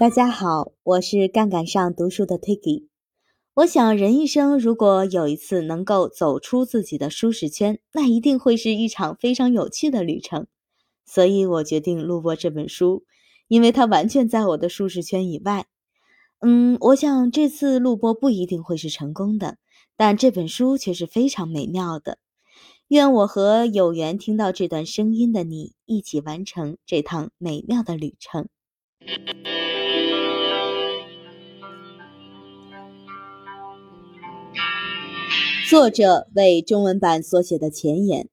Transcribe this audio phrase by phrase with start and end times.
[0.00, 2.86] 大家好，我是杠杆上读书的 Tiki。
[3.52, 10.46] 我想，人一生如果有一次能够走出自己的舒适圈，那一定会是一场非常有趣的旅程。
[11.04, 13.04] 所以我决定录播这本书，
[13.46, 15.66] 因为它完全在我的舒适圈以外。
[16.38, 19.58] 嗯，我想这次录播不一定会是成功的，
[19.98, 22.16] 但这本书却是非常美妙的。
[22.88, 28.48] 愿我和有缘听到这段声音的你一起完成这趟美妙的旅程。
[35.70, 38.28] 作者为中文版所写的前言：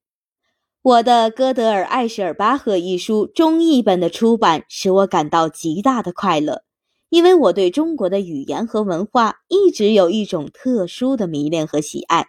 [0.82, 6.64] 我的《哥德尔艾舍尔巴赫》一书中译本的出版使我感到极大的快乐，
[7.12, 12.26] 因为我对中国的语言和文化一直有一种特殊的迷恋和喜爱。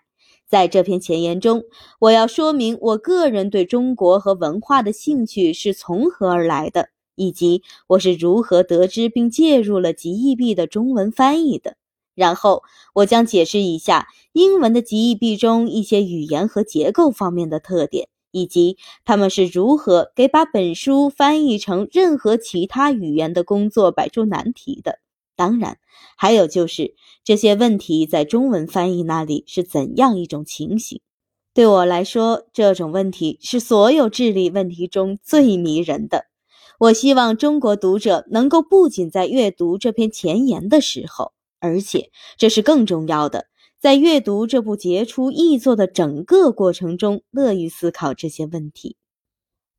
[0.46, 1.62] 在这篇前言中，
[2.00, 11.78] 我要说明我个人对中国和文化的兴趣是从何而来的，以及我是如何得知并介入了极易币的中文翻译的。
[12.19, 24.99] 然后，我将解释一下英文的极易币中一些语言和结构方面的特点，以及他们是如何给把本书翻译成任何其他语言的工作摆出难题的。
[25.37, 25.79] 当然，
[26.16, 31.01] 还有就是这些问题在中文翻译那里是怎样一种情形。
[31.55, 36.24] 对我来说，这种问题是所有智力问题中最迷人的。
[36.80, 41.30] 我希望中国读者能够不仅在阅读这篇前言的时候。
[41.60, 43.46] 而且，这是更重要的，
[43.80, 48.96] 在阅读这部杰出译作的整个过程中，乐于思考这些问题。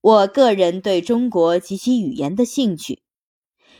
[0.01, 3.01] 我个人对中国及其语言的兴趣，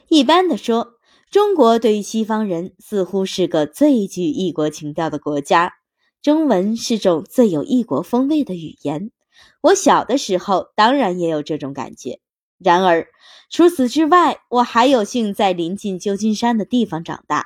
[0.10, 0.94] 一般的说，
[1.32, 5.74] 中国对于西方人似乎是个最具异国情调的国家。
[6.22, 9.12] 中文是种最有异国风味的语言。
[9.62, 12.20] 我小的时候当然也有这种感觉。
[12.58, 13.08] 然而，
[13.50, 17.46] 除此之外，我还有幸在临近旧金山的地方长大。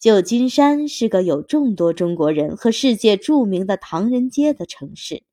[0.00, 5.24] 旧金山是个有众多中国人和世界著名的唐人街的城市。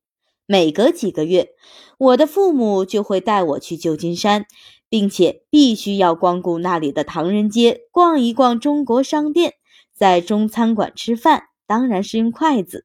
[0.44, 1.52] 每隔几个月，
[1.96, 4.44] 我的父母就会带我去旧金山，
[4.90, 9.54] 并且必须要光顾那里的唐人街，逛一逛中国商店，
[9.94, 12.84] 在中餐馆吃饭，当然是用筷子。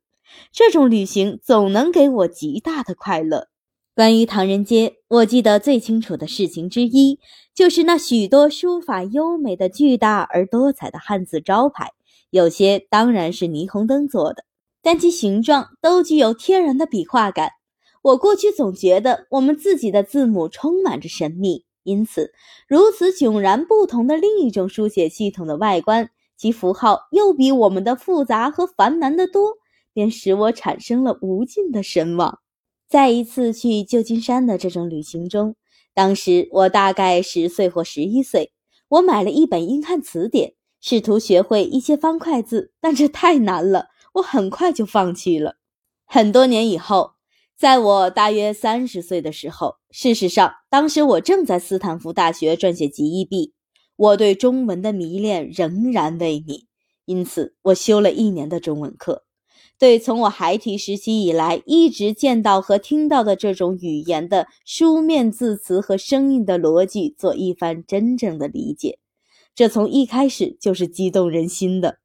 [0.54, 3.50] 这种旅行总能给我极大的快乐。
[3.94, 7.20] 关于唐人街，我记得最清楚的事情之一，
[7.56, 11.92] 就是那许多书法优美的巨大而多彩的汉字招牌，
[12.32, 14.44] 有些当然是霓虹灯做的，
[14.82, 17.52] 但其形状都具有天然的笔画感。
[18.02, 22.34] 我过去总觉得我们自己的字母充满着神秘，因此
[22.68, 29.54] 如此迥然不同的另一种书写系统的外观，其符号又比我们的复杂和繁难得多，
[29.94, 32.40] 便使我产生了无尽的神往。
[32.90, 35.56] 在一次去旧金山的这种旅行中，
[35.94, 38.52] 当时我大概十岁或十一岁。
[38.90, 45.56] 我买了一本英汉词典，试图学会一些方块字，但这太难了，我很快就放弃了。
[46.06, 47.14] 很多年以后，
[47.58, 53.54] 在我大约三十岁的时候，事实上，当时我正在斯坦福大学撰写极易币，
[53.96, 56.66] 我对中文的迷恋仍然未泯，
[57.06, 59.24] 因此我修了一年的中文课。
[59.84, 69.00] 对从我孩提时期以来一直见到和听到的这种语言的书面字词和声音的逻辑做一番真正的理解，
[69.54, 71.98] 这从一开始就是激动人心的。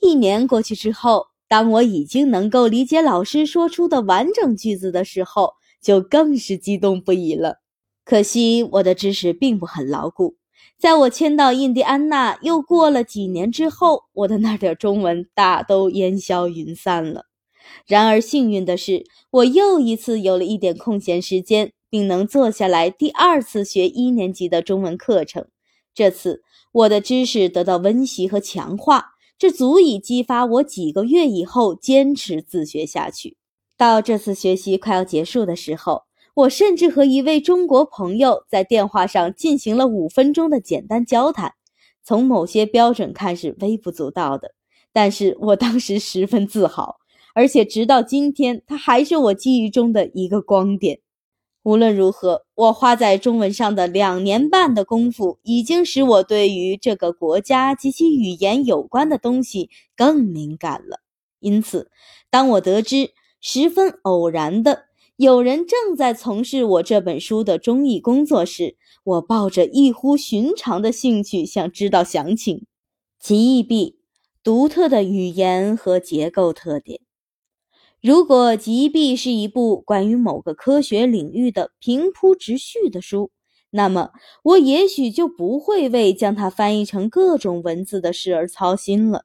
[0.00, 5.50] 一年过去之后，当我已经能够理解老师说出的完整句子的时候，
[5.82, 7.56] 就更是激动不已了。
[8.02, 10.36] 可惜我的知识并不很牢固。
[10.78, 17.24] 在我迁到印第安纳又过了几年之后，我的那点中文大都烟消云散了。
[17.86, 25.46] 然而幸运的是，我又一次有了一点空闲时间，并能坐下来第二次学一年级的中文课程。
[25.94, 26.42] 这次
[26.72, 33.38] 我的知识得到温习和强化，这足以激发我几个月以后坚持自学下去。
[33.78, 36.02] 到这次学习快要结束的时候。
[36.36, 41.54] 我甚至和一位中国朋友在电话上进行了五分钟的简单交谈，
[42.04, 44.52] 从某些标准看是微不足道的，
[44.92, 46.96] 但是我当时十分自豪，
[47.34, 50.98] 而且直到今天，它还是我记忆中的一个光点。
[51.62, 61.00] 无论如何，我花在中文上的两年半的功夫，已经使我对于这个国家及其语言有关的东西更敏感了。
[61.40, 61.90] 因此，
[62.28, 64.84] 当我得知十分偶然的。
[65.16, 72.66] 有人正在从事我这本书的中译工作时，我抱着异乎寻常的兴趣想知道详情。
[73.18, 73.98] 极易币
[74.42, 77.00] 独特的语言和结构特点。
[78.02, 83.30] 如果极易币是一部关于某个科学领域的平铺直叙的书，
[83.70, 84.10] 那么
[84.44, 89.24] 我也许就不会为将它翻译成各种文字的事而操心了。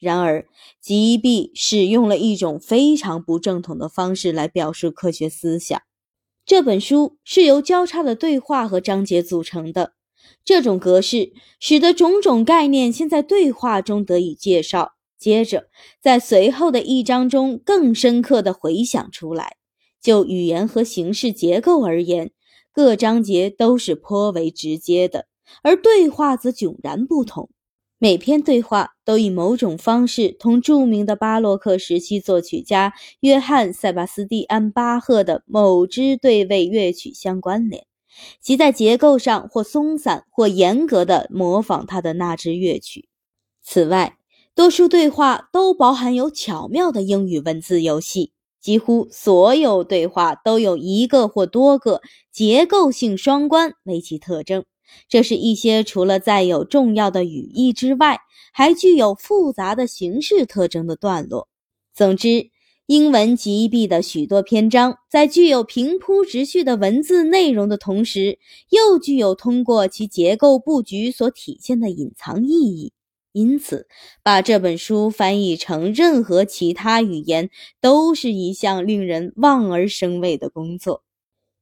[0.00, 0.46] 然而，
[0.80, 5.80] 吉毕使用了一种非常不正统的方式来表述科学思想。
[6.46, 9.92] 这本书是由交叉的对话和章节组成的。
[10.42, 15.68] 这种格式使得种种概念先在对话中得以介绍，接着
[16.00, 19.56] 在随后的一章中更深刻地回想出来。
[20.00, 22.30] 就语言和形式结构而言，
[22.72, 25.26] 各章节都是颇为直接的，
[25.62, 27.50] 而对话则迥然不同。
[28.02, 37.84] 每篇对话都以某种方式同著名的巴洛克时期作曲家约翰·塞巴斯蒂安·巴赫的某支对位乐曲相关联，
[38.40, 43.06] 即在结构上或松散或严格地模仿他的那支乐曲。
[43.62, 44.16] 此外，
[44.54, 48.32] 多数对话都包含有巧妙的英语文字游戏，
[48.62, 52.00] 几乎所有对话都有一个或多个
[52.32, 54.64] 结构性双关为其特征。
[55.08, 58.18] 这是一些除了载有重要的语义之外，
[58.52, 61.48] 还具有复杂的形式特征的段落。
[61.94, 62.50] 总之，
[62.86, 68.38] 英文集译的许多篇章在具有平铺直叙的文字内容的同时，
[68.70, 72.92] 又具有通过其结构布局所体现的隐藏意义。
[73.32, 73.86] 因此，
[74.24, 77.50] 把这本书翻译成任何其他语言，
[77.80, 81.04] 都是一项令人望而生畏的工作。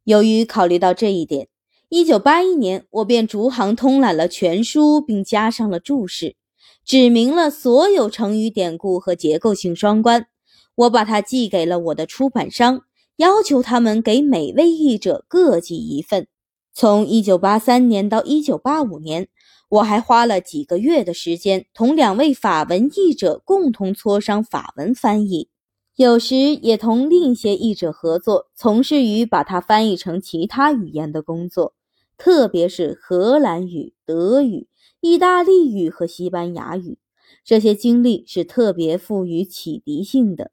[0.05, 1.49] 由于考虑到这一点。
[1.91, 6.37] 一九八一年，我便逐行通览了全书，并加上了注释，
[6.85, 10.27] 指明了所有成语典故和结构性双关。
[10.75, 12.83] 我把它寄给了我的出版商，
[13.17, 16.27] 要求他们给每位译者各寄一份。
[16.75, 19.29] 从一九八三年到一九八五年，
[19.71, 25.49] 我还花了几个月的时间，同两位法文译者共同磋商法文翻译。
[25.97, 31.73] 有时也同另一些译者合作，从事于把它翻译成其他语言的工作，
[32.19, 34.67] 特别是荷兰语、德语、
[35.01, 36.99] 意大利语和西班牙语。
[37.45, 40.51] 这些经历是特别富于启迪性的。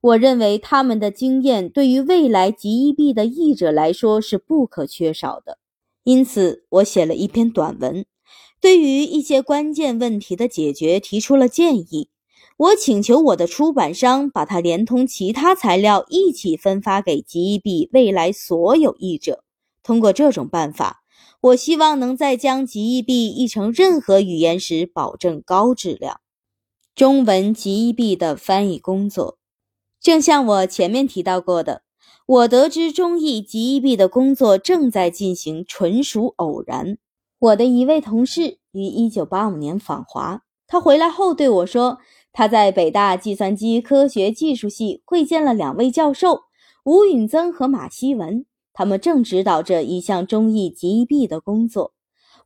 [0.00, 5.58] 我认为他们的经验对于未来极易币的译者来说是不可缺少的。
[6.04, 8.06] 因此，我写了一篇短文，
[8.60, 12.10] 对于一些关键问题的解决提出了建议。
[12.56, 19.44] 我请求我的出版商把它连同其他材料一起分发给吉比未来所有译者。
[19.82, 21.02] 通过这种办法，
[21.40, 26.20] 我希望能在将吉币译成任何语言时保证高质量。
[26.94, 29.38] 中文吉币的翻译工作，
[30.00, 31.82] 正像我前面提到过的，
[32.26, 36.98] 我得知中译吉币的工作正在进行，纯属偶然。
[37.38, 41.98] 我的一位同事于1985年访华，他回来后对我说。
[42.30, 46.42] 他在北大计算机科学技术系会见了两位教授
[46.84, 48.44] 吴允增和马希文，
[48.78, 51.94] 他们正指导着一项中译集币的工作。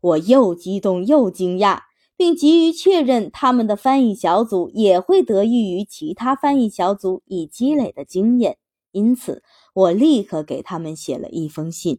[0.01, 1.81] 我又激动又惊讶，
[2.17, 8.57] 并急于确认他们的翻译小组也会得益于其他翻译小组已积累的经验。
[8.93, 9.43] 因此，
[9.75, 11.99] 我立刻给他们写了一封信。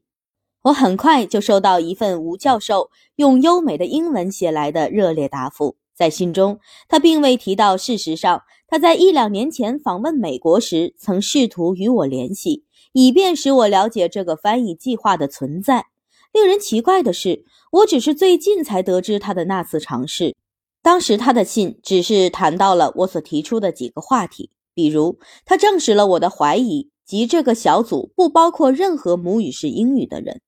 [0.63, 5.75] 我很快就收到一份吴教授用优美的英文写来的热烈答复。
[5.93, 12.63] 在信中，他并未提到，事实上，他在一两年前访问美国时，曾试图与我联系，
[12.93, 15.87] 以便使我了解这个翻译计划的存在。
[16.31, 20.35] 令人奇怪的是，我只是最近才得知他的那次尝试。
[20.81, 30.41] 当时他的信只是谈到了我所提出的几个话题，比如，他证实了我的怀疑，即这个小组不包括任何母语是英语的人。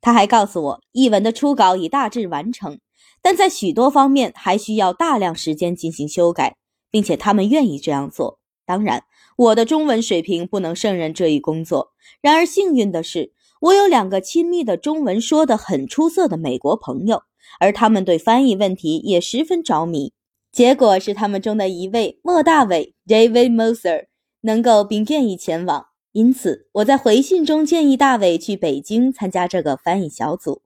[0.00, 2.78] 他还告诉我，译文的初稿已大致完成。
[3.20, 6.56] 但在许多方面还需要大量时间进行修改，
[6.90, 8.38] 并且他们愿意这样做。
[8.64, 9.02] 当然，
[9.38, 11.92] 我的中文水平不能胜任这一工作。
[12.20, 17.22] 然而，幸运的是，我有两个亲密的中文说得很出色的美国朋友，
[17.60, 20.12] 而他们对翻译问题也十分着迷。
[20.50, 24.06] 结果是，他们中的一位莫大伟 （David Moser）
[24.40, 25.86] 能够并愿意前往。
[26.10, 30.62] 因此，我在回信中建议大伟去北京参加这个翻译小组。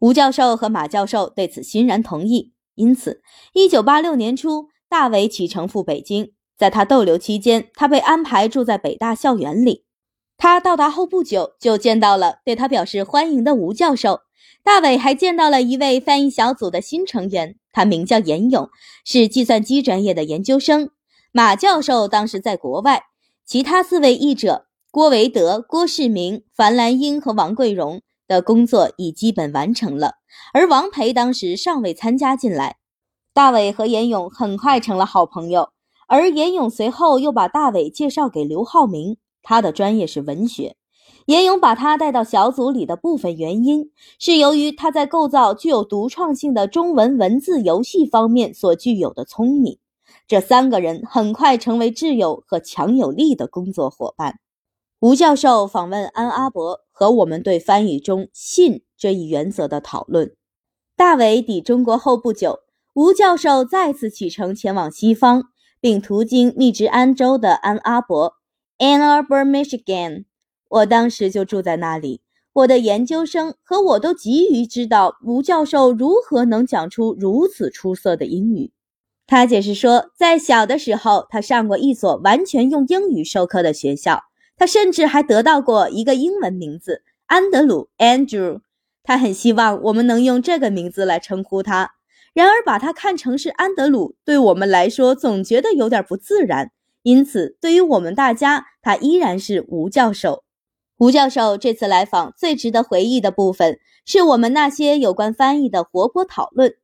[0.00, 3.20] 吴教授和马教授对此欣然同意，因此，
[3.52, 6.32] 一九八六年初，大伟启程赴北京。
[6.56, 9.84] 在他逗留期间，他被安排住在北大校园里。
[10.36, 14.20] 他到达后不久，就见到了对他表示欢迎的吴教授。
[14.62, 18.68] 大伟还见到了一位翻译小组的新成员，他名叫严勇，
[19.04, 20.90] 是计算机专业的研究生。
[21.32, 23.04] 马教授当时在国外，
[23.44, 28.02] 其他四位译者郭维德、郭世明、樊兰英和王桂荣。
[28.26, 30.14] 的工作已基本完成了，
[30.54, 32.76] 而王培当时尚未参加进来。
[33.34, 35.68] 大伟和严勇很快成了好朋友，
[36.06, 40.76] 而严勇随后又把大伟介绍给刘浩明，他的专业是文学。
[41.26, 49.78] 严勇把他带到小组里的部分原因，是由于他在构造具有独创性的中文文字游戏方面所具有的聪明。
[50.26, 54.38] 这三个人很快成为挚友和强有力的工作伙伴。
[55.00, 60.34] 吴教授访问安阿伯和我们对翻译中“信”这一原则的讨论。
[60.96, 62.60] 大伟抵中国后不久，
[62.94, 65.44] 吴教授再次启程前往西方，
[65.84, 68.36] 并途经密执安州的安阿伯
[68.78, 70.24] （Ann Arbor, Michigan）。
[70.70, 72.22] 我当时就住在那里。
[72.54, 78.72] 我的研究生和我都急于知道吴教授如何能讲出如此出色的英语。
[79.26, 84.22] 他解释说，在小的时候，他上过一所完全用英语授课的学校。
[84.56, 88.60] 他甚至还得到过一个英文名字——安德鲁 （Andrew）。
[89.02, 91.90] 他很希望我们能用这个名字来称呼他。
[92.34, 96.72] 然而，把他看成是安德鲁，对我们来说总觉得有点不自然。
[97.02, 100.42] 因此，对于我们大家，他依然是吴教授。
[100.98, 106.74] 吴教授这次来访最值得回忆的部分，是我们那些有关翻译的活泼讨论。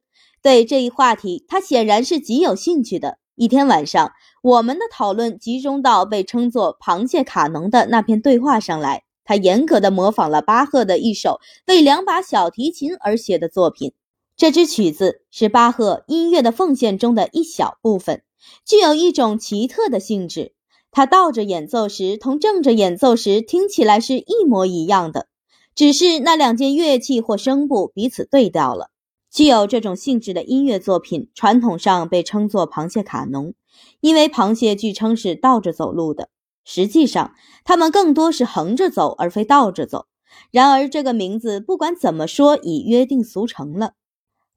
[0.40, 3.18] 对这一话题，他显然是极有兴趣的。
[3.34, 9.02] 一天晚上，我们的讨论集中到被称作“螃蟹卡农”的那篇对话上来。
[9.24, 13.92] 他严格地模仿了巴赫的一首为两把小提琴而写的作品。
[14.40, 18.22] 这支曲子是巴赫音乐的奉献中的一小部分，
[18.64, 20.54] 具有一种奇特的性质。
[20.90, 25.26] 他倒着演奏时，同正着演奏时听起来是一模一样的，
[25.74, 28.88] 只是那两件乐器或声部彼此对调了。
[29.30, 33.52] 具有这种性质的音乐作品，传统上被称作螃蟹卡农，
[34.00, 36.30] 因为螃蟹据称是倒着走路的。
[36.64, 40.06] 实际上，它们更多是横着走，而非倒着走。
[40.50, 43.92] 然而，这个名字不管怎么说已约定俗成了。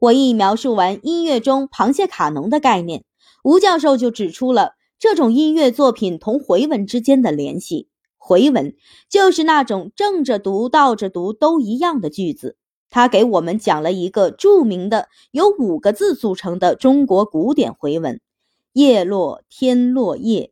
[0.03, 3.05] 我一描述完音乐中螃蟹卡农的概念，
[3.41, 4.73] 吴教授就指出了。
[4.99, 8.75] 这种音乐作品同回文之间的联系，回文
[9.09, 12.57] 就是那种正着读、倒着读都一样的句子。
[12.89, 18.19] 他给我们讲了一个著名的由五个字组成的中国古典回文
[18.73, 20.51] ：“叶落天落叶。”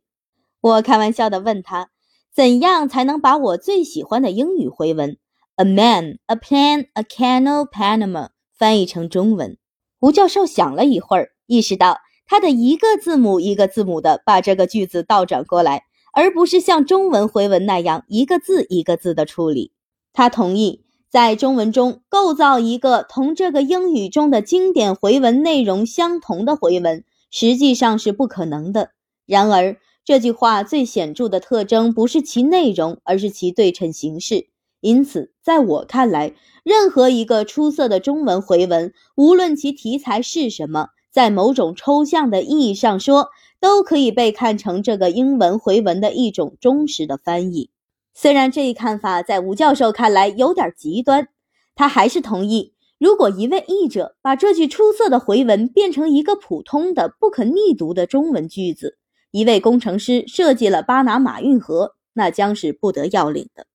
[0.62, 1.90] 我开玩笑地问他，
[2.34, 5.18] 怎样才能把我最喜欢的英语回文
[5.56, 9.56] “a man, a plan, a canal, Panama” 翻译成中文？
[10.00, 11.98] 吴教授想了一会儿，意识到。
[12.24, 15.82] 他的一个字母一个字母的把这个句子倒转过来，
[16.14, 19.72] 而不是像中文回文那样一个字一个字的处理。
[20.14, 28.92] 他同意在中文中构造一个同这个英语中的经典回文内容相同的回文，实际上是不可能的。
[29.26, 34.46] 然而，这句话最显著的特征不是其内容，而是其对称形式。
[34.82, 36.34] 因此，在我看来，
[36.64, 40.88] 任何一个出色的中文回文，无论其题材是什么。
[41.12, 43.28] 在某种抽象的意义上说，
[43.60, 47.70] 都可以被看成这个英文回文的一种忠实的翻译。
[48.12, 51.28] 虽然这一看法在吴教授看来有点极端，
[51.76, 58.98] 他还是同意：如果一位译者把这句出色的回文变成一个普通的、不可逆读的中文句子，
[59.30, 63.66] 一位工程师设计了巴拿马运河，那将是不得要领的。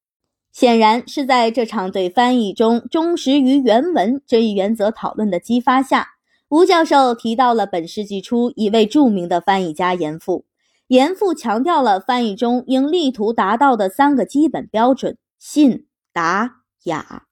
[0.59, 6.07] 显然是在这场对翻译中忠实于原文这一原则讨论的激发下。
[6.49, 10.45] 吴教授提到了本世纪初一位著名的翻译家严复。
[10.87, 17.25] 严复强调了翻译中应力图达到的三个基本标准：信、达、雅。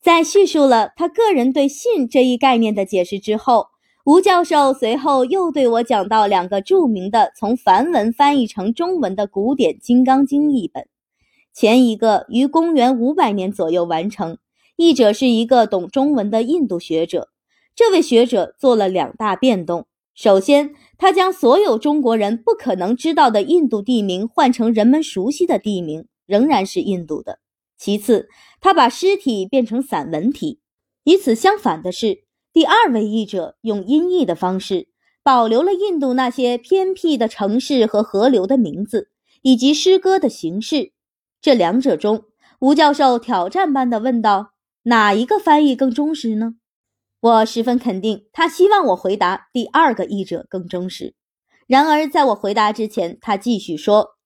[0.00, 3.66] 在叙述了他个人对“信”这一概念的解释之后，
[4.06, 10.86] 吴教授随后又对我讲到两个著名的从梵文翻译成中文的古典《金刚经》译本。
[11.52, 14.38] 前一个于公元五百年左右完成，
[14.76, 17.28] 译者是一个懂中文的印度学者。
[17.74, 27.34] 这位学者做了两大变动：首先，他将所有中国人不可能知道的印度地名换成人们熟悉的地名，仍然是印度的；
[27.78, 28.28] 其次，
[28.60, 30.60] 他把诗体变成散文体。
[31.04, 34.88] 与此相反的是，第二位译者用音译的方式
[35.22, 39.10] 保留了印度那些偏僻的城市和河流的名字，
[39.42, 40.92] 以及诗歌的形式。
[41.40, 42.24] 这两者中，
[42.58, 44.52] 吴教授挑战般地问道
[44.84, 46.54] ：“哪一个翻译更忠实呢？”
[47.20, 51.14] 我十分肯定，他希望我回答第二个译者更忠实。
[51.66, 54.16] 然而，在我回答之前，他继续说：“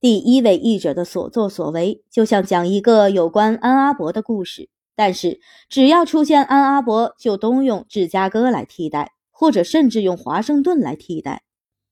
[0.00, 4.68] 第一位译者的所作所为，就像讲一个有关安阿伯的故事。
[4.94, 11.42] 但是，只要出现安阿伯，就都用芝加哥来替代，或者甚至用华盛顿来替代。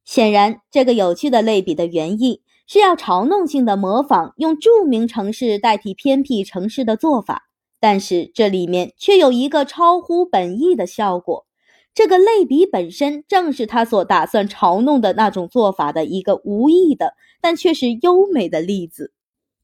[0.05, 7.47] 显然，这个有趣的类比的原意是要嘲弄性的模仿用著名城市代替偏僻城市的做法。”
[7.81, 11.47] 但是这里面却有一个超乎本意的效果，
[11.95, 19.13] 这个类比本身正是他所打算嘲弄的那种做法的一个无意的，但却是优美的例子。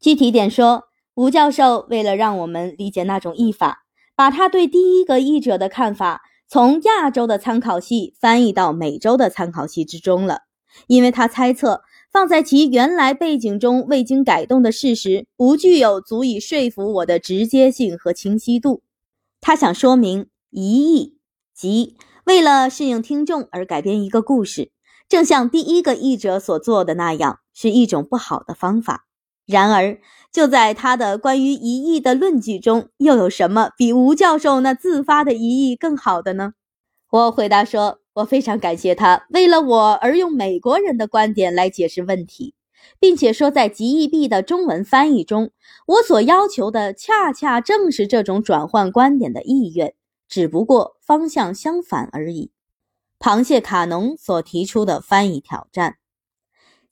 [0.01, 0.85] 具体点说，
[1.17, 3.85] 吴教授为了让我们理解那种译法，
[4.15, 10.43] 把他对第一个译者的看法从亚洲的参考系翻译到美洲的参考系之中了，
[10.87, 11.83] 因为他猜测
[12.15, 18.85] 放在其原来背景中未经改动的事实不具有足以说服我的直接性和清晰度。
[19.41, 21.19] 他想说明一译，
[21.53, 24.71] 即为了适应听众而改编一个故事，
[25.09, 29.07] 正像第一个译者所做的那样，是一种不好的方法。
[29.45, 29.99] 然而，
[30.33, 36.53] 就在他的关于一亿的论据中，又有什么比吴教授那自发的一亿更好的呢？
[37.11, 42.55] 我回答说，我非常感谢他为了我而用美国人的观点来解释问题，
[43.01, 45.51] 并且说在极易币的中文翻译中，
[45.87, 49.95] 我所要求的恰恰正是这种转换观点的意愿，
[50.29, 52.53] 只不过方向相反而已。
[53.19, 55.97] 螃蟹卡农所提出的翻译挑战。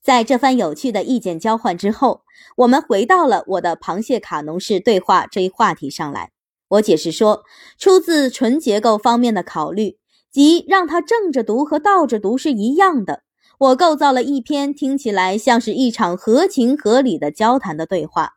[0.01, 2.23] 在这番有趣的意见交换之后，
[2.57, 6.33] 我们回到了我的螃蟹卡农式对话这一话题上来。
[6.69, 7.45] 我解释说，
[7.79, 9.99] 出自纯结构方面的考虑，
[10.33, 13.23] 即让它正着读和倒着读是一样的。
[13.59, 18.33] 我构造了一篇听起来像是一场合情合理的交谈的对话。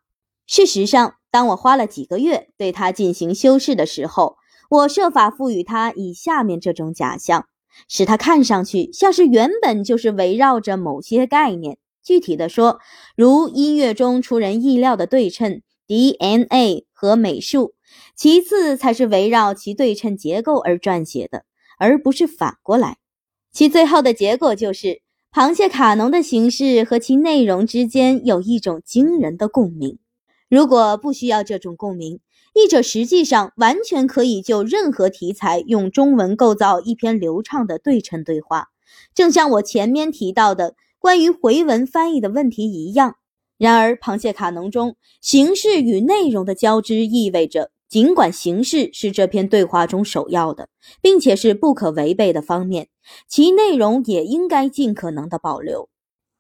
[0.46, 4.36] 事实上，当我花了几个月对它进行修饰的时候，
[4.70, 7.48] 我设法赋予它以下面这种假象。
[7.90, 11.78] 使它看上去像是原本就是围绕着某些概念。
[12.04, 12.80] 具体的说，
[13.18, 17.74] 如音乐中出人意料的对称 DNA 和美术，
[18.16, 21.44] 其次才是围绕其对称结构而撰写的，
[21.78, 22.98] 而不是反过来。
[23.52, 25.02] 其最后的结果就是，
[25.32, 30.00] 螃蟹卡农的形式和其内容之间有一种惊人的共鸣。
[30.50, 32.20] 如果不需要这种共鸣，
[32.54, 38.70] 译者实际上完全可以就任何题材用中文构造一篇流畅的对称对话，
[39.14, 43.16] 正像我前面提到的关于回文翻译的问题一样。
[43.58, 50.70] 然而，螃蟹卡农中形式与内容的交织意味着，尽管形式是这篇对话中首要的，
[51.02, 52.90] 并且是不可违背的方面，
[53.28, 55.90] 其内容也应该尽可能的保留。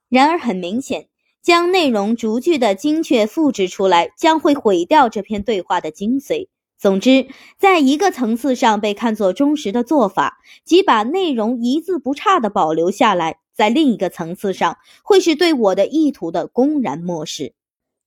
[0.10, 1.08] 然而，很明显。
[1.42, 6.48] 将内容逐句的精确复制出来，将会毁掉这篇对话的精髓。
[6.76, 7.28] 总之，
[7.60, 17.54] 在一个层次上被看作忠实的做法，即把内容一字不差的保留下来；在另一个层次上，会是对我的意图的公然漠视。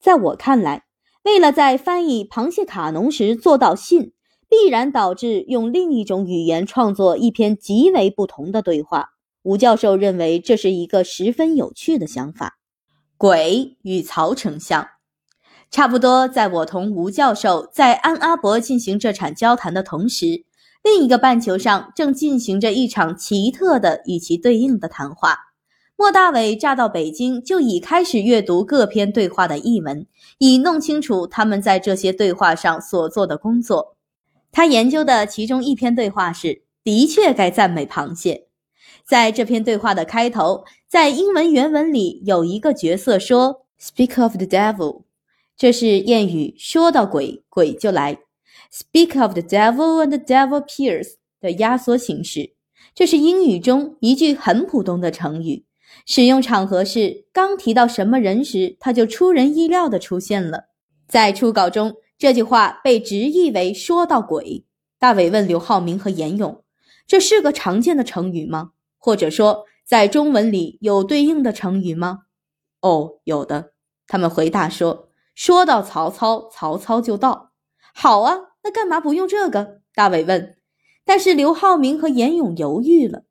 [0.01, 0.87] 在我看来，
[1.29, 4.13] 为了在翻译螃蟹卡农时做到信，
[4.49, 9.11] 必然导致用另一种语言创作一篇极为不同的对话。
[9.43, 12.57] 吴教授认为这是一个十分有趣的想法。
[13.19, 14.89] 鬼与曹丞相，
[15.71, 20.47] 差不多在我同吴教授在安阿伯进行这场交谈的同时，
[20.83, 25.37] 另一个半球上正进行着一场奇特的与其对应的谈话。
[26.01, 30.07] 莫大伟乍到北京就已开始阅读各篇对话的译文，
[30.39, 33.97] 以弄清楚他们在这些对话上所做的工作。
[34.53, 38.47] 他研究的其中一篇对话是：的确该赞美螃蟹。
[39.05, 45.03] 在这篇对话的开头，在英文原文里有一个角色说 “Speak of the devil”，
[45.57, 48.19] 这是谚语“说到鬼，鬼就来”。
[48.73, 52.53] “Speak of the devil and the devil appears” 的压缩形式，
[52.95, 55.65] 这是英语中一句很普通的成语，
[56.11, 60.69] 使用场合是刚提到什么人时，他就出人意料地出现了。
[61.07, 64.65] 在初稿中，这句话被直译为“说到鬼”。
[64.99, 66.65] 大伟问刘浩明和严勇
[67.07, 72.21] ：“这是个常见的成语吗？”或者说，在中文里有对应的成语吗？
[72.81, 73.73] 哦，有的。
[74.07, 77.53] 他们回答说：“说到曹操，曹操就到。”
[77.95, 79.83] 好啊，那干嘛不用这个？
[79.95, 80.57] 大伟问。
[81.05, 83.25] 但是刘浩明和严勇犹豫了，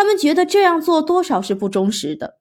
[0.00, 2.38] 他们觉得这样做多少是不忠实的。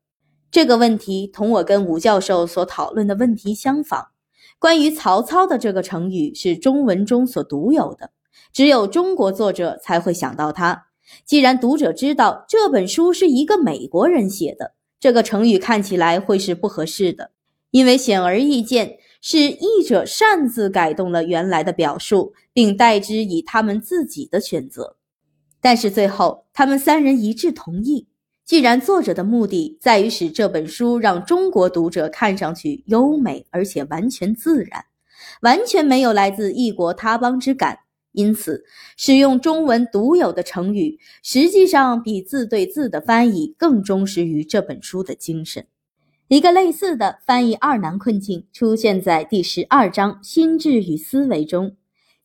[0.49, 4.11] 这个问题同我跟吴教授所讨论的问题相仿。
[4.59, 8.11] 关于曹操的这个成语是中文中所独有的，
[8.53, 10.85] 只有中国作者才会想到它。
[11.25, 17.31] 既然读者知道这本书是一个美国人写的，这个成语看起来会是不合适的，
[17.71, 24.95] 因为显而易见是译者擅自改动了原来的表述，并代之以他们自己的选择。
[25.61, 28.07] 但是最后，他们三人一致同意，
[28.45, 34.85] 既然作者的目的在于使这本书让中国读者看上去优美而且完全自然，
[35.41, 37.79] 完全没有来自异国他邦之感。
[38.11, 38.65] 因此，
[38.97, 45.67] 使用中文独有的成语，实际上比字对字的翻译更忠实于这本书的精神。
[46.27, 51.75] 一个类似的翻译二难困境出现在第十二章“心智与思维”中，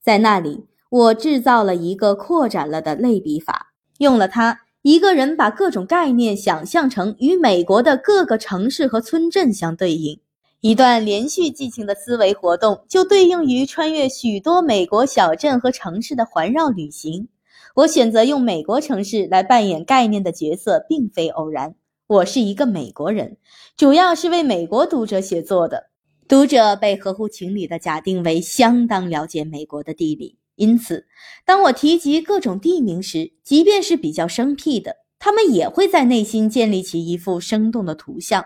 [0.01, 10.21] 在那里，我制造了一个扩展了的类比法，用了它，一个人把各种概念想象成与美国的各个城市和村镇相对应。
[10.61, 17.27] 一段连续进行的思维活动，就对应于穿越许多美国小镇和城市的环绕旅行。
[17.75, 21.75] 我选择用美国城市来扮演概念的角色，并非偶然。
[22.07, 23.37] 我是一个美国人，
[23.77, 25.91] 主要是为美国读者写作的。
[26.29, 31.07] 读者被合乎情理的假定为相当了解美国的地理，因此，
[31.45, 38.45] 当我提及各种地名时，即便是比较生僻的，他们也会在内心建立起一幅生动的图像。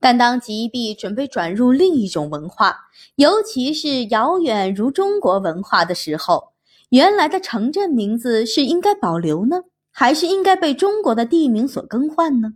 [0.00, 2.76] 但当吉必准备转入另一种文化，
[3.16, 6.52] 尤其是遥远如中国文化的时候，
[6.90, 12.54] 原来的城镇名字是应该保留呢，还是应该被中国的地名所更换呢？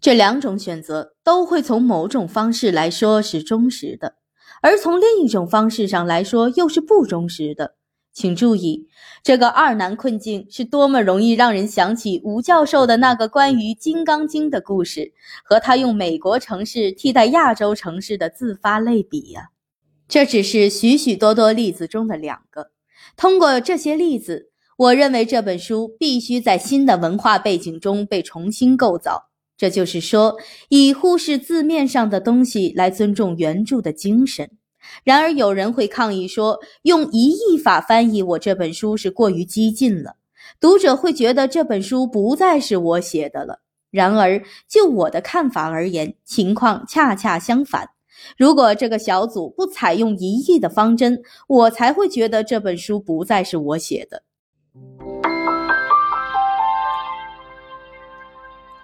[0.00, 4.14] 这两种选择都会从某种方式来说是忠实的，
[4.62, 7.74] 而从另一种方式上来说又是不忠实的。
[8.18, 8.88] 请注意，
[9.22, 15.12] 这个二难困境是多么容易让人想起吴教授的那个关于《金刚经》的故事，
[15.44, 19.50] 和他用美国城市替代亚洲城市的自发类比呀！
[20.08, 22.72] 这只是许许多多例子中的两个。
[23.16, 29.28] 通过这些例子，我认为这本书必须在新的文化背景中被重新构造。
[29.56, 30.36] 这就是说，
[30.70, 34.50] 以忽视字面上的东西来尊重原著的精神。
[35.04, 40.16] 然而，有人会抗议说，用一译法翻译我这本书是过于激进了，
[40.60, 43.60] 读者会觉得这本书不再是我写的了。
[43.90, 47.88] 然而，就我的看法而言，情况恰恰相反。
[48.36, 54.22] 如果这个小组不采用一译的方针，我才会觉得这本书不再是我写的。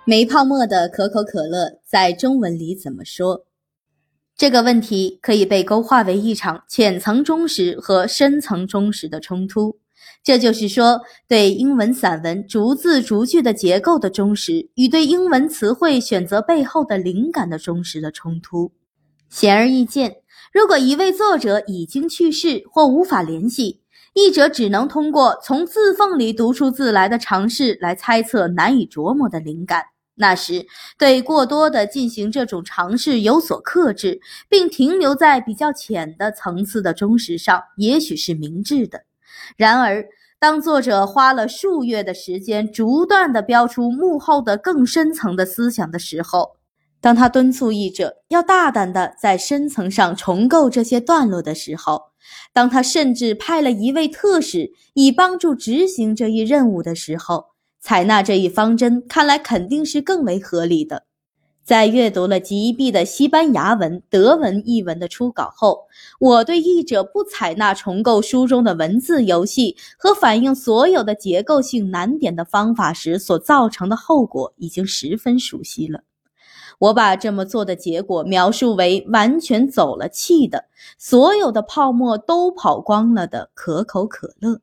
[0.07, 3.45] 没泡沫的可口可乐在中文里怎么说？
[4.37, 9.79] 这个问题可以被勾画为一场浅层忠实和深层忠实的冲突，
[10.25, 18.73] 这就是说，对英文散文逐字逐句的结构的忠实与对英文词汇选择背后的灵感的忠实的冲突。
[19.29, 20.17] 显而易见，
[20.53, 23.83] 如果一位作者已经去世或无法联系，
[24.15, 29.85] 译者只能通过从字缝里读出字来的尝试来猜测难以琢磨的灵感。
[30.17, 39.05] 那时，对过多的进行这种尝试有所克制，并停留在比较浅的层次的忠实上，也许是明智的。
[39.57, 40.07] 然而，
[40.39, 46.57] 当作者花了数月的时间，逐段地标出幕后的更深层的思想的时候，
[47.01, 52.13] 当他敦促译者要大胆地在深层上重构这些段落的时候，
[52.53, 57.54] 当他甚至派了一位特使以帮助执行这一任务的时候，
[57.85, 61.05] 采纳这一方针，看来肯定是更为合理的。
[61.63, 65.83] 在阅读了吉毕的西班牙文、德文译文的初稿后，
[66.19, 76.05] 我对译者不采纳重构书中的文字游戏和反映所有的结构性难点的方法时所造成的后果已经十分熟悉了。
[76.79, 80.65] 我把这么做的结果描述为完全走了气的，
[80.97, 84.63] 所有的泡沫都跑光了的可口可乐。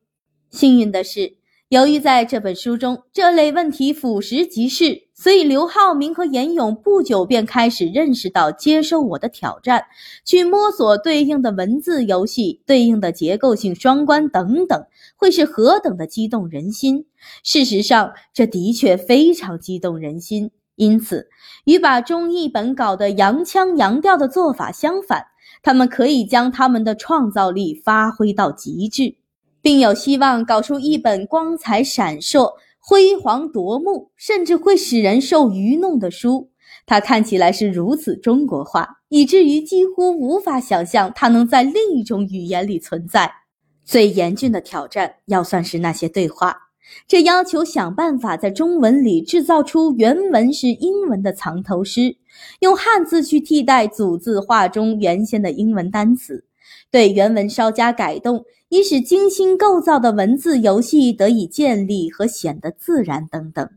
[0.50, 1.36] 幸运的是。
[1.72, 9.86] 由于在这本书中这类问题俯拾即是，所以刘浩明和严勇不久便开始认识到接受我的挑战，
[10.22, 14.84] 去摸索对应的文字游戏、对应的结构性双关等等，
[15.16, 17.06] 会是何等的激动人心。
[17.42, 20.50] 事实上，这的确非常激动人心。
[20.76, 21.30] 因此，
[21.64, 25.24] 与把中译本搞得洋腔洋调的做法相反，
[25.62, 29.14] 他们可以将他们的创造力发挥到极致。
[29.62, 36.50] 并有希望搞出一本光彩闪烁、辉煌夺目，甚至会使人受愚弄的书。
[36.84, 43.32] 它看起来是如此中国化，以至于几乎无法想象它能在另一种语言里存在。
[43.84, 46.56] 最严峻的挑战要算是那些对话，
[47.06, 52.16] 这要求想办法在中文里制造出原文是英文的藏头诗，
[52.60, 56.46] 用汉字去替代组字画中原先的英文单词。
[56.90, 63.70] 对原文稍加改动，以使精心构造的文字游戏得以建立和显得自然等等，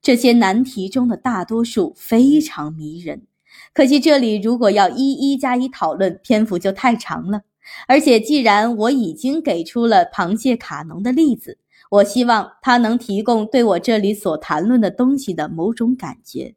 [0.00, 3.26] 这些难题中的大多数非常迷人。
[3.74, 7.40] 可惜这里如果要一一加以讨论，篇幅就太长了。
[7.88, 11.58] 而且既然我已经给出了螃蟹卡农的例子，
[11.90, 16.54] 我希望它能提供对我这里所谈论的东西的某种感觉。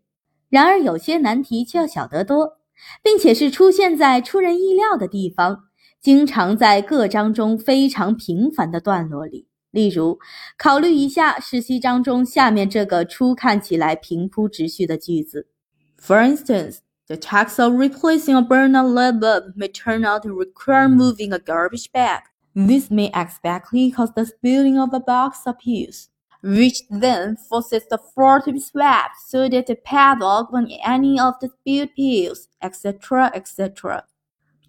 [0.49, 2.59] 然而有些难题却要小得多，
[3.01, 5.68] 并且是出现在出人意料的地方。
[6.00, 10.18] 经常在各章中非常平凡的段落里，例如，
[10.58, 15.48] 考虑一下实习章中下面这个初看起来平铺直叙的句子：
[15.98, 21.32] For instance, the task of replacing a burned-out light bulb may turn out to require moving
[21.32, 22.22] a garbage bag.
[22.54, 26.08] This may exactly cause the spilling of a box of pills.
[26.44, 31.34] which then forces the floor to be swept so that the padlock on any of
[31.40, 34.04] the spilled pills, etc., etc.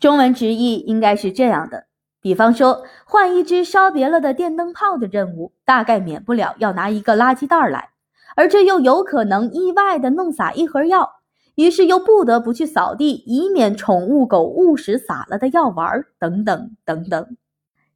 [0.01, 1.85] 中文直译应该是这样的：
[2.23, 7.91] 比方说，换一只烧别了的电灯泡的任务，大概免不了要拿一个垃圾袋来，
[8.35, 11.21] 而这又有可能意外的弄洒一盒药。
[11.57, 17.37] 于是又不得不去扫地，以免宠物狗误食洒了的药丸等等等等。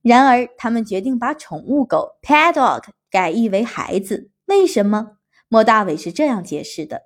[0.02, 4.28] 然而，他们决定把宠物狗 pet dog 改译为孩子。
[4.44, 5.12] 为什么？
[5.48, 7.04] 莫大伟是这样解释的：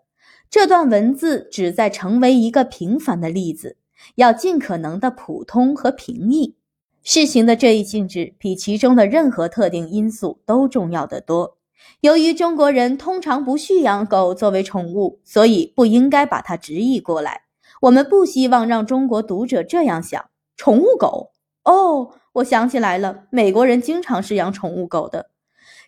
[0.51, 3.77] 这段文字旨在成为一个平凡的例子，
[4.17, 6.57] 要尽可能的普通和平易。
[7.03, 11.57] 事情的这一性质比其中的任何特定因素都重要得多。
[12.01, 17.43] 由于中国人通常不蓄养狗作为宠物，所以不应该把它直译过来。
[17.81, 21.31] 我们不希望让中国读者这样想：宠物狗？
[21.65, 25.31] 哦，我想起来了，美国人经常是养宠物狗的。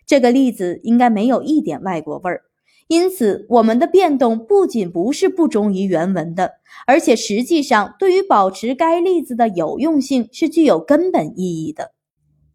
[0.05, 2.43] 这个例子应该没有一点外国味儿。
[2.91, 11.93] 因此，我们的变动不仅不是不忠于原文的，而且实际上对于保持该例子的有用性是具有根本意义的。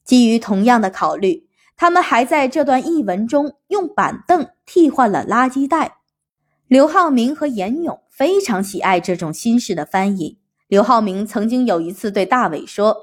[0.05, 1.47] 基于同样的考虑。
[1.79, 5.99] 他们还在这段译文中用板凳替换了垃圾袋。
[6.69, 10.39] 刘浩明和严勇非常喜爱这种新式的翻译。
[10.69, 12.97] 刘浩明曾经有一次对大伟说：“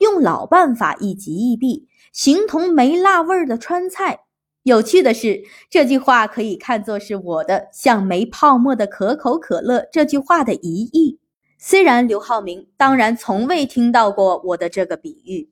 [0.00, 4.20] 用老办法一极易弊，形同没辣味儿的川菜。”
[4.68, 11.18] 有趣的是，这句话可以看作是我的“像没泡沫的可口可乐”这句话的疑义。
[11.56, 15.48] 虽然刘浩明当然从未听到过我的这个比喻，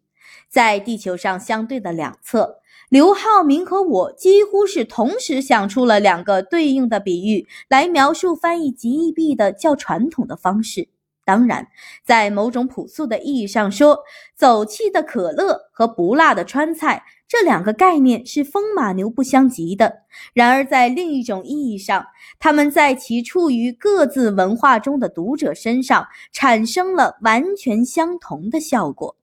[0.50, 2.58] 在地球上相对的两侧。
[2.90, 10.88] 刘浩明和我几乎是同时想出了两个对应的比喻来描述翻译极易币的较传统的方式。
[11.26, 11.66] 当然，
[12.04, 13.98] 在某种朴素的意义上说，
[14.36, 20.04] 走气的可乐和不辣的川菜这两个概念是风马牛不相及的。
[20.32, 22.06] 然而，在另一种意义上，
[22.38, 29.16] 他们在其处于各自文化中的读者身上产生了完全相同的效果。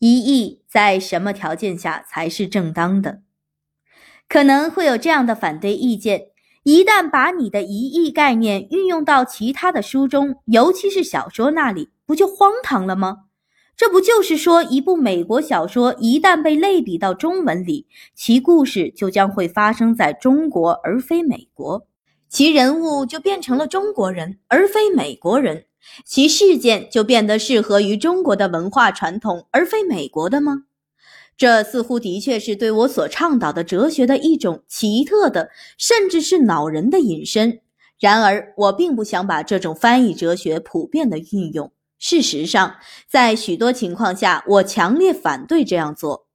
[0.00, 3.20] 一译在什么条件下才是正当的？
[4.28, 6.29] 可能会有这样的反对意见：
[6.62, 13.20] 一旦把你的一亿概念运用到其他的书中，尤其是小说那里，不就荒唐了吗？
[13.76, 21.86] 这不就是说，一部美国小说一旦被类比到中文里，其故事就将会发生在中国而非美国，
[22.28, 25.64] 其人物就变成了中国人而非美国人。
[26.04, 30.64] 其事件就变得适合于中国的文化传统，而非美国的吗？
[31.40, 35.48] 这似乎的确是对我所倡导的哲学的一种奇特的，
[35.78, 37.60] 甚至是恼人的引申。
[37.98, 41.72] 然而，我并不想把这种翻译哲学普遍的运用。
[41.98, 42.74] 事实上，
[43.08, 46.26] 在许多情况下，我强烈反对这样做。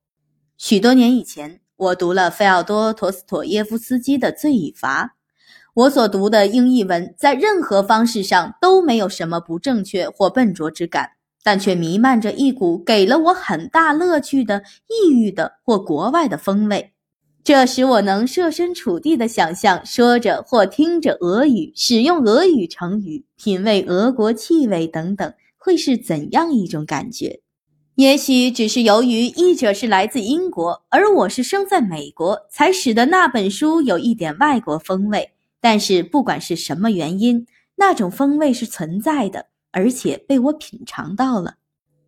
[0.58, 5.06] 许多年以前，我读了费奥多·陀思妥耶夫斯基的《罪与罚》。
[5.76, 11.12] 我所读的英译文在任何方式上都没有什么不正确或笨拙之感，
[11.46, 16.92] 但却弥漫着一股给了我很大乐趣的异域的或国外的风味。
[17.44, 27.42] 这使我能设身处地地想象说着或听着俄语、使用俄语成语、品味俄国气味等等会是怎样一种感觉。
[27.94, 35.30] 也许只是由于译者是来自英国，而我是生在美国，才使得那本书有一点外国风味。
[35.62, 41.56] 但是不管是什么原因，那种风味是存在的，而且被我品尝到了。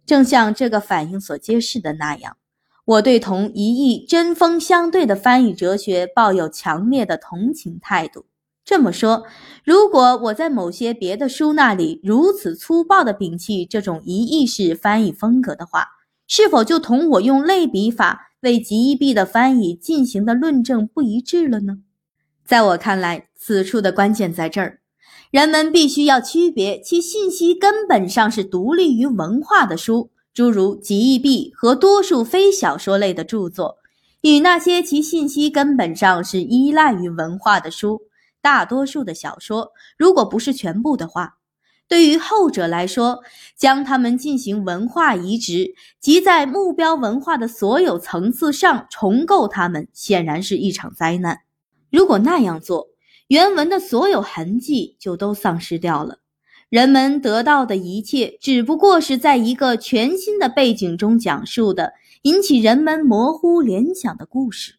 [0.05, 2.37] 正像这个反应所揭示的那样，
[2.85, 8.25] 我对同一义针锋相对的翻译哲学抱有强烈的同情态度。
[8.63, 9.25] 这么说，
[9.65, 15.87] 如果我在某些别的书那里如此粗暴地摒弃这种一义式翻译风格的话，
[16.25, 21.79] 是否就同我用类比法为极义币的翻译进行的论证不一致了呢？
[22.45, 24.79] 在我看来，此处的关键在这儿：
[25.31, 33.77] 人们必须要区别其信息根本上是独立于文化的书，诸如《极易币》和多数非小说类的著作，
[34.21, 38.03] 与那些其信息根本上是依赖于文化的书。
[38.41, 41.37] 大多数的小说，如果不是全部的话，
[41.89, 43.19] 对于后者来说，
[43.57, 51.39] 将它们进行文化移植，即在目标文化的所有层次上重构它们，显然是一场灾难。
[51.91, 52.87] 如果那样做，
[53.27, 56.19] 原文的所有痕迹就都丧失掉了。
[56.69, 64.75] 人们得到的一切，只不过是在一个全新的背景中讲述的、引起人们模糊联想的故事。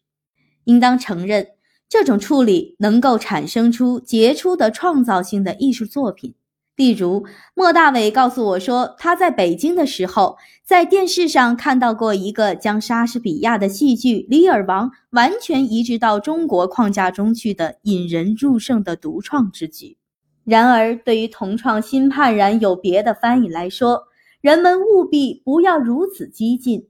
[0.65, 1.47] 应当承认，
[1.87, 6.35] 这种处理能够产生出杰出的创造性的艺术作品，
[6.79, 19.97] 例如，莫大伟告诉我说，他在北京的时候，在电视上看到过一个将莎士比亚的戏剧《李尔王》完全移植到中国框架中去的引人入胜的独创之举。
[20.45, 24.03] 然而，对于同创新判然有别的翻译来说，
[24.39, 26.87] 人们务必不要如此激进。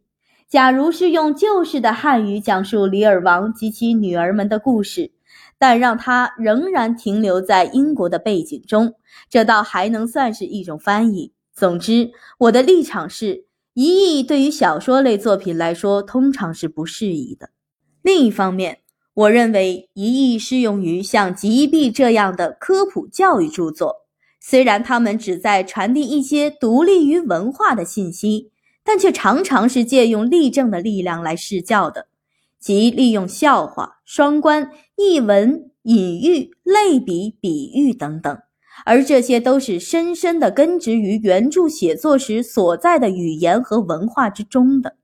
[0.47, 5.09] 假如是用旧式的汉语讲述李尔王及其女儿们的故事。
[5.59, 8.93] 但让它仍然停留在英国的背景中，
[9.29, 11.33] 这倒还能算是一种翻译。
[11.53, 17.49] 总之，我的立场是，一译对于小说类作品来说通常是不适宜的。
[18.01, 18.79] 另一方面，
[19.13, 24.07] 我认为一译适用于像《极壁》这样的科普教育著作，
[24.39, 28.51] 虽然他们旨在传递一些独立于文化的信息，
[28.85, 32.07] 但却常常是借用例证的力量来施教的。
[32.59, 38.37] 即利用笑话、双关、译文、隐喻、类比、比喻等等，
[38.85, 44.97] 而这些都是深深地根植于原著写作时所在的语言和文化之中的。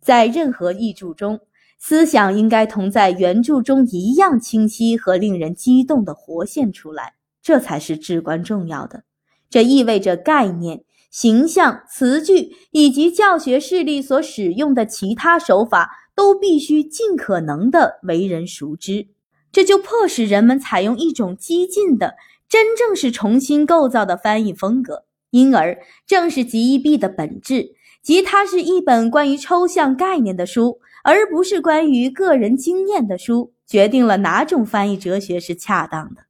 [0.00, 1.40] 在任何译著中，
[1.78, 9.04] 思想应该同在原著中一样清晰和令人激动地活现出来，这才是至关重要的。
[9.48, 15.90] 这意味着概念、形象、词句以及教学事例所使用的其他手法。
[16.16, 19.06] 都必须尽可能的为人熟知，
[19.52, 22.16] 这就迫使人们采用一种激进的、
[22.48, 25.04] 真正是重新构造的翻译风格。
[25.30, 36.22] 因而，正是极易币的本质，即它是一本关于抽象概念的书，而不是关于个人经验的书，决定了哪种翻译哲学是恰当的。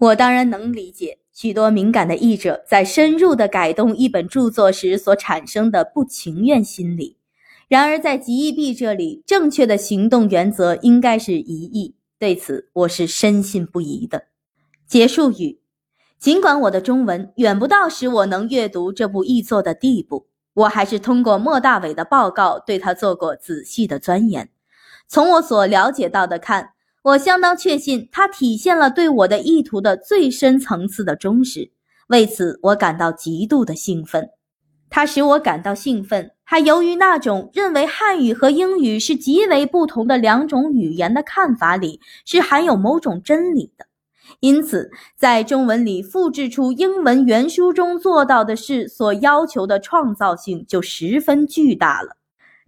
[0.00, 7.18] 我当然能理解许多敏感的译者在深入的改动一本著作时所产生的不情愿心理。
[7.70, 11.94] 然而，在极易币这里，正确的行动原则应该是一义。
[12.18, 14.24] 对此，我是深信不疑的。
[14.88, 15.60] 结束语：
[16.18, 24.50] 尽管我的中文远不到使我能阅读这部译作的地步，我还是通过莫大伟的报告对他做过仔细的钻研。
[25.06, 26.70] 从我所了解到的看，
[27.02, 31.70] 我相当确信他体现了对我的意图的最深层次的忠实。
[32.08, 34.30] 为此，我感到极度的兴奋。
[34.92, 43.86] 他使我感到兴奋，还由于那种认为汉语和英语是极为不同的两种语言的看法里是含有某种真理的，
[44.40, 52.16] 因此在中文里复制出英文原书中做到的事所要求的创造性就十分巨大了。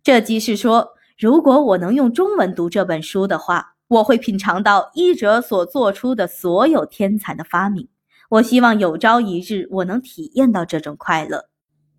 [0.05, 7.89] 这即是说，如果我能用中文读这本书的话，我会品尝到译者所做出的所有天才的发明。
[8.31, 11.52] 我希望有朝一日我能体验到这种快乐。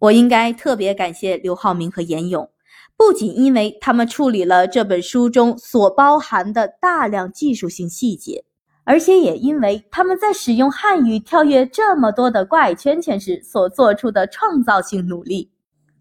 [0.04, 2.50] 我应该特别感谢刘浩明和严勇，
[2.98, 8.44] 不仅因为他们处理了这本书中所包含的大量技术性细节，
[8.84, 15.50] 而且也因为他们在使用汉语跳跃这么多的怪圈圈时所做出的创造性努力。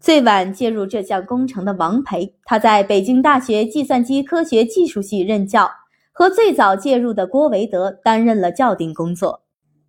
[0.01, 5.71] 最晚介入这项工程的王培，他在北京大学计算机科学技术系任教，
[6.11, 9.43] 和最早介入的郭维德担任了校订工作。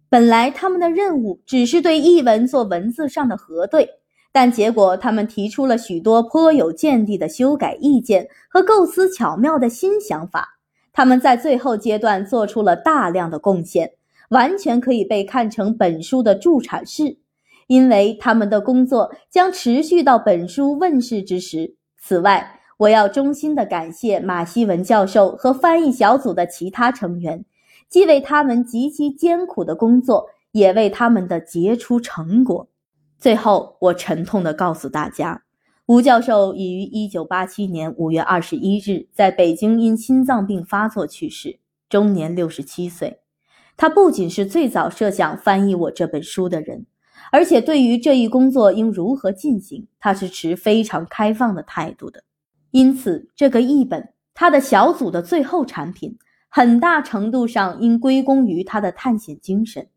[0.08, 3.88] 本来他们的任务只是对译文做文字上的核对。
[4.36, 10.58] 但结果，他们提出了许多颇有见地的修改意见和构思巧妙的新想法。
[10.92, 13.92] 他们在最后阶段做出了大量的贡献，
[14.30, 17.16] 完全可以被看成本书的助产士，
[17.68, 21.76] 因为他们的工作将持续到本书问世之时。
[22.02, 27.44] 此外，我要衷心地感谢马希文教授和翻译小组的其他成员，
[27.88, 32.66] 既为他们极其艰苦的工作，也为他们的杰出成果。
[33.18, 35.44] 最后，我沉痛地告诉大家，
[35.86, 43.20] 吴教授已于1987年5月21日在北京因心脏病发作去世，终年67岁。
[43.76, 46.86] 他不仅是最早设想翻译我这本书的人，
[47.32, 52.22] 而且对于这一工作应如何进行，他是持非常开放的态度的。
[52.70, 56.16] 因此，这个译本，他的小组的最后产品，
[56.48, 59.88] 很大程度上应归功于他的探险精神，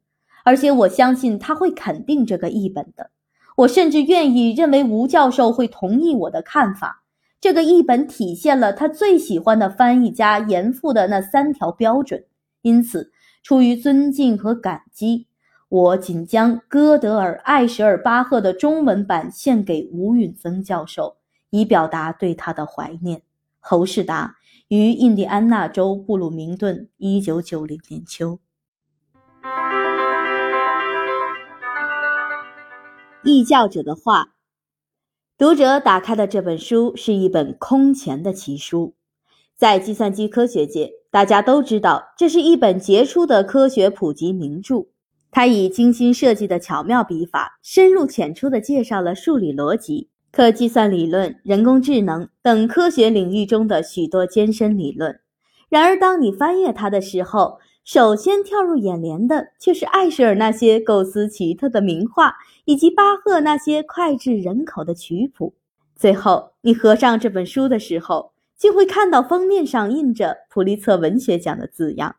[0.48, 3.12] 而且我相信他会肯定这个译本的。
[3.58, 7.04] 我甚至愿意认为吴教授会同意我的看法。
[7.42, 12.24] 这个译本体现了他最喜欢的翻译家严复的那三条标准。
[12.62, 13.12] 因此，
[13.43, 15.28] 出于尊敬和感激，
[15.68, 21.18] 我仅将歌德尔、艾舍尔巴赫的中文版献给吴允增教授，
[21.50, 23.22] 以表达对他的怀念。
[23.60, 24.38] 侯世达
[24.70, 28.39] 于印第安纳州布鲁明顿，一九九零年秋。
[33.24, 34.36] 译教者的话，
[35.38, 38.93] 读者打开的这本书是一本空前的奇书。
[39.55, 44.86] 在计算机科学界，大家都知道这是一本杰出的科学普及名著。
[45.32, 55.20] 他以精心设计的巧妙笔法，深入浅出地介绍了数理逻辑、可计算理论、人工智能等科学领域中的许多艰深理论。
[55.70, 62.36] 然而，当你翻阅它的时候，首先跳入眼帘的却是艾舍尔那些构思奇特的名画，
[62.68, 65.55] 以及巴赫那些脍炙人口的曲谱。
[65.95, 72.18] 最后，你合上这本书的时候，就会看到封面上印着普利策文学奖的字样。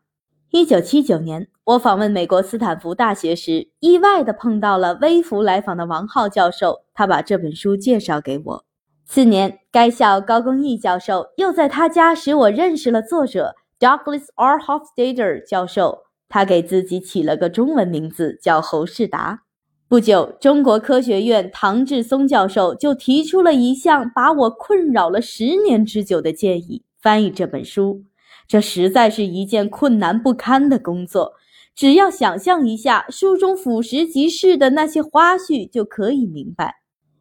[0.49, 8.65] 一九七九年，我访问美国斯坦福大学时，意外地碰到了微服来访的王浩教授，他把这本书介绍给我。
[9.05, 14.57] 次年，该校高更益教授又在他家使我认识了作者 Douglas R.
[14.57, 19.43] Hofstadter 教授，他给自己起了个中文名字叫侯世达。
[19.89, 28.03] 不久，中国科学院唐志松教授就提出了一项把我困扰了十年之久的建议：翻译这本书。
[28.47, 31.33] 这实在是一件困难不堪的工作。
[31.73, 36.75] 只要想象一下书中俯拾即是的那些花絮，就可以明白。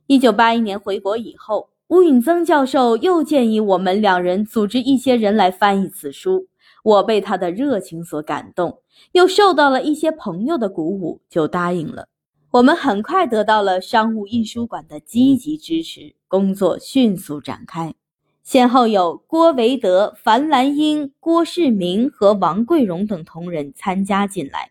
[0.06, 6.48] 一九八一年回国以后，吴允增教授又建议我们两人组织一些人来翻译此书。
[6.84, 12.08] 我被他的热情所感动，又受到了一些朋友的鼓舞，就答应了。
[12.50, 17.94] 我们很快得到了商务印书馆的积极支持，工作迅速展开。
[18.42, 24.70] 先后有郭维德、樊兰英、郭世明和王桂荣等同仁参加进来，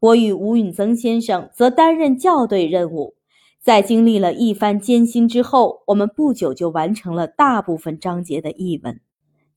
[0.00, 3.14] 我与吴允增先生则担任校对任务。
[3.60, 8.98] 在经历了一番艰辛之后，我们不久就完成了大部分章节的译文。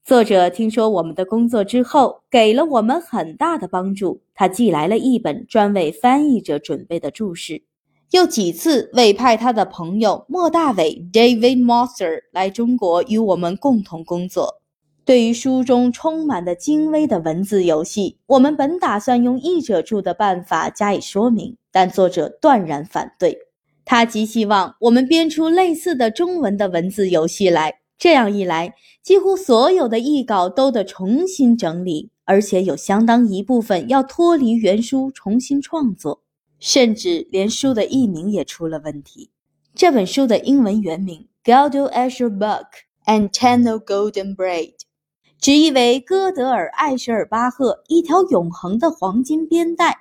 [0.03, 7.61] 作者听说我们的工作之后，给了我们很大的帮助，他寄来了一本专为翻译者准备的注释。
[8.09, 14.59] 又几次委派他的朋友莫大伟 （David Moser） 来中国与我们共同工作。
[15.05, 23.37] 对于书中充满的精微的文字游戏，我们本打算用译者注的办法加以说明，但作者断然反对。
[23.85, 27.80] 他极希望我们编出类似的中文的文字游戏来。
[28.01, 28.73] 这样一来，
[29.03, 36.23] 几乎所有的译稿都得重新整理，而且有相当一部分要脱离原书重新创作。
[36.59, 39.29] 甚至连书的译名也出了问题。
[39.75, 42.65] 这本书的英文原名《Gaudo Asher Buck
[43.05, 44.69] and Tenno Golden Braid》，
[45.39, 49.99] 直译为哥德尔·艾舍尔巴赫一条永恒的黄金边带。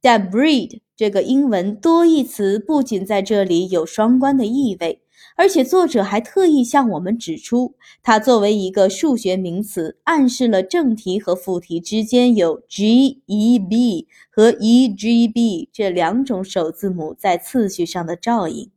[0.00, 5.01] 但 “braid” 这个英文多义词不仅在这里有双关的意味。
[5.36, 18.70] 而且作者还特意向我们指出，它作为一个数学名词，暗示了正题和副题之间有 G E B 和 E G B 这两种首字母在次序上的照应，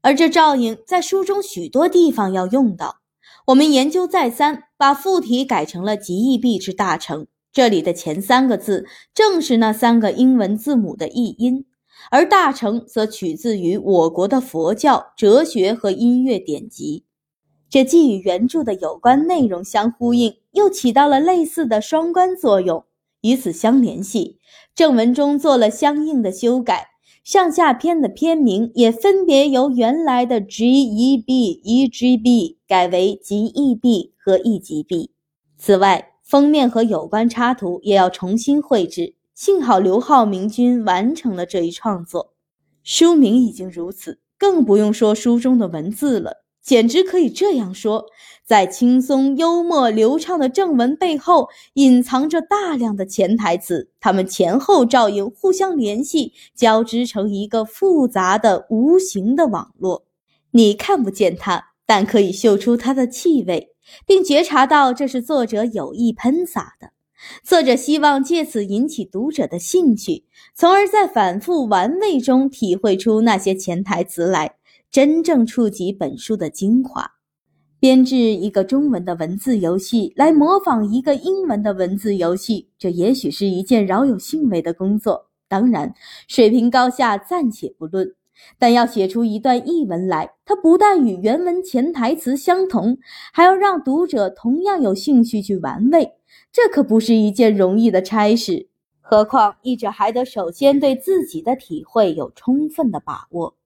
[0.00, 3.00] 而这照应在书中许多地方要用到。
[3.46, 11.64] 我们研究再三，把副题改成了 G E B 之大成，这里的前三个字正是那三个英文字母的译音。
[12.10, 17.04] 而大成则取自于我国的佛教、哲学和音乐典籍，
[17.68, 22.84] 这既与原著的有关内容相呼应，又起到了类似的双关作用。
[23.22, 24.38] 与此相联系，
[24.74, 26.90] 正文中做了相应的修改，
[27.24, 35.10] 上下篇的篇名也分别由原来的 G E B E G B 改为 G E B 和 E G B。
[35.58, 39.15] 此外，封面和有关插图也要重新绘制。
[39.36, 42.32] 幸好刘浩明君完成了这一创作，
[42.82, 46.46] 书名已经如此，更不用说书中的文字了。
[46.62, 48.06] 简直可以这样说，
[48.46, 60.06] 在轻松、幽默、流畅的正文背后，隐藏着大量的潜台词，它们前后照应，互相联系，交织成一个复杂的无形的网络。
[60.52, 63.74] 你看不见它，但可以嗅出它的气味，
[64.06, 66.92] 并觉察到这是作者有意喷洒的。
[67.42, 70.24] 作者希望借此引起读者的兴趣，
[70.54, 74.56] 从而在反复玩味中体会出那些潜台词来，
[74.90, 77.12] 真正触及本书的精华。
[77.78, 85.28] 编制一个中文的文字游戏来模仿一个英文的文字游戏，这也许是一件饶有兴味的工作。
[85.46, 85.94] 当然，
[86.26, 88.14] 水平高下暂且不论，
[88.58, 92.98] 但要写出一段译文来，它不但与原文潜台词相同，
[93.32, 96.14] 还要让读者同样有兴趣去玩味。
[96.56, 98.70] 这可不是一件容易的差事，
[99.02, 103.56] 何况译者还得首先对自己的体会有充分的把握。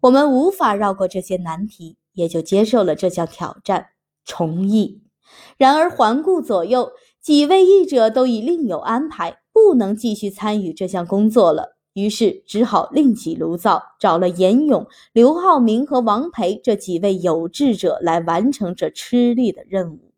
[0.00, 3.90] 我们无法绕过这些难题，也就接受了这项挑战——
[4.26, 5.02] 重译。
[5.56, 6.90] 然而环顾左右，
[7.20, 20.12] 几位译者都已另有安排，不能继续参与这项工作了，于是只好另起炉灶，找了严勇、刘浩明和王培这几位有志者来完成这吃力的任务。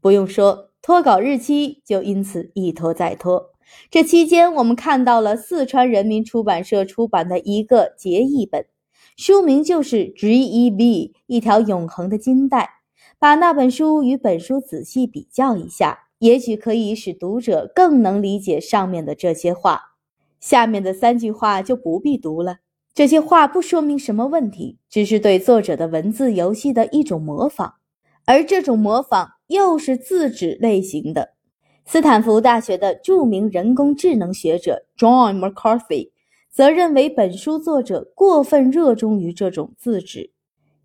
[0.00, 0.69] 不用说。
[0.82, 3.50] 脱稿日期就因此一拖再拖，
[3.90, 8.64] 这期间，我们看到了四川人民出版社出版的一个结义本，
[9.14, 12.80] 书名就是《G.E.B》，一条永恒的金带。
[13.18, 19.96] 把那本书与本书仔细比较一下，也许可以使读者更能理解上面的这些话。
[20.40, 22.60] 下面的三句话就不必读了。
[22.94, 27.74] 这些话不说明什么问题，只是对作者的文字游戏的一种模仿，
[28.24, 31.34] 而这种模仿又是自指类型的。
[31.84, 36.10] 斯坦福大学的著名人工智能学者 John McCarthy
[36.50, 40.30] 则认为本书作者过分热衷于这种自指。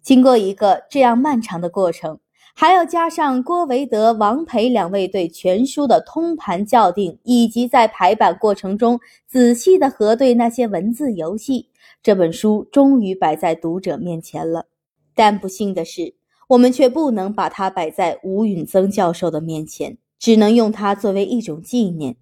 [0.02, 2.20] 经过一个这样漫长的过程。
[2.58, 8.98] 还要加上郭维德、王培两位对全书的通盘校订，以及在排版过程中
[9.28, 11.68] 仔细的核对那些文字游戏，
[12.02, 14.68] 这本书终于摆在读者面前了。
[15.14, 16.14] 但不幸的是，
[16.48, 22.18] 我们却不能把它摆在吴允增教授的面前，只能用它作为一种纪念，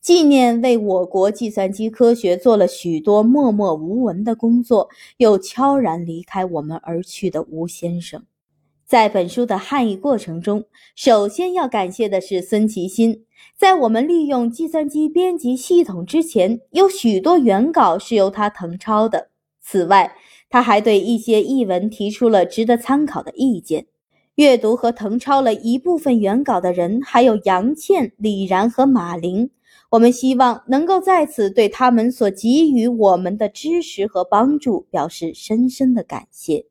[0.00, 8.24] 纪念为我国计算机科学做了许多默默无闻的工作，又悄然离开我们而去的吴先生。
[8.86, 13.24] 在本书的汉译过程中，首先要感谢的是孙其新。
[13.56, 19.30] 在我们利用计算机编辑系统之前，有许多原稿是由他誊抄的。
[19.62, 20.14] 此外，
[20.48, 23.86] 他还对一些译文提出了值得参考的意见。
[24.36, 29.50] 阅读和誊抄了一部分原稿的人还有杨倩、李然和马玲。
[29.90, 36.66] 我们希望能够在此对他们所给予我们的支持和帮助表示深深的感谢。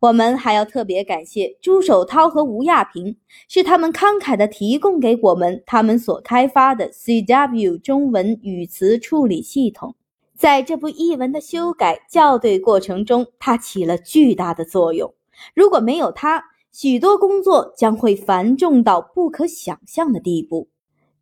[0.00, 3.16] 我们还要特别感谢朱守涛和吴亚平，
[3.48, 9.94] 是他们慷慨地提供给我们他们所开发的 CW 中文语词处理系统。
[10.38, 15.12] 在这部译文的修改校对过程中，它起了巨大的作用。
[15.52, 20.68] 如果没有它，许多工作将会繁重到不可想象的地步。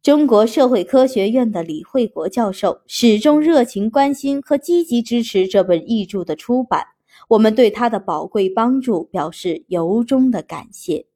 [0.02, 6.84] 中国社会科学院的李惠国教授始终热情关心和积极支持这本译著的出版。
[7.28, 11.06] 我们对他的宝贵帮助表示由衷的感谢。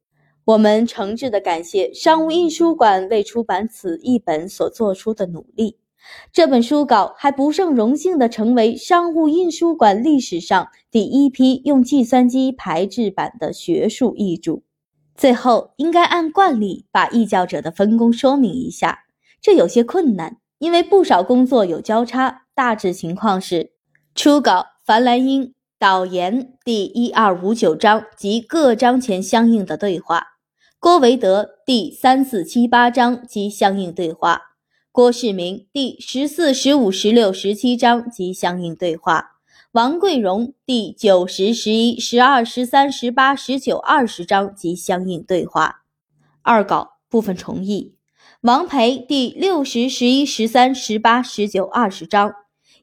[0.43, 5.77] 我们诚挚地感谢商务印书馆为出版此译本所做出的努力。
[6.31, 14.61] 这本书稿还不胜荣幸地成为商务印书馆历史上第一批用计算机排制版的学术译著。
[15.15, 19.05] 最后，应该按惯例把译教者的分工说明一下，
[19.41, 22.43] 这有些困难，因为不少工作有交叉。
[22.53, 23.73] 大致情况是：
[24.15, 25.53] 初稿樊兰英。
[25.79, 30.23] 导言第一二五九章及各章前相应的对话，
[30.79, 34.50] 郭维德第三四七八章及相应对话，
[34.93, 39.37] 郭世明第十四十五十六十七章及相应对话，
[39.71, 45.83] 王桂荣第九十十一十二十三十八十九二十章及相应对话。
[46.41, 47.95] 二稿部分重译，
[48.41, 52.33] 王培第六十十一十三十八十九二十章，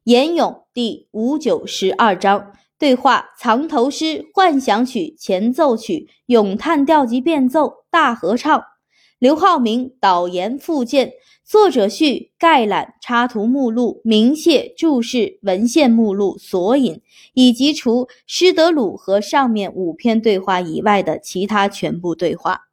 [0.04, 2.52] 严勇第五九十二章。
[2.78, 8.64] 对话《藏头诗》《幻想曲》前奏曲《咏叹调及变奏》大合唱。
[9.18, 11.10] 刘浩明导言附件，
[11.48, 17.00] 作者序、概览、插图目录、明谢、注释、文献目录、索引，
[17.32, 22.64] 以及除施德鲁和上面五篇对话以外的其他全部对话。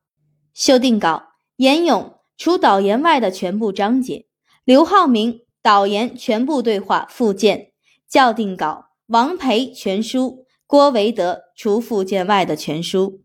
[0.54, 1.24] 修订稿：
[1.56, 4.26] 严勇除导言外的全部章节。
[4.66, 7.72] 刘浩明导言全部对话附件。
[8.10, 8.88] 校订稿。
[9.08, 13.22] 王培全书，郭维德除附件外的全书。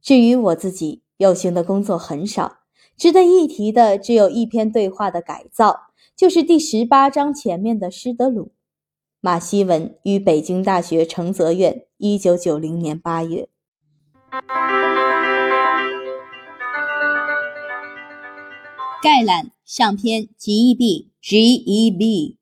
[0.00, 2.58] 至于我自己，有形的工作很少，
[3.02, 8.52] 值得一提的只有一篇对话的改造，就是第十八章前面的施德鲁。
[9.20, 13.48] 马希文于北京大学承泽院，一九九零年八月。
[19.02, 21.10] 概览上篇 G.E.B.
[21.20, 22.36] G.E.B.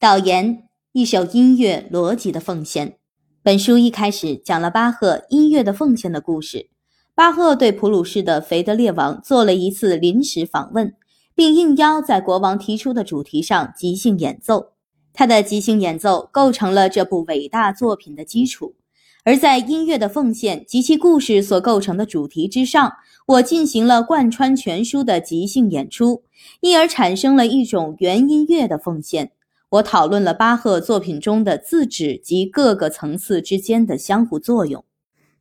[0.00, 0.64] 导言。
[0.90, 2.98] 一首音乐逻辑的奉献。
[3.44, 6.73] 本书一开始讲了巴赫音乐的奉献的故事。
[7.16, 10.94] 巴赫对普鲁士的腓德烈王做了一次临时访问，
[11.32, 14.72] 并应邀在国王提出的主题上即兴演奏。
[15.12, 18.74] 他的即兴演奏构成了这部伟大作品的基础。
[19.22, 22.92] 而在音乐的奉献及其故事所构成的主题之上，
[23.26, 26.24] 我进行了贯穿全书的即兴演出，
[26.60, 29.30] 因而产生了一种原音乐的奉献。
[29.70, 34.84] 我讨论了巴赫作品中的自指及各个层次之间的相互作用，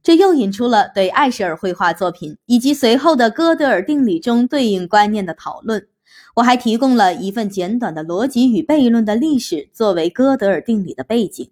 [0.03, 5.87] 这又引出了对艾舍尔绘画作品以及随后的哥德尔定理中对应观念的讨论。
[6.35, 11.49] 我还提供了一份简短的逻辑与悖论的历史作为哥德尔定理的背景，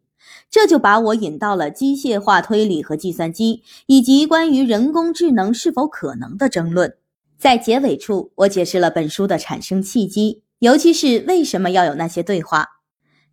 [0.50, 6.96] 这就把我引到了机械化推理和计算机以及关于人工智能是否可能的争论。
[7.38, 10.44] 在结尾处，我解释了本书的产生契机。
[10.60, 12.68] 尤其是为什么要有那些对话。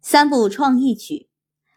[0.01, 1.29] 三部创意曲，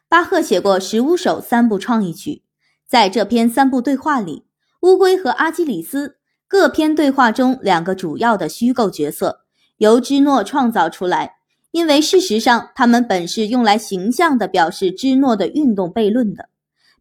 [0.08, 2.44] 巴赫写过十五首三部创意曲，
[2.92, 4.44] 在这篇三部对话里，
[4.82, 9.46] 乌龟和阿基里斯各篇对话中两个主要的虚构角色
[9.78, 11.36] 由芝诺创造出来，
[11.72, 16.50] 因为事实上他们本是用来形象地表示芝诺的运动悖论的。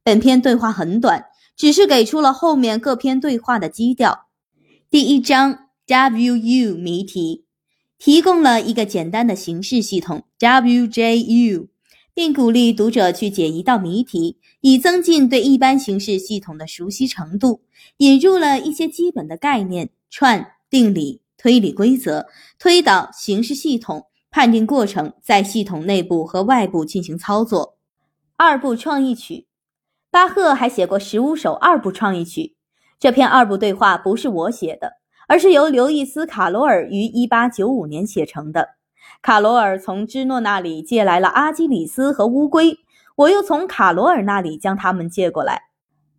[0.04, 1.24] 本篇对话很短，
[1.56, 4.26] 只是给出了后面各篇对话的基调。
[4.88, 7.46] 第一章 WU 谜题。
[7.98, 11.66] 提供了一个简单的形式系统 WJU，
[12.14, 17.62] 并鼓励读者去解一道谜题，以增进对一般形式系统的熟悉程度。
[17.98, 22.26] 引入了一些基本的概念：串、定理、推理规则、
[22.58, 27.76] 推导、形式系统、判定过程，在系统内部和外部进行操作。
[28.36, 29.46] 二部创意曲，
[30.10, 32.56] 巴赫还写过十五首二部创意曲。
[32.98, 35.00] 这篇二部对话不是我写的。
[35.30, 38.70] 而是由刘易斯·卡罗尔于1895年写成的。
[39.22, 42.76] 卡罗尔从芝诺那里借来了阿基里斯和乌龟，
[43.20, 45.64] 我又从卡罗尔那里将他们借过来。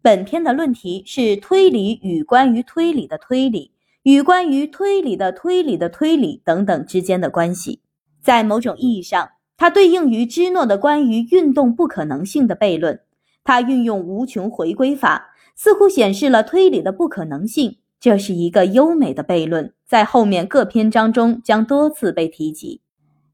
[0.04, 3.72] 本篇的论题是推理与关于推理的推理
[4.04, 7.82] 与关于推理的推理的推理等等之间的关系。
[8.22, 13.00] 在某种意义上，它对应于芝诺的关于运动不可能性的悖论。
[13.44, 17.80] 它运用无穷回归法，似乎显示了推理的不可能性。
[18.00, 22.82] 这是一个优美的悖论，在后面各篇章中将多次被提及。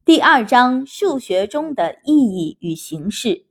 [0.06, 3.44] 第二章数学中的意义与形式，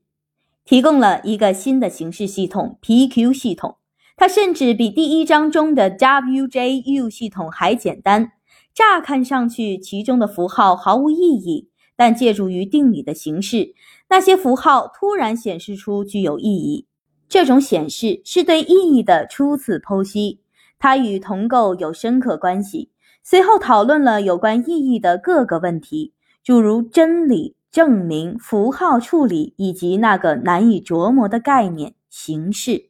[0.67, 3.77] 提供了一个新的形式系统 PQ 系统，
[4.17, 8.33] 它甚至比第一章中的 WJU 系统还简单。
[8.75, 13.75] 乍看上去，其中的符号毫无意义，但借助于定理的形式，
[14.09, 16.87] 那些符号突然显示出具有意义。
[17.29, 20.41] 这种显示是对意义的初次剖析。
[20.81, 22.91] 它与同构有深刻关系。
[23.23, 26.13] 随后讨论了有关意义的各个问题，
[26.43, 32.89] 诸如真理、证明、符号处理以及那个难以琢磨的概念——形式。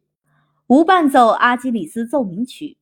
[0.69, 2.77] 无伴奏阿基里斯奏鸣曲，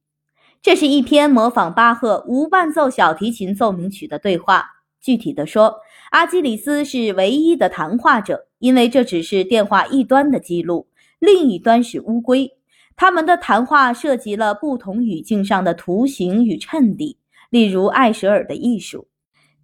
[0.61, 4.67] 这是一篇模仿巴赫无伴奏小提琴奏鸣曲的对话。
[5.01, 5.77] 具体的说，
[6.11, 10.87] 阿基里斯是唯一的谈话者，因为这只是电话一端的记录，
[11.19, 12.53] 另一端是乌龟。
[12.97, 17.17] 他们的谈话涉及了不同语境上的图形与衬底，
[17.49, 19.09] 例如艾舍尔的艺术。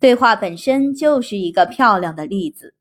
[0.00, 2.74] 对话本身就是一个漂亮的例子。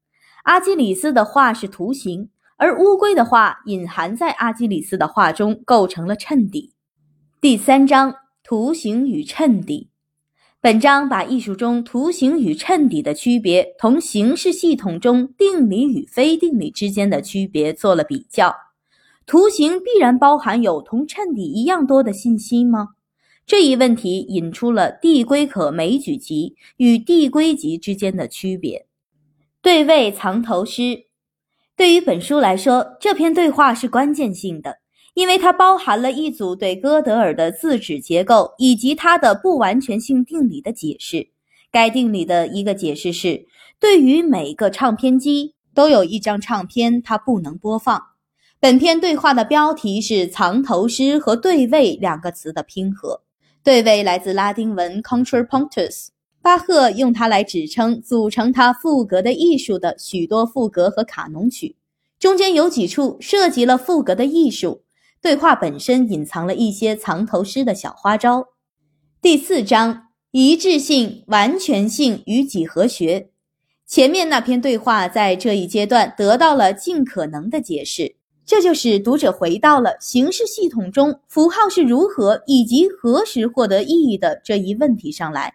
[0.44, 6.74] 阿基里斯的话是图形，而乌龟的话隐含在阿基里斯的话中，构成了衬底。
[7.42, 9.90] 第三章：图形与衬底。
[10.62, 18.56] 本章把艺术中图形与衬底的区别同形式系统中定理与非定理之间的区别做了比较。
[19.26, 22.90] 图形必然包含有同衬底一样多的信息吗？
[23.50, 28.86] 这一问题引出了递归可枚举集与递归集之间的区别。
[29.60, 31.06] 对位藏头诗，
[31.76, 34.78] 对于本书来说，这篇对话是关键性的，
[35.16, 41.30] 因为它包含了一组对哥德尔的自指结构以及它的不完全性定理的解释。
[41.72, 43.48] 该定理的一个解释是，
[43.80, 48.00] 对于每个唱片机都有一张唱片，它不能播放。
[48.60, 53.24] 本篇对话的标题是“藏头诗”和“对位”两个词的拼合。
[53.70, 56.08] 对位来自拉丁文 “contrapuntus”，
[56.42, 61.76] 巴赫用它来指称组成他赋格的艺术的许多赋格和卡农曲，
[62.20, 64.82] 中间有几处涉及了赋格的艺术。
[65.22, 68.48] 对话本身隐藏了一些藏头诗的小花招。
[69.22, 73.30] 第四章：一致性、完全性与几何学。
[73.86, 78.16] 前面那篇对话在这一阶段得到了尽可能的解释。
[78.50, 85.54] 这就使读者回到了形式系统中符号是如何以及何时获得意义的这一问题上来。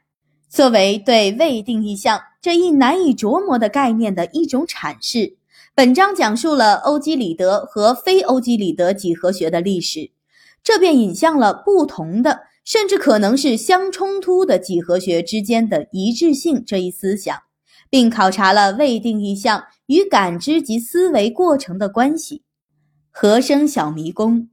[0.48, 5.34] 作为对未定义项这一难以琢磨的概念的一种阐释，
[5.74, 10.12] 本章讲述了欧几里得和非欧几里得几何学的历史，
[10.62, 17.36] 这便引向了不同的，甚至可能是相冲突的几何学之间的一致性这一思想，
[17.90, 22.42] 并考察了未定义项与感知及思维过程的关系。
[23.16, 24.48] 和声小迷宫，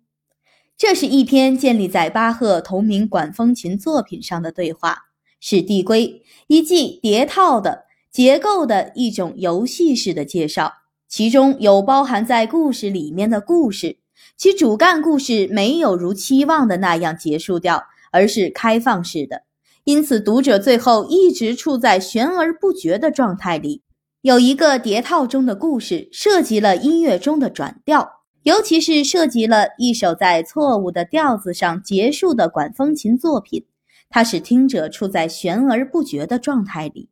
[0.77, 5.05] 这是一篇建立在巴赫同名管风琴作品上的对话，
[5.39, 10.73] 是递归一记叠套的结构的一种游戏式的介绍，
[11.09, 13.97] 其中有包含在故事里面的故事，
[14.37, 19.41] 其主干故事没有如期望的那样结束掉，而是开放式的，
[19.85, 23.81] 因此读者最后一直处在悬而不决的状态里。
[24.21, 28.20] 有一个叠套中的故事涉及了音乐中的转调。
[28.43, 33.65] 尤其是涉及了一首在错误的调子上结束的管风琴作品，
[34.09, 37.09] 它使听者处在悬而不决的状态里。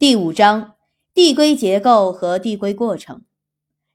[0.00, 0.72] 第五章：
[1.14, 3.22] 递归结构和递归过程。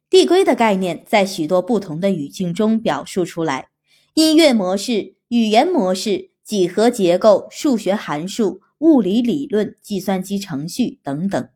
[0.10, 3.68] 递归的概念在许多不同的语境中表述出来：
[4.14, 11.50] 音乐模式、语言模式、几何结构、数学函数、物理理论、计算机程序等等。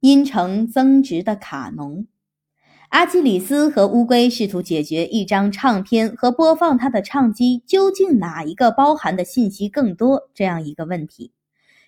[0.00, 2.08] 音程增值的卡农。
[2.92, 11.32] 阿基里斯和乌龟试图解决一张唱片和播放它的唱机究竟哪一个包含的信息更多这样一个问题。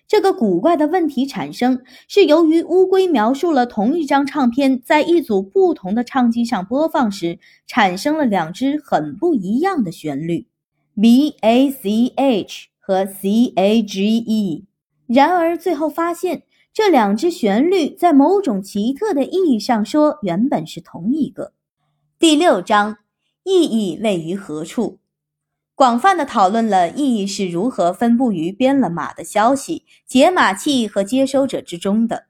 [0.07, 7.37] 这个古怪的问题产生是由于乌龟描述了同一张唱片在一组不同的唱机上播放时
[7.67, 10.47] 产生了两支很不一样的旋律
[10.99, 14.65] ，B A C H 和 C A G E。
[15.05, 16.41] 然而最后发现。
[16.75, 21.53] 这两支旋律在某种奇特的意义上说，原本是同一个。
[22.19, 22.97] 第六章，
[23.45, 24.99] 意义位于何处？
[25.73, 32.25] 广泛的讨论了意义是如何分布于编了码的消息、解码器和接收者之中的。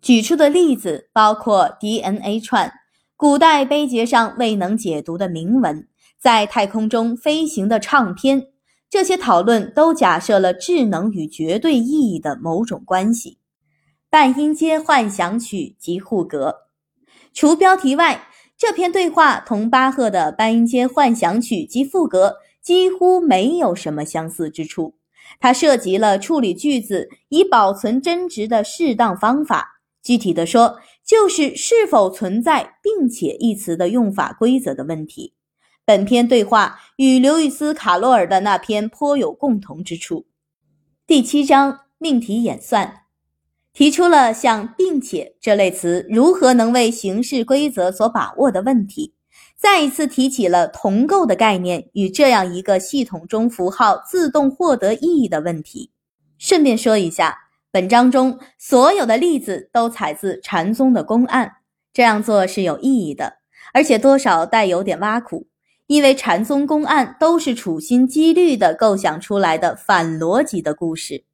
[0.00, 2.72] 举出的例子包括 DNA 串、
[3.16, 5.86] 古代碑碣上未能解读的铭文、
[6.18, 8.46] 在太空中飞行的唱片。
[8.88, 13.36] 这些讨论都假设了智能与绝对意义的某种关系。
[14.10, 16.62] 半音阶幻想曲及赋格，
[17.32, 18.26] 除标题外，
[18.58, 24.96] 这篇对话同巴赫的半音阶幻想曲及赋格几乎没有什么相似之处。
[25.38, 29.80] 它涉及了处理句子以保存真值的适当方法。
[30.02, 35.34] 具体的说，就是是否存在“并且”一词的用法规则的问题。
[35.84, 40.26] 本篇对话与刘易斯·卡罗尔的那篇颇有共同之处。
[41.06, 42.99] 第七章命题演算。
[43.72, 49.14] 提出了像“并且”这类词如何能为形式规则所把握的问题，
[49.56, 55.92] 再一次提起了同构的概念与这样一个系统中符号自动获得意义的问题。
[56.36, 57.38] 顺便说一下，
[57.70, 61.52] 本章中所有的例子都采自禅宗的公案，
[61.92, 63.34] 这样做是有意义的，
[63.72, 65.46] 而且多少带有点挖苦，
[65.86, 71.24] 因为禅宗公案都是处心积虑地构想出来的反逻辑的故事。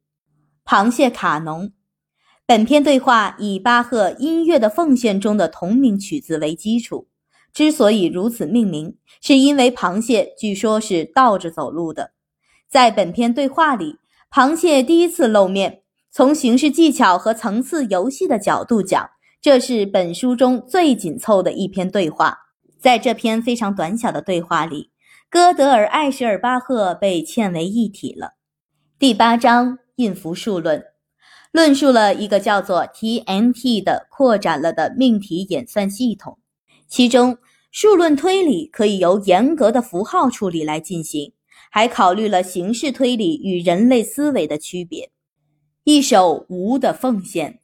[0.63, 1.71] 螃蟹卡农。
[2.47, 7.09] 本篇对话以巴赫《音乐的奉献》中的同名曲子为基础。
[7.51, 12.11] 之所以如此命名，是因为螃蟹据说是倒着走路的。
[12.69, 13.97] 在本篇对话里，
[14.31, 15.81] 螃蟹第一次露面。
[16.09, 19.09] 从形式技巧和层次游戏的角度讲，
[19.41, 22.37] 这是本书中最紧凑的一篇对话。
[22.79, 24.91] 在这篇非常短小的对话里，
[25.29, 28.35] 歌德尔、艾舍尔巴赫被嵌为一体了。
[28.97, 30.85] 第八章印符数论。
[31.51, 36.37] 论述了一个叫做 TNT 的扩展了的命题演算系统，
[36.87, 37.37] 其中
[37.71, 41.33] 数论推理可以由严格的符号处理来进行，
[41.71, 45.11] 还考虑了形式推理与人类思维的区别。
[45.83, 47.61] 一首无的奉献，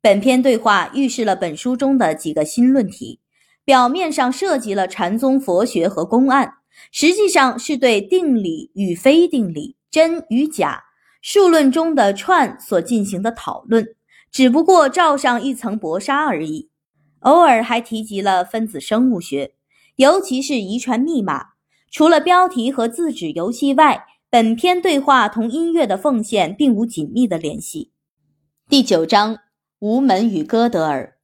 [0.00, 3.20] 本篇对话预示了本书中的几个新论题，
[3.64, 6.54] 表面上涉及了禅宗佛学和公案，
[6.92, 10.84] 实际上是对定理与非定理、真与假。
[11.28, 13.96] 数论中的串所进行的讨论，
[14.30, 16.70] 只不过罩上一层薄纱而已。
[17.22, 19.54] 偶尔还提及了分子生物学，
[19.96, 21.46] 尤其是遗传密码。
[21.90, 27.90] 除了标题和自指游戏外，本篇对话同音乐的奉献并无紧密的联系。
[28.68, 29.38] 第九章：
[29.80, 31.16] 无门与歌德尔，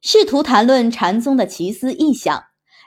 [0.00, 2.44] 试图谈论禅宗的奇思异想。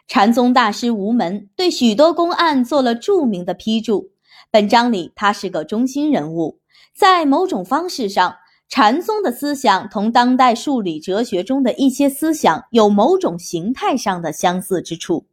[0.08, 4.14] 禅宗大师无门对许多公案做了著名的批注。
[4.50, 6.60] 本章里，他是个中心人物。
[6.96, 8.36] 在某种方式上，
[8.70, 15.28] 禅宗的思想同当代数理哲学中的一些思想有某种形态上的相似之处。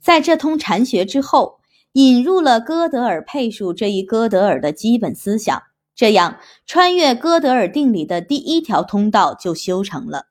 [0.00, 1.58] 在这通禅学之后，
[1.92, 5.62] 引入了哥德尔配数这一哥德尔的基本思想，
[5.94, 10.26] 这样穿越哥德尔定理的第一条通道就修成了。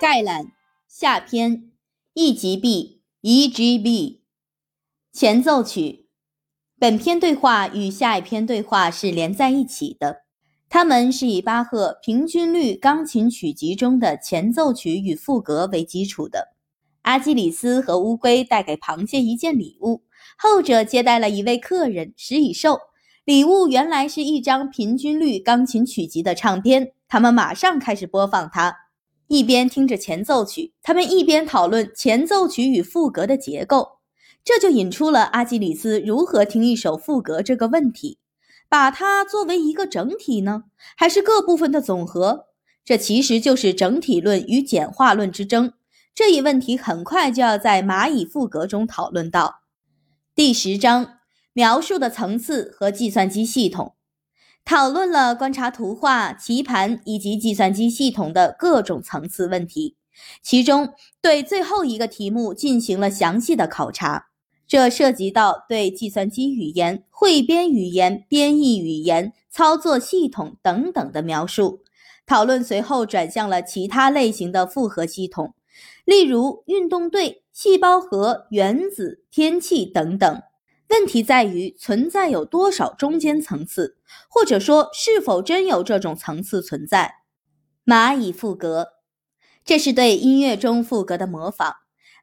[0.00, 0.52] 概览
[0.86, 1.67] 下篇。
[2.20, 4.22] 一级 B，EGB，
[5.12, 6.08] 前奏曲。
[6.76, 10.22] 本篇对话与下一篇对话是连在一起的，
[10.68, 16.56] 它们是以巴赫《平均律钢琴曲集》中的前奏曲与赋格为基础的。
[17.02, 20.02] 阿基里斯和乌龟带给螃蟹一件礼物，
[20.36, 22.80] 后者接待了一位客人，食蚁兽。
[23.24, 28.87] 礼物原来是一张《平均律钢琴曲集》的唱片，他们马上开始播放它。
[29.28, 33.98] 一边听着前奏曲，他们一边讨论前奏曲与赋格的结构，
[34.42, 38.18] 这就引出了阿基里斯如何听一首赋格这个问题：
[38.70, 40.64] 把它作为一个整体呢，
[40.96, 42.46] 还是各部分的总和？
[42.86, 45.74] 这其实就是整体论与简化论之争。
[46.14, 49.60] 这一问题很快就要在蚂蚁赋格中讨论到。
[50.34, 51.18] 第十章
[51.52, 53.94] 描述的层次和计算机系统，
[54.68, 59.96] 讨论了观察图画、棋盘以及计算机系统的各种层次问题。
[60.42, 60.92] 其中，
[61.22, 64.26] 对最后一个题目进行了详细的考察，
[64.66, 71.80] 这涉及到对计算机语言、汇编语言、编译语言、操作系统等等的描述。
[72.26, 75.54] 讨论随后转向了其他类型的复合系统，
[76.04, 77.42] 例如运动队。
[77.50, 80.42] 细胞核、原子、天气等等，
[80.88, 87.16] 问题在于存在有多少中间层次，或者说是否真有这种层次存在？
[87.84, 88.88] 蚂蚁赋格，
[89.64, 91.74] 这是对音乐中赋格的模仿，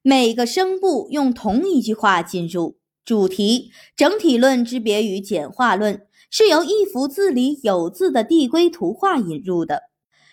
[0.02, 2.78] 每个声部用同一句话进入。
[3.04, 9.84] 主题：整体论之别于简化论，是由一幅字里有字的递归图画引入的。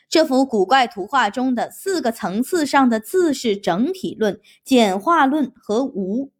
[0.08, 6.31] 这幅古怪图画中的四个层次上的字是整体论、简化论和无。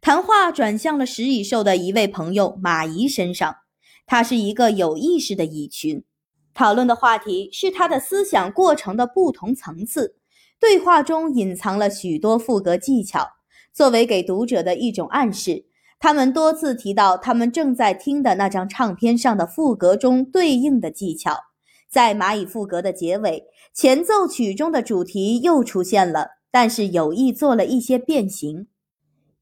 [0.00, 3.56] 谈话转向了食蚁兽的一位朋友马姨身上，
[4.06, 6.04] 他是一个有意识的蚁群。
[6.54, 10.16] 讨论的话题是他的思想过程的不同层次。
[10.60, 13.28] 对话中隐藏了许多赋格技巧，
[13.72, 15.66] 作为给读者的一种暗示。
[16.00, 21.36] 他们多次提到他们正在听的那张唱片上的赋格中对应的技巧。
[21.88, 28.68] 在蚂蚁赋格的结尾，前奏曲中的主题又出现了，但是有意做了一些变形。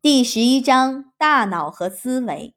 [0.07, 2.55] 第十一章：大脑和思维。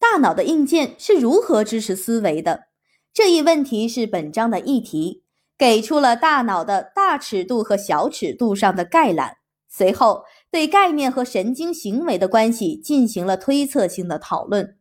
[0.00, 2.68] 大脑的硬件是如何支持思维的？
[3.12, 5.22] 这一问题是本章的议题，
[5.58, 9.36] 给出了大脑的大尺度和小尺度上的概览。
[9.68, 14.78] 随后，对概念和神经行为的关系进行了推测性的讨论。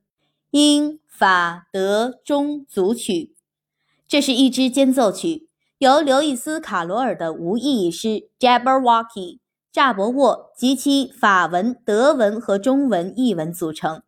[0.51, 3.35] 英法德中组曲。
[4.07, 9.39] 这是一支间奏曲，由刘易斯·卡罗尔的无意义诗 Jabberwocky
[9.71, 14.01] 乍伯沃及其法文、德文和中文译文组成。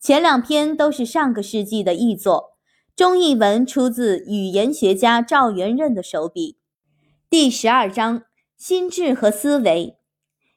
[0.00, 2.56] 前两篇都是上个世纪的译作，
[2.94, 6.58] 中译文出自语言学家赵元任的手笔。
[7.28, 8.22] 第十二章：
[8.56, 9.96] 心智和思维。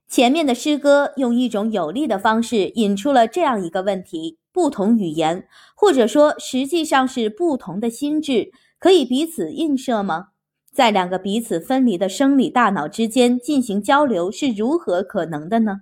[0.07, 8.51] 前面的诗歌用一种有力的方式引出了这样一个问题：不同语言，或者说实际上是不同的心智。
[8.77, 10.29] 可以彼此映射吗？
[10.73, 15.81] 在两个彼此分离的生理大脑之间进行交流是如何可能的呢？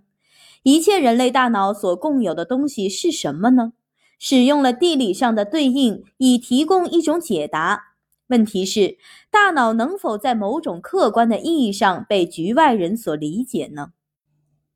[0.64, 3.74] 一切人类大脑所共有的东西是什么呢？
[4.18, 7.96] 使用了地理上的对应以提供一种解答。
[8.28, 8.98] 问题是，
[9.32, 13.92] 大脑能否在某种客观的意义上被局外人所理解呢？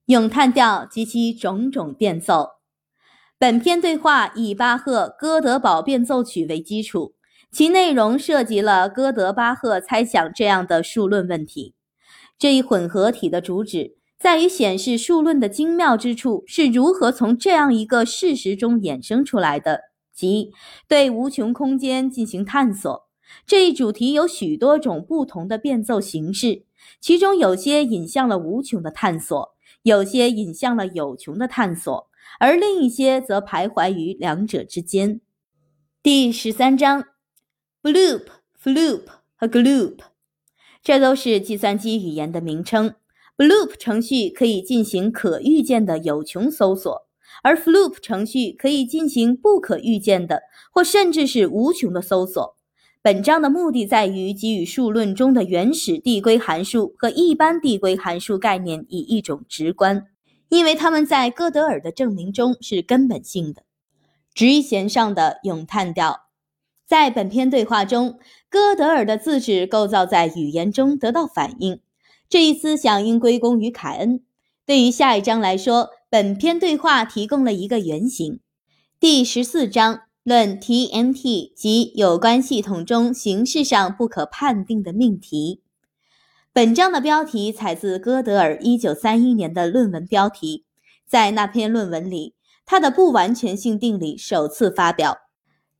[0.06, 2.52] 咏叹调及其种种变奏。
[3.38, 7.16] 本篇对话以巴赫《哥德堡变奏曲》为基础。
[7.54, 11.76] 其内容涉及了哥德巴赫猜想这样的数论问题。
[12.40, 19.82] 这一混合体的主旨在于显示数论的精妙之处是如何从这样一个事实中衍生出来的，
[20.12, 20.52] 即
[20.88, 23.08] 对无穷空间进行探索。
[23.46, 26.64] 这一主题有许多种不同的变奏形式，
[27.00, 32.08] 其中有些引向了无穷的探索，有些引向了有穷的探索，
[32.40, 35.22] 而另一些则徘徊于两者之间。
[36.02, 37.13] 第十三章。
[37.84, 38.22] Bloop、
[38.64, 39.02] Floop
[39.36, 39.98] 和 Gloop，
[40.82, 42.96] 这都是计算机语言的名称。
[43.36, 47.08] Bloop 程序可以进行可预见的有穷搜索，
[47.44, 52.56] 而 Floop 程序可以进行不可预见的或甚至是无穷的搜索。
[53.02, 60.06] 本章的目的在于给予数论中的原始递归函数和一般递归函数概念以一种直观，
[60.48, 63.64] 因为它们在哥德尔的证明中是根本性的。
[64.34, 66.23] 直弦上的咏叹调。
[66.86, 68.20] 在本篇对话中，
[68.50, 71.80] 哥德尔的自指构造在语言中得到反映。
[72.30, 74.22] 这一思想应归功于凯恩。
[74.66, 78.40] 对于下一章来说，本篇对话提供了一个原型。
[79.00, 85.62] 第十四章论 TNT 及有关系统中形式上不可判定的命题。
[86.54, 90.66] 本章的标题采自哥德尔1931年的论文标题。
[91.06, 95.18] 在那篇论文里，他的不完全性定理首次发表。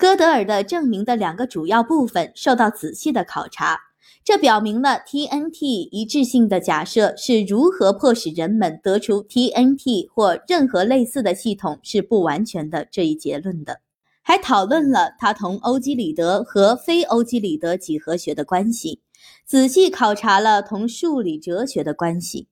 [0.04, 3.80] 哥德尔的证明的两个主要部分受到仔细的考察，
[4.22, 13.80] 这表明了 TNT 一致性的假设是如何迫使人们得出 TNT 或任何类似的系统是不完全的这一结论的。
[14.22, 19.00] 还讨论了它同欧几里得和非欧几里得几何学的关系，
[19.46, 22.50] 仔细考察了同数理哲学的关系。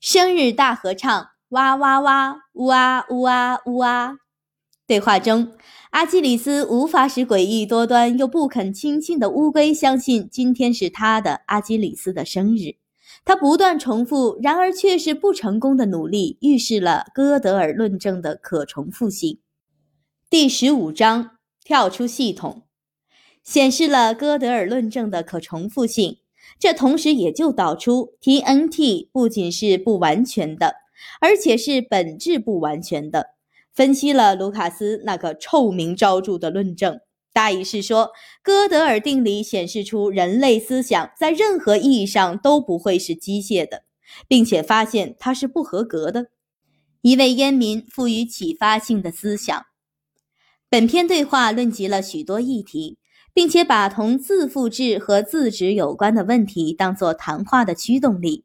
[0.00, 4.14] 生日大合唱，哇哇哇，呜啊呜啊呜啊。
[4.86, 5.52] 对话中，
[5.90, 12.76] 阿基里斯无法使诡异多端又不肯亲近的乌龟相信今天是他的阿基里斯的生日。
[13.24, 19.40] 他不断重复，然而却是不成功的努力，预示了哥德尔论证的可重复性。
[20.30, 21.32] 第十五章
[21.64, 22.62] 跳出系统，
[23.42, 26.18] 显示了哥德尔论证的可重复性。
[26.60, 30.76] 这同时也就导出 TNT 不仅是不完全的，
[31.20, 33.34] 而且是本质不完全的。
[33.80, 37.00] 分析了卢卡斯那个臭名昭著的论证，
[37.32, 38.10] 大意是说，
[38.42, 43.84] 哥德尔定理显示出人类思想在任何意义上都不会是机械的，
[44.28, 46.26] 并且发现它是不合格的。
[47.00, 49.64] 一位烟民赋予启发性的思想。
[50.68, 52.98] 本篇对话论及了许多议题。
[53.32, 58.44] 并且把同自复制和自指有关的问题当作谈话的驱动力。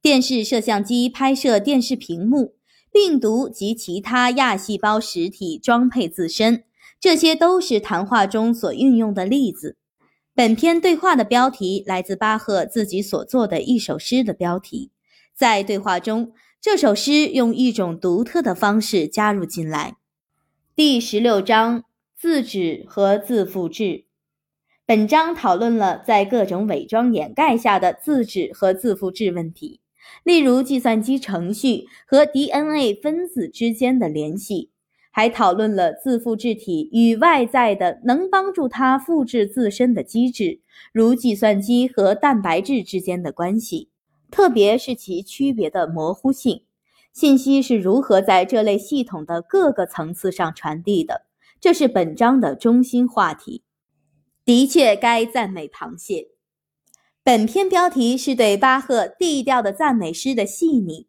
[0.00, 2.54] 电视摄像机拍摄电视屏幕，
[2.92, 6.64] 病毒及其他亚细胞实体装配自身，
[7.00, 9.76] 这些都是谈话中所运用的例子。
[10.34, 14.90] 本篇对话的标题来自巴赫自己所作的一首诗的标题。
[15.34, 19.96] 在对话中，这首诗用一种独特的方式加入进来。
[20.74, 21.84] 第十六章：
[22.16, 24.04] 自指和自复制。
[24.86, 29.80] 本章讨论了在各种伪装掩盖下的自指和自复制问题，
[30.24, 34.70] 例如计算机程序和 DNA 分子之间的联系，
[35.10, 40.60] 还讨论了自复制体与外在的能帮助它复制自身的机制，
[40.92, 43.90] 如计算机和蛋白质之间的关系，
[44.30, 46.62] 特别是其区别的模糊性。
[47.12, 51.26] 信息是如何在这类系统的各个层次上传递的，
[51.60, 53.62] 这是本章的中心话题。
[54.46, 56.31] 的确，该赞美螃蟹。
[57.24, 61.06] 本篇标题是对巴赫低调的赞美诗的细腻。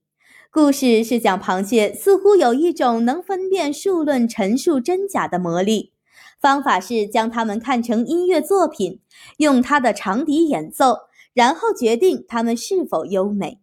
[0.51, 5.91] 故事是讲螃蟹似乎有一种能分辨数论陈述真假的魔力，
[6.39, 8.99] 方法是将它们看成音乐作品，
[9.37, 10.97] 用它的长笛演奏，
[11.33, 13.59] 然后决定它们是否优美。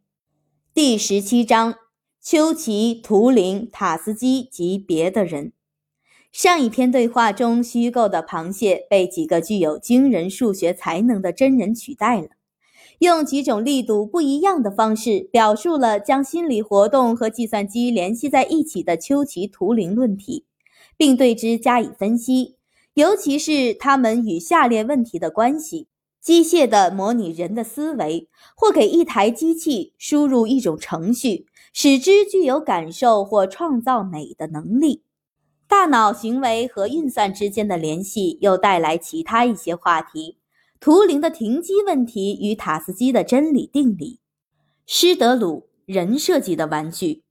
[0.75, 1.77] 第十七章：
[2.21, 5.53] 丘奇、图灵、塔斯基及别的人。
[6.33, 12.31] 上一篇对话中，虚构的螃蟹被几个具有惊人数学才能的真人取代了，
[13.01, 20.45] 用几种力度不一样的方式表述了将心理活动和计算机联系在一起的丘奇图灵论题，
[20.99, 22.57] 并对之加以分析，
[22.93, 25.89] 尤其是它们与下列问题的关系：
[26.21, 35.05] 机械的模拟人的思维，或给一台机器输入一种程序，使之具有感受或创造美的能力。
[35.67, 40.37] 大脑行为和运算之间的联系又带来其他一些话题：
[40.81, 44.19] 图灵的停机问题与塔斯基的真理定理。
[44.87, 47.23] 施德鲁人设计的玩具。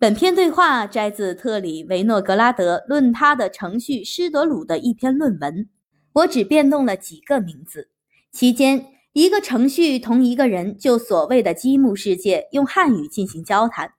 [0.00, 5.68] 本篇对话摘自特里维诺格拉德论他的程序施德鲁的一篇论文。
[6.14, 7.88] 我只变动了几个名字。
[8.32, 13.92] 期间，一个程序同一个人就所谓的积木世界用汉语进行交谈。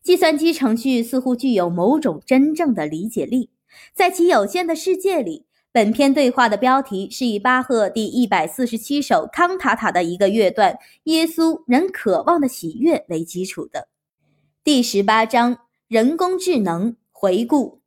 [0.00, 3.50] 计算机程序似乎具有某种真正的理解力，
[3.92, 5.47] 在其有限的世界里。
[5.78, 10.76] 本篇对话的标题是以巴赫第一百四十七首康塔塔的一个乐段
[11.06, 13.86] “耶稣人渴望的喜悦”为基础的。
[14.64, 17.80] 第十八章：人工智能回顾。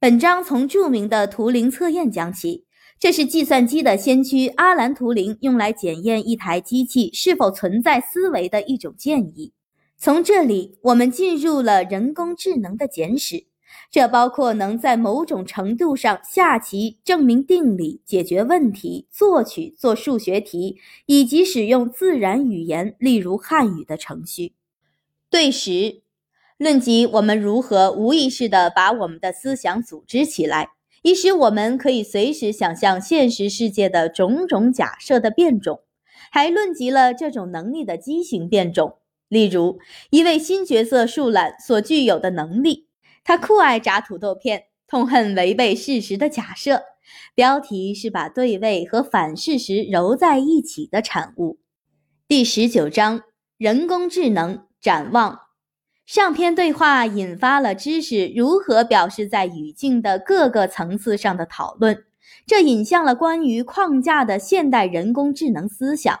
[0.00, 2.64] 本章从著名的图灵测验讲起，
[2.98, 9.52] 这是计算机的先驱阿兰·图灵用来检验一台机器是否存在思维的一种建议。
[9.96, 13.44] 从这里，我们进入了人工智能的简史，
[13.90, 20.76] 这包括能在某种程度上下棋、证明定理、解决问题、作曲、做数学题，
[21.06, 24.52] 以及使用自然语言，例如汉语的程序。
[25.28, 26.02] 对时，
[26.56, 30.70] 论及我们如何无意识地把我们的思想组织起来，
[31.02, 35.80] 以使我们可以随时想象现实世界的种种假设的变种，
[36.30, 38.98] 还论及了这种能力的畸形变种。
[39.28, 39.80] 例如，
[40.10, 42.86] 一位新角色树懒所具有的能力，
[43.30, 46.82] 他酷爱炸土豆片，痛恨违背事实的假设。
[47.32, 51.60] 标题是把对位和反事实揉在一起的产物。
[52.26, 53.22] 第十九章：
[53.56, 55.42] 人工智能展望。
[56.04, 62.06] 上篇对话引发了知识如何表示在语境的各个层次上的讨论，
[62.48, 66.18] 这引向了关于框架的现代人工智能思想。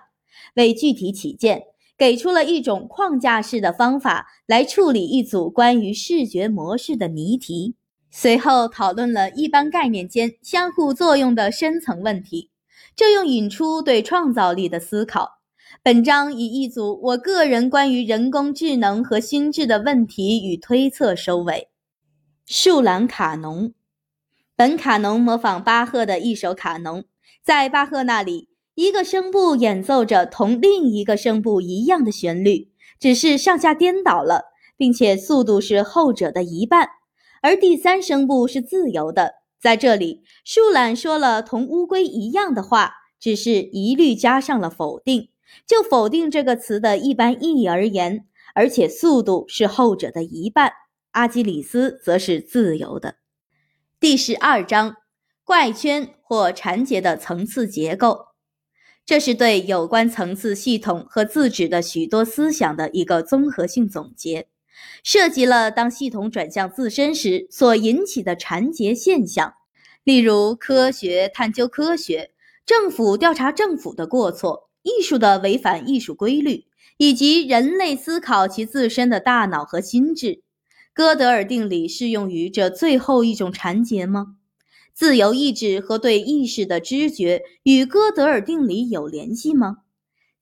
[0.54, 1.64] 为具体起见。
[2.00, 7.74] 给出了一种框架式的方法来处理一组关于视觉模式的谜题，
[8.10, 12.50] 随后讨论了一般概念间相互作用的深层问题，
[12.96, 15.40] 这又引出对创造力的思考。
[15.82, 21.68] 本章以一组我个人关于人工智能和心智的问题与推测收尾。
[22.46, 23.74] 树懒卡农，
[24.56, 27.04] 本卡农模仿巴赫的一首卡农，
[27.44, 28.49] 在巴赫那里。
[28.80, 36.88] 一个声部演奏着同另一个声部一样的旋律，只是上下颠倒了，并且速度是后者的一半。
[37.42, 39.34] 而第三声部是自由的。
[39.60, 45.28] 在这里，树懒说了同乌龟一样的话，只是一律加上了否定。
[45.66, 48.24] 就否定这个词的一般意义而言，
[48.54, 50.72] 而且速度是后者的一半。
[51.10, 53.16] 阿基里斯则是自由的。
[54.00, 54.96] 第十二章：
[55.44, 58.29] 怪圈或缠结的层次结构。
[59.04, 64.48] 这是对有关层次系统和自指的许多思想的一个综合性总结，
[65.02, 69.54] 涉及了当系统转向自身时所引起的缠结现象，
[70.04, 72.30] 例如科学探究科学、
[72.64, 74.70] 政府调查政府的过错。
[74.82, 76.64] 艺术的违反艺术规律，
[76.96, 80.42] 以及人类思考其自身的大脑和心智，
[80.94, 84.36] 哥德尔定理适用于这最后一种缠结吗？
[85.00, 89.78] 自由意志和对意识的知觉与哥德尔定理有联系吗？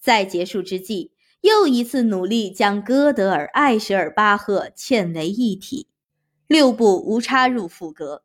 [0.00, 5.86] 在结束之际，又一次努力将哥德尔、艾舍尔、巴赫嵌为一体。
[6.48, 8.24] 六部无插入副歌。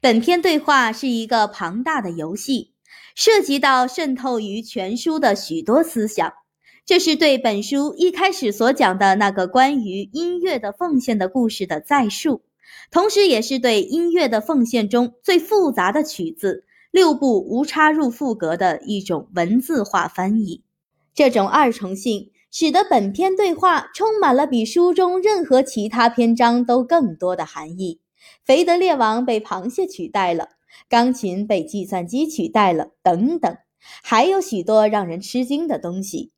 [0.00, 2.70] 本篇对话是一个庞大的游戏。
[3.16, 6.32] 涉及到渗透于全书的许多思想，
[6.86, 12.42] 这是对本书一开始所讲的那个关于音乐的奉献的故事的再述，
[12.90, 20.64] 同时也是对音乐的奉献中最复杂的曲子六部无插入副格的一种文字化翻译。
[21.14, 28.00] 这种二重性使得本篇对话充满了比书中任何其他篇章都更多的含义。
[28.44, 30.50] 腓德烈王被螃蟹取代了。
[30.88, 33.56] 钢琴被计算机取代了，等等，
[34.04, 36.30] 还有许多让人吃惊的东西。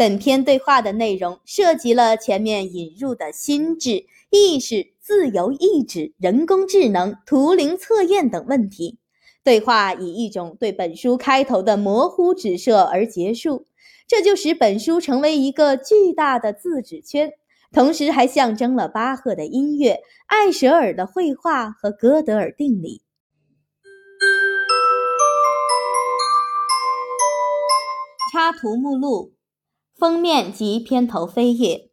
[0.00, 8.98] 本篇对话的内容涉及了前面引入的心智、意识、自由意志、人工智能、图灵测验等问题。
[9.44, 13.66] 对话以一种对本书开头的模糊指涉而结束，
[14.08, 17.34] 这就使本书成为一个巨大的字纸圈，
[17.70, 23.02] 同时还象征了巴赫的音乐、艾舍尔的绘画和哥德尔定理。
[28.32, 29.32] 插图目录，
[30.00, 31.90] 封面及片头扉页，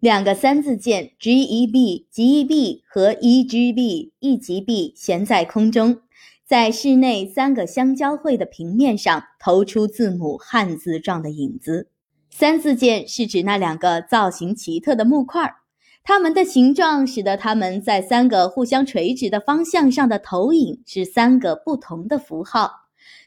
[0.00, 6.00] 两个三字键 G E B G E B 和 E G B 一级 B 悬在空中，
[6.44, 11.88] 在室内三个相交汇的平面上投出字母汉字状的影子。
[12.30, 15.54] 三字键是指那两个造型奇特的木块，
[16.02, 22.72] 它们的形状使得它们在三个互相垂直的方向上的投影是三个不同的符号。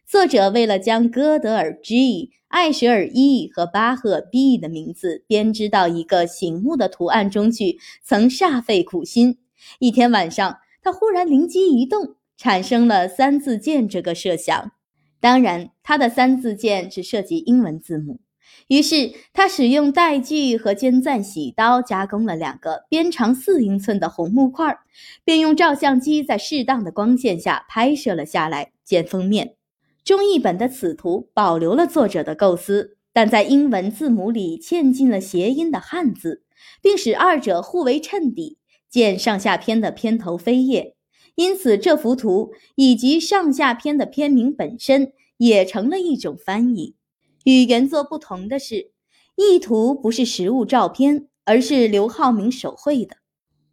[0.05, 2.31] 作者为了将哥德尔 G。
[2.49, 9.37] 艾舍尔 E 和巴赫 B 的名字编织到一个醒目的图案中去，曾煞费苦心。
[9.77, 14.71] 一天晚上，他忽然灵机一动，产生了三字键这个设想。
[15.19, 18.19] 当然，他的三字键只涉及英文字母。
[18.67, 24.75] 于是，他使用带锯和尖钻铣刀加工了两个边长四英寸的红木块，
[25.23, 29.58] 便用照相机在适当的光线下拍摄了下来，见封面。
[30.03, 36.43] 中译本的此图保留了作者的构思，但在英文字母里嵌进了谐音的汉字，
[36.81, 38.57] 并使二者互为衬底。
[38.89, 40.95] 见上下篇的片头扉页。
[41.35, 46.95] 因此，这幅图以及上下篇的片名本身也成了一种翻译。
[47.43, 48.91] 与原作不同的是，
[49.35, 53.17] 意图不是实物照片，而是刘浩明手绘的。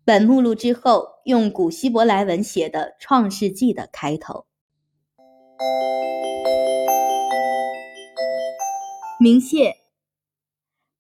[0.04, 4.44] 本目录之后用古希伯来文写的《创世纪》的开头。
[9.18, 9.76] 明谢。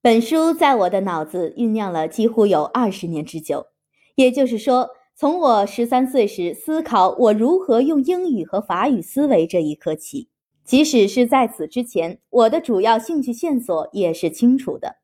[0.02, 3.66] 本书在我的脑子酝酿了几乎有二十年之久，
[4.14, 10.28] 也就是说，从我十三岁时思考我如何用英语和法语思维这一刻起。
[10.64, 14.96] 即使是在此之前，我的主要兴趣线索也是清楚的。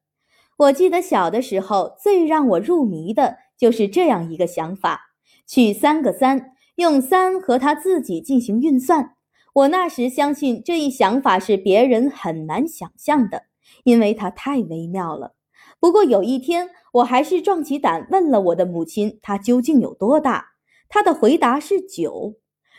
[0.57, 5.13] 我记得小的时候，最让我入迷的就是这样一个想法：
[5.47, 9.17] 取三个三，用三和它自己进行运算。
[9.55, 13.45] 我那时相信这一想法是别人很难想象的，
[13.85, 15.35] 因为它太微妙了。
[15.79, 20.53] 不过有一天，我还是壮起胆问了我的母亲，它究竟有多大？
[20.89, 22.37] 她的回答是九。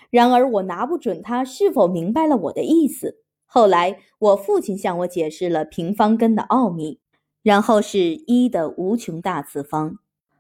[0.09, 3.19] 然而我拿不准她是否明白了我的意思。
[3.45, 6.99] 后来我父亲向我解释了平方根的奥秘，
[7.43, 9.99] 然后是一的无穷大次方。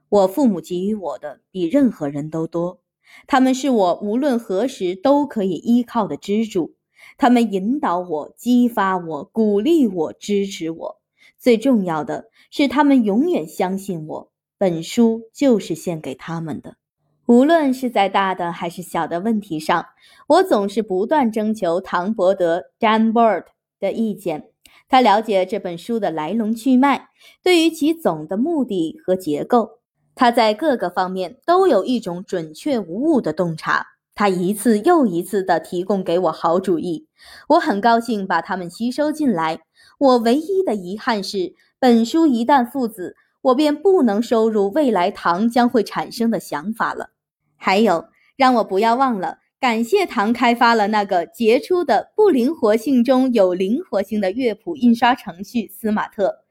[0.09, 2.79] 我父母给予我的比任何人都多。
[3.27, 6.75] 他们是我无论何时都可以依靠的支柱，
[7.17, 11.01] 他们引导我、激发我、鼓励我、支持我。
[11.37, 14.31] 最重要的是，他们永远相信我。
[14.57, 16.77] 本书就是献给他们的。
[17.25, 19.85] 无论是在大的还是小的问题上，
[20.27, 23.45] 我总是不断征求唐伯德 （Dan Bird）
[23.79, 24.49] 的意见。
[24.87, 27.09] 他了解这本书的来龙去脉，
[27.41, 29.79] 对于其总的目的和结构，
[30.15, 33.87] 他在各个方面都有一种准确无误的洞察。
[34.15, 37.07] 他一次又一次地提供给我好主意，
[37.49, 39.61] 我很高兴把它们吸收进来。
[39.97, 47.09] 我唯一的遗憾是，本书一旦附子，我便不能收入未来唐将会产生的想法了。
[47.55, 48.05] 还有，
[48.37, 56.42] 让我不要忘了感谢唐开发了那个杰出的不灵活性中有灵活性的乐谱印刷程序司马特，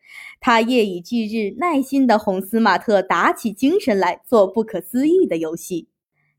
[0.45, 5.87] 他夜以继日，耐心地哄司马特打起精神来做不可思议的游戏。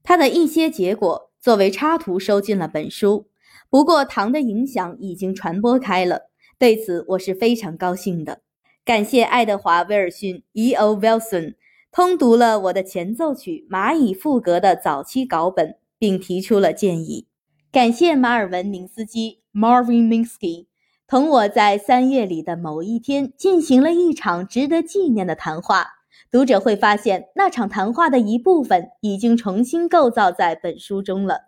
[0.04, 3.28] 他的一些结果作为插图收进了本书，
[3.70, 6.24] 不过唐的影响已经传播开了，
[6.60, 8.42] 对此我是非常高兴的。
[8.84, 10.98] 感谢爱德华·威尔逊 （E.O.
[11.00, 11.56] Wilson）
[11.90, 17.28] 通读了我的前奏曲《蚂蚁赋格》的早期稿本，并提出了建议。
[17.72, 20.66] 感谢马尔文·明斯基 （Marvin Minsky）
[21.14, 25.90] 同我在三月里的某一天进行了一场值得纪念的谈话。
[26.32, 31.42] 读者会发现，那场谈话的一部分已经重新构造在本书中了。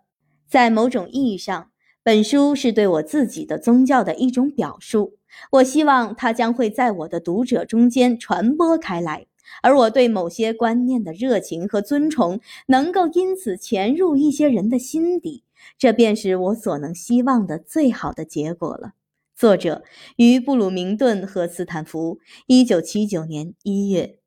[0.48, 1.70] 在某种意义上，
[2.04, 5.14] 本书是对我自己的宗教的一种表述。
[5.50, 9.26] 我希望它将会在我的读者中间传播开来，
[9.64, 12.38] 而我对某些观念的热情和尊崇
[12.68, 15.42] 能够因此潜入一些人的心底。
[15.76, 18.92] 这便是我所能希望的最好的结果了。
[19.38, 19.82] 作者
[20.16, 24.18] 于布鲁明顿和斯坦福，一九七九年一月。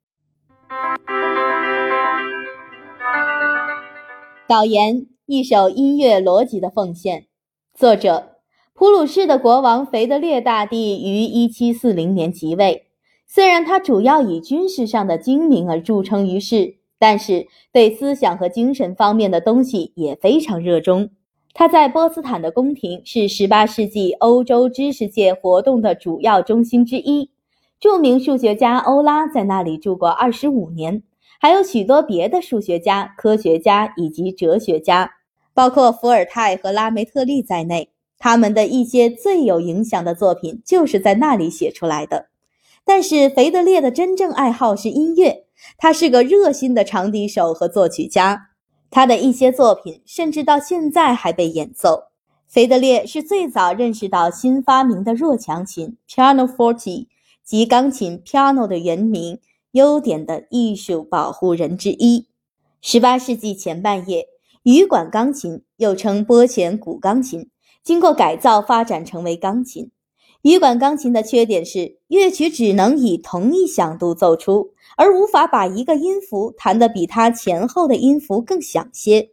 [4.47, 7.25] 导言：一首音乐逻辑的奉献。
[7.73, 8.35] 作者：
[8.75, 12.91] 普鲁士的国王腓德烈大帝于1740年即位。
[13.25, 21.09] 虽然他主要以军事上的精明而著称于世，但是对思想和精神方面的东西也非常热衷。
[21.53, 27.31] 他在波茨坦的宫廷是18世纪欧洲知识界活动的主要中心之一。
[27.79, 31.03] 著名数学家欧拉在那里住过25年。
[31.41, 35.11] 还有许多别的数学家、科学家以及哲学家，
[35.53, 42.27] 包括伏尔泰和拉梅特利在内，他们的一些最有影响的作品就是在那里写出来的。
[42.83, 45.45] 但是，腓德烈的真正爱好是音乐，
[45.77, 48.48] 他是个热心的长笛手和作曲家，
[48.89, 52.05] 他的一些作品甚至到现在还被演奏。
[52.47, 57.07] 腓德烈是最早认识到新发明的弱强琴 （pianoforte）
[57.43, 59.39] 及钢琴 （piano） 的原名。
[59.73, 62.25] 优点的艺术保护人之一。
[62.81, 64.25] 十八世纪前半叶，
[64.63, 67.51] 羽管钢琴又称拨弦古钢琴，
[67.83, 69.91] 经过改造发展成为钢琴。
[70.41, 79.31] 羽管钢琴的缺点是乐曲只能以同一响度奏出，而无法把一个音符弹得比它前后的音符更响些。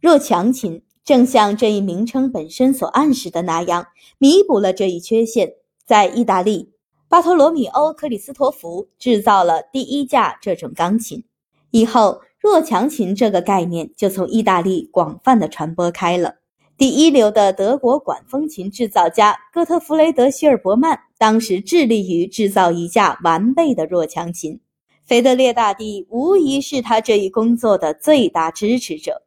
[0.00, 5.54] 弱强琴正像这一名称本身所暗示的那样，弥补了这一缺陷。
[5.86, 6.72] 在意大利。
[7.06, 11.22] 巴托罗米欧·克里斯托弗制造了第一架这种钢琴，
[11.70, 16.36] 以后弱强琴这个概念就从意大利广泛的传播开了。
[16.84, 24.60] 第一流的德国管风琴制造家哥特弗雷德·希尔伯曼当时致力于制造一架完备的弱强琴，
[25.06, 29.22] 腓德烈大帝无疑是他这一工作的最大支持者。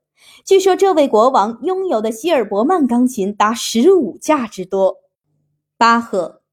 [0.45, 4.97] 据说这位国王拥有的希尔伯曼钢琴达十五架之多。
[5.79, 6.43] 巴赫。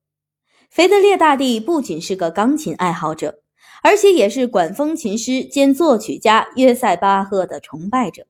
[0.71, 3.41] 腓德烈大帝不仅是个钢琴爱好者，
[3.83, 8.25] 而且也是管风琴师兼作曲家约塞巴赫的崇拜者。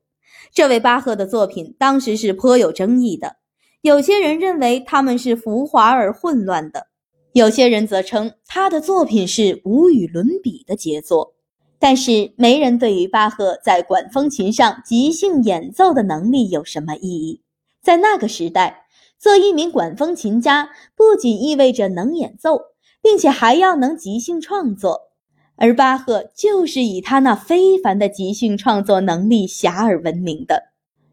[0.54, 3.36] 这位巴赫的作品当时是颇有争议的，
[3.82, 6.86] 有些人认为他们是浮华而混乱的，
[7.32, 11.34] 有些人则称他的作品是无与伦比的杰作。
[11.78, 17.42] 但是没人对于巴赫在管风琴上即兴演奏的能力有什么异议。
[17.82, 18.80] 在那个时代。
[19.16, 22.60] 做一名管风琴家，不仅意味着能演奏，
[23.00, 25.13] 并且还要能即兴创作。
[25.56, 30.64] 而巴赫就是以他那非凡的即兴创作能力遐迩闻名的。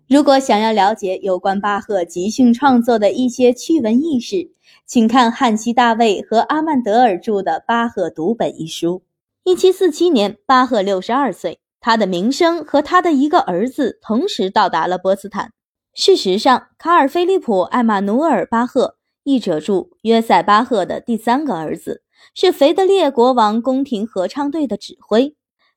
[0.09, 4.51] 如果想要了解有关巴赫即兴创作的一些趣闻轶事，
[4.85, 9.03] 请看汉西·大卫和阿曼德尔著的《巴赫读本》一书。
[9.43, 15.51] 一七四七年，巴赫六十二岁，他的名声和他的一个儿子同时到达了波茨坦。
[15.93, 22.03] 事实上，卡尔·菲利普·艾玛努尔·巴赫，译者注：约塞·巴赫的第三个儿子，
[22.34, 25.35] 是腓特烈国王宫廷合唱队的指挥。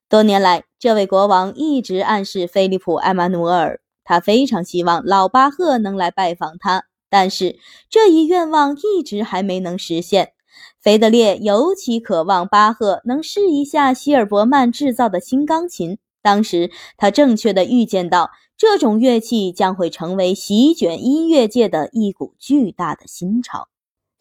[0.09, 7.59] 多年来，这位国王一直暗示菲利普·艾玛努尔，他非常希望老巴赫能来拜访他，但是
[7.89, 10.33] 这一愿望一直还没能实现。
[10.81, 15.99] 腓德烈尤其渴望巴赫能试一下希尔伯曼制造的新钢琴。
[16.23, 23.69] 当时他正确的预见到，这种乐器将会成为席卷音乐界的一股巨大的新潮。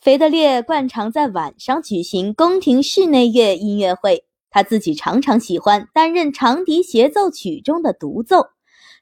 [0.03, 8.47] 腓特烈惯常在晚上举行宫廷室内乐音乐会，他自己常常喜欢担任长笛协奏曲中的独奏。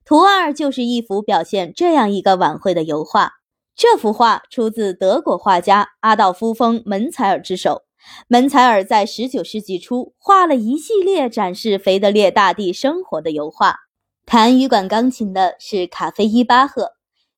[0.06, 3.32] 图二就是一幅表现这样一个晚会的油画。
[3.76, 7.82] 这幅画出自德国画家阿道夫·风·门采尔之手。
[8.28, 13.76] 门采尔在19世纪初画了一系列展示腓特烈大帝生活的油画。
[14.28, 16.91] 弹羽管钢琴的是卡菲伊·巴赫。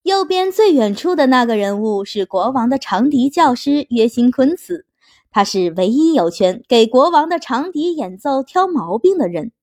[0.03, 4.85] 右边最远处的那个人物是国王的长笛教师约辛·昆茨，
[5.31, 9.53] 他是唯一有权给国王的长笛演奏挑毛病的人。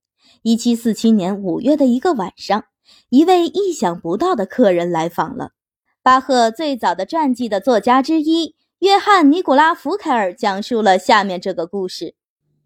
[0.44, 2.64] 1747年5月的一个晚上，
[3.10, 5.50] 一位意想不到的客人来访了。
[6.02, 12.14] 巴赫最早的传记的作家之一约翰·尼古拉·福凯尔讲述了下面这个故事：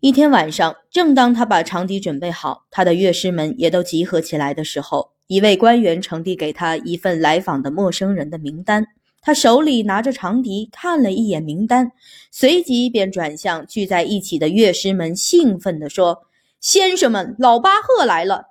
[0.05, 5.12] 一天晚上，正当他把长笛准备好，他的乐师们也都集合起来的时候。
[5.28, 8.86] 一位官员呈递给他一份来访的陌生人的名单，
[9.22, 11.90] 他手里拿着长笛，看了一眼名单，
[12.31, 16.24] 随即便转向聚在一起的乐师们，兴奋地说
[16.60, 18.48] ：“先生们，老巴赫来了！”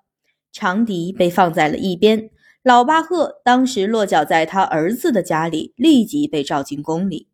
[0.52, 2.32] 长笛被放在了一边。
[2.64, 7.28] 老巴赫当时落脚在他儿子的家里，立即被召进宫里。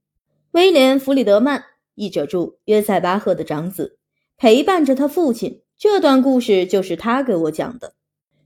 [0.52, 1.64] 威廉·弗里德曼，
[1.96, 3.96] 译者注：约塞巴赫的长子，
[4.42, 5.60] 陪伴着他父亲。
[5.78, 7.92] 这段故事就是他给我讲的。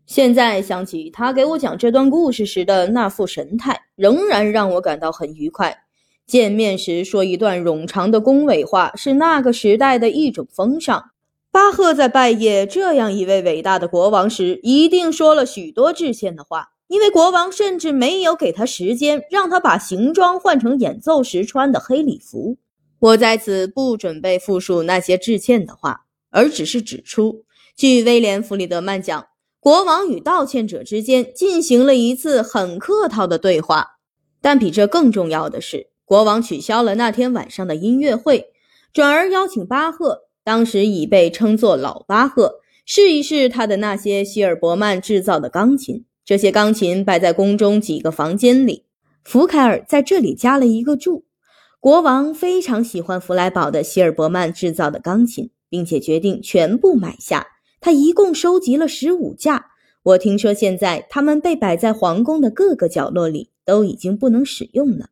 [0.07, 5.83] 现在想起他给我讲这段故事时的那副神态，仍然让我感到很愉快。
[6.25, 11.11] 见面时说一段冗长的恭维话，是那个时代的一种风尚。
[11.51, 22.57] 巴赫在拜谒这样一位伟大的国王时，一定说了许多致歉的话，因为国王甚至没有给他时间，让他把行装换成演奏时穿的黑礼服。
[23.03, 27.43] 我在此不准备复述那些致歉的话，而只是指出，
[27.75, 29.27] 据威廉·弗里德曼讲。
[29.59, 33.97] 国王与道歉者之间进行了一次很客套的对话，
[34.39, 38.45] 但比这更重要的是，国王取消了那天晚上的音乐会，
[38.93, 46.05] 转而邀请巴赫（当时已被称作老巴赫）试一试他的那些希尔伯曼制造的钢琴。
[46.23, 48.85] 这些钢琴摆在宫中几个房间里。
[49.25, 51.25] 福凯尔在这里加了一个注：
[51.83, 57.45] 国王非常喜欢弗莱堡的希尔伯曼制造的钢琴，并且决定全部买下。
[57.81, 59.65] 他一共收集了十五架，
[60.01, 65.09] 我听说现在他们被摆在皇宫的各个角落里，都已经不能使用了。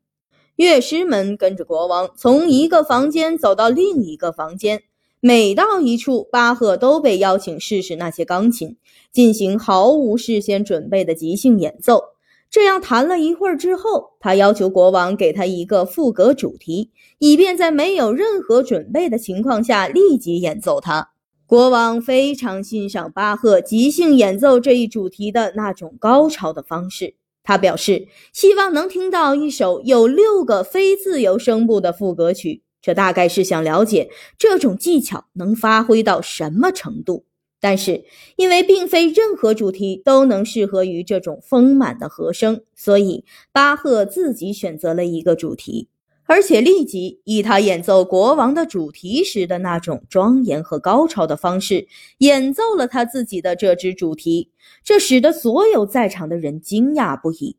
[0.55, 4.83] 乐师们跟着国王从一个房间走到另一个房间，
[5.19, 8.77] 每到一处，巴赫都被邀请试试那些钢琴，
[9.11, 12.01] 进行毫无事先准备的即兴演奏。
[12.51, 21.11] 这样弹了一会儿之后，他要求国王给他一个赋格主题，以便在没有任何准备的情况下立即演奏它。
[21.45, 27.15] 国王非常欣赏巴赫即兴演奏这一主题的那种高潮的方式。
[27.41, 32.63] 他表示希望能听到一首有六个非自由声部的副歌曲。
[32.81, 37.25] 这大概是想了解这种技巧能发挥到什么程度。
[37.61, 38.03] 但是
[38.35, 43.23] 因为并非任何主题都能适合于这种丰满的和声，所以
[43.53, 45.87] 巴赫自己选择了一个主题。
[46.25, 51.87] 而且立即以他演奏国王的主题时的那种庄严和高超的方式
[52.19, 54.49] 演奏了他自己的这支主题，
[54.81, 57.57] 这使得所有在场的人惊讶不已。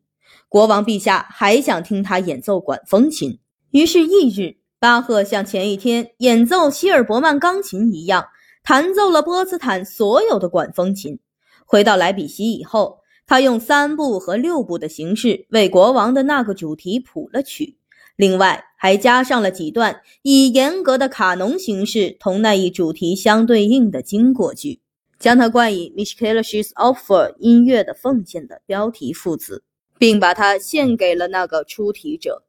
[0.49, 3.37] 国王陛下还想听他演奏管风琴，
[3.69, 8.25] 于是翌日，巴赫像前一天演奏希尔伯曼钢琴一样，
[8.63, 11.19] 弹奏了波茨坦所有的管风琴。
[11.65, 17.77] 回到莱比锡以后，他用三部和六部的形式为国王的那个主题谱了曲。
[18.15, 24.81] 另外，还加上了几段以严格的卡农形式同那一主题相对应的经过句，
[25.17, 29.63] 将它冠以 Michaelis Offer 音乐的奉献的标题副词，
[29.97, 32.43] 并把它献给了那个出题者。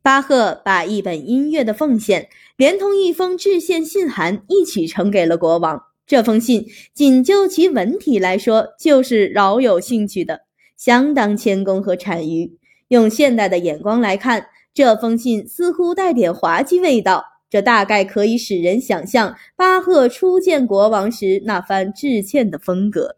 [0.00, 5.82] 巴赫把一本音乐的奉献连同一封致歉信函一起呈给了国王。
[6.06, 10.42] 这封信仅就其文体来说，就是饶有兴趣的，
[10.76, 12.52] 相当谦恭和谄谀。
[12.88, 14.46] 用现代的眼光来看。
[14.74, 23.14] 这封信似乎带点滑稽味道，这大概可以使人想象巴赫初见国王时那番致歉的风格。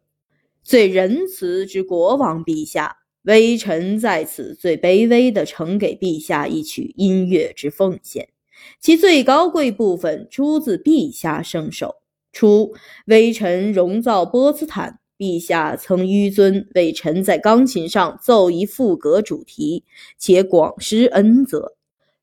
[0.63, 8.29] 最仁慈之国王陛下，微臣在此最卑微的呈给陛下一曲音乐之奉献，
[8.81, 11.97] 其最高贵部分出自陛下圣手。
[12.33, 12.75] 初，
[13.07, 15.01] 微臣荣造波茨坦。
[15.19, 19.83] 陛下曾纡尊为臣在钢琴上奏一赋格主题，
[20.19, 21.73] 且广施恩泽，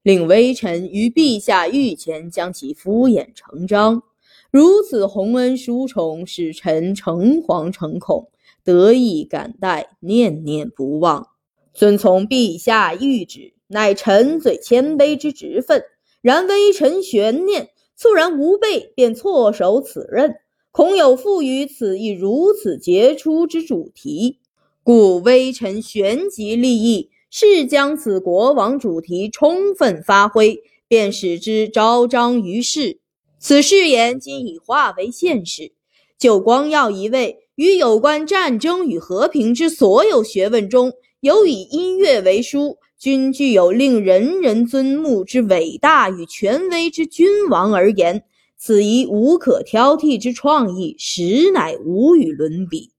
[0.03, 4.03] 令微臣于陛下御前将其敷衍成章。
[4.51, 8.29] 如此洪恩殊宠，使臣诚惶诚恐，
[8.63, 11.29] 得意感戴，念念不忘。
[11.73, 15.83] 遵从陛下谕旨，乃臣最谦卑之职分。
[16.23, 17.67] 然微臣悬念，
[17.97, 20.35] 猝然无备，便错手此任，
[20.71, 24.39] 恐有负于此一如此杰出之主题，
[24.83, 32.99] 故微臣旋即立意，是将此国王主题充分发挥，便使之昭彰于世。
[33.37, 35.73] 此誓言今已化为现实，
[36.17, 42.77] 就光耀一位于有关战争与和平之所有学问中，有以音乐为书。
[43.03, 48.23] 均具有令人人尊慕之伟大与权威之君王而言，
[48.57, 52.91] 此一无可挑剔之创意，实乃无与伦比。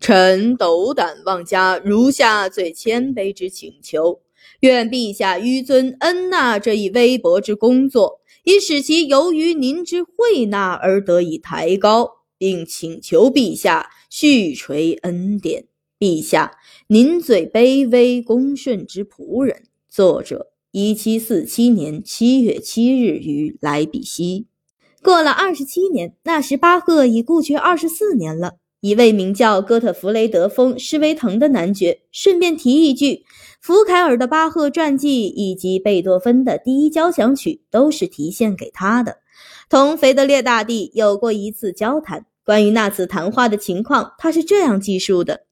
[0.00, 4.22] 臣斗胆妄加如下最谦卑之请求：
[4.62, 15.66] 愿陛下纡尊恩纳这一微薄之工作，以使其由于您之惠纳而得以抬高，并请求陛下续垂恩典。
[16.02, 16.58] 陛下，
[16.88, 19.62] 您最卑微恭顺之仆人。
[19.88, 24.48] 作者：一七四七年七月七日于莱比锡。
[25.00, 28.54] 过了二十七年，那时巴赫已故去二十四年了。
[28.80, 33.22] 一位名叫哥特弗雷德·丰·施维滕的男爵，顺便提一句，
[33.60, 39.18] 福凯尔的巴赫传记以及贝多芬的第一交响曲都是题献给他的。
[39.70, 45.42] 同腓德烈大帝有过一次交谈，关于那次谈话的情况，他是这样记述的。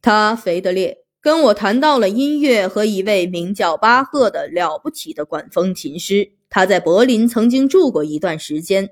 [0.00, 6.30] 他腓德烈跟我谈到了音乐和一位名叫巴赫的了不起的管风琴师。
[6.50, 8.90] 他在柏林曾经住过一段时间。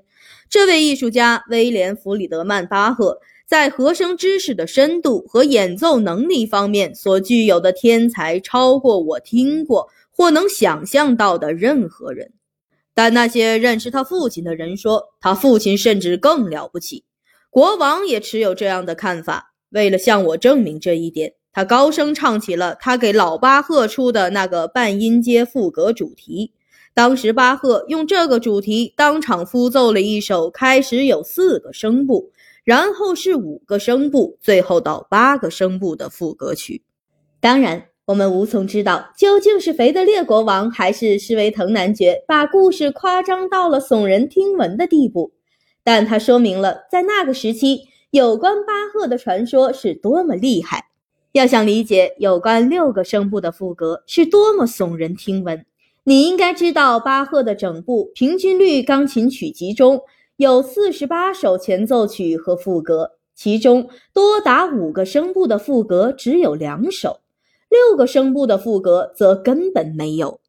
[0.49, 12.33] 这位艺术家威廉·弗里德曼·巴赫在和声知识的深度和演奏能力方面所具有的天才，超过我听过或能想象到的任何人。
[12.93, 17.05] 但那些认识他父亲的人说，他父亲甚至更了不起。
[17.49, 19.53] 国王也持有这样的看法。
[19.69, 26.53] 为了向我证明这一点，他高声唱起了他给老巴赫出的那个半音阶赋格主题。
[26.93, 32.31] 当时巴赫用这个主题当场复奏了一首开始有四个声部，
[32.63, 36.81] 然后是五个声部，最后到八个声部的赋格曲。
[37.39, 45.33] 当然，我们无从知道究竟是腓德烈国王还是施维滕男爵把故事夸张到了耸人听闻的地步，
[45.83, 47.81] 但它说明了在那个时期。
[48.11, 50.85] 有关巴赫的传说是多么厉害！
[51.33, 55.65] 要想理解有关六个声部的赋格是多么耸人听闻，
[56.05, 60.01] 你应该知道巴赫的整部平均律钢琴曲集中
[60.37, 67.19] 有四十八首前奏曲和赋格，其中多达五个声部的赋格只有两首，
[67.67, 70.39] 六个声部的赋格则根本没有。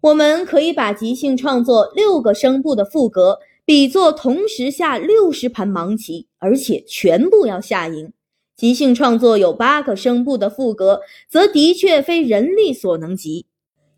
[0.00, 3.38] 我们可以把即兴创作六个声部的赋格。
[3.66, 8.12] 比作同时下六十盘盲棋，而且全部要下赢。
[8.54, 13.46] 即兴创作有八个声部的赋格，则的确非人力所能及。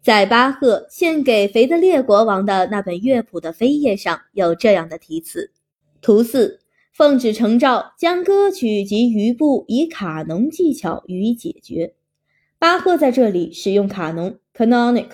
[0.00, 5.50] 在巴赫献给腓德烈国王的那本乐谱的扉页上有这样的题词：
[6.00, 6.60] 图四，
[6.92, 11.94] 奉旨承诏，将歌曲及余部以卡农技巧予以解决。
[12.58, 15.08] 巴赫在这里使用卡农 （canonic）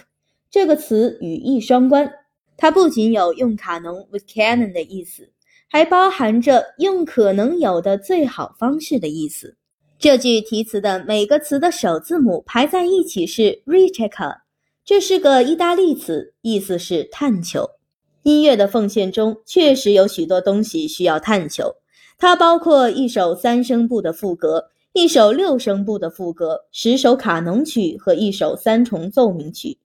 [0.51, 2.13] 这个词，语义双关。
[2.63, 5.29] 它不仅有用卡农 with canon 的意思，
[5.69, 9.57] 还包含着用可能有的最好方式的意思。
[9.99, 14.37] 这句题词的每个词的首字母排在一起是 ricerca，
[14.85, 17.69] 这是个意大利词，意思是探求。
[18.23, 21.75] 音乐的奉献中确实有许多东西需要探求，
[22.17, 29.79] 它包括一首三声部的赋格，一首六声部的赋格，十首卡农曲和一首三重奏鸣曲。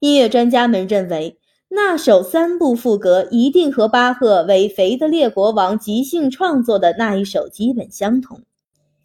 [0.00, 1.38] 音乐专家们认为。
[1.76, 8.42] 那首三部赋格一定和巴赫为腓德烈国王即兴创作的那一首基本相同。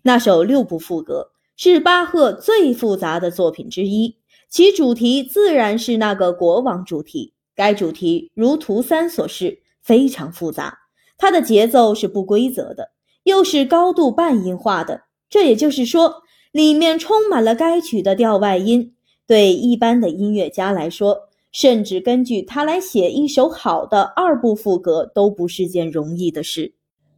[0.03, 4.17] 那首六部赋格是巴赫最复杂的作品之一，
[4.51, 7.33] 其主题自然是那个国王主题。
[7.55, 10.77] 该主题如图三所示，非常复杂。
[11.17, 12.91] 它的节奏是不规则的，
[13.23, 15.01] 又是高度半音化的。
[15.27, 16.21] 这也就是说，
[16.51, 18.93] 里面充满了该曲的调外音。
[19.25, 26.73] 对一般的音乐家来说，甚至根据它来写一首好的二部赋格都不是件容易的事。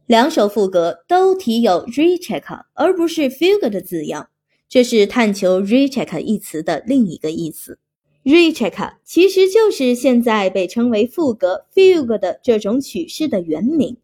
[0.06, 4.28] 两首赋格都提有 ricerca 而不是 fugue 的字样，
[4.68, 7.78] 这是探求 ricerca 一词的另一个意思。
[8.24, 13.96] ricerca 其实就是现在被称为赋格 fugue 的这种曲式的原名。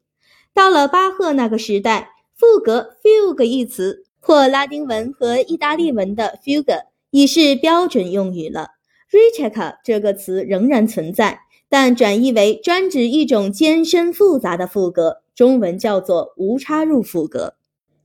[0.55, 8.78] 到了巴赫那个时代，赋格 fugue 一词或拉丁文和意大利文的 fugue 已是标准用语了。
[9.11, 17.55] Ricerca 这个词仍然存在，但转译为专指一种艰深复杂的副格，中文叫做无插入副格。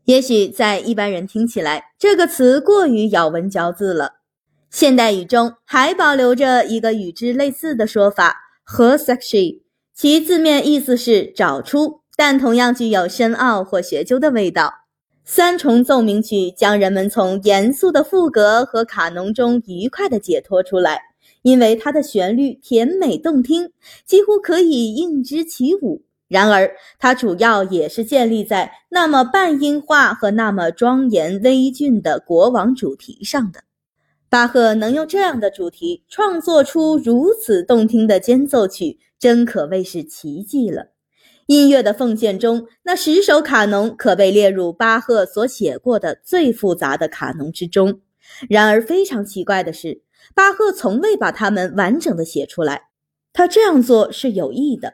[0.06, 4.16] 也许在一般人听起来，这个词过于咬文嚼字了。
[4.70, 9.64] 现代语中还保留着一个与之类似的说法 h e r s e x y
[9.94, 14.83] 其字面意思是找出，但同样具有深奥或学究的味道。
[15.26, 21.00] 三重奏鸣曲将人们从严肃的赋格和卡农中愉快地解脱出来，
[21.44, 23.72] 因为它的旋律甜美动听，
[24.06, 26.04] 几乎可以应之起舞。
[26.28, 26.70] 然而，
[27.00, 33.62] 它主要也是建立在那么半音化和那么庄严威峻的国王主题上的。
[34.30, 40.93] 巴赫能用这样的主题创作出如此动听的间奏曲，真可谓是奇迹了。
[41.48, 48.00] 音乐的奉献中，那十首卡农可被列入巴赫所写过的最复杂的卡农之中。
[48.50, 50.02] 然而，非常奇怪的是，
[50.34, 52.84] 巴赫从未把它们完整的写出来。
[53.34, 54.94] 他这样做是有意的。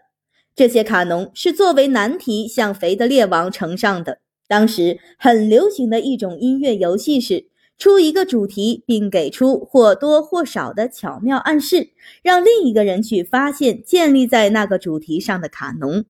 [0.55, 4.19] 这些卡农是作为难题向腓德烈王呈上的。
[4.47, 7.45] 当时很流行的一种音乐游戏是
[7.77, 11.91] 出一个主题，并给出或多或少的巧妙暗示，
[12.23, 16.03] 让另一个人去发现建立在那个主题上的卡农。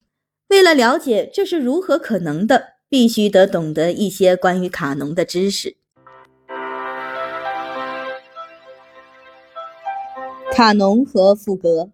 [0.49, 5.77] 为了了解这是如何可能的，必须得懂得一些关于卡农的知识。
[10.51, 11.91] 卡农和赋格。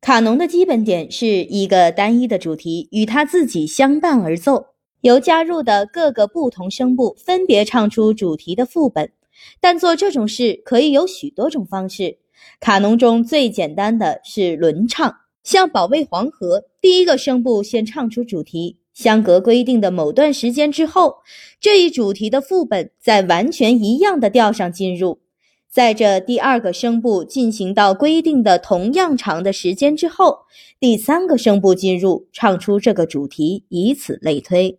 [0.00, 4.66] 卡农的基本点是一个单一的主题与它自己相伴而奏，
[5.00, 9.10] 由加入的各个不同声部分别唱出主题的副本。
[9.60, 12.18] 但做这种事可以有许多种方式。
[12.60, 15.16] 卡农中最简单的是轮唱，
[15.48, 21.20] 像《保卫黄河》，第一个声部先唱出主题，相隔规定的某段时间之后，
[21.58, 25.20] 这一主题的副本在完全一样的调上进入。
[25.72, 30.40] 在这第二个声部进行到规定的同样长的时间之后，
[30.78, 34.78] 第三个声部进入，唱出这个主题，以此类推。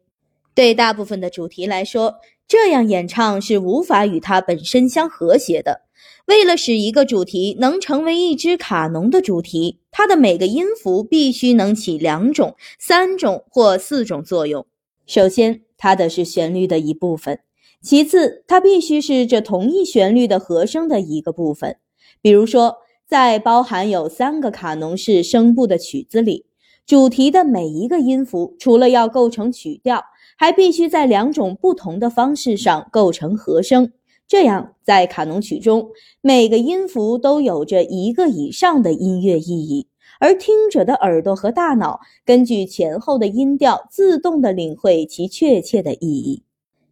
[0.53, 2.17] 对大部分的主题来说，
[2.47, 5.88] 这样演唱是无法与它本身相和谐的。
[6.25, 14.65] 为了使一个主题能成为一支卡农的主题，它的每个音符必须能起两种、三种或四种作用。
[15.07, 17.39] 首先，它的是旋律的一部分。
[17.81, 21.77] 其次，它必须是这同一旋律的和声的一个部分。
[22.21, 22.77] 比如说，
[23.07, 26.45] 在包含有三个卡农式声部的曲子里，
[26.85, 30.03] 主题的每一个音符除了要构成曲调，
[30.37, 33.93] 还必须在两种不同的方式上构成和声。
[34.29, 35.89] 这样，在卡农曲中，
[36.21, 39.87] 每个音符都有着一个以上的音乐意义，
[40.19, 46.43] 而听者的耳朵和大脑根据前后的音调自动地领会其确切的意义。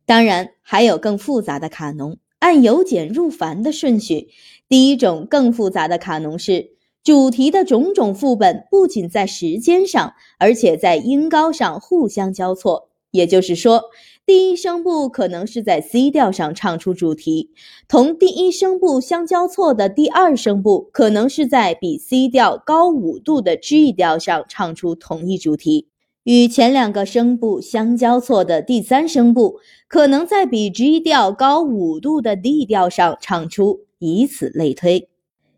[0.07, 4.29] 当然，还有更复杂的卡农，按由简入繁的顺序。
[4.67, 6.71] 第一种更复杂的卡农是
[7.03, 12.89] 主题的种种副本不仅在时间上，而且在音高上互相交错。
[13.11, 13.83] 也就是说，
[14.27, 17.51] 第一声部可能是在 C 调上唱出主题，
[17.87, 25.87] 同第一声部相交错的第二声部可能是在比 C 调高五度的 G 调上唱出同一主题。
[26.25, 35.07] 与前两个声部相交错的第三声部，可能在比 G 调高五度的 D 调上唱出，以此类推。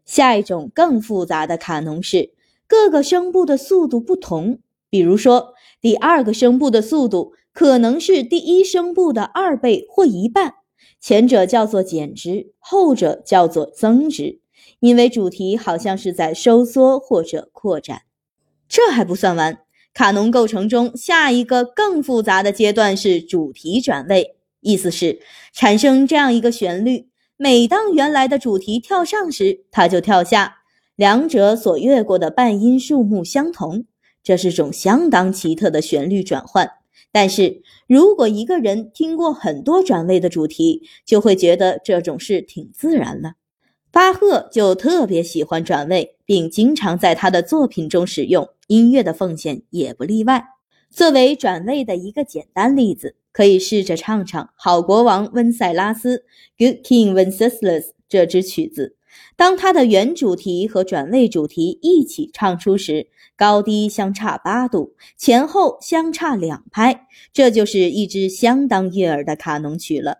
[0.06, 2.30] 下一种更复杂的卡农是
[2.68, 4.60] 各个声部的速度不同，
[4.92, 10.54] 比如说第二个声部的速度可能是第一声部的二倍或一半，
[11.02, 14.40] 前者叫做减值，后者叫做增值，
[14.80, 18.04] 因为主题好像是在收缩或者扩展。
[18.70, 19.60] 这还不算完。
[19.94, 25.20] 卡农构成中下一个更复杂的阶段是主题转位，意思是
[25.52, 30.60] 产生这样一个旋律：每当原来的主题跳上时，它就跳下，
[30.96, 33.84] 两者所越过的半音数目相同。
[34.24, 36.79] 这是种相当奇特的旋律转换。
[37.12, 43.34] 但是如果一个人听过很多转位的主题，就会觉得这种事挺自然了。
[43.92, 48.50] 巴赫就特别喜欢转位，并经常在他的作品中使用。
[48.68, 50.44] 音乐的奉献也不例外。
[50.92, 56.18] 作为转位的一个简单例子，可以试着唱唱《好国王温塞拉斯》
[56.58, 58.96] （Good King Wenceslas） 这支曲子。
[59.36, 63.08] 当它的原主题和转位主题一起唱出时，
[63.40, 70.18] 高低相差八度，前后相差两拍，这就是一支相当悦耳的卡农曲了。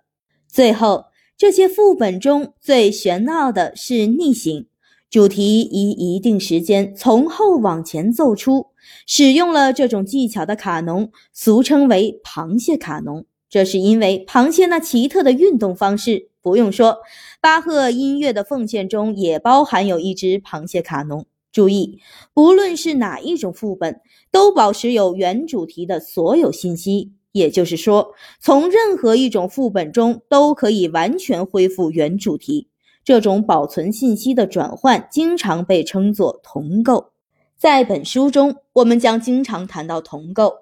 [0.48, 4.68] 最后，这些副本中最玄奥的是逆行。
[5.10, 8.68] 主题以一定时间从后往前奏出，
[9.06, 13.26] 使用了这种技巧的卡农俗称为螃蟹卡农。
[13.50, 16.30] 这是因为螃蟹那奇特的运动方式。
[16.42, 17.00] 不用说，
[17.42, 21.26] 巴赫音乐的奉献中也包含有一支螃蟹卡农。
[21.52, 22.00] 注意，
[22.34, 24.02] 不论是哪一种副本，
[24.32, 27.14] 都保持有原主题的所有信息。
[27.32, 32.70] 也就是说，从任何一种副本中都可以完全恢复原主题。
[33.04, 37.12] 这种保存信息的转换经常被称作同构。
[37.58, 40.56] 在本书中，我们将经常谈到同构。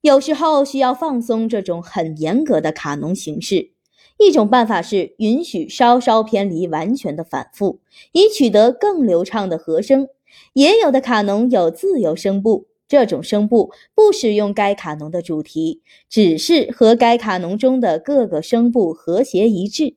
[0.00, 3.72] 有时候需要放松这种很严格的卡农形式。
[4.18, 7.80] 一种办法是允许稍稍偏离完全的反复，
[8.12, 10.06] 以取得更流畅的和声。
[10.52, 19.96] 也有的卡农有自由声部，这种声部不使用该卡农的主题，只是和该卡农中的各个声部和谐一致。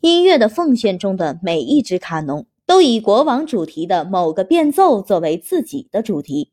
[0.00, 6.50] 音乐的奉献中的每一支卡农都以国王主题的某个变奏作为自己的主题。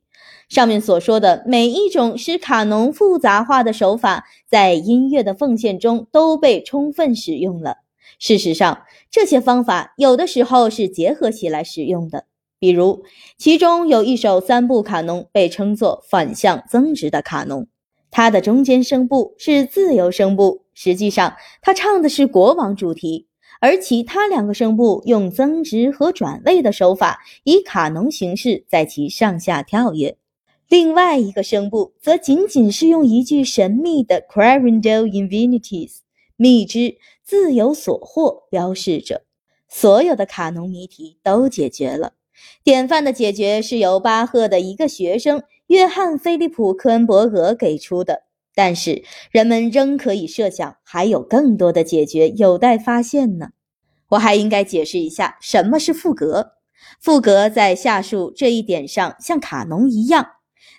[0.47, 7.77] 上面所说的每一种使卡农复杂化的手法，在音乐的奉献中都被充分使用了。
[8.19, 12.25] 事实上，这些方法有的时候是结合起来使用的。
[12.61, 13.03] 比如，
[13.39, 17.67] 其中有一首三部卡农被称作反向增值的卡农，
[18.11, 23.25] 它的中间声部是自由声部，实际上它唱的是国王主题，
[23.59, 30.17] 而其他两个声部用增值和转位的手法，以卡农形式在其上下跳跃。
[30.69, 36.01] 另外一个声部则仅仅是用一句神秘的 “Clarendel Infinities”
[36.37, 39.23] 蜜汁自由所获标示着。
[39.67, 42.13] 所有的卡农谜题都解决了。
[42.63, 48.23] 典范的解决是由巴赫的一个学生约翰·菲利普·科恩伯格给出的，
[48.53, 53.49] 但是人们仍可以设想还有更多的解决有待发现呢。
[54.09, 56.53] 我还应该解释一下什么是赋格。
[56.99, 60.27] 赋格在下述这一点上像卡农一样，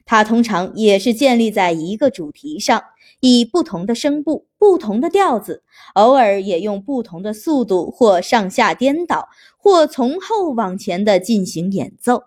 [0.05, 2.83] 它通常也是建立在一个主题上。
[3.23, 5.63] 以不同的声部、不同的调子，
[5.95, 12.25] 偶尔也用不同的速度或上下颠倒，或从后往前的进行演奏。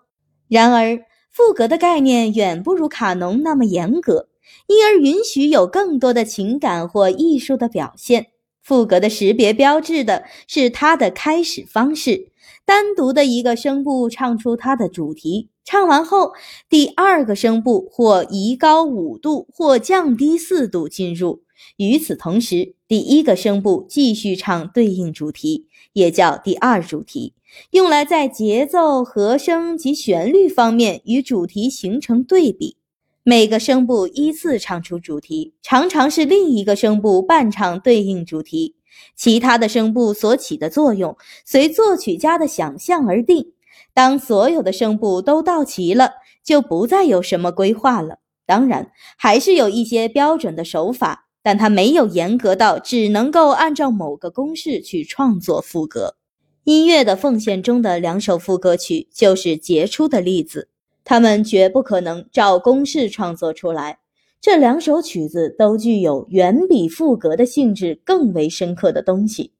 [0.48, 0.98] 然而，
[1.30, 4.30] 赋格的概念远不如卡农那么严格，
[4.68, 8.28] 因而允许有更多的情感或艺术的表现。
[8.62, 12.32] 赋格的识别标志的是它的开始方式：
[12.66, 15.48] 单独的一个声部唱出它的主题。
[15.64, 16.32] 唱完后，
[16.68, 21.42] 第二个声部或移高五度或降低四度进入。
[21.76, 27.34] 与此同时，第一个声部继续唱对应主题，也叫第二主题，
[27.70, 32.76] 用来在节奏、和声及旋律方面与主题形成对比。
[33.24, 38.75] 每个声部依次唱出主题，常常是另一个声部伴唱对应主题，
[39.14, 43.52] 其他的声部所起的作用随作曲家的想象而定。
[43.94, 46.12] 当所有的声部都到齐了，
[46.44, 48.18] 就不再有什么规划了。
[48.44, 56.16] 当然，还是有一些标准的手法，但它没有严格到只能够按照某个公式去创作副歌。
[56.64, 60.68] 音乐的奉献中的两首副歌曲就是杰出的例子，
[61.04, 63.98] 他们绝不可能照公式创作出来。
[64.40, 69.52] 这两首曲子都具有远比赋格的性质更为深刻的东西。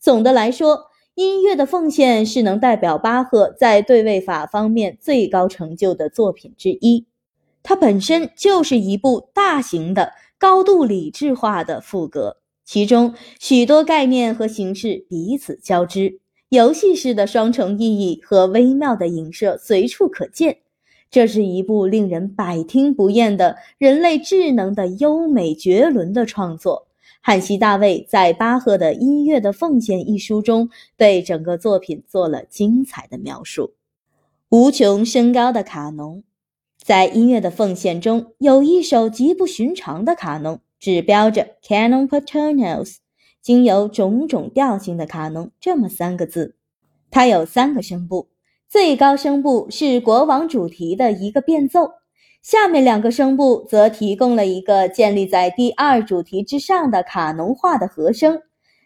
[0.00, 0.90] 总的来说。
[1.16, 7.06] 音乐的奉献是能代表巴赫在对位法方面最高成就的作品之一，
[7.62, 20.62] 它本身就是一部大型的、高度理智化的赋格，其中许多概念和形式彼此交织，游戏式的双重意义和微妙的影射随处可见。
[21.14, 26.88] 这是一部令人百听不厌的人类智能的优美绝伦的创作。
[27.20, 33.74] 汉西·大卫在巴赫的《音乐的奉献》一书中，对整个作品做了精彩的描述。
[34.48, 36.24] 无穷升高的卡农，
[36.82, 42.96] 在《音乐的奉献》中有一首极不寻常的卡农，只标着 “Canon Paternals”，
[43.40, 46.56] 经由种种调性的卡农这么三个字。
[47.12, 48.26] 它有三个声部，
[48.74, 51.92] 最高声部是国王主题的一个变奏。
[52.42, 58.40] 下面两个声部则提供了一个建立在第二主题之上的卡农化的和声。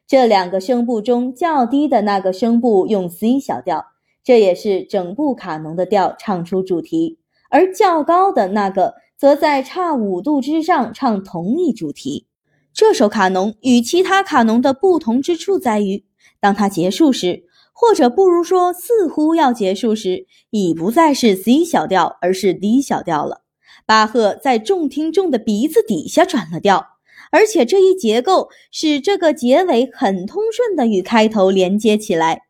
[0.07, 3.83] 这两个声部中较低的那个声部用 C 小调，
[4.23, 7.17] 这也是整部卡农的调唱出主题；
[7.49, 12.27] 而较高的那个则在差五度之上唱同一主题。
[12.75, 16.05] 这首卡农与其他卡农的不同之处在于，
[16.41, 17.45] 当它结束时，
[17.81, 23.43] 或者不如说似乎要结束时，已不再是 C 小调，而是 D 小调了。
[23.87, 26.85] 巴赫在众听众的鼻子底下转了调，
[27.31, 32.43] 而且这一结构使这个结尾很通顺地与开头连接起来。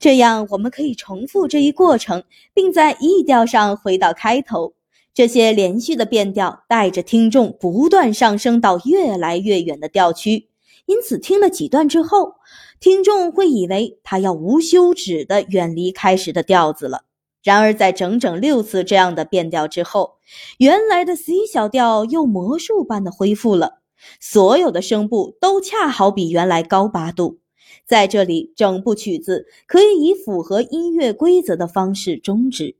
[0.00, 4.74] 这样，我们可以重复这一过程，并在 E 调上回到开头。
[5.14, 10.48] 这些连续的变调带着听众不断上升到越来越远的调区，
[10.86, 12.34] 因此听了几段之后，
[12.82, 17.04] 听众会以为他要无休止地远离开始的调子了。
[17.44, 20.16] 然而，在整整六次这样的变调之后，
[20.58, 23.82] 原来的 C 小调又魔术般的恢复了。
[24.18, 27.38] 所有的声部都恰好比原来高八度。
[27.86, 32.74] 在这里，整部曲子可以以符合音乐规则的方式终止。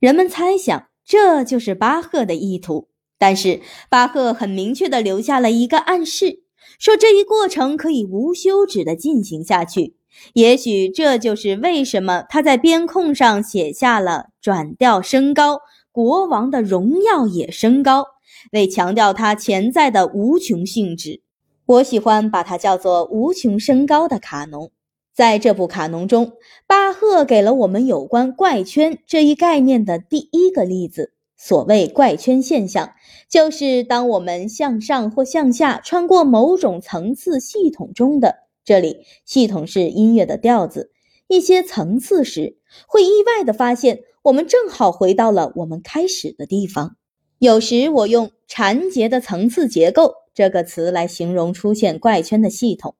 [0.00, 6.40] 人们猜想这就是巴赫的意图，但是巴赫很明确地留下了一个暗示，
[6.78, 9.96] 说这一过程可以无休止地进行下去。
[10.32, 15.60] 也许这就是为什么他在边控上写下了“转调升高，
[15.92, 18.06] 国王的荣耀也升高”，
[18.52, 21.20] 为强调它潜在的无穷性质。
[21.66, 24.70] 我喜欢把它叫做“无穷升高”的卡农。
[25.12, 26.32] 在这部卡农中，
[26.66, 31.12] 巴赫给了我们有关怪圈这一概念的第一个例子。
[31.46, 32.94] 所谓怪圈现象，
[33.28, 38.38] 就是当我们向上或向下穿过某种层次系统中的。
[38.64, 40.90] 这里系统是音乐的调子，
[41.28, 42.58] 一些层次时，
[42.88, 46.96] 会意外地发现我们正好回到了我们开始的地方。
[47.38, 52.96] 有时我用“缠结的层次结构”这个词来形容出现怪圈的系统。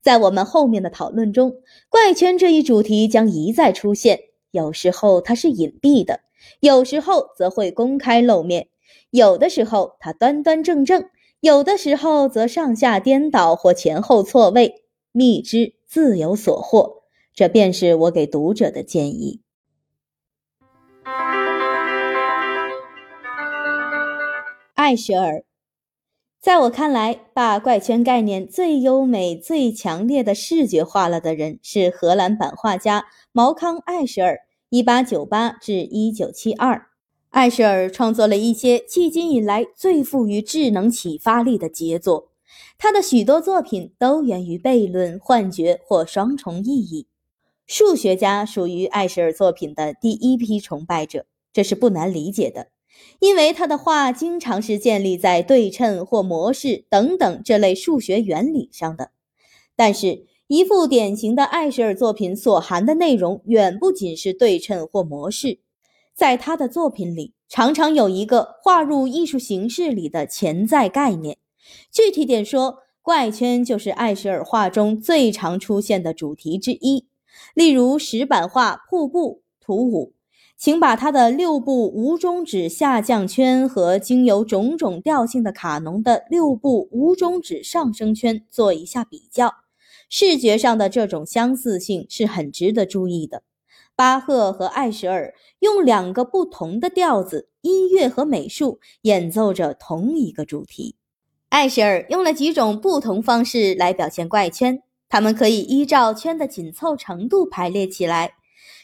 [0.00, 1.56] 在我们后面的讨论中，
[1.88, 4.20] 怪圈这一主题将一再出现。
[4.52, 6.20] 有时候它是隐蔽的，
[6.60, 8.64] 有时候则会公开露面；
[9.10, 11.04] 有的时候他端端正正，
[11.40, 14.84] 有的时候则上下颠倒或前后错位。
[15.10, 17.02] 蜜汁自有所获，
[17.34, 19.40] 这便是我给读者的建议。
[24.74, 25.42] 艾舍尔，
[26.40, 34.38] 在我看来，把怪圈概念最优美、最强烈的视觉化了的人是荷兰版画家毛康·艾舍尔
[34.70, 36.82] （1898-1972）。
[37.30, 42.30] 艾舍尔创作了一些迄今以来最富于智能启发力的杰作。
[42.78, 47.06] 他的许多作品都源于悖论、幻觉或双重意义。
[47.66, 52.68] 数学家属于艾舍尔作品的第一批崇拜者，这是不难理解的，
[53.18, 59.10] 因为他的画经常是建立在对称或模式等等这类数学原理上的。
[59.76, 65.58] 但是，一幅典型的艾舍尔作品所含的内容远不仅是对称或模式，
[66.14, 71.36] 在他的作品里常常有一个划入艺术形式里的潜在概念。
[71.92, 77.06] 具体点说，怪圈就是艾舍尔画中最常出现的主题之一。
[77.52, 80.14] 例如石板画《瀑布》图五，
[80.56, 89.52] 请把它的六步无中指下降圈和经由种种调性的卡农的六步无中指上升圈做一下比较，
[90.08, 93.42] 视觉上的这种相似性是很值得注意的。
[93.96, 100.94] 巴赫和艾舍尔用两个不同的调子，音乐和美术演奏着同一个主题。
[101.48, 108.34] 艾舍尔用了几种不同方式来表现怪圈，它们可以依照圈的紧凑程度排列起来。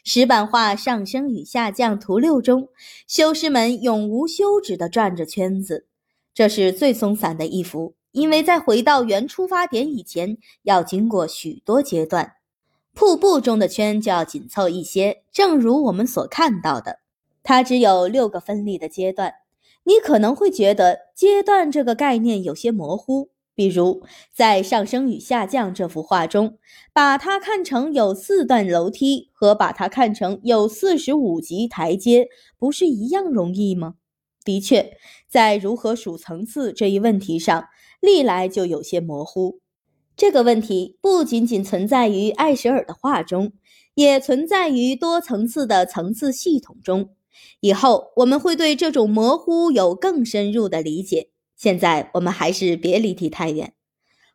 [0.03, 2.69] 石板画上升与下降图六中，
[3.07, 5.87] 修士们永无休止地转着圈子，
[6.35, 12.35] 这是最松散的一幅，因为在回到原出发点以前，要经过许多阶段。
[12.93, 17.01] 瀑布中的圈就要紧凑一些，正如我们所看到的，
[17.43, 19.35] 它只有六个分立的阶段。
[19.83, 26.59] 你可能会觉得阶段这个概念有些模糊，比如在上升与下降这幅画中，
[26.93, 32.29] 把它看成有四段楼梯和把它看成有四十五级台阶，
[32.61, 33.95] 不是一样容易吗？
[34.45, 34.97] 的确，
[35.29, 37.65] 在如何数层次这一问题上，
[38.05, 39.61] 历来就有些模糊。
[40.17, 43.53] 这个问题不仅仅存在于艾舍尔的画中，
[43.95, 47.11] 也存在于多层次的层次系统中。
[47.61, 51.31] 以后我们会对这种模糊有更深入的理解。
[51.57, 53.75] 现在我们还是别离题太远。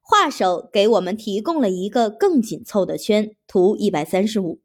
[0.02, 4.60] 画手给我们提供了一个更紧凑的圈，图一百三十五。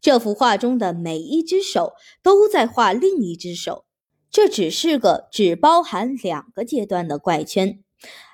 [0.00, 3.86] 这幅画中的每一只手都在画另一只手，
[4.30, 7.80] 这只是个只包含两个阶段的怪圈。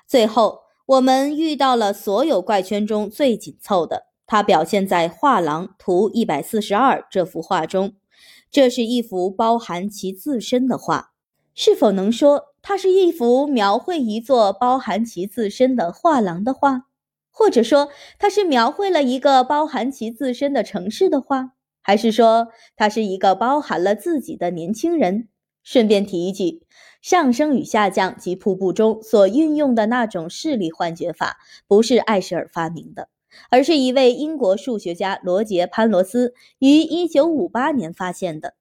[0.09, 7.93] 最后，我们遇到了所有怪圈中最紧凑的，它表现在画廊图一百四十二这幅画中。
[8.49, 11.11] 这是一幅包含其自身的画，
[11.53, 16.85] 是否能说它是一幅描绘一座包含其自身的画廊的画，
[17.29, 21.51] 或者说它是描绘了一个包含其自身的城市的画，
[21.83, 25.27] 还是说它是一个包含了自己的年轻人？
[25.61, 26.63] 顺便提一句，
[27.01, 33.09] 上升与下降及瀑布中所运用的那种视力幻觉法，不是艾舍尔发明的。
[33.51, 38.55] 而是一位英国数学家罗杰·潘罗斯于1958年发现的。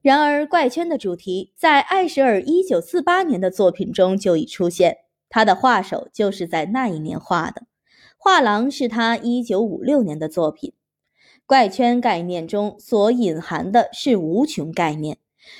[0.00, 4.98] 然而，怪圈的主题在艾舍尔1948年的作品中就已出现，
[5.28, 7.64] 他的画手就是在那一年画的。
[8.16, 10.72] 画廊是他1956年的作品。
[11.44, 15.18] 怪圈概念中所隐含的是无穷概念。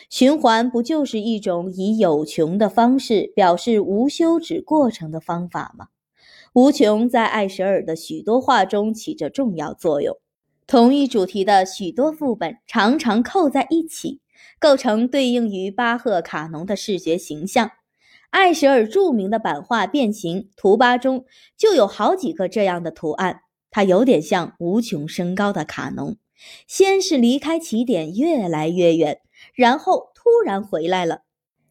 [0.08, 5.88] 循环不就是一种以有穷的方式表示无休止过程的方法吗？
[6.54, 10.18] 无穷在艾舍尔的许多画中起着重要作用。
[10.66, 14.20] 同一主题的许多副本常常扣在一起，
[14.58, 17.70] 构成对应于巴赫、卡农的视觉形象。
[18.30, 21.26] 艾舍尔著名的版画《变形》图八中
[21.58, 23.40] 就有好几个这样的图案。
[23.70, 26.16] 它有点像无穷升高的卡农，
[26.66, 29.20] 先是离开起点越来越远，
[29.54, 31.22] 然后突然回来了。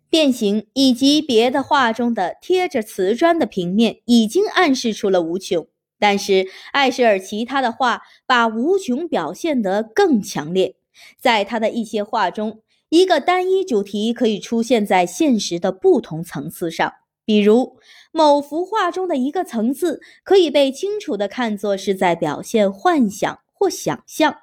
[0.10, 5.68] 变形以及别的画中的贴着瓷砖的平面已经暗示出了无穷，
[6.00, 10.76] 但是艾舍尔其他的画把无穷表现得更强烈。
[11.18, 16.94] 在他的一些画中，一个单一主题可以出现在现实的不同层次上。
[17.24, 17.78] 比如，
[18.12, 24.36] 某幅画中的一个层次可以被清楚地看作是在表现幻想或想象，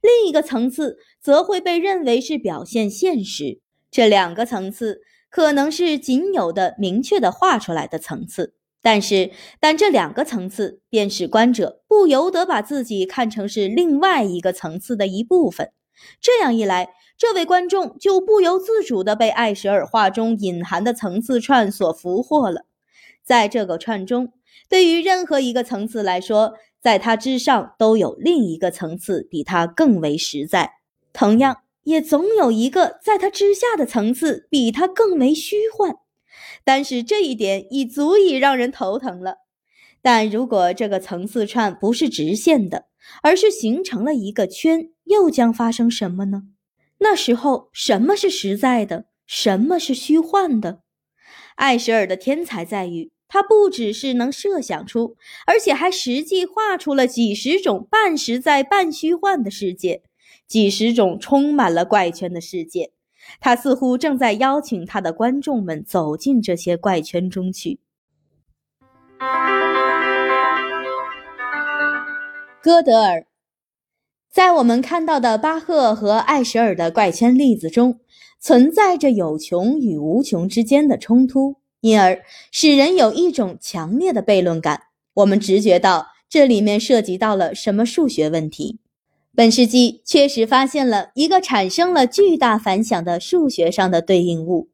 [0.00, 3.60] 另一个层次则会被认为是表现现实。
[3.90, 5.00] 这两个层次
[5.30, 9.30] 可能是仅有的明确的画出来的层次，但是，
[9.60, 15.72] 但这两个层次便使观者不由得把自己看成是另外一个层次的一部分。
[16.20, 22.66] 这样一来，这位观众就不由自主地被艾舍尔画中隐含的层次串所俘获了。
[23.24, 24.32] 在这个串中，
[24.68, 30.77] 对于任何一个层次来说，在它之上都有另一个层次比它更为实在；
[31.12, 35.94] 同样，也总有一个在它之下的层次比它更为虚幻。
[36.64, 39.36] 但是这一点已足以让人头疼了。
[40.00, 42.86] 但如果这个层次串不是直线的，
[43.22, 46.42] 而是形成了一个圈，又将发生什么呢？
[46.98, 50.82] 那时候，什么是实在的，什么是虚幻的？
[51.56, 55.16] 艾舍尔的天才在于，他不只是能设想出，
[55.46, 60.02] 而且还实际画出了几十种半实在半虚幻的世界，
[60.48, 62.90] 几十种充满了怪圈的世界。
[63.40, 67.78] 他似乎正在邀请他的观众们走进这些怪圈中去。
[72.62, 73.26] 歌德尔，
[74.30, 78.00] 在我们看到的巴赫和艾舍尔的怪圈例子中，
[78.40, 84.82] 存在着有穷与无穷之间的冲突，因而使人有一种强烈的悖论感。
[85.14, 88.78] 我们直觉到这里面涉及到了什么数学问题。
[89.34, 94.68] 本世纪确实发现了一个产生了巨大反响的数学上的对应物，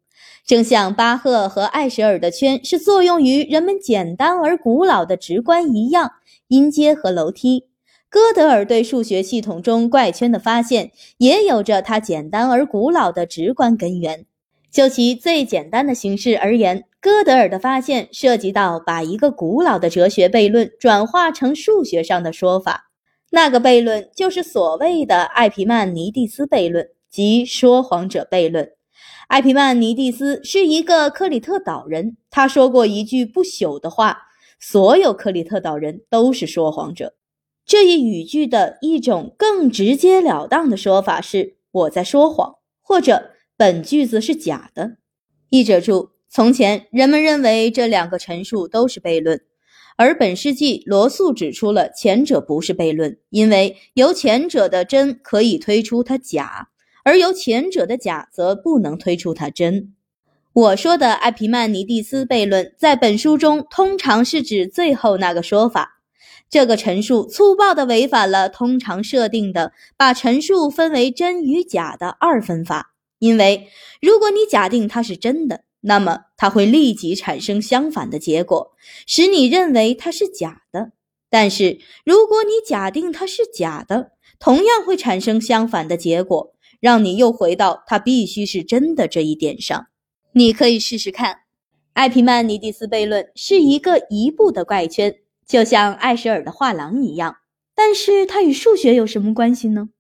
[0.47, 6.13] 正像巴赫和艾舍尔的圈是作用于人们简单而古老的直观一样，
[6.49, 7.67] 音阶和楼梯。
[8.09, 14.25] 歌德尔对数学系统中怪圈的发现，也有着他简单而古老的直观根源。
[14.71, 22.93] 就其最简单的形式而言，歌德尔的发现涉及到把一个古老的哲学悖论转化成数学上的说法。
[23.35, 28.71] 那个悖论就是所谓的艾皮曼尼蒂斯悖论，即说谎者悖论。
[29.27, 34.19] 艾皮曼尼蒂斯是一个克里特岛人，他说过一句不朽的话
[34.61, 37.15] ：“所有克里特岛人都是说谎者。”
[37.67, 44.99] 这一语句的一种更直截了当的说法是“我在说谎”或者“本句子是假的”。
[45.51, 49.41] 译者注：从前人们认为这两个陈述都是悖论，
[49.97, 56.69] 而本世纪罗素指出了前者不是悖论，因为由前者的真可以推出它假，
[57.05, 59.95] 而由前者的假则不能推出它真。
[60.53, 66.01] 我说的艾皮曼尼蒂斯悖论在本书中通常是指最后那个说法。
[66.51, 72.95] 这个陈述粗暴地违反了通常设定的把陈述分为真与假的二分法。
[73.19, 73.69] 因为
[74.01, 78.73] 如果你假定它是真的，那么它会立即产生相反的结果，
[79.07, 80.93] 使你认为它是假的；
[81.29, 89.87] 但是如果你假定它是假的，同样会产生相反的结果，让你又回到它必须是真的这一点上。
[90.33, 91.41] 你可以试试看。
[91.93, 95.17] 艾皮曼尼蒂斯悖论是一个一步的怪圈。
[95.47, 97.37] 就像艾舍尔的画廊一样，
[97.75, 99.91] 但是它与数学有什么关系呢？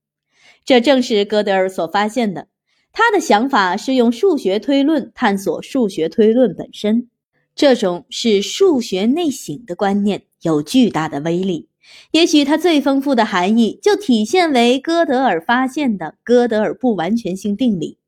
[0.64, 2.48] 这正是哥德尔所发现的。
[2.96, 7.08] 他的想法是用数学推论探索数学推论本身，
[7.56, 11.68] 这种是数学内省的观念有巨大的威力。
[12.12, 17.98] 也许它最丰富的含义就体现为歌德尔发现的哥德尔不完全性定理。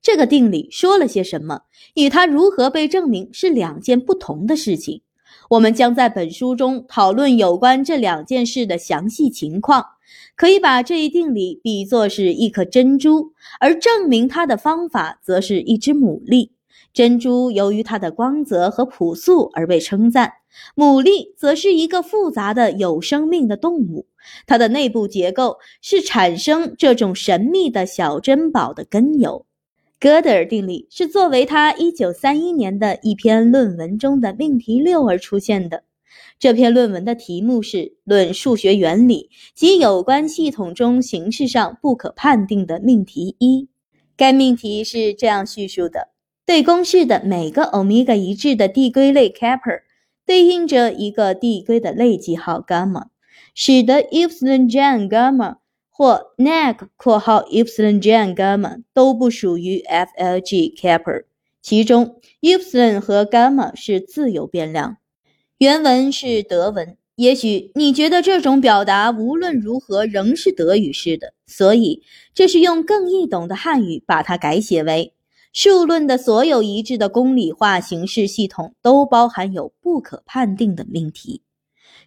[0.00, 1.62] 这个定理说了些什么，
[1.94, 5.02] 与它如何被证明是两件不同的事情。
[5.50, 9.84] 我们将在本书中讨论有关这两件事的详细情况。
[10.36, 16.50] 可以把这一定理比作是一颗珍珠，而证明它的方法则是一只牡蛎。
[16.92, 20.34] 珍珠由于它的光泽和朴素而被称赞，
[20.74, 24.06] 牡蛎则是一个复杂的有生命的动物，
[24.46, 29.46] 它的内部结构是产生这种神秘的小珍宝的根由。
[29.98, 35.84] 哥德尔定理是作为他1931年的一篇论文中的命题六而出现的。
[36.38, 43.62] 这篇论文的题目是《论数学原理及有关系统中形式上不可判定的命题一》。
[44.18, 46.08] 该命题是这样叙述的。
[46.44, 49.80] 对公式的每个欧米伽一致的递归类 kappa
[50.26, 53.06] 对应着一个递归的类记号 gamma，
[53.54, 55.56] 使得 epsilon j gamma
[55.90, 61.24] 或 neg 括号 epsilon j gamma 都不属于 FLG kappa，
[61.62, 64.98] 其中 epsilon 和 gamma 是自由变量。
[65.58, 72.02] 原文是德文，也许你觉得这种表达无论如何仍是德语式的，所以
[72.34, 75.14] 这是用更易懂的汉语把它改写为。
[75.54, 81.40] 数论的所有一致的公理化形式系统都包含有不可判定的命题，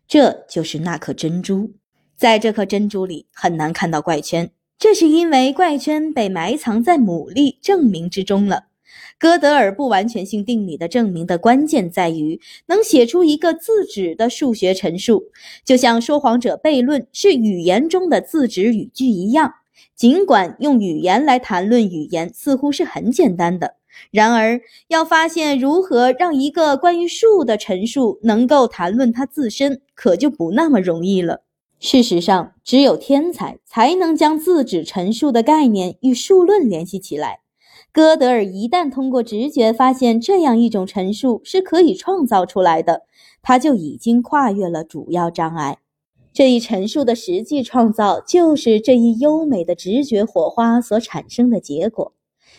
[0.08, 1.74] 这就是那颗珍珠。
[2.16, 8.66] 在这颗珍珠里很难看到怪圈，这是因为怪圈被埋藏在牡蛎证明之中了。
[9.20, 15.26] 哥德尔不完全性定理的证明的关键在于能写出一个自指的数学陈述，
[15.66, 19.56] 就像说谎者悖论是语言中的自指语句一样。
[19.94, 23.76] 尽管用语言来谈论语言似乎是很简单的，
[24.12, 31.44] 然而要发现如何让一个关于数的陈述能够谈论它自身，可就不那么容易了。
[31.82, 37.42] 事实上，只有天才才能将自指陈述的概念与数论联系起来。
[37.92, 43.04] 哥德尔一旦通过直觉发现这样一种陈述是可以创造出来的，
[43.42, 45.80] 他就已经跨越了主要障碍。
[46.32, 52.14] 这一陈述的实际创造，就是这一优美的直觉火花所产生的结果。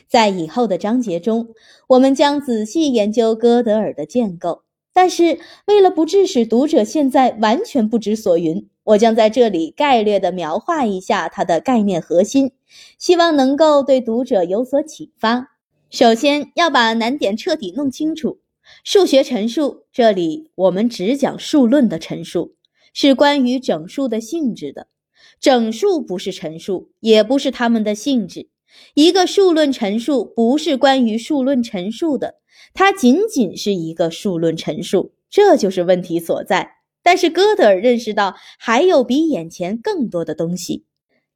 [0.08, 1.50] 在以后的章节中，
[1.86, 4.62] 我们将仔细研究哥德尔的建构。
[4.92, 12.50] 但是，为了不致使读者现在完全不知所云，我将在这里概略地描画一下它的概念核心，
[12.98, 15.48] 希望能够对读者有所启发。
[15.90, 18.40] 首先要把难点彻底弄清楚。
[18.84, 22.54] 数学陈述，这里我们只讲数论的陈述。
[22.92, 24.88] 是关于整数的性质的，
[25.40, 28.48] 整数不是陈述，也不是它们的性质。
[28.94, 32.40] 一个数论陈述不是关于数论陈述的，
[32.74, 36.72] 它仅仅是一个数论陈述，这就是问题所在。
[37.02, 40.84] 但是哥德尔认识到还有比眼前更多的东西。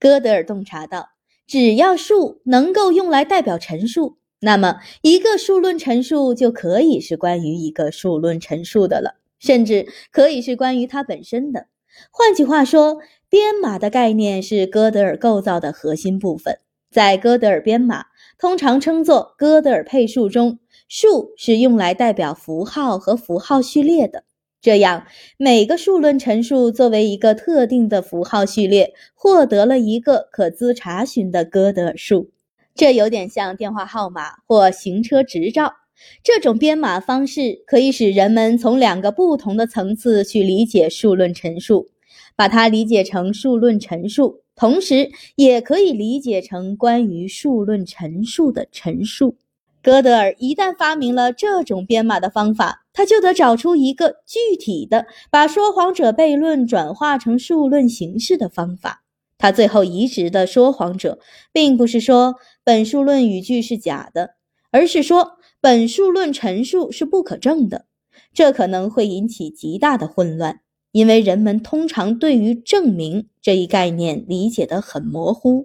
[0.01, 1.11] 哥德尔洞察到，
[1.47, 9.21] 只要数能够用来代表陈述，那么一个数论陈述就可以是关于一个数论陈述的了。
[9.41, 11.67] 甚至可以是关于它本身的。
[12.11, 16.61] 换句话说，编码的概念是哥德尔构造的核心部分。
[16.91, 18.07] 在哥德尔编码，
[18.39, 24.25] 通常称作哥德尔配数中，数是用来代表符号和符号序列的。
[24.65, 25.05] 这样，
[25.37, 32.31] 每个数论陈述作为一个特定的符号序列，获得了一个可资查询的哥德尔数。
[32.75, 35.75] 这有点像电话号码或行车执照。
[36.23, 41.91] 这种编码方式可以使人们从两个不同的层次去理解数论陈述，
[42.35, 49.37] 把它理解成数论陈述，同时也可以理解成关于数论陈述的陈述。
[49.83, 59.05] 哥德尔一旦发明了这种编码的方法，他就得找出一个具体的把说谎者悖论转化成数论形式的方法。
[59.37, 61.19] 他最后移植的说谎者，
[61.53, 64.37] 并不是说本数论语句是假的，
[64.71, 65.33] 而是说。
[65.61, 67.87] 本数论陈述是不可证的，
[68.35, 70.61] 这可能会引起极大的混乱，
[70.93, 75.65] 因为人们通常对于证明这一概念理解得很模糊。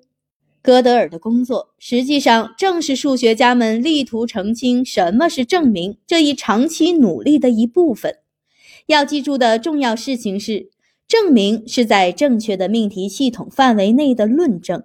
[0.61, 8.17] 哥德尔的工作实际上正是数学家们力图澄清什么是证明这一长期努力的一部分。
[8.87, 10.69] 要记住的重要事情是，
[11.07, 14.83] 证明是在正确的命题系统范围内的论证。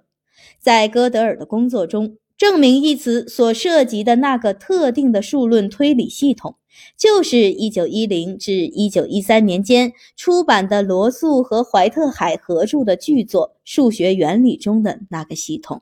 [0.59, 2.17] 在哥德尔的工作中。
[2.37, 6.57] 证明一词所涉及的那个特定的数论推理系统，
[6.97, 15.81] 就是1910至1913年间出版的罗素和怀特海合著的巨作《数学原理》中的那个系统。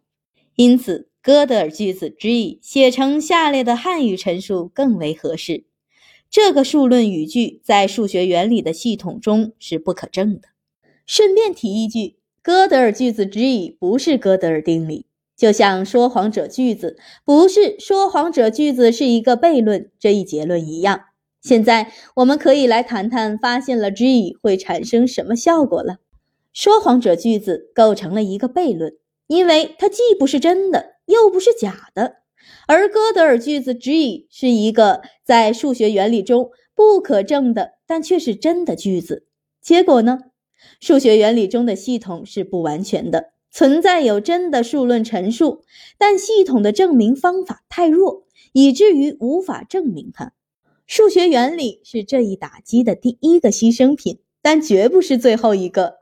[0.56, 5.64] 因此，哥德尔句子 G 写成下列的汉语陈述更为合适：
[6.30, 10.50] 这个数论语句在数学原理的系统中是不可证的。
[11.08, 15.08] 顺便提一句，哥德尔句子 G 不是哥德尔定理。
[15.36, 21.02] 就像说谎者句子不是说谎者句子是一个悖论这一结论一样，
[21.42, 25.98] 现在我们可以来谈谈发现了 G 会产生什么效果了。
[26.54, 28.94] 说谎者句子构成了一个悖论，
[29.28, 32.18] 因为它既不是真的，又不是假的。
[32.68, 39.26] 而哥德尔句子 G 是一个在数学原理中不可证的，但却是真的句子。
[39.62, 40.20] 结果呢？
[40.80, 45.62] 数学原理中的系统是不完全的，存在有真的数论陈述，
[46.00, 50.34] 但系统的证明方法太弱，以至于无法证明它。
[50.88, 55.98] 数学原理是这一打击的第一个牺牲品，但绝不是最后一个。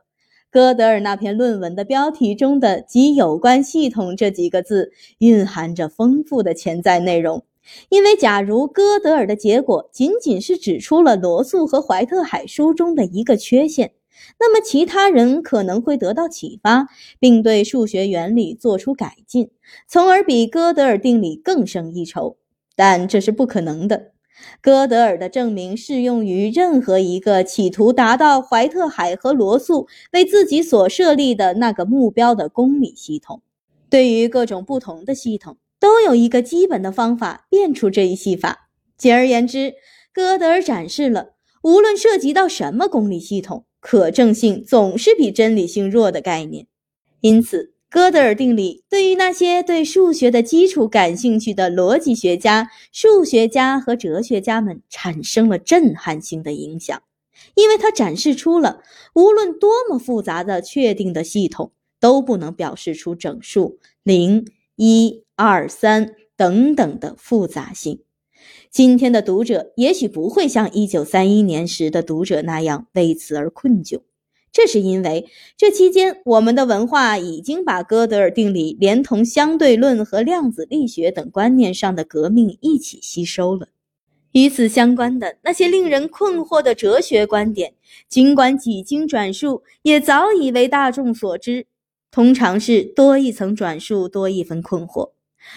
[0.50, 7.44] 哥德尔那篇论文的标题中的“及有关系统”这几个字，蕴含着丰富的潜在内容。
[7.90, 13.92] 因为，假如哥德尔的结果仅仅是指出了罗素和怀特海书中的一个缺陷，
[14.38, 16.88] 那么其他人可能会得到启发，
[17.18, 19.50] 并对数学原理做出改进，
[19.88, 22.36] 从而比哥德尔定理更胜一筹。
[22.74, 24.12] 但这是不可能的。
[24.60, 33.42] 哥德尔的证明适用于任何一个企图达到怀特海和罗素为自己所设立的那个目标的公理系统。
[33.88, 38.70] 对于各种不同的系统，都有一个基本的方法变出这一系法。
[38.96, 39.74] 简而言之，
[40.12, 46.66] 哥德尔展示了，无论涉及到什么公理系统，可证性总是比真理性弱的概念。
[47.20, 47.74] 因此。
[47.94, 57.02] 哥德尔定理对于那些对数学的基础感兴趣的逻辑学家、数学家和哲学家们产生了震撼性的影响，
[57.54, 58.82] 因为它展示出了
[59.14, 64.46] 无论多么复杂的确定的系统都不能表示出整数零、
[64.76, 68.00] 一、二、三等等的复杂性。
[68.72, 74.00] 今天的读者也许不会像1931年时的读者那样为此而困窘。
[74.50, 75.28] 这是因为
[75.58, 83.68] 这期间，我们的文化已经把哥德尔定理连同相对论和量子力学等观念上的革命一起吸收了。
[84.32, 87.74] 与此相关的那些令人困惑的哲学观点，
[88.08, 91.66] 尽管几经转述，也早已为大众所知。
[92.10, 95.10] 通常是多一层转述，多一分困惑。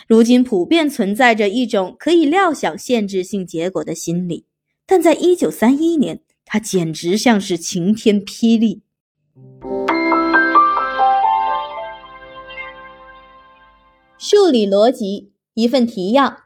[0.07, 4.45] 如今普遍存在着一种可以料想限制性结果的心理，
[4.85, 8.81] 但在1931年，它简直像是晴天霹雳。
[14.17, 16.37] 数理逻辑一份提要：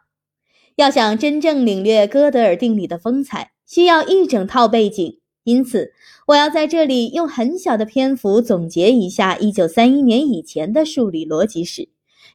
[0.76, 5.20] 要想真正领略哥德尔定理的风采，需要一整套背景。
[5.44, 5.94] 因此，
[6.28, 11.90] 我要在这里用很小的篇幅总结一下1931年以前的数理逻辑史。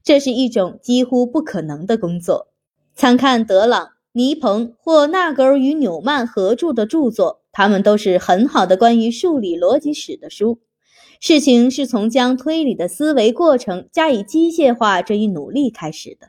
[0.04, 2.48] 这是一种几乎不可能的工作。
[2.94, 10.58] 参看德朗、尼彭或纳格尔与纽曼合著的著作，他们都是很好的关于数理逻辑史的书。
[11.20, 16.28] 事情是从将推理的思维过程加以机械化这一努力开始的。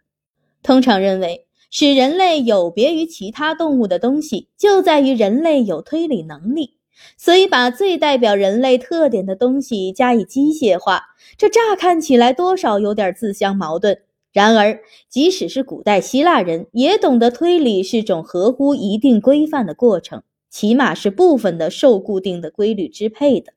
[0.63, 6.74] 通常认为，使人类有别于其他动物的东西，就在于人类有推理能力。
[7.17, 11.03] 所以，把最代表人类特点的东西加以机械化，
[11.37, 14.01] 这乍看起来多少有点自相矛盾。
[14.31, 23.53] 然而，即使是古代希腊人，也懂得推理是种合乎一定规范的过程，起码是部分的受固定的规律支配的。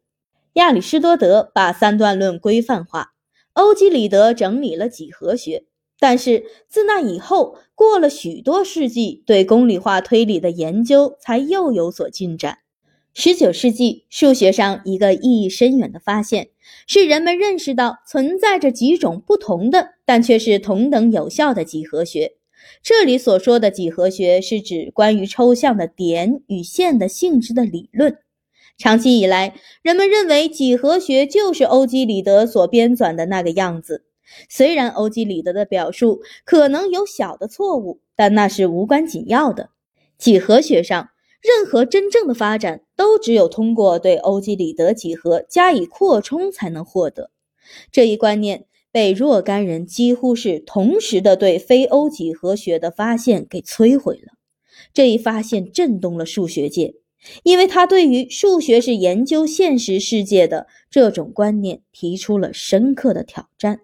[0.55, 3.13] 亚里士多德把三段论规范化，
[3.55, 5.65] 欧几里得整理了几何学。
[6.01, 12.59] 但是自那以后，过了许多世纪，对公理化推理的研究才又有所进展。
[13.21, 16.51] 十九世纪数学上一个意义深远的发现，
[16.87, 22.35] 是人们认识到存在着几种不同的，但却是同等有效的几何学。
[22.81, 28.19] 这里所说的几何学，是指关于抽象的点与线的性质的理论。
[28.77, 34.05] 长期以来，人们认为几何学就是欧几里得所编纂的那个样子。
[34.49, 39.71] 虽然欧几里得的表述可能有小的错误，但那是无关紧要的。
[40.17, 41.09] 几何学上
[41.41, 47.31] 任何真正的发展，都只有通过对欧几里得几何加以扩充才能获得。
[47.93, 54.33] 这一观念被若干人几乎是同时的对非欧几何学的发现给摧毁了。
[54.93, 56.95] 这一发现震动了数学界。
[57.43, 63.81] 因为他对于数学是研究现实世界的这种观念提出了深刻的挑战，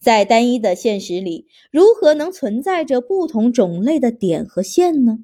[0.00, 5.20] 在单一的现实里，如何能存在着不同种类的点和线呢？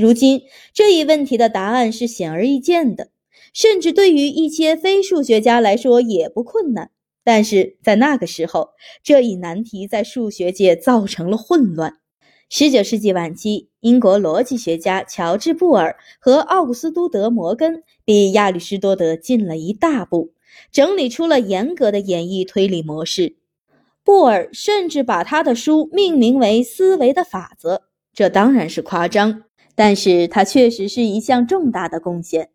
[0.00, 3.10] 如今这一问题的答案是显而易见的，
[3.52, 6.90] 甚至对于一些非数学家来说也不困难。
[7.22, 8.70] 但是在那个时候，
[9.02, 11.98] 这一难题在数学界造成了混乱。
[12.48, 20.32] 十九世纪晚期，英国逻辑学家乔治·布尔和奥古斯都·德·摩根比亚里士多德进了一大步，
[20.72, 23.36] 整理出了严格的演绎推理模式。
[24.02, 27.76] 布尔甚至把他的书命名为《思维的法则》，
[28.14, 29.44] 这当然是夸张，
[29.80, 32.50] 但是它确实是一项重大的贡献。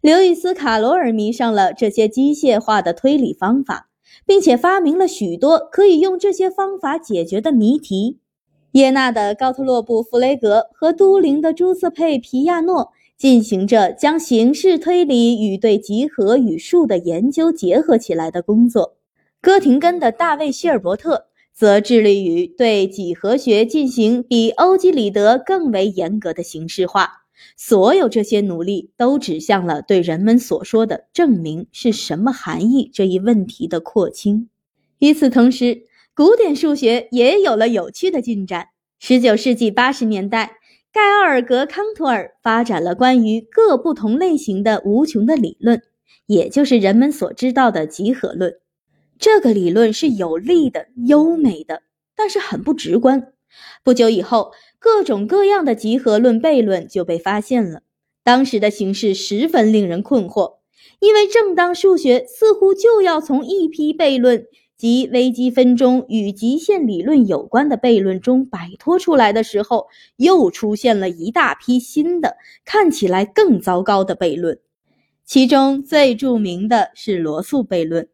[0.00, 3.90] 刘易斯·卡罗尔迷上了这些机械化的推理方法，
[4.24, 8.20] 并且发明了许多可以用这些方法解决的谜题。
[8.70, 18.96] 耶纳的高特洛布·弗雷格和都灵的朱斯佩·皮亚诺进行着将形式推理与对集合与数的研究结合起来的工作。
[19.42, 27.22] 哥廷根的大卫·希尔伯特则致力于对几何学进行比欧几里得更为严格的形式化。
[27.56, 34.48] 所有这些努力都指向了对人们所说的“证明是什么含义”这一问题的廓清。
[34.98, 35.82] 与此同时，
[36.14, 38.68] 古典数学也有了有趣的进展。
[39.00, 40.58] 十九世纪八十年代，
[40.92, 45.82] 盖奥尔格·康托尔发展了关于各不同类型的无穷的理论，
[46.26, 48.54] 也就是人们所知道的集合论。
[49.22, 51.82] 这个理论是有力的、优美的，
[52.16, 53.32] 但是很不直观。
[53.84, 54.50] 不久以后，
[54.80, 57.82] 各种各样的集合论悖论就被发现了。
[58.24, 60.54] 当时的形势十分令人困惑，
[60.98, 64.46] 因为正当数学似乎就要从一批悖论。
[64.76, 69.86] 及微积分中与极限理论有关的悖论中摆脱出来的时候，
[70.16, 74.58] 又出现了一大批新的、看起来更糟糕的悖论。
[75.24, 78.08] 其中最著名的是罗素悖论：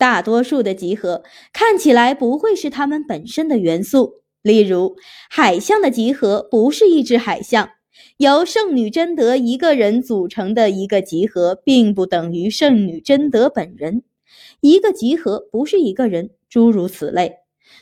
[0.00, 1.22] 大多数的集合
[1.52, 4.22] 看起来不会是它们本身的元素。
[4.40, 4.96] 例如，
[5.28, 7.68] 海象的集合不是一只海象。
[8.16, 14.02] 由圣女贞德一个人组成的一个集合，并不等于圣女贞德本人。
[14.62, 17.34] 一个集合不是一个人，诸如此类。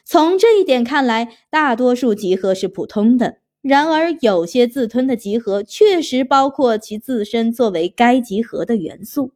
[0.05, 3.37] 从这一点看来，大多数集合是普通的。
[3.63, 9.31] 然而，有些自吞的集合确实包括其自身作为该集合的元素，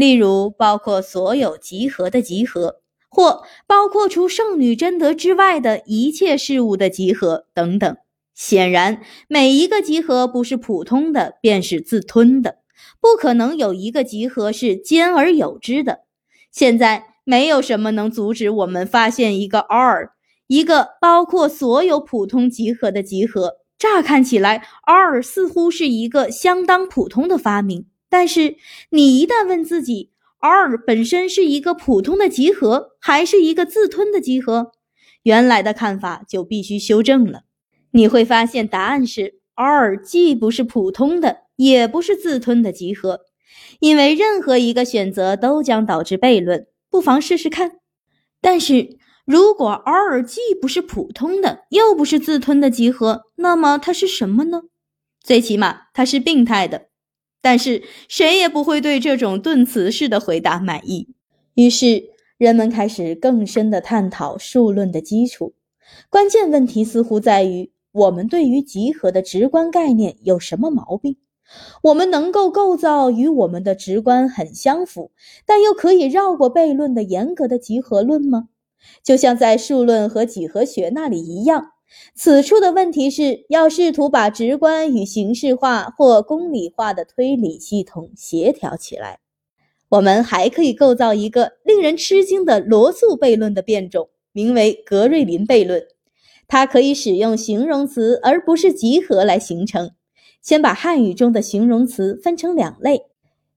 [0.00, 7.96] 例如包括所有集合的集合，或包括除圣女贞德之外的一切事物的集合等等。
[8.34, 12.60] 显然，每一个集合不是普通的，便是自吞的。
[12.98, 16.00] 不可能有一个集合是兼而有之的。
[16.50, 20.12] 现在没有什么能阻止我们发现一个 R，
[20.46, 23.56] 一个包括所有普通集合的集合。
[23.78, 27.89] 乍看起来，R 似乎是一个相当普通的发明。
[28.10, 28.56] 但是，
[28.90, 30.10] 你一旦问自己
[30.40, 34.72] ，R 本身是一个普通的集合，还是一个自吞的集合，
[35.22, 37.42] 原来的看法就必须修正了。
[37.92, 43.20] 你会发现答案是：R 既不是普通的，也不是自吞的集合。
[43.78, 47.78] 因为任何一个选择都将导致悖论，不妨试试看。
[48.40, 54.62] 但是如果 R 既不是普通的，又不是自吞的集合，那么它是什么呢？
[55.22, 56.89] 最起码它是病态的。
[57.40, 61.08] 但是谁也不会对这种顿词式的回答满意。
[61.54, 65.54] 于是人们开始更深的探讨数论的基础。
[66.08, 71.16] 关键问题似乎在于：我们对于集合的直观概念有什么毛病？
[71.82, 75.10] 我们能够构造与我们的直观很相符，
[75.44, 78.48] 但又可以绕过悖论的严格的集合论吗？
[79.02, 81.72] 就像在数论和几何学那里一样，
[82.14, 89.20] 此处的问题是要试图把直观与形式化或公理化的推理系统协调起来。
[89.88, 95.84] 我们还可以构造一个令人吃惊的罗素悖论的变种，名为格瑞林悖论。
[96.46, 99.90] 它可以使用形容词而不是集合来形成。
[100.42, 103.02] 先把汉语中的形容词分成两类，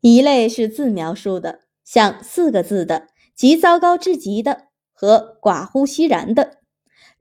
[0.01, 6.43] 一类是自描述的，像四个字的“极糟糕至极的”和“寡乎熙然的”；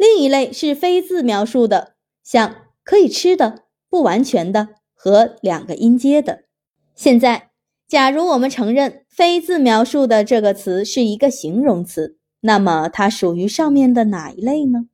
[0.03, 6.43] 另一类是非自描述的，像“可以吃的”“不完全的”和两个音阶的。
[6.97, 7.51] 现在，
[7.87, 14.87] 假如我们承认“非自描述的”这个词是一个形容词，那么它属于上面的哪一类呢？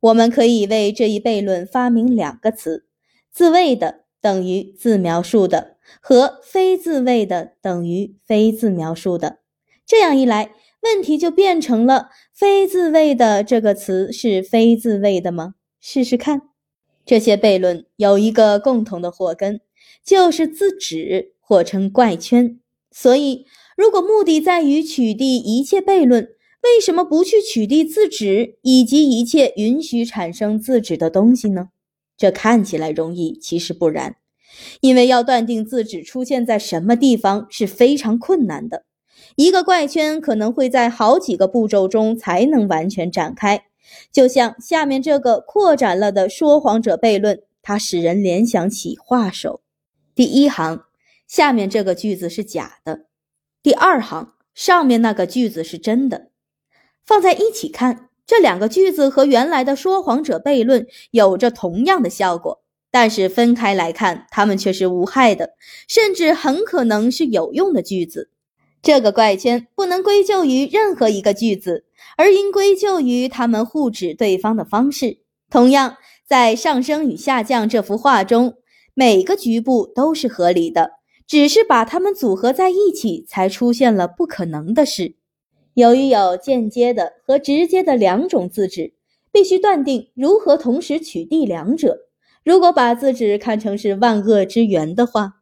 [0.00, 2.86] 我们可以为这一悖论发明两个词。
[3.30, 9.40] 自谓的等于自描述的，和非自谓的等于非自描述的。
[9.84, 12.08] 这样一来，问题就变成了：
[12.42, 15.54] 非自卫的这个词是非自卫的吗？
[15.80, 16.42] 试试看。
[17.06, 19.60] 这些悖论有一个共同的祸根，
[20.04, 22.58] 就是自指，或称怪圈。
[22.90, 23.46] 所以，
[23.76, 26.30] 如果目的在于取缔一切悖论，
[26.64, 31.68] 为什么不去取缔自指以及一切允许产生自指的东西呢？
[32.16, 34.16] 这看起来容易，其实不然，
[34.80, 38.84] 因为要断定自指出现在什么地方是非常困难的。
[39.36, 43.64] 一个怪圈可能会在好几个步骤中才能完全展开，
[44.10, 49.60] 就像下面这个扩展了的说谎者悖论，它使人联想起画手。
[50.14, 50.84] 第一行
[51.26, 53.06] 下面这个句子是假的，
[53.62, 56.28] 第二行上面那个句子是真的，
[57.04, 58.10] 放在一起看。
[58.24, 65.54] 这两个句子和原来的说谎者悖论有着同样的效果，但是分开来看，它们却是无害的，
[65.88, 68.30] 甚至很可能是有用的句子。
[68.82, 71.84] 这个怪圈不能归咎于任何一个句子，
[72.16, 75.18] 而应归咎于他们互指对方的方式。
[75.48, 78.54] 同样，在上升与下降这幅画中，
[78.92, 80.94] 每个局部都是合理的，
[81.28, 85.14] 只是把它们组合在一起，才出现了不可能的事。
[85.74, 88.94] 由于有间接的和直接的两种字纸，
[89.30, 92.08] 必须断定如何同时取缔两者。
[92.44, 95.34] 如果把字纸看成是万恶之源的话，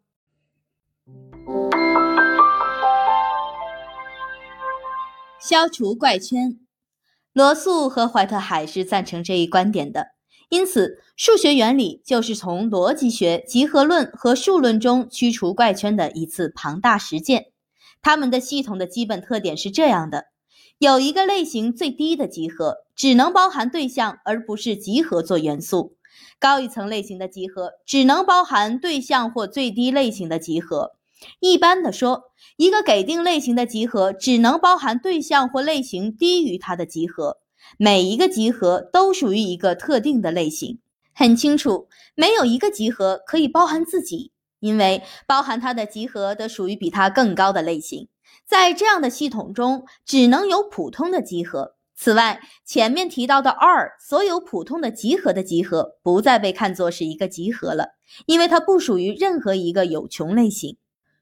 [5.51, 6.60] 消除怪圈，
[7.32, 10.10] 罗素和怀特海是赞成这一观点的。
[10.48, 17.47] 因此，数学原理就是从逻辑学、集合论和数论中驱除怪圈的一次庞大实践。
[18.01, 20.27] 他们的系统的基本特点是这样的：
[20.78, 25.97] 有一个类型最低的集合，只能包含对象而不是集合做元素。
[26.39, 30.93] 高一层类型的集合只能包含对象或最低类型的集合。
[31.41, 37.39] 一般的说，一个给定类型的集合只能包含对象或类型低于它的集合。
[37.79, 40.79] 每一个集合都属于一个特定的类型。
[41.13, 48.09] 很清楚，没有一个集合可以包含自己，因为包含它的集合的属于比它更高的类型。
[48.47, 51.75] 在这样的系统中，只能有普通的集合。
[51.95, 57.91] 此外，前面提到的二所有普通的集合的集合不再被看作是一个集合了，
[58.25, 60.79] 因为它不属于任何一个有穷类型。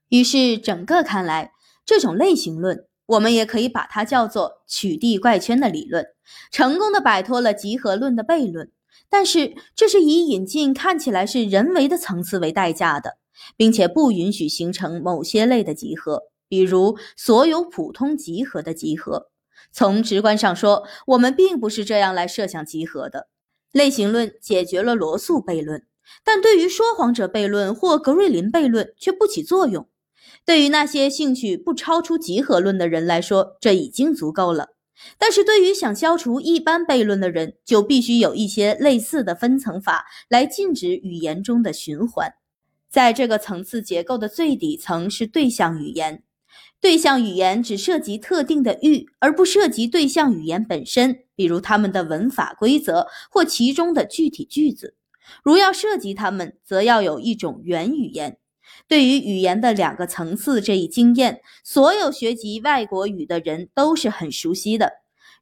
[0.08, 1.52] 于是，整个看来，
[1.84, 6.06] 这种类型论，我们也可以把它叫做取缔怪圈的理论，
[6.50, 8.70] 成功的摆脱了集合论的悖论。
[9.10, 13.18] 但是，这是以引进看起来是人为的层次为代价的，
[13.56, 19.30] 并且不允许形成某些类的集合，比如所有普通集合的集合。
[19.72, 23.28] 从直观上说，我们并不是这样来设想集合的。
[23.72, 25.86] 类型论解决了罗素悖论，
[26.24, 29.88] 但对于说谎者悖论或格瑞林悖论却不起作用。
[30.48, 34.68] 对于那些兴趣不超出集合论的人来说，这已经足够了。
[35.18, 42.32] 但是对于想消除一般悖论的人，就必须有一些类似的分层法来禁止语言中的循环。
[42.88, 46.22] 在这个层次结构的最底层是对象语言。
[46.80, 54.96] 对象语言只涉及特定的域，而不涉及对象语言本身，比如它们的文法规则或其中的具体句子。
[55.44, 58.38] 如要涉及它们，则要有一种原语言。
[58.88, 64.94] 对于语言的两个层次这一经验，所有学习外国语的人都是很熟悉的。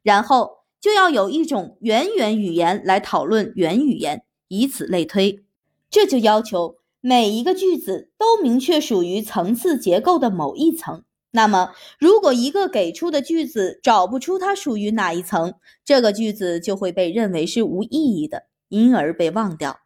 [0.03, 5.43] 然后就要有一种原源语言来讨论原语言，以此类推。
[5.89, 11.03] 这就要求每一个句子都明确属于层次结构的某一层。
[11.31, 15.53] 那么，如果一个给出的句子找不出它属于哪一层，
[15.85, 19.79] 这个句子就会被认为是无意义的，因而被忘掉。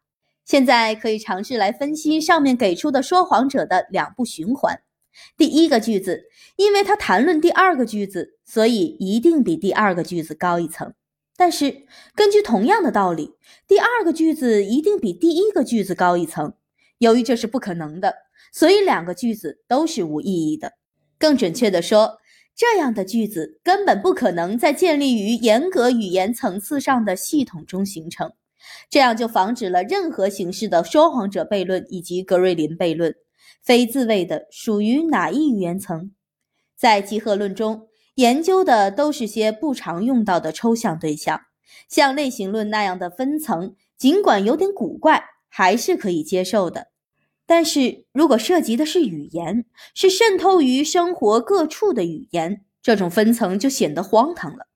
[0.45, 4.81] 现在可以尝试来分析上面给出的说谎者的两步循环。
[5.37, 6.23] 第一个句子，
[6.55, 10.93] 因为他谈论第二个句子，所以一定比第二个句子高一层。
[11.35, 11.85] 但是，
[12.15, 13.33] 根据同样的道理，
[13.67, 16.53] 第二个句子一定比第一个句子高一层。
[16.99, 18.15] 由于这是不可能的，
[18.53, 20.73] 所以两个句子都是无意义的。
[21.17, 22.19] 更准确地说，
[22.55, 28.31] 这样的句子根本不可能在建立于严格语言层次上的系统中形成，
[28.91, 33.15] 这样就防止了任何形式的说谎者悖论以及格瑞林悖论。
[33.63, 36.11] 非自卫的属于哪一语言层？
[36.75, 41.39] 在集合论中研究的都是些不常用到的抽象对象，
[41.87, 46.87] 像类型论那样的分层，尽管有点古怪，还是可以接受的。
[47.45, 54.67] 但是如果涉及的是语言，是渗透于生活各处的语言，这种分层就显得荒唐了。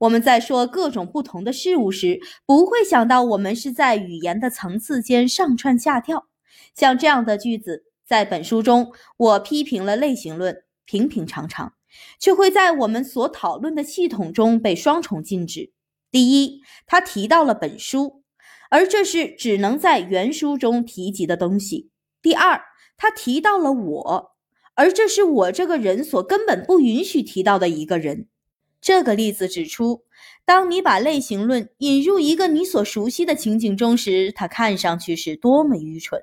[0.00, 6.26] 我们在说各种不同的事物时，不会想到我们是在语言的层次间上窜下跳。
[6.74, 11.72] 像这样的句子，在本书中我批评了类型论，平平常常，
[12.18, 15.72] 却会在我们所讨论的系统中被双重禁止。
[16.10, 18.22] 第一，他提到了本书，
[18.70, 21.90] 而这是只能在原书中提及的东西。
[22.22, 22.60] 第二，
[22.96, 24.32] 他提到了我，
[24.74, 28.28] 而这是我这个人所根本不允许提到的一个人。
[28.86, 30.04] 这个例子指出，
[30.44, 36.20] 当你把类型论引入一个你所熟悉的情景中时，它看上去是多么愚蠢。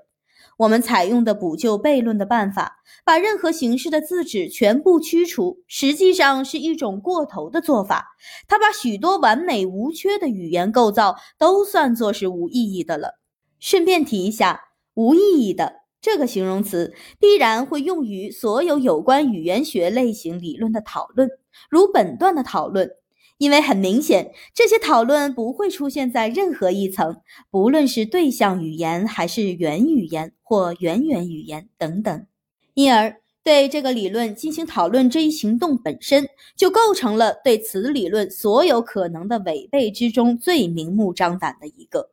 [0.55, 8.15] 我们采用的补救悖论的办法，把任何形式的字纸全部驱除，实际上是一种过头的做法。
[8.47, 13.19] 它把许多完美无缺的语言构造都算作是无意义的了。
[13.59, 14.61] 顺便提一下，
[14.93, 15.81] 无意义的。
[15.99, 21.29] 这个形容词必然会用于所有有关语言学类型理论的讨论，
[21.69, 22.91] 如本段的讨论，
[23.37, 27.17] 因为很明显，这些讨论不会出现在任何一层，
[27.49, 32.25] 不论是对象语言还是原语言或元元语言等等。
[32.73, 42.11] 因而，对这个理论进行讨论，这一行动本身就构成了对此理论所有可能的违背之中最明目张胆的一个。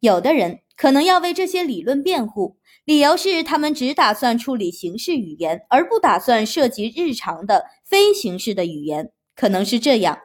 [0.00, 10.18] 有的人可能要为这些理论辩护，理由是他们只打算处理形式语言，而不打算涉及日常的非形式的语言，可能是这样。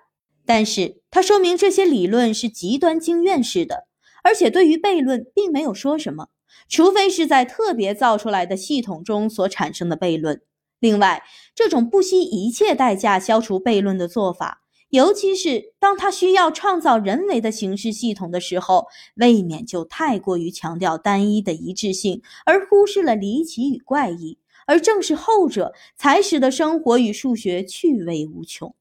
[0.45, 3.87] 但是它说明这些理论是极端经验式的，
[4.23, 6.29] 而且对于悖论并没有说什么。
[6.67, 10.41] 除非是在特别造出来的系统中所产生的悖论。
[10.79, 11.23] 另外，
[11.53, 24.37] 这种不惜一切代价消除悖论的做法，尤其是当他需要创造人为的形式系统的时候，未免就太过于强调单一的一致性，而忽视了离奇与怪异。
[24.67, 28.73] 而正是后者，才使得生活与数学趣味无穷。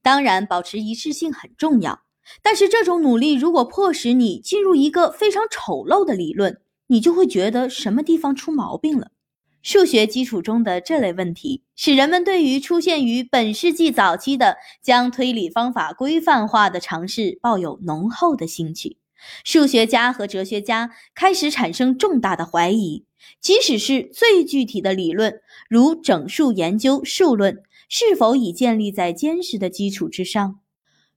[0.00, 2.02] 当然，保持一致性很重要，
[2.42, 9.10] 但是这种努力如果迫使你进入一个非常丑陋的理论，你就会觉得什么地方出毛病了。
[9.66, 18.98] 数学基础中的这类问题，使人们对于出现于本世纪早期的将推理方法规范化的尝试抱有浓厚的兴趣。
[19.42, 23.06] 数学家和哲学家开始产生重大的怀疑，
[23.40, 30.60] 即使是最具体的理论，如整数研究数论，是否已建立在坚实的基础之上。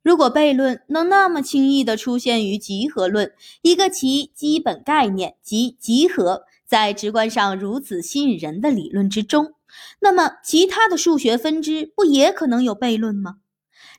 [0.01, 3.31] 如果悖论能那么轻易地出现于集合论，
[3.61, 9.53] 一个其基本概念及集合在直观上如此吸引人的理论之中，
[10.01, 13.37] 那么其他的数学分支不也可能有悖论吗？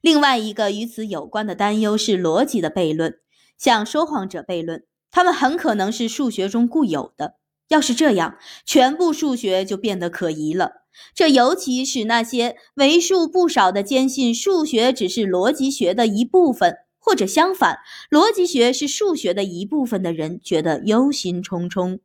[0.01, 3.19] 另外一个与此有关的担忧是逻辑的悖论，
[3.59, 7.35] 像说谎者悖论，它们很可能是数学中固有的。
[7.67, 10.85] 要是这样，全部数学就变得可疑了。
[11.13, 17.79] 这尤其使那些为数不少的坚信数学只是逻辑学的一部分，或者相反，
[18.11, 21.99] 逻辑学是数学的一部分的人觉得忧心忡忡。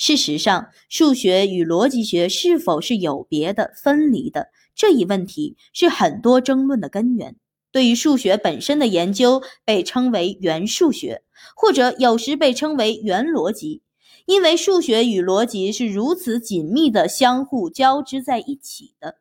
[0.00, 7.34] 事实上，数学与逻辑学是否是有别的、分离的这一问题，是很多争论的根源。
[7.72, 11.22] 对于数学本身的研究被称为元数学，
[11.56, 13.82] 或者有时被称为元逻辑。
[14.26, 19.16] 因为数学与逻辑是如此紧密的相互交织在一起的，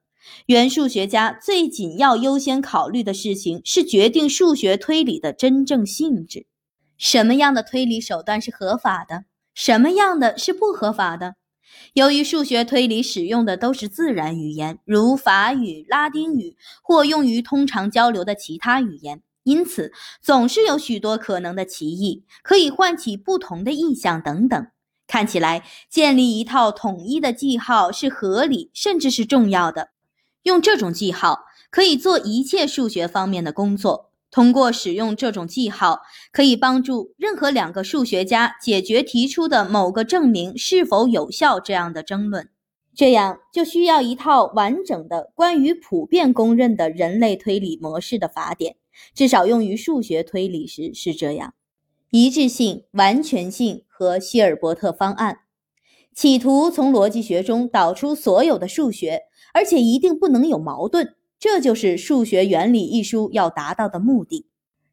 [0.45, 6.45] 元数学家最紧要优先考虑的事情是决定数学推理的真正性质。
[6.99, 9.25] 什么样的推理手段是合法的？
[9.57, 11.33] 什么样的是不合法的？
[11.93, 24.67] 由于数学推理使用的都是自然语言，如法语、拉丁语或用于通常交流的其他语言，因此总是有许多可能的歧义，可以唤起不同的意象等等。
[25.07, 29.89] 看起来，建立一套统一的记号是合理，甚至是重要的。
[30.43, 34.11] 用这种记号可以做一切数学方面的工作。
[34.37, 36.01] 通过使用这种记号，
[36.31, 42.47] 可以帮助任何两个数学家解决提出的某个证明是否有效这样的争论。
[42.93, 48.75] 这样就需要一套完整的关于普遍公认的人类推理模式的法典，
[49.15, 51.55] 至少用于数学推理时是这样。
[52.11, 55.39] 一致性、完全性和希尔伯特方案，
[56.13, 59.23] 企图从逻辑学中导出所有的数学，
[59.55, 61.15] 而且一定不能有矛盾。
[61.39, 64.47] 这就是《数学原理》一书要达到的目的。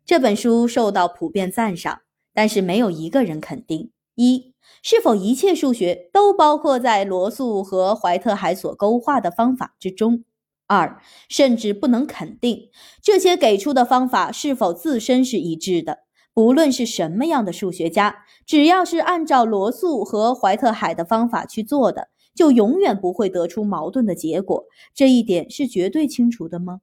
[0.05, 2.01] 这本书受到普遍赞赏，
[2.35, 4.53] 但是没有一个人肯定：一、
[4.83, 10.25] 是否一切数学都包括在罗素和怀特海所勾画的方法之中；
[10.67, 11.01] 二、
[11.31, 12.69] 甚至不能肯定
[13.03, 16.01] 这些给出的方法是否自身是一致的。
[16.35, 24.65] 不论是什么样的数学家，只要是按照罗素和怀特海的方法去做的，就永远不会得出矛盾的结果。
[24.95, 26.81] 这一点是绝对清楚的吗？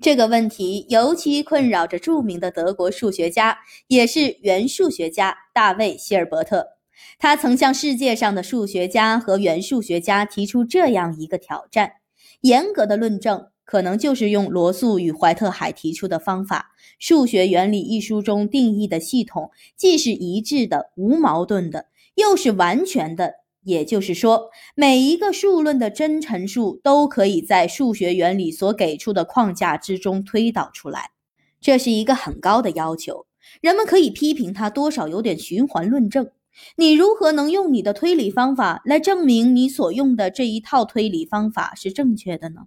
[0.00, 6.66] 这个问题尤其困扰着著名的德国数学家，也是元数学家大卫·希尔伯特。
[7.18, 11.92] 他曾向世界上的数学家和元数学家提出这样一个挑战：
[12.40, 13.46] 严格的论证。
[13.62, 21.86] 可能就是用罗素与怀特海提出的方法，《数学原理》一书中定义的系统，既是一致的、无矛盾的，
[22.16, 23.34] 又是完全的。
[23.70, 31.12] 也就是说，每一个数论的真陈述都可以在数学原理所给出的框架之中推导出来。
[31.60, 33.26] 这是一个很高的要求，
[33.62, 36.30] 人们可以批评它多少有点循环论证。
[36.76, 42.62] 你如何能用你的推理方法来证明你所用的这一套推理方法是正确的呢？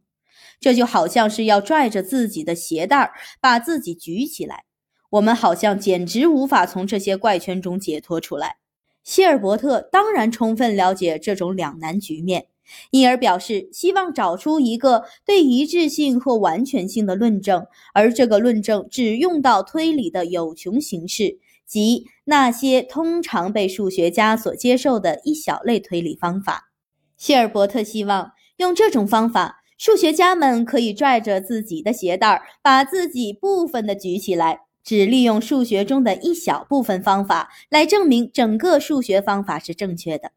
[0.60, 3.12] 这就好像是要拽着自己的鞋带儿，
[3.42, 4.64] 把自己举起来。
[5.10, 8.56] 我们好像简直无法从这些怪圈中解脱出来。
[9.04, 12.48] 希尔伯特当然充分了解这种两难局面，
[12.92, 26.72] 因而表示希望找出一个对一致性或完全性的论证，而这个论证只用到推理的有穷形式，即那些通常被数学家所接受的一小类推理方法。
[27.18, 28.32] 希尔伯特希望。
[28.58, 40.32] 用这种方法，数学家们可以拽着自己的鞋带儿，把自己部分的举起来，只利用数学中的一小部分方法来证明整个数学方法是正确的。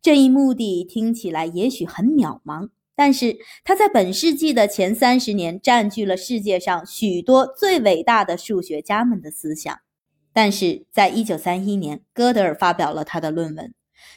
[0.00, 9.78] 这一目的听起来也许很渺茫，但是它在本世纪的前三十年占据了世界上许多最伟大的数学家们的思想。
[10.32, 13.74] 但是在一九三一年，哥德尔发表了他的论文。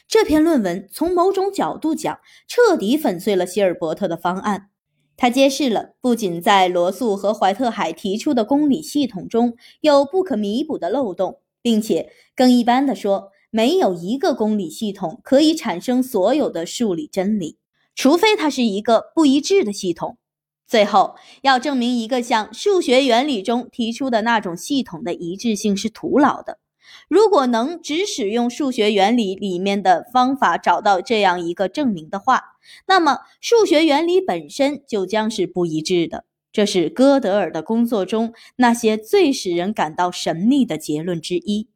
[0.08, 2.18] 这篇论文从某种角度讲，
[2.48, 4.70] 彻底粉碎了希尔伯特的方案。
[5.16, 17.56] 他揭示了，不仅在罗素和怀特海提出的公理系统中有不可弥补的漏洞，并且更一般的说，没有一个公理系统可以产生所有的数理真理，
[17.94, 20.18] 除非它是一个不一致的系统。
[20.66, 26.58] 最后，要证明一个像数学原理中提出的那种系统的一致性是徒劳的。
[27.08, 32.56] 如果能只使用数学原理里面的方法找到这样一个证明的话，
[32.86, 36.24] 那么数学原理本身就将是不一致的。
[36.52, 41.68] 这是哥德尔的工作中那些最使人感到神秘的结论之一。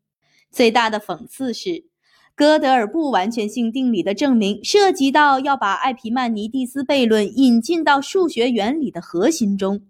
[0.51, 1.90] 最大的讽刺是。
[2.41, 9.83] 哥德尔不完全性定理的证明涉及到要把艾皮曼尼蒂斯悖论引进到数学原理的核心中，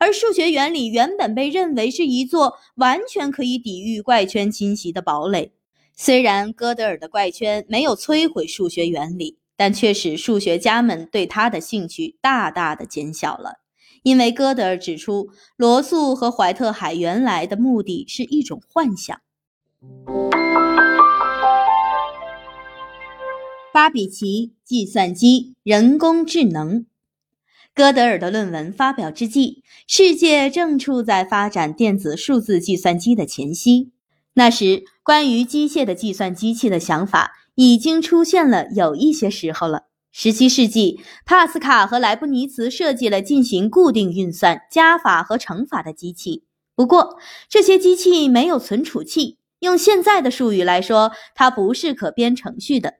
[0.00, 5.52] 而数学原理原本被认为是一座完全可以抵御怪圈侵袭的堡垒。
[5.94, 13.56] 虽然哥德尔的怪圈没有摧毁数学原理，但却使数学家们对它的兴趣大大的减小了，
[14.02, 15.28] 因为哥德尔指出，
[15.58, 19.20] 罗素和怀特海原来的目的是一种幻想。
[23.72, 26.86] 巴比奇计算机人工智能。
[27.74, 33.92] 哥德尔的论文发表之际，世界正处在发展电子数字计算机的前夕。
[34.34, 39.84] 那时，关于机械的计算机器的想法已经出现了有一些时候了。
[40.10, 46.44] 十七世纪，帕斯卡和莱布尼茨设计了进行固定运算、加法和乘法的机器。
[46.74, 47.18] 不过，
[47.48, 52.94] 这些机器没有存储器，用现在的术语来说，它不是可编程序的。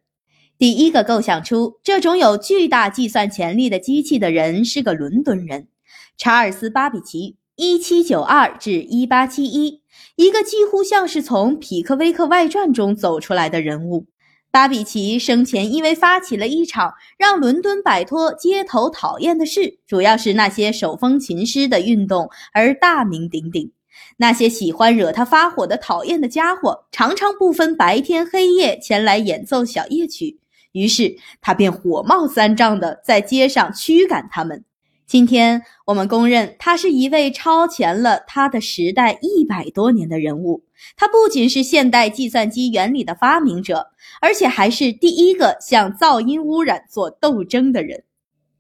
[0.58, 5.68] 第一个构想出这种有巨大计算潜力的机器的人是个伦敦人，
[6.16, 9.78] 查尔斯·巴比奇 （1792-1871），
[10.16, 14.06] 一个几乎像是从《匹克威克外传》中走出来的人物。
[14.50, 23.70] 巴比奇生前因为发起了一场让伦敦摆脱街头讨厌的事，主要是那些手风琴师的运动而大名鼎鼎。
[24.16, 30.40] 那些喜欢惹他发火的讨厌的家伙，常常不分白天黑夜前来演奏小夜曲。
[30.72, 34.64] 于是他便火冒三丈地在街上驱赶他们。
[35.06, 40.64] 今天我们公认他是一位超前了他的时代一百多年的人物。
[40.96, 43.88] 他不仅是现代计算机原理的发明者，
[44.20, 48.04] 而且还是第一个向噪音污染做斗争的人。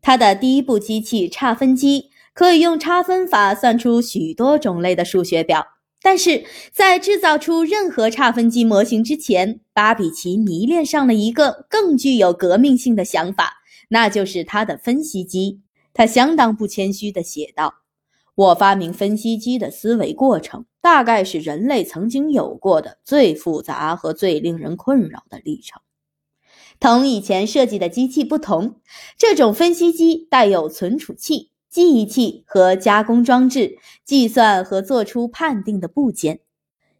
[0.00, 5.66] 他的第一部机器差分机可以用差分法算出许多种类的数学表。
[6.00, 13.54] 但是在制造出任何差分机模型之前，巴比奇迷恋上了一个更具有革命性的想法，
[13.88, 15.60] 那就是他的分析机。
[15.92, 17.74] 他相当不谦虚地写道
[18.36, 25.82] ：“我发明分析机的思维过程，大概是人类曾经有过的最复杂和最令人困扰的历程。
[26.78, 28.76] 同以前设计的机器不同，
[29.18, 36.40] 这种分析机带有存储器。”记忆器和加工装置，计算和做出判定的部件。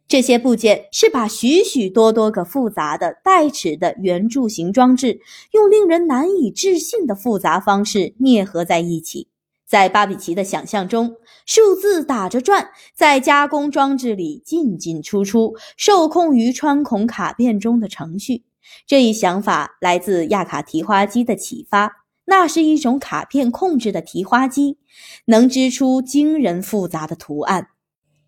[0.07, 5.19] 这些部件是把许许多多个复杂的带齿的圆柱形装置，
[5.51, 9.27] 用令人难以置信的复杂方式啮合在一起。
[9.67, 18.45] 在巴比奇的想象中，数字打着转，在加工装置里进进出出，受控于穿孔卡片中的程序。
[18.87, 21.98] 这一想法来自亚卡提花机的启发。
[22.29, 24.77] 那是一种卡片控制的提花机，
[25.25, 27.69] 能织出惊人复杂的图案。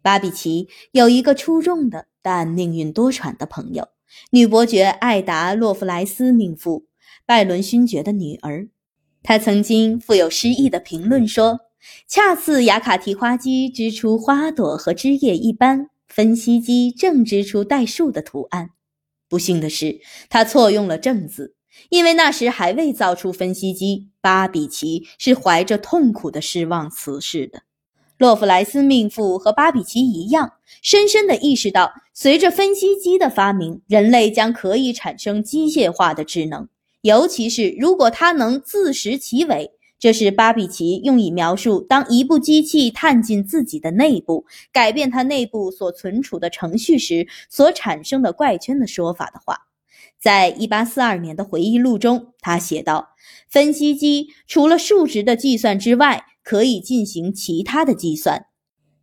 [0.01, 3.89] 巴比奇有一个出众的但命运多舛的朋友，
[4.31, 6.87] 女伯爵艾达·洛夫莱斯命妇，
[7.27, 8.67] 拜伦勋爵的女儿。
[9.21, 11.59] 她曾经富有诗意的评论说
[12.09, 18.71] ：“恰似雅卡提花机织出花朵和枝叶一般，分析机正织出代数的图案。”
[19.29, 21.55] 不幸的是，他错用了正字。
[21.89, 27.63] 因为那时还未造出分析机，巴比奇是怀着痛苦的失望辞世的。
[28.17, 36.67] 洛夫莱斯命妇和巴比奇一样，深深地意识到，随着分析机的发明，人类将可以产生机械化的智能，
[37.01, 39.71] 尤其是如果它能自食其尾。
[39.99, 49.67] 这是巴比奇用以描述当一部机器探进自己的内部，改变它内部所存储的程序时所产生的怪圈的说法的话。
[50.21, 53.15] 在一八四二年的回忆录中，他写道
[53.49, 58.45] ：“分析机除了数值的计算之外，可以进行其他的计算。”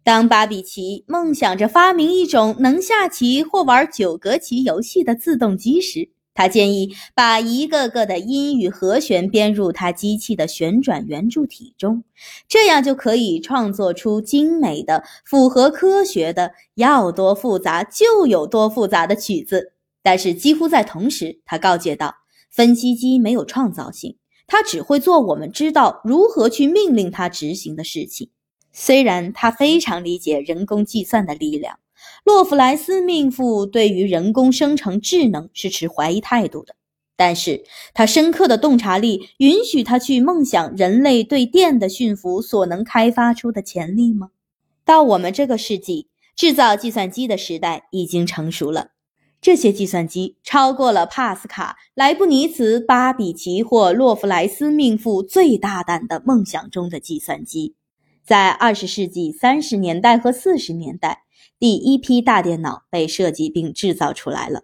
[0.05, 12.05] 当巴比奇梦想着发明一种能下棋或玩九格棋游戏的自动机时，他建议把一个个的音与和弦编入他机器的旋转圆柱体中，
[12.47, 19.73] 这样就可以创作出精美的、符合科学的、要多复杂就有多复杂的曲子。
[20.10, 22.14] 但是，几乎在同时，他告诫道
[22.51, 24.16] ：“分析机没有创造性，
[24.47, 28.30] 它只会做我们知道如何去命令它执行的事情。”
[28.72, 31.78] 虽然他非常理解人工计算的力量，
[32.24, 36.74] 洛夫莱斯命妇对于人工生成智能是持怀疑态度的，
[37.14, 44.30] 但是他深刻的洞察力允许他去梦想人类对电的驯服所能开发出的潜力吗？
[44.86, 48.93] 到我们这个世纪，制造计算机的时代已经成熟了，
[49.40, 57.77] 这些计算机超过了帕斯卡、莱布尼茨、巴比奇或洛夫莱斯命妇最大胆的梦想中的计算机。
[58.27, 61.23] 在二十世纪三十年代和四十年代，
[61.59, 64.62] 第一批大电脑被设计并制造出来了。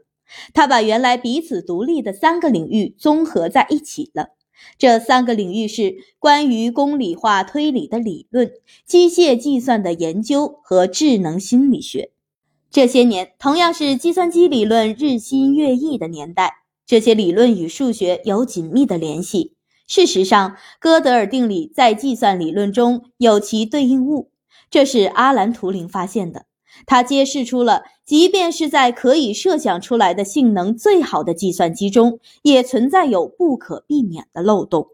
[0.53, 4.31] 它把原来彼此独立的三个领域综合在一起了。
[4.77, 8.51] 这三个领域是关于公理化推理的理论、
[8.87, 12.14] 机械计算的研究和智能心理学。
[12.75, 16.65] 这些年同样是计算机理论日新月异的年代。
[16.85, 19.55] 这些理论与数学有紧密的联系。
[19.87, 24.33] 事实上，哥德尔定理在计算理论中有其对应物，
[24.71, 26.47] 这是阿兰·图灵发现的。
[26.85, 34.89] 他揭示出了，即便是在可以设想出来的性能最好的计算机中，也存在有不可避免的漏洞。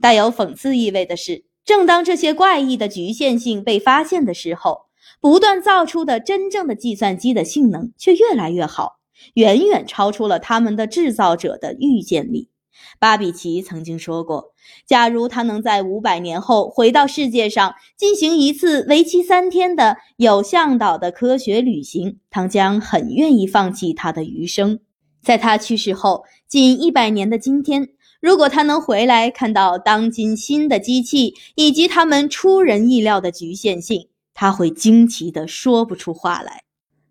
[0.00, 4.82] 带有讽刺意味的是，正当这些怪异的局限性被发现的时候，
[5.20, 8.98] 不断造出的真正的计算机的性能却越来越好，
[9.34, 12.50] 远远超出了他们的制造者的预见力。
[12.98, 14.52] 巴比奇曾经说过
[14.86, 24.80] ：“假如他能在五百年后回到世界上进行一次为期三天的有向导的科学旅行，他将很愿意放弃他的余生。
[25.22, 27.88] 在他去世后近一百年的今天，
[28.20, 36.64] 如果他能回来看到当今新的机器以及他们出人意料的局限性，他会惊奇的说不出话来。”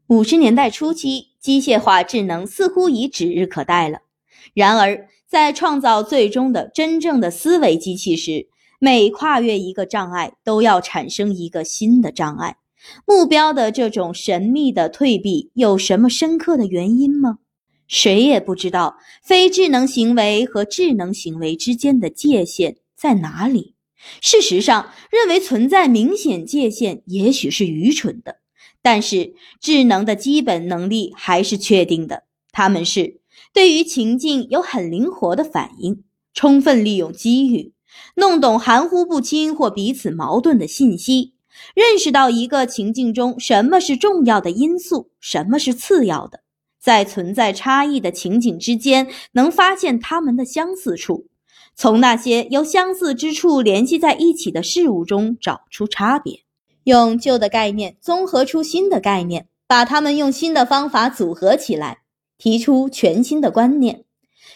[0.07, 3.99] 五十年代初期，机械化智能似乎已指日可待了。
[4.53, 8.47] 然而，在创造最终的真正的思维机器时，
[8.79, 12.57] 每跨越一个障碍，都要产生一个新的障碍。
[13.07, 17.39] 目标的这种神秘的退避有什么深刻的原因吗？
[17.87, 23.72] 谁也不知道非智能行为和智能行为之间的界限在哪里。
[24.21, 28.37] 事实上，认为存在明显界限也许是愚蠢的。
[28.81, 33.21] 但是，智能的基本能力还是确定的，它们是。
[33.53, 37.71] 对于情境有很灵活的反应，充分利用机遇，
[38.15, 41.33] 弄懂含糊不清或彼此矛盾的信息，
[41.75, 46.41] 认识到一个情境中什么是重要的因素，什么是次要的，
[46.79, 51.27] 在存在差异的情景之间能发现它们的相似处，
[51.75, 56.41] 从那些由相似之处联系在一起的事物中找出差别，
[56.83, 61.99] 用旧的概念综合出新的概念，把它们用新的方法组合起来。
[62.39, 64.03] 提出全新的观念，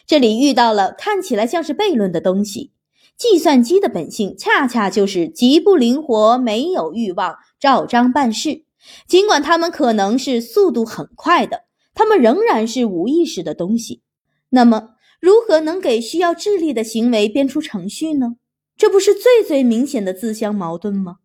[0.06, 2.72] 这里遇到了看起来像是悖论的东西。
[3.16, 8.66] 计算机的本性恰恰就是极不灵活、没有欲望、照章办事。
[9.08, 11.62] 尽管它们可能是速度很快的，
[11.94, 14.02] 它们仍然是无意识的东西。
[14.50, 14.90] 那么，
[15.20, 18.36] 如何能给需要智力的行为编出程序呢？
[18.78, 21.18] 这不是最最明显的自相矛盾吗？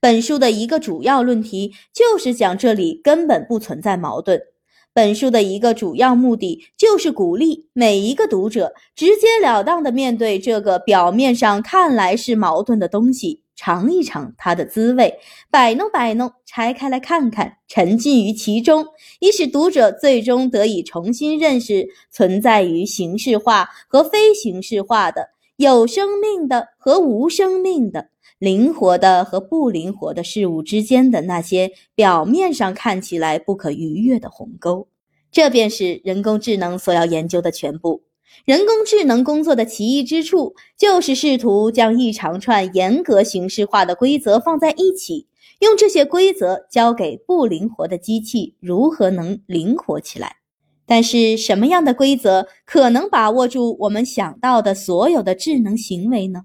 [0.00, 4.40] 本书的一个主要论题就是讲这里根本不存在矛盾。
[4.94, 15.18] 本书的一个主要目的就是鼓励每一个读者直截了当地面对这个表面上看来是矛盾的东西，尝一尝它的滋味，
[15.50, 18.86] 摆弄摆弄，拆开来看看，沉浸于其中，
[19.18, 28.10] 以使读者最终得以重新认识存在于形式化和非形式化的、有生命的和无生命的。
[28.38, 34.88] 灵活的和不灵活的事物之间的那些表面上看起来不可逾越的鸿沟，
[35.32, 38.02] 这便是人工智能所要研究的全部。
[38.44, 45.26] 人工智能工作的奇异之处，就是试图将一长串严格形式化的规则放在一起，
[45.60, 50.36] 用这些规则教给不灵活的机器，如何能灵活起来？
[50.88, 56.42] 但是，什么样的规则可能把握住我们想到的所有的智能行为呢？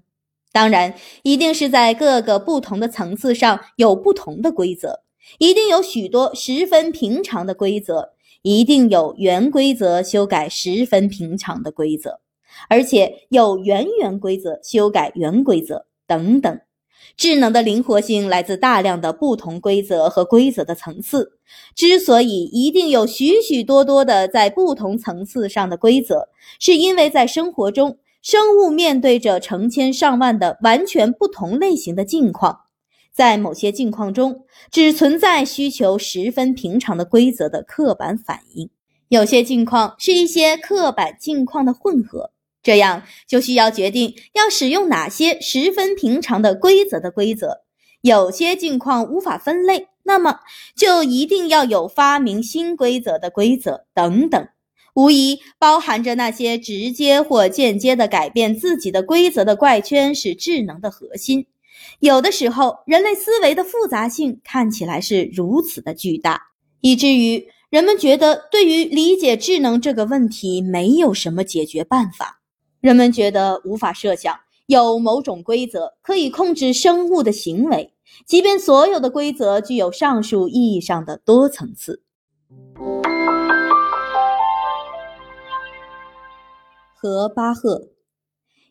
[0.50, 5.00] 当然，一定是在各个不同的层次上有不同的规则，
[5.38, 8.11] 一定有许多十分平常的规则，
[8.42, 12.20] 一定有原规则修改十分平常的规则，
[12.68, 16.60] 而且有原原规则修改原规则等等。
[17.16, 21.38] 智能的灵活性来自大量的不同规则和规则的层次。
[21.74, 32.60] 之所以一定有许许多多的在不同层次上的规则，是因为在生活中，生物面对着成千上万的完全不同类型的境况。
[33.14, 38.68] 在某些境况中，只存在需求十分平常的规则的刻板反应；
[39.08, 42.30] 有些境况是一些刻板境况的混合。
[42.62, 47.62] 这样就需要决定要使用哪些十分平常的规则的规则。
[48.02, 50.38] 有些境况无法分类，那么
[50.76, 54.48] 就一定要有发明新规则的规则等等。
[54.94, 61.46] 无疑包含着那些直接或间接的改变自己的规则的怪圈是智能的核心。
[62.02, 66.48] 有的时候，人类思维的复杂性看起来是如此的巨大，
[66.80, 72.40] 以至于人们觉得对于理解智能这个问题没有什么解决办法。
[72.80, 77.94] 人们觉得无法设想有某种规则可以控制生物的行为，
[78.26, 82.02] 即便所有的规则具有上述意义上的多层次。
[86.96, 87.90] 和巴赫，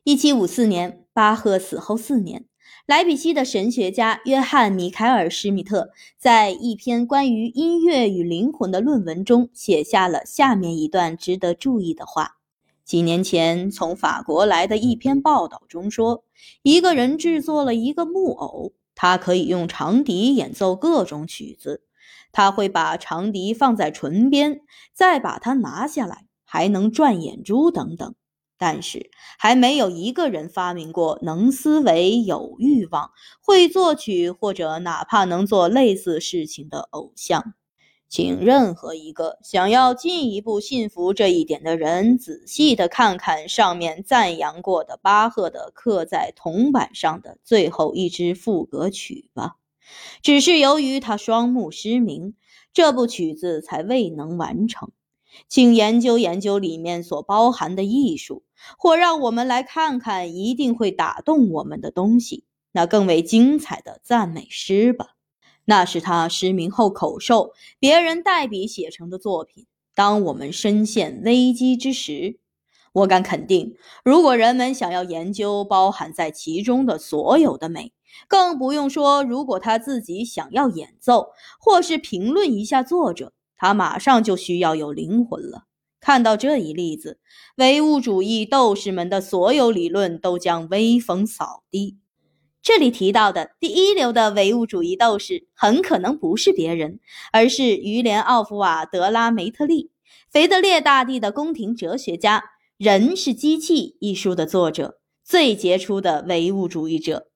[0.04, 2.44] 一七五四年，巴赫死后四年，
[2.88, 12.38] 莱比锡的神学家约翰·米凯尔·施密特在一篇关于音乐与灵魂的论文中写下了下面一段值得注意的话。
[12.84, 16.24] 几年前从法国来的一篇报道中说，
[16.64, 21.84] 一个人制作了一个木偶，他可以用长笛演奏各种曲子。
[22.34, 24.62] 他会把长笛放在唇边，
[24.94, 28.16] 再把它拿下来，还能转眼珠等等。
[28.62, 29.10] 但是
[29.40, 33.10] 还没有一个人发明过能思维、有欲望、
[33.42, 37.56] 会作曲或者哪怕能做类似事情的偶像。
[38.08, 49.56] 请任何一个想要进一步信服这一点的人，仔细的看看上面赞扬过的巴赫的刻在铜板上的最后一支赋格曲吧。
[50.22, 52.36] 只是由于他双目失明，
[52.74, 54.92] 这部曲子才未能完成。
[55.48, 58.44] 请研究研究里面所包含的艺术，
[58.78, 65.16] 或让我们来看看一定会打动我们的东西——那更为精彩的赞美诗吧。
[65.66, 69.68] 那是他失明后口授，别人代笔写成的作品。
[69.94, 72.40] 当我们深陷危机之时，
[72.94, 77.94] 我敢肯定，如果人们想要研究包含在其中的所有的美，
[78.28, 85.66] 更不用说如果他自己想要演奏或是评论一下作者，他马上就需要有灵魂了。
[86.02, 87.20] 看到这一例子，
[87.56, 92.00] 唯物主义斗士们的所有理论都将威风扫地。
[92.64, 97.00] 这里提到的第一流的唯物主义斗士，很可能不是别人，
[97.32, 99.92] 而是于连·奥夫瓦·德拉梅特利，
[100.30, 102.40] 腓特烈大帝的宫廷哲学家，
[102.78, 107.28] 《人是机器》一书的作者，最杰出的唯物主义者。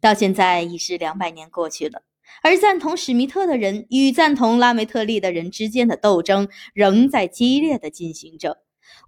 [0.00, 2.02] 到现在已是两百年过去了，
[2.42, 8.58] 而赞同史密特的人与赞同拉梅特利的人之间的斗争仍在激烈的进行着。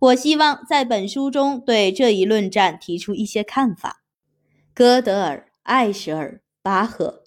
[0.00, 4.02] 我希望在本书中对这一论战提出一些看法。
[4.74, 5.46] 歌德尔。
[5.62, 7.22] 艾舍尔·巴赫。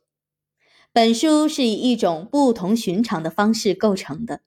[0.91, 4.41] 本书是以一种不同寻常的方式构成的，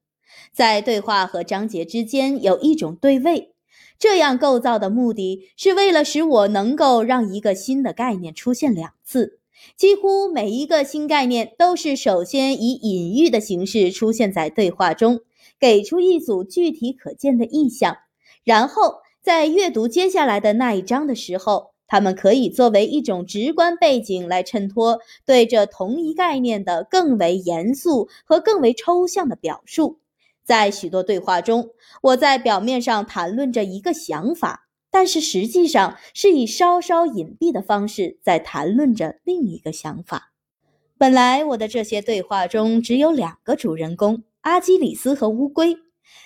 [0.52, 3.54] 在对话和章节之间有一种对位。
[3.98, 9.40] 这样构造的目的是为了使我能够让一个新的概念出现两次。
[9.76, 15.20] 几乎每一个新概念都是首先以隐喻的形式出现在对话中，
[15.58, 17.96] 给出一组具体可见的意象，
[18.44, 21.74] 然后在阅读接下来的那一章的时候。
[21.88, 30.00] 它们可以作为一种直观背景来衬托对这同一概念的更为严肃和更为抽象的表述。
[30.44, 31.68] 在许多对话中，
[32.02, 34.65] 我在表面上谈论着一个想法，
[34.98, 40.32] 但是实际上是以稍稍隐蔽的方式在谈论着另一个想法。
[40.96, 45.76] 本来我的这些对话中只有两个主人公：阿基里斯和乌龟。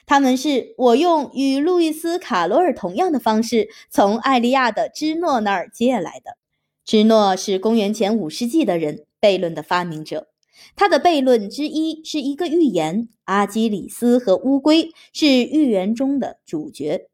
[0.07, 6.37] 他们是我用与路易斯·卡罗尔同样的方式从艾利亚的芝诺那儿借来的。
[6.85, 10.29] 芝诺是公元前五世纪的人，悖论的发明者。
[10.77, 17.10] 他的悖论之一是一个寓言，阿基里斯和乌龟是寓言中的主角。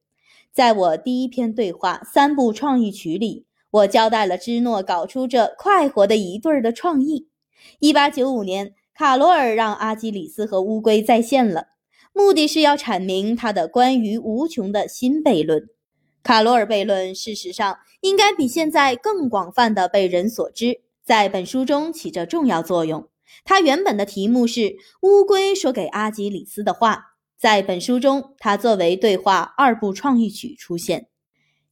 [0.56, 7.28] 在我第一篇对话《三部创意曲》里，我交代了芝诺搞出这快活的一对儿的创意。
[7.78, 11.66] 一八九五年，卡罗尔让阿基里斯和乌龟再现了。
[12.14, 15.68] 目的是要阐明他的关于无穷的新悖论。
[16.22, 23.06] 卡罗尔悖论事实上应该比现在更广泛的被人所知，在本书中起着重要作用。
[23.44, 31.08] 它原本的题目是乌龟说给阿基里斯的话，在本书中，它作为对话二部创意曲出现。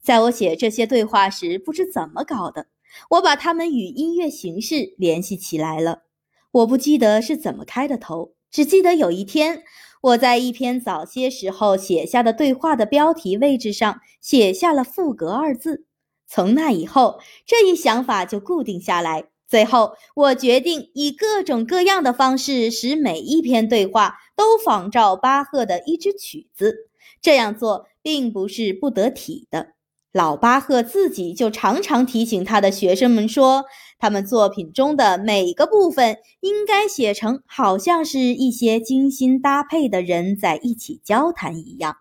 [0.03, 2.67] 在我写这些对话时，不知怎么搞的，
[3.11, 6.03] 我把它们与音乐形式联系起来了。
[6.51, 9.63] 我不记得是怎么开的头，只记得有一天，
[10.03, 15.87] 我在一篇早些时候写下的对话的标题位置上写下了“赋格”二字。
[16.27, 19.25] 从那以后，这一想法就固定下来。
[19.55, 26.89] 最后，我决定以各种各样的方式，使每一篇对话都仿照巴赫的一支曲子。
[27.23, 29.75] 这样做并不是不得体的。
[30.13, 33.67] 老巴赫自己就常常提醒他的学生们说，
[33.97, 41.99] 他们作品中的每个部分应该写成好像是一些精心搭配的人在一起交谈一样。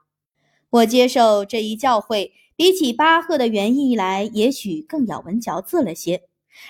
[0.72, 6.24] 我接受这一教诲，比起巴赫的原意来，也许更咬文嚼字了些。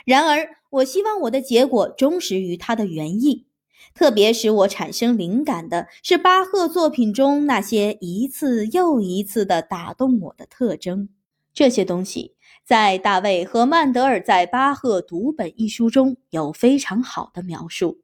[0.06, 3.46] 然而，我希望我的结果忠实于它的原意。
[3.94, 11.10] 特别使我产生灵感的是巴赫作品中那些一次又一次地打动我的特征。
[11.54, 12.34] 这些东西
[12.66, 18.00] 在大卫和曼德尔在《巴赫读本》一书中有非常好的描述。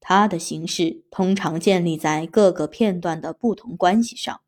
[0.00, 4.40] 它的形式通常建立在各个片段的不同关系上，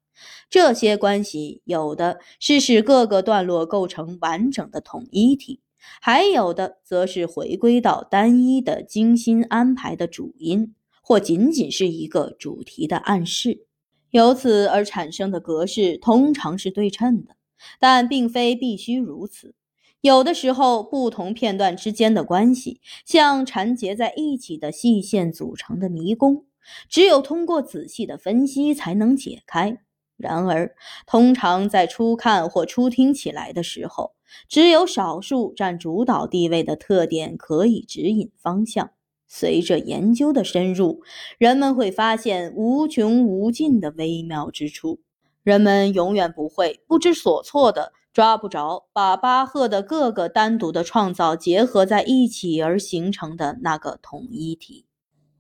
[0.49, 5.61] 这些关系有的是使各个段落构成完整的统一体，
[6.01, 13.67] 还有的则是回归到单一的精心安排的主音，或仅仅是一个主题的暗示。
[14.11, 17.37] 由此而产生的格式通常是对称的。
[17.81, 19.55] 但并非必须如此。
[20.03, 26.45] 有的时候，不同片段之间的关系像缠结在一起的细线组成的迷宫，
[26.91, 29.79] 只有通过仔细的分析才能解开。
[30.17, 30.75] 然而，
[31.07, 34.13] 通常在初看或初听起来的时候，
[34.49, 38.91] 只有少数占主导地位的特点可以指引方向。
[39.27, 41.03] 随着研究的深入，
[41.39, 45.01] 人们会发现无穷无尽的微妙之处。
[45.43, 54.87] 人们永远不会不知所措的抓不着把巴赫的各个单独的创造结合在一起而形成的那个统一体。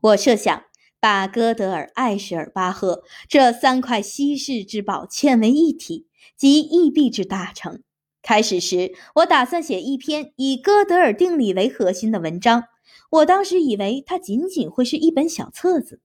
[0.00, 0.64] 我设想
[1.04, 7.82] 把哥德尔、艾舍尔、巴赫这三块稀世之宝嵌为一体，即异璧之大成。
[8.22, 12.64] 开始时，我打算写一篇以哥德尔定理为核心的文章。
[13.10, 16.00] 我当时以为它仅仅会是一本小册子。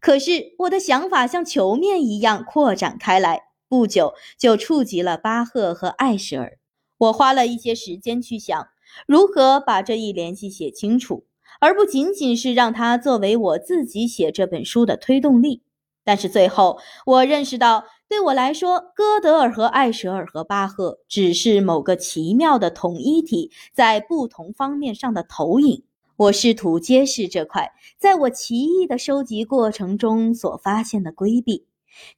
[0.00, 6.58] 可是我的想法像球面一样扩展开来，不久就触及了巴赫和艾舍尔。
[6.98, 8.68] 我花了一些时间去想
[9.08, 11.26] 如何把这一联系写清楚，
[11.66, 15.62] 而不仅仅是让它作为我自己写这本书的推动力。
[16.04, 25.82] 但是最后我认识到，对我来说，歌德尔和艾舍尔和巴赫只是某个奇妙的统一体在不同方面上的投影。
[26.16, 31.66] 我试图揭示这块在我奇异的收集过程中所发现的规避，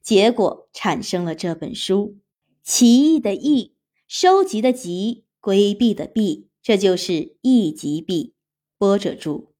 [0.03, 2.17] 结果产生了这本书。
[2.61, 3.73] 奇异的异，
[4.07, 8.35] 收集的集，规避的避，这就是异集避。
[8.79, 9.51] 波折住。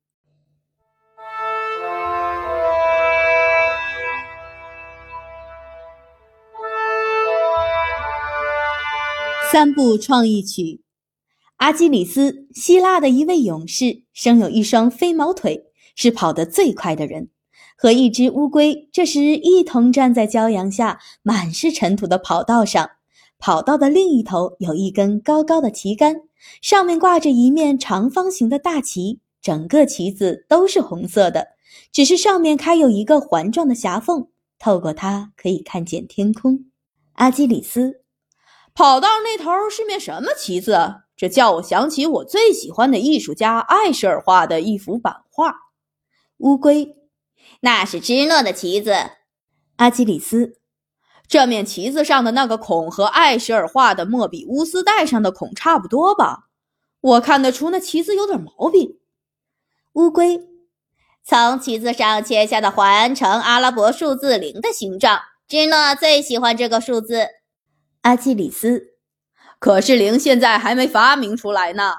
[9.51, 10.83] 三部创意曲。
[11.57, 15.65] 阿基里斯，希腊的一位勇士，生有一双飞毛腿，
[15.97, 17.29] 是跑得最快的人。
[17.77, 22.89] 和一只乌龟这时一同站在骄阳下满是尘土的跑道上。
[23.39, 26.17] 跑道的另一头有一根高高的旗杆，
[26.61, 31.47] 上面挂着一面长方形的大旗，整个旗子都是红色的，
[31.91, 34.27] 只是上面开有一个环状的狭缝，
[34.59, 36.65] 透过它可以看见天空。
[37.13, 38.01] 阿基里斯，
[38.73, 40.77] 跑道那头是面什么旗子？
[41.15, 45.53] 这叫我想起我最喜欢的艺术家艾舍尔画的一幅版画。
[46.37, 46.95] 乌龟，
[47.61, 48.93] 那是芝诺的旗子。
[49.75, 50.58] 阿基里斯，
[51.29, 56.47] 这面旗子上的那个孔和艾舍尔画的莫比乌斯带上的孔差不多吧？
[57.01, 58.97] 我看得出那旗子有点毛病。
[59.93, 60.41] 乌龟，
[61.23, 65.19] 从旗子上切下的环呈阿拉伯数字零的形状。
[65.47, 67.27] 芝诺最喜欢这个数字。
[68.01, 68.95] 阿基里斯。
[69.59, 71.93] 可是零现在还没发明出来呢，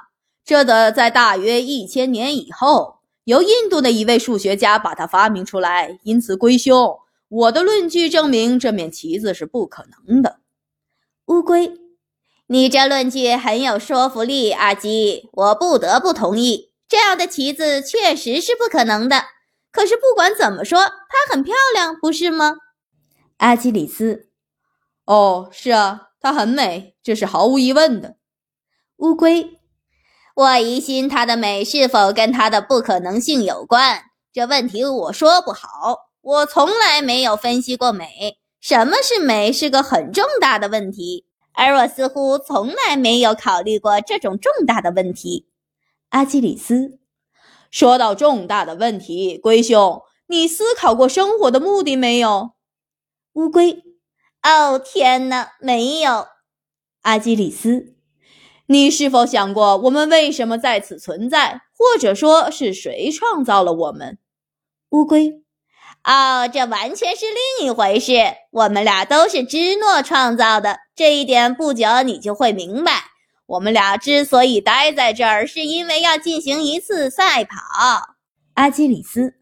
[0.45, 6.01] 这得在大约一千年以后，由印度的一位数学家把它发明出来。
[6.03, 6.99] 因此，龟兄，
[7.31, 10.41] 我的论据证明这面旗子是不可能的。
[11.27, 11.79] 乌龟，
[12.49, 19.27] 你这论据很有说服力，阿基，我不得不同意，这样的旗子确实是不可能的。
[19.71, 22.57] 可是不管怎么说，它很漂亮，不是吗？
[23.37, 24.29] 阿基里斯，
[25.05, 26.09] 哦，是啊。
[26.23, 28.17] 它很美，这是毫无疑问的。
[28.97, 29.59] 乌龟，
[30.35, 34.03] 我疑心它的美是否跟它的不可能性有关。
[34.31, 36.10] 这问题我说不好。
[36.23, 38.39] 我从来没有分析过美。
[38.61, 45.47] 什么是美是个很重大的问题，而我似乎从来没有考虑过这种重大的问题。
[46.11, 46.99] 阿基里斯
[47.71, 52.51] 说到重大的问题，龟兄，你思考过生活的目的没有？
[53.33, 53.83] 乌龟，
[54.43, 56.27] 哦天哪，没有。
[57.01, 57.95] 阿基里斯，
[58.67, 64.19] 你是否想过我们为什么在此存在，或者说是谁创造了我们？
[64.91, 65.43] 乌龟。
[66.03, 67.27] 哦，这完全是
[67.59, 68.15] 另一回事。
[68.51, 73.05] 我们俩都是芝诺创造的，这一点不久你就会明白。
[73.47, 77.57] 我们俩之所以待在这儿，是因为要进行一次赛跑。
[78.55, 79.35] 阿基里斯，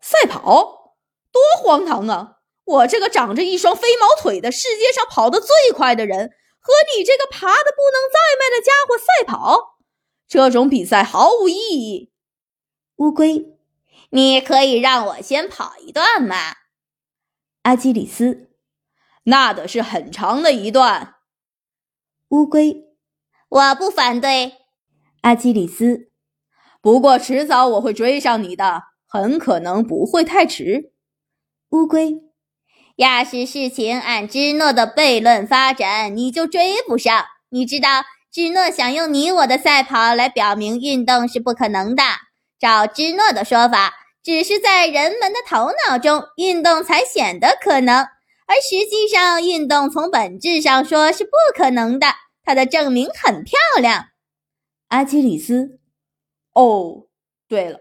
[0.00, 0.94] 赛跑
[1.30, 2.36] 多荒唐啊！
[2.64, 6.30] 我这个长着一双飞毛腿的世界上跑得最快的人，
[6.60, 9.78] 和你这个爬得不能再慢的家伙赛跑，
[10.26, 12.12] 这种比赛毫无意义。
[12.96, 13.57] 乌龟。
[14.10, 16.36] 你可以让我先跑一段吗，
[17.62, 18.50] 阿基里斯？
[19.24, 21.16] 那得是很长的一段。
[22.28, 22.84] 乌龟，
[23.48, 24.54] 我不反对。
[25.20, 26.10] 阿基里斯，
[26.80, 30.92] 不过迟早我会追上你的，很可能不会太迟。
[31.70, 32.22] 乌龟，
[32.96, 37.26] 要是事情按芝诺的悖论发展，你就追不上。
[37.50, 42.02] 你知道，芝诺想用你我的赛跑来表明运动是不可能的。
[42.58, 48.00] 照芝诺的说法，只是在人们的头脑中，运动才显得可能，
[48.46, 52.08] 而实际上，运动从本质上说是不可能的。
[52.42, 54.06] 他的证明很漂亮，
[54.88, 55.78] 阿基里斯。
[56.54, 57.06] 哦，
[57.46, 57.80] 对了，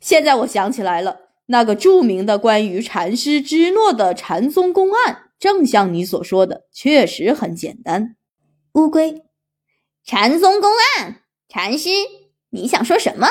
[0.00, 8.14] 现在我想起来了，那个著名的关于禅师芝诺的禅宗公案，正像你所说的，确实很简单。
[8.74, 9.24] 乌龟，
[10.04, 11.90] 禅宗公案，禅师，
[12.50, 13.28] 你想说什么？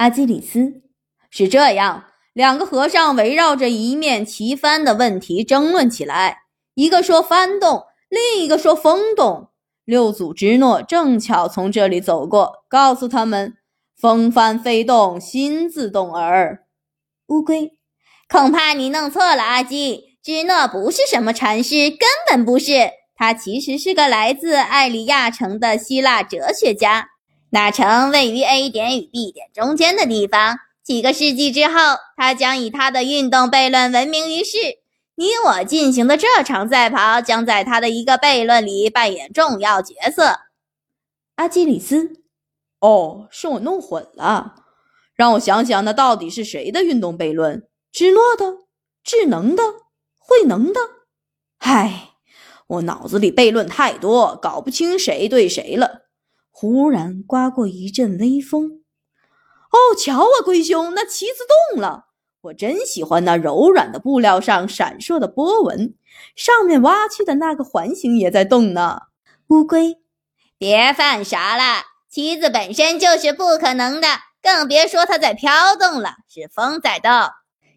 [0.00, 0.80] 阿基里斯
[1.28, 6.38] 是这样，两个和尚围绕着一面旗帆的问题争论起来。
[6.72, 9.50] 一个说帆动，另一个说风动。
[9.84, 13.58] 六祖之诺正巧从这里走过，告诉他们
[13.94, 16.64] ：“风帆非动，心自动耳。”
[17.28, 17.72] 乌龟，
[18.26, 19.42] 恐怕你弄错了。
[19.42, 22.72] 阿基之诺不是什么禅师，根本不是。
[23.14, 27.10] 他其实是个来自艾利亚城的希腊哲学家。
[27.50, 30.58] 那城位于 A 点与 B 点中间的地方。
[30.82, 31.74] 几个世纪之后，
[32.16, 34.78] 他将以他的运动悖论闻名于世。
[35.16, 40.38] 你我进行的这场赛跑将在他的一个悖论里扮演重要角色。
[41.34, 42.22] 阿基里斯，
[42.80, 44.54] 哦，是我弄混了。
[45.14, 47.68] 让我想想，那到底是谁的运动悖论？
[47.92, 48.64] 芝诺的？
[49.04, 49.62] 智能的？
[50.18, 50.80] 慧能的？
[51.58, 52.10] 唉，
[52.66, 56.09] 我脑子里悖论太多，搞不清谁对谁了。
[56.60, 58.82] 忽然刮过一阵微风，
[59.70, 61.36] 哦，瞧啊，龟兄，那旗子
[61.72, 62.08] 动了！
[62.42, 65.94] 我真喜欢那柔软的布料上闪烁的波纹，
[66.36, 69.04] 上面挖去的那个环形也在动呢。
[69.48, 70.02] 乌龟，
[70.58, 74.08] 别犯傻了，旗子本身就是不可能的，
[74.42, 77.10] 更别说它在飘动了，是风在动。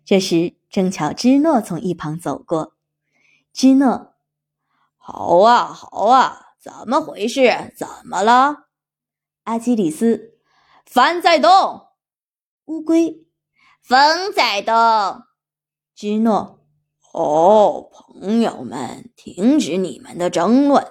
[0.04, 2.74] 这时，正巧芝诺从一旁走过。
[3.54, 4.14] 芝诺，
[4.98, 7.72] 好啊，好啊，怎么回事？
[7.78, 8.66] 怎么了？
[9.44, 10.40] 阿基里斯，
[10.86, 11.88] 帆在动。
[12.66, 13.26] 乌龟，
[13.82, 14.74] 风在动。
[15.94, 16.66] 芝诺，
[17.12, 20.88] 哦，朋友们，停止你们的争论，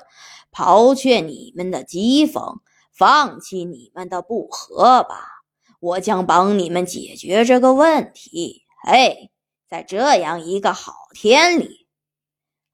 [0.50, 2.58] 抛却你们的讥讽，
[2.92, 5.46] 放弃你们的不和吧。
[5.80, 8.64] 我将帮你们解决这个问题。
[8.84, 9.32] 嘿，
[9.66, 11.88] 在这样一个好天里，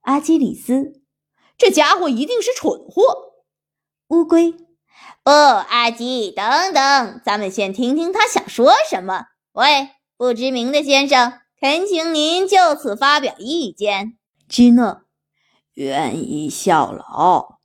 [0.00, 1.00] 阿基里斯，
[1.56, 3.34] 这家伙一定是蠢货。
[4.08, 4.56] 乌龟。
[5.28, 9.26] 不，阿基，等等，咱们先听听他想说什么。
[9.52, 14.16] 喂，不知名的先生，恳请您就此发表意见。
[14.48, 15.02] 基诺，
[15.74, 17.58] 愿意效劳。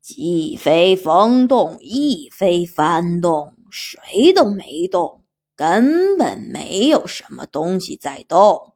[0.00, 5.24] 既非风动，亦非帆动，谁都没动，
[5.56, 8.74] 根本没有什么东西在动。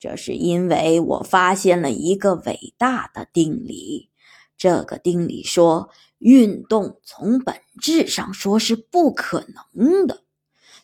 [0.00, 4.08] 这是因为我发现了一个伟大的定理。
[4.56, 5.90] 这个定理说。
[6.24, 9.44] 运动从本质上说是不可
[9.74, 10.22] 能的。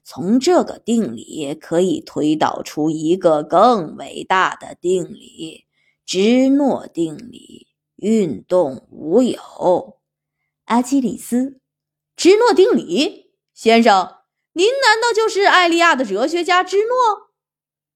[0.04, 5.64] 从这个定理可以推导出一个更伟大的定理——
[6.04, 9.98] 芝诺定理：运动无有。
[10.66, 11.58] 阿基里斯，
[12.14, 14.16] 芝诺定理，先生，
[14.52, 17.30] 您难道就是艾利亚的哲学家芝诺？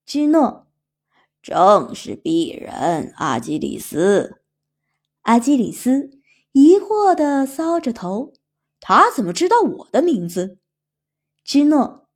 [0.06, 0.66] 芝诺，
[1.42, 4.40] 正是鄙人，阿基里斯。
[5.20, 6.23] 阿基里斯。
[6.56, 8.32] 疑惑地搔着头，
[8.78, 10.58] 他怎么知道我的名字？
[11.44, 12.06] 芝诺，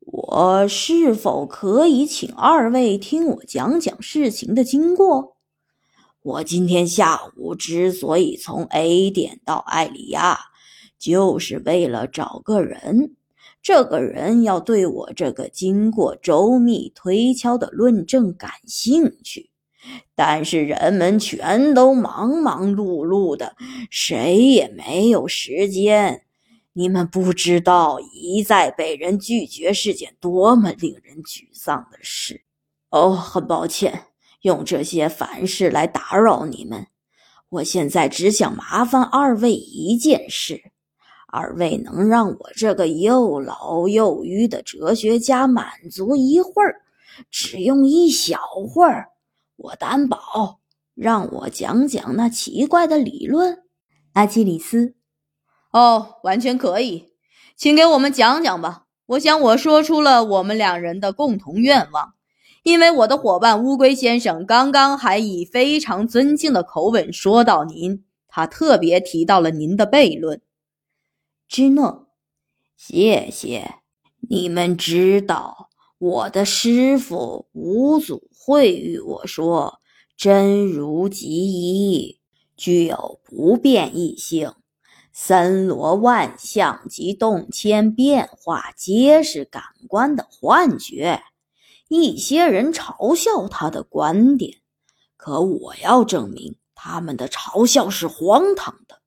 [0.00, 5.38] 我是否可以请二位听我讲讲事情的经过？
[6.22, 10.38] 我今天下午之所以从 A 点到艾里亚，
[10.98, 13.16] 就是为了找个人。
[13.62, 19.51] 这个人要对我这个经过周密推敲的论证感兴趣，
[20.14, 23.56] 但是人们全都忙忙碌碌的，
[23.90, 26.22] 谁也没有时间。
[26.74, 32.42] 你们不知道一再被人拒绝是件多么令人沮丧的事。
[32.90, 34.06] 哦，很抱歉，
[34.40, 36.86] 用这些烦事来打扰你们。
[37.50, 40.72] 我现在只想麻烦二位一件事。
[41.26, 46.82] 二位能让我这个又老又愚的哲学家满足一会儿，
[47.30, 48.38] 只用一小
[48.68, 49.08] 会儿，
[49.62, 50.60] 我担保。
[50.94, 53.62] 让我讲讲那奇怪的理论，
[54.12, 54.94] 阿基里斯。
[55.72, 57.14] 哦，完全可以，
[57.56, 58.84] 请给我们讲讲吧。
[59.06, 62.12] 我想我说出了我们两人的共同愿望，
[62.62, 70.42] 因为我的伙伴乌龟先生刚刚还以非常尊敬的口吻说到您，他特别提到了您的悖论。
[71.48, 72.08] 芝诺，
[72.76, 73.76] 谢谢。
[74.28, 79.78] 你们知道，我的师傅五祖会与我说
[80.18, 82.18] ：“真如即一，
[82.56, 84.52] 具有不变异性，
[85.12, 91.22] 森罗万象及动迁变化，皆是感官的幻觉。”
[91.86, 94.58] 一些人嘲笑他的观点，
[95.16, 98.98] 可我要证明，他们的嘲笑是荒唐的。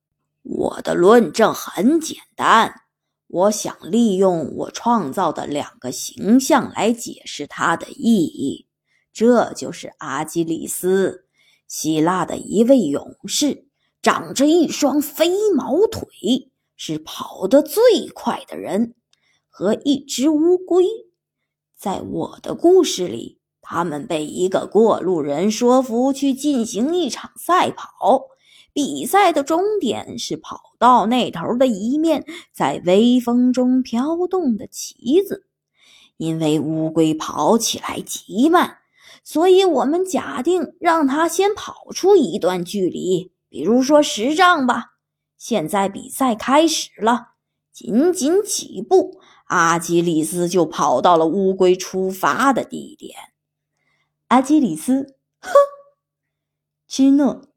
[0.44, 2.84] 我的论证很简单，
[3.28, 8.65] 我想利用我创造的两个形象来解释它的意义。
[9.16, 11.26] 这就是阿基里斯，
[11.70, 13.66] 希腊的一位勇士，
[14.02, 18.94] 长着一双飞毛腿，是跑得最快的人，
[19.48, 20.86] 和一只乌龟。
[21.78, 28.28] 在我的故事里，他们被一个过路人说服去进行一场赛跑。
[28.74, 35.48] 比赛的终点是跑道那头的一面在微风中飘动的旗子。
[36.18, 38.80] 因为乌龟跑起来极慢，
[39.26, 44.92] 所以我们假定让他先跑出一段距离，比如说十丈吧。
[45.36, 47.30] 现在比赛开始了，
[47.74, 53.16] 仅仅几步，阿基里斯就跑到了乌龟出发的地点。
[54.28, 55.52] 阿基里斯，哼，
[56.88, 57.48] 基诺。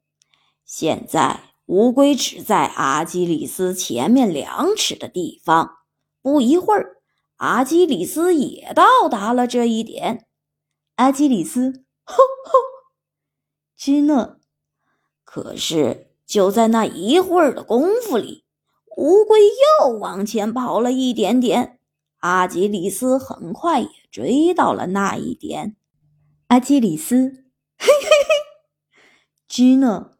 [0.65, 5.77] 现在，乌龟只在阿基里斯前面两尺的地方。
[6.23, 6.97] 不一会儿，
[7.37, 10.25] 阿基里斯也到达了这一点。
[10.99, 12.59] 阿基里斯，吼吼，
[13.77, 14.35] 基诺。
[15.23, 18.43] 可是，就在那一会儿的功夫里，
[18.97, 19.39] 乌龟
[19.79, 21.79] 又往前跑了一点点。
[22.17, 25.77] 阿基里斯很快也追到了那一点。
[26.47, 27.15] 阿基里斯，
[27.77, 28.99] 嘿嘿嘿，
[29.47, 30.17] 基诺。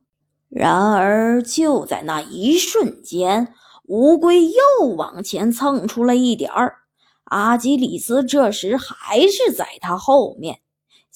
[0.47, 3.53] 然而，就在那一瞬间，
[3.89, 6.77] 乌龟又往前蹭出了一点儿。
[7.25, 10.61] 阿基里斯这时还是在他后面。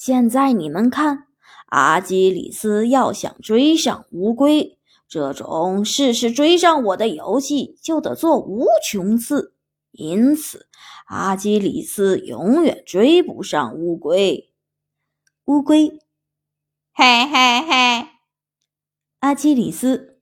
[0.06, 1.28] 现在你们看，
[1.68, 9.56] 阿基里斯要想追上乌龟，这种试试追上我的游戏就得做无穷次。
[9.92, 10.68] 因此，
[11.06, 14.52] 阿基里斯永远追不上乌龟。
[15.46, 16.02] 乌龟，
[16.94, 18.08] 嘿嘿嘿。
[19.20, 20.20] 阿基里斯，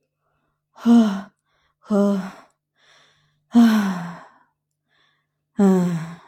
[0.70, 1.32] 呵
[1.80, 2.20] 呵，
[3.48, 4.28] 啊，
[5.58, 6.20] 嗯，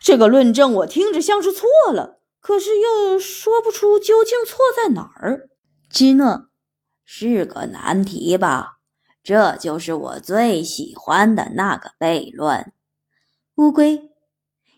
[0.00, 5.48] 这个论证我听着像是错了，可是又说不出究竟错在哪儿。
[5.90, 6.48] 基诺，
[7.04, 8.78] 是个难题吧？
[9.22, 12.72] 这就是我最喜欢的那个悖论。
[13.56, 14.10] 乌龟，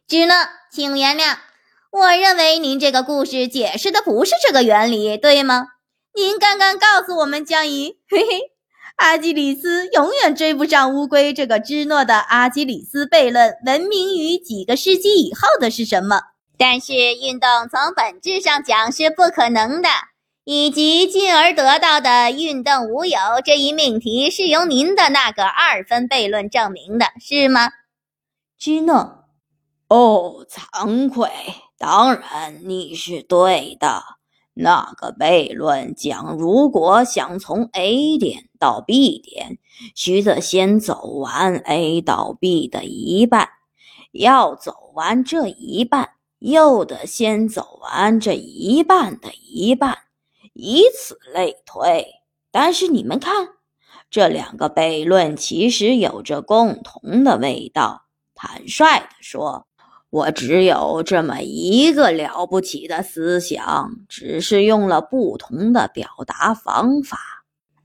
[0.09, 0.35] 基诺，
[0.73, 1.37] 请原谅，
[1.93, 5.67] 我认为您这个故事解释的不是这个原理，对吗？
[6.15, 8.41] 您刚刚告诉我们，江怡，嘿嘿，
[8.97, 11.33] 阿基里斯永远追不上乌龟。
[11.33, 16.21] 这个芝诺的阿基里斯悖论，闻名于几个世纪以后的是什么？
[16.61, 19.89] 但是运动从本质上讲是不可能的，
[20.45, 27.71] 以及进而得到的运动无有这一命题，是由您的那个二分悖论证明的，是吗？
[28.59, 29.25] 芝诺，
[29.89, 31.31] 哦，惭愧，
[31.79, 34.03] 当然你是对的。
[34.53, 39.57] 那个悖论讲，如果想从 A 点到 B 点，
[39.95, 43.49] 需得先走完 A 到 B 的一半，
[44.13, 49.97] 要走完这一半，又得先走完这一半的一半，
[50.55, 52.07] 以此类推。
[52.51, 53.51] 但是你们看，
[54.11, 58.07] 这两个悖论其实有着共同的味道。
[58.35, 59.67] 坦率地说，
[60.09, 67.19] 我只有这么一个了不起的思想，只是用了不同的表达方法。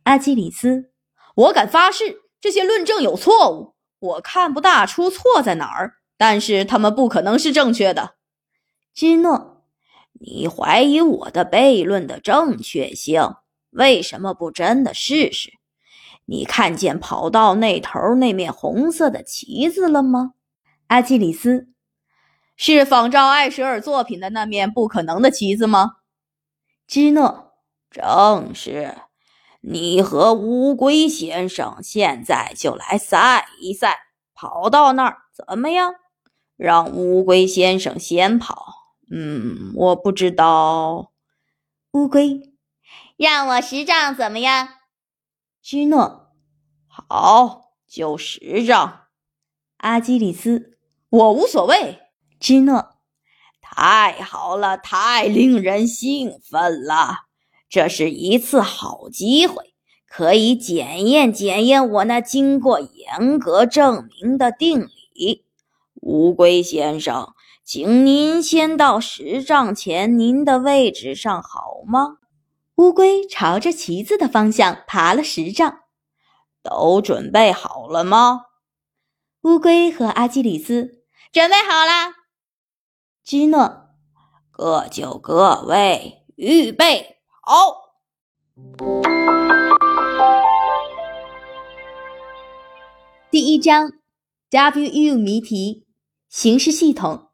[0.03, 0.92] 阿基里斯，
[1.35, 3.75] 我敢发誓，这些论证有错误。
[4.00, 8.16] 我看不大出错在哪儿，但是他们不可能是正确的。
[8.96, 9.62] 基诺，
[10.14, 13.36] 你怀疑我的悖论的正确性？
[13.72, 15.52] 为什么不真的试试？
[16.24, 20.32] 你看见跑道那头那面红色的旗子了吗？
[20.88, 21.68] 阿基里斯。
[22.56, 25.98] 是仿照艾舍尔作品的那面不可能的旗子吗？
[26.88, 27.52] 基诺，
[27.92, 28.96] 正是。
[29.60, 33.98] 你和乌龟先生现在就来赛一赛，
[34.34, 35.96] 跑到那儿怎么样？
[36.56, 38.85] 让乌龟先生先跑。
[39.09, 41.11] 嗯，我不知道。
[41.92, 42.53] 乌龟，
[43.17, 44.67] 让我十丈怎么样？
[45.61, 46.32] 芝诺，
[46.88, 49.01] 好，就十丈。
[49.77, 50.77] 阿基里斯，
[51.09, 52.00] 我无所谓。
[52.40, 52.95] 芝诺，
[53.61, 57.25] 太好了，太令人兴奋了！
[57.69, 59.75] 这是一次好机会，
[60.08, 65.45] 可以检验检验我那经过严格证明的定理。
[66.01, 67.35] 乌龟先生，
[67.66, 72.19] 请您先到十丈前您的位置上好吗？
[72.76, 75.80] 乌龟朝着旗子的方向爬了十丈。
[76.61, 78.45] 都准备好了吗？
[79.42, 82.14] 乌龟和阿基里斯准备好了。
[83.24, 83.88] 基诺，
[84.52, 87.98] 各就各位，预备好。
[93.32, 93.92] 第一章
[94.52, 95.88] ，WU 谜题，
[96.30, 97.25] 形式系统。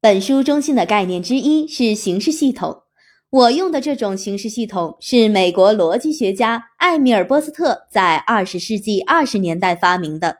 [0.00, 2.82] 本书中心的概念之一是形式系统。
[3.30, 10.36] 我用的这种形式系统是美国逻辑学家艾米尔·波斯特在二十世纪二十年代发明的，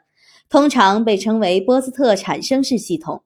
[0.48, 3.24] 通常被称为波斯特产生式系统。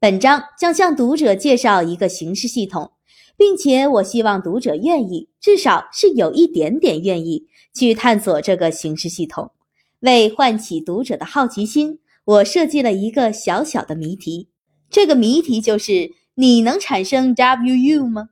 [0.00, 2.90] 本章将向读者介绍一个形式系统，
[3.36, 9.52] 并且我希望读者愿意，至少是有一点点愿意去探索这个形式系统。
[10.00, 14.48] 为唤起读者的好奇心，我设计了一个小小的谜题。
[14.90, 18.30] 这个谜题就是：你能产生 WU 吗？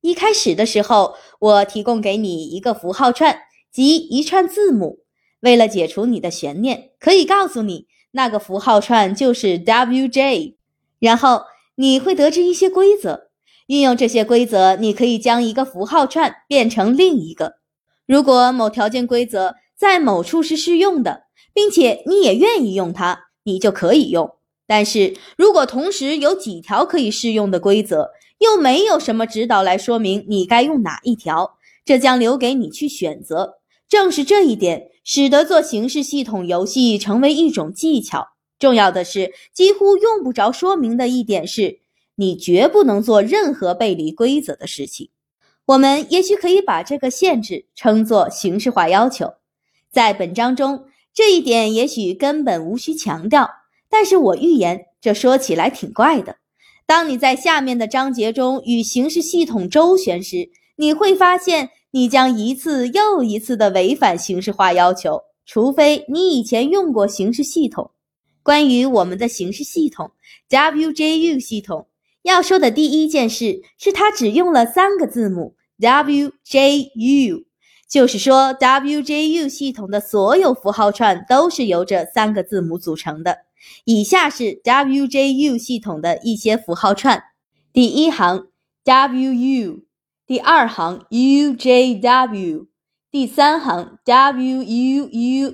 [0.00, 3.38] 一开始的时候，我提供给你一个符号串，
[3.70, 5.00] 即一串字母。
[5.40, 10.54] 为了解除你的悬念，可以告诉你，那个符号串就是 WJ。
[10.98, 11.42] 然后
[11.76, 13.28] 你会得知一些规则，
[13.66, 17.54] 运用这些规则，你可以将一个符号串变成另一个。
[18.06, 21.24] 如果某条件规则在某处是适用的，
[21.54, 24.34] 并且你也愿意用它，你就可以用。
[24.66, 33.58] 但是如果同时有几条可以适用的规则，又没有什么指导来说明你该用哪一条，这将留给你去选择。
[33.88, 38.28] 正是这一点，使得做形式系统游戏成为一种技巧。
[38.58, 41.80] 重要的是，几乎用不着说明的一点是，
[42.14, 45.10] 你绝不能做任何背离规则的事情。
[45.66, 49.34] 我们也许可以把这个限制称作形式化要求。
[49.90, 53.61] 在本章中，这一点也许根本无需强调。
[53.92, 56.36] 但是我预言，这说起来挺怪的。
[56.86, 67.90] 当你在下面的章节中与形式系统周旋时，你会发现你将一次又一次地违反形式化要求，除非你以前用过形式系统。
[68.42, 70.10] 关于我们的形式系统
[70.48, 71.86] WJU 系统，
[72.22, 77.44] 要说的第一件事是它只用了三个字母 WJU，
[77.90, 83.36] 就是说 WJU 系统的所有符号串都是由这三个字母组成的。
[83.84, 87.22] 以下是 WJU 系统的一些符号串：
[87.72, 88.46] 第一行
[88.84, 89.84] WU，
[90.26, 92.66] 第二行 UJW，
[93.10, 95.52] 第三行 WUUWUU。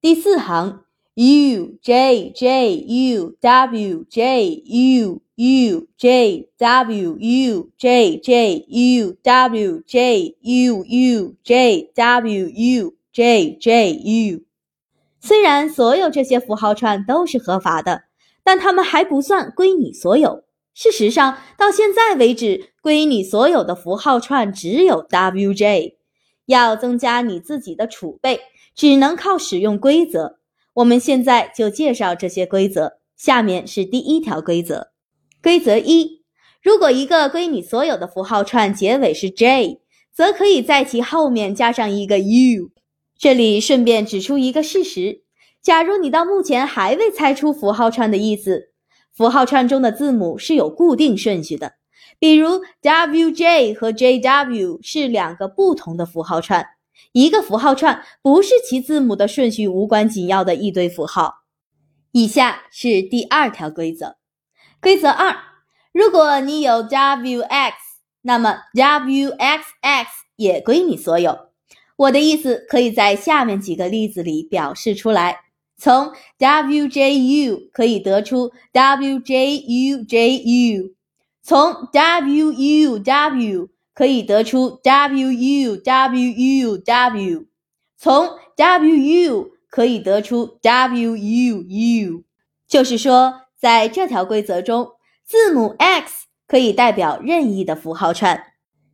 [0.00, 9.82] 第四行，u j j u w j u u j w u j j u w
[9.86, 14.44] j u u j w u j j u。
[15.26, 18.02] 虽然所有这些符号串都是合法的，
[18.44, 20.44] 但它们还不算归你所有。
[20.74, 25.96] 事实上，到现在为止，归你所有的符号串只有 w j。
[26.44, 28.40] 要增加你自己的储备。
[28.76, 30.40] 只能靠使用规则。
[30.74, 32.98] 我们现在就介绍这些规则。
[33.16, 34.88] 下面是第一条规则：
[35.42, 36.24] 规则一，
[36.60, 39.80] 如果一个归你所有的符号串结尾是 J，
[40.12, 42.73] 则可以在其后面加上一个 U。
[43.18, 45.22] 这里顺便指出一个事实：
[45.62, 48.72] 假如你到目前还未猜出符号串的意思，
[49.12, 51.74] 符号串中的字母是有固定顺序的，
[52.18, 56.66] 比如 WJ 和 JW 是两个不同的符号串。
[57.12, 61.42] 一个符号串不是其字母的顺序无关紧要的一堆符号，
[62.12, 64.16] 以下是第二条规则。
[64.80, 65.36] 规则二：
[65.92, 67.74] 如果你有 W(x)，
[68.22, 71.53] 那么 W(x(x) 也归你所有。
[71.96, 75.40] 我的意思可以在下面几个例子里表示出来。
[75.76, 80.04] 从 WJU 可以得出 WJUJU，
[81.42, 85.86] 从 WUW 可以得出 WUWUW，
[87.96, 92.22] 从 WU 可以得出 WUU。
[92.66, 94.92] 就是说，在这条规则中，
[95.24, 98.52] 字母 X 可以代表任意的符号串，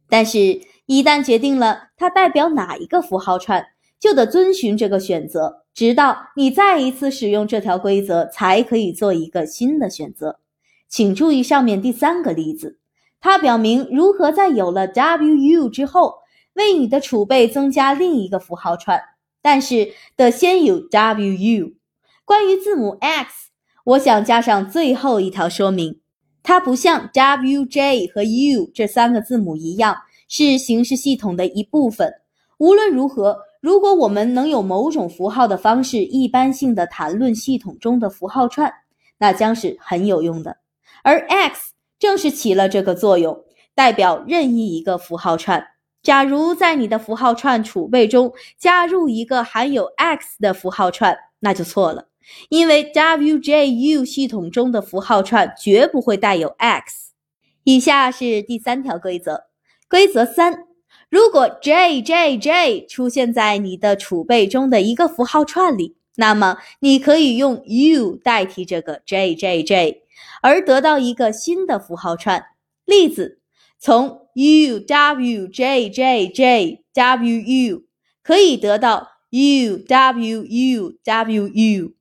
[0.09, 3.65] 但是，一旦决定了它代表哪一个符号串，
[4.01, 5.63] 就得遵循这个选择。
[5.73, 10.41] 直到你再一次使用这条规则，才可以做一个新的选择。
[10.89, 12.81] 请注意上面第三个例子，
[13.21, 16.15] 它表明如何在有了 WU 之后，
[16.55, 19.01] 为你的储备增加另一个符号串，
[19.41, 21.75] 但是得先有 WU。
[22.25, 23.51] 关于字母 X，
[23.85, 26.01] 我想加上最后一条说明，
[26.43, 29.99] 它不像 WJ 和 U 这三个字母一样
[30.31, 32.11] 是形式系统的一部分。
[32.57, 33.37] 无论如何。
[33.61, 38.73] 如果我们能有某种符号的方式一般性的谈论系统中的符号串，
[39.19, 40.57] 那将是很有用的。
[41.03, 43.45] 而 X 正是起了这个作用，
[43.75, 45.63] 代表任意一个符号串。
[46.03, 52.09] 假如在你的符号串储备中加入一个含有 X 的符号串，那就错了，
[52.49, 57.11] 因为 WJU 系统中的符号串绝不会带有 X。
[57.65, 59.50] 以下是第三条规则，
[59.91, 60.67] 规则三。
[61.11, 70.03] 如果 J J J 出现在你的储备中的一个符号串里，那么你可以用 U 代替这个 J J J，
[70.43, 72.47] 而得到一个新的符号串。
[72.85, 73.41] 例子：
[73.81, 77.83] 从 U W J J J W U
[78.23, 81.93] 可以得到 U W U W U，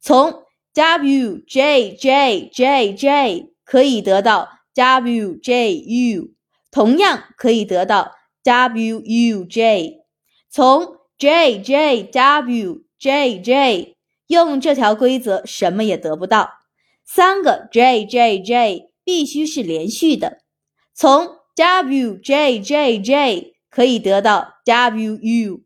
[0.00, 0.42] 从
[0.74, 6.30] W J J J J 可以得到 W J U，
[6.78, 8.12] 同样可以得到。
[8.44, 10.04] W U J，
[10.48, 13.96] 从 J J W J J
[14.28, 16.50] 用这条规则什么也得不到。
[17.04, 20.38] 三个 J J J 必须是连续的。
[20.94, 25.62] 从 W J J J 可以得到 W U，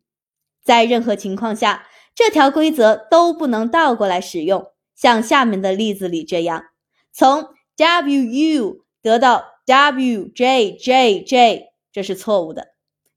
[0.65, 6.65] 在任何情况下，这条规则都不能倒过来使用，像下面的例子里这样：
[7.13, 12.69] 从 W U 得到 W J J J，这是错误的。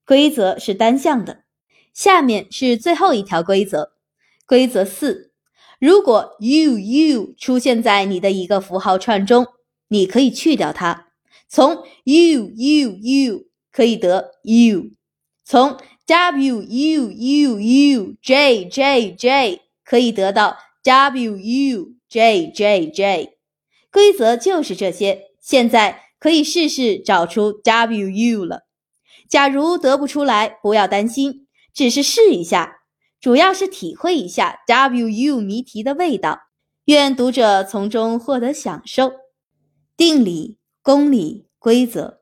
[0.06, 1.44] 规则是单向的。
[1.94, 3.94] 下面是最后一条规则，
[4.46, 5.32] 规则四：
[5.80, 9.48] 如果 u u 出现在你的一个符号串中，
[9.88, 11.08] 你可以去掉它。
[11.48, 14.92] 从 u u u 可以得 u，
[15.44, 23.38] 从 w u u u j j j 可以得到 w u j j j。
[23.92, 25.24] 规则就是这些。
[25.40, 28.62] 现在可以试试找出 w u 了。
[29.30, 32.78] 假如得不出来，不要担心，只是试一下，
[33.22, 36.40] 主要是体会一下 W U 谜题的味道。
[36.86, 39.12] 愿读者从中获得享受。
[39.96, 42.22] 定理、公理、规则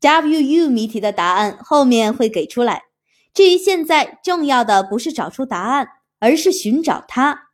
[0.00, 2.82] ，W U 谜题的答案后面会给出来。
[3.32, 5.86] 至于现在重要的不是找出答案，
[6.18, 7.50] 而是寻找它。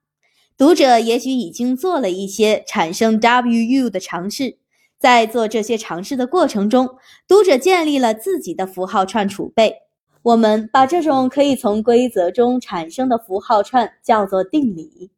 [0.56, 4.56] 读者也许已经做了一些产生 W U 的尝试。
[4.98, 6.96] 在做这些尝试的过程中，
[7.28, 9.76] 读者建立了自己的符号串储备。
[10.22, 15.10] 我们把这种可以从规则中产生的符号串叫做定理。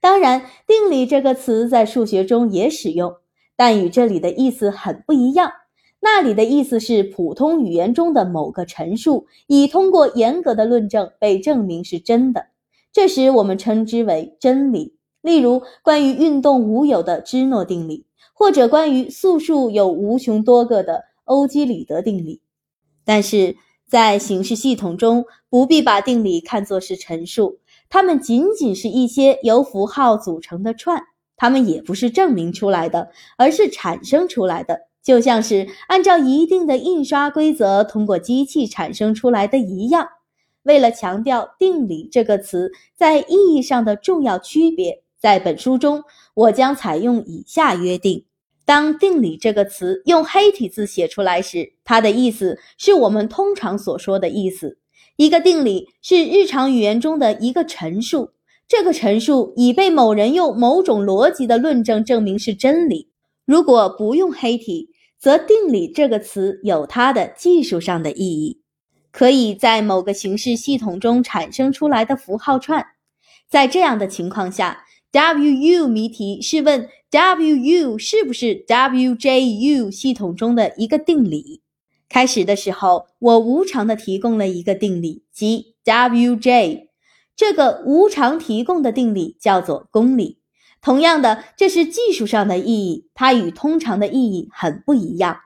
[0.00, 3.16] 当然，定理这个词在数学中也使用，
[3.56, 5.52] 但与这里的意思很不一样。
[6.00, 12.46] 那里的意思是普通语言中的某个陈述已通过严格的论证被证明是真的，
[12.92, 14.96] 这时我们称之为真理。
[15.20, 18.06] 例如，关于运动无有的芝诺定理。
[18.34, 22.42] 或者关于素数有无穷多个的欧几里得定理，
[23.04, 23.56] 但是
[23.88, 31.00] 在形式系统中不必把定理看作是陈述，它们仅仅是一些由符号组成的串，
[31.36, 40.08] 它们也不是证明出来的，而是产生出来的，就像是按照一定的印刷规则通过机器产生出来的一样。
[40.64, 45.03] 为了强调“定理”这个词在意义上的重要区别。
[45.24, 46.04] 在本书中，
[46.34, 48.26] 我将采用以下约定：
[48.66, 54.76] 当“定理”这个词用黑体字写出来时，它的意思是我们通常所说的意思。
[55.16, 58.32] 一个定理是日常语言中的一个陈述，
[58.68, 63.08] 这个陈述已被某人用某种逻辑的论证证明是真理。
[63.46, 68.60] 如果不用黑体，则“定理”这个词有它的技术上的意义，
[69.10, 72.84] 可以在某个形式系统中产生出来的符号串。
[73.48, 81.62] 在这样的情况下，WU 谜题是问 WU 是不是 WJU 系统中的一个定理。
[82.08, 86.88] 开始的时候，我无偿的提供了一个定理，即 WJ。
[87.36, 90.40] 这个无偿提供的定理叫做公理。
[90.82, 95.36] 同样的，这是技术上的意义，它与通常的意义很不一样。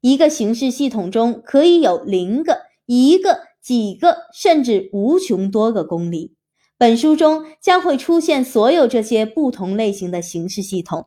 [0.00, 6.34] 一个形式系统中可以有零个、一个、几个，甚至无穷多个公理。
[6.82, 11.06] 本书中将会出现所有这些不同类型的形式系统，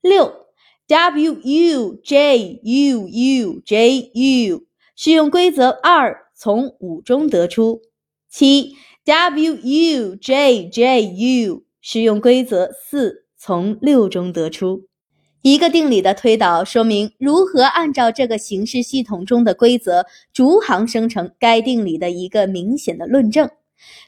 [0.00, 0.46] 六
[0.86, 4.62] W U J U U J U
[4.94, 7.82] 使用规则二从五中得出，
[8.30, 14.84] 七 W U J J U 使用规则四从六中得出。
[15.42, 23.50] 一个定理的推导说明如何按照这个形式系统中的规则逐行生成该定理的一个明显的论证。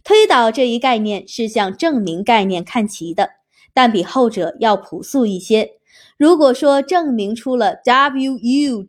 [0.03, 3.31] 推导这一概念是向证明概念看齐的，
[3.73, 5.73] 但比后者要朴素一些。
[6.17, 8.87] 如果说证明出了 WUJJU，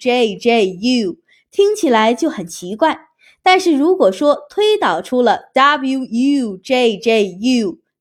[1.50, 3.08] 听起来就很奇怪；
[3.42, 6.60] 但是如果说推导出了 WUJJU，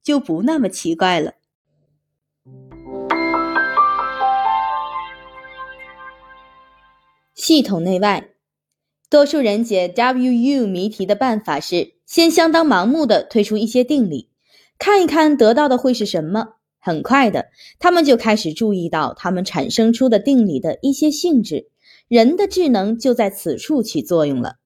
[0.03, 1.35] 就不那么奇怪了。
[7.35, 8.31] 系统内外，
[9.09, 12.00] 多数人解 WU 谜题的办法是。
[12.11, 14.31] 先相当盲目的推出一些定理，
[14.81, 16.55] 看一看得到的会是什么。
[16.81, 21.69] 很快的，他们就开始注意到他们产生出的定理的一些性质。
[22.09, 24.57] 人的智能就在此处起作用了。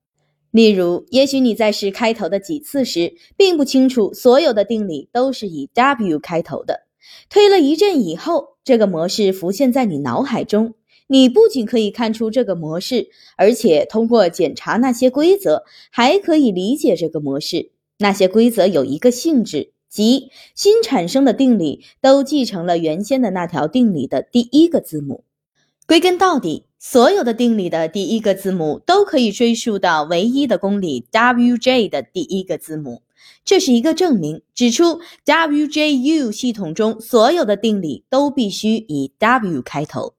[0.50, 6.86] 例如，也许你在试开头的几次时，并不清楚所有的定理都是以 W 开头的。
[7.28, 10.72] 推了一阵以后，这个模式浮现在你脑海中。
[11.06, 17.70] 你不仅可以看出这个模式，而且通过检查那些规则，还可以理解这个模式。
[17.98, 25.24] 那些规则有一个性质，即新产生的定理都继承了原先的那条定理的第一个字母。
[25.86, 33.02] 归根到底，所有的定理的第一个字母都可以追溯到唯一的公理 WJ 的第一个字母。
[33.44, 40.13] 这是一个证明，指出 WJU 系统中所有的定理都必须以 W 开头。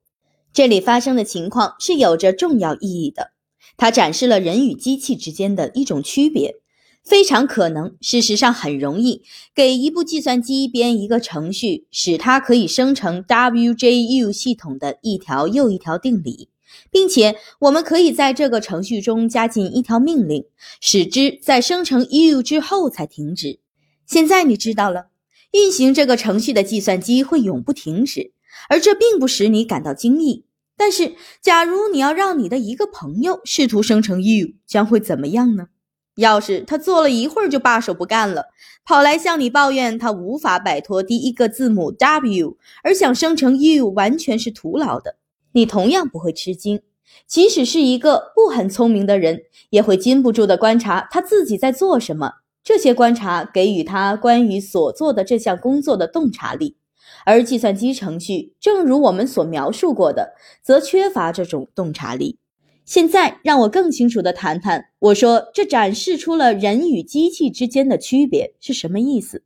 [0.56, 3.32] 这里发生的情况是有着重要意义的，
[3.75, 6.56] 它展示了人与机器之间的一种区别。
[7.03, 9.22] 非常可能，事实上很容易，
[9.53, 16.48] 给一部计算机编一个程序，使它可以生成 WJU 系统的一条又一条定理，
[16.90, 20.45] 并且我们可以在这个程序中加进一条命令，
[20.80, 23.59] 使之在生成 U 之后才停止。
[24.08, 25.08] 现在你知道了，
[25.51, 28.32] 运行这个程序的计算机会永不停止。
[28.69, 30.45] 而这并不使你感到惊异，
[30.77, 35.67] 但是，假如你要让你的一个朋友试图生成 you，将会怎么样呢？
[36.15, 38.45] 要是他做了一会儿就罢手不干了，
[38.85, 45.17] 跑来向你抱怨他无法摆脱第一个字母 w，而想生成 you 完全是徒劳的，
[45.51, 46.81] 你同样不会吃惊。
[47.27, 52.33] 即使是一个不很聪明的人，也会禁不住地观察他自己在做什么。
[52.63, 56.77] 这些观察给予他关于所做的这项工作的洞察力。
[57.25, 62.37] 而计算机程序，正如我们所描述过的，则缺乏这种洞察力。
[62.85, 69.43] 现在，让我更清楚地谈谈，我说这展示出了人与机器之间的区别是什么意思。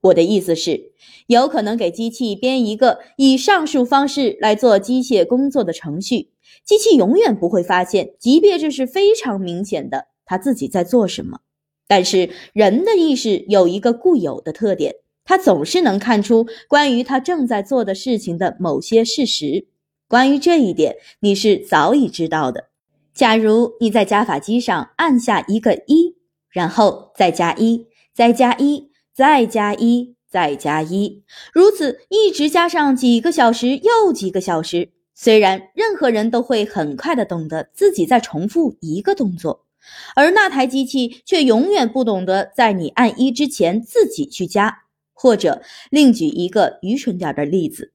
[0.00, 0.90] 我的意思是，
[1.28, 6.30] 有可能给机器编一个以上述方式来做机械工作的程序，
[6.64, 11.38] 机器永远不会发现，即便这是非常明显的，它自己在做什么。
[11.86, 14.96] 但是，人的意识有一个固有的特点。
[15.24, 19.66] 他总是能看出关于他正在做的事情的某些事实。
[20.08, 22.68] 关于这一点，你是早已知道的。
[23.14, 26.16] 假如你在加法机上按下一个一，
[26.50, 39.66] 然后再加一，再加一，再加一，再加一，如此一直加上几个小时又几个小时，虽然任何人都会很快的懂得自己在重复一个动作，
[40.14, 44.84] 而那台机器却永远不懂得在你按一之前自己去加。
[45.22, 47.92] 或者另举一个愚蠢点的例子。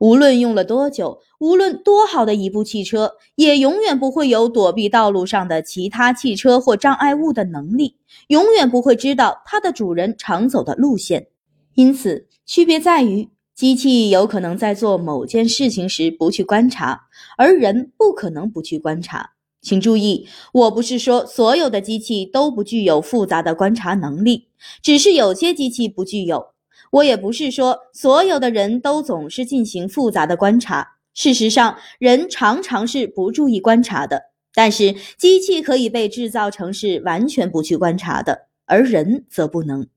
[0.00, 7.96] 无论用了多久，无论多好的一部汽车，也永远不会有躲避道路上的其他汽车或障碍物的能力，
[8.26, 11.28] 永远不会知道它的主人常走的路线。
[11.74, 17.02] 因此，区别在于，机器有可能在做某件事情时不去观察，
[17.38, 19.30] 而人不可能不去观察。
[19.60, 24.48] 请注意，我不是说所有的机器都不具有复杂的观察能力，
[24.82, 26.53] 只是有些机器不具有。
[26.94, 34.30] 我也不是说所有的人都总是进行复杂的观察，事实上，人常常是不注意观察的。
[34.54, 39.88] 但是，机器可以被制造成是完全不去观察的，而人则不能。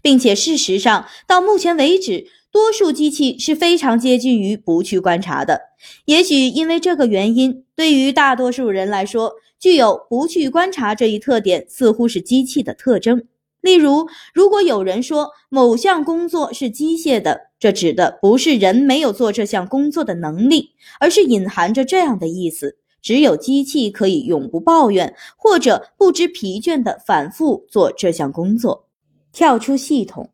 [0.00, 5.60] 并且，事实上，到目前为止，多数机器是非常接近于不去观察的。
[6.04, 13.24] 也许因为这个原因，对于大多数人来说，具有不去观察这一特点，似乎是机器的特征。
[13.64, 28.86] 例如，如果有人说某项工作是机械的，这指的不是人没有做这项工作的能力，而是隐含着这样的意思：只有机器可以永不抱怨或者不知疲倦地反复做这项工作。
[29.32, 30.28] 跳出系统，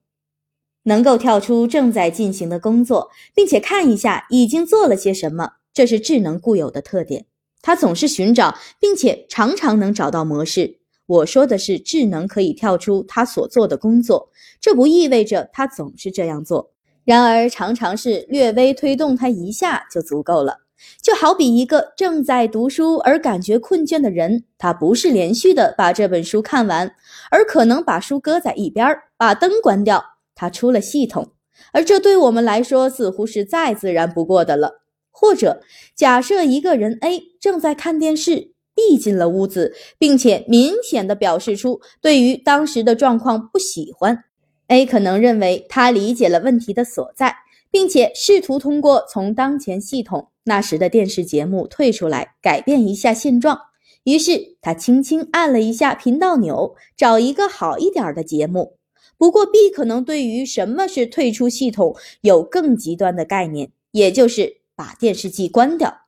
[0.82, 7.26] 能够跳出正在进行的工作，并且看一下已经做了些什么，这是智能固有的特点。
[7.62, 10.79] 它总是寻找，并且常常能找到模式。
[11.10, 14.30] 我说的是智能可以跳出他所做的工作，
[14.60, 16.70] 这不意味着他总是这样做。
[17.04, 20.58] 然而，常常是略微推动他一下就足够了。
[21.02, 26.94] 就好比一个正在读书而感觉困倦的人，他不是连续的把这本书看完，
[27.32, 30.04] 而可能把书搁在一边，把灯关掉，
[30.36, 31.32] 他出了系统。
[31.72, 34.82] 而这对我们来说似乎是再自然不过的了。
[35.10, 35.60] 或者，
[35.96, 38.52] 假设一个人 A 正在看电视。
[38.74, 44.24] 逼进了屋子，并且明显的表示出对于当时的状况不喜欢。
[44.68, 47.34] A 可能认为他理解了问题的所在，
[47.70, 53.58] 并且试图通过从当前系统那时的电视节目退出来改变一下现状。
[54.04, 58.78] 于是他轻轻按了一下频道钮，找一个好一点的节目。
[59.18, 65.99] 不过 B 可能对于什么是退出系统有更极端的概念，也就是把电视机关掉。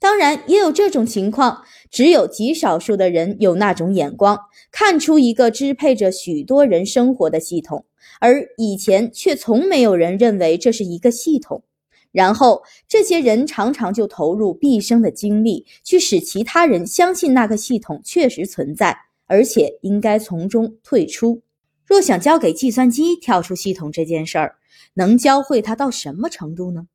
[0.00, 1.62] 当然，也有这种情况。
[1.90, 4.38] 只有极少数的人有那种眼光，
[4.70, 7.84] 看出一个支配着许多人生活的系统，
[8.20, 11.64] 而以前却从没有人认为这是一个系统。
[12.12, 18.96] 然后，这些人常常就投入毕生的精力，去使其他人相信那个系统确实存在，
[19.26, 21.42] 而且应该从中退出。
[21.84, 24.56] 若想交给计算机跳出系统这件事儿，
[24.94, 26.86] 能教会它到什么程度呢？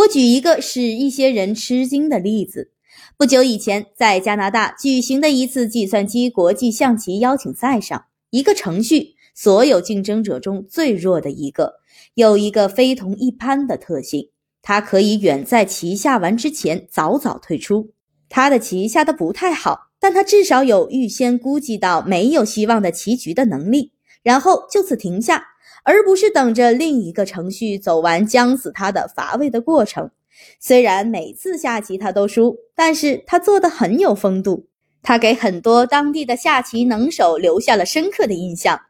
[0.00, 2.70] 我举一个使一些人吃惊的例子。
[3.18, 11.74] 不久以前，在加拿大举行的一次计算机国际象棋邀请赛上，一个程序——所有竞争者中最弱的一个，
[12.14, 14.30] 有一个非同一般的特性：
[14.62, 17.90] 它可以远在棋下完之前早早退出。
[18.30, 25.44] 他的棋下的不太好，但他至少有预先估计到没有希望的棋局的能力，然后就此停下，
[25.84, 30.10] 而不是等着另一个程序走完将死他的乏味的过程。
[30.58, 34.66] 虽然每次下棋他都输，但是他做的很有风度。
[35.02, 38.80] 他给很多当地的下棋能手留下了深刻的印象。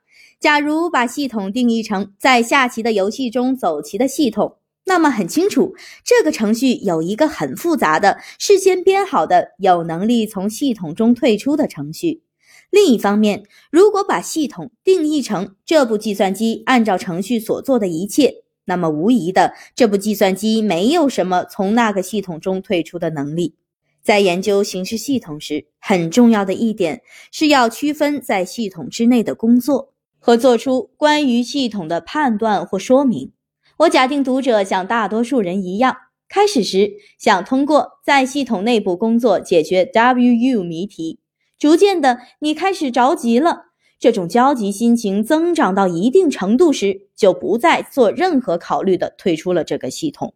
[0.40, 12.22] 假如把系统定义成在下棋的游戏中走棋的系统，那么很清楚，这个程序有一个很复杂的、事先编好的、有能力从系统中退出的程序。
[12.70, 23.56] 另一方面，如果把系统定义成这部计算机按照程序所做的一切，那么无疑的，这部计算机没有什么从那个系统中退出的能力。
[24.02, 33.32] 在研究形式系统时，很重要的一点是要区分在系统之内的工作和做出关于系统的判断或说明。
[33.78, 35.96] 我假定读者像大多数人一样，
[36.28, 41.19] 开始时想通过在系统内部工作解决 WU 谜题，
[41.60, 43.66] 逐渐的，你开始着急了。
[43.98, 50.32] 这种焦急心情增长到一定程度时，就不再做任何考虑的退出了这个系统，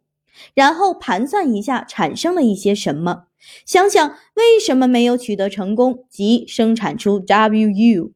[0.52, 3.24] 然后盘算一下产生了一些什么，
[3.64, 8.10] 想想为什么没有取得成功，即生产出 WU。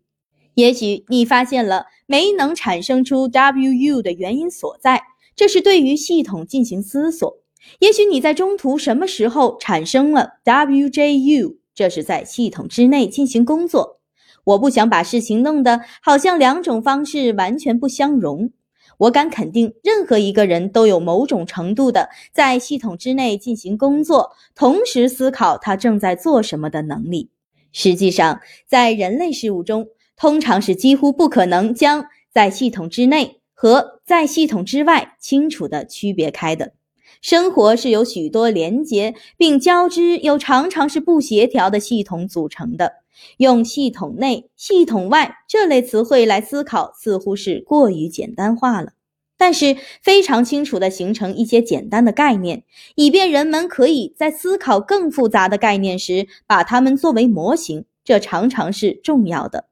[0.52, 5.04] 也许你发现了没能产生出 WU 的原因所在，
[5.34, 7.38] 这是对于系统进行思索。
[7.78, 14.00] 也许你在中途什么时候产生了 WJU，这是在系统之内进行工作。
[14.42, 18.50] 我不想把事情弄得好像两种方式完全不相容。
[18.97, 27.31] 我敢肯定，任何一个人都有某种程度的在系统之内进行工作，同时思考他正在做什么的能力。
[27.70, 36.73] 实际上，在人类事物中，通常是几乎不可能将在系统之内和在系统之外清楚地区别开的。
[37.20, 42.92] 生活是由许多连接并交织又常常是不协调的系统组成的。
[43.38, 48.92] 用“系统内”“系统外”这类词汇来思考，似乎是过于简单化了。
[49.36, 52.64] 但是，非常清楚地形成一些简单的概念，
[52.97, 57.84] 以便人们可以在思考更复杂的概念时，把它们作为模型。
[58.05, 59.66] 这常常是重要的。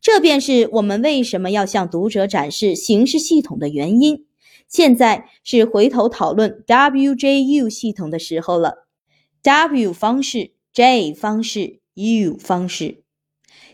[0.00, 4.24] 这便是我们为什么要向读者展示形式系统的原因。
[4.72, 8.86] 现在是回头讨论 WJU 系统的时候了。
[9.42, 11.80] W 方式，J 方式。
[11.94, 13.02] U 方式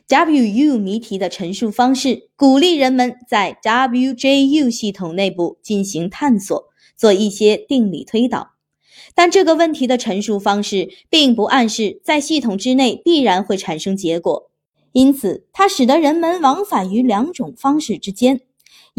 [0.09, 6.65] ，WU 谜题的陈述方式鼓励人们在 WJU 系统内部进行探索，
[6.97, 8.55] 做一些定理推导。
[9.15, 14.51] 但这个问题的陈述方式并不暗示在系统之内必然会产生结果，
[14.91, 18.41] 因此它使得人们往返于两种方式之间。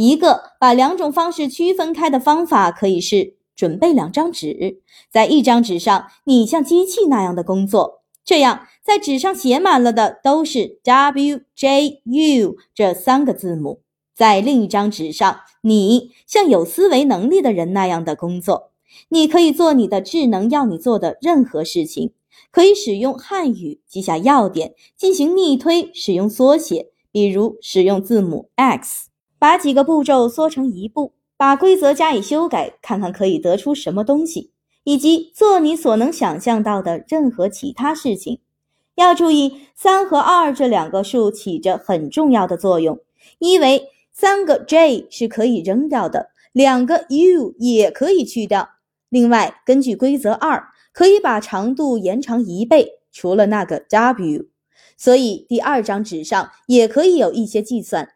[0.02, 4.80] 一个把两种方式区分开的方法可以是准备两张纸，
[5.12, 8.66] 在一张纸上你像机器那样的工作，这样。
[8.82, 13.82] 在纸上写满了的都是 W J U 这三个字母。
[14.16, 18.72] 在另一张纸上，你像有思维能力的人那样的工作。
[19.10, 22.14] 你可以做你的智能要你做的任何事情，
[22.52, 29.09] 可以使用汉语记下要点，进行逆推，使用缩写，比如使用字母 X，
[29.40, 34.52] 把几个步骤缩成一步，把规则加以修改，看看可以得出什么东西，
[34.84, 38.42] 以及做你所能想象到的任何其他事情。
[38.96, 43.00] 要注意，三和二这两个数起着很重要的作用，
[43.40, 48.72] 因为三个 J 是可以扔掉的，两个 U 也可以去掉。
[49.08, 54.48] 另外，根据规则二，可以把长度延长一倍，除了那个 W。
[54.98, 58.10] 所以第二张纸上也可以有一些计算。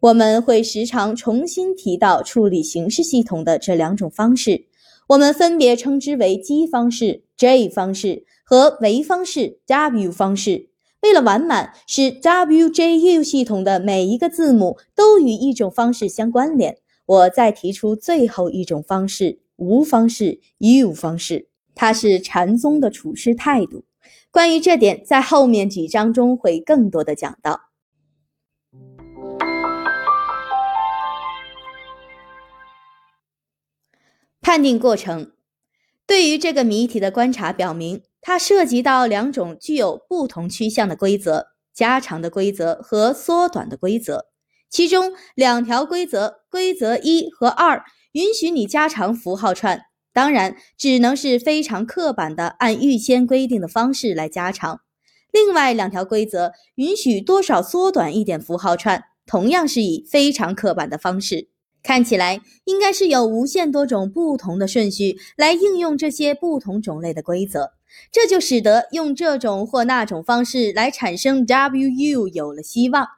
[0.00, 4.66] 我们会时常重新提到处理形式系统的这两种方式，
[5.08, 8.24] 我们分别称之为基方式 J 方式。
[8.50, 10.70] 和维方式 W 方式，
[11.02, 23.84] 为了完满，使 WJU 系统的每一个字母都与一种方式相关联，我再提出最后一种方式——无方式 U 方式，它是禅宗的处事态度。
[24.30, 27.67] 关于这点，在后面几章中会更多的讲到。
[34.48, 35.32] 判定过程
[36.06, 38.00] 对于这个谜题的观察表明。
[38.22, 44.24] 它涉及到两种具有不同趋向的规则：加长的规则和缩短的规则。
[44.70, 49.82] 其中两条规则，规则一和二，允许你加长符号串，
[50.14, 54.80] 当然只能是非常刻板的按预先规定的方式来加长。
[55.30, 61.50] 另外两条规则允许多少缩短一点符号串，同样是以非常刻板的方式。
[61.82, 67.72] 看起来应该是有无限多种不同的顺序来应用这些不同种类的规则。
[68.12, 73.08] 这就使得用这种或那种方式来产生 WU 有了希望，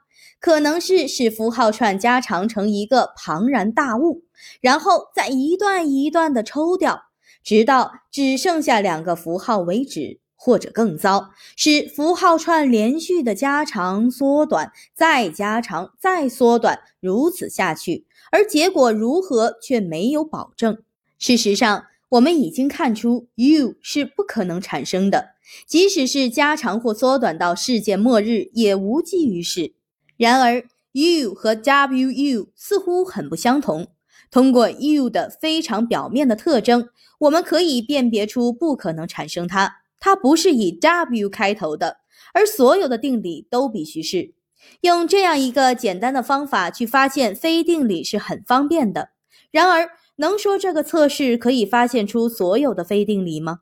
[0.40, 4.24] 可能是使符号串加长成一个庞然大物，
[4.60, 7.02] 然后再一段一段的抽掉，
[7.42, 20.82] 直到只剩下两个符号为止，或者更糟，使符号串连续的加长、缩短、再加长、再缩短，如此下去，而结果如何却没有保证。
[21.18, 21.84] 事实上。
[22.10, 29.74] 我们已经看出，U 是不可能产生的，即使是加长或缩短到世界末日，也无济于事。
[30.16, 33.86] 然而，U 和 WU 似乎很不相同。
[34.28, 36.88] 通过 U 的非常表面的特征，
[37.20, 39.76] 我们可以辨别出不可能产生它。
[40.00, 41.98] 它不是以 W 开头的，
[42.34, 44.32] 而所有的定理都必须是。
[44.82, 49.10] 用这样一个简单的方法去发现非定理是很方便的。
[49.50, 53.60] 然而，能说这个测试可以发现出所有的非定理吗？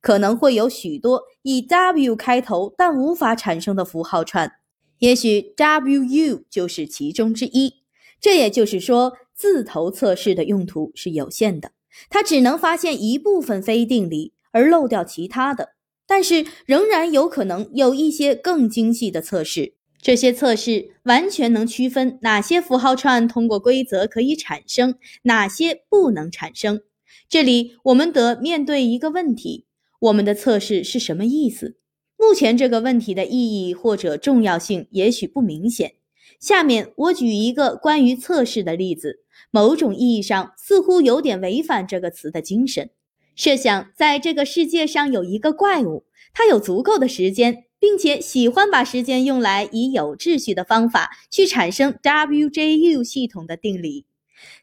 [0.00, 4.52] 可能会有许多以 W 开头但无法产生的符号串，
[4.98, 7.74] 也许 WU 就是其中之一。
[8.20, 11.72] 这也就是说，字头测试的用途是有限的，
[12.10, 15.74] 它只能发现一部分非定理，而漏掉其他的。
[16.06, 19.74] 但是仍然有可能有一些更精细的测试。
[20.02, 26.82] 这些测试完全能区分哪些符号串通过规则可以产生，哪些不能产生。
[27.28, 29.64] 这里我们得面对一个问题：
[30.00, 31.76] 我们的测试是什么意思？
[32.18, 35.92] 目前这个问题的意义或者重要性也许不明显。
[36.40, 39.20] 下面我举一个关于测试的例子，
[39.52, 42.90] 某种意义上似乎有点违反这个词的精神。
[43.36, 54.06] 设想在这个世界上有一个怪物，它有足够的时间，并且喜欢把时间用来以有秩序的方法去产生 WJU 系统的定理。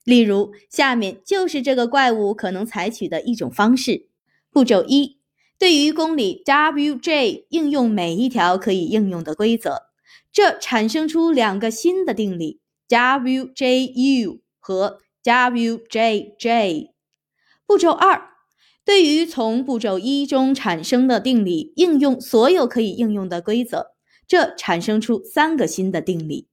[0.05, 4.07] 例如，下面就是这个怪物可能采取的一种方式：
[4.49, 5.17] 步骤一，
[5.57, 9.89] 对于公理 WJ 应用每一条可以应用的规则，
[10.31, 16.91] 这产生出两个新的定理 WJU 和 WJJ。
[17.67, 18.29] 步骤二，
[18.89, 23.91] 对于从步骤一中产生的定理应用所有可以应用的规则，
[24.27, 26.47] 这产生出三个新的定理。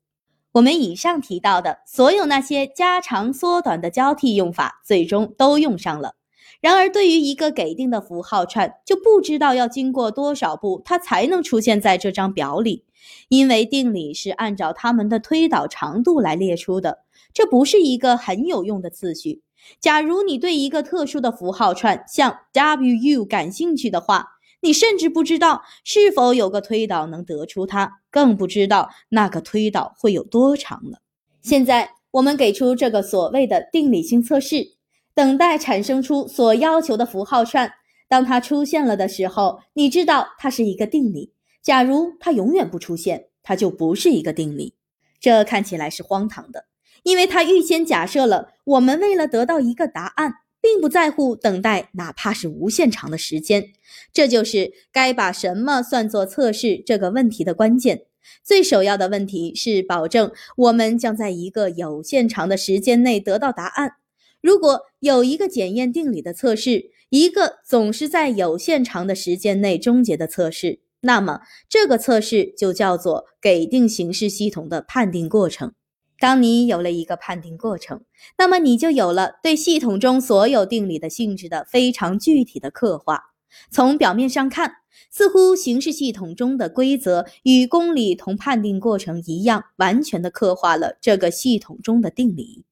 [0.54, 6.16] 我们以上提到的所有那些加长、缩短的交替用法，最终都用上了。
[6.60, 12.84] 然而，对于一个给定的符号串，就不知道要经过多少步，它才能出现在这张表里，
[13.28, 16.98] 因为定理是按照它们的推导长度来列出的。
[17.32, 19.40] 这不是一个很有用的次序。
[19.80, 24.26] 假如你对一个特殊的符号串，像 WU 感兴趣的话，
[24.60, 30.98] 你甚至不知道是否有个推导能得出它，更不知道那个推导会有多长了。
[31.40, 34.72] 现在，我们给出这个所谓的定理性测试。
[35.14, 37.72] 等待产生出所要求的符号串，
[38.08, 41.32] 当它出现了的时候，你知道它是一个定理。
[41.62, 44.74] 假如它永远不出现，它就不是一个定理。
[45.20, 46.64] 这看起来是荒唐的，
[47.02, 50.32] 因为它预先假设了我们为了得到一个答案，
[50.62, 53.72] 并不在乎等待哪怕是无限长的时间。
[54.12, 58.04] 这就是该把什么算作测试这个问题的关键。
[58.42, 63.96] 最首要的问题是保证我们将在一个有限长的时间内得到答案。
[64.40, 75.72] 如果有一个检验定理的测试，一个总是在有限长的时间内终结的测试，那么这个测试就叫做给定形式系统的判定过程。
[76.18, 78.02] 当你有了一个判定过程，
[78.36, 83.22] 那么你就有了对系统中所有定理的性质的非常具体的刻画。
[83.70, 84.74] 从表面上看，
[85.10, 92.64] 似乎形式系统中的规则与公理同判定过程一样，完全的刻画了这个系统中的定理。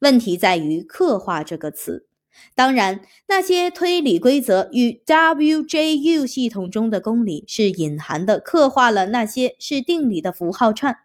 [0.00, 2.06] 问题在于“刻画”这个词。
[2.54, 10.96] 当然，那些推理规则与 WJU 系统中的公理是隐含的，刻画了那些是定理的符号串。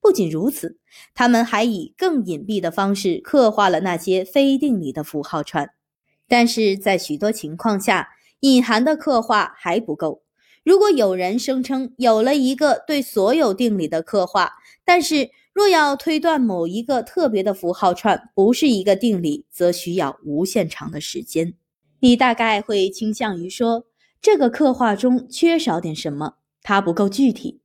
[0.00, 0.78] 不仅如此，
[1.14, 5.70] 他们还以更隐蔽的方式刻画了那些非定理的符号串。
[6.28, 10.22] 但是在许多情况下，隐含的刻画还不够。
[10.64, 14.52] 如果有人声称有了一个对所有定理的刻画，
[14.84, 21.54] 但是若要推断某一个特别的符号串不是一个定理，则需要无限长的时间。
[22.00, 23.84] 你大概会倾向于说，
[24.20, 27.60] 这个刻画中缺少点什么，它不够具体。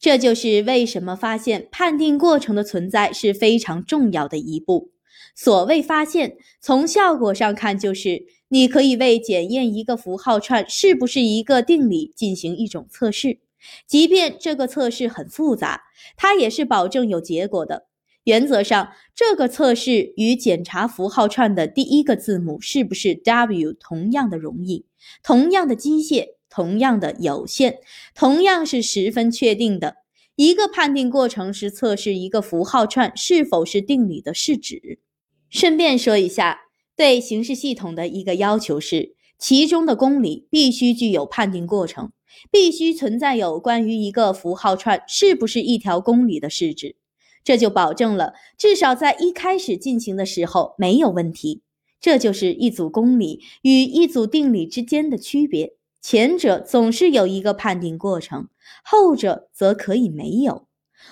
[0.00, 4.92] 这就是为什么发现判定过程的存在是非常重要的一步。
[5.34, 13.38] 所谓发现，从效果上看，就是你可以为检验一个符号串是不是一个定理进行一种测试。
[13.86, 15.82] 即便这个测试很复杂，
[16.16, 17.86] 它也是保证有结果的。
[18.24, 24.84] 原则上，这个测试与检查符号串的第一个字母是不是 W 同样的容易，
[25.22, 27.78] 同样的机械，同样的有限，
[28.14, 29.96] 同样是十分确定的。
[30.36, 35.00] 一个判定过程是测试一个符号串是否是定理的试纸。
[35.48, 36.60] 顺便说一下，
[36.94, 42.12] 对形式系统的一个要求是，其中的公理必须具有判定过程。
[42.50, 46.96] 必须存在有关于一个符号串是不是一条公理的式子，
[47.44, 51.62] 这就保证了至少在一开始进行的时候没有问题。
[52.00, 55.74] 这就是一组公理与一组定理之间的区别。
[56.00, 58.48] 前者总是有一个判定过程，
[58.84, 60.68] 后者则可以没有。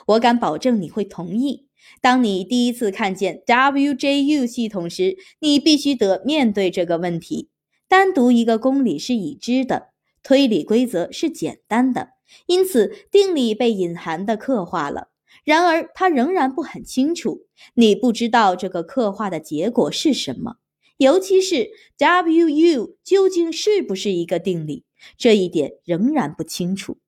[0.06, 1.66] 我敢保证你会同意。
[2.00, 7.48] 当你第一次看见 WJU 系统时，你必须得面对这个问题：
[7.88, 9.88] 单独一个公理是已知的，
[10.26, 12.08] 推理规则是简单的，
[12.46, 15.10] 因此定理被隐含的刻画了。
[15.44, 17.46] 然而，它仍然不很清楚。
[17.74, 20.56] 你不知道这个刻画的结果是什么，
[20.96, 24.84] 尤其是 WU 究竟是不是一个定理，
[25.16, 26.98] 这一点仍然不清楚。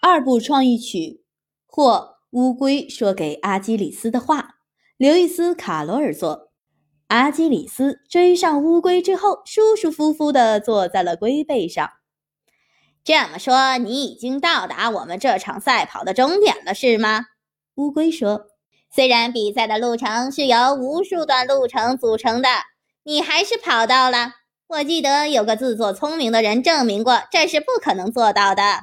[0.00, 1.22] 二部创意曲
[1.66, 4.56] 或乌龟说给阿基里斯的话，
[4.96, 6.50] 刘易斯·卡罗尔作。
[7.06, 11.88] 阿基里斯追上乌龟之后，舒舒服服地坐在了龟背上。
[13.04, 17.26] 这么说，你已经到达我们这场赛跑的终点了，是吗？
[17.76, 18.46] 乌龟说。
[18.90, 22.48] 虽然比赛的路程是由无数段路程组成的，
[23.04, 24.32] 你还是跑到了。
[24.66, 28.80] 我记得有个自作聪明的人证明过，这是不可能做到的。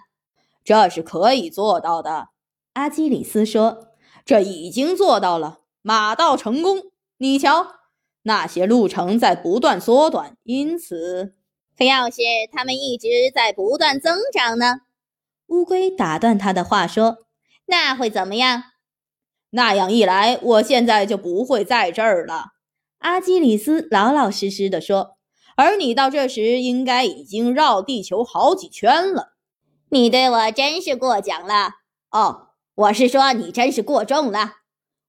[0.64, 2.30] 这是可以做到的，
[2.74, 3.90] 阿基里斯说
[4.26, 6.84] ：“这已经做到了，马到成功。
[7.18, 7.68] 你瞧，
[8.24, 11.36] 那些路程在不断缩短，因此，
[11.78, 14.82] 可要是他们一直在不断增长呢？”
[15.48, 17.26] 乌龟打断他的话说
[17.68, 18.64] ：“那会怎么样？
[19.50, 22.52] 那样一来，我现在就不会在这儿了。”
[23.00, 25.18] 阿基里斯老老实实地说
[25.58, 29.34] ：“而你到这时应该已经绕地球好几圈了。”
[29.90, 31.72] 你对我真是过奖了
[32.12, 32.51] 哦，
[32.82, 34.54] 我是说你真是过重了。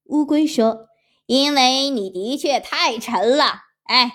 [0.07, 0.89] 乌龟说
[1.25, 4.13] ：“因为你的确太沉了。”哎，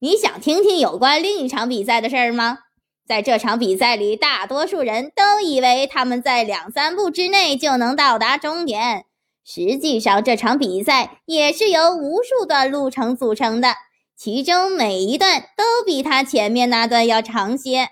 [0.00, 2.58] 你想听听有关另一场比赛的事儿吗？
[3.06, 9.04] 在这场比赛里，大多数人都以为他们在两三步之内就能到达终点。
[9.44, 13.76] 实际上，这场比赛也是由无数段路程组成的，
[14.16, 17.90] 其中每一段都比他前面那段要长些。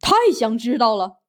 [0.00, 1.20] 太想知道了。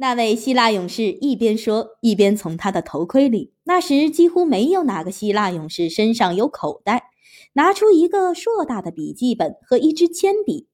[0.00, 7.10] 那位希腊勇士一边说，一边从他的头盔里（那时几乎没有哪个希腊勇士身上有口袋）
[7.54, 10.68] 拿出一个硕大的笔记本和一支铅笔。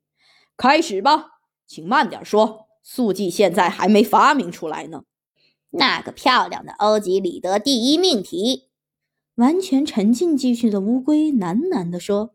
[0.59, 2.67] 开始吧，请慢点说。
[2.83, 5.05] 速记现在还没发明出来呢。
[5.71, 8.69] 那个漂亮的欧几里得第一命题。
[9.37, 12.35] 完全沉浸进去的乌龟喃喃地说：“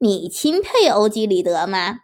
[0.00, 2.00] 你钦佩欧几里得吗？”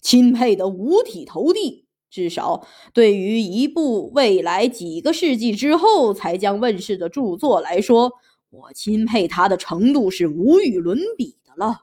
[0.00, 1.85] 钦佩的五体投地。
[2.10, 8.12] 至少，对于一部未来几个世纪之后才将问世的著作来说，
[8.50, 11.82] 我钦佩他的程度是无与伦比的了。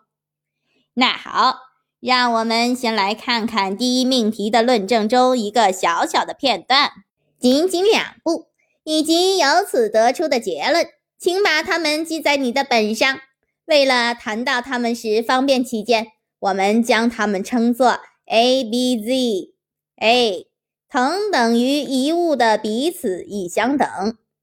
[0.95, 1.57] 那好，
[1.99, 6.91] 让我们先来看看第一命题的论证中一个小小的片段，
[7.39, 8.47] 仅仅两步，
[8.83, 10.87] 以及由此得出的结论，
[11.19, 13.19] 请把它们记在你的本上。
[13.65, 16.07] 为了谈到它们时方便起见，
[16.39, 19.52] 我们将它们称作 A、B、Z。
[19.97, 20.47] A
[20.89, 23.87] 同等于一物的彼此亦相等。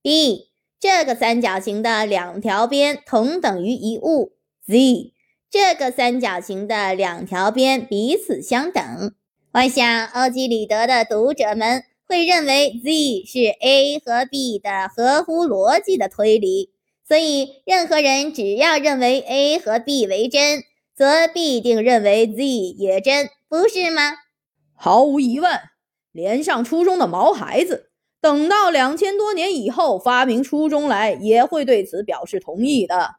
[0.02, 0.48] b
[0.80, 4.32] 这个三角形的两条边同等于一物。
[4.66, 5.12] z
[5.50, 8.82] 这个三角形的两条边彼此相等。
[9.52, 16.70] 我想欧几里得的读者们会认为 z 是 a 和 b 的合乎逻辑的推理，
[17.06, 20.62] 所以任何人只要认为 a 和 b 为真，
[20.96, 24.12] 则必定认为 z 也真，不是吗？
[24.82, 25.60] 毫无疑问，
[26.10, 33.10] 连上初中的毛孩子，等到两千多年以后发明初中来，也会对此表示同意的。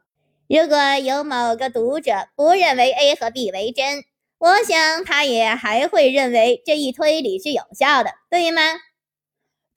[0.48, 4.02] 如果有某个读者不认为 A 和 B 为真，
[4.38, 8.60] 我想他也还会认为这一推理是有效的，对吗？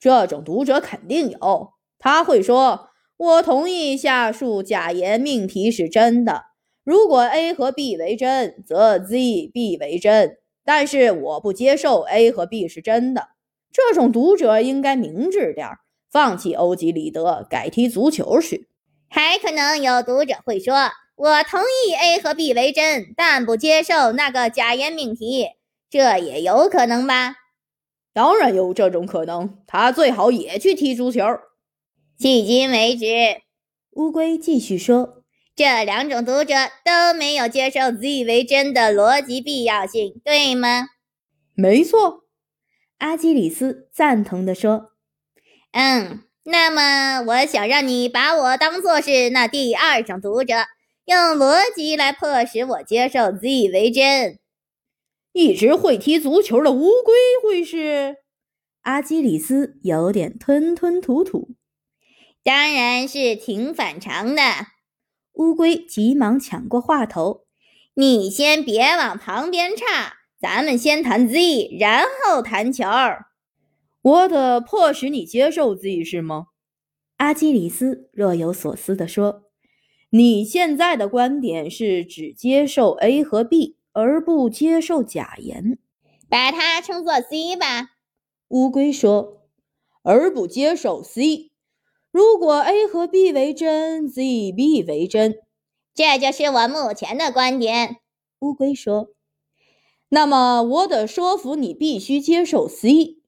[0.00, 6.46] 这种读者肯定有，他会说：“我同意下述假言命题是真的。
[6.82, 13.28] 如果 A 和 B 为真，则 Z、B 为真。”但是我不接受 A 和 B 是真的。
[13.72, 15.78] 这种读者应该明智点儿，
[16.10, 18.68] 放弃欧几里得，改踢足球去。
[19.08, 25.50] 还可能有读者会说：“我同意 A 和 B 为真，但不接受那个假言命题。”
[25.88, 27.36] 这也有可能吧？
[28.12, 29.58] 当然有这种可能。
[29.68, 31.20] 他最好也去踢足球。
[32.18, 33.06] 迄今为止，
[33.92, 35.22] 乌龟继续说。
[35.56, 36.54] 这两种读者
[36.84, 40.88] 都没有接受 Z 为真的逻辑必要性，对吗？
[41.54, 42.24] 没错，
[42.98, 44.90] 阿基里斯赞同地说。
[45.72, 50.56] 嗯，那么我想让你把我当做是那第二种读者，
[51.06, 54.38] 用逻辑来迫使我接受 Z 为真。
[55.32, 58.16] 一直会踢足球的乌龟会是？
[58.82, 61.56] 阿基里斯有点吞吞吐吐。
[62.44, 64.42] 当然是挺反常的。
[65.36, 67.44] 乌龟急忙抢过话头
[67.94, 72.84] ：“你先别往旁边岔，咱们先谈 Z，然后谈球。
[74.00, 76.46] 我得迫使你接受 Z 是吗？”
[77.18, 79.42] 阿基里斯若有所思地说。
[80.10, 85.78] 你现在的观点是只接受 A 和 B，而不接受假言，
[86.30, 87.90] 把它称作 C 吧。
[88.48, 89.42] 乌龟说，
[90.02, 91.50] 而不接受 C。
[92.16, 94.22] 如果 A 和 B 为真，Z、
[94.52, 95.34] B 为真，
[95.94, 97.98] 这就是我目前的观点。
[98.38, 99.08] 乌龟说。
[100.08, 103.18] 那么我得说服你必须接受 C。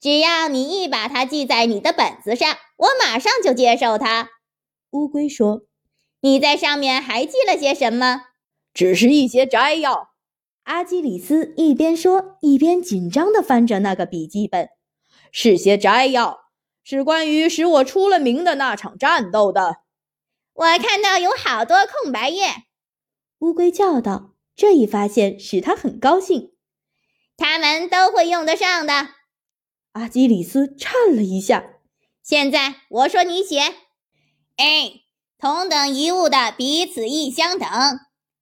[0.00, 4.30] 只要你一把它记在你的本子上，我马上就接受它。
[4.90, 5.62] 乌龟说。
[6.20, 8.22] 你在上面还记了些什么？
[8.74, 10.08] 只是一些摘要。
[10.64, 14.70] 阿基里斯一边说，一边紧张地翻着那个笔记本。
[15.30, 16.40] 是些摘要，
[16.88, 19.78] 是关于使我出了名的那场战斗的。
[20.52, 22.46] 我看到有好多空白页。
[23.40, 26.52] 乌龟叫道：“这一发现使他很高兴。
[27.36, 29.08] 他们都会用得上的。”
[29.94, 31.80] 阿基里斯颤了一下。
[32.22, 33.58] 现在我说你写
[34.58, 35.02] ，A。
[35.38, 37.68] 同等一物的彼此亦相等。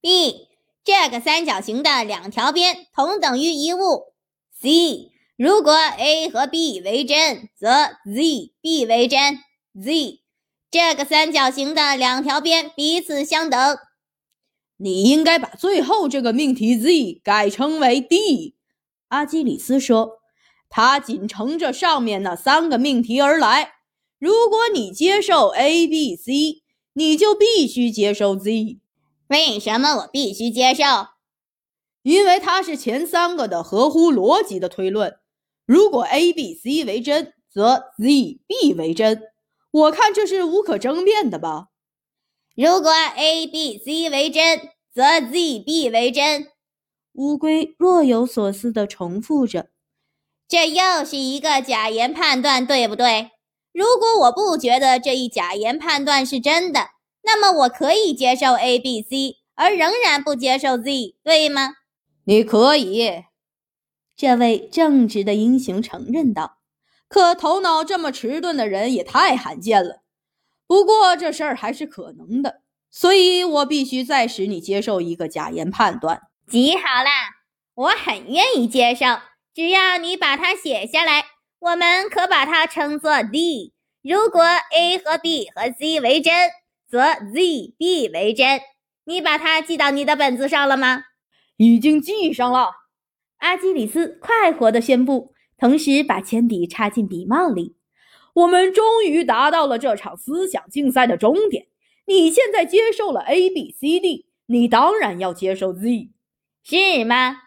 [0.02, 0.48] B.
[0.84, 4.12] 这个三角形的两条边同等于一物。
[4.60, 5.13] C.
[5.36, 7.68] 如果 A 和 B 为真，则
[8.04, 9.38] Z、B 为真。
[9.80, 10.20] Z.
[10.70, 13.78] 这个三角形的两条边彼此相等。
[14.76, 18.56] 你应该把最后这个命题 Z 改成为 D。
[19.08, 20.18] 阿基里斯说
[20.68, 23.74] ：“它仅乘着上面那三个命题而来。
[24.18, 26.62] 如果你接受 A、B、C。”
[26.96, 28.78] 你就必须接受 Z，
[29.26, 30.84] 为什么我必须接受？
[32.04, 35.16] 因为它是前三个的合乎逻辑的推论。
[35.66, 39.22] 如果 A、B、C 为真，则 Z、B 为真。
[39.70, 41.68] 我看这是无可争辩的吧？
[42.54, 44.60] 如果 A、B、C 为真，
[44.94, 46.48] 则 Z、B 为真。
[47.14, 49.70] 乌龟若有所思地重复着
[50.48, 53.30] ：“这又是一个假言判断，对不对？”
[53.72, 56.90] 如果我不觉得这一假言判断是真的，
[57.22, 61.70] 那么我可以接受 A、B、C，而仍然不接受 Z，对吗？
[62.24, 63.24] 你可以，
[64.16, 66.58] 这位正直的英雄承认道。
[67.08, 70.02] 可头脑这么迟钝的人也太罕见了。
[70.66, 76.22] 不过这事儿还是可能的，所以我必须再使你接受一个假言判断。
[76.48, 77.10] 极好啦，
[77.74, 79.04] 我很愿意接受，
[79.54, 81.26] 只要你把它写下来。
[81.60, 83.72] 我们可把它称作 D。
[84.02, 86.50] 如果 A 和 B 和 C 为真，
[86.90, 88.60] 则 Z、B 为真。
[89.04, 91.04] 你把它记到你的本子上了吗？
[91.56, 92.70] 已经记上了。
[93.44, 97.76] 阿基里斯快活地宣布，同时把铅笔插进笔帽里。
[98.32, 101.66] 我们终于达到了这场思想竞赛的终点。
[102.06, 106.10] 你现在接受了 A、B、C、D，你当然要接受 Z，
[106.62, 107.42] 是吗？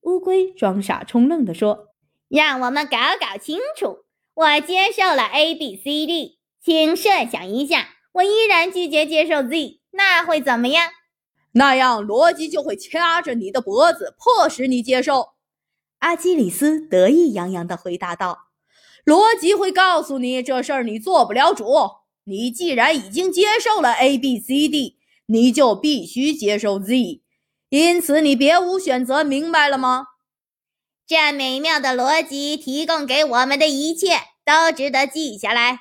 [0.00, 1.94] 乌龟装傻充愣地说。
[2.28, 3.98] 让我们搞搞清楚。
[4.34, 10.90] 我接受了 A、B、C、D，请设想一下，我依然拒绝接受 Z，那会怎么样？
[11.58, 15.30] 那样逻辑就会掐着你的脖子，迫使你接受。
[15.98, 18.50] 阿基里斯得意洋洋地回答道
[19.04, 21.66] ：“逻辑会告诉你，这事儿你做不了主。
[22.24, 27.22] 你既然已经接受了 A、B、C、D，你就必须接受 Z，
[27.70, 29.24] 因此你别无选择。
[29.24, 30.06] 明白了吗？”
[31.08, 35.80] 这美妙的逻辑提供给我们的一切都值得记下来。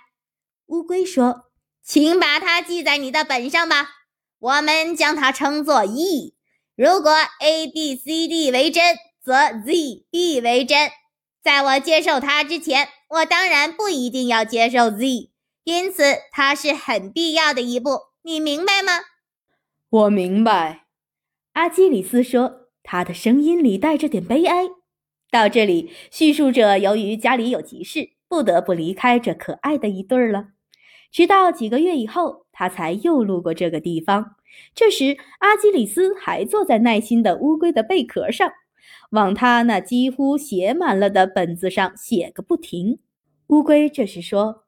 [0.68, 1.52] 乌龟说
[1.86, 3.97] ：“请把它记在你的本上吧。
[4.40, 6.36] 我们将它称作 E。
[6.76, 9.34] 如果 A、B、C、D 为真，则
[9.66, 10.92] Z、B 为真。
[11.44, 15.32] 在我接受它之前，我当然不一定要接受 Z，
[15.64, 18.00] 因此它是很必要的一步。
[18.22, 19.00] 你明白吗？”
[19.90, 20.86] 我明白。
[21.54, 24.66] 阿基里斯说，他的声音里带着点悲哀。
[25.32, 30.50] 到这里，叙述者由于家里有急事，不得不离开这可爱的一对儿了。
[31.12, 34.36] 直到几个月以后，他才又路过这个地方。
[34.74, 38.52] 这时，阿基里斯还坐在耐心的乌龟的贝壳上，
[39.12, 42.98] 往他那几乎写满了的本子上写个不停。
[43.50, 44.64] 乌龟这时说：“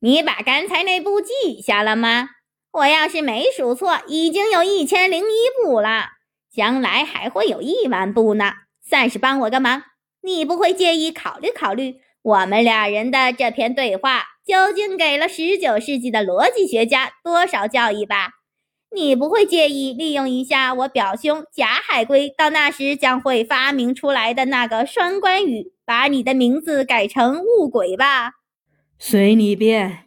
[0.00, 2.30] 你把刚才那步记下了吗？
[2.72, 6.06] 我要是没数错，已经有一千零一步了，
[6.50, 8.52] 将来还会有亿万步呢。
[8.82, 9.82] 算是帮我个忙。”
[10.22, 18.34] 你不会介意考虑考虑我们俩人的这篇对话究竟给了十九世纪的逻辑学家多少教益吧？
[18.94, 28.34] 你不会介意利用一下我表兄假海龟到那时将会发明出来的那个双关语把你的名字改成雾鬼吧。
[29.00, 30.04] 随你便。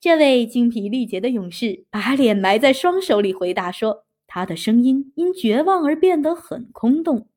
[0.00, 7.28] 这位精疲力竭的勇士把脸埋在双手里回答说，他的声音因绝望而变得很空洞。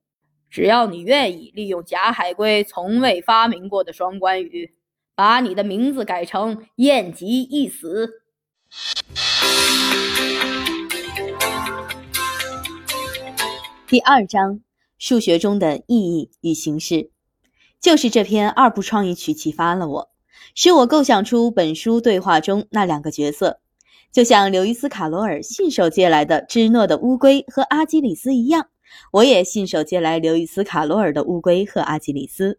[0.50, 4.74] 只要你愿意利用假海龟从未发明过的双关语，
[5.16, 8.24] 把你的名字改成燕吉一死。
[13.88, 14.62] 第二章：
[14.98, 17.12] 数学中的意义与形式，
[17.80, 20.10] 就是这篇二部创意曲启发了我，
[20.56, 23.60] 使我构想出本书对话中那两个角色，
[24.12, 28.70] 就像刘易斯·卡罗尔信手借来的芝诺的乌龟和阿基里斯一样，
[29.12, 32.58] 我也信手借来刘易斯·卡罗尔的乌龟和阿基里斯。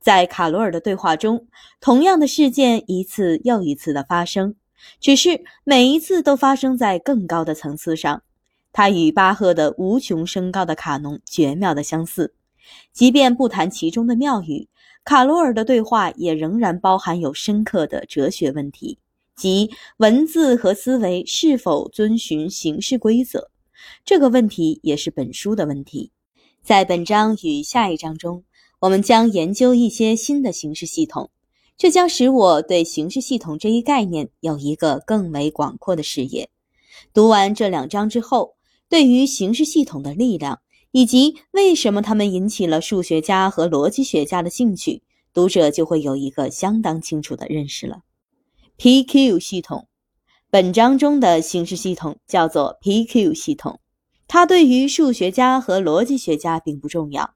[0.00, 1.46] 在卡罗尔的对话中，
[1.80, 4.54] 同样的事件一次又一次的发生，
[5.00, 8.22] 只是每一次都发生在更高的层次上。
[8.72, 12.34] 它与巴赫的无穷升高的卡农绝妙的相似，
[12.92, 14.68] 即便不谈其中的妙语，
[15.04, 18.98] 卡罗尔的对话也仍然包含有深刻的哲学问题，
[19.36, 23.50] 即文字和思维是否遵循形式规则。
[24.04, 26.10] 这个问题也是本书的问题。
[26.62, 28.44] 在本章与下一章中，
[28.82, 31.30] 我们将研究一些新的形式系统，
[31.78, 36.50] 这将使我对形式系统这一概念有一个更为广阔的视野。
[37.14, 38.54] 读完这两章之后。
[38.88, 45.02] 对于形式系统的力量，以及为什么它们引起了数学家和逻辑学家的兴趣，
[45.32, 48.02] 读者就会有一个相当清楚的认识了。
[48.76, 49.88] PQ 系统，
[50.50, 53.80] 本章中的形式系统叫做 PQ 系统，
[54.28, 57.32] 它对于数学家和逻辑学家并不重要。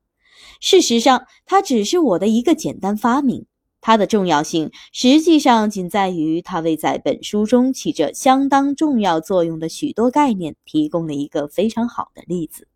[0.60, 3.46] 事实上，它只是我的一个简单发明。
[3.80, 12.66] 它的重要性实际上仅在于，它为在本书中起着相当重要作用的许多概念提供了一个非常好的例子。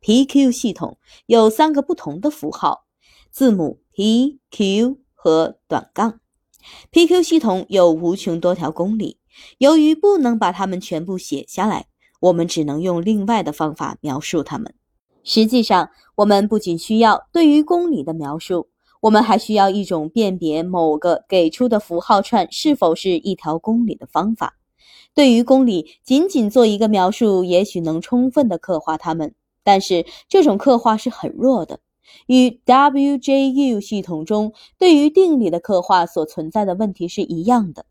[0.00, 2.86] PQ 系统有三个不同的符号，
[3.30, 6.20] 字母 P、Q 和短杠。
[6.90, 9.18] PQ 系统有无穷多条公理，
[9.58, 11.86] 由于不能把它们全部写下来，
[12.20, 14.74] 我们只能用另外的方法描述它们。
[15.28, 18.68] 实际上，我们不仅需要对于公理的描述。
[19.00, 24.54] 我们还需要一种辨别某个给出的符号串是否是一条公理的方法。
[25.14, 31.80] 对于公理，仅仅做一个描述，也许能充分的刻画它们，但是这种刻画是很弱的，
[32.28, 37.84] 与 WJU 系统中对于定理的刻画所存在的问题是一样的。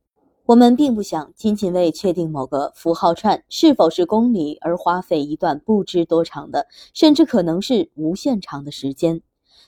[0.48, 9.22] 我们并不想仅仅为确定某个符号串是否是公理而花费一段不知多长的，甚至可能是无限长的时间。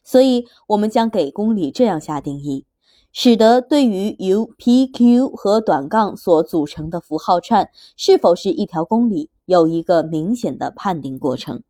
[0.04, 2.66] 所以，我们将给公理这样下定义，
[3.12, 11.64] 使得对于由 P、Q 和短杠所组成的符号串是否是一条公理有一个明显的判定过程。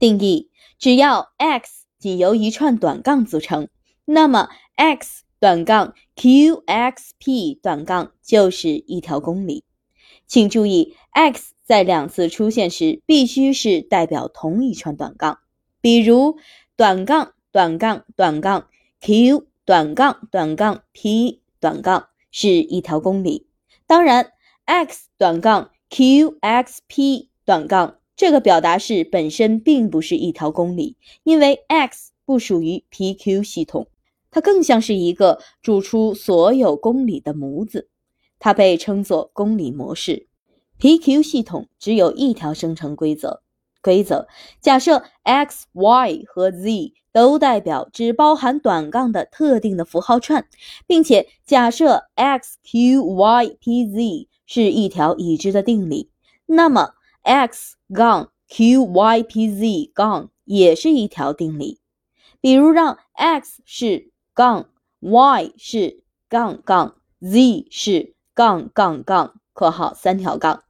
[0.00, 3.68] 定义：只要 X 仅由一串短杠组成，
[4.04, 9.64] 那么 X 短杠 QXP 短杠就是一条公理。
[10.28, 15.40] 请注意，X 在两次出现时必须是代表同一串短杠，
[15.80, 16.36] 比如
[16.76, 17.32] 短杠。
[17.52, 18.68] 短杠短杠
[19.00, 23.48] q 短杠短杠 p 短杠是一条公理。
[23.88, 24.30] 当然
[24.66, 33.88] ，x 短杠 qxp 短杠这个表达式本身并不是一条公理，因为 x 不属于 PQ 系统，
[34.30, 37.88] 它更像是一个主出所有公理的模子，
[38.38, 40.26] 它被称作公理模式。
[40.78, 43.42] PQ 系统只有一条生成规则。
[43.82, 44.28] 规则
[44.60, 50.46] 假设 x、y 和 z 都代表只包含短杠的特定的符号串，
[50.86, 56.10] 并且假设 x、q、y、p、z 是一条已知的定理，
[56.44, 56.90] 那么
[57.22, 61.80] x 杠 q、y、p、z 杠也是一条定理。
[62.42, 64.09] 比如让 x 是
[64.40, 64.70] 杠
[65.00, 70.62] ，y 是杠杠，z 是杠杠杠（括号三条杠），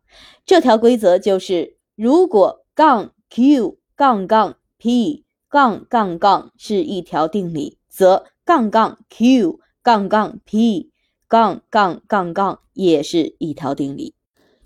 [0.44, 2.60] 这条规则就是如果。
[2.81, 10.90] 杠 q 杠杠 p 杠杠杠是一条定理，则杠杠 q 杠杠 p
[11.28, 14.15] 杠杠杠杠也是一条定理。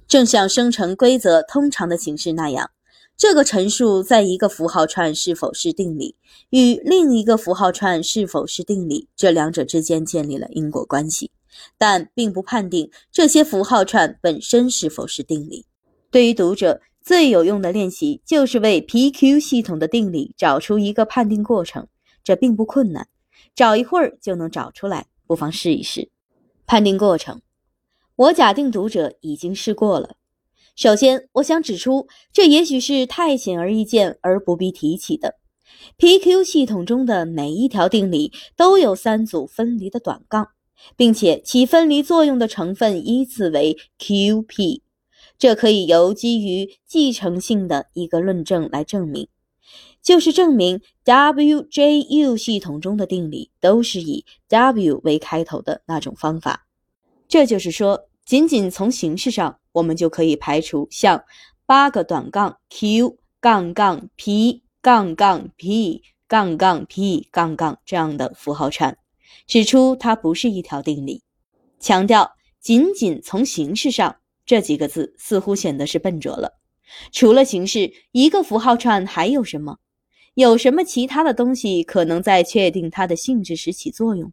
[0.06, 2.70] 正像生成规则通常的形式那样，
[3.16, 6.16] 这个陈述在一个符号串是否是定理，
[6.50, 11.30] 与另一个符号串是否是定理这两者之间建立了因果关系，
[11.78, 15.66] 但并不判定这些符号串本身是否是定理。
[16.10, 16.80] 对于读者。
[17.04, 21.86] 最有用的练习就是为 PQ 系统的定理找出一个判定过程，
[22.24, 23.06] 这并不困难，
[23.54, 26.08] 找一会儿就能找出来，不妨试一试。
[26.64, 27.42] 判定过程，
[28.16, 30.16] 我假定读者已经试过了。
[30.76, 35.36] 首先，我想指出，这也许是太显而易见而不必提起的。
[35.98, 40.48] PQ 系统中的每一条定理都有三组分离的短杠，
[40.96, 44.80] 并且起分离作用的成分依次为 QP。
[45.38, 49.28] 这可以由基于继承性的一个论证来证明，
[50.02, 56.66] 就是证明 WJU 系统中的定理都是以 W 为开头的那种方法。
[57.28, 61.22] 这就是说，仅仅从形式上，我们就可以排除像
[61.66, 68.96] 八个短杠 Q 杠杠 P 杠杠 P 杠杠 P 杠杠这样的符号串，
[69.46, 71.22] 指出它不是一条定理。
[71.78, 74.16] 强调仅仅从形式上。
[74.46, 76.60] 这几个字似乎显得是笨拙了。
[77.12, 79.78] 除了形式，一个符号串还有什么？
[80.34, 84.30] 有什么其他的东西可能在确定它的性质时起作用？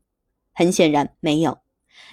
[0.51, 1.59] 很显然没有。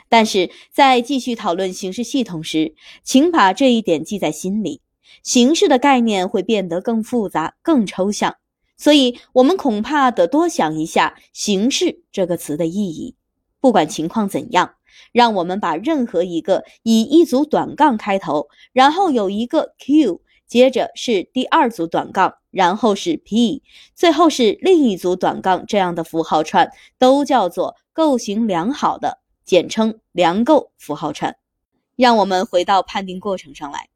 [0.09, 4.81] 但是在继续讨论形式系统时，请把这一点记在心里：
[5.23, 8.37] 形式的概念会变得更复杂、更抽象，
[8.77, 13.17] 所以我们恐怕得多想一下“形式”这个词的意义。
[13.61, 14.75] 不管情况怎样。
[15.13, 23.63] 让我们把任何一个以一组短杠开头，然后有一个 Q，接着是第二组短杠，然后是 P，
[23.95, 26.69] 最后是另一组短杠这样的符号串，
[26.99, 29.19] 都叫做构型良好的，
[29.49, 31.35] 简称量构符号串。
[31.97, 33.89] 让我们回到判定过程上来，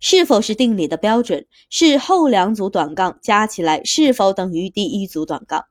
[0.00, 5.64] 是否是定理的标准是后两组短杠加起来是否等于第一组短杠。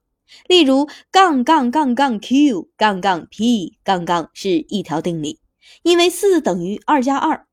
[0.48, 5.40] 例如，杠杠杠杠 q 杠杠 p 杠杠是一条定理，
[5.84, 7.46] 因为四等于二加二；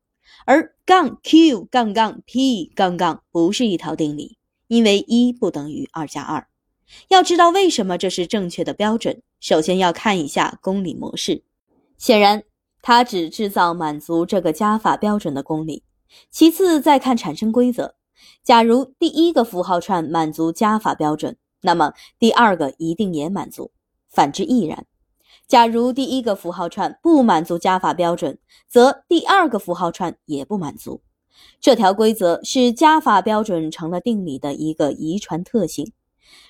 [0.46, 4.38] 而杠 q 杠杠 p 杠杠不是一条定理，
[4.68, 6.48] 因为一不等于二加二。
[7.08, 11.42] 要知道为什么这是正确的标准，首先要看一下公理模式。
[11.96, 12.44] 显然，
[12.82, 15.82] 它只制造满足这个加法标准的公理。
[16.30, 17.94] 其次，再看产生规则。
[18.42, 21.36] 假如第一个符号串满足加法标准。
[21.66, 23.72] 那么第二个一定也满足，
[24.10, 24.84] 反之亦然。
[25.48, 31.00] 假如第一个符号串不满足加法标准，则第二个符号串也不满足。
[31.62, 35.90] 这条规则是加法标准成了定理的一个遗传特性，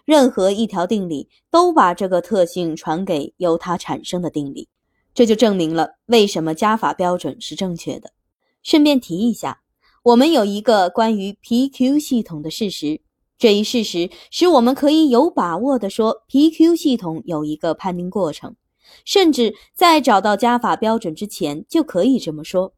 [0.05, 4.69] 任何一条定理都把这个特性传给由它产生的定理，
[5.15, 8.11] 这就证明了为什么加法标准是正确的。
[8.63, 9.61] 顺便提一下，
[10.03, 13.01] 我们有一个关于 PQ 系统的事实。
[13.37, 18.55] 这一事实使我们可以有把握地说，PQ 系统有一个判定过程，
[19.05, 22.73] 甚至在找到加法标准之前就可以这么说。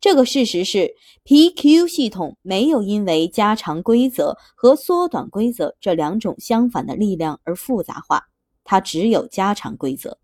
[0.00, 8.22] 这个事实是，PQ 系统没有因为加长规则和缩短规则这两种相反的力量而复杂化，
[8.64, 10.18] 它只有加长规则。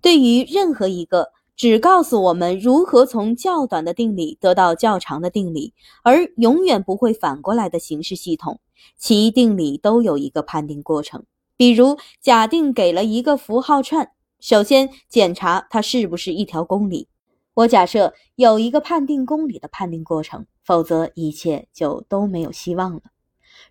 [0.00, 8.60] 对于任何一个只告诉我们如何从较短的定理得到较长的定理，而永远不会反过来的形式系统。
[8.96, 11.24] 其定理都有一个判定过程，
[11.56, 17.06] 比如假定给了一个符号串，首先检查它是不是一条公理。
[17.52, 23.02] 我假设有一个判定公理的判定过程，否则一切就都没有希望了。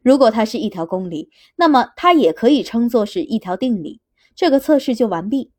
[0.04, 4.00] 如果它是一条公理，那么它也可以称作是一条定理，
[4.36, 5.50] 这个测试就完毕。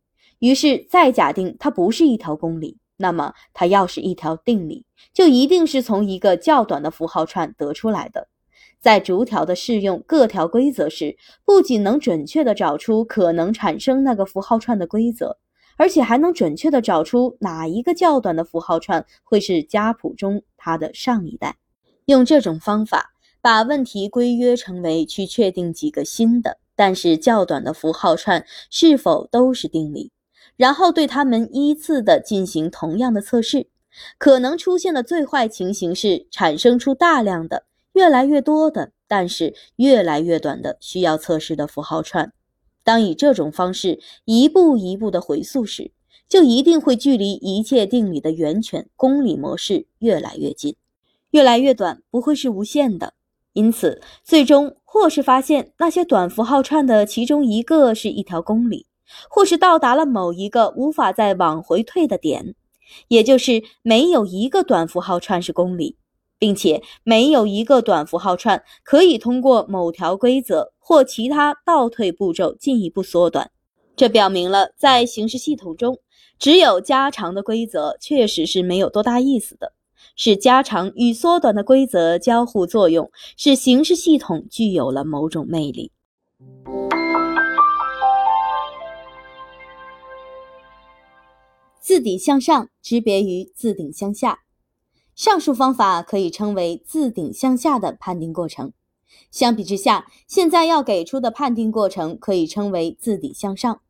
[0.41, 8.27] 于是再假定它不是一条公理，那么它要是一条定理，就一定是从一个较短的符号串得出来的。
[8.81, 15.37] 在逐条的适用各条规则时，不仅能准确地找出可能产生那个符号串的规则，
[15.77, 21.57] 而且还能准确地找出哪一个较短的符号串会是家谱中它的上一代。
[22.07, 23.11] 用这种方法，
[23.43, 30.11] 把问题规约成为去确定几个新的但是较短的符号串是否都是定理，
[30.61, 33.69] 然后对他们依次的进行同样的测试。
[34.19, 37.65] 可能出现的最坏情形是产生出大量的。
[37.95, 42.31] 越来越多的，但是越来越短的需要测试的符号串，
[42.85, 45.93] 当以这种方式一步一步的回溯时，
[46.29, 50.77] 就一定会距离一切定理的源泉公理模式越来越近。
[51.31, 53.15] 越来越短不会是无限的，
[53.55, 58.87] 因此最终或是发现那些短符号串的其中一个是一条公理，
[59.29, 62.55] 或是到达了某一个无法再往回退的点，
[63.09, 65.97] 也就是没有一个短符号串是公理。
[66.41, 73.51] 并且没有一个短符号串可以通过某条规则或其他倒退步骤进一步缩短。
[73.95, 75.99] 这表明了，在形式系统中，
[76.39, 79.75] 只有加长的规则确实是没有多大意思的。
[80.17, 85.93] 是加长与缩短的规则交互作用，使形式系统具有了某种魅力。
[91.81, 94.41] 自顶向上区别于自顶向下。
[95.15, 98.73] 上述方法可以称为自顶向下的判定过程，
[99.31, 103.81] 相比之下，现在要给出的判定过程可以称为自底向上。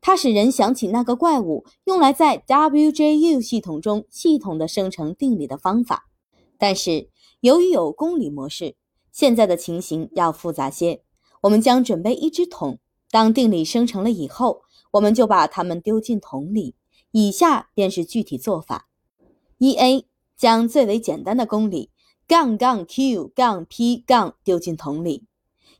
[0.00, 6.08] 它使人想起那个怪物用来在 WJU 系统中系统的生成定理的方法。
[6.58, 7.08] 但是
[7.40, 8.74] 由于有公理模式，
[9.12, 11.02] 现在的情形要复杂些。
[11.42, 12.78] 我们将准备一只桶，
[13.10, 14.62] 当定理生成了以后，
[14.92, 16.74] 我们就把它们丢进桶里。
[17.12, 18.88] 以下便是具体做法：
[19.58, 21.90] 一 A 将最为简单的公理
[22.26, 25.22] 杠杠 Q 杠 P 杠丢进桶里；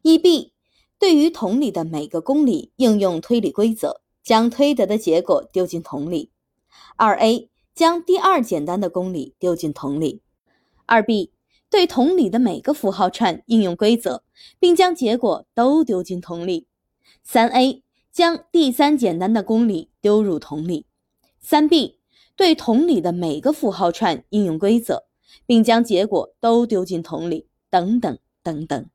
[0.03, 0.53] 一 B
[0.99, 4.03] 对于桶里的每个公理应用推理规则。
[4.23, 6.31] 将推得的结果丢进桶里。
[6.95, 10.23] 二 A 将第二简单的公理丢进桶里。
[10.87, 11.33] 二 B
[11.69, 14.23] 对桶里的每个符号串应用规则，
[14.61, 16.69] 并将结果都丢进桶里。
[17.25, 20.87] 三 A 将第三简单的公理丢入桶里。
[21.43, 21.99] 三 B
[22.35, 25.05] 对桶里的每个符号串应用规则，
[25.45, 27.47] 并将结果都丢进桶里。
[27.71, 28.91] 等等等等。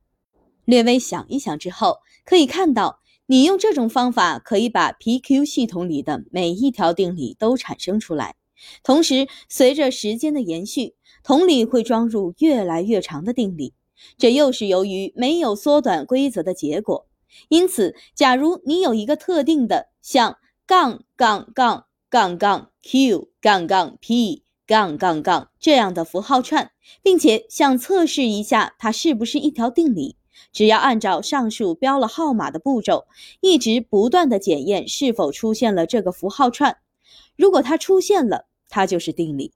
[0.65, 2.99] 略微想一想之后，可以看到。
[3.29, 8.35] 你用这种方法可以把 PQ 系统里的每一条定理都产生出来，
[8.83, 13.73] 同时随着时间的延续，桶里会装入越来越长的定理，
[14.17, 17.07] 这又是由于没有缩短规则的结果。
[17.49, 26.71] 因此，假如你有一个特定的像杠杠杠杠杠 Q 杠杠 P 杠杠杠这样的符号串，
[27.01, 30.15] 并且想测试一下它是不是一条定理。
[30.53, 33.07] 只要按照上述标了号码的步骤，
[33.41, 36.77] 一直不断的检验是否出现了这个符号串。
[37.35, 39.51] 如果它出现了，它就是定理。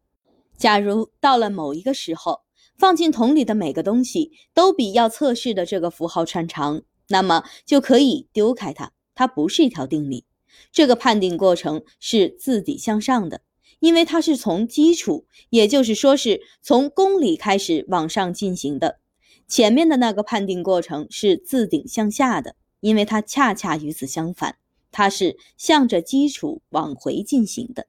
[0.58, 2.42] 假如到了某一个时候，
[2.78, 10.26] 放进桶里的每个东西都比要测试的这个符号串长，那么就可以丢开它，它不是一条定理。
[10.72, 13.42] 这个判定过程是自底向上的，
[13.80, 19.00] 因为它是从基础，也就是说是从公理开始往上进行的。
[19.48, 24.58] 前面的那个判定过程是自顶向下的，因为它恰恰与此相反，
[24.92, 27.88] 它是向着基础往回进行的。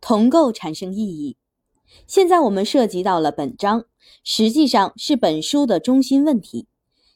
[0.00, 1.36] 同构产生意义。
[2.06, 3.84] 现在我们涉及到了本章，
[4.24, 6.66] 实际上是本书的中心问题。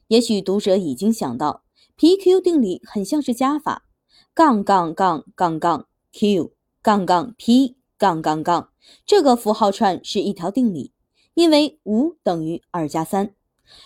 [0.09, 1.65] 也许读者已经想到
[1.97, 3.84] ，PQ 定理很像是加法，
[4.37, 6.51] 杠杠杠杠杠 Q
[6.83, 8.71] 杠杠 P 杠杠杠，
[9.07, 10.91] 这个符号串是一条定理，
[11.35, 13.33] 因为五等于二加三。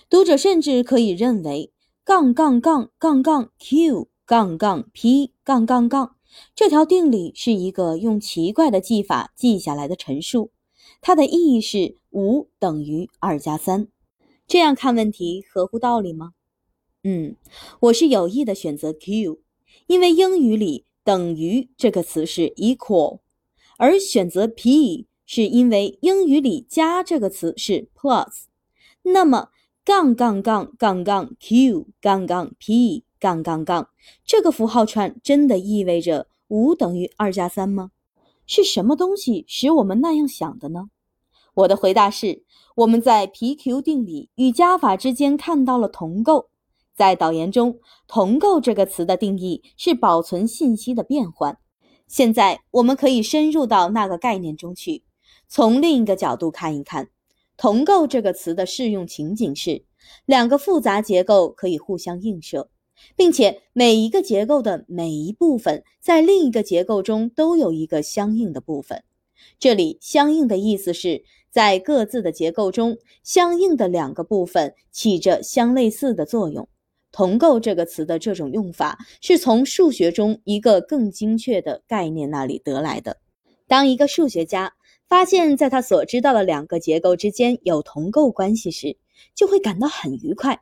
[0.09, 1.71] 读者甚至可以认为，
[2.03, 6.17] 杠杠杠杠杠 q 杠杠 p 杠杠杠
[6.55, 10.51] 这条定理是一个用奇怪的记法记下来的陈述，
[11.03, 13.89] 它的意义是五等于二加三。
[14.47, 16.33] 这样看问题合乎道理吗？
[17.05, 17.37] 嗯，
[17.81, 19.41] 我是有意的选择 q，
[19.89, 23.19] 因为英语里等于这个词是 equal，
[23.77, 28.45] 而选择 p 是因为英语里加这个词是 plus。
[29.03, 29.49] 那么。
[29.85, 33.89] 杠杠杠杠杠 q 杠杠 p 杠杠杠，
[34.23, 37.93] 这个符号串真的意味着五等于二加三吗？
[38.47, 40.91] 是什么东西使我们那样想的呢？
[41.55, 42.43] 我的回答是：
[42.77, 46.51] 我们在 PQ 定理与加法之间看到了同构。
[46.99, 47.79] 在导言中，
[48.09, 51.57] 同构这个词的定义是保存信息的变换。
[52.09, 55.05] 现在我们可以深入到那个概念中去，
[55.47, 57.11] 从另一个角度看一看。
[57.57, 59.85] 同构这个词的适用情景是，
[60.27, 62.69] 两个复杂结构可以互相映射，
[63.15, 69.05] 并且每一个结构的每一部分在另一个结构中都有一个相应的部分。
[69.61, 76.69] 这里“相应”的意思是在各自的结构中，相应的两个部分起着相类似的作用。
[77.19, 83.17] 同构这个词的这种用法是从数学中一个更精确的概念那里得来的。
[83.67, 84.73] 当一个数学家。
[85.09, 88.99] 发现，在他所知道的两个结构之间有同构关系时，
[89.35, 90.61] 就会感到很愉快。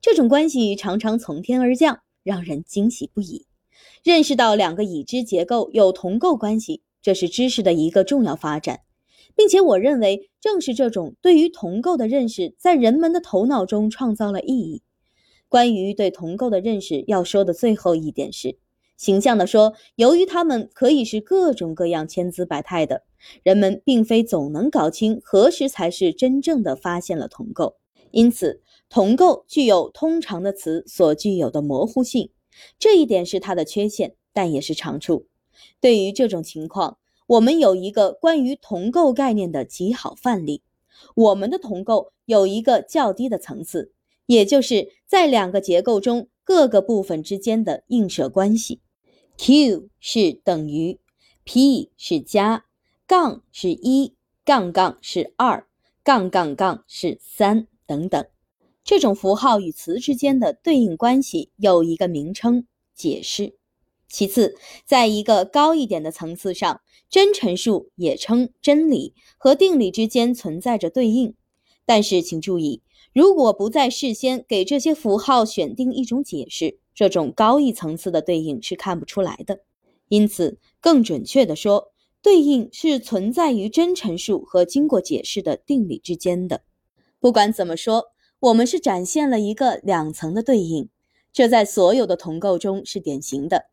[0.00, 3.44] 这种关系常常从天而降，让人惊喜不已。
[4.04, 8.82] 认识到两个已知结构有同构关系，这是知识的一个重要发展，
[9.34, 14.80] 并且我认为，正是这种对于同构的认识，在人们的头脑中创造了意义。
[15.48, 18.58] 关于对同构的认识，要说的最后一点是。
[18.96, 23.04] 形象地说，由于它们可以是各种各样、千姿百态的，
[23.44, 27.76] 人们并非总能搞清何时才是真正的发现了同构。
[28.10, 32.30] 因此，同构具有通常的词所具有的模糊性，
[32.78, 35.26] 这一点是它的缺陷，但也是长处。
[35.80, 40.62] 对于这种情况，我们有一个关于同构概念的极好范例。
[41.14, 43.92] 我们的同构有一个较低的层次，
[44.28, 48.82] 也就是在两个结构中各个部分之间的映射关系。
[49.38, 50.98] q 是等于
[51.44, 52.66] ，p 是加，
[53.06, 55.66] 杠是一，杠杠是二，
[56.04, 58.26] 杠杠杠是三等等。
[58.84, 63.56] 这种符号与词之间的对应关系有一个名称——解释。
[64.08, 71.34] 其次，在一个高一点的层次上，真陈述也称真理和定理之间存在着对应。
[71.86, 72.82] 但是，请注意，
[73.18, 79.58] 如果不在事先给这些符号选定一种解释，这种高一层次的对应是看不出来的。
[80.06, 81.90] 因此，更准确地说，
[82.22, 86.60] 对应是存在于真陈述和经过解释的定理之间的。
[87.18, 88.04] 不管怎么说，
[88.38, 90.88] 我们是展现了一个两层的对应，
[91.32, 93.64] 这在所有的同构中是典型的。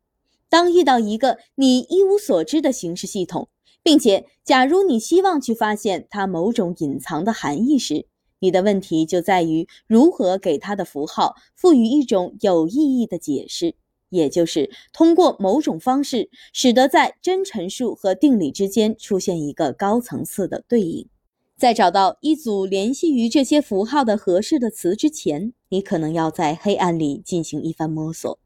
[0.48, 3.48] 当遇到一个你一无所知的形式系统，
[3.84, 8.08] 并且假如你希望去发现它某种隐藏的含义时，
[8.38, 13.74] 你的问题就在于如何给它的符号赋予一种有意义的解释，
[14.10, 21.08] 也就是通过某种方式使得在真陈述和定理之间出现一个高层次的对应。
[21.56, 28.38] 在找到一组联系于这些符号的合适的词之前，你可能要在黑暗里进行一番摸索。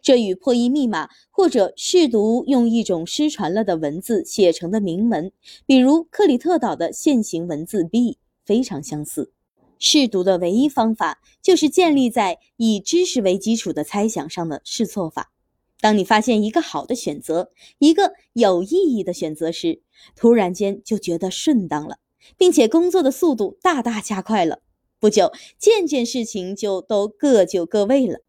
[0.00, 5.30] 这与破译密码或者试读用一种失传了的文字写成的铭文，
[5.66, 9.32] 比如克里特岛的现行文字 B，非常相似。
[9.78, 15.32] 试读的唯一方法就是建立在以知识为基础的猜想上的试错法。
[15.80, 19.82] 当你发现一个好的选择，一个有意义的选择时，
[20.16, 21.98] 突然间就觉得顺当了，
[22.38, 24.60] 并且工作的速度大大加快了。
[24.98, 28.20] 不久，件件事情就都各就各位了。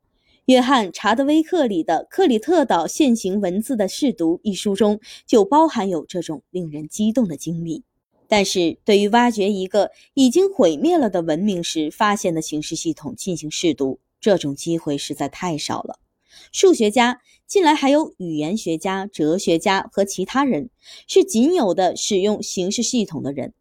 [0.48, 7.84] 约翰·查德威克里的《克里特岛现行文字的试读》一书中就包含有这种令人激动的经历。
[8.28, 16.00] 但是对于挖掘一个已经毁灭了的文明时发现的形式系统进行试读，这种机会实在太少了。
[16.52, 20.70] 数学家，近来还有语言学家、哲学家和其他人，
[21.08, 23.54] 是仅有的使用形式系统的人，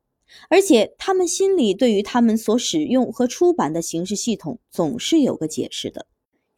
[0.48, 6.06] 而且他们心里对于他们所使用和出版的形式系统总是有个解释的。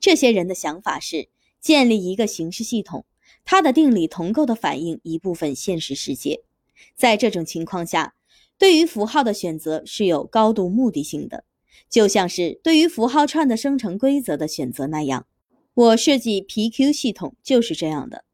[0.01, 1.29] 这些人的想法是
[1.61, 3.05] 建立一个形式系统，
[3.45, 6.46] 它的定理同构的反映一部分现实世界。
[6.95, 8.15] 在这种情况下，
[8.59, 11.45] 对于符号的选择是有高度目的性的，
[11.91, 15.27] 就像是对于符号串的生成规则的选择那样。
[15.75, 18.25] 我设计 PQ 系统就是这样的。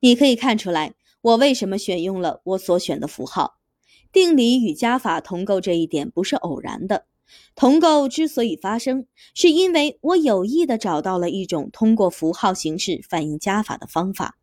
[0.00, 3.58] 你可以看出来，我为什么选用了我所选的符号。
[4.10, 7.04] 定理与加法同构这一点不是偶然的。
[7.54, 14.38] 同构之所以发生，是因为我有意地找到了一种通过符号形式反映加法的方法。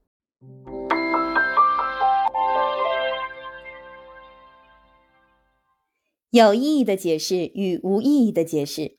[6.36, 8.98] 有意义的解释与无意义的解释，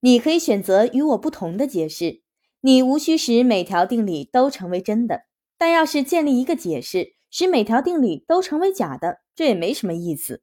[0.00, 2.22] 你可以选择与我不同的解释。
[2.62, 5.20] 你无需使每条定理都成为真的，
[5.56, 10.42] 但要是建立一个解释，使每条定理都成为假的，这也没什么意思。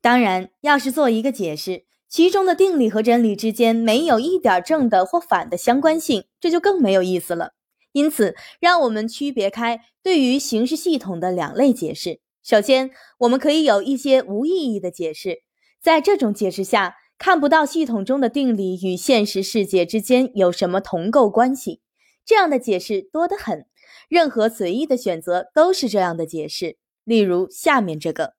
[0.00, 1.84] 当然，要是做一个解释。
[2.08, 7.52] 其中的定理和真理之间没有一点正的或反的相关性，这就更没有意思了。
[7.92, 12.20] 因此，让我们区别开对于形式系统的两类解释。
[12.42, 12.90] 首先，
[13.20, 15.42] 我们可以有一些无意义的解释，
[15.82, 21.80] 在这种解释下，看不到系统中的定理与现实世界之间有什么同构关系。
[22.24, 23.66] 这样的解释多得很，
[24.08, 26.78] 任何随意的选择都是这样的解释。
[27.04, 28.34] 例如下面这个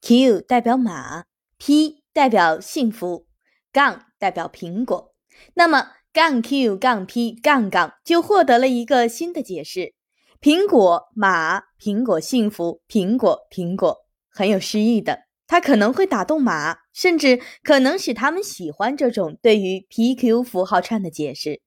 [0.00, 1.24] ，Q 代表马
[1.58, 2.04] ，P。
[2.14, 3.26] 代表幸福，
[3.72, 5.12] 杠代表苹果，
[5.54, 9.94] 那么杠 q 杠 p 杠杠就获得了一个新的解释：
[10.40, 15.24] 苹果马，苹果幸福，苹果苹果，很有诗意的。
[15.46, 21.60] 它可能会打动马，甚至可能使他们喜欢这种对于 PQ 符号串的解释。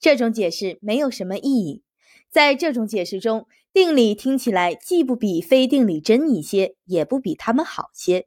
[0.00, 1.82] 这种解释没有什么意义。
[2.30, 8.26] 在这种解释中，定理听起来既不比非定理真一些，也不比它们好些。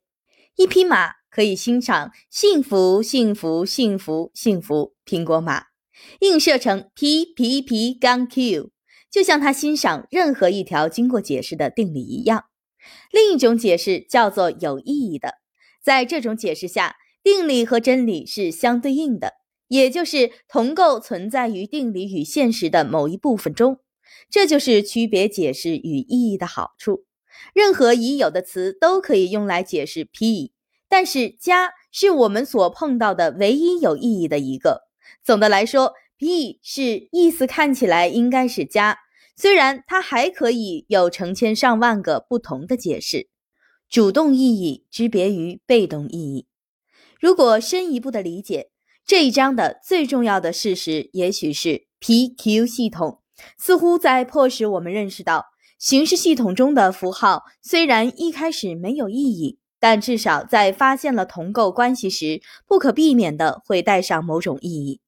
[0.55, 1.13] 一匹马。
[1.35, 4.93] 可以欣赏幸福，幸福，幸福，幸福。
[5.05, 5.65] 苹果马
[6.21, 8.71] 映射成 P P P 杠 Q，
[9.11, 12.45] 就像他欣赏任何一条经过解释的定理一样。
[13.11, 15.35] 另一种解释叫做有意义的，
[15.83, 19.33] 在这种解释下，定理和真理是相对应的，
[19.67, 23.79] 也就是同构存在于定理与现实的某一部分中。
[24.29, 27.05] 这就是区别解释与意义的好处。
[27.53, 30.53] 任何已有的词都可以用来解释 P。
[30.87, 34.83] 但是加是我们所碰到的唯一有意义的一个。
[35.23, 38.99] 总的来说，P 是意思看起来应该是加，
[39.35, 43.29] 虽然它还可以有成千上万个不同的解释。
[43.89, 46.47] 主动意义之别于被动意义。
[47.19, 48.71] 如果深一步的理解
[49.05, 53.21] 这一章的最重要的事实，也许是 PQ 系统
[53.57, 55.45] 似乎在迫使我们认识到，
[55.77, 59.59] 形式系统中的符号虽然一开始没有意义。
[59.77, 64.99] 但至少在发现了同构关系时，不可避免的会带上某种意义。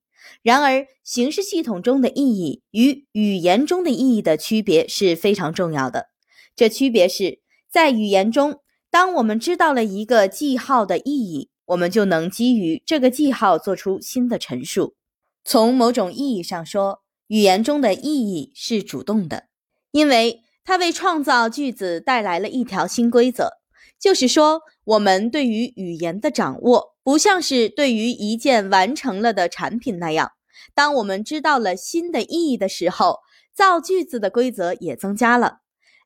[0.41, 6.07] 然而，形式系统中的意义与语言中的意义的区别是非常重要的。
[6.55, 7.39] 这区别是
[7.69, 14.95] 在语言中，当我们知道了一个记号的意义，我们就能基于这个记号做出新的陈述。
[15.43, 19.45] 从某种意义上说，语言中的意义是主动的，
[19.91, 23.51] 因为它为创造句子带来了一条新规则。
[23.99, 30.31] 就是说，我们对于语言的掌握，不像是对于一件完成了的产品那样。
[30.73, 33.17] 当我们知道了新的意义的时候，
[33.53, 35.57] 造句子的规则也增加了。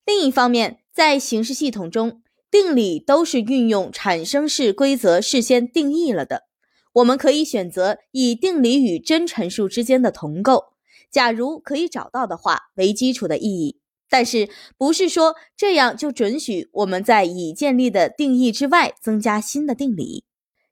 [0.03, 6.45] 另一方面，在形式系统中，定理都是运用产生式规则事先定义了的。
[6.93, 10.73] 我们可以选择以定理与真陈述之间的同构，
[11.11, 13.80] 假如可以找到的话，为基础的意义。
[14.11, 20.25] 但是不是说这样就准许我们在已建立的定义之外增加新的定理？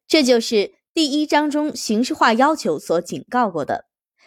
[0.06, 3.85] 这就是第一章中形式化要求所警告过的。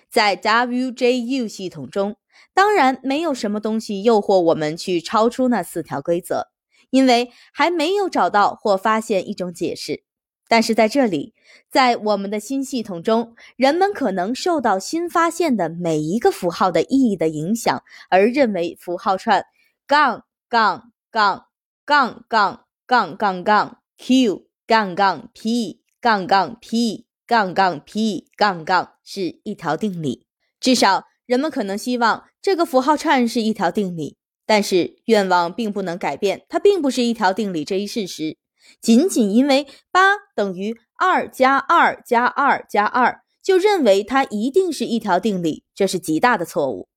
[0.08, 2.16] 在 WJU 系统中，
[2.55, 6.49] 当然没有什么东西诱惑我们去超出那四条规则，
[6.89, 10.05] 因为还没有找到或发现一种解释。
[10.52, 11.32] 但是在这里，
[11.70, 19.47] 在我们的新系统中，人们可能受到新发现的每一个符号的意义的影响，而认为符号串
[19.86, 21.47] 杠杠杠
[21.86, 30.26] 杠杠杠杠杠 q 杠杠 p 杠杠 p 杠杠 p 杠杠是一条定理。
[30.60, 38.36] 至少，人们可能希望这个符号串是一条定理，但是愿望并不能改变它并不是一条定理这一事实。
[38.81, 46.89] 仅仅因为八等于二加二加二加二，就认为它一定是一条定理，这是极大的错误。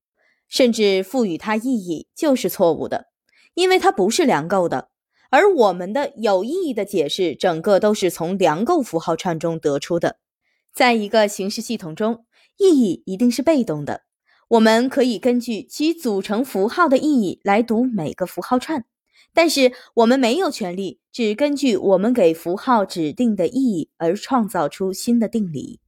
[0.48, 3.08] 甚至赋予它意义就是错误的，
[3.56, 4.90] 因为它不是良构的。
[5.32, 10.18] 而我们的有意义的解释，整个都是从良构符号串中得出的。
[10.72, 12.26] 在一个形式系统中，
[12.58, 14.04] 意义一定是被动的。
[14.50, 18.86] 我们可以根据其组成符号的意义来读每个符号串。
[19.36, 25.82] 但是我们没有权利只根据我们给符号指定的意义而创造出新的定理。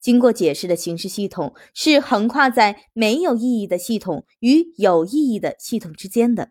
[0.00, 6.50] 经过解释的形式系统是横跨在没有意义的系统与有意义的系统之间的，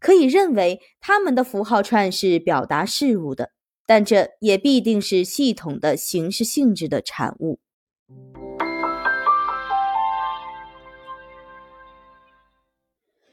[0.00, 3.50] 可以认为它们的符号串是表达事物的，
[3.86, 7.60] 但这也必定是系统的形式性质的产物。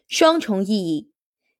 [0.07, 1.12] 双重意义。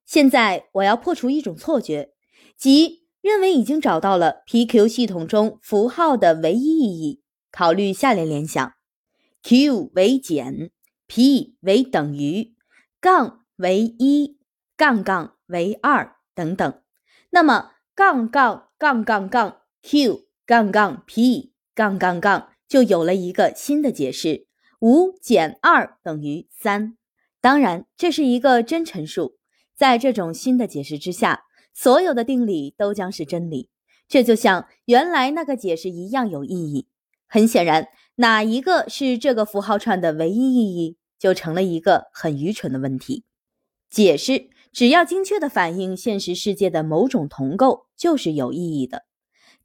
[0.04, 2.12] 现在我要破除一种错觉，
[2.56, 7.22] 即认为已经找到了 PQ 系统中符号的唯一意义。
[7.50, 8.74] 考虑下列联想
[9.42, 10.70] ：Q 为减
[11.06, 12.54] ，P 为等于，
[13.00, 14.38] 杠为一，
[14.76, 16.82] 杠杠为二等等。
[17.30, 24.46] 那么杠杠杠杠杠 Q 杠杠 P 杠杠杠就有了一个新的解释：
[24.80, 26.96] 五减二等于三。
[27.40, 29.36] 当然，这是一个真陈述。
[29.76, 31.44] 在这种新的解释之下，
[31.74, 33.68] 所有的定理都将是真理。
[34.06, 36.86] 这就像原来那个解释一样有意义。
[37.26, 43.24] 很显然，哪一个是这个符号串的唯一意义，就成了一个很愚蠢的问题。
[43.90, 49.04] 解释只要精确地反映现实世界的某种同构，就是有意义的。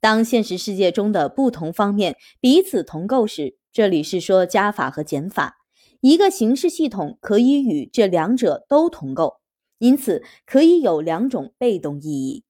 [0.00, 5.58] 当现实世界中的不同方面彼此同构时，这里是说加法和减法，
[6.00, 9.39] 一个形式系统可以与这两者都同构。
[9.80, 12.44] 因此，可以有两种被动意义。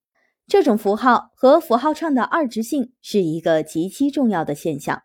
[0.49, 5.03] 这种符号和符号串的二值性是一个极其重要的现象。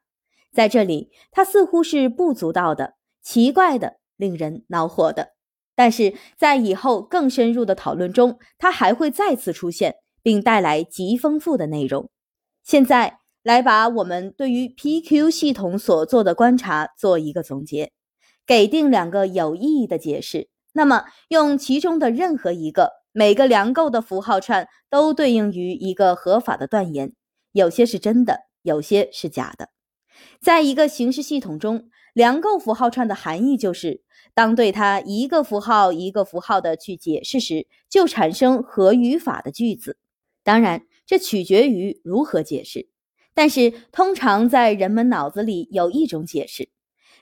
[0.51, 5.33] 在这里，它似乎是不足道的、奇怪的、令人恼火的。
[5.75, 12.09] 但是在以后更深入的讨论中，它还会再次出现，并带来极丰富的内容。
[12.63, 17.91] 现在，来把我们对于 PQ 系统所做的观察做一个总结，
[18.47, 20.49] 给定两个有意义的解释。
[20.77, 27.13] 那么，用其中的任何一个，每个量构的符号串都对应于一个合法的断言，
[27.53, 29.69] 有些是真的，有些是假的。
[30.41, 34.01] 在一个形式系统中，量构符号串的含义就是，
[34.33, 39.97] 当对它一个符号一个符号的去解释时，就产生合语法的句子。
[40.43, 42.89] 当然，这取决于如何解释，
[43.33, 46.67] 但是通常在人们脑子里有一种解释：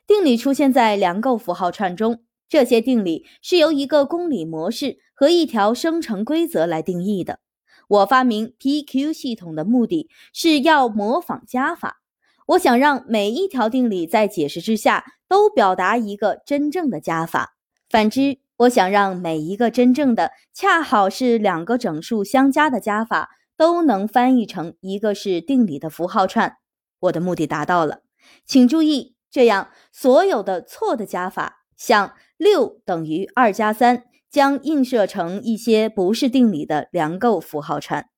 [0.07, 2.23] 定理出现在量构符号串中。
[2.53, 7.39] 这些定理是由一个公理模式和一条生成规则来定义的。
[7.87, 12.03] 我发明 PQ 系统的目的是要模仿加法。
[12.45, 17.55] 我想让每一条定理在解释之下都表达一个真正的加法。
[17.89, 26.57] 反之，我想让每一个真正的恰好是两个整数相加的加法都能翻译成一个是定理的符号串。
[26.99, 28.01] 我的目的达到了，
[28.45, 38.09] 请注意，这样所有的错的加法，像六等于二加三，将映射成一些不是定理的量构符号串。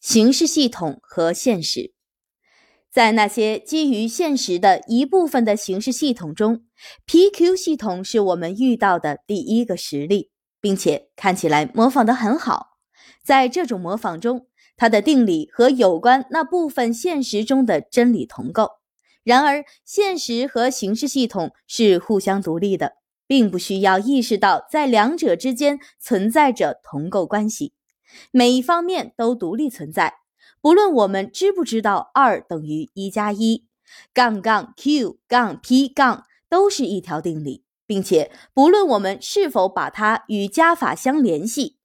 [0.00, 1.92] 形式系统和现实，
[2.90, 6.64] 在那些基于现实的一部分的形式系统中
[7.06, 12.78] ，PQ 系统是我们遇到的第一个实例，并且看起来模仿得很好。
[13.22, 14.46] 在这种模仿中，
[14.78, 18.70] 它的定理和有关那部分现实中的真理同构。
[19.22, 22.94] 然而，现实和形式系统是互相独立的，
[23.30, 27.72] 并不需要意识到在两者之间存在着同构关系。
[28.32, 30.14] 每一方面都独立存在，
[30.60, 33.66] 不论我们知不知道二等于一加一，
[34.12, 41.76] 杠杠 q 杠 p 杠都是一条定理，并且不论我们是否把它与加法相联系，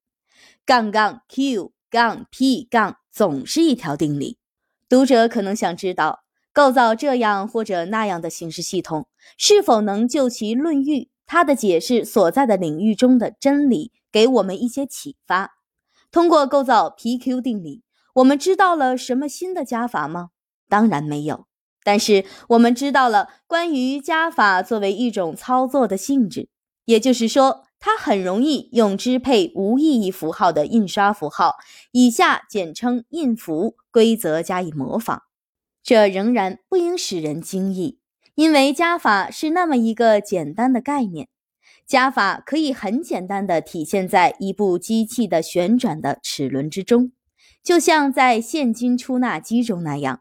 [0.64, 4.38] 杠杠 q 杠 p 杠总是一条定理。
[4.88, 9.06] 读者可能想知道，构造这样或者那样的形式系统，
[9.38, 15.56] 是否能就其论域、他的解释所在的领域中的真理，给我们一些启发。
[16.10, 17.82] 通过构造 PQ 定理，
[18.14, 20.30] 我们知道了什么新的加法吗？
[20.68, 21.46] 当然没有。
[21.84, 26.48] 但是我们知道了关于加法作为一种操作的性质，
[26.84, 31.56] 也就是说，它很容易用支配无意义符号的印刷符号
[31.92, 35.22] （以下简称印符）规则加以模仿。
[35.82, 38.00] 这仍然不应使人惊异，
[38.36, 41.28] 因为加法是那么一个简单的概念。
[41.86, 47.12] 加法可以很简单的体现在一部机器的旋转的齿轮之中，
[47.62, 50.20] 就像在现金出纳机中那样。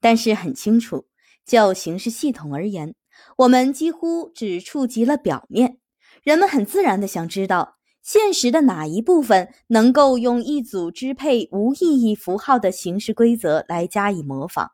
[0.00, 1.06] 但是很清楚，
[1.44, 2.94] 就形式系统而言，
[3.38, 5.78] 我们几乎只触及了表面。
[6.22, 14.70] 人们很自然的想知道，现实的哪一部分能够用一组支配无意义符号的形式规则来加以模仿？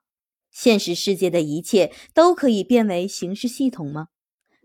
[0.55, 4.07] 现实世界的一切都可以变为形式系统吗？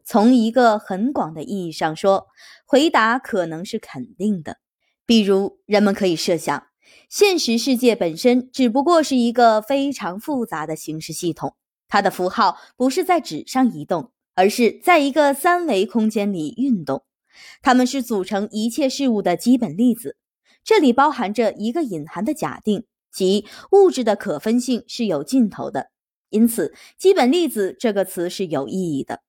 [0.06, 2.28] 从一个很广的意义上说，
[2.66, 4.58] 回答可能是肯定的。
[5.06, 6.68] 比如，人们可以设想，
[7.10, 11.56] 现实世界本身只不过是一个非常复杂的形式系统，
[11.88, 17.04] 它的符号不是在纸上移动，而是在一个三维空间里运动。
[17.64, 20.18] 它们是组成一切事物的基本粒子。
[20.64, 25.90] 这里包含着一个隐含的假定，即物质的可分性是有尽头的。
[26.30, 29.22] 因此，“基本粒子”这个词是有意义的。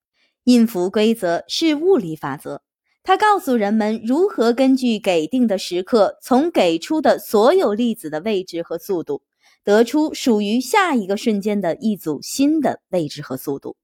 [0.43, 2.61] 印符规则是物理法则，
[3.03, 9.23] 它告诉人们如何根据给定的时刻，从给出的所有粒子的位置和速度，
[9.63, 13.75] 得出属于下一个瞬间的一组新的位置和速度。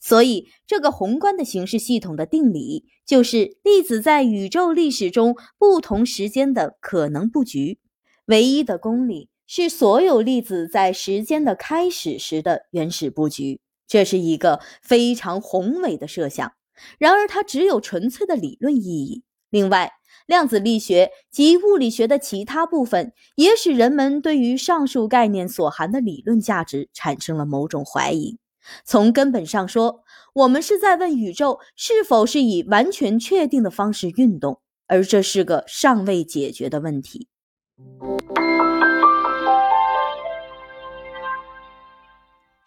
[0.00, 7.78] 所以，这个宏观的形式系统的定理就是粒子在宇宙历史中不同时间的可能布局。
[8.26, 13.60] 唯一的公理是所有粒子在时间的开始时的原始布局。
[13.86, 16.52] 这是一个非常宏伟的设想，
[16.98, 19.22] 然而它只有纯粹的理论意义。
[19.50, 19.92] 另外，
[20.26, 28.38] 量子力学及物理学的其他部分也使人们对于上述概念所含的理论价值产生了某种怀疑。
[28.84, 37.28] 从根本上说，我们是在问宇宙是否是以完全确定的方式运动，而这是个尚未解决的问题。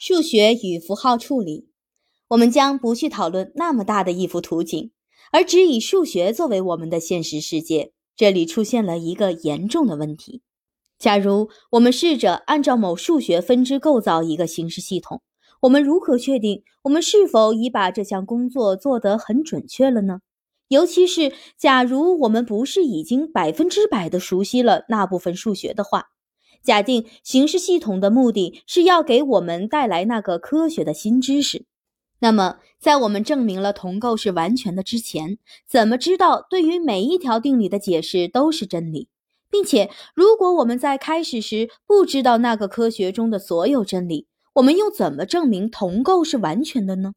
[0.08, 1.68] 数学与符号处理，
[2.28, 4.92] 我们将不去讨论那么大的一幅图景，
[5.32, 7.92] 而只以数学作为我们的现实世界。
[8.16, 10.44] 这里出现了一个严重的问题：
[11.00, 15.24] 假如我们试着按照某数学分支构造一个形式系统，
[15.62, 20.20] 我们如何确定我们是否已把这项工作做得很准确了呢？
[20.68, 26.10] 尤其是假如我们不是已经百分之百的熟悉了那部分数学的话。
[26.66, 31.64] 假定形式系统的目的是要给我们带来那个科学的新知识，
[32.20, 35.38] 那么在我们证明了同构是完全的之前，
[35.70, 39.08] 怎么知道对于每一条定理的解释都是真理？
[39.52, 47.14] 并且，如果我们在开始时不知道那个科学中的所有真理，我们又怎么证明同构是完全的呢？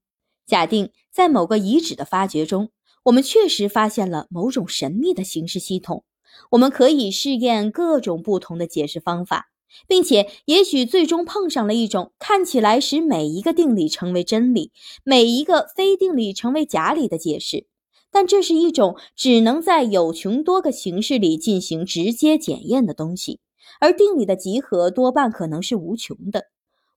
[0.47, 2.69] 假定在某个遗址的发掘中，
[3.05, 6.05] 我们确实发现了某种神秘的形式系统。
[6.51, 9.47] 我们可以试验各种不同的解释方法，
[9.87, 14.73] 并且也许最终碰上了一种看起来使每一个定理成为真理，
[15.05, 17.67] 每一个非定理成为假理的解释。
[18.11, 23.41] 但这是一种只能在有穷多个形式里进行直接检验的东西，
[23.81, 26.45] 而定理的集合多半可能是无穷的。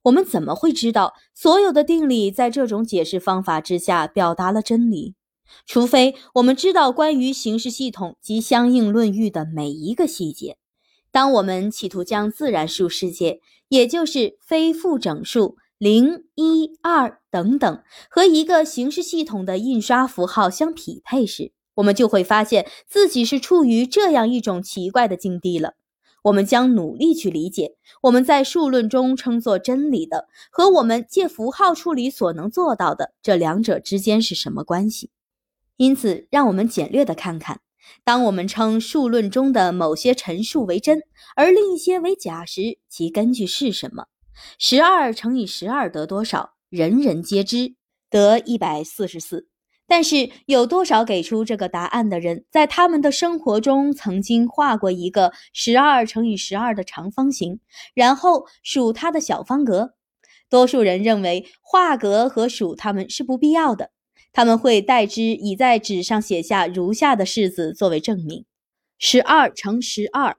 [0.03, 5.15] 我们怎么会知道所有的定理在这种解释方法之下表达了真理？
[5.65, 10.57] 除非我们知道关于形式系统及相应论域的每一个细节，
[11.11, 25.73] 当我们企图将自然数世界，也就是非负整数零、一、二等等，和一个形式系统的印刷符号相匹配时，我们就会发现自己是处于这样一种奇怪的境地了。
[26.23, 35.09] 我们将努力去理解我们在数论中称作真理的，和我们借符号处理所能做到的这两者之间是什么关系。
[35.77, 37.61] 因此，让我们简略地看看。
[38.03, 41.01] 当我们称数论中的某些陈述为真，
[41.35, 44.05] 而另一些为假时，其根据是什么？
[44.57, 46.53] 十二乘以十二得多少？
[46.69, 47.75] 人人皆知，
[48.09, 49.47] 得一百四十四。
[49.87, 57.59] 但是有多少给出这个答案的人，在他们的生活中曾经画过一个十二乘以十二的长方形，
[57.93, 59.95] 然后数它的小方格？
[60.49, 63.91] 多数人认为画格和数它们是不必要的。
[64.33, 68.45] 他们会代之以在纸上写下如下的式子作为证明：
[68.97, 70.37] 十二乘十二，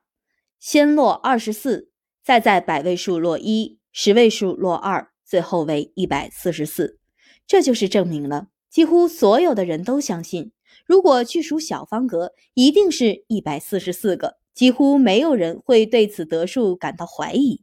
[0.59, 1.91] 先落二十四，
[2.25, 6.99] 再在百位数落一，十位数落二，最后为一百四十四。
[7.47, 8.49] 这就是证明了。
[8.71, 10.53] 几乎所有的人都相信，
[10.87, 14.39] 如果去数小方格，一定是一百四十四个。
[14.55, 17.63] 几乎没有人会对此得数感到怀疑。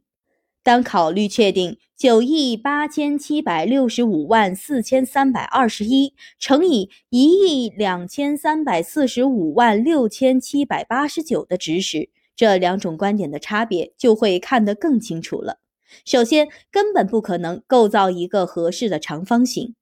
[0.62, 15.60] 当考虑确定九亿八千七百六十五万四千三百二十一乘以一亿两千三百四十五万六千七百八十九的值时，这两种观点的差别就会看得更清楚了。
[16.04, 19.74] 首先，根本不可能构造一个合适的长方形。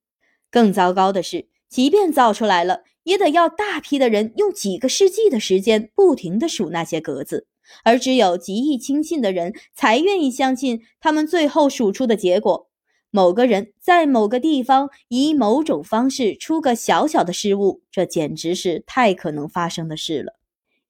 [0.50, 7.46] 更糟糕的是，即便造出来了，也得要大批的人用几个世纪的时间不停地数那些格子。
[7.84, 12.68] 而只有极易轻信的人才愿意相信他们最后数出的结果。
[13.10, 20.34] 某个人在某个地方以某种方式出个小小的失误，这简直是太可能发生的事了。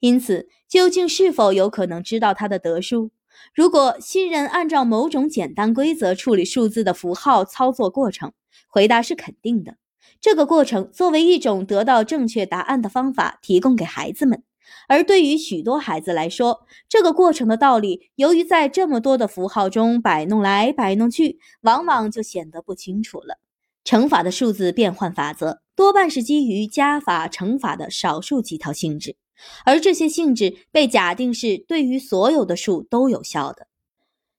[0.00, 3.10] 因此，究竟是否有可能知道他的得数？
[3.55, 8.32] 如果新人按照某种简单规则处理数字的符号操作过程，
[8.66, 9.76] 回答是肯定的。
[10.20, 14.42] 这个过程作为一种得到正确答案的方法，提供给孩子们。
[14.89, 23.39] 而对于许多孩子来说，这个过程的道理，由于在这么多的符号中摆弄来摆弄去，往往就显得不清楚了。
[23.85, 29.17] 乘法的数字变换法则多半是基于加法、乘法的少数几套性质，
[29.65, 33.67] 而这些性质被假定是对于所有的数都有效的。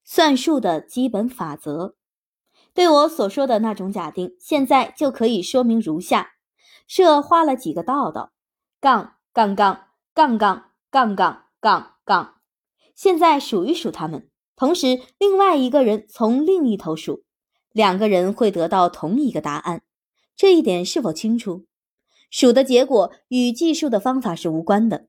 [0.04, 1.96] 算术的基本法则，
[2.74, 6.34] 对我所说的那种假定，现在就可以说明如下：
[6.88, 8.32] 设画了几个道道，
[8.80, 9.89] 杠杠杠。
[10.20, 12.42] 杠杠杠杠杠杠，
[12.94, 17.24] 现在数一数他们，同时另外一个人从另一头数，
[17.72, 19.82] 两个人会得到同一个答案。
[20.36, 21.64] 这一点是否清楚？
[22.30, 25.08] 数的结果与计数的方法是无关的，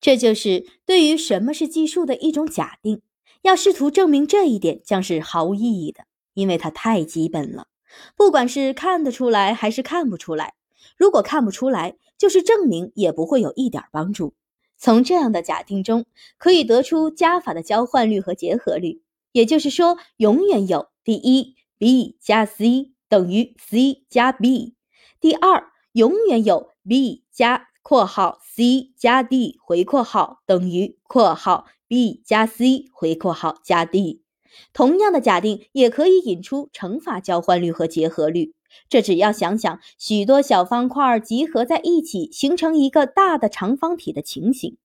[0.00, 3.02] 这就是对于什么是计数的一种假定。
[3.40, 7.66] 要试图证明这一点将是毫无意义的，因为它太基本了。
[8.14, 10.54] 不管是看得出来还是看不出来，
[10.96, 14.34] 如果看不出来，就是证明也不会有一点帮助。
[14.84, 16.06] 从这样的假定中，
[16.38, 24.74] 可以得出加法的交换率和结合率，也就是说，永远有第一，b 加 c 等于 c 加 b；
[25.20, 34.24] 第二，永远有 b 加括号 c 加 d 回括号等于括号 b 加 c 回括号加 d。
[34.72, 38.56] 同样的假定也可以引出乘法交换率和结合率。
[38.88, 44.76] 这只要想想许多小方块集合在一起形成一个大的长方体的情形，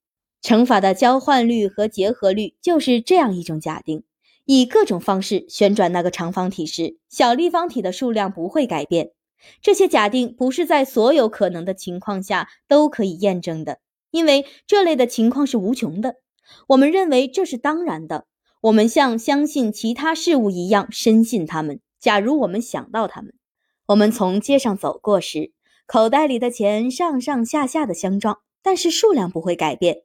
[0.41, 4.03] 乘法的交换率和结合率就是这样一种假定。
[4.45, 9.11] 以各种方式旋转那个长方体时，小立方体的数量不会改变。
[9.61, 16.15] 这些假定不是在所有可能的情况下都可以验证的，因为这类的情况是无穷的。
[16.67, 18.25] 我们认为这是当然的，
[18.61, 21.81] 我们像相信其他事物一样深信它们。
[21.99, 23.33] 假如我们想到它们。
[23.87, 25.53] 我们从街上走过时，
[25.85, 30.03] 口袋里的钱上上下下的相撞，但是数量不会改变。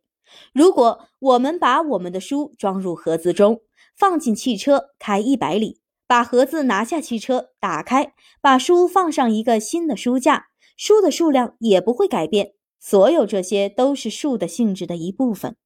[0.52, 3.62] 如果我们把我们的书装入盒子中，
[3.96, 10.46] 放进汽车开一百里，把盒子拿下汽车，打开，把书放上一个新的书架，
[10.76, 12.52] 书的数量也不会改变。
[12.78, 15.56] 所有这些都是数的性质的一部分。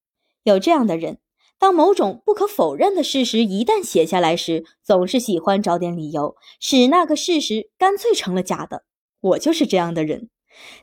[0.43, 1.19] 有这样的人。
[1.59, 8.85] 当某种不可否认的事实一旦写下来时，总是喜欢找点理由，使那个事实干脆成了假的。
[9.21, 10.29] 我就是这样的人。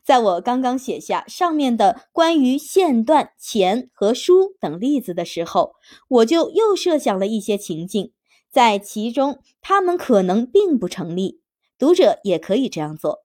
[0.03, 5.73] 在我刚刚写下上面的关于线段、钱和书等例子的时候，
[6.09, 8.11] 我就又设想了一些情境，
[8.51, 11.41] 在其中它们可能并不成立。
[11.79, 13.23] 读者也可以这样做。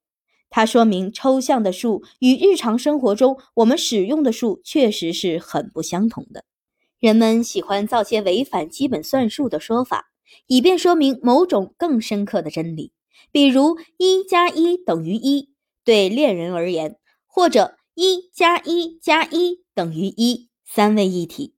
[0.51, 6.45] 它说明抽象的数与日常生活中我们使用的数确实是很不相同的。
[7.01, 10.11] 人们喜欢造些违反基本算术的说法，
[10.49, 12.93] 以便说明某种更深刻的真理，
[13.31, 15.51] 比如一加一等于一，
[15.85, 16.97] 对恋人而言，
[17.27, 21.55] 或者一加一加一等于一，三位一体。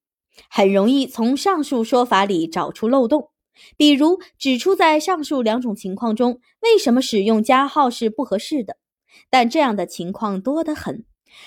[0.51, 3.31] 很容易从上述说法里找出漏洞，
[3.79, 8.77] 比如指出在上述两种情况中，为什么使用加号是不合适的。
[9.31, 11.05] 但这样的情况多得很。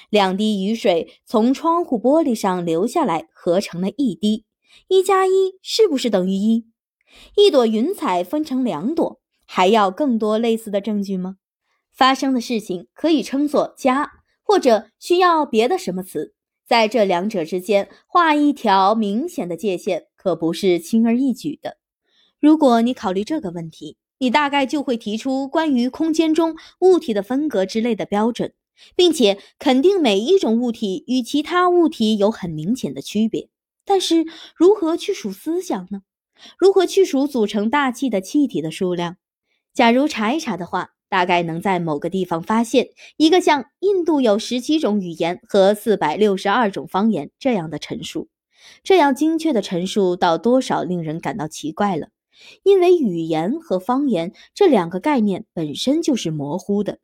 [0.09, 4.45] 两滴雨水从窗户玻璃上流下来，合成了一滴。
[4.87, 5.31] 一加一
[5.61, 6.65] 是不是等于一？
[7.35, 11.37] 一朵云彩分成两朵，还要更多类似的证据吗？
[11.91, 16.33] 发生的事情可以称作加，或者需要别的什么词？
[16.65, 21.77] 在这两者之间画一条明显的界限，可不是轻而易举的。
[22.39, 28.53] 如果你考虑这个问题，你大概就会提出关于空间中物体的分隔之类的标准，
[28.95, 33.49] 并且肯定每一种物体与其他物体有很明显的区别。
[33.85, 36.01] 但是，如何去数思想呢？
[36.57, 39.17] 如何去数组成大气的气体的数量？
[39.73, 40.91] 假如查一查的话。
[41.09, 48.29] 大概能在某个地方发现一个像印度有十七种语言和四百六十二种方言这样的陈述。
[48.83, 52.07] 这样精确的陈述到多少令人感到奇怪了，
[52.63, 56.97] 因为语言和方言这两个概念本身就是模糊的。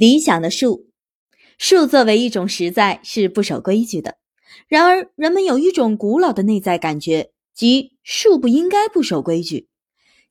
[0.00, 0.86] 理想的树，
[1.58, 4.16] 树作为一种实在是不守规矩的。
[4.66, 9.68] 然而，人们有一种古老的内在感觉，即树不应该不守规矩。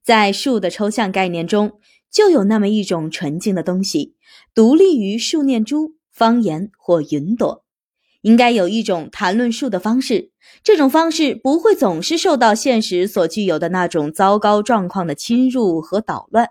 [0.04, 1.74] 在树的抽象概念中，
[2.12, 4.16] 就有那么一种纯净的东西，
[4.56, 7.64] 独立于树念珠、方言或云朵。
[8.22, 10.32] 应该有一种谈论树的方式，
[10.64, 16.50] 这种方式不会总是受到现实所具有的那种糟糕状况的侵入和捣乱。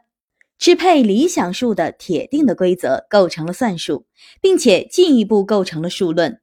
[0.58, 4.06] 支配理想数的铁定的规则构成了算术，
[4.40, 6.40] 并且进一步构成了数论。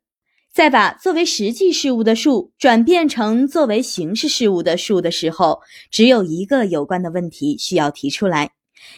[0.53, 5.59] 在把作为实际事物的数转变成作为形式事物的数的时候，
[5.91, 8.51] 只有一个有关的问题需要提出来：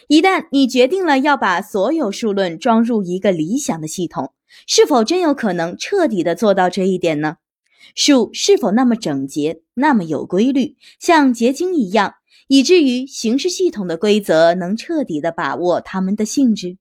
[0.06, 4.32] 一旦你决定了要把所有数论装入一个理想的系统，
[4.68, 7.38] 是否真有可能彻底的做到这一点呢？
[7.96, 12.14] 数是否那么整洁、那么有规律，像结晶一样，
[12.48, 16.78] 以至于形式系统的规则能彻底的把握它们的性质？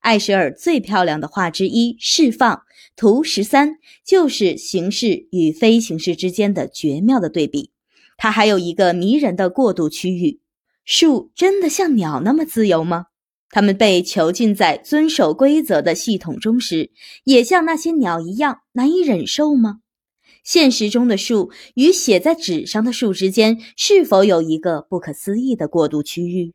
[0.00, 2.56] 艾舍尔最漂亮的画之一《释放》
[2.96, 7.70] 图十三，就是形式与非形式之间的绝妙的对比。
[8.16, 10.40] 它还有一个迷人的过渡区域。
[10.84, 13.06] 树真的像鸟那么自由吗？
[13.50, 16.92] 它们被囚禁在遵守规则的系统中时，
[17.24, 19.80] 也像那些鸟一样难以忍受吗？
[20.44, 26.52] 现实中的树与写在纸上的树之间，是否有一个不可思议的过渡区域？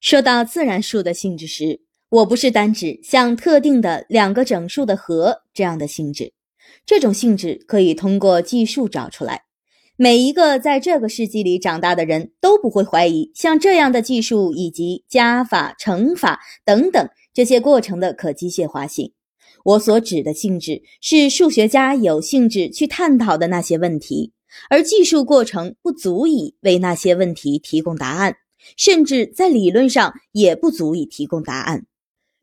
[0.00, 6.32] 说到自然数的性质时，我不是单指像特定的两个整数的和这样的性质，
[6.86, 9.42] 这种性质可以通过计数找出来。
[9.96, 19.12] 每一个在这个世纪里长大的人都不会怀疑像这样的计数以及加法、乘法等等这些过程的可机械化性。
[19.68, 24.32] 我所指的性质是数学家有兴致去探讨的那些问题，
[24.70, 28.36] 而计数过程不足以为那些问题提供答案，
[28.78, 31.84] 甚至在理论上也不足以提供答案。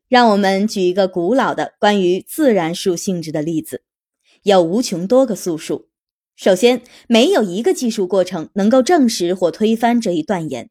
[0.08, 3.82] 让我们举一个古老的关于自然数性质的例子：
[4.44, 5.88] 有无穷多个素数。
[6.36, 10.70] 首先，没有一个计数过程能够证实或推翻这一断言。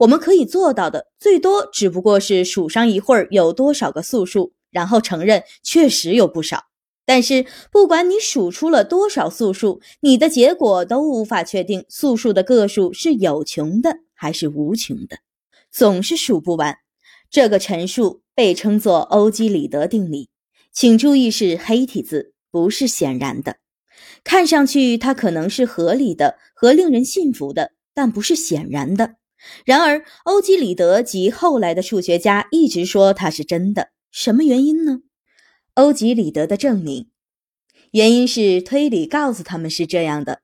[0.00, 6.64] 我们可以做到的，最多只不过是数上一会儿有多少个素数，然后承认确实有不少。
[7.06, 15.18] 但是，不管你数出了多少素数，你的结果都无法确定素数的个数是有穷的还是无穷的，
[15.70, 16.76] 总是数不完。
[17.30, 18.22] 这个陈述。
[18.36, 20.28] 被称作欧几里得定理，
[20.70, 23.56] 请注意是黑体字，不是显然的。
[24.24, 29.14] 看上去它可能是合理的和令人信服的，但不是显然的。
[29.64, 33.88] 然而，欧几里得及后来的数学家一直说它是真的。
[34.10, 35.00] 什么原因呢？
[35.74, 37.10] 欧几里得的证明，
[37.90, 40.40] 原因是推理告诉他们是这样的。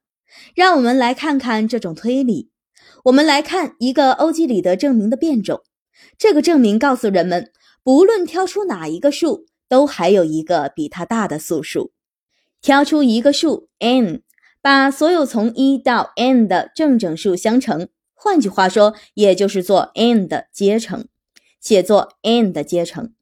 [0.55, 2.51] 让我们来看看这种推理。
[3.05, 5.63] 我们来看一个欧几里得证明的变种。
[6.17, 7.51] 这个证明告诉人们。
[7.85, 11.91] 不论挑出哪一个数，都还有一个比它大的素数。
[12.61, 14.23] 挑出一个数 n，
[14.61, 21.09] 把所有从一到 n 的正整数相乘，换句话说，也就是做 n 的阶乘，
[21.61, 23.13] 写作 n 的阶乘，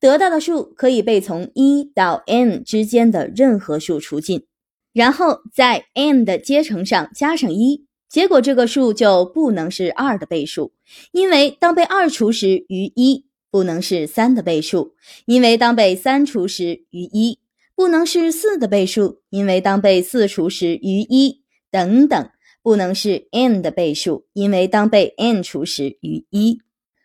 [0.00, 4.46] 得到的数可以被从一到 n 之间的任何数除尽，
[4.92, 10.72] 然后在 n 的阶乘上加上一，结果这个数就不能是二的倍数，
[11.12, 13.28] 因为当被二除时，余一。
[13.50, 14.94] 不能是三的倍数，
[15.24, 17.38] 因为当被三除时余一；
[17.74, 22.30] 不能是四的倍数，因为当被四除时余一；等等，
[22.62, 26.60] 不能是 n 的倍数，因为当被 n 除时余一。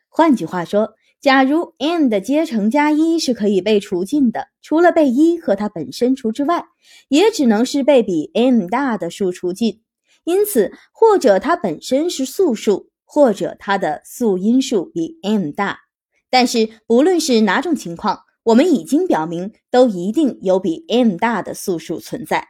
[0.09, 6.65] 换句话说，假如 n 的阶乘加一是可以被除尽的，除了被一和它本身除之外，
[7.07, 9.79] 也只能是被比 n 大的数除尽。
[10.25, 15.79] 因此，或者它本身是素数，或者它的素因数比 n 大。
[16.29, 22.49] 但是，不论是哪种情况，我们已经表明，都一定有比 n 大的素数存在。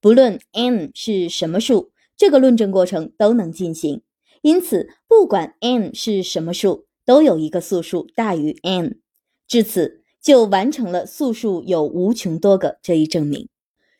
[0.00, 4.02] 不论 n 是什么数，这个论证过程都能进行。
[4.42, 9.00] 因此，不管 n 是什么数，都有一个素数大于 n。
[9.48, 13.48] 至此，就完成了素数有无穷多个这一证明。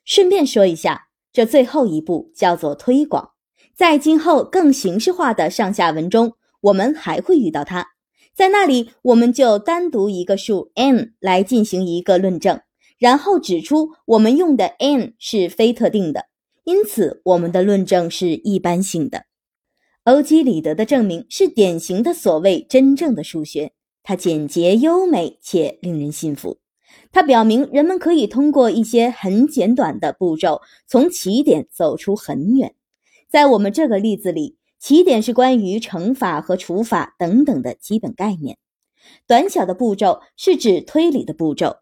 [0.05, 3.31] 顺便说一下，这最后一步叫做推广，
[3.75, 7.89] 在今后更形式化的上下文中，我们还会遇到它。
[8.35, 12.61] 在那里，我们就单独一个数 n 来进行一个论证，
[12.99, 16.27] 然后指出我们用的 n 是非特定的，
[16.65, 19.27] 因此我们的论证是一般性的。
[20.05, 23.73] 欧几里得的证明是典型的所谓真正的数学，
[24.03, 26.59] 它简洁优美且令人信服。
[27.13, 32.75] 它表明人们可以通过一些很简短的步骤，从起点走出很远。
[33.31, 34.57] 在我们这个例子里。
[34.83, 38.59] 起点是关于乘法和除法等等的基本概念，
[39.29, 41.77] 短小的步骤是指推理的步骤。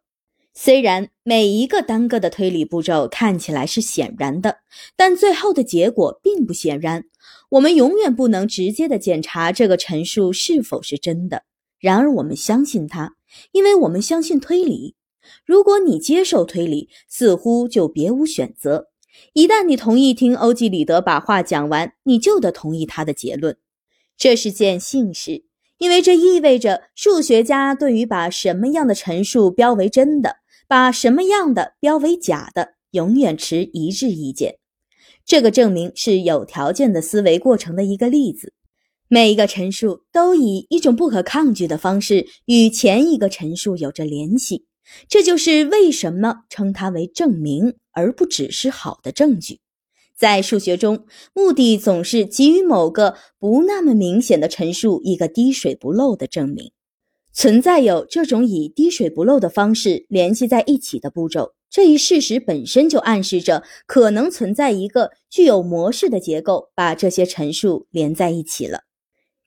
[0.52, 4.58] 虽然每一个单个的推理步骤看起来是显然的，
[4.96, 7.04] 但最后的结果并不显然。
[7.50, 11.42] 我们永远不能直接的检查这个陈述是否是真的。
[11.80, 13.16] 然而我们相信它，
[13.52, 14.94] 因为我们相信推理。
[15.44, 18.86] 如果你接受推理，似乎就别无选择。
[19.32, 23.56] 一旦你同意听欧几里得把话讲完，你就得同意他的结论。
[24.16, 25.44] 这是件幸事，
[25.78, 30.36] 因为这意味着数学家对于把什么样的陈述标为真的，
[30.68, 34.59] 把什么样的标为假的，永远持一致意见。
[35.24, 38.52] 这个证明是有条件的思维过程的一个例子。
[39.08, 44.66] 每一个陈述都以一种不可抗拒的方式与前一个陈述有着联系。
[45.08, 49.60] 这就是为什么称它为证明，而不只是好的证据。
[50.16, 56.72] 在数学中，目的总是给予某个不那么明显的陈述一个滴水不漏的证明。
[57.32, 68.80] 存在有这种以滴水不漏的方式联系在一起的步骤，这一事实本身就暗示着可能存在一个具有模式的结构，把这些陈述连在一起了。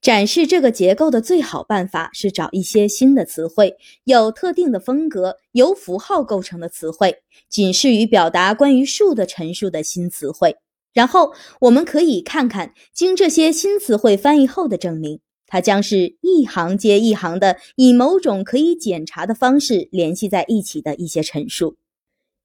[0.02, 7.18] 展示这个结构的最好办法是找一些新的词汇，有特定的风格、由符号构成的词汇，
[7.50, 10.58] 仅适于表达关于数的陈述的新词汇。
[10.94, 21.78] 然后我们可以看看经这些新词汇翻译后的证明，它将是一行接一行的以某种可以检查的方式联系在一起的一些陈述。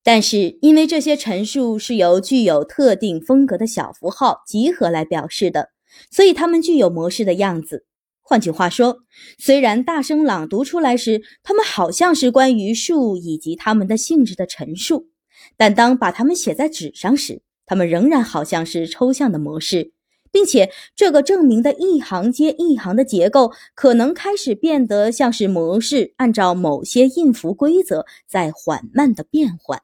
[0.02, 5.70] 但是因为这些陈述是由具有特定风格的小符号集合来表示的。
[6.10, 7.84] 所以它们具有模式的样子。
[8.22, 8.98] 换句话说，
[9.38, 15.08] 虽然大声朗读出来时，它们好像是关于数以及它们的性质的陈述，
[15.56, 19.92] 但当把它们写在纸上时，它们仍然好像是抽象的模式，
[20.30, 29.80] 并且这个证明的一行接一行的结构可能开始变得像是模式，按照某些印符规则在缓慢的变换，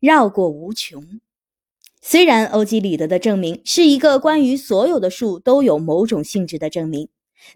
[0.00, 1.20] 绕过无穷。
[2.00, 7.08] 虽然欧几里得的证明是一个关于所有的数都有某种性质的证明，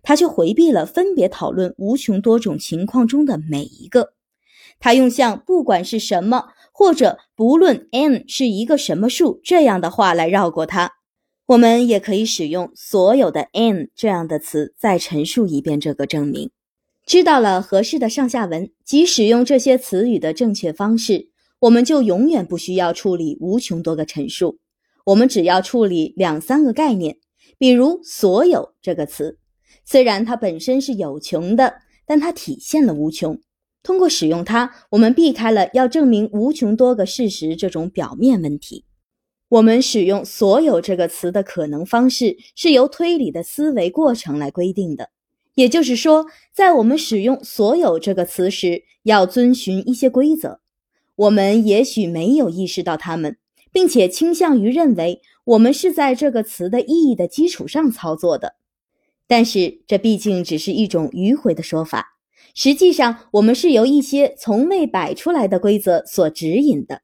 [0.03, 4.15] 他却回避了分别讨论无穷多种情况中的每一个。
[4.79, 10.93] 他用像“不管是什么”或者“不论 n 是一个什么数”这样的话来绕过它。
[11.47, 16.51] 我们也可以使用“所有的 n” 这样的词再陈述一遍这个证明。
[17.05, 21.30] 知道了合适的上下文及使用这些词语的正确方式。
[21.61, 24.59] 我们就永远不需要处理无穷多个陈述，
[25.05, 27.19] 我们只要处理两三个概念，
[27.59, 29.39] 比如“所有”这个词，
[29.85, 31.75] 虽然它本身是有穷的，
[32.07, 33.39] 但它体现了无穷。
[33.83, 38.87] 通过使用它，我们避开了要证明无穷多个事实这种表面问题。
[39.51, 45.11] 我们使用“所有”这个词的可能方式是由推理的思维过程来规定的，
[45.55, 46.25] 也就是说，
[46.55, 50.61] 在我们使用“所有”这个词时，要遵循一些规则。
[51.21, 53.37] 我们也许没有意识到它们，
[53.71, 58.55] 并且倾向于认为我们是在这个词的意义的基础上操作的，
[59.27, 62.17] 但是这毕竟只是一种迂回的说法。
[62.55, 67.03] 实际上，我们是由一些从未摆出来的规则所指引的。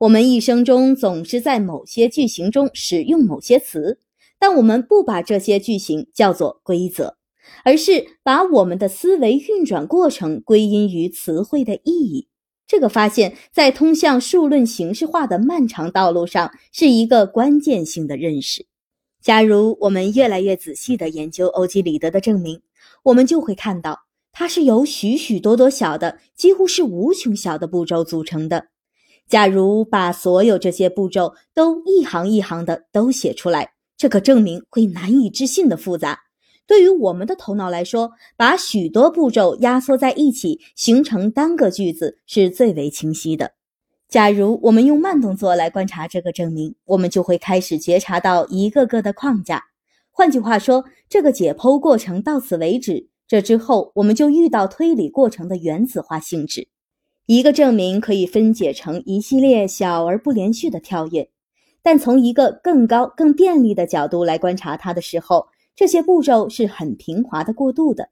[0.00, 3.98] 我们一生中总是在某些句型中使用某些词，
[4.38, 7.16] 但我们不把这些句型叫做规则。
[7.62, 12.28] 而是把我们的思维运转过程归因于词汇的意义。
[12.66, 18.66] 这个发现，在通向数论形式化的漫长道路上，是一个关键性的认识。
[19.22, 22.60] 假如我们越来越仔细地研究欧几里得的证明，
[23.02, 24.00] 我们就会看到，
[24.32, 28.66] 它是由许许多多小的，几乎是无穷小的步骤组成的。
[29.28, 36.23] 假如把所有这些步骤都一行一行的都写出来，这个证明会难以置信的复杂。
[36.66, 43.52] 对于我们的头脑来说，把许多步骤压缩在一起形成单个句子是最为清晰的。
[44.08, 49.64] 假如我们用慢动作来观察这个证明，我们就会开始觉察到一个个的框架。
[50.10, 53.08] 换句话说，这个解剖过程到此为止。
[53.26, 56.68] 这之后，我们就遇到推理过程的原子化性质。
[57.26, 61.28] 一个证明可以分解成一系列小而不连续的跳跃，
[61.82, 65.46] 但从一个更高、更便利的角度来观察它的时候。
[65.76, 68.10] 这些步骤是很平滑的过渡的。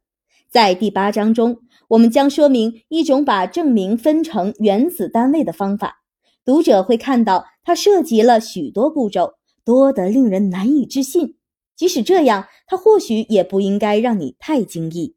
[0.51, 1.59] 在第八章中，
[1.89, 6.03] 我们将说明一种把证明分成原子单位的方法。
[6.45, 9.35] 读者会看到，它涉及了许多步骤，
[9.65, 11.37] 多得令人难以置信。
[11.77, 15.15] 即使这样，它或许也不应该让你太惊异。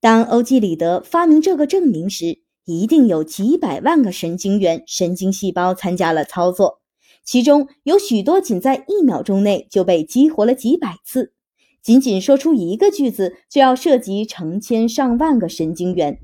[0.00, 6.80] 当欧几里得发明这个证明时，一定有几百万个神经元、神经细胞参加了操作，
[7.24, 11.32] 其中有许多仅在一秒钟内就被激活了几百次。
[11.82, 16.18] 仅仅说出一个句子，就要涉及成千上万个神经元。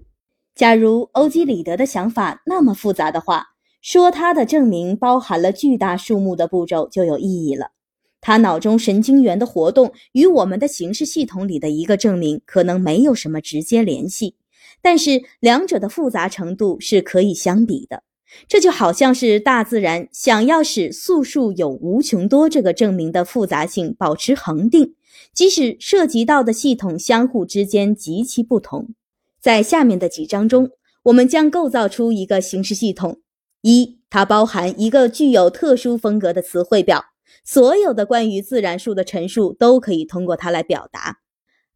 [0.54, 3.46] 假如欧几里得的想法那么复杂的话，
[3.80, 7.72] 说他的证明包含了巨大数目的步骤就有意义了。
[8.20, 14.36] 他脑中神经元的活动与我们的形式系统里的一个证明可能没有什么直接联系，
[14.80, 18.02] 但是两者的复杂程度是可以相比的。
[18.48, 24.94] 这就好像是大自然想要使素数有无穷多这个证明的复杂性保持恒定。
[25.34, 28.94] 即使涉及到的系统相互之间极其不同，
[29.40, 30.70] 在下面的几章中，
[31.02, 33.20] 我们将构造出一个形式系统：
[33.62, 37.06] 一，它包含一个具有特殊风格的词汇表，
[37.44, 41.16] 所有的关于自然数的陈述都可以通过它来表达；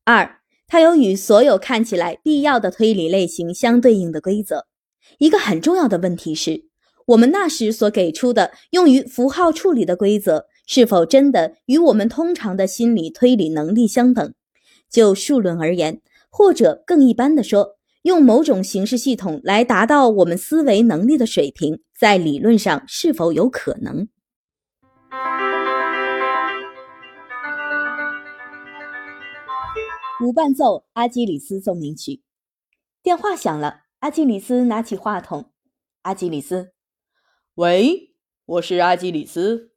[0.04, 0.38] 二，
[0.68, 4.66] 它有与所有看起来必要的推理类型相对应的规则。
[5.18, 6.66] 一个很重要的问题是，
[7.06, 10.46] 我们那时所给出的用于符号处理的规则。
[10.70, 14.34] 是否真的与我们通常的心理推理能力相等？
[14.90, 24.08] 就数论而言，或者更一般的说，用某种形式系统来达到我们思维能力的水平，在理论上是否有可能？
[30.22, 32.20] 无伴奏阿基里斯奏鸣曲。
[33.02, 35.50] 电话响了，阿基里斯拿起话筒。
[36.02, 36.72] 阿基里斯，
[37.54, 38.14] 喂，
[38.44, 39.70] 我是阿基里斯。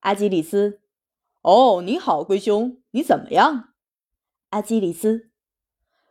[0.00, 0.80] 阿基里斯，
[1.42, 3.74] 哦，你好，龟兄，你怎么样？
[4.50, 5.30] 阿基里斯，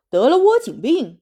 [0.09, 1.21] 得了窝颈病，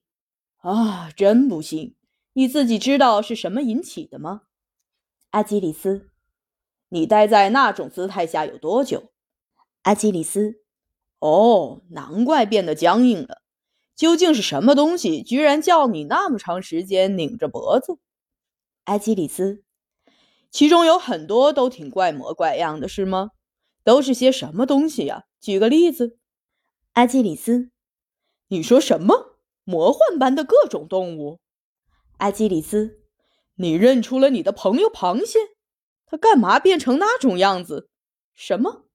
[0.58, 1.94] 啊，真不幸。
[2.32, 4.42] 你自己知道是什么引起的吗？
[5.30, 6.10] 阿基里斯，
[6.88, 9.12] 你待在那种姿态下有多久？
[9.82, 10.62] 阿基里斯，
[11.20, 13.42] 哦，难怪变得僵硬了。
[13.94, 17.98] 究竟是什么东西，居然叫你那么长时间拧着脖子？
[18.84, 19.62] 阿基里斯。
[20.56, 23.32] 其中有很多都挺怪模怪样的，是吗？
[23.84, 25.24] 都是些什么东西呀？
[25.38, 26.18] 举个例子。
[26.94, 27.68] 阿基里斯，
[28.48, 29.36] 你说什么？
[29.64, 31.40] 魔幻般的各种动物？
[32.16, 33.00] 阿基里斯，
[33.56, 35.38] 你认出了你的朋友螃蟹？
[36.06, 37.90] 它干嘛变成那种样子？
[38.34, 38.86] 什么？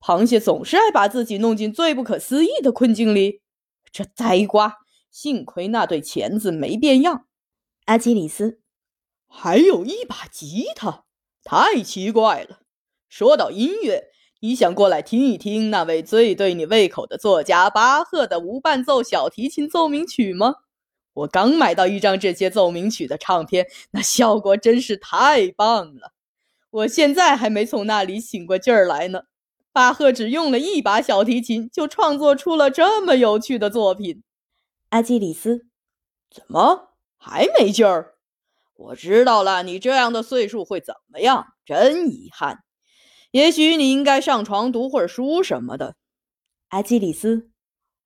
[0.00, 3.42] 螃蟹总是爱把自己弄进最不可思议的困境里？
[3.92, 4.78] 这呆瓜！
[5.10, 7.26] 幸亏那对钳子没变样。
[7.84, 8.62] 阿基里斯，
[9.26, 11.04] 还有一把吉他。
[11.42, 12.60] 太奇怪了！
[13.08, 14.04] 说到音乐，
[14.40, 20.56] 你想过来听一听那位最对你胃口的作家巴赫的无伴奏小提琴奏鸣曲吗？
[21.12, 26.12] 我刚买到一张这些奏鸣曲的唱片，那效果真是太棒了。
[26.70, 29.22] 我现在还没从那里醒过劲儿来呢。
[29.72, 34.22] 巴赫只用了一把小提琴，就创作出了这么有趣的作品。
[34.90, 35.66] 阿基里斯，
[36.30, 38.14] 怎么还没劲儿？
[38.80, 41.48] 我知道了，你这样的岁数会怎么样？
[41.66, 42.64] 真遗憾。
[43.30, 45.96] 也许你应该上床读会儿书什么的。
[46.68, 47.50] 阿基里斯，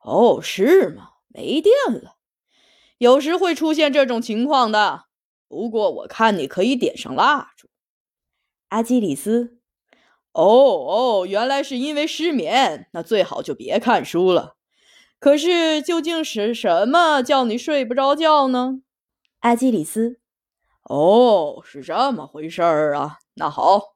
[0.01, 1.11] 哦，是吗？
[1.29, 2.17] 没电了，
[2.99, 5.05] 有时会出现这种情况的。
[5.47, 7.69] 不过我看你可以点上蜡烛。
[8.69, 9.59] 阿基里斯，
[10.33, 14.57] 哦哦，原来是因为失眠，那最好就别看书了。
[15.21, 18.81] 可是究竟是什么叫你睡不着觉呢？
[19.41, 20.19] 阿基里斯。
[20.85, 23.19] 哦，是这么回事儿啊。
[23.35, 23.95] 那好，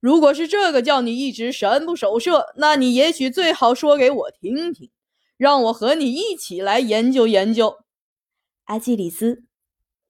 [0.00, 4.90] 如果是这个叫你一直神不守舍，那你也许最好说给我听听，
[5.36, 7.78] 让我和你一起来研究研究。
[8.64, 9.42] 阿基里斯，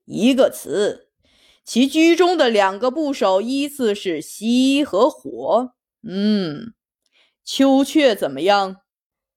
[0.05, 1.09] 一个词，
[1.65, 5.73] 其居中的两个部首依次是熄和火。
[6.03, 6.75] 嗯，
[7.45, 8.77] 秋雀怎么样？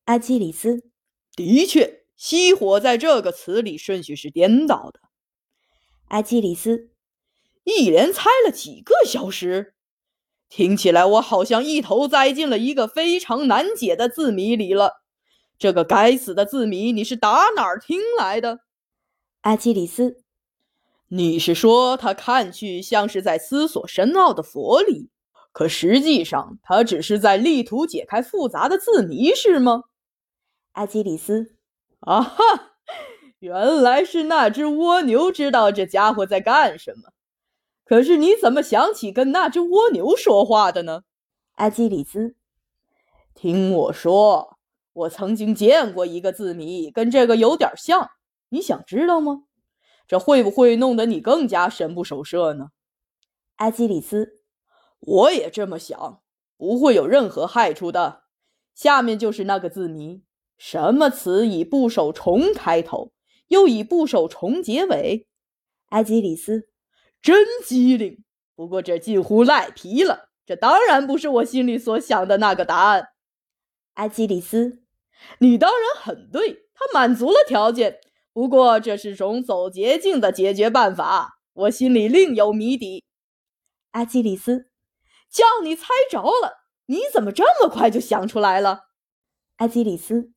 [0.06, 0.84] 阿基里斯，
[1.34, 5.00] 的确，熄火在这个词里顺序是颠倒的。
[6.14, 6.92] 阿基里斯，
[7.64, 9.74] 一连猜了几个小时，
[10.48, 15.02] 听起来我好像一头栽进了一个非常难解的字谜里了。
[15.58, 18.60] 这个该死的字谜，你是打哪儿听来的？
[19.42, 20.22] 阿基里斯，
[21.08, 25.10] 你是说他看去像是在思索深奥的佛理，
[25.52, 29.86] 可实际上他只是在力图解开复杂的字谜，是吗？
[30.74, 31.56] 阿基里斯，
[32.02, 32.36] 啊哈，
[33.44, 37.10] 原来是那只蜗牛知道这家伙在干什么。
[37.84, 41.02] 可是你怎么想起跟那只蜗牛说话的呢？
[41.56, 42.36] 阿基里斯，
[43.36, 44.58] 听我说，
[44.94, 48.12] 我曾经见过一个字谜，跟这个有点像。
[48.48, 49.44] 你想知道吗？
[50.08, 52.68] 这会不会弄得你更加神不守舍呢？
[53.58, 54.40] 阿基里斯，
[55.02, 56.22] 我也这么想，
[56.56, 58.24] 不会有任何害处的。
[58.74, 60.24] 下面就是那个字谜：
[60.58, 63.12] 什么词以部首虫开头，
[63.54, 65.28] 又以部首虫结尾？
[65.90, 66.68] 阿基里斯，
[67.22, 68.24] 真机灵。
[68.56, 70.30] 不过这近乎赖皮了。
[70.44, 73.10] 这当然不是我心里所想的那个答案。
[73.94, 74.82] 阿基里斯，
[75.38, 78.00] 你当然很对，他满足了条件。
[78.34, 83.04] 不过这是种走捷径的解决办法，我心里另有谜底。
[83.92, 84.72] 阿基里斯，
[85.30, 88.86] 叫你猜着了，你怎么这么快就想出来了？
[89.58, 90.32] 阿基里斯，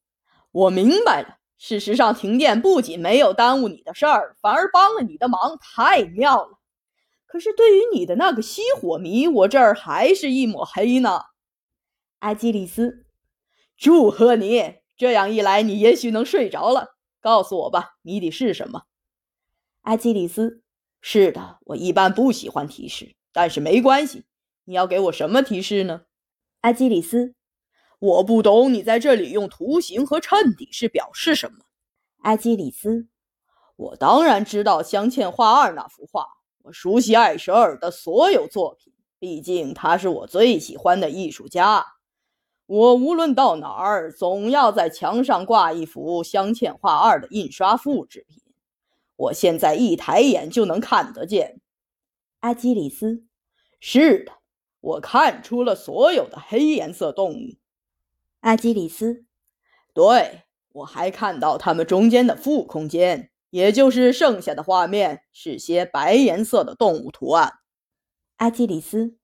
[0.52, 1.38] 我明白了。
[1.58, 6.58] 事实上，停电不仅没有耽误你的事儿，反而帮了你的忙，太妙了。
[7.26, 11.22] 可是对于你的那个熄火谜，我这儿还是一抹黑呢。
[12.20, 13.06] 阿基里斯，
[13.76, 14.76] 祝贺你！
[14.96, 16.96] 这样一来，你也许能睡着了。
[17.20, 18.84] 告诉我吧，谜底是什么？
[19.82, 20.62] 阿基里斯，
[21.00, 24.24] 是的，我一般不喜欢提示，但是没关系。
[24.64, 26.02] 你要给我什么提示呢？
[26.62, 27.35] 阿基里斯，
[27.98, 31.64] 我不懂你在这里用图形和衬底是表示什么。
[32.18, 33.06] 阿基里斯，
[33.76, 36.26] 我当然知道《镶嵌画二》那幅画，
[36.62, 41.86] 我熟悉艾舍尔的所有作品，毕竟他是我最喜欢的艺术家。
[42.66, 48.42] 我无论到哪儿，总要在墙上挂一幅《镶嵌画二》的印刷复制品。
[49.14, 51.60] 我现在一抬眼就能看得见。
[52.40, 53.24] 阿基里斯，
[53.80, 54.32] 是的，
[54.80, 57.54] 我看出了所有的黑颜色动物。
[58.46, 59.24] 阿基里斯，
[59.92, 67.54] 对，我还看到他们中间的负空间，也就是剩下的画面是些白颜色的动物图案。
[68.36, 69.16] 阿基里斯。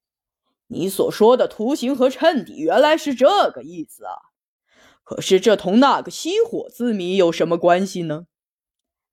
[0.66, 4.16] 你所说的图形和衬底原来是这个意思啊！
[5.04, 8.24] 可是这同那个熄火字谜有什么关系呢？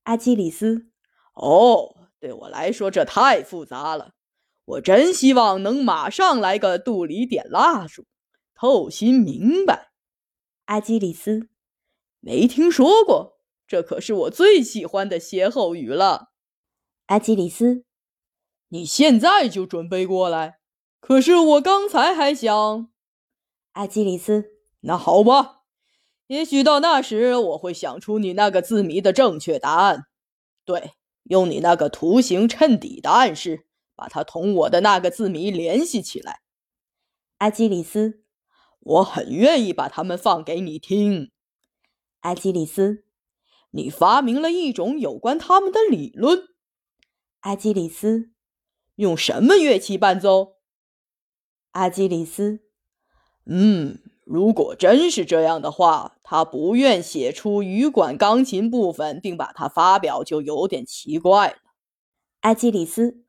[0.05, 0.88] 阿基里斯，
[1.35, 4.13] 哦，对我来说这太复杂了。
[4.65, 8.05] 我真希望能马上来个肚里点蜡烛，
[8.55, 9.88] 透心明白。
[10.69, 11.49] 阿基里斯，
[12.19, 16.30] 没听说过，这可是我最喜欢的歇后语了。
[17.07, 17.85] 阿基里斯，
[18.67, 20.59] 你现在就准备过来。
[20.99, 22.91] 可是我刚才还想，
[23.72, 25.64] 阿基里斯，那好吧，
[26.27, 30.03] 也许到那时我会想出你那个字谜的正确答案。
[30.65, 30.91] 对，
[31.23, 33.65] 用你那个图形衬底的暗示，
[33.95, 36.41] 把它同我的那个字谜联系起来。
[37.39, 38.18] 阿基里斯，
[38.89, 41.31] 我很愿意把它们放给你听。
[42.21, 43.03] 阿基里斯，
[43.69, 46.47] 你发明了一种有关它们的理论。
[47.41, 48.31] 阿基里斯，
[48.95, 50.55] 用什么乐器伴奏？
[51.71, 52.61] 阿基里斯，
[53.45, 61.57] 嗯，如果真是这样的话，他不愿写出羽管钢琴部分并把它发表，就有点奇怪了。
[62.39, 63.23] 阿基里斯，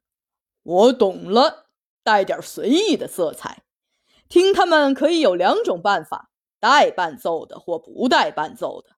[0.63, 1.67] 我懂了，
[2.03, 3.65] 带点随意的色彩。
[4.31, 8.91] 听他们可以有两种办法：带伴奏的或不带伴奏的。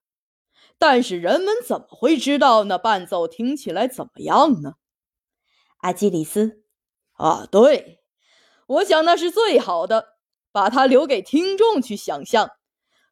[0.77, 4.73] 但是人们怎么会知道那伴奏听起来怎么样呢？
[5.79, 6.63] 阿基里斯，
[7.13, 7.99] 啊，对。
[8.67, 10.05] 我想那是最好的，
[10.51, 12.51] 把它留给听众去想象。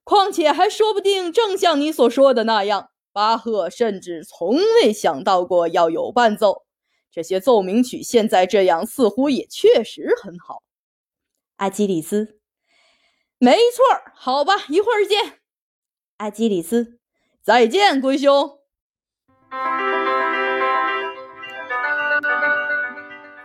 [0.03, 6.63] 况且还说不定正像你所说的那样，巴赫甚至从未想到过要有伴奏。
[7.11, 10.61] 这些奏鸣曲现在这样，似乎也确实很好。
[11.61, 12.39] 阿基里斯，
[13.37, 13.83] 没错。
[14.15, 15.41] 好吧，一会儿见。
[16.17, 16.97] 阿基里斯，
[17.43, 18.57] 再见，龟兄。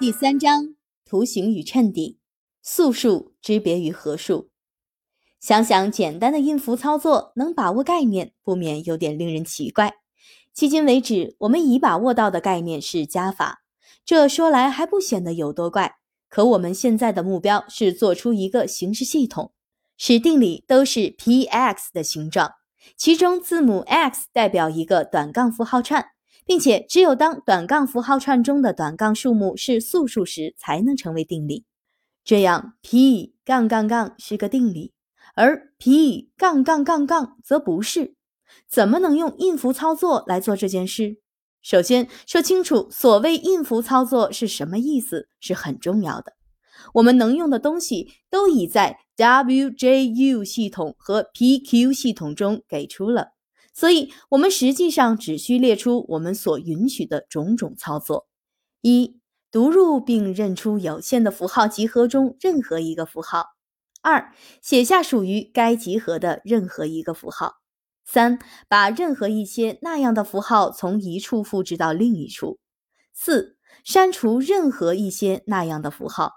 [0.01, 0.75] 第三章。
[1.05, 2.19] 图形与衬底，
[2.63, 4.49] 素数之别于合数。
[5.39, 9.99] 想想简单的音符操作，能把握概念，不免有点令人奇怪。
[10.57, 13.63] 迄今为止，我们已把握到的概念是加法，
[14.07, 15.99] 这说来还不显得有多怪。
[16.29, 19.53] 可我们现在的目标是做出一个形式系统，
[19.97, 22.53] 使定理都是 p(x) 的形状，
[22.97, 26.07] 其中字母 x 代表一个短杠符号串，
[26.45, 31.65] 并且只有当短杠符号串中的短杠数目是素数时，才能成为定理。
[32.25, 34.93] 这样，p 杠杠杠是个定理，
[35.35, 38.17] 而 p 杠杠杠杠则不是。
[38.69, 41.19] 怎么能用印符操作来做这件事？
[41.67, 46.35] 首先说清楚所谓印符操作是什么意思是很重要的。
[46.95, 53.31] 我们能用的东西都已在 WJU 系统和 PQ 系统中给出了，
[53.75, 58.29] 所以我们实际上只需列出我们所允许的种种操作：
[58.81, 59.19] 一、
[59.51, 63.41] 读入并认出有限的符号集合中任何一个符号；
[64.03, 67.57] 二、写下属于该集合的任何一个符号。
[68.07, 72.61] 三，把任何一些那样的符号从一处复制到另一处。
[73.13, 76.35] 四，删除任何一些那样的符号。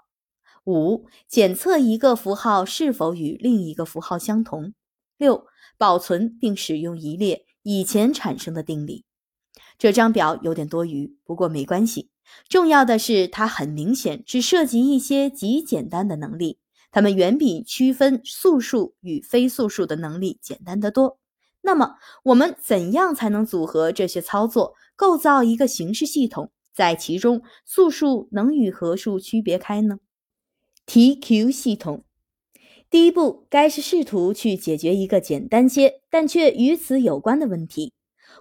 [0.64, 4.74] 五，检测一个符号是否与另一个符号相同。
[5.16, 5.46] 六，
[5.78, 9.04] 保存并使用一列以前产生的定理。
[9.78, 12.10] 这张表有点多余，不过没关系。
[12.48, 16.58] 重要的是，它很明显只涉及一些极简单的能力，
[16.90, 21.19] 它们远比区分素数与非素数的能力简单得多。
[21.62, 29.98] 那么，我们怎样才能组合这些操作，构造一个形式系统，在其中素数能与合数区别开呢
[30.86, 32.04] ？TQ 系统
[32.88, 37.92] 第一步该是试图去解决一个简单些但却与此有关的问题。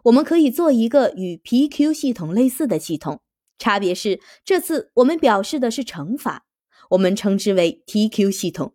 [0.05, 3.19] 我们可以做一个与 PQ 系统类似的系统，
[3.59, 6.45] 差别是这次我们表示的是乘法，
[6.91, 8.73] 我们称之为 TQ 系统。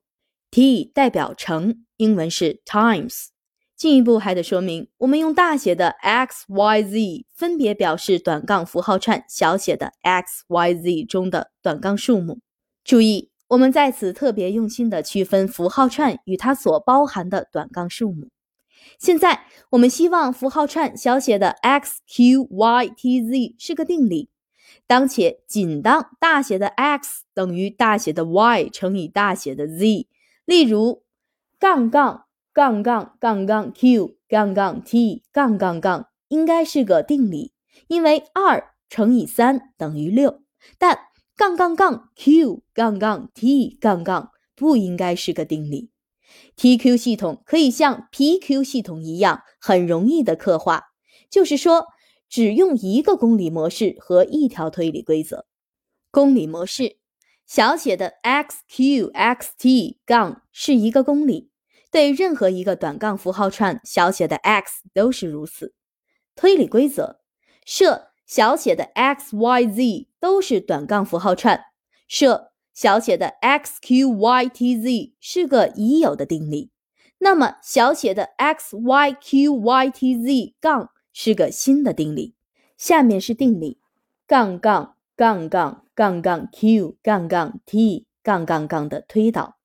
[0.51, 3.34] T 代表乘，英文是 times。
[3.77, 12.39] 进一步还得说明，我们用大写的 x、y、z 分别表示短杠符号串小写的 x、y、z 中的短杠数目。
[12.85, 18.29] 注意，我们在此特别用心地区分符号串与它所包含的短杠数目。
[18.99, 24.31] 现在，我们希望符号串小写的 x、q、y、t、z 是个定理。
[24.87, 30.07] 当且，仅当大写的 x 等于大写的 y 乘以大写的 z。
[30.45, 31.03] 例如，
[31.59, 32.24] 杠杠。
[32.55, 37.53] 杠杠杠杠 q 杠杠 t 杠杠杠应该是个定理，
[37.89, 40.41] 因为二乘以三等于六。
[40.79, 40.97] 但
[41.35, 45.91] 杠杠杠 q 杠杠 t 杠杠不应该是个定理。
[46.57, 50.85] TQ 系统可以像 PQ 系统一样很容易的刻画，
[51.29, 51.89] 就是说
[52.29, 55.47] 只用一个公理模式和一条推理规则。
[56.13, 56.99] 公理模式
[57.45, 61.51] 小写的 xqxt 杠是一个公理。
[61.95, 65.75] 对任何一个短杠符号串小写的 x 都是如此。
[66.35, 67.21] 推理规则
[67.65, 71.67] 设小写的 x、y、z 都是短杠符号串，
[72.09, 76.73] 设小写的 x、q、y、t、z 是个已有的定理，
[77.19, 82.35] 那么小写的 x、y、q、y、t、z 杠是个新的定理。
[82.77, 83.79] 下面是定理：
[84.27, 89.59] 杠杠杠杠杠杠 q 杠杠 t 杠杠杠的推导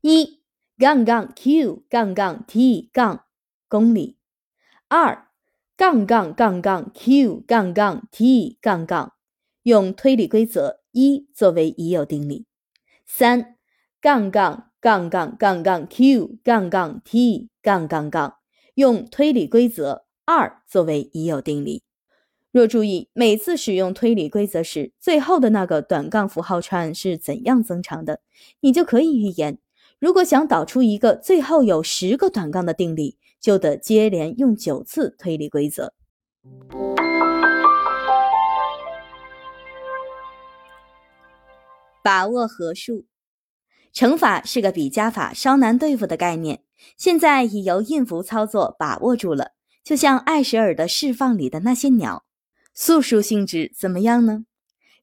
[0.00, 0.40] 一。
[0.78, 3.24] 杠杠 q 杠杠 t 杠
[3.66, 4.18] 公里
[4.88, 5.26] 二
[5.74, 9.14] 杠杠杠杠 q 杠杠 t 杠杠
[9.62, 12.44] 用推理规则一作为已有定理
[13.06, 13.56] 三
[14.02, 18.36] 杠杠杠杠杠杠 q 杠杠 t 杠杠杠
[18.74, 21.84] 用推理规则二作为已有定理。
[22.52, 28.20] 若注意每次使用推理规则时，最后的那个短杠符号串是怎样增长的，
[28.60, 29.58] 你就可以预言。
[29.98, 35.94] 如果想导出一个最后有十个短杠的定理，就得接连用九次推理规则。
[42.02, 43.06] 把握合数，
[43.90, 46.62] 乘法是个比加法稍难对付的概念，
[46.98, 49.52] 现在已由印符操作把握住了。
[49.82, 52.26] 就像艾舍尔的释放里的那些鸟，
[52.74, 54.44] 素数性质怎么样呢？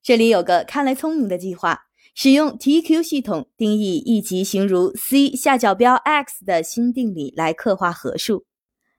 [0.03, 1.87] 这里有个看来聪明的计划。
[2.13, 8.45] 使用 TQ 系统定义一级形如 C 下角标 x 的新定理来刻画合数。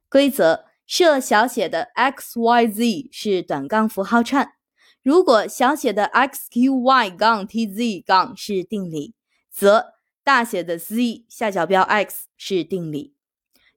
[0.09, 4.53] 规则设小写的 x、y、z 是短杠符号串。
[5.03, 9.15] 如果小写的 x、q、y 杠 t、z 杠是定理，
[9.51, 9.95] 则
[10.25, 13.15] 大写的 Z 下角标 x 是定理。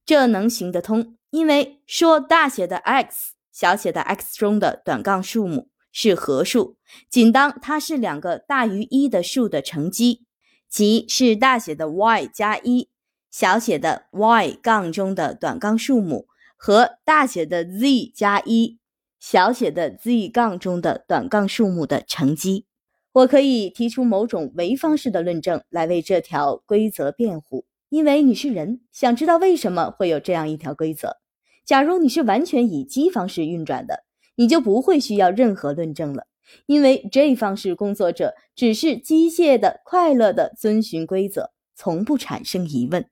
[0.05, 5.69] 这能行得通，因为说大写的 X 小写的 x 中的短杠数目。
[5.99, 6.75] 是合数，
[7.09, 10.25] 仅当它是两个大于一的数的乘积，
[10.69, 12.89] 即是大写的 y 加一，
[13.31, 18.77] 小写的 y 杠中的短杠数目和大写的 z 加一
[19.19, 22.67] 小写的 z 杠中的短杠数目的乘积。
[23.13, 31.17] 我可以提出某种唯方式的论证来为这条规则辩护，因为你是人，想知道为什么会有这样一条规则。
[31.65, 34.03] 假如你是完全以积方式运转的，
[34.37, 36.27] 你就不会需要任何论证了，
[36.67, 43.05] 因为 J 方式工作者只是机械的、快乐的遵循规则，从不产生疑问。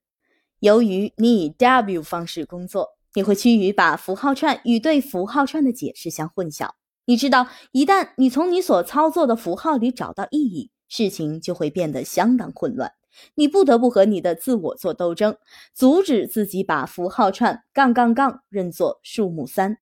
[0.59, 6.69] 由于你以 W 方式工作，你会趋于把符号串与对符号串的解释相混淆。
[7.05, 12.91] 你知道，一旦你从你所操作的符号里找到意义，事情就会变得相当混乱。
[13.33, 15.37] 你不得不和你的自我做斗争，
[15.73, 19.77] 阻止自己把符号串杠杠杠认作数目三。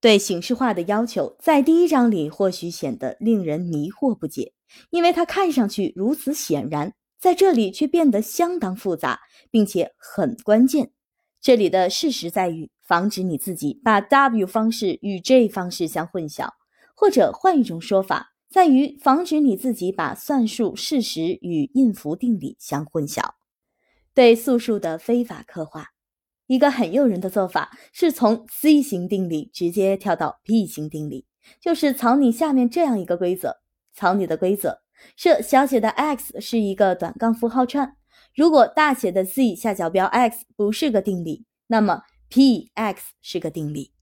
[0.00, 4.52] 对形式化的要求，在第一章里或许显得令人迷惑不解，
[4.90, 9.20] 因为它看上去如此显然，在这里却变得相当复杂，
[9.50, 10.92] 并且很关键。
[11.40, 16.50] 这里的事实在于防止你自己把 W 方式与 J 方式相混淆。
[17.00, 23.22] 或者换一种说法，在于防止你自己把算术事实与印符定理相混淆。
[24.14, 25.90] 对素数的非法刻画，
[26.48, 31.26] 一个很诱人的做法是从 C 型定理直接跳到 P 型定理，
[31.60, 33.58] 就是草拟下面这样一个规则：
[33.94, 34.80] 草拟的规则
[35.14, 37.94] 设小写的 x 是一个短杠符号串，
[38.34, 43.92] 如果大写的 Z 下角标 x 不是个定理，那么 P(x) 是个定理。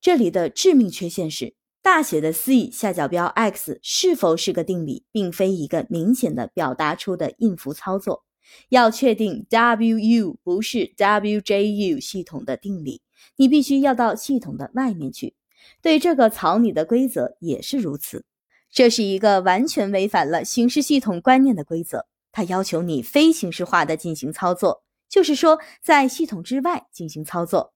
[0.00, 1.54] 这里的致命缺陷是。
[1.82, 8.24] 大写的 C 下角标 x 是否是个定理，并非一个明显的表达出的印符操作。
[8.68, 13.00] 要确定 WU 不是 WJU 系统的定理，
[13.36, 15.34] 你必须要到系统的外面去。
[15.82, 18.24] 对这个草拟的规则也是如此。
[18.70, 27.72] 这是一个完全违反了形式系统观念的规则，它要求你非形式化的进行操作，就是说在系统之外进行操作。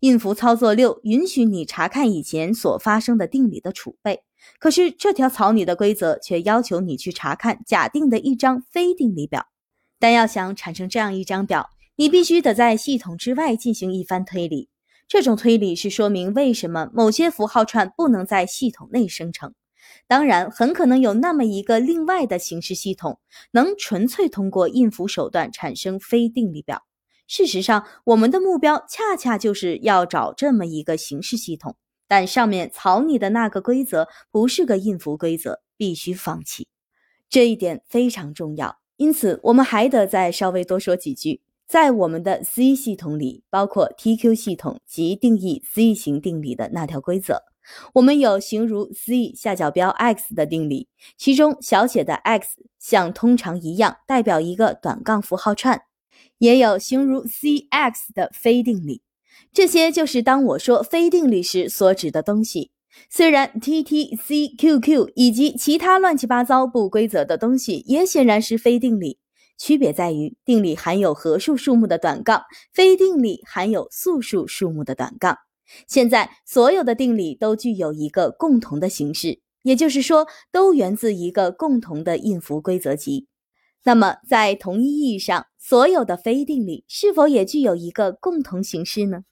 [0.00, 4.22] 印符操作六允许你查看以前所发生的定理的储备，
[4.58, 9.48] 可是这条草拟的规则却要求你去查看假定的一张非定理表。
[9.98, 14.68] 但要想产生这样一张表，你必须得在系统之外进行一番推理。
[15.08, 19.54] 这种推理是说明为什么某些符号串不能在系统内生成。
[20.08, 23.20] 当然，很可能有那么一个另外的形式系统，
[23.52, 26.82] 能纯粹通过印符手段产生非定理表。
[27.28, 31.76] 事实上，我们的目标恰恰就是要找这么一个形式系统，
[32.06, 36.68] 但上面草拟的那个规则不是个印符规则，必须放弃。
[37.28, 41.40] 这一点非常重要，因此我们还得再稍微多说几句。
[41.66, 47.42] 在我们的 C 系统里，包括 TQ 系统及定义 C 型定理的那条规则，
[47.94, 55.82] 我们有形如 C 下角标 x 的定理，其中小写的 x 像通常一样代表一个短杠符号串。
[56.38, 59.00] 也有形如 c(x) 的非定理，
[59.52, 62.70] 这些就是当我说非定理时所指的东西。
[63.08, 69.18] 虽然 t t c q q 以及其他乱七八糟不规则的东西也显然是非定理，
[69.58, 72.42] 区别在于定理含有合数数目的短杠，
[72.72, 75.38] 非定理含有素数数目的短杠。
[75.86, 83.26] 现在所有的定理都具有一个共同的形式，也就是说，都源自一个共同的印符规则集。
[83.84, 89.22] 那么，在同一意义上，所有的非定理是否也具有一个共同形式呢？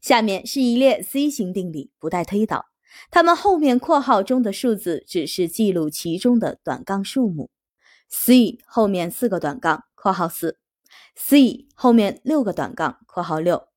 [0.00, 2.71] 下面是一列 C 型定理，不带推导。
[3.10, 7.50] 它们后面括号中的数字只是记录其中的短杠数目。
[8.08, 10.58] C 后面四个短杠（括号四）。
[11.16, 13.68] C 后面六个短杠（括号六）。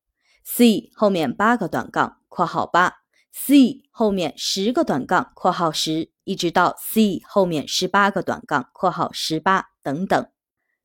[0.44, 2.94] C 后面八个短杠（括号八）。
[3.32, 9.66] C 后面十个短杠（括号十），一直到 C 后面十八个短杠（括号十八）。
[9.82, 10.26] 等等，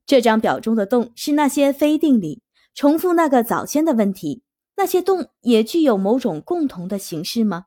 [0.05, 2.43] 这张表中的洞是那些非定理。
[2.73, 4.43] 重复那个早先的问题，
[4.77, 7.65] 那些洞也具有某种共同的形式吗？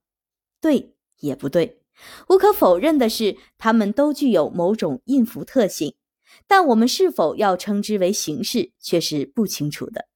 [0.65, 1.83] 对，也不对。
[2.31, 5.95] 无可否认的是，它们都具有某种印符特性，
[6.47, 10.07] 但我们是否要称之为形式，却是不清楚的。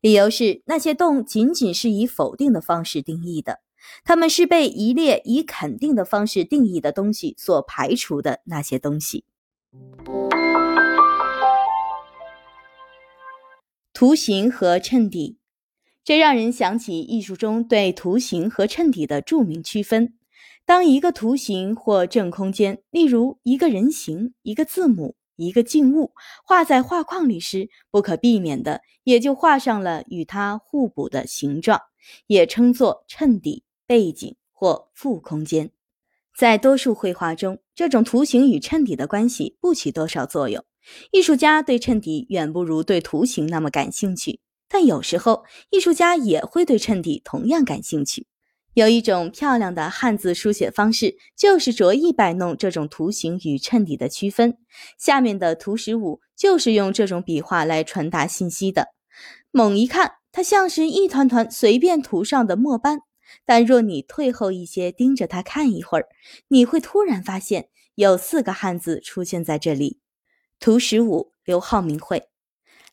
[0.00, 3.60] 理由是，那些洞仅仅是以否定的方式定义的，
[4.02, 9.26] 它们是被一列以肯定的方式定义的东西所排除的那些东西。
[13.92, 15.36] 图形和衬底，
[16.10, 20.14] 这让人想起艺术中对图形和衬底的著名区分。
[20.66, 26.10] 当一个图形或正空间，例如一个人形、一个字母、一个静物，
[26.44, 31.80] 画在画框里时，不可避免的也就画上了与它互补的形状，
[32.26, 35.70] 也称作衬底、背景或副空间。
[36.36, 40.64] 在多数绘画中，这种图形与衬底的关系不起多少作用，
[41.12, 48.28] 艺术家对衬底远不如对图形那么感兴趣，但有时候艺术家也会对衬底同样感兴趣。
[48.74, 54.56] 有一种漂亮的汉字书写方式，就是着意摆弄这种图形与衬底的区分。
[54.96, 58.86] 下面的图十五就是用这种笔画来传达信息的。
[59.50, 62.98] 猛一看，它像是一团团随便涂上的墨斑；
[63.44, 66.06] 但若你退后一些，盯着它看一会儿，
[66.46, 69.98] 你会突然发现有四个汉字出现在这里。
[70.60, 72.29] 图十五，刘浩明绘。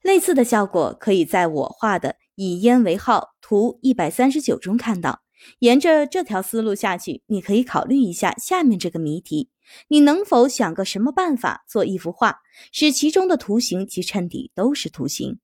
[0.07, 5.19] 类似的效果可以在我画的以烟为号图一百三十九中看到。
[5.59, 9.49] 沿着这条思路下去，你可以考虑一下下面这个谜题：
[9.89, 12.37] 你能否想个什么办法做一幅画，
[12.71, 15.39] 使其中的图形及衬底都是图形？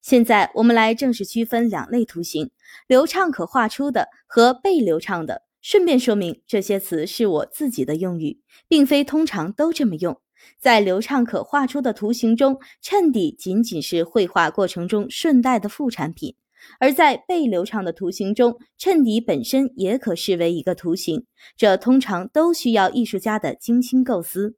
[0.00, 2.50] 现在我们来正式区分两类图形：
[2.86, 5.42] 流畅可画出的和被流畅的。
[5.60, 10.18] 顺便说明，这些词是我自己的用语，并非通常都这么用。
[10.58, 16.34] 在流畅可画出的图形中，衬底仅仅是绘画过程中顺带的副产品。
[16.80, 21.26] 而在被流畅的图形中，衬底本身也可视为一个图形，
[21.56, 24.56] 这通常都需要艺术家的精心构思。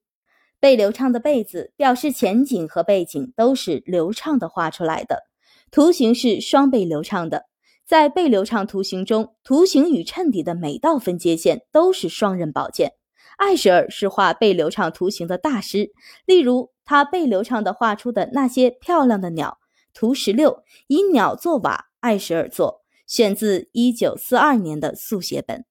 [0.60, 5.24] 被流畅的“被”字表示前景和背景都是流畅的画出来的，
[5.70, 7.44] 图形是双倍流畅的。
[7.86, 12.94] 在被流畅图形中，图形与衬底的每道分界线都是双刃宝剑。
[13.38, 15.92] 艾舍尔是画被流畅图形的大师，
[16.26, 19.58] 例如他被流畅地画出的那些漂亮的鸟。
[19.94, 21.86] 图十六，以鸟作瓦。
[22.00, 25.64] 艾舍尔作，选自一九四二年的速写本。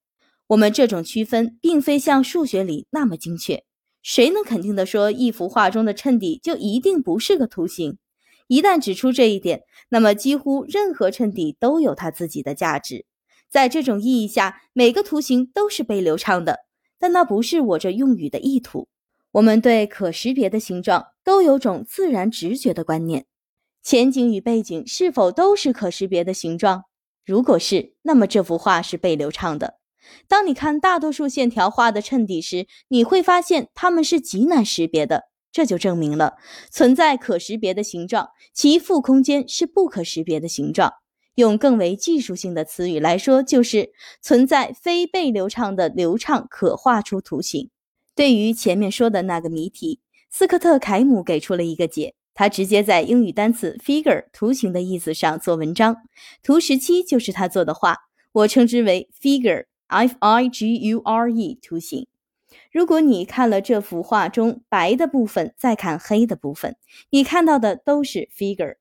[0.48, 3.64] 我们这种区分并非像数学里那么精确。
[4.02, 7.98] 谁能肯定地说一幅画中的衬底就一定不是个图形？
[8.46, 13.04] 一旦指出这一点，那么几乎任何衬底都有它自己的价值。
[13.50, 16.67] 在这种意义下，每个图形都是被流畅的。
[16.98, 18.88] 但那不是我这用语的意图。
[19.32, 23.26] 我们对可识别的形状都有种自然直觉的观念。
[23.82, 26.84] 前景与背景是否都是可识别的形状？
[27.24, 29.78] 如果是，那么这幅画是被流畅的。
[30.26, 35.24] 当你看大多数线条画的衬底时，你会发现它们是极难识别的。
[35.50, 36.36] 这就证明了
[36.70, 40.92] 存在可识别的形状，其负空间是不可识别的形状。
[41.38, 47.70] 用更为技术性的词语来说，就是存在非被流畅的流畅可画出图形。
[48.16, 52.14] 对于前面说的那个谜题，斯科特·凯姆给出了一个解。
[52.34, 55.98] 他直接在英语单词 figure 图形的意思上做文章，
[56.42, 57.96] 图十七就是他做的画，
[58.32, 62.08] 我称之为 figure f i g u r e 图形。
[62.72, 66.74] 如果你看了这幅画中白的部分，再看黑的部分，
[67.10, 68.74] 你看到的都是 figure，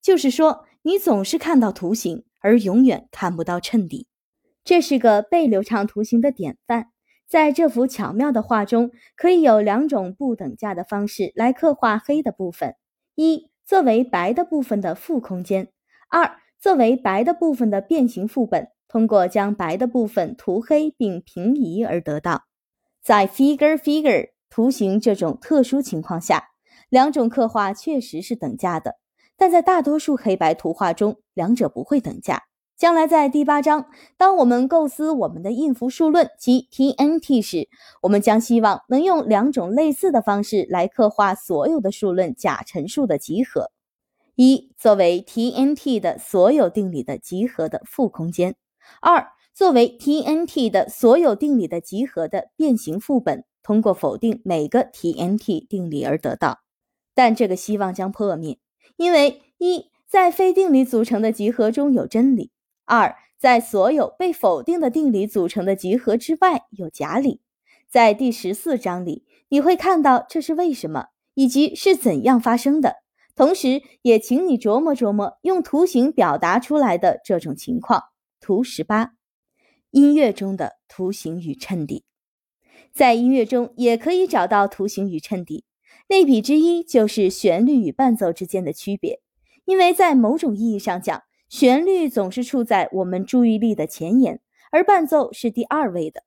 [0.00, 4.06] 就是说你总是看到图形，而永远看不到衬底。
[4.64, 6.86] 这是个被流畅图形的典范。
[7.26, 12.74] 在这幅巧妙的画中，可以有两种不等价的方式来刻画黑的部分。
[13.16, 15.68] 一作为白的部分的负空间，
[16.08, 22.44] 二作为白的部分的变形副本，通过将白的部分涂黑并平移而得到。
[23.02, 26.48] 在 figure figure 图形这种特殊情况下，
[26.88, 28.96] 两种刻画确实是等价的，
[29.38, 32.42] 但在大多数黑白图画中，两者不会等价。
[32.76, 33.86] 将来在第八章，
[34.16, 37.68] 当我们构思我们的印符数论及 TNT 时，
[38.02, 43.70] 我们将希望能用两种类似的方式来刻画所有的数论假陈述的集合：
[44.34, 48.52] 一作为 TNT 的所有定理的集合的负空间；
[49.00, 56.58] 二作为 TNT 的所有定理的集合的变形副本，通过否定每个 TNT 定理而得到。
[57.14, 58.58] 但这个希望将破灭，
[58.98, 62.50] 因为一在非定理组成的集合中有真理。
[62.84, 67.40] 二，在所有被否定的定理组成的集合之外有假理。
[67.88, 72.96] 在第十四章里，你会看到这是为什么，以及是怎样发生的。
[73.36, 78.02] 同时，也请你琢磨琢磨用图形表达出来的这种情况。
[78.40, 79.12] 图十八，
[79.90, 82.04] 音乐中的图形与衬底，
[82.92, 85.64] 在音乐中也可以找到图形与衬底。
[86.08, 89.20] 类比之一就是旋律与伴奏之间的区别，
[89.64, 91.22] 因为在某种意义上讲。
[91.48, 96.22] 旋律总是处在我们注意力的前沿，而伴奏是第二位的。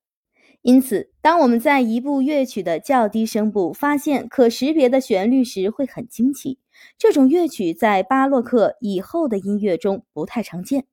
[0.63, 6.57] 因此，当我们在一部乐曲的较低声部发现可识别的旋律时，会很惊奇。
[6.97, 10.85] 这种乐曲在巴洛克以后的音乐中不太常见。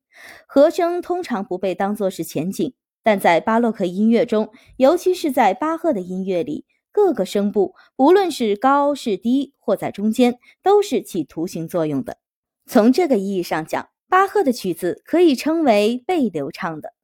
[0.47, 6.67] 和声通常不被当作是前景，但在巴洛克音乐中，尤其是在巴赫的音乐里，
[6.99, 12.18] 各个声部，不论是高是低或在中间，都是起图形作用的。
[12.67, 16.94] 从这个意义上讲，巴赫的曲子可以称为被流畅的。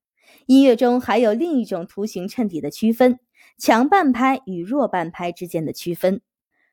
[0.47, 3.21] 音乐中还有另一种图形衬底的区分：
[3.57, 6.21] 强半拍与弱半拍之间的区分。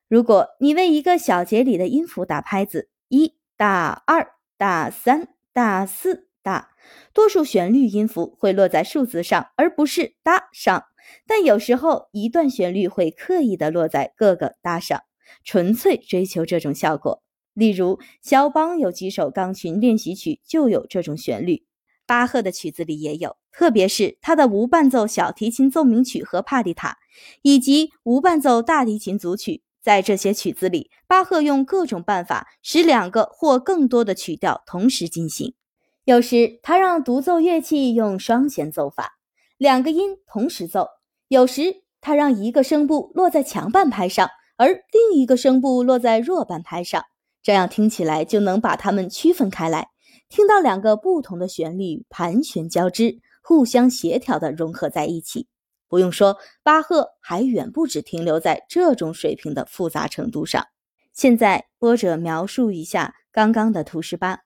[0.09, 6.72] 如果你为一个小节里的音符打拍子，一大二大三大四大，
[7.14, 10.85] 多数旋律音符会落在数字上，而不是搭上。
[11.27, 15.01] 但有时候一段旋律会刻意的落在各个搭上，
[15.43, 17.23] 纯粹追求这种效果。
[17.53, 21.65] 例如，肖邦有几首钢琴练习曲就有这种旋律，
[22.06, 26.98] 巴赫的曲子里也有，特别是他的无伴奏小提琴奏鸣曲和帕丽塔，
[27.41, 29.64] 以及无伴奏大提琴组曲。
[29.81, 35.56] 在这些曲子里，巴赫用各种办法使两个或更多的曲调同时进行。
[36.03, 39.17] 有时他让独奏乐器用双弦奏法，
[39.57, 40.85] 两个音同时奏；
[41.31, 44.27] 有时他让一个声部落在强半拍上，
[44.57, 47.05] 而另一个声部落在弱半拍上，
[47.41, 49.87] 这样听起来就能把它们区分开来，
[50.27, 55.47] 听到两个不同的旋律盘旋交织，互相协调的融合在一起。
[55.87, 60.65] 不用说，巴赫还远不止停留在这种水平的复杂程度上。
[61.13, 64.39] 现在，波者描述一下刚刚的图十八。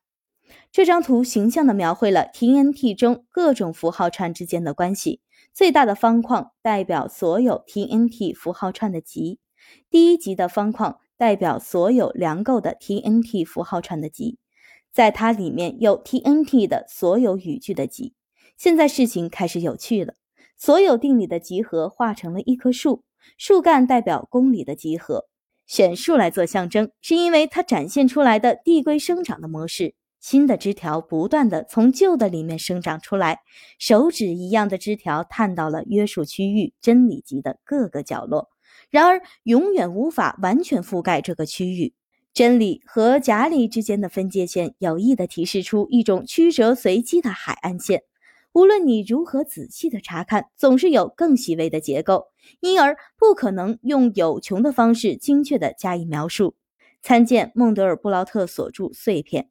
[0.72, 5.22] 这张图形象地描绘了 TNT 中各种符号串之间的关系。
[5.56, 9.40] 最大的方框代表所有 TNT 符号串的集，
[9.90, 14.38] 第一级的方框代表所有量够的 TNT 符号串的集，
[14.92, 18.14] 在它里面有 TNT 的所有语句的集。
[18.58, 20.16] 现在事情开始有趣了。
[20.58, 23.06] 所有定理的集合化成了一棵树，
[23.38, 25.30] 树干代表公理的集合。
[25.66, 29.96] 选树来做象征，是因为它展现出来的递归生长的模式。
[30.28, 33.42] 新的枝条不断的从旧的里面生长出来，
[33.78, 38.50] 手指一样的枝条探到了约束区域真理集的各个角落，
[38.90, 41.94] 然而永远无法完全覆盖这个区域。
[42.34, 48.02] 真理和假理之间的分界线有意的提示出一种曲折随机的海岸线。
[48.52, 52.30] 无论你如何仔细的查看，总是有更细微的结构，
[52.62, 56.56] 因而不可能用有穷的方式精确的加以描述。
[57.04, 59.44] 参见孟德尔布劳特所著《碎片》，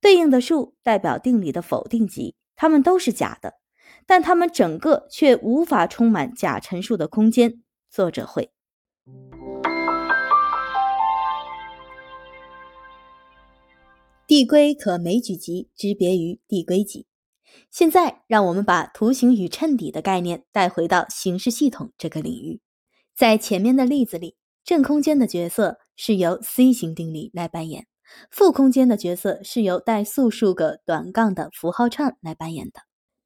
[0.00, 3.54] 对应的数代表定理的否定集，它们都是假的，
[4.06, 7.62] 但它们整个却无法充满假陈述的空间。
[7.90, 8.50] 作者会。
[14.26, 17.06] 递归可枚举集之别于递归集。
[17.70, 22.62] 现在，让我们把图形与衬底的概念带回到形式系统这个领域。
[23.14, 27.86] 在前面的例子里，正空间的角色是由 C 型定理来扮演，
[28.30, 32.80] 负空间的角色是由带素数个短杠的符号串来扮演的。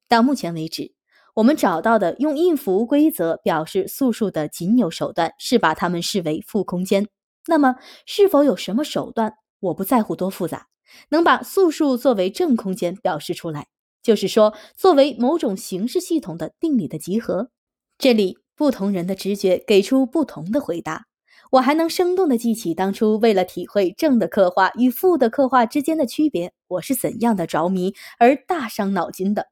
[0.07, 0.93] 到目前为止，
[1.35, 7.07] 我们找到的用音符规则表示素数的仅有手段是把它们视为负空间。
[7.47, 7.75] 那么，
[8.05, 9.33] 是否有什么手段？
[9.59, 10.67] 我不在乎多复杂，
[11.09, 13.67] 能把素数作为正空间表示出来？
[14.03, 17.49] 就是说，作为某种形式系统的定理的集合，
[17.97, 21.05] 这里不同人的直觉给出不同的回答。
[21.51, 29.47] 我还能生动地记起当初为了体会正的刻画与负的刻画之间的区别，我是怎样的着迷而大伤脑筋的。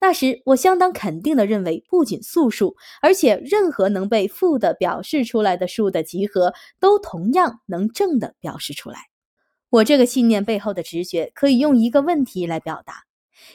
[0.00, 8.98] 那时，我相当肯定地认为，不仅素数，而且任何能被负的表示出来的数的集合，都同样能正的表示出来。
[9.70, 13.04] 我这个信念背后的直觉，可以用一个问题来表达。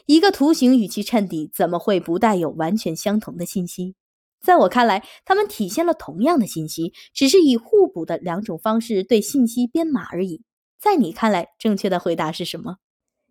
[0.05, 3.95] 一个图形与其衬底怎么会不带有完全相同的信息？
[4.43, 10.43] 在我看来，它们体现了同样的信息，只是以互补的两种方式对信息编码而已。
[10.77, 12.75] 在你看来，正确的回答是什么？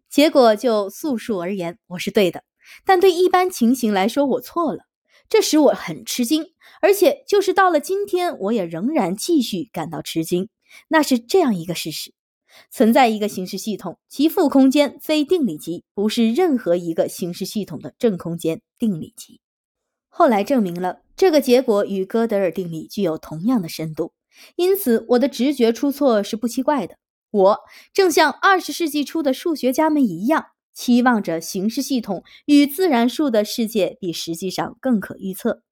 [0.08, 2.40] 结果就素数而言，我是对的；
[2.86, 4.84] 但对一般情形来说，我错了。
[5.28, 6.46] 这使我很吃惊，
[6.80, 10.48] 而且就是到了今天，我也仍然继续感到吃惊。
[10.88, 12.14] 那是这样一个事实。
[12.70, 19.41] 存在一个形式系统，其负空间非定理集不是任何一个形式系统的正空间定理集。
[20.14, 24.12] 后来证明了这个结果与哥德尔定理具有同样的深度，
[24.56, 26.96] 因此我的直觉出错是不奇怪的。
[27.30, 27.60] 我
[27.94, 35.62] 正像二十世纪初的数学家们一样，期望着形式系统与自然数的世界比实际上更可预测。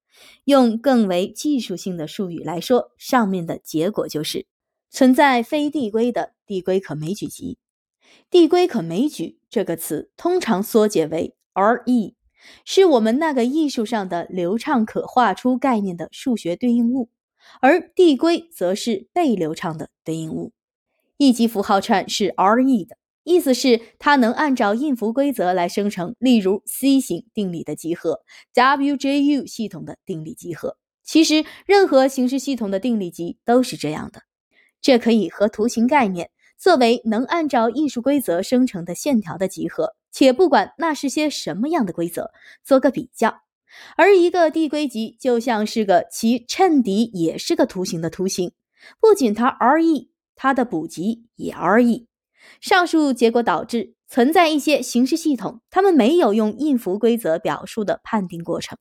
[0.45, 4.47] 用更为技术性的术语来说，上面的结果就是
[4.91, 6.33] 存在非递归的。
[6.47, 7.59] 递归可枚举集，
[8.29, 12.17] 递归可枚举这个词通常缩解为 R-E，
[12.65, 17.09] 是我们那个艺术上的流畅可画出概念的数学对应物，
[17.61, 20.53] 而递归则是被流畅的对应物。
[21.17, 28.21] 一级符号串是 R-E 的意思是它能按照音符规则来生成，例如 C 型定理的集合、
[28.55, 30.77] WJU 系统的定理集合。
[31.05, 34.23] 其实任何形式系统的定理集都是这样的。
[34.81, 36.31] 这可以和图形概念。
[36.57, 42.31] 作为能按照艺术规则生成的线条的集合，且不管那是些什么样的规则，
[42.63, 43.43] 做个比较。
[43.97, 48.53] 而一个递归集就像是个其衬底也是个图形的图形，
[49.01, 52.07] 不仅它 RE，它的补集也 RE。
[52.61, 58.77] 上述结果导致存在一些形式系统，它们没有用印符规则表述的判定过程。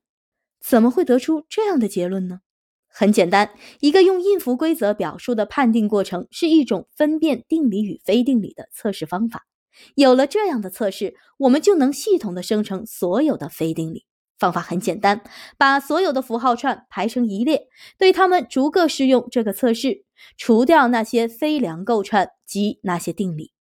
[0.60, 2.40] 怎么会得出这样的结论呢？
[2.88, 9.46] 很简单，一个用印符规则表述的判定过程是一种分辨定理与非定理的测试方法。
[9.94, 14.06] 有了这样的测试，我们就能系统的生成所有的非定理。
[14.38, 15.22] 方法很简单，
[15.58, 20.04] 把所有的符号串排成一列，对它们逐个适用这个测试，
[20.38, 23.52] 除掉那些非良构串及那些定理，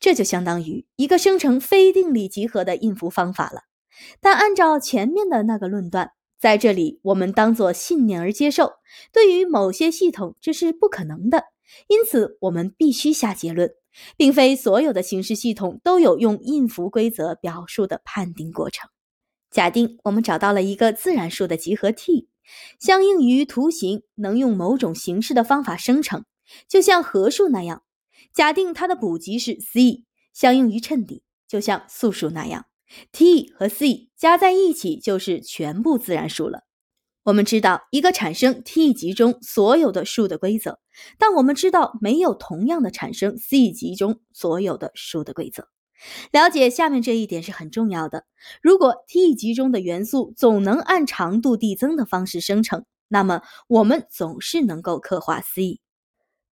[0.00, 3.64] 这就相当于一个生成非定理集合的印符方法了。
[4.22, 8.72] 但按照前面的那个论断，在这里我们当做信念而接受，
[9.12, 11.44] 对于某些系统这是不可能的，
[11.88, 13.70] 因此我们必须下结论。
[14.16, 18.88] 并非所有的形式系统都有用印符规则表述的判定过程。
[19.50, 22.28] 假定我们找到了一个自然数的集合 T，
[22.80, 26.24] 相应于图形能用某种形式的方法生成，
[26.68, 27.82] 就像合数那样。
[28.32, 32.66] 假定它的补集是 C，相应于衬底，就像素数那样。
[33.12, 36.63] T 和 C 加在一起就是全部自然数了。
[37.24, 40.78] 我们知道一个产生 T 集中所有的数的规则，
[41.18, 45.68] 但我们知道没有同样的产生 C 集中所有的数的规则。
[46.32, 48.26] 了解下面这一点是很重要的。
[48.60, 55.80] 如果 T 集中的元素总能按长度递增的方式生成，那么我们总是能够刻画 C。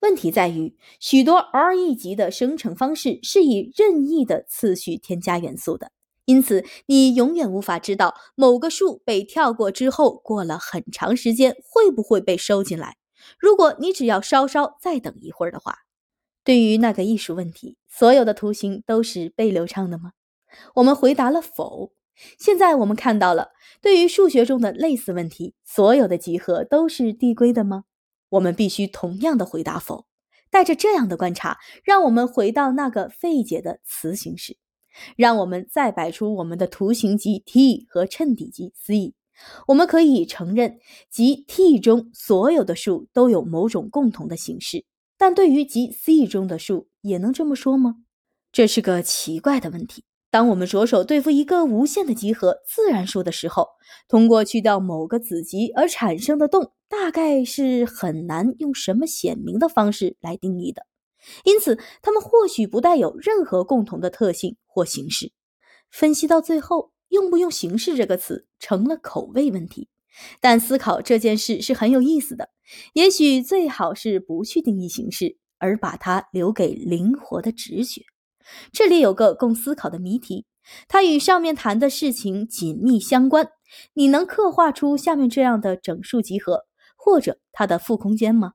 [0.01, 5.93] 问题在于，许多 RE 级的生成方式是以任意的次序添加元素的。
[6.33, 12.97] 因此，你永远无法知道某个数被跳过之后，过了很长时间会不会被收进来。
[13.39, 15.81] 如果你只要稍稍再等一会儿的话，
[16.43, 20.13] 对于那个艺术问题，所有的图形都是被流畅的吗？
[20.77, 21.93] 我们回答了否。
[22.39, 23.51] 现在我们看到了，
[23.83, 27.85] 对于数学中的类似问题，所有的集合都是递归的吗？
[28.31, 30.07] 我们必须同样的回答否。
[30.51, 34.57] 带着这样的观察，让我们回到那个费解的词形式。
[35.17, 39.15] 让我们再摆出我们的图形集 T 和衬底集 C，
[39.69, 40.79] 我们可以承认
[41.11, 44.85] 集 T 中所有的数都有某种共同的形式，
[45.17, 47.97] 但对于集 C 中的数也能这么说吗？
[48.53, 50.05] 这是个奇怪的问题。
[50.31, 53.69] 当我们着手对付一个无限的集合自然数的时候，
[54.09, 60.87] 通过去掉某个子集而产生的动，大概是很难用什么显明的方式来定义的。
[61.45, 65.33] 因此，它们或许不带有任何共同的特性或形式。
[65.91, 69.89] 分析到最后，用不用“形式”这个词成了口味问题。
[70.41, 72.51] 但思考这件事是很有意思的。
[72.93, 78.03] 也许最好是不去定义形式，而把它留给灵活的直觉。
[78.73, 80.45] 这里有个供思考的谜题，
[80.89, 83.49] 它与上面谈的事情紧密相关。
[83.95, 88.53] 你能刻画出下面这样的整数集合，或者它的负空间吗？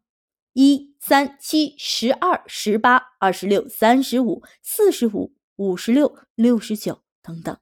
[0.59, 7.55] 一三七十二十八二十六三十五四十五五十六六十九等等，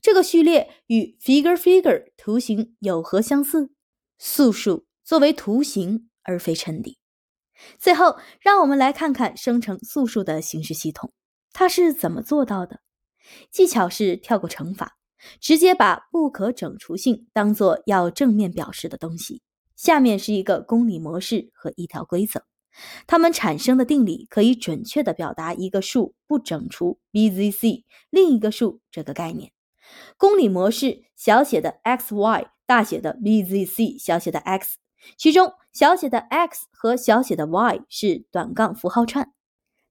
[0.00, 3.70] 这个序列与 figure figure 图形有何相似？
[4.18, 6.98] 素数作为图形而非衬底。
[7.78, 11.12] 最后，让我们来看看生成素数的形式系统，
[11.52, 12.80] 它是怎么做到的？
[13.52, 14.96] 技巧是跳过乘法，
[15.38, 19.42] 直接把不可整除性当做要正面表示的东西。
[19.82, 22.44] 下面是一个公理模式和一条规则，
[23.08, 29.50] 它们产生的定理可以准确地表达一个数不整除 b(z)(c) 另一个数这个概念。
[30.16, 34.76] 公理模式小写的 x y 大写的 b(z)(c) 小写的 x，
[35.16, 39.32] 其中小写的 x 和小写的 y 是短杠符号串。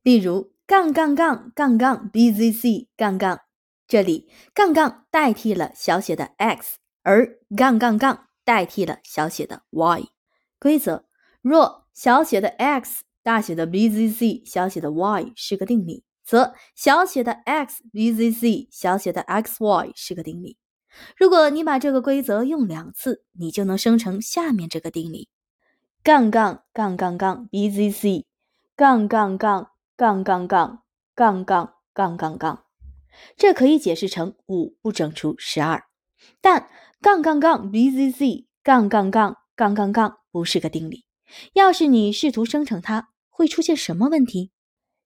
[0.04, 3.42] 例如杠杠杠杠杠 b(z)(c) 杠杠，
[3.90, 8.31] 这里杠杠代替了小写的 x，而杠杠杠。
[8.44, 10.10] 代替了小写的 y
[10.60, 11.06] 规则。
[11.42, 20.58] 若小写的 x 大写的 b(z)(c) 小写的 y 是个定理，则小写的 x b(z)(c) 小写的 x(y) 是个定理。
[21.18, 25.30] 如果你把这个规则用两次，你就能生成下面这个定理：
[26.04, 28.26] 杠杠杠杠杠 b(z)(c)
[28.76, 30.78] 杠杠杠杠杠杠
[31.16, 32.66] 杠杠杠杠杠。
[33.36, 35.84] 这可以解释成五不整除十二，
[36.40, 36.70] 但。
[37.04, 41.04] 杠杠杠 b z z 杠杠杠杠杠杠不是个定理。
[41.54, 44.52] 要是你试图生成它，会出现什么问题？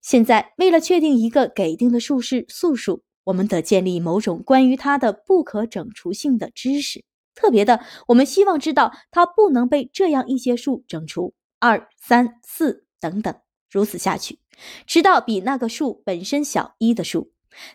[0.01, 7.05] 现在，为了确定一个给定的数是素数，我们得建立某种关于它的不可整除性的知识。
[7.33, 13.33] 特别的，我们希望知道它不能被这样一些数整除：二、三、四等等，
[13.71, 14.39] 如此下去，
[14.85, 17.31] 直到比那个数本身小一的数。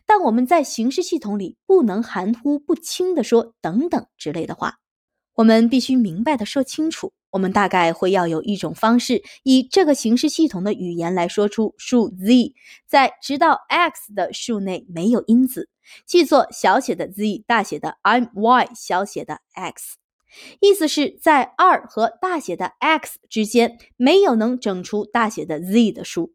[0.07, 4.79] 但我们在形式系统里不能含糊不清地说“等等”之类的话，
[5.35, 12.55] 我们必须明白地说清楚，我们大概会要有一种方式，以这个形式系统的语言来说出数 z
[12.87, 15.69] 在直到 x 的数内没有因子，
[16.07, 19.97] 记作小写的 z，大写的 m y，小写的 x。
[20.61, 26.35] 意思是在二和大写的 x 之间没有能整出大写的 z 的数，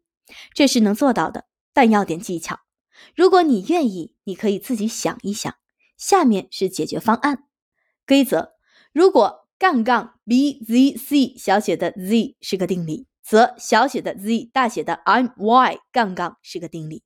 [0.52, 2.65] 这是能做到的，但要点技巧。
[3.14, 5.54] 如果你愿意，你可以自己想一想。
[5.96, 7.44] 下面是解决方案
[8.06, 8.50] 规则：
[8.92, 17.02] 如果杠杠 b z c 小写的 z 是个定理，则小写的 z 大写的 m y 杠杠是个定理。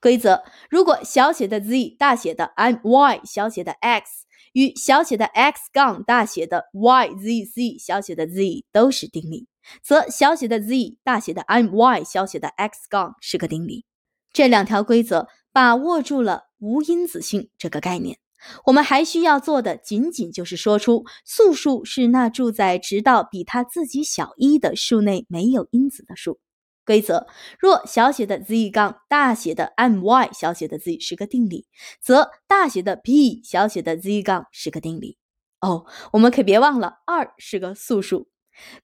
[0.00, 8.64] 规则：如果小写的 z 大写的 m y 小写的 x 与小写的 x 杠大写的 y z c 小写的 z
[8.72, 9.46] 都是定理，
[9.82, 13.84] 则小写的 z 大写的 m y 小写的 x 杠是个定理。
[14.32, 18.18] 这两条规则把握住了无因子性这个概念。
[18.64, 26.40] 我们还需要做的，仅仅就是说出素数是那住在直到比它自己小一的数内没有因子的数。
[26.84, 27.28] 规则：
[27.60, 31.66] 若小写的 z 杠大写的 m y 小写的 z 是个定理，
[32.00, 35.16] 则大写的 p 小写的 z 杠是个定理。
[35.60, 38.28] 哦，我们可别忘了，二是个素数。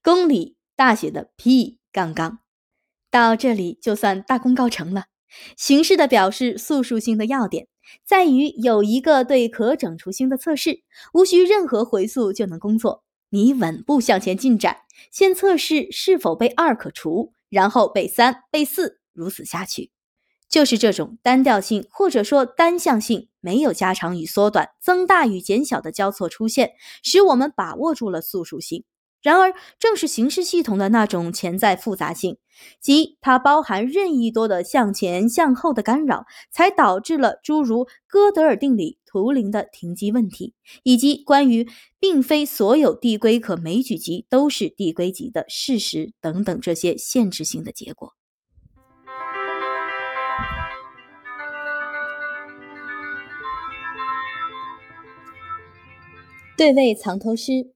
[0.01, 2.39] 公理大写的 p 杠杠。
[3.11, 5.07] 到这里就算大功告成了。
[5.57, 7.67] 形式的表示素数性的要点。
[8.05, 10.81] 在于有一个对可整除性的测试，
[11.13, 13.03] 无需任何回溯就能工作。
[13.31, 14.77] 你稳步向前进展，
[15.11, 19.91] 先测试是否被二可除，然后被三、被四，如此下去。
[20.49, 26.71] 就是这种单调性或者说单向性，没有加长与缩短、增大与减小的交错出现，
[27.03, 28.83] 使我们把握住了素数性。
[29.21, 32.37] 然而，正是形式系统的那种潜在复杂性，
[32.79, 40.53] 即它包含任意多的向前、向后的干扰，才导致了诸如哥德尔定理、图灵的停机问题，
[40.83, 41.67] 以及关于
[41.99, 48.13] 并非所有递归可枚举集都是递归集的事实等等这些限制性的结果。
[56.55, 57.73] 对位藏头诗。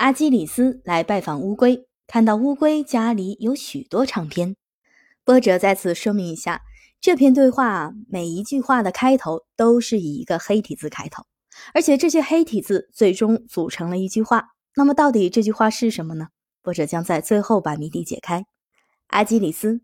[0.00, 4.56] 阿基里斯来拜访乌龟，看到乌龟家里有许多唱片。
[5.24, 6.62] 波折在此说明一下，
[7.02, 11.24] 这篇对话每一句话的开头都是以一个黑体字开头，
[11.74, 14.52] 而且这些黑体字最终组成了一句话。
[14.74, 16.28] 那么，到底这句话是什么呢？
[16.62, 18.46] 波折将在最后把谜底解开。
[19.08, 19.82] 阿基里斯，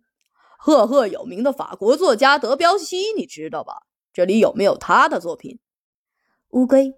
[0.59, 3.83] 赫赫有名的法国作家德彪西，你知道吧？
[4.15, 5.59] 这里有没有他的作品？
[6.53, 6.95] 乌龟，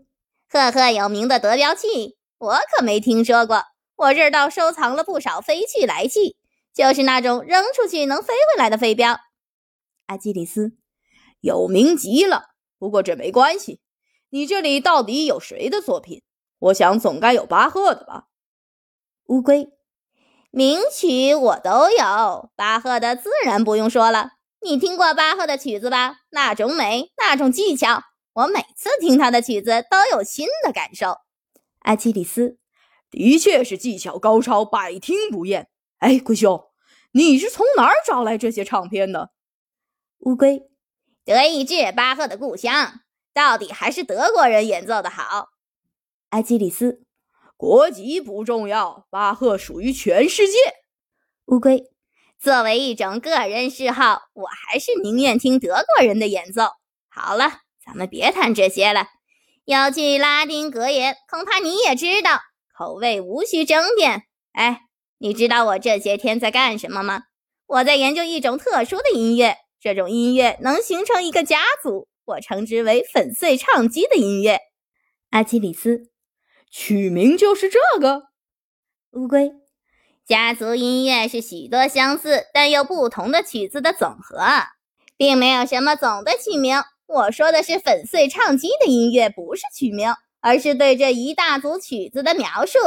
[0.48, 2.16] 赫赫有名的德彪西。
[2.38, 3.64] 我可没听说过，
[3.96, 6.36] 我这儿倒收藏了不少飞去来器，
[6.72, 9.18] 就是那种扔出去能飞回来的飞镖。
[10.06, 10.72] 阿基里斯，
[11.40, 12.50] 有名极了。
[12.78, 13.80] 不过这没关系。
[14.30, 16.22] 你这里到底有谁的作品？
[16.60, 18.26] 我想总该有巴赫的吧。
[19.24, 19.70] 乌龟，
[20.50, 24.32] 名曲我都有，巴赫的自然不用说了。
[24.60, 26.18] 你听过巴赫的曲子吧？
[26.30, 28.02] 那种美，那种技巧，
[28.34, 31.16] 我每次听他的曲子都有新的感受。
[31.80, 32.58] 阿基里斯，
[33.10, 35.68] 的确是技巧高超，百听不厌。
[35.98, 36.70] 哎，龟兄，
[37.12, 39.30] 你是从哪儿找来这些唱片的？
[40.18, 40.62] 乌龟，
[41.24, 43.00] 德意志，巴赫的故乡，
[43.32, 45.50] 到底还是德国人演奏的好。
[46.30, 47.02] 阿基里斯，
[47.56, 50.54] 国籍不重要，巴赫属于全世界。
[51.46, 51.84] 乌龟，
[52.38, 56.72] 作为一种个人嗜好，我还是宁愿听德国人的演奏。
[57.08, 59.06] 好了，咱们别谈这些了。
[59.68, 62.40] 要去拉丁格言，恐怕你也知道，
[62.74, 64.22] 口味无需争辩。
[64.52, 64.80] 哎，
[65.18, 67.24] 你知道我这些天在干什么吗？
[67.66, 74.58] 我在研究一种特殊的音乐，这种音乐能形成一个家族，我称之为粉碎唱机的音乐。
[75.28, 76.08] 阿基里斯，
[76.70, 78.22] 取名就是这个。
[79.10, 79.52] 乌龟，
[80.26, 84.38] 家族音乐是许多相似但又不同的曲子的总和，
[85.18, 86.82] 并没有什么总的曲名。
[87.08, 92.78] 我说的是粉碎唱机的音乐，不是曲名，而是对这一大组曲子的描述。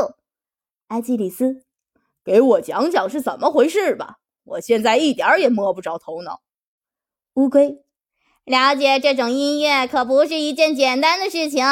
[0.90, 1.64] 阿基里斯，
[2.24, 6.42] 给我讲讲是怎么回事吧，我现在一点也摸不着头脑。
[7.34, 7.84] 乌龟，
[8.44, 11.66] 了解这种音乐可不是一件简单的事情，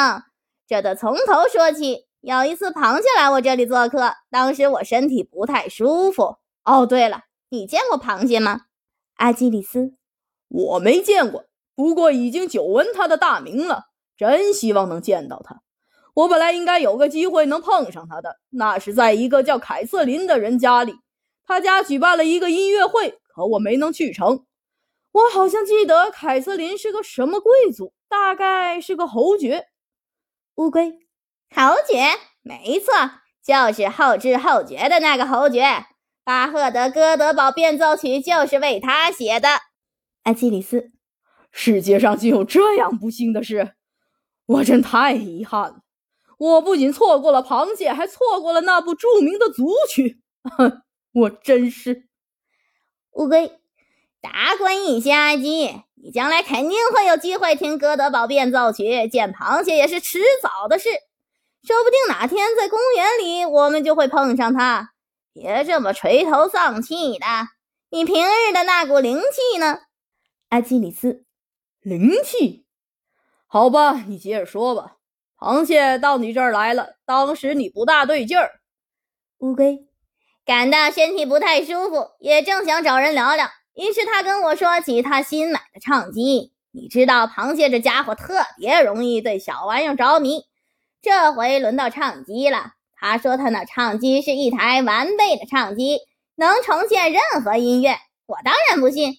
[0.66, 2.08] 这得从头说起。
[2.20, 6.38] 有一次，螃蟹来我这里做客，当时我身体不太舒服。
[6.64, 8.62] 哦，对了，你见过螃蟹吗？
[9.14, 9.94] 阿基里斯，
[10.48, 11.44] 我没见过。
[11.74, 13.84] 不过已经久闻他的大名了，
[14.16, 15.62] 真希望能见到他。
[16.14, 20.94] 我本来应该有个机会能碰上他的，那是在一个叫凯瑟琳的人家里，
[21.46, 24.44] 他家举办了一个音乐会，可我没能去成。
[25.12, 29.66] 我好像记得凯瑟琳是个什么贵族，大概是个侯爵。
[30.56, 30.92] 乌龟，
[31.54, 32.92] 侯爵，没错，
[33.42, 35.86] 就是后知后觉的那个侯爵。
[36.22, 39.48] 巴赫的《哥德堡变奏曲》就是为他写的。
[40.24, 40.92] 阿基里斯，
[41.50, 43.74] 世界上竟有这样不幸的事，
[44.46, 45.82] 我真太遗憾了。
[46.38, 50.20] 我不仅错过了螃蟹，还错过了那部著名的组曲。
[50.42, 52.08] 哼， 我真是
[53.12, 53.52] 乌龟。
[54.22, 60.88] 大观一些，阿基，你将来肯定会有机会听《哥德堡变奏曲》，见螃蟹也是迟早的事。
[61.62, 64.92] 说不定哪天在公园里，我们就会碰上它。
[65.32, 67.26] 别这么垂头丧气的，
[67.90, 69.78] 你平日的那股灵气呢？
[70.48, 71.24] 阿基里斯，
[71.82, 72.66] 灵气？
[73.46, 74.96] 好吧，你接着说吧。
[75.38, 78.60] 螃蟹到你这儿来了，当时你不大对劲儿。
[79.38, 79.86] 乌龟
[80.44, 86.52] 感到身体不太舒服，也正想找人聊聊，于是他跟我说起他新买的唱机。
[86.70, 90.42] 你知道，螃蟹这家伙特别容易对小玩意儿着迷。
[91.00, 92.74] 这回轮到唱机了。
[92.94, 96.00] 他说他那唱机是一台完备的唱机，
[96.36, 97.96] 能重现任何音乐。
[98.26, 99.14] 我当然不信，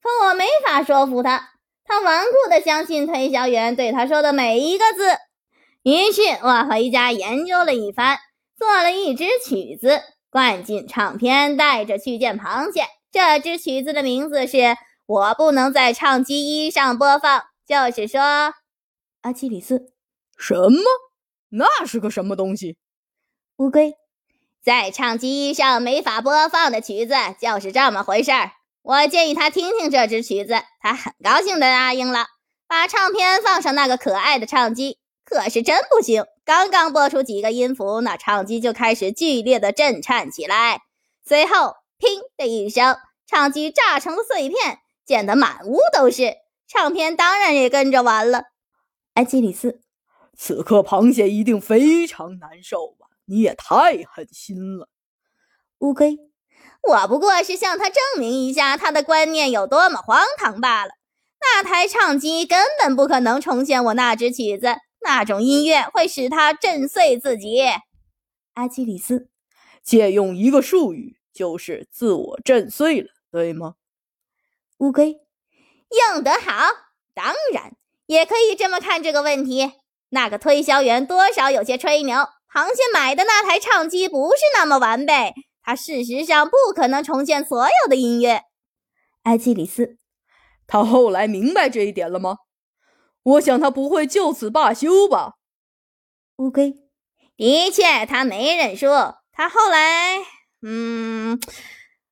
[0.00, 1.53] 可我没法说服他。
[1.84, 5.18] 他顽固地相信推销员对他说的每一个字。
[5.82, 8.18] 于是我回家研究了一番，
[8.56, 10.00] 做了一支曲子，
[10.30, 12.86] 灌进唱片，带着去见螃蟹。
[13.12, 18.54] 这支曲子的名字是我不能在唱机一上播放，就是说，
[19.20, 19.92] 阿基里斯，
[20.38, 20.80] 什么？
[21.50, 22.76] 那是个什么东西？
[23.58, 23.94] 乌龟
[24.60, 28.52] 在唱机上没法播放的曲子就是这么回事儿。
[28.84, 32.26] 我建议他听听这支曲子，他很高兴地答应了，
[32.68, 34.98] 把唱片放上那个可爱的唱机。
[35.24, 40.82] 可是真不行，刚刚播出几个音符，那唱机就开始剧烈的震颤起来，
[41.24, 46.34] 随后砰的一声，唱机炸成了碎片，溅得满屋都是。
[46.68, 48.44] 唱片当然也跟着完了。
[49.14, 49.80] 埃基里斯，
[50.36, 53.06] 此刻螃蟹一定非常难受吧？
[53.24, 54.90] 你也太狠心了，
[55.78, 56.18] 乌龟。
[56.88, 60.92] 我不过是向他证明一下他的观念有多么荒唐罢了。
[61.40, 67.62] 那台唱机根本不可能重现我那支曲子，那种音乐会使他震碎自己。
[68.54, 69.28] 阿基里斯，
[69.82, 73.74] 借用一个术语，就是自我震碎了，对吗？
[74.78, 75.20] 乌龟，
[76.12, 76.68] 用得好。
[77.14, 77.72] 当然，
[78.06, 79.72] 也可以这么看这个问题。
[80.10, 82.16] 那个推销员多少有些吹牛。
[82.52, 88.42] 螃蟹买的那台唱机不是那么完备，它事实上不可能重现所有的音乐。
[89.22, 89.96] 埃基里斯，
[90.66, 92.36] 他后来明白这一点了吗？
[93.22, 95.36] 我想他不会就此罢休吧。
[96.36, 96.74] 乌龟，
[97.36, 98.86] 的确，他没认输。
[99.32, 100.18] 他后来，
[100.62, 101.40] 嗯，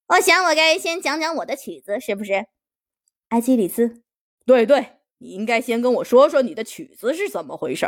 [0.09, 2.47] 我想我该先讲讲我的曲子，是不是？
[3.29, 4.03] 埃基里斯，
[4.47, 7.87] 对对，你应该先跟我说说你的曲子是怎么回事。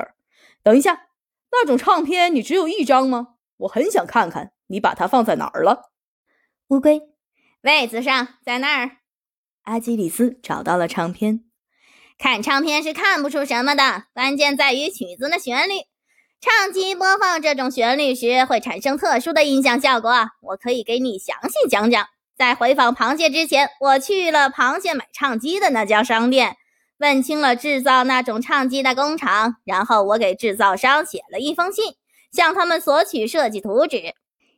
[0.62, 1.08] 等一下。
[1.56, 3.36] 那种唱片你只有一张吗？
[3.58, 5.90] 我很想看看你把它放在哪儿了。
[6.68, 7.02] 乌龟，
[7.62, 8.98] 位子上，在那儿。
[9.62, 11.44] 阿基里斯找到了唱片。
[12.18, 15.74] 看唱片是看不出什么的，关键在于曲子的旋律。
[16.40, 20.10] 唱机播放这种旋律时会产生特殊的音响效果。
[20.42, 22.06] 我可以给你详细讲讲。
[22.36, 26.56] 在回访螃蟹之前，我去了螃蟹买唱机的那家商店。
[26.98, 31.94] 问清了制造那种唱机的工厂，然后我给制造商写了一封信，
[32.32, 34.14] 向他们索取设计图纸。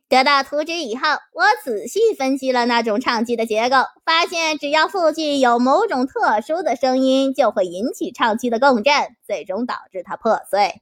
[0.09, 3.75] 得到图纸以后，我仔细分析了那种唱机的结构，
[4.05, 8.93] 发现只要附近有某种特殊的声音，就会引起唱机的共振，
[9.25, 10.81] 最终导致它破碎。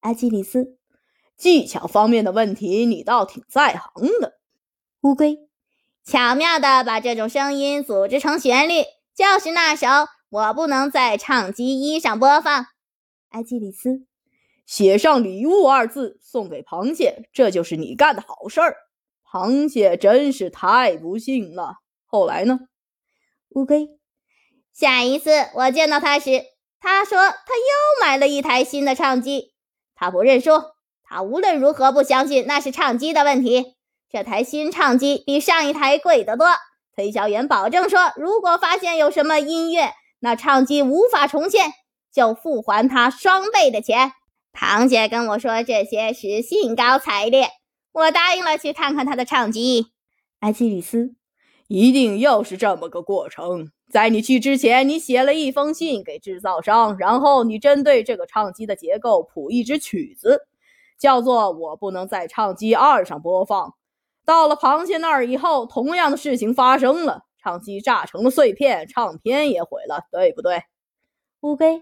[0.00, 0.76] 阿基里斯，
[1.36, 4.38] 技巧方面的问题你倒挺在行的。
[5.02, 5.38] 乌龟，
[6.04, 8.82] 巧妙地把这种声音组织成旋律，
[9.14, 9.86] 就是那首。
[10.30, 12.66] 我不能在唱机一上播放。
[13.30, 14.04] 埃基里斯，
[14.68, 18.76] 写上“礼物”二字送给螃蟹，这就是你干的好事儿。
[19.24, 21.76] 螃蟹真是太不幸了。
[22.04, 22.60] 后来呢？
[23.48, 23.88] 乌龟，
[24.74, 26.42] 下一次我见到他时，
[26.80, 29.54] 他说他又买了一台新的唱机。
[29.94, 30.50] 他不认输，
[31.02, 33.76] 他无论如何不相信那是唱机的问题。
[34.10, 36.46] 这台新唱机比上一台贵得多。
[36.94, 41.72] 推销员保证说，如果发现有什么音乐，那唱机无法重现，
[42.12, 44.12] 就付还他双倍的钱。
[44.58, 47.46] 螃蟹跟我说这些时兴高采烈，
[47.92, 49.92] 我答应了去看看他的唱机。
[50.40, 51.14] 埃基里斯，
[51.68, 53.70] 一定又是这么个过程。
[53.88, 60.40] 在你去之前，你写了一封信给制造商，然后你针对这个唱机的结构谱一支曲子，
[60.98, 63.68] 叫做《我不能在唱机二上播放》。
[64.26, 67.22] 到了螃蟹那儿以后，同样的事情发生了。
[67.40, 70.64] 唱机炸成了碎片，唱片也毁了，对不对？
[71.42, 71.80] 乌龟，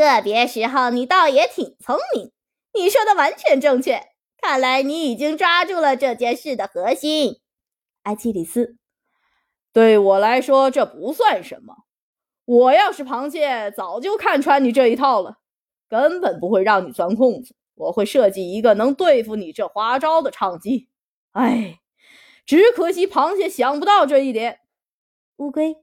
[0.00, 2.32] 个别时候你倒也挺聪明。
[2.72, 4.00] 你说的完全正确。
[4.42, 7.40] 看来你已经抓住了这件事的核心，
[8.04, 8.76] 阿基里斯。
[9.72, 11.84] 对我来说，这不算什么。
[12.46, 15.36] 我要是螃蟹，早就看穿你这一套了，
[15.90, 17.54] 根本不会让你钻空子。
[17.74, 20.88] 我会设计一个能对付你这花招的唱机。
[21.32, 21.78] 哎，
[22.46, 24.60] 只可惜螃蟹想不到这一点。
[25.36, 25.76] 乌龟，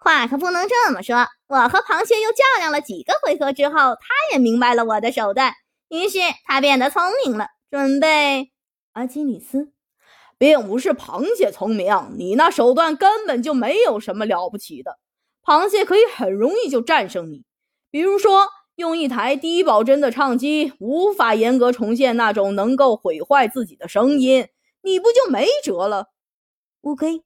[0.00, 1.28] 话可不能这么说。
[1.46, 5.52] 我和螃蟹又较量了几个回合之后，他也明白了我的手段，
[5.88, 8.50] 于是他变得聪明了，准备。
[8.94, 9.72] 阿基里斯。
[10.38, 14.98] 并不是螃蟹聪明，你那手段根本就没有什么了不起的。
[15.44, 17.44] 螃蟹可以很容易就战胜你，
[17.90, 24.48] 比如说用一台低保真的唱机，无法严格重现那种能够毁坏自己的声音，
[24.80, 26.06] 你不就没辙了？
[26.80, 27.22] 乌龟，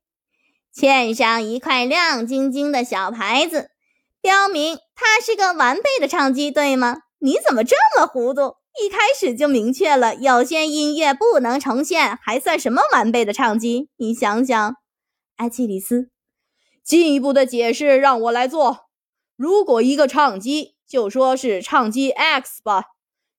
[0.74, 3.70] 嵌上一块亮晶晶的小牌子，
[4.20, 7.02] 标明它是个完备的唱机，对吗？
[7.20, 8.56] 你怎么这么糊涂？
[8.82, 13.88] 一开始就明确了，有些音乐不能重现，还算什么完备的唱机？
[13.96, 14.74] 你想想，
[15.36, 16.10] 埃基里斯，
[16.84, 18.86] 进一步的解释让我来做。
[19.36, 22.86] 如果一个唱机，就说是唱机 X 吧，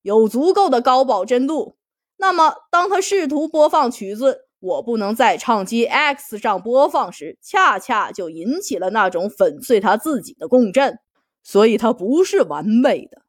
[0.02, 1.76] 有足够的高保真度，
[2.16, 11.00] 那么当他试图播放曲子，我不能在唱机 X 上播放时，恰恰就引起了那种粉碎他自己的共振，
[11.44, 13.22] 所以它不是完美的。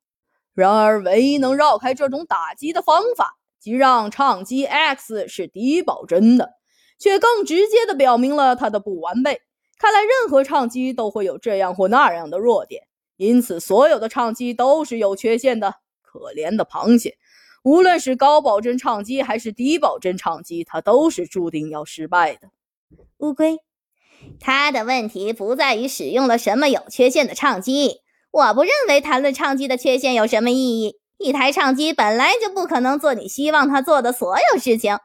[0.54, 6.54] 然而，唯一能绕开这种打击的方法，即让唱机 X 是低保真的，
[6.98, 9.42] 却更直接地表明了它的不完备。
[9.78, 12.84] 看来，任何唱机都会有这样或那样的弱点，
[13.16, 15.74] 因此，所有的唱机都是有缺陷的。
[16.18, 17.18] 可怜的螃蟹，
[17.66, 22.50] 无论是高保真唱机还是低保真唱机，它都是注定要失败的。
[23.16, 23.58] 乌龟，
[24.38, 28.02] 它的问题不在于使用了什么有缺陷的唱机。
[28.30, 31.00] 我不认为谈论唱机的缺陷有什么意义。
[31.18, 34.98] 一台唱机本来就不可能做你希望它做的所有事情。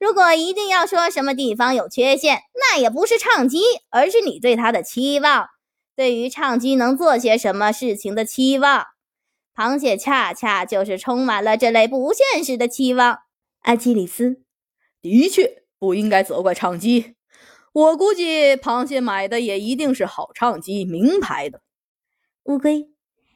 [0.00, 5.46] 如果一定要说什么地方有缺陷，那也不是唱机，而是你对它的期望，
[5.94, 8.86] 对于唱机能做些什么事情的期望。
[9.58, 13.18] 螃蟹恰恰就是充满了这类不现实的期望。
[13.62, 14.44] 阿基里斯，
[15.02, 17.16] 的确不应该责怪唱机。
[17.72, 21.60] 我估计螃蟹买的也一定是好唱机，名牌的。
[22.44, 22.86] 乌龟，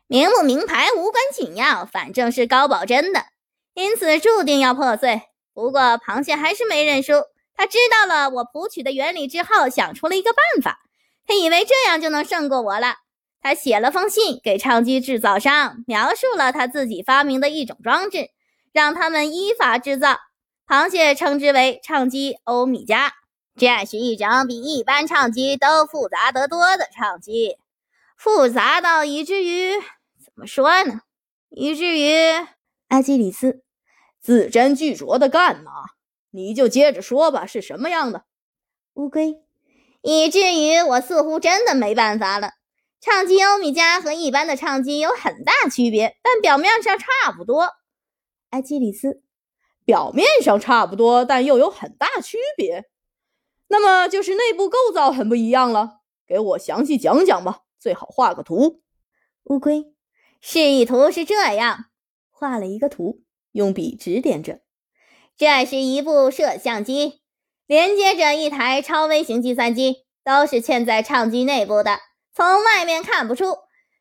[0.07, 3.25] 名不名牌无关紧要，反正是高保真的，
[3.75, 5.23] 因此注定要破碎。
[5.53, 7.15] 不过螃蟹还是没认输，
[7.57, 10.79] 他知道了我谱曲的原理之后，想出了一个办法。
[11.27, 12.99] 他以为这样就能胜过我了。
[13.43, 18.31] 他写了封信给唱机制造商，描述了他自己发明的一种装置，
[18.73, 20.19] 让他们依法制造。
[20.67, 23.11] 螃蟹称之为唱机欧米茄，
[23.57, 27.59] 这是一种比一般唱机都复杂得多的唱机。
[28.17, 29.73] 复杂到以至于
[30.25, 31.01] 怎么说呢？
[31.51, 32.13] 以至于
[32.89, 33.63] 阿基里斯
[34.21, 35.73] 字斟句酌的干嘛？
[36.31, 38.25] 你就接着说吧，是什么样的？
[38.95, 39.43] 乌龟，
[40.01, 42.53] 以至于我似乎真的没办法了。
[43.05, 47.69] 唱机欧米茄和一般的唱机有很大区别，但表面上差不多。
[48.51, 49.25] 埃基里斯，
[49.85, 52.85] 表面上差不多，但又有很大区别，
[53.67, 56.03] 那么就是内部构造很不一样了。
[56.29, 57.63] 给我详细讲讲吧。
[57.77, 58.83] 最好画个图。
[59.47, 59.93] 乌龟
[60.41, 61.87] 示意图是这样，
[62.31, 64.61] 画了一个图，用笔指点着。
[65.37, 67.23] 这是一部摄像机，
[67.67, 71.99] 连接着一台超微型计算机，都是嵌在唱机内部的，
[72.35, 73.57] 从外面看不出。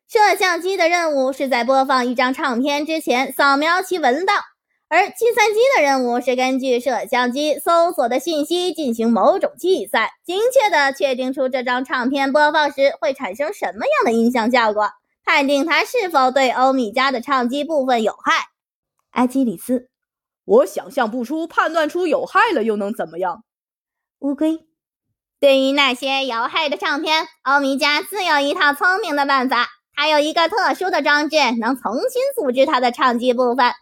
[0.08, 4.42] 摄像机的任务是在播放一张唱片之前扫描其文档。
[4.88, 14.90] 而计算机的任务是根据摄像机搜索的信息进行某种计算，精确地确定出这张唱片播放时会产生什么样的音响效果，
[15.24, 18.48] 判定它是否对欧米茄的唱机部分有害。
[19.12, 19.88] 阿基里斯，
[20.44, 23.44] 我想象不出判断出有害了又能怎么样。
[24.18, 24.66] 乌龟，
[25.42, 33.72] 对于那些有害的唱片，欧米茄自有一套聪明的办法，它有一个特殊的装置，能重新组织它的唱机部分。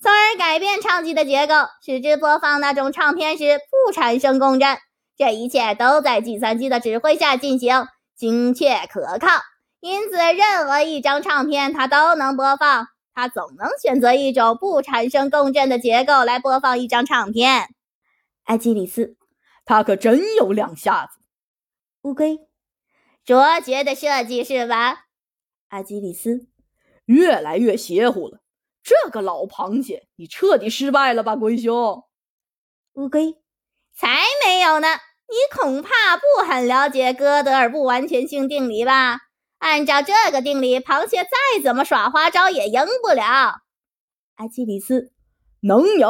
[0.00, 4.78] 从而改变唱机的结构，使之播放那种唱片时不产生共振。
[5.16, 9.42] 这一切都在计算机的指挥下进行，精确可靠。
[9.80, 12.86] 因此，任何一张唱片它都能播放。
[13.12, 17.66] 它总能选择一种不产生共振的结构来播放一张唱片。
[18.44, 19.16] 埃基里斯，
[19.68, 21.20] 他可真有两下子。
[22.00, 22.38] 乌龟，
[23.22, 25.04] 卓绝的设计是吧？
[25.68, 26.48] 阿基里斯，
[27.04, 28.40] 越来越邪乎了。
[28.82, 32.02] 这个老螃蟹，你彻底失败了吧，龟兄？
[32.94, 33.34] 乌龟，
[33.94, 34.08] 才
[34.42, 34.88] 没有呢！
[35.28, 39.18] 你恐怕不很了解哥德尔不完全性定理吧？
[39.58, 43.60] 按照这个定理，螃蟹再怎么耍花招也赢不了。
[44.36, 45.12] 阿基里斯，
[45.60, 46.06] 能赢。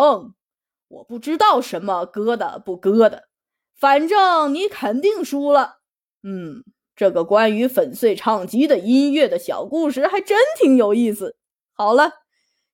[0.87, 3.28] 我不知道什么疙瘩不歌的，
[3.79, 5.79] 反正你肯定输了。
[6.23, 6.65] 嗯，
[6.97, 11.37] 这个关于粉碎唱机的音乐的小故事还真挺有意思。
[11.73, 12.13] 好了，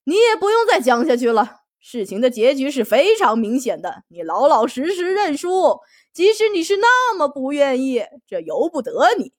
[0.04, 1.60] 你也不用再讲下去了。
[1.78, 5.80] 事情的结局是非常明显的，你老老实实认输，
[6.14, 9.34] 即使你是那么不愿意，这由不得你。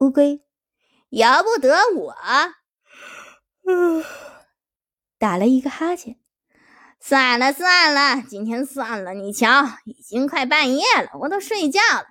[0.00, 0.42] 乌龟，
[1.10, 2.16] 由不得我。
[3.64, 4.04] 嗯，
[5.18, 6.18] 打了一个哈欠。
[7.08, 9.14] 算了算了，今天算了。
[9.14, 9.48] 你瞧，
[9.86, 12.04] 已经快半夜了，我都睡觉了。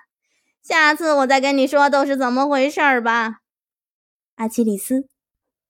[0.63, 3.41] 下次我再跟你说都是怎么回事吧。
[4.37, 5.07] 阿基里斯，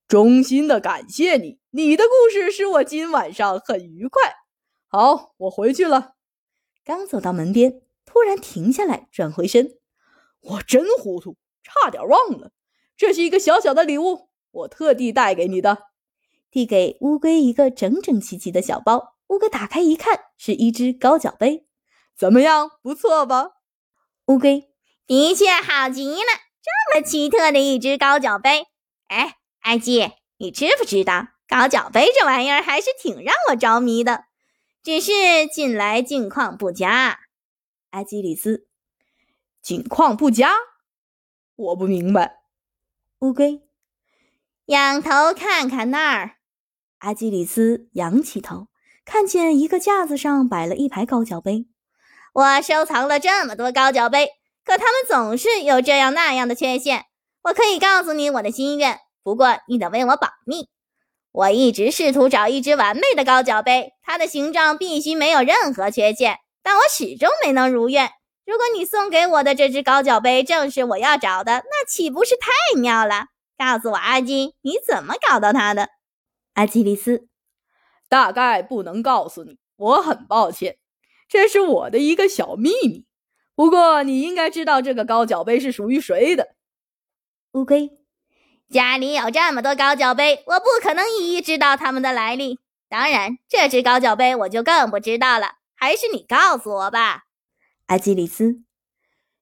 [0.07, 1.59] 衷心的感谢你。
[1.71, 4.33] 你的故事使我今晚上很愉快。
[4.87, 6.13] 好，我回去了。
[6.85, 9.71] 刚走到门边，突然停下来，转回身。
[10.39, 12.51] 我真糊涂，差点忘了，
[12.95, 15.79] 这是一个小小的礼物，我特地带给你的。
[16.49, 19.16] 递给乌龟一个整整齐齐的小包。
[19.27, 21.67] 乌龟打开一看，是一只高脚杯。
[22.15, 23.51] 怎么样，不错吧？
[24.27, 24.69] 乌龟
[25.05, 26.29] 的确好极了，
[26.61, 28.67] 这么奇特的一只高脚杯。
[29.07, 31.27] 哎，艾姬，你知不知道？
[31.47, 34.25] 高脚杯这玩意儿还是挺让我着迷的，
[34.83, 35.11] 只是
[35.47, 37.19] 近来境况不佳。
[37.91, 38.67] 阿基里斯，
[39.61, 40.53] 境况不佳？
[41.55, 42.39] 我不明白。
[43.19, 43.61] 乌龟，
[44.65, 46.37] 仰头看看那儿。
[46.97, 48.67] 阿基里斯仰起头，
[49.07, 51.65] 看见一个架子上摆了一排高脚杯。
[52.33, 54.31] 我收藏了这么多高脚杯，
[54.65, 57.05] 可它们总是有这样那样的缺陷。
[57.43, 60.67] 我可以告诉你我的心愿，不过你得为我保密。
[61.31, 68.09] 我一直试图找一只完美的高脚杯，它的形状必须没有任何缺陷，但我始终没能如愿。
[68.45, 73.27] 如果你送给我的这只高脚杯正是我要找的，那岂不是太妙了？
[73.57, 75.87] 告诉我，阿金，你怎么搞到它的？
[76.55, 77.27] 阿基里斯，
[78.09, 80.77] 大概不能告诉你，我很抱歉，
[81.27, 83.05] 这是我的一个小秘密。
[83.55, 86.55] 不过你应该知道这个高脚杯是属于谁的。
[87.53, 87.91] 乌龟。
[88.69, 92.59] 家里有这么多高脚杯，我不可能一一知道它们的来历。
[92.89, 95.53] 当然，这只高脚杯我就更不知道了。
[95.73, 97.25] 还是你告诉我吧，
[97.87, 98.61] 阿基里斯。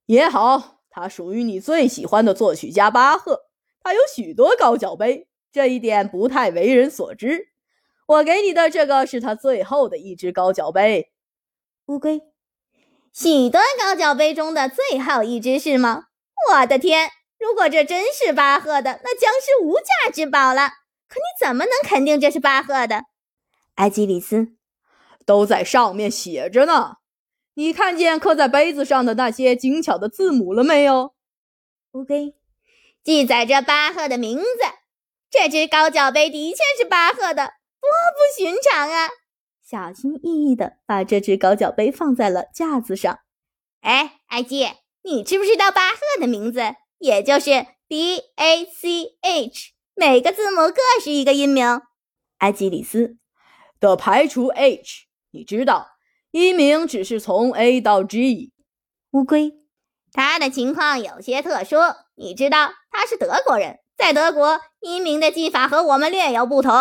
[0.06, 3.42] 也好，它属于你最喜欢的作曲家巴赫。
[3.82, 7.50] 他有许多高脚杯，这一点不太为人所知。
[8.08, 11.12] 我给你的这个是他最后的一只高脚杯。
[11.88, 12.22] 乌龟，
[13.14, 16.06] 许多高脚杯中的最后一只是吗？
[16.50, 17.10] 我的天！
[17.38, 20.70] 如果这真是巴赫的，那将是无价之宝了。
[21.08, 23.04] 可你怎么能肯定这是巴赫的？
[23.76, 24.56] 埃基里斯，
[25.26, 26.98] 都在上面写着呢。
[27.56, 31.14] 你看见刻在杯子上的那些精巧的字母了没有？
[31.92, 32.36] 乌龟，
[33.04, 34.46] 记载着巴赫的名字。
[35.30, 37.54] 这只高脚杯的确是巴赫的，
[37.86, 39.10] 不寻常啊！
[39.64, 43.20] 小心翼翼地把这只高脚杯放在了架子上。
[43.82, 44.68] 哎，埃基，
[45.04, 46.62] 你知不知道巴赫的名字？
[47.00, 51.82] 也就是 B A C H，每个字母各是一个音名。
[52.38, 53.18] 埃及里斯
[53.80, 55.88] 的排除 H，你知道，
[56.32, 58.54] 音名只是从 A 到 G。
[59.12, 59.54] 乌龟，
[60.12, 61.78] 他的情况有些特殊。
[62.16, 66.72] 你知道，他是德国人，在德国，音名的记法和我们略有不同。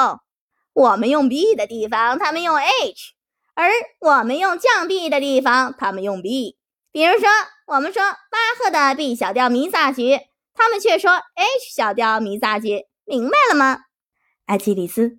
[0.75, 3.15] 我们用 B 的地方，他们用 H；
[3.55, 6.59] 而我们用降 B 的地方，他们用 B。
[6.93, 7.29] 比如说，
[7.69, 10.21] 我们说巴赫的 B 小调弥撒曲，
[10.53, 13.85] 他们却说 H 小调弥撒曲，明白了吗？
[14.47, 15.19] 埃基里斯，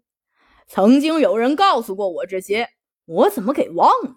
[0.68, 2.70] 曾经有人告诉过我这些，
[3.06, 4.16] 我怎么给忘了？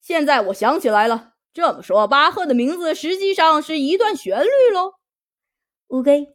[0.00, 1.30] 现在我想起来了。
[1.54, 4.94] 这么说，巴赫的名字实际上是一段旋律喽？
[5.88, 6.33] 乌龟，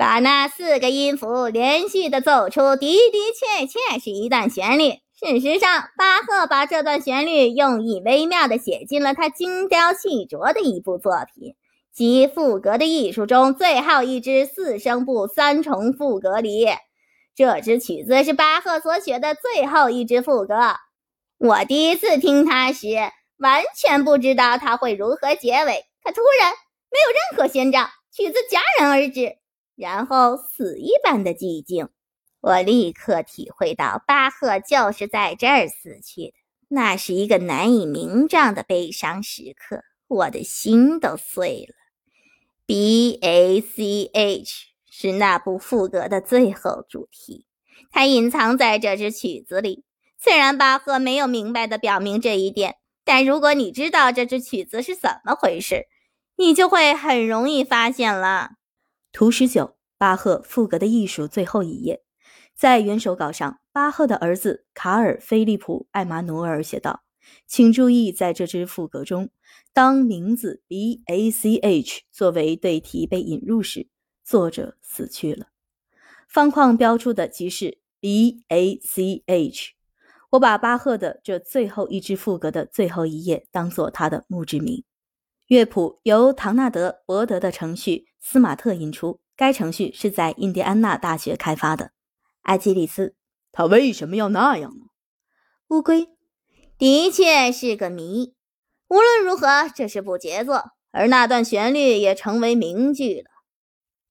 [0.00, 4.92] 把那四个音符连续的奏出，的的确确是一段旋律。
[5.12, 11.54] 事实上，巴赫把这段旋律用意微妙地写进了他精雕细琢的一部作品，
[11.92, 16.66] 即赋格的艺术中最后一支四声部三重赋格里。
[17.36, 20.54] 这支曲子是巴赫所写的最后一支赋格。
[21.36, 22.86] 我第一次听它时，
[23.36, 25.84] 完全不知道它会如何结尾。
[26.02, 26.52] 它突然
[26.90, 29.36] 没有任何先兆，曲子戛然而止，
[29.80, 31.88] 然后死一般的寂静。
[32.42, 36.34] 我立刻体会到，巴赫就是在这儿死去的。
[36.68, 41.74] 那是一个难以名状的悲伤时刻，我的心都碎了。
[42.66, 47.46] B A C H 是那部赋格的最后主题，
[47.90, 49.84] 它隐藏在这支曲子里。
[50.18, 55.86] 虽然巴赫没有明白地表明这一点，但如果你知道这支曲子是怎么回事，
[56.36, 58.50] 你就会很容易发现了。
[59.12, 62.02] 图十九，巴赫赋格的艺术最后一页。
[62.54, 67.02] 在原手稿上，巴赫的儿子卡尔·菲利普·艾马努尔写道
[67.46, 69.30] ：“请注意，在这支赋格中，
[69.72, 73.88] 当名字 b a c h 作为对题被引入时，
[74.22, 75.46] 作者死去了。
[76.28, 79.72] 方框标出的即是 b a c h。
[80.30, 84.84] 我把巴赫的这最后一支赋格的最后一页当做他的墓志铭。
[85.48, 91.92] 乐谱由唐纳德·伯德的程序斯马特引出，该程序是在印第安纳大学开发的。
[92.42, 93.14] 埃基里斯，
[93.50, 94.86] 他为什么要那样呢？
[95.68, 96.08] 乌龟，
[96.78, 98.34] 的确是个谜。
[98.88, 103.30] 无论如何，这是部杰作，而那段旋律也成为名句了。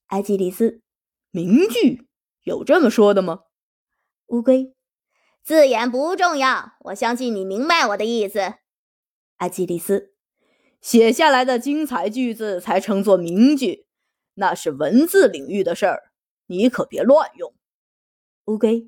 [0.07, 0.81] 埃基里斯，
[1.31, 2.07] 名句
[2.43, 3.41] 有这么说的吗？
[4.27, 4.73] 乌龟。
[5.43, 8.55] 字眼不重要，我相信你明白我的意思。
[9.37, 10.13] 阿基里斯，
[10.81, 13.87] 写下来的精彩句子才称作名句，
[14.39, 16.03] 那是文字领域的事儿，
[16.47, 17.53] 你可别乱用。
[18.45, 18.87] 乌龟，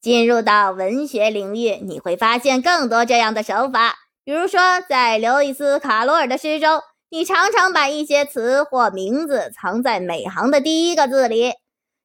[0.00, 3.94] 进入到文学领域，你会发现更多这样的手法。
[4.24, 11.52] 比如说，在刘易斯·卡罗尔的诗中，你常常把一些词或名字藏在每行的第一个字里。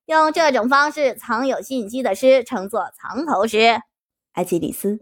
[0.06, 3.82] 用这种方式藏有信息的诗称作藏头诗。
[4.34, 5.00] 埃基里斯，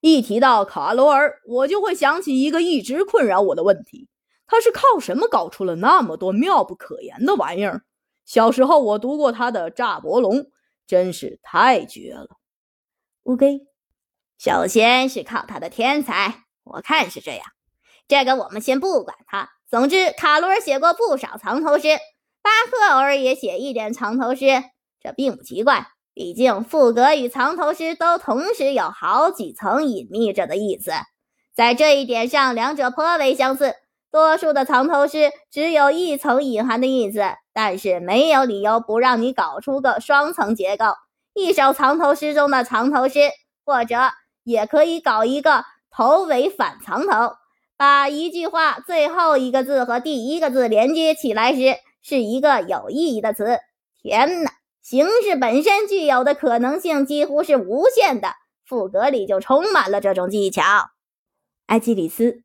[0.00, 4.06] 一提到卡罗尔，我就会想起一个一直困扰我的问题：
[4.46, 7.82] 他是靠什么搞出了那么多妙不可言的玩意儿？
[8.24, 10.36] 小时候我读过他的《炸伯龙》，
[10.86, 12.28] 真是太绝了。
[13.24, 13.60] 乌龟，
[14.38, 17.42] 首先是靠他的天才，我看是这样。
[18.08, 19.50] 这个我们先不管他。
[19.68, 21.88] 总之，卡罗尔写过不少藏头诗。
[22.40, 24.46] 巴赫偶尔也写一点藏头诗，
[25.00, 25.88] 这并不奇怪。
[26.14, 30.92] 毕竟赋格与藏头诗都同时有好几层隐秘着的意思，
[31.54, 33.74] 在这一点上，两者颇为相似。
[34.10, 37.20] 多数的藏头诗只有一层隐含的意思，
[37.52, 40.86] 但是没有理由不让你搞出个双层结构。
[41.34, 43.20] 一首藏头诗中的藏头诗，
[43.64, 43.96] 或者
[44.42, 47.34] 也可以搞一个头尾反藏头，
[47.76, 51.76] 把一句话最后一个字和第一个字连接起来时。
[52.08, 53.58] 是一个有意义的词。
[54.00, 58.28] 天哪，形式本身具有的可能性几乎是无限的，
[58.64, 60.62] 赋格里就充满了这种技巧。
[61.66, 62.44] 埃基里斯，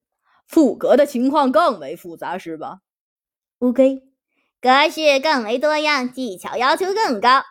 [0.52, 2.80] 赋格的情况更为复杂，是吧？
[3.60, 4.04] 乌龟，
[4.60, 7.44] 格式更为多样，技巧要求更高。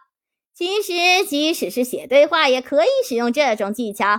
[0.54, 4.18] 其实，即使是写对话，也可以使用这种技巧。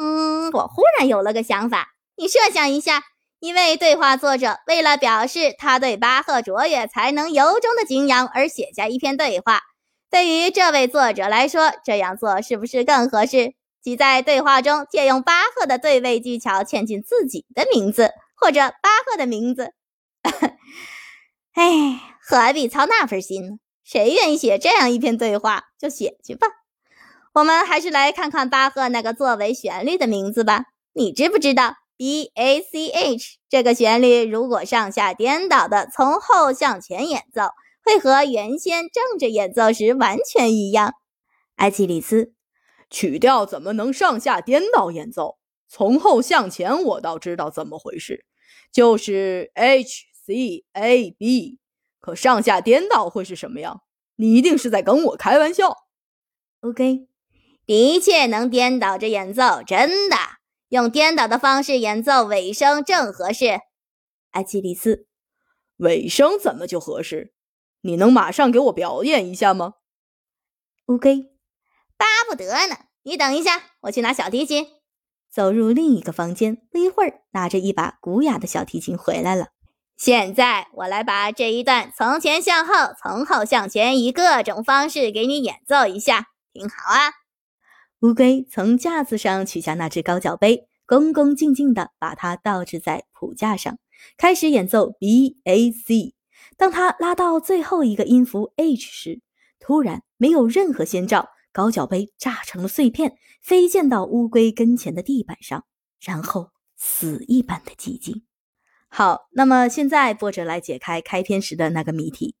[0.00, 3.02] 嗯，我忽然有了个想法，你设想一下。
[3.40, 9.60] 一位对话作者为了表示他对巴赫卓越才能由衷的敬仰而写下一篇对话。
[10.08, 13.54] 对于这位作者来说，这样做是不是更合适？
[13.82, 19.72] 即在对话中借用巴赫的对位技巧，嵌进自己的名字或者巴赫的名字。
[21.52, 23.56] 哎，何必操那份心呢？
[23.84, 26.48] 谁愿意写这样一篇对话，就写去吧。
[27.34, 30.64] 我们还是来看看巴赫那个作为旋律的名字吧。
[30.92, 37.42] 你知不知道？B A C H 这个旋律，如果上下颠倒的从后向前演奏，
[37.84, 40.94] 会和原先正着演奏时完全一样。
[41.56, 42.32] 埃奇里斯，
[42.90, 45.38] 曲调怎么能上下颠倒演奏？
[45.68, 48.26] 从后向前，我倒知道怎么回事，
[48.72, 51.60] 就是 H C A B。
[52.00, 53.82] 可上下颠倒会是什么样？
[54.16, 55.76] 你一定是在跟我开玩笑。
[56.60, 57.06] OK，
[57.66, 60.16] 的确能颠倒着演奏，真的。
[60.68, 63.60] 用颠倒的方式演奏尾声正合适，
[64.30, 65.06] 阿基里斯。
[65.76, 67.34] 尾声怎么就合适？
[67.82, 69.74] 你能马上给我表演一下吗
[70.86, 71.30] ？？OK，，
[71.96, 72.76] 巴不得呢。
[73.02, 74.66] 你等一下，我去拿小提琴。
[75.32, 79.46] 走入另一个房间，不一会儿，拿着一把古雅的小提琴回来了。
[79.96, 87.12] 现在我来把这一段从前向后、从后向前，以各种方式给你演奏一下，听好啊。
[88.00, 93.78] 乌龟从架子上取下那只高脚杯，恭恭敬敬地把它倒置在谱架上，
[94.18, 96.14] 开始演奏 B A C。
[96.58, 99.20] 当他拉到最后一个音符 H 时，
[99.58, 105.64] 突然没有任何先兆，高脚杯炸成了碎片，飞溅到乌龟跟前的地板上，
[106.00, 108.22] 然后死一般的寂静。
[108.88, 112.34] 好，那么现在波折来解开开篇时的那个谜题。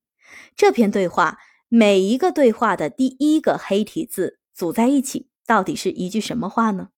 [0.56, 5.28] 这篇对话每一个对话的第一个黑体字组在一起。
[5.44, 6.90] 到底是一句什么话呢？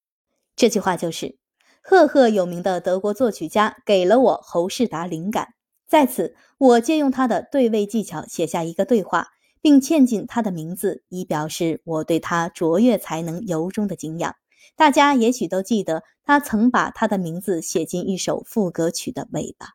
[0.55, 1.39] 这句话就是
[1.83, 5.55] 赫赫有名的德国作曲家给了我侯世达灵感，
[5.89, 9.29] 在此我借用他的对位技巧写下一个对话，
[9.65, 14.37] 并嵌进他的名字，以表示我对他卓越才能由衷的敬仰。
[14.77, 19.69] 大家也许都记得，他曾把他的名字写进一首副歌曲的尾巴。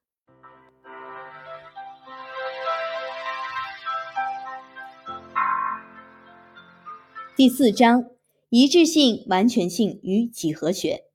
[7.36, 8.06] 第四章。
[8.50, 11.06] 一致性、完全性与几何学。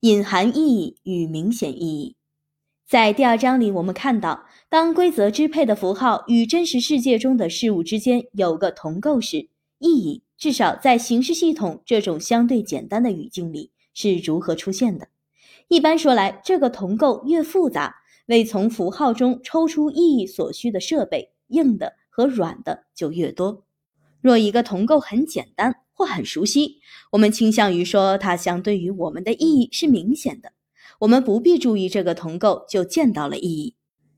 [0.00, 2.16] 隐含意义与明显意义。
[2.88, 15.06] 在第二章里，我们看到，当规则支配的符号与真实世界中的事物之间有个同构时，意义至少在形式系统这种相对简单的语境里是如何出现的。
[15.68, 17.94] 一般说来，这个同构越复杂，
[18.26, 23.62] 为从符号中抽出意义所需的设备，硬的和软的就越多。
[24.20, 26.80] 若一个同构很简单或很熟悉，
[27.12, 30.52] 我们倾向于说它相对于我们的意义是明显的。
[30.98, 33.75] 我们不必注意这个同构就见到了意义。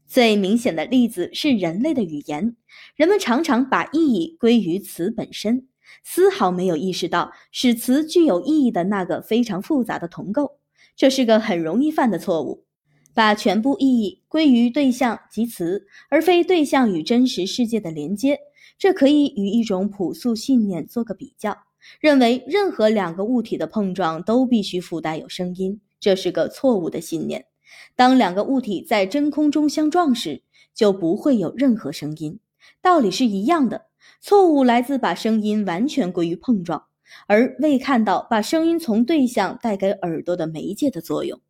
[0.09, 2.57] 最明显的例子是人类的语言，
[2.97, 5.69] 人们常常把意义归于词本身，
[6.03, 10.59] 丝毫没有意识到使词具有意义的那个非常复杂的同构。
[10.97, 12.65] 这是个很容易犯的错误，
[13.13, 18.39] 把全部意义归于对象及词，而非对象与真实世界的连接。
[18.79, 21.55] 这可以与一种朴素信念做个比较，
[22.01, 25.83] 认为任何两个物体的碰撞都必须附带有声音。
[26.01, 27.48] 这是个错误的信念。
[27.97, 30.43] 当两个物体在真空中相撞时，
[30.75, 32.39] 就不会有任何声音。
[32.81, 33.87] 道理是一样的。
[34.21, 36.87] 错误来自把声音完全归于碰撞，
[37.27, 41.41] 而未看到把声音从对象带给耳朵的媒介的作用。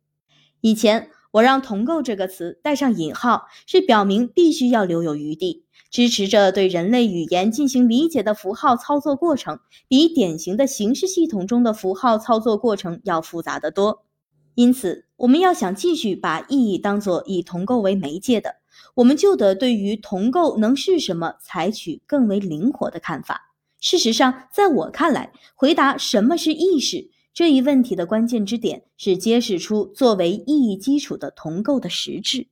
[0.61, 14.05] 以前我让“同构”这个词带上引号，是表明必须要留有余地，支持着对人类语言进行理解的符号操作过程，比典型的形式系统中的符号操作过程要复杂得多。
[14.53, 18.55] 因此，我们要想继续把意义当作以同构为媒介的，
[18.95, 23.53] 我们就得对于同构能是什么采取更为灵活的看法。
[23.81, 32.47] 事实上，在我看来，回答什么是意识这一问题的关键之点是揭示出作为意义基础的同构的实质。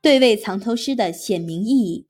[0.00, 2.06] 对位藏头诗的显明意义。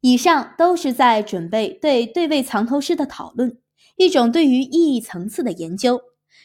[0.00, 3.58] 以上都是在准备对对位藏头诗的讨论，
[4.02, 6.00] 一种对于意义层次的研究。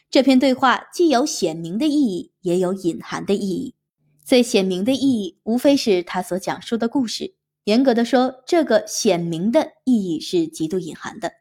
[0.09, 3.75] 这篇对话既有显明的意义，也有隐含的意义。
[4.23, 7.35] 最显明的意义，无非是他所讲述的故事。
[7.65, 11.31] 严格的说，这个显明的意义是极度隐含的，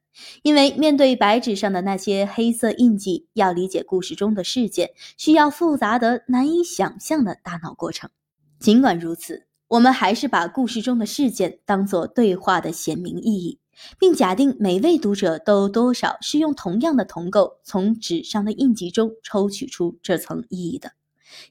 [0.43, 8.11] 因为面对白纸上的那些黑色印记，要理解故事中的事件，需要复杂的难以想象的大脑过程。
[8.59, 9.47] 尽管如此。
[9.69, 13.59] 我们还是把故事中的事件当作对话的显明意义，
[13.99, 20.93] 并假定每位读者都多少是用同样的同构从纸上的印记中抽取出这层意义的。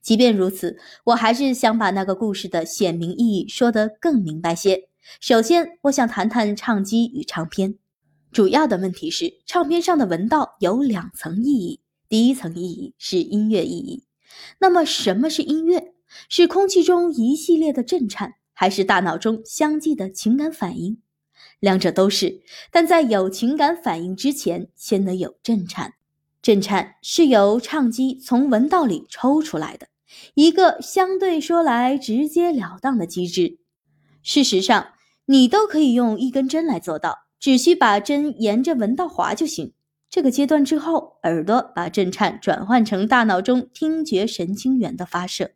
[0.01, 4.87] 即便如此，我还是想把那个故事的显明意义说得更明白些。
[5.19, 7.75] 首先，我想谈谈唱机与唱片。
[8.31, 14.03] 主要的问题是，唱片上的文道有两层意义，第一层意义是音乐意义。
[14.59, 15.93] 那么，什么是音乐？
[16.29, 20.97] 是空气中一系列的震颤，还是大脑中相继的情感反应？
[21.65, 25.95] 两者都是，但在有情感反应之前，先得有震颤。
[26.39, 29.87] 震颤是由唱机从文道里抽出来的，
[30.35, 33.57] 一个相对说来直截了当的机制。
[34.21, 34.89] 事实上，
[35.25, 39.73] 你都可以用一根针来做到，只需把针沿着文道划就行。
[40.07, 45.54] 这个阶段之后，耳朵把震颤转换成大脑中听觉神经元的发射。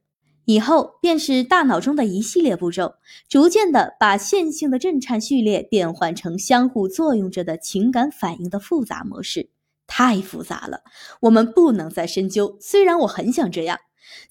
[0.50, 2.96] 以后便是大脑中的一系列步骤，
[3.28, 9.52] 逐渐的把线性的震颤序列变换成相互作用着的情感反应的复杂模式。
[9.86, 10.82] 太复杂了，
[11.20, 12.58] 我们不能再深究。
[12.60, 13.78] 虽然我很想这样，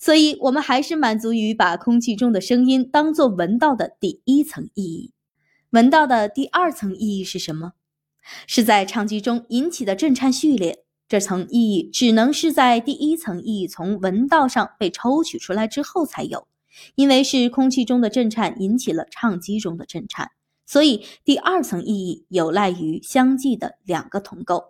[0.01, 5.12] 所以我们还是满足于把空气中的声音当作闻到的第一层意义。
[5.70, 7.74] 闻到的第二层意义是什么？
[8.49, 10.83] 是在唱机中引起的震颤序列。
[11.08, 16.47] 这层意义只能是在第一层意义从文道上被抽取出来之后才有，
[16.97, 20.31] 因为是空气中的震颤引起了唱机中的震颤，
[20.67, 24.65] 所以第二层意义有赖于相继的两个同构：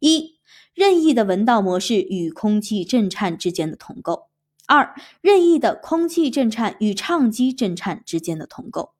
[0.00, 0.34] 一、
[0.74, 4.28] 任意的文道模式与空气震颤之间的同构；
[4.66, 8.90] 二、任意的空气震颤与唱机震颤之间的同构。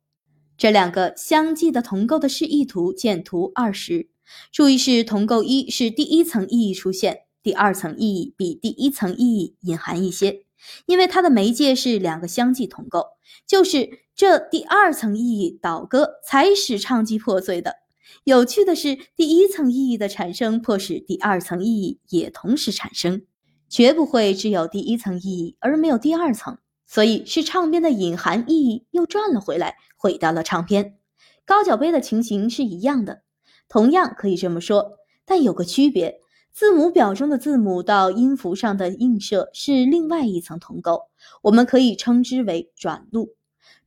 [0.56, 4.08] 这两个相继的同构的示意图见图二十。
[4.52, 10.44] 注意是同构一是第一层意义出现，第二层意义比第一层意义隐含一些，
[10.86, 13.06] 因为它的媒介是两个相继同构，
[13.46, 17.76] 就是这第二层意义倒戈才使唱机破碎的。
[18.22, 23.22] 有趣的是，第一层意义的产生迫使第二层意义也同时产生，
[23.68, 30.96] 绝不会只有第一层意义而没有第二层，所以是唱片的隐含意义又转了回来，毁掉了唱片。
[31.44, 33.23] 高脚杯的情形是一样的。
[33.68, 36.20] 同样可以这么说，但有个区别：
[36.52, 41.08] 字母表中的字母到音符上的映射是另外一层同构，
[41.42, 43.34] 我们可以称之为转录。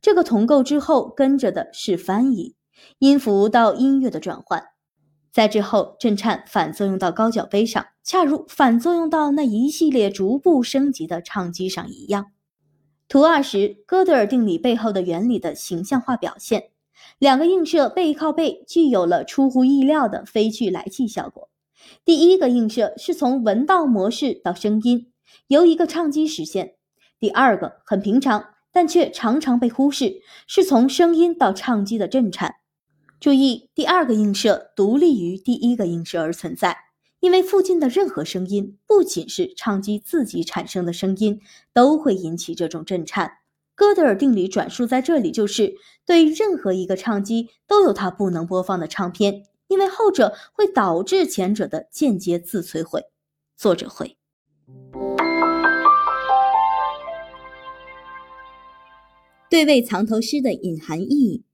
[0.00, 2.54] 这个同构之后跟着的是翻译，
[2.98, 4.64] 音符到音乐的转换。
[5.32, 12.32] 在之后，震颤反作用到高脚杯上，恰如反作用到那一系列逐步升级的唱机上一样。
[13.08, 16.70] 图二十，哥德尔定理背后的原理的形象化表现。
[17.18, 21.48] 两个映射背靠背，具有了出乎意料的飞去来气效果。
[22.04, 25.10] 第一个映射是从文道模式到声音，
[25.48, 26.74] 由一个唱机实现；
[27.18, 32.54] 第二个很平常，但却常常被忽视，是从声音到唱机的震颤。
[33.18, 36.76] 注意，第二个映射独立于第一个映射而存在，
[37.18, 41.40] 因为附近的任何声音，不仅是唱机自己产生的声音，
[41.72, 43.38] 都会引起这种震颤。
[43.78, 53.04] 哥德尔定理转述在这里就是对任何一个唱机都有它不能播放的唱片，因为后者会导致前者的间接自摧毁。
[53.56, 54.16] 作者会。
[59.48, 61.44] 对位藏头诗的隐含意义。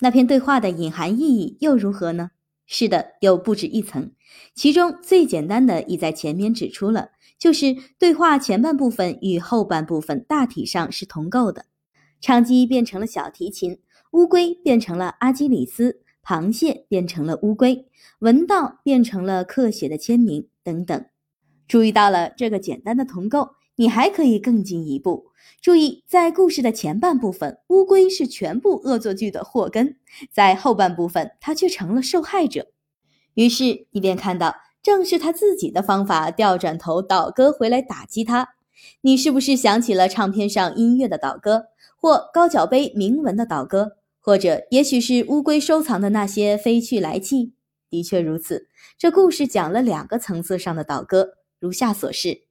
[0.00, 2.32] 那篇对话的隐含意义又如何呢？
[2.66, 4.12] 是的，有不止一层。
[4.54, 11.66] 其中最简单的已在前面指出了，就是对话前半部分与后半部分大体上是同构的。
[12.20, 13.80] 唱机变成了小提琴，
[14.12, 17.88] 乌龟变成了阿基里斯，螃蟹变成了乌龟，
[18.20, 21.04] 文道变成了刻写的签名等等。
[21.66, 23.56] 注意到了这个简单的同构。
[23.76, 25.26] 你还可以更进一步，
[25.60, 29.94] 注意，在故事的前半部分，乌龟是全部恶作剧的祸根；
[30.30, 32.68] 在后半部分，它却成了受害者。
[33.34, 38.50] 于是你便看到，正是他自己的方法调转头倒戈回来打击他。
[39.02, 47.54] 你是不是想起了唱片上音乐的倒戈，或高脚杯铭文的倒戈，或者也许是乌龟收藏的那些飞去来气？
[47.88, 52.42] 的确如此，这故事讲了两个层次上的倒戈，如下所示。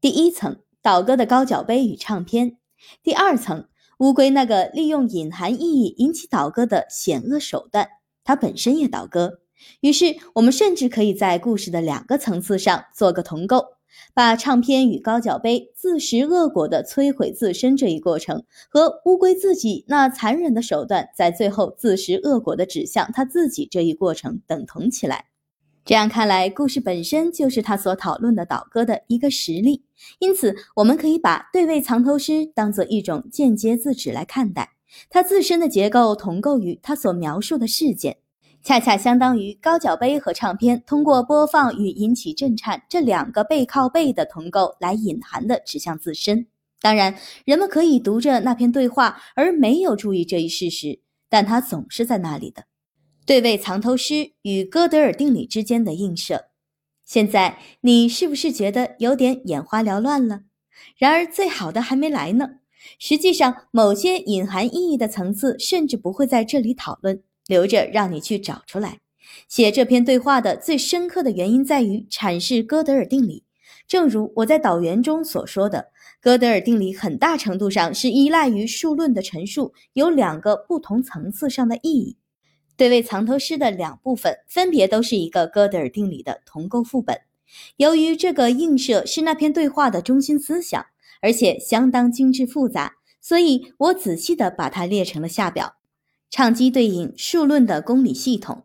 [0.00, 2.56] 第一层倒戈的高脚杯与唱片，
[3.02, 3.66] 第二层
[3.98, 7.88] 乌龟那个利用隐含意义引起倒戈的险恶手段，
[8.24, 9.40] 它本身也倒戈。
[9.80, 13.64] 于是我们甚至可以在故事的两个层次上做个同构，
[14.14, 25.27] 把唱片与高脚杯自食恶果的摧毁自身这一过程，和乌龟自己那残忍的手段在最后自食恶果的指向他自己这一过程等同起来。
[25.88, 29.86] 这样看来，故事本身就是他所讨论的倒戈的一个实例。
[30.18, 34.72] 因此，我们可以把对位藏头诗当做一种间接自指来看待。
[35.08, 38.18] 它自身的结构同构于它所描述的事件，
[38.62, 46.48] 恰恰相当于高脚杯和唱片通过播放与引起震颤这两个背靠背的同构来隐含的指向自身。
[46.82, 47.14] 当然，
[47.46, 52.64] 人们可以读着那篇对话而没有注意这一事实，但它总是在那里的。
[53.28, 56.46] 对位藏头诗与哥德尔定理之间的映射，
[57.04, 60.44] 现在你是不是觉得有点眼花缭乱了？
[60.96, 62.52] 然而最好的还没来呢。
[62.98, 69.00] 实际上，某些隐含意义的层次甚至不会在这里讨论，留着让你去找出来。
[69.46, 73.44] 写这篇对话的最深刻的原因在于阐释哥德尔定理。
[73.86, 75.88] 正如我在导言中所说的，
[76.22, 82.16] 哥德尔定理很大程度上是依赖于数论的陈述，有两个不同层次上的意义。
[82.78, 87.22] 对位藏头诗的两部分分别都是一个哥德尔定理的同构副本。
[87.76, 90.86] 由于这个映射是那篇对话的中心思想，
[91.20, 95.74] 而且相当精致复杂，所以我仔细地把它列成了下表：
[96.30, 98.62] 唱机对应数论的公理系统，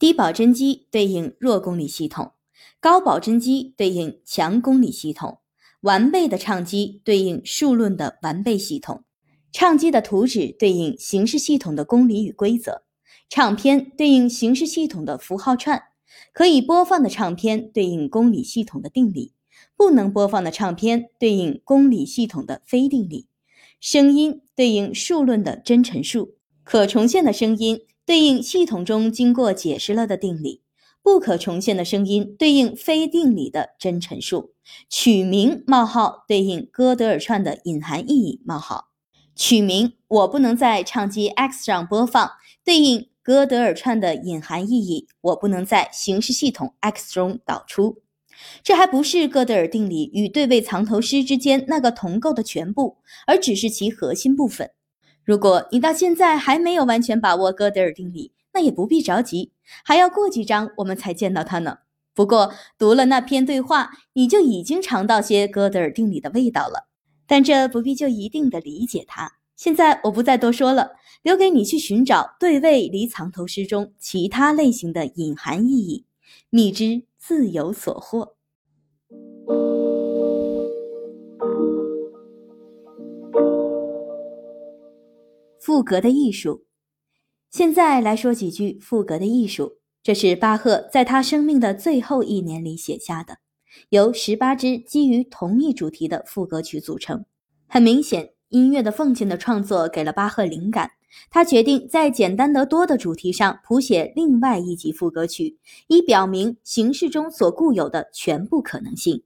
[0.00, 2.32] 低保真机对应弱公理系统，
[2.80, 5.38] 高保真机对应强公理系统，
[5.82, 9.04] 完备的唱机对应数论的完备系统，
[9.52, 12.82] 唱机的图纸对应形式系统的公理与规则。
[13.34, 15.82] 唱片对应形式系统的符号串，
[16.32, 19.32] 可以播放的唱片对应公理系统的定理，
[19.76, 23.26] 不能播放的唱片对应公理系统的非定理。
[23.80, 30.62] 声音对应数论的真陈述，可重现的声音对应系统中经过解释了的定理，
[31.02, 34.52] 不可重现的声音对应非定理的真陈述。
[34.88, 38.90] 曲名冒号对应哥德尔串的隐含意义冒号。
[39.34, 42.30] 曲名我不能在唱机 X 上播放，
[42.64, 43.08] 对应。
[43.24, 48.02] 哥德尔串的隐含意义，我不能在形式系统 X 中导出。
[48.62, 54.72] 这还不是哥德尔定理与对位藏头诗之间那个同构的全部，而只是其核心部分。
[55.24, 61.78] 如果你到现在还没有完全把握哥德尔定理，那也不必着急，还要过几章我们才见到它呢。
[62.14, 66.88] 不过读了那篇对话，你就已经尝到些哥德尔定理的味道了。
[67.26, 69.38] 但这不必就一定的理解它。
[69.56, 76.04] 现在我不再多说了，留给你去寻找对位离藏头诗中其他类型的隐含意义，
[76.50, 78.36] 蜜汁自有所获。
[85.60, 86.66] 赋格的艺术，
[87.50, 89.78] 现在来说几句赋格的艺术。
[90.02, 93.38] 这是巴赫在他生命的最后一年里写下的，
[93.88, 97.24] 由十八支基于同一主题的赋格曲组成。
[97.66, 100.92] 很明显，音乐的奉献的创作给了巴赫灵感。
[101.28, 109.24] 他决定在简单得多的主题上谱写另外一集副歌曲，以表明形式中所固有的全部可能性。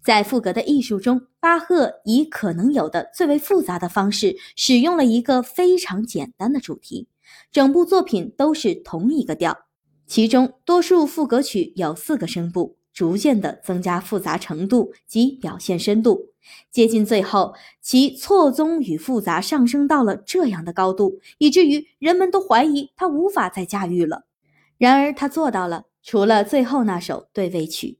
[0.00, 7.08] 在赋格的艺术中，巴赫以可能有的最为复杂的方式，使用了一个非常简单的主题。
[7.50, 9.66] 整部作品都是同一个调，
[10.06, 16.26] 其中多数副歌曲有四个声部，逐渐地增加复杂程度及表现深度。
[16.70, 24.24] 接近最后，其错综与复杂上升到了这样的高度，以至于人们都怀疑他无法再驾驭了。
[24.76, 27.96] 然而他做到了，除了最后那首对位曲。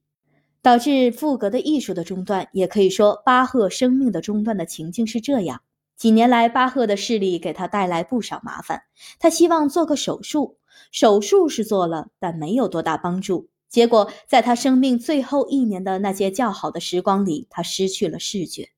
[0.61, 5.63] 导致赋格的艺术的中断，也可以说巴赫生命的中断的情境是这样：
[5.97, 8.83] 几年来，巴赫的视力给他带来不少麻烦，
[9.19, 10.59] 他希望做个手术，
[10.93, 13.49] 手术是做了，但没有多大帮助。
[13.71, 18.71] 结果，在他生命最后一年的那些较好的时光里，他失去了视觉。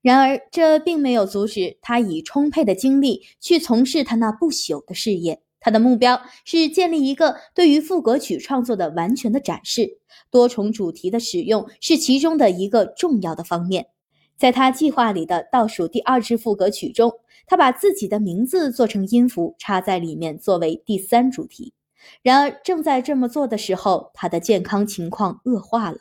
[0.00, 5.42] 然而，这并没有阻止他以充沛的精力去从事他那不朽的事业。
[5.58, 9.98] 他的目标是建立一个对于赋格曲创作的完全的展示，
[10.30, 13.88] 多重主题的使用是其中的一个重要的方面。
[14.36, 17.12] 在他计划里的倒数第二支赋格曲中，
[17.48, 21.72] 他把自己的名字做成音符插在里面作为第三主题。
[22.22, 25.98] 然而，正在这么做的时候，他的健康情况恶化了，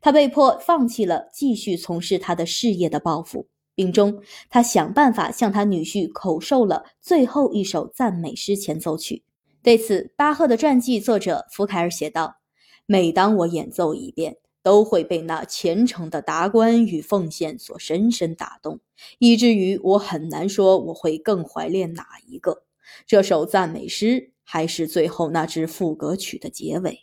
[0.00, 3.48] 他被迫放弃了继续从事他的事业的抱负。
[3.74, 9.22] 病中，他想办法向他女婿口授了最后一首赞美诗前奏曲。
[9.62, 12.38] 对此，巴赫的传记作者福凯尔写道
[12.86, 18.80] ：“每当我演奏一遍，都会被那虔诚的达观与奉献所深深打动，
[19.18, 22.64] 以至于我很难说我会更怀念哪一个——
[23.06, 27.00] 这首赞美诗，还是最后那支副歌曲的结尾。”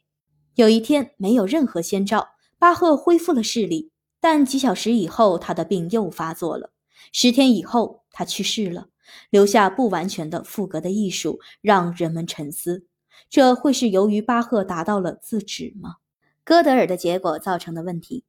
[0.55, 3.91] 有一天，没有任何先兆，巴赫恢复了视力。
[4.19, 6.71] 但几小时以后，他的病又发作了。
[7.11, 8.87] 十天以后，他去世了，
[9.29, 12.87] 留下不完全的赋格的艺术，让人们沉思：
[13.29, 15.97] 这会是由于巴赫达到了自止吗？
[16.43, 18.23] 歌德尔的结果造成的问题。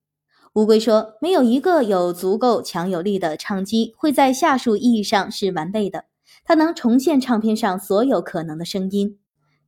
[0.53, 6.07] 乌龟说：“没有一个有足够强有力的唱机会在下述意义上是完备的，
[6.47, 9.19] 它能重现唱片上所有可能的声音。”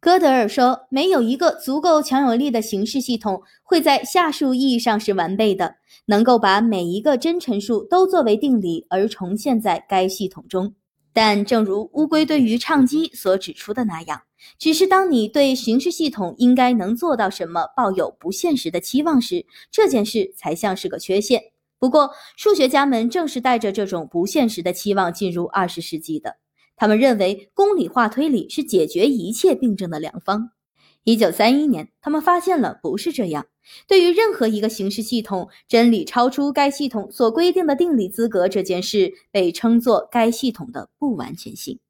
[0.01, 5.75] 歌德尔说：“没有一个足够强有力的形式系统会在下述意义上是完备的，
[6.07, 10.73] 能够把每一个真陈述都作为定理而重现在该系统中。
[11.13, 14.23] 但正如乌龟对于唱机所指出的那样，
[14.57, 21.43] 只是当你对形式系统应该能做到什么抱有不现实的期望时，这件事才像是个缺陷。
[21.81, 26.37] 不过，数学家们正是带着这种不现实的期望进入二十世纪的。”
[26.79, 30.51] 他们认为公理化推理是解决一切病症的良方。
[31.05, 33.47] 一九三一年，他们发现了不是这样。
[33.87, 41.81] 对于任何一个形式系统，真理超出该系统所规定的定理资格这件事，被称作该系统的不完全性。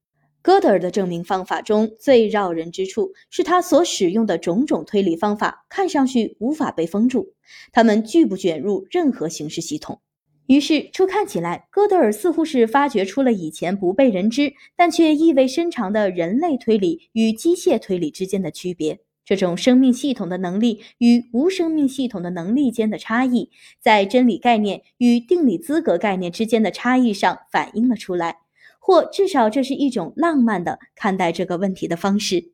[0.40, 7.34] 哥德尔的证明方法中最扰人之处是他所使用的种种推理方法看上去无法被封住，
[7.72, 10.00] 他们拒不卷入任何形式系统。
[10.48, 18.98] 于是，初看起来，哥德尔似乎是发掘出了以前不被人知但却意味深长的人类推理与机械推理之间的区别。
[19.26, 28.38] 这种生命系统的能力与无生命系统的能力间的差异，在真理概念与定理资格概念之间的差异上反映了出来，
[28.80, 32.52] 或至少这是一种浪漫的看待这个问题的方式。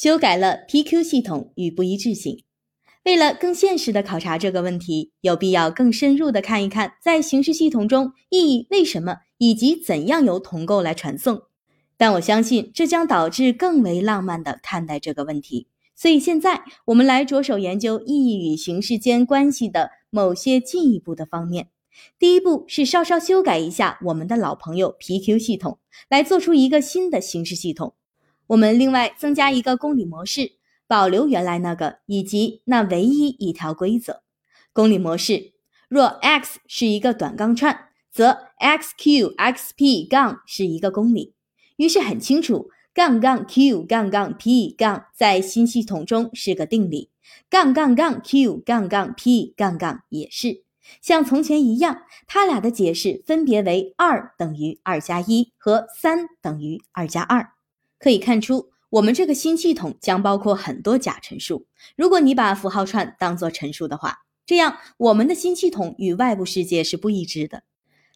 [0.00, 2.42] 修改了 PQ 系统与不一致性。
[3.04, 11.42] 为了更现实地考察这个问题，有必要更深入地看一看，在形式系统中意义为什么以及怎样由同构来传送。
[11.98, 15.66] 但我相信这将导致更为浪漫地看待这个问题。
[15.94, 21.68] 所以现在我们来着手研究意义与形式间关系的某些进一步的方面。
[22.18, 27.92] 第一步是稍稍修改一下我们的老朋友 PQ 系统，来做出一个新的形式系统。
[28.50, 30.54] 我们另外增加一个公理模式，
[30.88, 34.22] 保留原来那个以及那唯一一条规则。
[34.72, 35.52] 公理模式：
[35.88, 41.34] 若 x 是一个短杠串，则 x_q x_p 杠是一个公理。
[41.76, 47.10] 于是很清楚，杠杠 q 杠杠 p 杠在新系统中是个定理，
[47.48, 50.64] 杠杠杠 q 杠杠 p 杠杠也是。
[51.00, 57.52] 像从前一样，它俩的解释分别为二等于二加一和三等于二加二。
[58.00, 61.66] 可以看出，我们这个新系统将包括很多假陈述。
[61.96, 67.62] 如果你把符号串当作陈述的话，这样我们的新系统与外部世界是不一致的。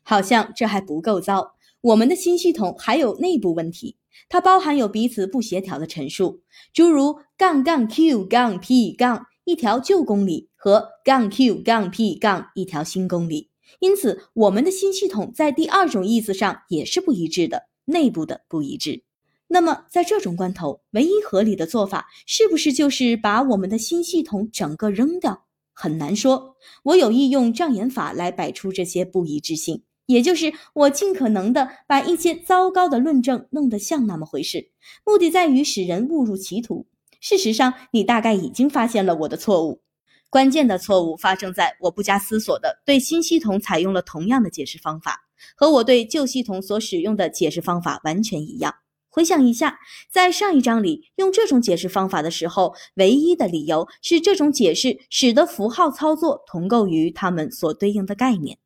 [0.03, 3.97] 好像这还不够糟，我们的新系统还有内部问题，
[4.29, 6.41] 它包含有彼此不协调的陈述，
[6.73, 13.51] 诸如杠杠 q 杠 p 杠一条旧公理和杠 q 杠 p 杠一条新公理。
[13.81, 19.03] 因此，我们的新系统在第二种意思上也是不一致的，内部的不一致。
[19.47, 25.45] 那么，在这种关头，唯一合理的做法是不是就是把我们的新系统整个扔掉？
[25.73, 26.57] 很难说。
[26.85, 34.71] 我有意用障眼法来摆出这些不一致性，也就是我尽可能的把一些糟糕的论证弄得像那么回事，
[35.05, 36.87] 目的在于使人误入歧途。
[37.21, 39.83] 事实上，你大概已经发现了我的错误。
[40.31, 45.21] 关键的错误发生在我不加思索的对新系统采用了同样的解释方法，
[45.57, 48.75] 和我对旧系统所使用的解释方法完全一样。
[49.15, 49.79] 回想一下，
[50.11, 58.59] 在上一章里用这种解释方法的时候，唯一的理由是这种解释使得符号操作同构于它们所对应的概念。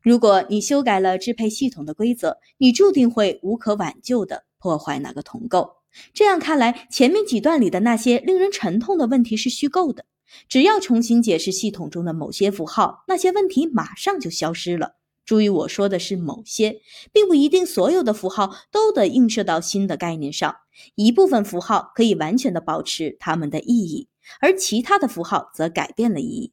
[0.00, 5.68] 如果你修改了支配系统的规则，你注定会无可挽救地破坏那个同构。
[6.14, 10.04] 这样看来，前面几段里的那些令人沉痛的问题是虚构的。
[10.48, 14.92] 只要重新解释系统中的某些符号，那些问题马上就消失了。
[15.28, 16.80] 注意，我说的是某些，
[17.12, 20.56] 并不一定所有的符号都得映射到新的概念上。
[20.94, 24.08] 一部分符号可以完全的保持它们的意义，
[24.40, 26.52] 而其他的符号则改变了意义，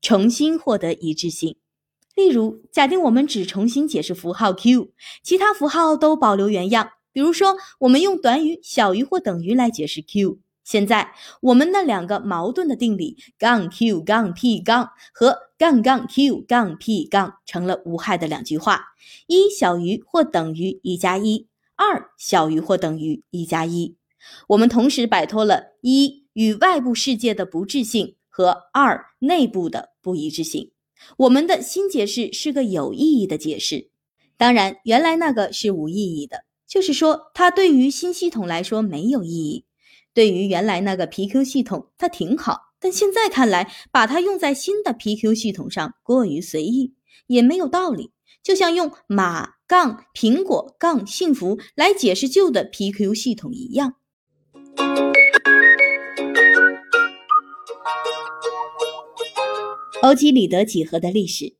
[0.00, 1.56] 重新获得一致性。
[2.14, 4.92] 例如，假定我们只重新解释符号 q，
[5.24, 6.90] 其他符号都保留原样。
[7.10, 10.38] 比如说，我们用短语小于或等于来解释 q。
[10.64, 18.80] 现在，我们那两个矛盾的定理杠 q 杠 p 杠和杠杠 q 杠 p 杠成了无害的两句话：
[19.26, 23.96] 一小于或等于一加一，二小于或等于一加一。
[24.48, 30.70] 我们同时摆脱了一与外部世界的不智性和二内部的不一致性。
[31.18, 33.90] 我们的新解释是个有意义的解释。
[34.38, 39.66] 当然，原来那个是无意义的，就是说它对于新系统来说没有意义。
[40.14, 46.94] 对于原来那个 PQ 系统，它挺好，但现在看来，把它用在新的 PQ 系统上过于随意，
[47.26, 48.12] 也没有道理。
[48.40, 53.94] 就像用马杠苹果杠幸福来解释旧的 PQ 系统一样。
[60.02, 61.56] 欧几里得几何的历史，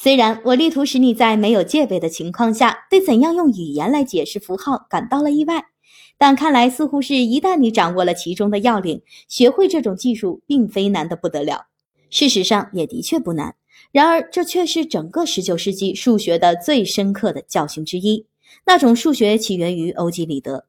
[0.00, 5.66] 虽然我力图使你在没有戒备的情况下，对怎样用语言来解释符号感到了意外。
[6.18, 11.66] 但看来似乎是一旦你掌握了其中的要领，学会这种技术并非难得不得了。
[12.10, 13.54] 事实上也的确不难。
[13.92, 18.26] 然而这却是整个19世纪数学的最深刻的教训之一。
[18.66, 20.66] 那种数学起源于欧几里得，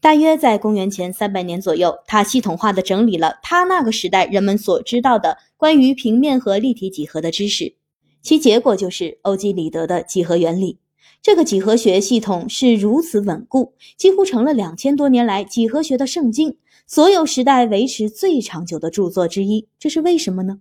[0.00, 7.74] 大约在公元前300年左右，他系统化的整理了他那个时代人们所知道的关于平面和立体几何的知识，
[8.22, 10.78] 其结果就是欧几里得的几何原理。
[11.24, 19.66] 这个几何学系统是如此稳固，几乎成了两千多年来几何学的圣经，所有时代维持最长久的著作之一。
[19.78, 20.58] 这是为什么呢？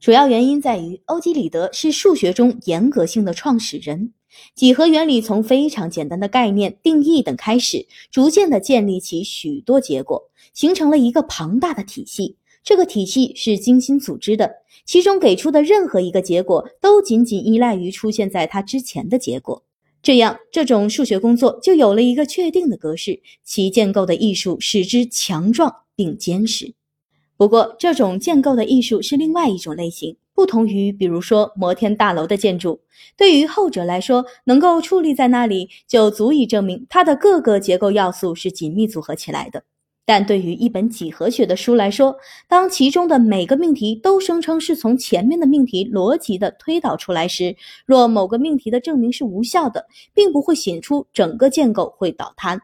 [0.00, 4.14] 主要原因在于欧几里得是数学中严格性的创始人。
[4.54, 12.38] 几何原理从非常简单的概念、定义等开始，逐渐地建立起许多结果，形成了一个庞大的体系。
[12.64, 14.50] 这个体系是精心组织的，
[14.86, 19.62] 其中给出的任何一个结果都仅仅依赖于出现在它之前的结果。
[20.06, 26.74] 这样，这种数学工作就有了一个确定的格式，其建构的艺术使之强壮并坚实。
[27.36, 32.82] 不过，这种建构的艺术是另外一种类型，不同于比如说摩天大楼的建筑。
[33.16, 39.64] 对于后者来说，能够矗立在那里，就足以证明它的各个结构要素是紧密组合起来的。
[40.08, 52.56] 但对于一本几何学的书来说，当其中的每个命题都声称是从前面的命题逻辑的推导出来时，若某个命题的证明是无效的，并不会显出整个建构会倒塌。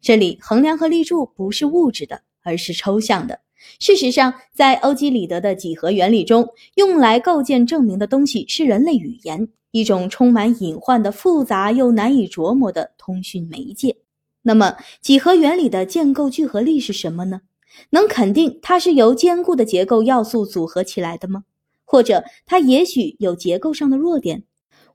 [0.00, 3.38] 这里衡量和立柱不是物质的，而是抽象的。
[3.78, 14.01] 事实上，在欧几里得的几何原理中，用来构建证明的东西是人类语言，一种充满隐患的复杂又难以琢磨的通讯媒介。
[14.42, 17.42] 那么，几何原理的建构聚合力是什么呢？
[17.90, 21.44] 能肯定它是由坚固的结构要素组合起来的吗？
[21.84, 24.44] 或者它也许有结构上的弱点？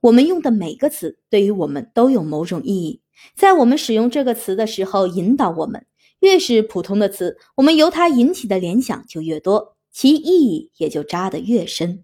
[0.02, 3.02] 我们用的每个词对于我们都有某种意义，
[3.36, 5.86] 在我们使用这个词的时候引导我们。
[6.20, 12.04] 越是普通的词，我们由它引起的联想就越多，其意义也就扎得越深。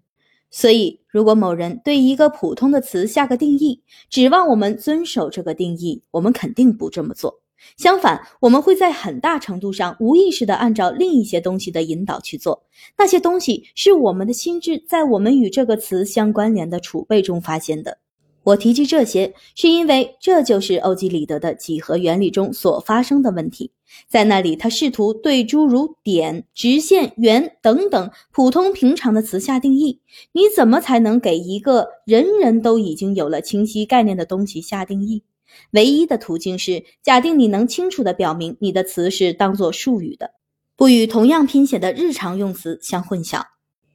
[0.56, 7.40] 所以，如果某人对一个普通的词下个定义，指望我们遵守这个定义，我们肯定不这么做。
[7.76, 12.62] 相反，我们会在很大程度上无意识地按照另一些东西的引导去做。
[12.96, 17.98] 那些东西是我们的心智在我们与这个词相关联的储备中发现的。
[18.44, 23.72] 我提及这些，是因为这就是欧几里得的几何原理中所发生的问题。
[24.08, 30.00] 在那里，他试图对诸如点、直线、圆等等普通平常的词下定义。
[30.32, 35.22] 你怎么才能给一个人人都已经有了清晰概念的东西下定义？
[35.70, 40.32] 唯一的途径是假定你能清楚地表明你的词是当作术语的，
[40.76, 43.42] 不与同样拼写的日常用词相混淆。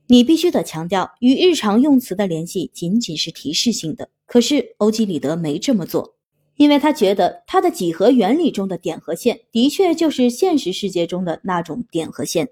[0.07, 4.09] 你必须得强调，与日常用词的联系仅仅是提示性的。
[4.25, 6.15] 可是欧几里得没这么做。
[6.59, 12.49] 因为他觉得他的几何原理中的点和线的确就是现实世界中的那种点和线，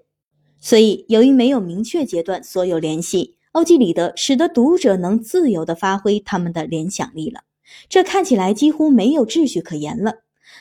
[0.58, 7.42] 所以由于没有明确截断所有联系，欧几里得使得读者能自由地发挥他们的联想力了。
[7.90, 10.14] 这看起来几乎没有秩序可言了，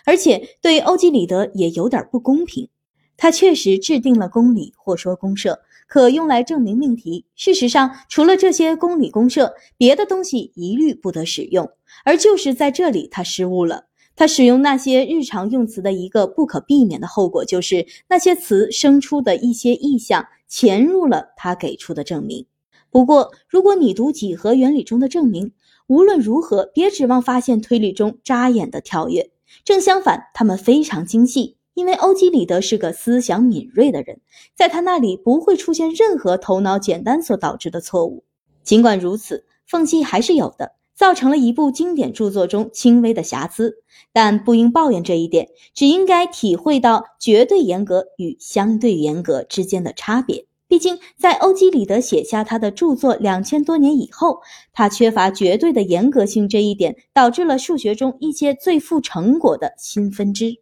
[0.04, 2.68] 而且对欧几里得也有点不公平。
[3.16, 5.62] 他确实制定了公理或说公设。
[5.88, 7.26] 可用来证明命题。
[7.36, 11.70] 事实上，除了这些公理公设，别的东西一律不得使用。
[12.04, 13.86] 而就是在这里，他失误了。
[14.16, 22.48] 他使用那些日常用词的一个不可避免的后果，就是那些词生出的一些意象潜入了他给出的证明。
[22.90, 25.52] 不过，如果你读几何原理中的证明，
[25.86, 29.30] 无论如何，别指望发现推理中扎眼的跳跃。
[29.64, 31.57] 正相反，它们非常精细。
[31.78, 34.20] 因为欧几里得是个思想敏锐的人，
[34.56, 38.24] 在他那里不会出现任何头脑简单所导致的错误。
[38.64, 43.76] 尽管如此，缝隙还是有的，造成了一部经典著作中轻微的瑕疵。
[44.12, 50.48] 但不应抱怨这一点，只应该体会到绝对严格与相对严格之间的差别。
[50.68, 54.40] 毕竟，在欧几里得写下他的著作两千多年以后，
[54.74, 60.56] 他缺乏绝对的严格性这一点，导致了数学中一些最富成果的新分支。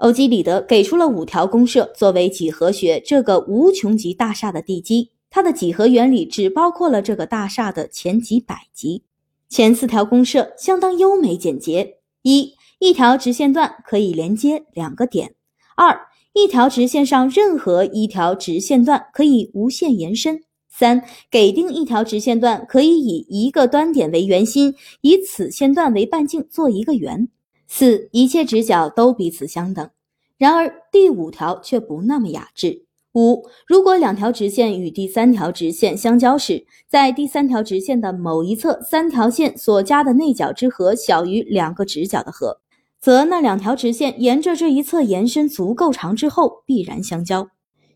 [0.00, 9.04] 欧几里得给出了五条公设作为几何学这个无穷级大厦的地基，他的几何原理只包括了这个大厦的前几百级。
[9.50, 15.32] 前四条公设相当优美简洁：一，一条直线段可以连接两个点；
[15.76, 20.36] 二，一条直线上任何一条直线段可以无限延伸；
[20.70, 27.28] 三，给定一条直线段可以以一个端点为圆心，以此线段为半径做一个圆。
[27.72, 29.88] 四一切直角都彼此相等，
[30.36, 32.84] 然而第五条却不那么雅致。
[33.14, 42.58] 五如果两条直线与第三条直线相交时，在第三条直线的某一侧，三条线所加的内角之和小于两个直角的和，
[43.00, 47.48] 则那两条直线沿着这一侧延伸足够长之后必然相交。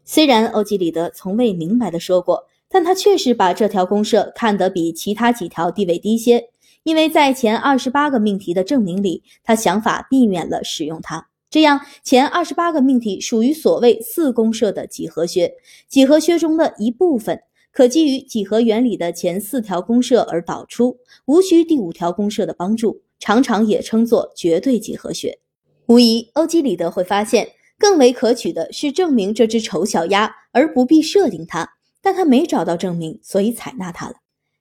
[0.05, 6.51] 虽然欧几里得从未明白的说过，但他确实把这条公设看得比其他几条地位低些。
[6.85, 15.55] 因为在前二十八个命题的证明里，他想法避免了使用它，这样前二十八个命题属于所谓四公设的几何学，
[15.89, 17.41] 几何学中的一部分，
[17.73, 25.39] 可基于几何原理的前四条公设而导出，无需第五条公设的帮助，常常也称作绝对几何学。
[25.87, 31.71] 无疑，欧几里得会发现更为可取的是证明这只丑小鸭，而不必设定它，
[32.03, 34.17] 但他没找到证明，所以采纳它了。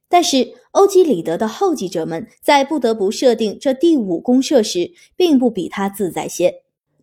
[0.09, 6.51] 但是，欧几里得的后继者们在不得不设定这第五公设时，并不比他自在些。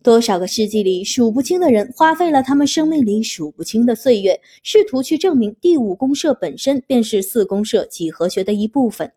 [0.03, 9.13] 多少个世纪里，数不清的人花费了他们生命里数不清的岁月，试图去证明第五公设本身便是四公设几何学的一部分。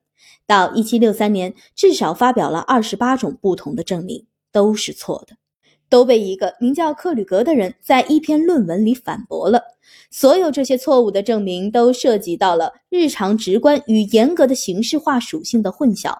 [0.46, 5.36] 到一七六三年，至少发表了二十八种不同的证明，都是错的。
[5.94, 9.62] 都被一个名叫克吕格的人在一篇论文里反驳了。
[10.10, 16.12] 所有这些错误的证明都涉及到了日常直观与严格的形式化属性的混淆。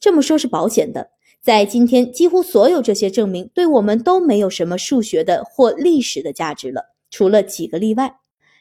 [0.00, 1.10] 这么说是保险的。
[1.40, 8.16] 在今天，几乎所有这些证明对我们都没有什么数学的或历史的价值了，除了几个例外。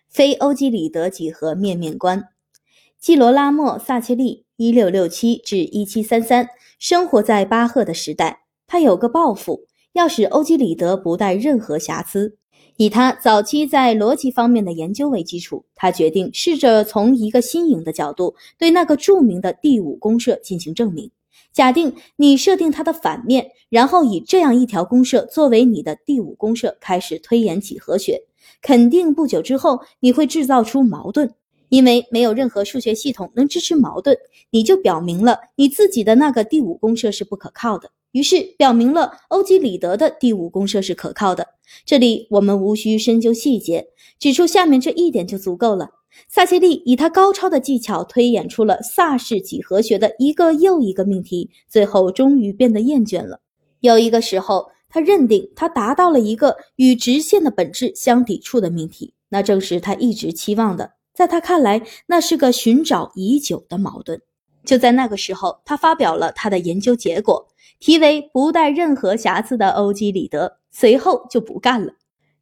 [0.07, 2.25] 非欧几里得几何面面观。
[2.99, 8.43] 基罗拉莫·萨切利（一六六七至一七三三）生活在巴赫的时代。
[8.67, 9.68] 他有个抱负。
[9.99, 12.37] 要使欧几里得不带任何瑕疵，
[12.77, 21.11] 以他早期在逻辑方面的研究为基础，他决定试着从一个新颖的角度对那个著名的第五公设进行证明。
[21.51, 28.21] 假定你设定它的反面，然后以这样一条公设作为你的第五公设开始推演几何学，
[28.61, 31.29] 肯定不久之后你会制造出矛盾，
[31.67, 34.15] 因为没有任何数学系统能支持矛盾，
[34.49, 37.89] 你就表明了你自己的那个第五公设是不可靠的。
[38.11, 41.47] 于是表明了欧几里得的第五公设是可靠的。
[41.85, 45.91] 这里我们无需深究细节，指出下面这一点就足够了。
[46.27, 53.41] 萨切利以他高超的技巧推演出了萨氏几何学的一个又一个命题，最后终于变得厌倦了。
[53.79, 60.93] 有一个时候，他认定他达到了一个与直线的本质相抵触的命题，那正是他一直期望的。
[61.13, 64.19] 在他看来，那是个寻找已久的矛盾。
[64.69, 67.47] 就在那个时候，他发表了他的研究结果，
[67.79, 70.59] 题为“不带任何瑕疵的欧几里得”。
[70.69, 71.93] 随后就不干了。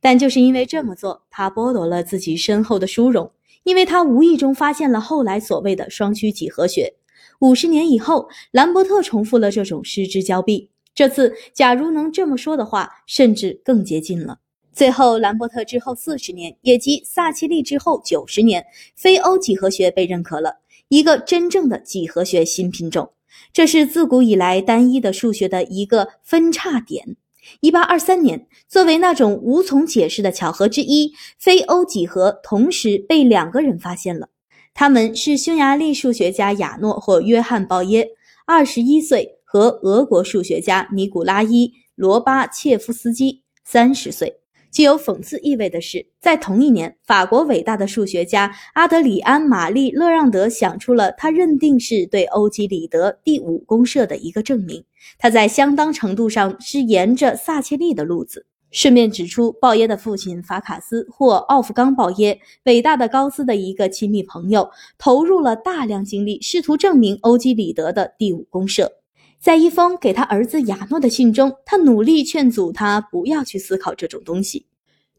[0.02, 3.32] 但就是因为这么做，他剥夺了自己深厚的殊荣，
[3.64, 6.96] 因为他无意中发现了后来所谓的双曲几何学。
[7.40, 10.70] 五十年以后，兰伯特重复了这种失之交臂。
[10.94, 14.40] 这次，假如能这么说的话，甚至更接近了。
[14.74, 18.66] 最后，兰伯特之后四十年，也即萨奇利之后九十年，
[18.98, 20.58] 非欧几何学被认可了。
[20.90, 23.12] 一个真正的几何学新品种，
[23.52, 27.18] 这是自古以来单一的数学的一个分叉点。
[27.62, 34.30] 一八二三年，作为那种无从解释的巧合之一，非欧几何同时被两个人发现了。
[34.74, 38.10] 他们是匈牙利数学家亚诺或约翰·鲍耶，
[38.46, 44.42] 二十一岁，和俄国数学家尼古拉伊·罗巴切夫斯基，三十岁。
[44.78, 54.84] 具有讽刺意味的是，在同一年，法国伟大的数学家阿德里安·玛丽·勒让德想出了他认定是对欧几里得第五公设的一个证明。
[55.18, 58.46] 他在相当程度上是沿着萨切利的路子。
[58.70, 68.92] 顺便指出，鲍耶的父亲法卡斯或奥夫冈·鲍耶，伟大的高斯的一个亲密朋友，投入了大量精力，试图证明欧几里得的第五公设。
[69.40, 74.66] 在一封给他儿子亚诺的信中，他努力劝阻他不要去思考这种东西。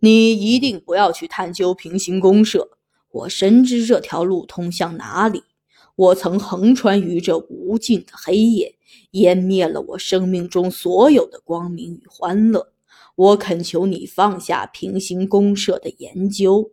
[0.00, 2.70] 你一定不要去探究平行公社。
[3.10, 5.42] 我深知这条路通向哪里。
[5.96, 8.76] 我曾横穿于这无尽的黑夜，
[9.12, 12.72] 湮灭了我生命中所有的光明与欢乐。
[13.16, 16.70] 我恳求你放下平行公社的研究。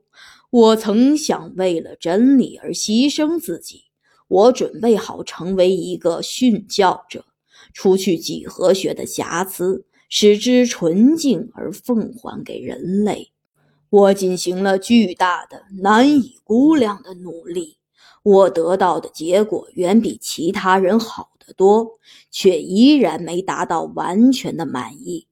[0.52, 3.86] 我曾想为了真理而牺牲自己。
[4.28, 7.26] 我准备好成为一个殉教者。
[7.76, 13.34] 除去几何学的瑕疵，使之纯净而奉还给人类，
[13.90, 17.78] 我进行了巨大的、难以估量的努力。
[18.24, 22.00] 我得到的结果远比其他人好得多，
[22.32, 25.28] 却依然没达到完全的满意。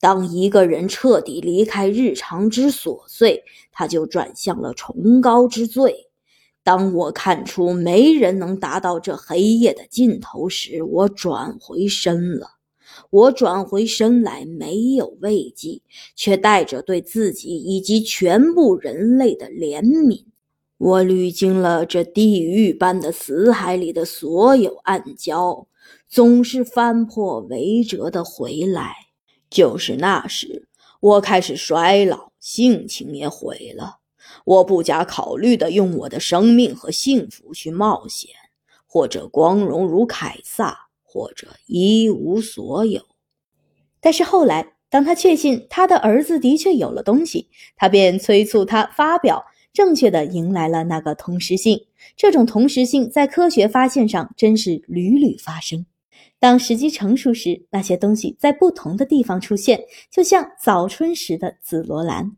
[0.00, 6.08] 当一个人彻底离开日常之琐碎，他就转向了崇高之最。
[6.64, 12.52] 当我看出没人能达到这黑夜的尽头时，我转回身了。
[13.10, 15.82] 我转回身来，没有慰藉，
[16.16, 20.24] 却带着对自己以及全部人类的怜悯。
[20.78, 25.66] 我历经了这地狱般的死海里的所有暗礁，
[26.08, 28.94] 总是翻破围折的回来。
[29.50, 30.68] 就是那时，
[31.00, 33.98] 我开始衰老，性情也毁了。
[34.44, 38.30] 我不加考虑地用我的生命和幸福去冒险，
[38.86, 43.02] 或者光荣如凯撒，或者一无所有。
[44.00, 51.86] 但是后来，当他确信他的儿子的确有了东西，他便催促他发表，正确的迎来了那个同时性。
[52.14, 55.86] 这种同时性在科学发现上真是屡屡发生。
[56.38, 62.36] 当时机成熟时，那些东西在不同的地方出现，就像早春时的紫罗兰。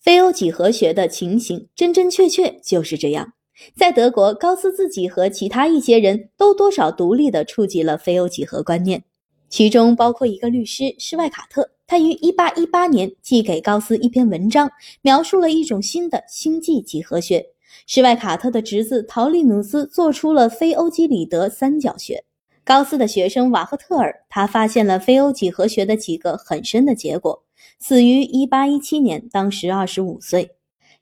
[0.00, 3.34] 非欧几何学的情形真真确确就是这样。
[3.76, 9.04] 在德国，高斯自己和其他一些人都多少独立地触及了非欧几何观念，
[9.50, 11.70] 其中包括一个律师施外卡特。
[11.86, 14.70] 他于1818年寄给高斯一篇文章，
[15.02, 17.44] 描述了一种新的星际几何学。
[17.86, 22.24] 施外卡特的侄子陶利努斯做出了非欧几里得三角学。
[22.64, 27.42] 高斯的学生瓦赫特尔，他发现了非欧几何学的几个很深的结果。
[27.80, 30.50] 死于一八一七年，当时二十五岁。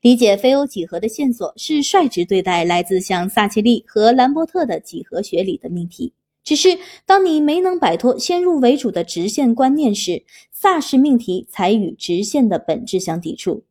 [0.00, 6.12] 理解非欧几何的线索是率直对待来自像萨切利和兰伯特的几何学里的命题。
[6.44, 13.64] 只是当你没能摆脱先入为主的直线观念时，萨氏命题才与直线的本质相抵触。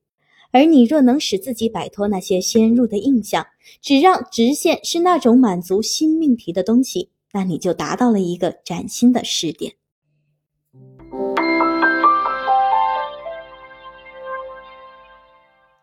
[0.51, 3.47] 而你若能使自己摆脱那些先入的印象，
[3.81, 9.73] 只让直线是那种满足新命题的东西，那你就达到了一个崭新的试点。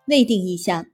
[0.06, 0.86] 未定义项，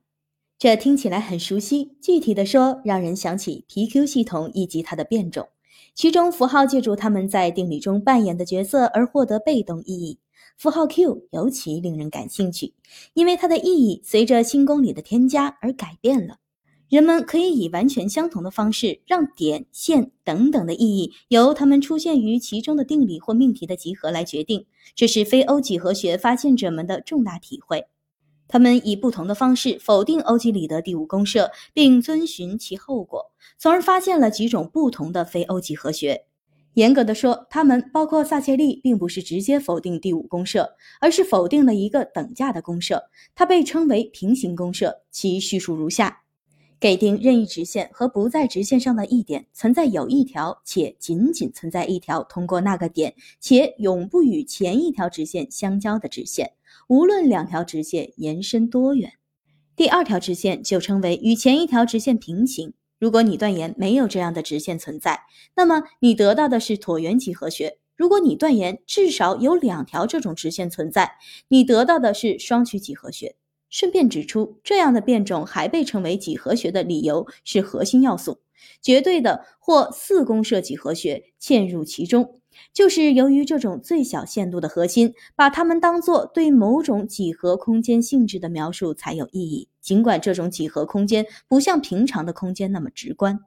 [0.56, 1.96] 这听起来很熟悉。
[2.00, 5.48] 具体的说，让人想起 PQ 系统以及它的变种，
[5.96, 10.20] 其中符号借助它们在定理中扮演的角色而获得被动意义。
[10.56, 12.74] 符号 Q 尤其令人感兴趣，
[13.14, 16.36] 因为它的意义随着新公理的添加而改变了。
[16.88, 24.66] 人们可以以完全相同的方式，让点、线等等的意义由它们出现于其中的定理或命题的集合来决定。
[24.94, 27.86] 这是非欧几何学发现者们的重大体会。
[28.50, 36.24] 他们以不同的方式否定欧几里得第五公设，并遵循其后果，从而发现了几种不同的非欧几何学。
[36.74, 45.02] 严格的说，他们包括萨切利，并不是直接否定第五公设，而是否定了一个等价的公设，它被称为平行公设。
[45.10, 46.22] 其叙述如下：
[46.78, 56.52] 给定任意直线和不在直线上的一点存在有一条且仅仅存在一条通过那个点且永不与前一条直线相交的直线，
[56.90, 59.12] 无论两条直线延伸多远。
[59.76, 62.74] 第二条直线就称为与前一条直线平行。
[62.98, 65.20] 如果你断言没有这样的直线存在，
[65.54, 71.12] 那么你得到的是椭圆几何学；如果你断言至少有两条这种直线存在，
[71.46, 73.36] 你得到的是双曲几何学。
[73.68, 78.40] 顺便指出，这样的变种还被称为几何学的理由是核心要素——
[78.82, 82.39] 绝对的或四公设几何学嵌入其中，
[82.72, 89.68] 就是由于这种最小限度的核心，把它们当作对某种几何空间性质的描述才有意义。
[89.80, 93.38] 尽管这种几何空间不像平常的空间那么直观，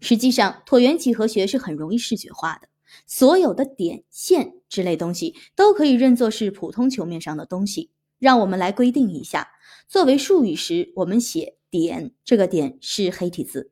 [0.00, 2.68] 实际上椭圆几何学是很容易视觉化的。
[3.06, 7.90] 所有的点、线之类东西都可以认作是普通球面上的东西。
[8.18, 9.48] 让我们来规定一下。
[9.88, 13.62] 作为术语时，我们写点，这个点是黑体字；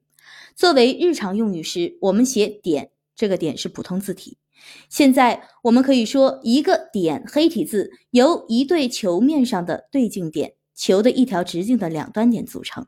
[0.56, 4.38] 作为日常用语时，我们写点，这个点是普通字体。
[4.88, 12.86] 现在我们可以说，一个点黑体字由一对球面上的对径点，球的一条直径的两端点组成。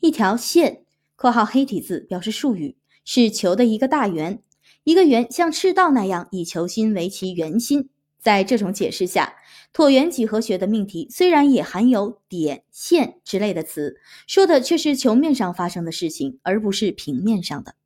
[0.00, 0.84] 一条线
[1.16, 4.42] （括号黑体字表示术语）是球的一个大圆，
[4.84, 7.90] 一个圆像赤道那样以球心为其圆心。
[8.20, 9.36] 在这种解释下，
[9.72, 17.76] 椭圆几何学的命题虽然也含有点、线之类的词，说的却是球面上发生的事情，而不是平面上的。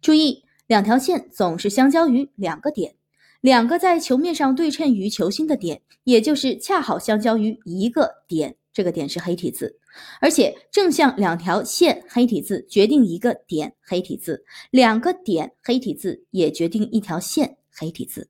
[0.00, 2.94] 注意，两条线总是相交于两个点，
[3.40, 8.56] 两个在球面上对称于球心的点，也就是恰好相交于一个点。
[8.72, 9.78] 这个点是黑体字，
[10.20, 18.28] 而且正向两条线黑体字决定一个点黑体字，两个点黑体字也决定一条线黑体字。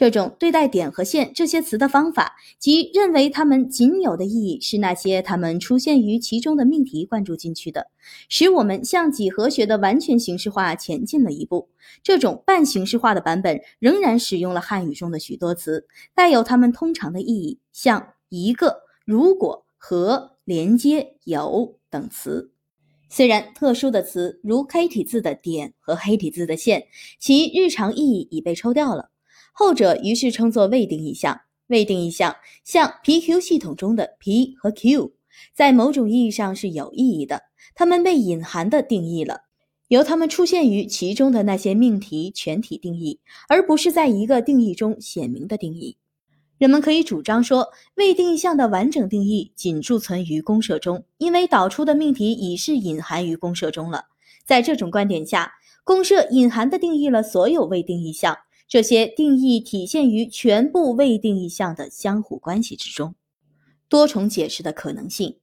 [0.00, 7.88] 这种对待点和线这些词的方法，即认为它们仅有的意义是那些它们出现于其中的命题灌注进去的，
[8.26, 11.68] 使我们向几何学的完全形式化前进了一步。
[12.02, 22.52] 这种半形式化的版本仍然使用了汉语中的许多词，带有它们通常的意义，像一个、如果、和、连接、有等词。
[23.10, 26.86] 虽然特殊的词如黑体字的点和黑体字的线，
[27.18, 29.09] 其日常意义已被抽掉了。
[29.60, 31.42] 后者于是称作未定义项。
[31.66, 35.12] 未定义项像 PQ 系统中的 P 和 Q，
[35.54, 37.42] 在某种意义上是有意义的，
[37.74, 39.42] 它们被隐含的定义了，
[39.88, 45.98] 由它们出现于其中的那些命题全体定义，而不是在一个定义中显明的定义。
[46.56, 54.04] 人们可以主张说，未定义项的完整定义仅贮存于公设中，因为导出的命题已是隐含于公设中了。
[54.46, 55.52] 在这种观点下，
[55.84, 58.38] 公设隐含的定义了所有未定义项。
[58.70, 63.16] 这些定义体现于全部未定义项的相互关系之中。
[63.88, 65.38] 多重解释的可能性，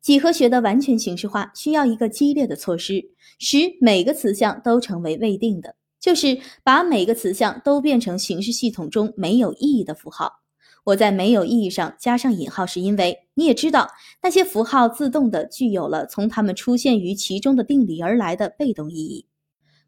[0.00, 10.40] 几何学的完全形式化需要一个激烈的措施，使每个词项都成为未定的，就是把每个词项都变成形式系统中没有意义的符号。
[10.82, 13.88] 我在没有意义上加上引号，是因为你也知道，
[14.20, 19.26] 那些符号自动的具有了从它们出现于其中的定理而来的被动意义。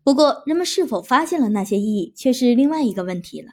[0.06, 3.48] 不过，人们是否发现了那些意义，却是另外一个问题了，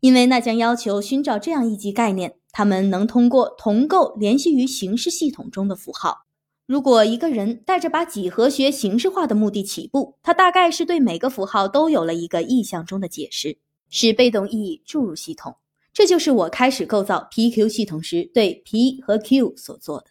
[0.00, 6.26] 因为那将要求寻找这样一级概念：他们能通过同构联系于形式系统中的符号。
[6.66, 15.54] 如果一个人带着把几何学形式化的目的起步，他大概是对每个符号都有了一个意象中的解释，使被动意义注入系统。
[15.92, 20.06] 这就是我开始构造 PQ 系统时对 P 和 Q 所做的。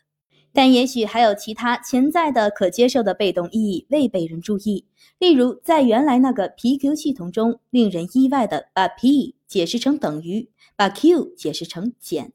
[0.53, 4.85] 但也许还有其他潜在的可接受的被动意义未被人注意，
[5.17, 12.33] 例如在原来那个 PQ 系统中，令人意外的把 P 解释成等于，把 Q 解释成减。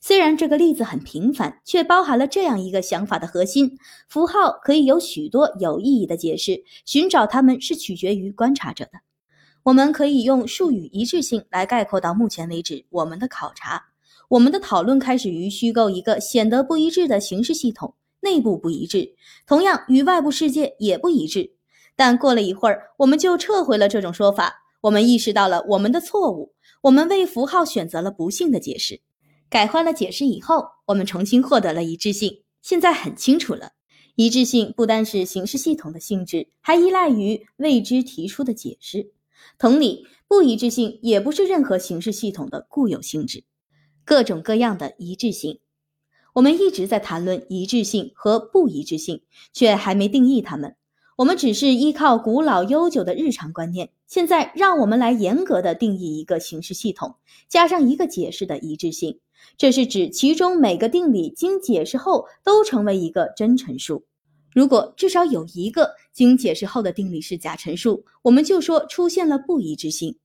[0.00, 3.76] 虽然这个例子很平凡，却包含了这样一个想法的核心：
[4.08, 9.00] 符号可以有许多有意义的解释，寻找它们是取决于观察者的。
[9.64, 13.93] 我们可以用术语一致性来概括到目前为止我们的考察。
[14.28, 19.14] 我们的讨论开始于虚构一个显得不一致的形式系统，内部不一致，
[19.46, 21.52] 同样与外部世界也不一致。
[21.96, 24.62] 但过了一会儿，我们就撤回了这种说法。
[24.80, 29.00] 我们意识到了我们的错误，我们为符号选择了不幸的解释。
[29.48, 32.42] 改换了解释以后，我们重新获得了一致性。
[32.60, 33.72] 现在很清楚了，
[34.16, 39.12] 一致性不单是形式系统的性质，还依赖于未知提出的解释。
[39.58, 43.44] 同理，不一致性也不是任何形式系统的固有性质。
[44.04, 45.60] 各种各样的一致性，
[46.34, 49.22] 我们一直在谈论一致性和不一致性，
[49.52, 50.76] 却还没定义它们。
[51.16, 53.90] 我们只是依靠古老悠久的日常观念。
[54.06, 57.14] 现在，让我们来严格的定义一个形式系统，
[57.48, 59.20] 加上一个解释的一致性。
[59.56, 64.04] 这是指其中每个定理经解释后都成为一个真陈述。
[64.52, 70.16] 如果至少有一个经解释后的定理是假陈述，我们就说出现了不一致性。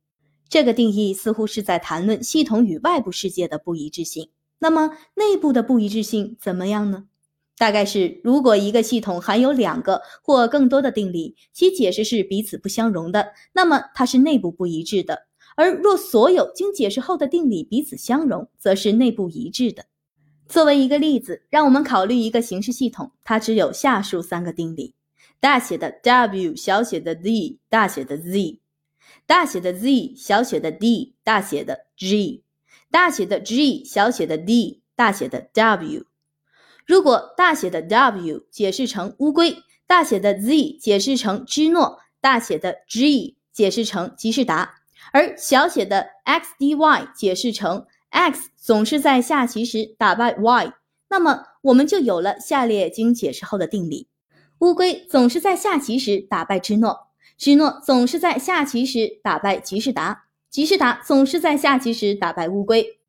[0.49, 4.30] 这个定义似乎是在谈论系统与外部世界的不一致性。
[4.58, 7.06] 那么内部的不一致性怎么样呢？
[7.58, 15.15] 大概是，如果一个系统含有两个或更多的定理，其解释是彼此不相容的，那么它是内部不一致的；
[15.56, 19.85] 而若所有经解释后的定理彼此相容，则是内部一致的。
[20.48, 24.94] 作为一个例子，让我们考虑一个形式系统，它只有下述三个定理：
[25.42, 28.58] 大写的 W，小写的 z，大写的 Z；
[29.29, 32.42] 大写的 Z，小写的 d，大写的 G；
[32.90, 36.08] 大写的 G，小写的 d，大写的 W。
[36.88, 44.78] 如果大写的 W 解释成乌龟，大写的 Z 解释成芝诺，大写的 G 解释成吉士达，
[45.13, 50.74] 而小写的 XDY 解释成 X 总是在下棋时打败 Y，
[51.08, 54.08] 那么我们就有了下列经解释后的定理：
[54.58, 57.08] 乌龟总是在下棋时打败芝诺，
[57.39, 62.99] 芝诺总是在下棋时打败吉士达，吉士达总是在下棋时打败乌龟。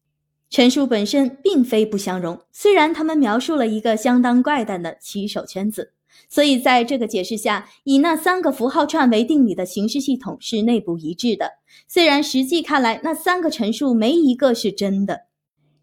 [0.49, 5.95] 陈述本身并非不相容，虽然他们描述了一个相当怪诞的棋手圈子，
[6.29, 11.55] 所以在这个解释下，以那三个符号串为定理的形式系统是内部一致的。
[11.89, 15.23] 虽然实际看来，那三个陈述没一个是真的。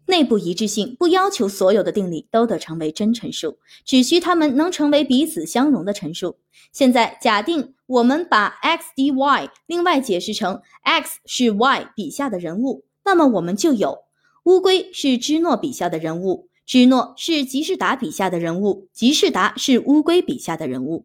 [0.08, 6.38] 内部一致性不要求所有的定理都得成为真陈述，只需它们能成为彼此相容的陈述。
[6.72, 13.98] 现在假定我们把 x d y 另外解释成 x 是 y 笔下的人物，那么我们就有。
[14.44, 21.04] 乌龟是芝诺笔下的人物，芝诺是吉士达笔下的人物，吉士达是乌龟笔下的人物。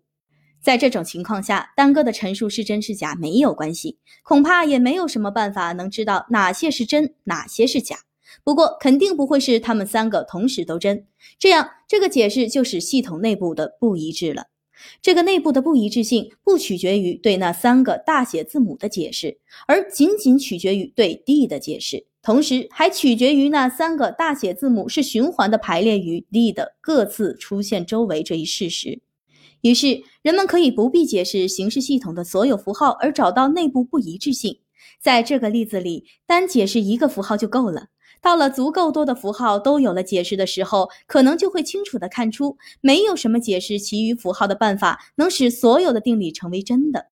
[0.62, 7.98] 在这种情况下，单个的陈述是真是假没有关系，恐怕也没有什么办法能知道哪些是真，哪些是假。
[8.44, 11.06] 不过肯定不会是他们三个同时都真，
[11.40, 14.48] 这样这个解释就是系统内部的不一致了。
[15.02, 22.08] 这个内部的不一致性不取决于对那三个大写字母的解释，而仅仅取决于对 D 的解释。
[22.22, 29.02] 同时还取决于那三个大写字母是循环的排列于 D 的各自出现周围这一事实。
[29.62, 34.60] 于是人们可以不必解释形式系统的所有符号而找到内部不一致性。
[35.02, 37.88] 在这个例子里，单解释一个符号就够了。
[38.24, 47.08] 到了足够多的符号都有了解释的时候，可能就会清楚地看出，没有什么解释其余符号的办法能使所有的定理成为真的。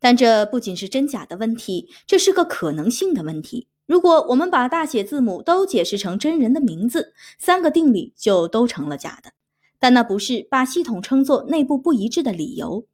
[0.00, 3.68] 但这不仅是真假的问题，这是个可能性的问题。
[3.86, 9.30] 如果我们把大写字母都解释成真人的名字，三个定理就都成了假的。
[9.78, 12.84] 但那不是把系统称作内部不一致的理由。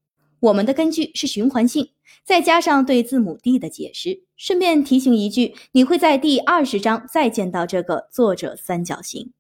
[0.45, 1.89] 我们的根据是循环性，
[2.23, 4.25] 再加上对字母 D 的解释。
[4.37, 9.33] 顺便提醒一句，你会在第二十章再见到这个作者三角形。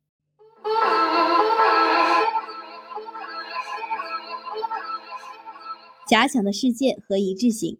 [6.08, 7.76] 假想的世界和一致性，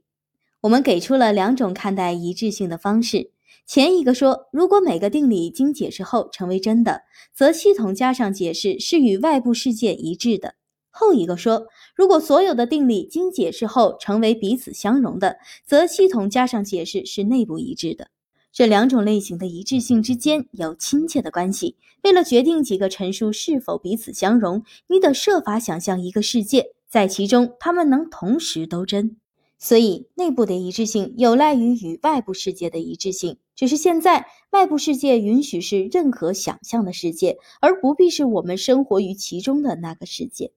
[0.61, 3.31] 我们给出了两种看待一致性的方式。
[3.65, 7.01] 前一个说，如果每个定理经解释后成为真的，
[7.35, 10.51] 则系统加上解释是与外部世界一致的；
[10.97, 18.11] 后一个说，如果所有的定理经解释后成为彼此相容的，则系统加上解释是内部一致的。
[18.53, 21.75] 这两种类型的一致性之间有亲切的关系。
[22.05, 29.17] 为了决定几个陈述是否彼此相容，你得设法想象一个世界，在其中它们能同时都真。
[29.59, 33.39] 所以，内部的一致性有赖于与外部世界的一致性。
[33.57, 40.53] 只是现在，外部世界允许是任何想象的世界，而不必是我们生活于其中的那个世界。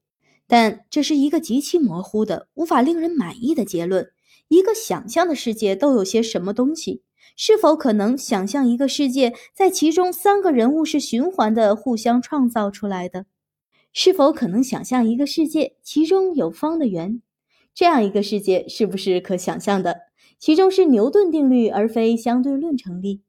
[0.47, 4.09] 但这是一个极其模糊的、无法令人满意的结论。
[4.47, 7.03] 一个想象的世界都有些什么东西？
[7.35, 13.25] 是否可能想象一个世界，在其中三个人物是循环的、互相创造出来的？
[13.93, 17.21] 是否可能想象一个世界，其中有方的圆？
[17.75, 20.01] 这样一个世界是不是可想象的？
[20.39, 23.21] 其中是牛顿定律而非相对论成立？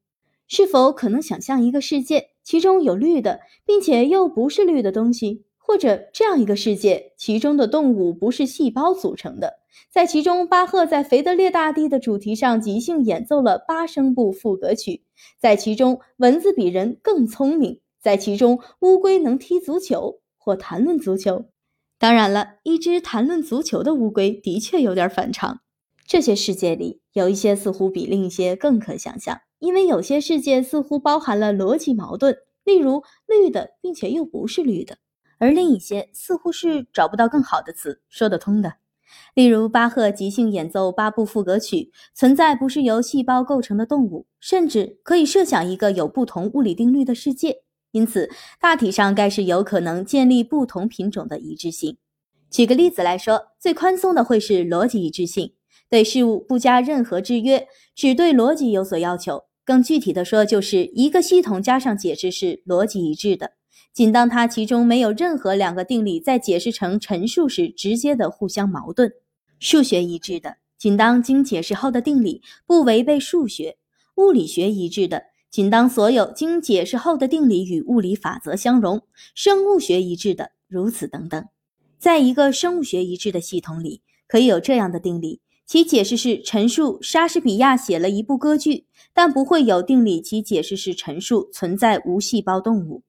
[0.47, 5.43] 是否可能想象一个世界，其中有绿的，并且又不是绿的东西？
[5.69, 9.59] 或者这样一个世界，其中的动物不是细胞组成的？
[9.91, 15.03] 在其中，巴赫在腓德烈大帝的主题上即兴演奏了八声部赋格曲；
[15.39, 21.45] 在其中，蚊子比人更聪明；在其中，乌龟能踢足球或谈论足球。
[21.99, 25.59] 当然了，一只谈论足球的乌龟的确有点反常。
[26.07, 34.95] 这些世界里有一些似乎比另一些更可想象，因为有些世界似乎包含了逻辑矛盾，例如绿的并且又不是绿的；
[35.39, 38.73] 而另一些似乎是找不到更好的词说得通的，
[39.33, 51.97] 例如巴赫即兴演奏八部赋格曲，存在不是由细胞构成的动物，甚至可以设想一个有不同物理定律的世界，因此大体上该是有可能建立不同品种的一致性。
[52.51, 55.53] 举个例子来说，最宽松的会是逻辑一致性，
[55.89, 59.45] 对事物不加任何制约，只对逻辑有所要求。
[59.63, 63.51] 更具体的说，就是一个系统加上解释是逻辑一致的，
[63.93, 69.11] 仅当它其中没有任何两个定理在解释成陈述时直接的互相矛盾。
[69.59, 73.75] 数学一致的，仅当经解释后的定理不违背数学；
[74.15, 78.99] 物理学一致的，仅当所有经解释后的定理与物理法则相容；
[79.35, 81.45] 生物学一致的，如此等等。
[81.97, 85.41] 在一个生物学一致的系统里，可以有这样的定理。
[85.65, 90.21] 其解释是陈述莎士比亚写了一部歌剧，但不会有定理。
[90.21, 93.03] 其解释是陈述存在无细胞动物。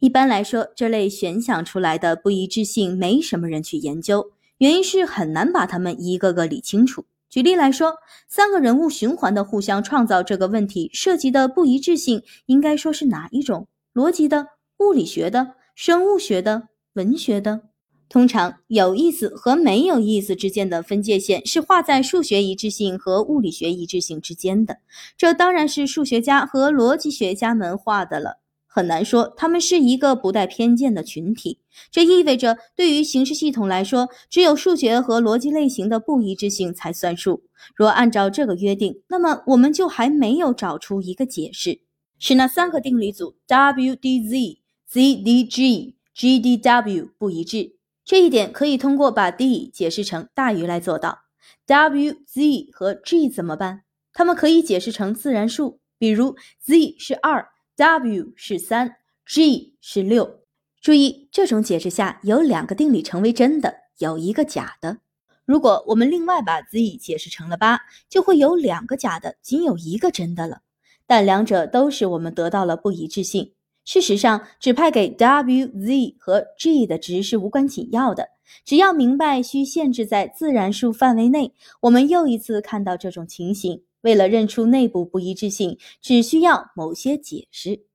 [0.00, 7.06] 一般来说，这类悬想出来的不一致性没什么人去研究，原因是很难把它们一个个理清楚。
[7.30, 7.94] 举例来说，
[8.28, 13.66] 三个人物循环的互相创造这个问题涉及的不一致性，应该说是哪一种？
[13.92, 14.46] 逻辑的、
[14.78, 17.62] 物理学的、生物学的、文学的？
[18.08, 24.78] 通常有意思和没有意思之间的分界线是画在数学一致性和物理学一致性之间的，
[25.16, 28.43] 这当然是数学家和逻辑学家们画的了。
[28.74, 31.60] 很难说他们是一个不带偏见的群体。
[31.92, 37.44] 这意味着，对于形式系统来说，只有数学和逻辑类型的不一致性才算数。
[37.76, 41.82] 若按照这个约定，那么我们就还没有找出一个解释，
[42.18, 44.58] 是那三个定理组 W D Z
[44.88, 47.76] Z D G G D W 不一致。
[48.04, 51.20] 这一点可以通过把 d 解释成大于来做到。
[51.66, 53.84] w、z 和 g 怎么办？
[54.12, 60.40] 它们可以解释成自然数，比如 z 是二，w 是三，g 是六。
[60.80, 64.98] 注意，这种解释下有两个定理成为真的，有一个假的。
[65.44, 70.60] 如果我们另外把 z 解释成了八，就会有两个假的，仅有一个真的了。
[71.06, 73.52] 但两者都使我们得到了不一致性。
[73.84, 78.28] 事实上，指派给 w、z 和 g 的值是无关紧要的。
[78.64, 83.82] 只要明白需限制在自然数范围内，我们又一次看到这种情形。
[84.04, 87.86] 为了认出内部不一致性，只需要某些解释。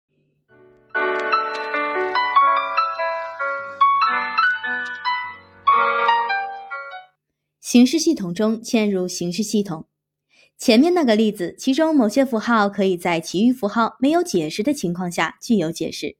[7.61, 9.85] 形式系统中嵌入形式系统。
[10.57, 16.17] 前面那个例子，其中某些符号可以在其余符号没有解释的情况下具有解释，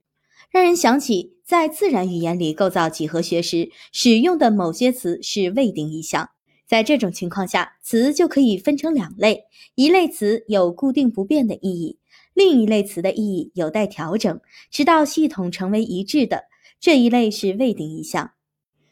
[0.51, 6.29] 让人想起在自然语言里构造几何学时使用的某些词是未定义项。
[6.69, 11.97] 在这种情况下，词就可以分成两类：一类词有固定不变的意义，
[12.35, 16.43] 另一类词的意义有待调整，直到系统成为一致的。
[16.79, 18.33] 这一类是未定义项。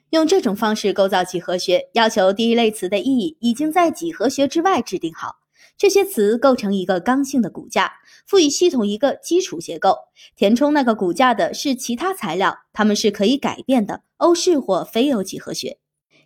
[0.10, 5.36] 用这种方式构造几何学，要求第一类词的意义已经在几何学之外制定好。
[5.78, 7.92] 这些词构成一个刚性的骨架，
[8.26, 9.96] 赋予系统一个基础结构。
[10.36, 15.78] 填充那个骨架的是其他材料，它们是可以改变的，欧式或非欧几何学。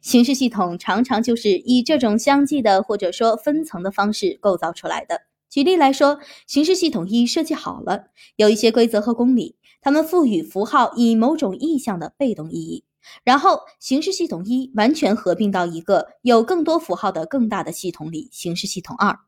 [0.02, 5.22] 形式系统常常就是以这种相继的或者说分层的方式构造出来的。
[5.50, 12.84] 举例来说，形式系统一设计好了，有一些规则和公理，它们赋予符号以某种意象的被动意义。
[13.24, 19.20] 然后，形式系统一完全合并到一个有更多符号的更大的系统里——形式系统二。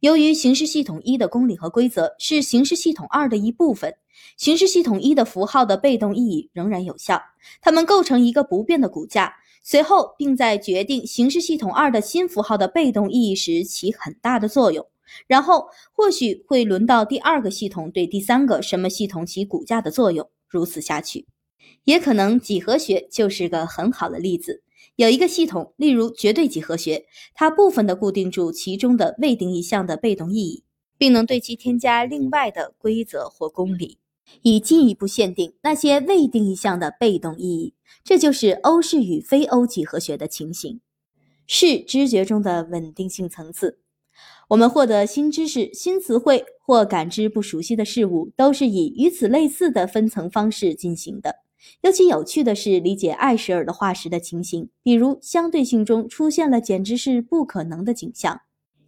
[0.00, 3.94] 由于形式系统一的公理和规则是形式系统二的一部分，
[4.36, 7.20] 形式系统一的符号的被动意义仍然有效。
[7.62, 14.86] 它们构成一个不变的骨架，随后并在决定形式系统二的新符号的被动意义时起很大的作用。
[15.26, 21.26] 然后，或许会轮到第二个系统对第三个什么系统起骨架的作用，如此下去。
[21.84, 24.62] 也可能几何学就是个很好的例子。
[24.96, 30.64] 有一个系统，例如绝对几何学，它部分的固定住其中的未定义项的被动意义，
[30.98, 33.98] 并能对其添加另外的规则或公理，
[34.42, 37.74] 以进一步限定那些未定义项的被动意义。
[38.02, 40.80] 这就是欧式与非欧几何学的情形，
[41.46, 43.78] 是知觉中的稳定性层次。
[44.48, 51.36] 我们获得新知识、新词汇或感知不熟悉的事物，都是以与此类似的分层方式进行的。
[51.80, 58.42] 尤其有趣的是理解艾舍尔的化石的情形，比如相对性中出现了简直是不可能的景象。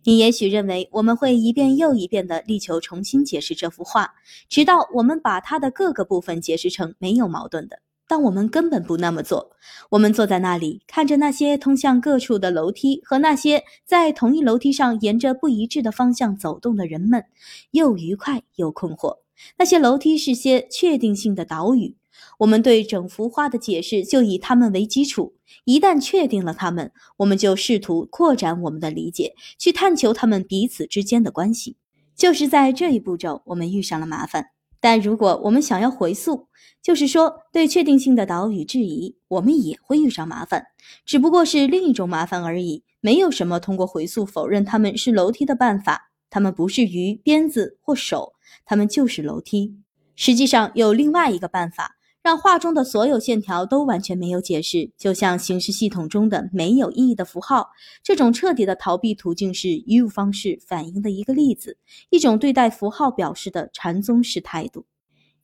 [0.07, 4.15] 你也许认为我们会一遍又一遍地力求重新解释这幅画，
[4.49, 7.81] 直到我们把它的各个部分解释成没有矛盾的。
[8.07, 9.51] 但我们根本不那么做。
[9.91, 17.25] 我们坐在那里，看着那些通向各处的楼梯和那些在同一楼梯上沿着不一致的方向走动的人们，
[17.73, 19.17] 又愉快又困惑。
[19.59, 21.97] 那些楼梯是些确定性的岛屿。
[22.39, 25.35] 我们对整幅画的解释就以它们为基础。
[25.65, 31.77] 一旦确定了它们，我们就试图扩展我们的理解，去探求它们彼此之间的关系。
[32.15, 34.47] 就是在这一步骤，我们遇上了麻烦。
[34.81, 36.49] 但如果我们想要回溯，
[36.83, 40.67] 就是说对确定性的岛屿质疑，我们也会遇上麻烦，
[41.05, 42.85] 只不过是另一种麻烦而已。
[43.01, 49.77] 没有什么通过回溯否认它们是楼梯的办法，它们不是鱼、鞭子或手，它们就是楼梯。
[50.15, 51.96] 实际上有另外一个办法，
[52.27, 57.69] 让画中的所有线条都完全没有解释，就像形式系统中的没有意义的符号。
[58.03, 61.79] 这种彻底的逃避途径是 U 方式反映的一个例子，
[62.11, 64.87] 一种对待符号表示的禅宗式态度。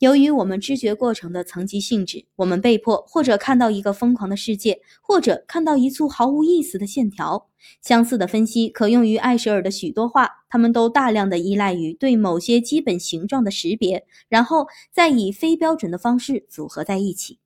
[0.02, 7.49] 由于我们知觉过程的层级性质，我们被迫或者看到一个疯狂的世界，或者看到一簇毫无意思的线条。
[7.81, 17.38] 相似的分析可用于艾舍尔的许多画，他们都大量的依赖于对某些基本形状的识别，然后再以非标准的方式组合在一起。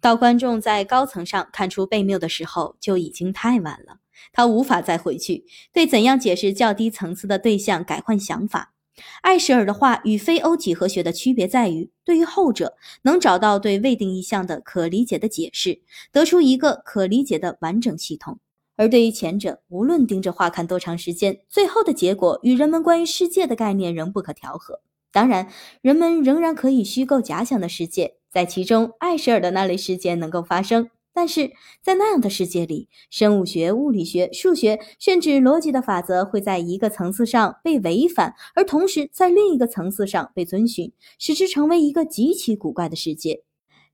[0.00, 4.00] 到观众在高层上看出悖谬的时候，就已经太晚了。
[4.32, 8.74] 他无法再回去，对怎样解释较低层次的对象改换想法。
[9.22, 15.80] 艾舍尔的画与非欧几何学的区别在于，对于后者能找到对未定义项的可理解的解释，
[16.12, 18.36] 得出一个可理解的完整系统；
[18.76, 24.80] 而对于前者，无论盯着画看多长时间，最后的结果与人们关于世界的概念仍不可调和。
[25.12, 25.48] 当然，
[25.82, 30.90] 人们仍然可以虚构假想的世界，在其中，艾舍尔的那类事件能够发生。
[31.20, 43.42] 但是在那样的世界里，生物学、物理学、数学，甚至逻辑的法则会在一个层次上被违反，而同时在另一个层次上被遵循，使之成为一个极其古怪的世界。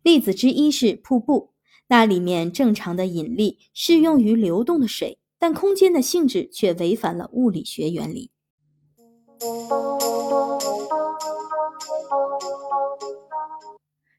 [0.05, 1.51] 例子之一是瀑布，
[1.89, 8.31] 那里面正常的引力适用于流动的水，但空间的性质却违反了物理学原理。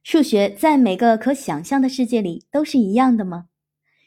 [0.10, 3.48] 数学在每个可想象的世界里都是一样的吗？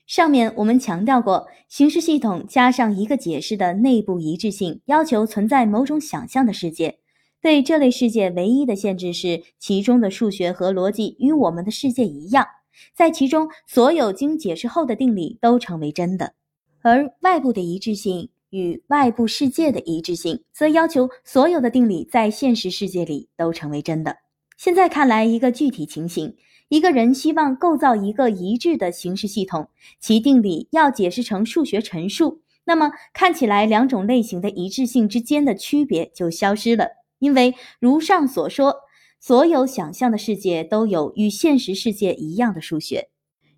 [0.06, 7.00] 上面我们强调过，形式系统加上一个解释的内部一致性，要求存在某种想象的世界。
[7.42, 12.46] 对这类世界唯一的限制是，其中的数学和逻辑与我们的世界一样，
[12.94, 16.32] 在其中所有经解释后的定理都成为真的。
[16.80, 24.16] 而外部的一致性与外部世界的一致性，则要求所有的定理在现实世界里都成为真的。
[24.62, 26.36] 现在看来，一个具体情形：
[26.68, 32.42] 一个人希望构造一个一致的形式系统，其定理要解释成数学陈述。
[32.64, 36.88] 那么，看起来两种类型的一致性之间的区别就消失了，
[37.20, 38.76] 因为如上所说，
[39.18, 43.08] 所有想象的世界都有与现实世界一样的数学。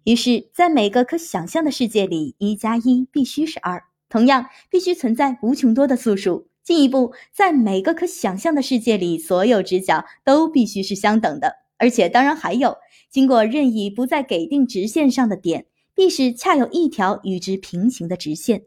[0.05, 6.47] 于是，在每个可想象的世界里，一加一必须是二，同样必须存在无穷多的素数。
[6.65, 12.77] 进一步，在每个可想象的世界里，所有直角都必须是相等的，而且当然还有，
[13.11, 18.63] 经过任意不在给定直线上的点，必是恰有一条与之平行的直线。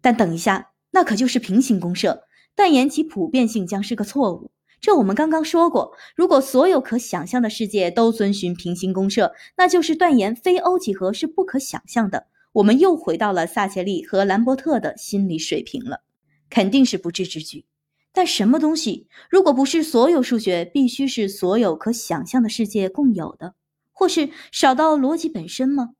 [0.00, 2.24] 但等一下，那可就是平行公设，
[2.56, 4.50] 断言其普遍性将是个错误。
[4.80, 12.26] 这我们刚刚说过，如果所有可想象的世界都遵循平行公设，那就是断言非欧几何是不可想象的。
[12.52, 16.02] 我们又回到了萨切利和兰伯特的心理水平了。
[16.50, 17.64] 肯定是不智之举，
[18.12, 23.54] 但什么东西如果不是所有数学必须是所有可想象的世界共有的，
[23.92, 25.90] 或是少到逻辑本身吗？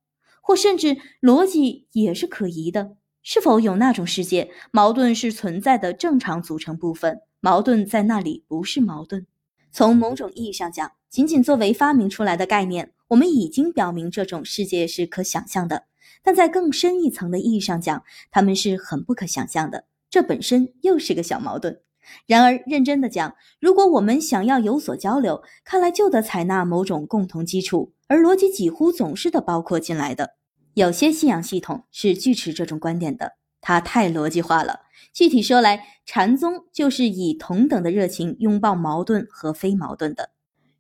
[0.41, 2.97] 或甚至逻辑也是可疑的？
[3.23, 9.27] 是否有那种世界，矛盾是存在的正常组成部分，矛盾在那里不是矛盾？
[9.71, 15.81] 从某种意义上讲，仅仅作为发明出来的概念，我们已经表明这种世界是可想象的；
[16.23, 19.85] 但在更深一层的意义上讲，它们是很不可想象的。
[20.10, 21.81] 这本身又是个小矛盾。
[22.26, 30.37] 然而，认真的讲，如果我们想要有所交流，看来就得采纳某种共同基础，而逻辑几乎总是的包括进来的。
[30.73, 34.81] 有些信仰系统是拒持这种观点的，它太逻辑化了。
[35.12, 40.31] 具体说来，禅宗就是以同等的热情拥抱矛盾和非矛盾的。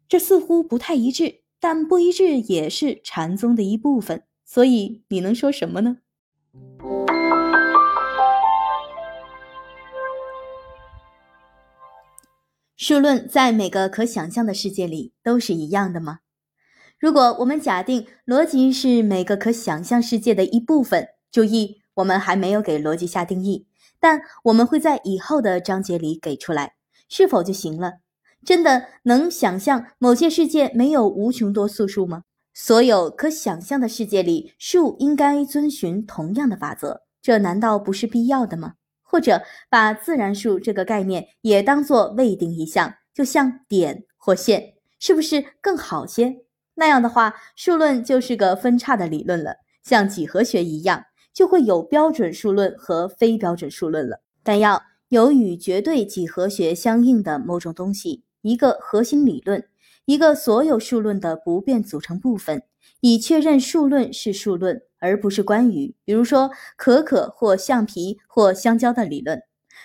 [0.08, 4.22] 这似乎不太一致，但不一致也是禅宗的一部分。
[4.46, 5.98] 所以，你能说什么呢？
[12.78, 16.20] 数论在每个可想象的世界里都是一样的吗？
[16.96, 23.66] 如果我们假定逻辑是每个可想象世界的一部分，注意，我们还没有给逻辑下定义，
[23.98, 26.74] 但我们会在以后的章节里给出来，
[27.08, 27.94] 是否就行了？
[28.44, 32.22] 真的能想象某些世界没有无穷多素数吗？
[32.54, 38.74] 所有可想象的世界里，数应该遵循同样的法则，这难道不是必要的吗？
[39.10, 46.44] 或者把自然数这个概念也当做未定义项，就像点或线，是不是更好些？
[46.74, 54.20] 那样的话，数论就是个分叉的理论了，像几何学一样，就会有标准数论和非标准数论了。
[54.42, 59.64] 但要有与绝对几何学相应的某种东西，一个核心理论，
[60.04, 62.62] 一个所有数论的不变组成部分，
[63.00, 69.42] 以确认数论是数论，而不是关于，比如说可可或橡皮或香蕉的理论。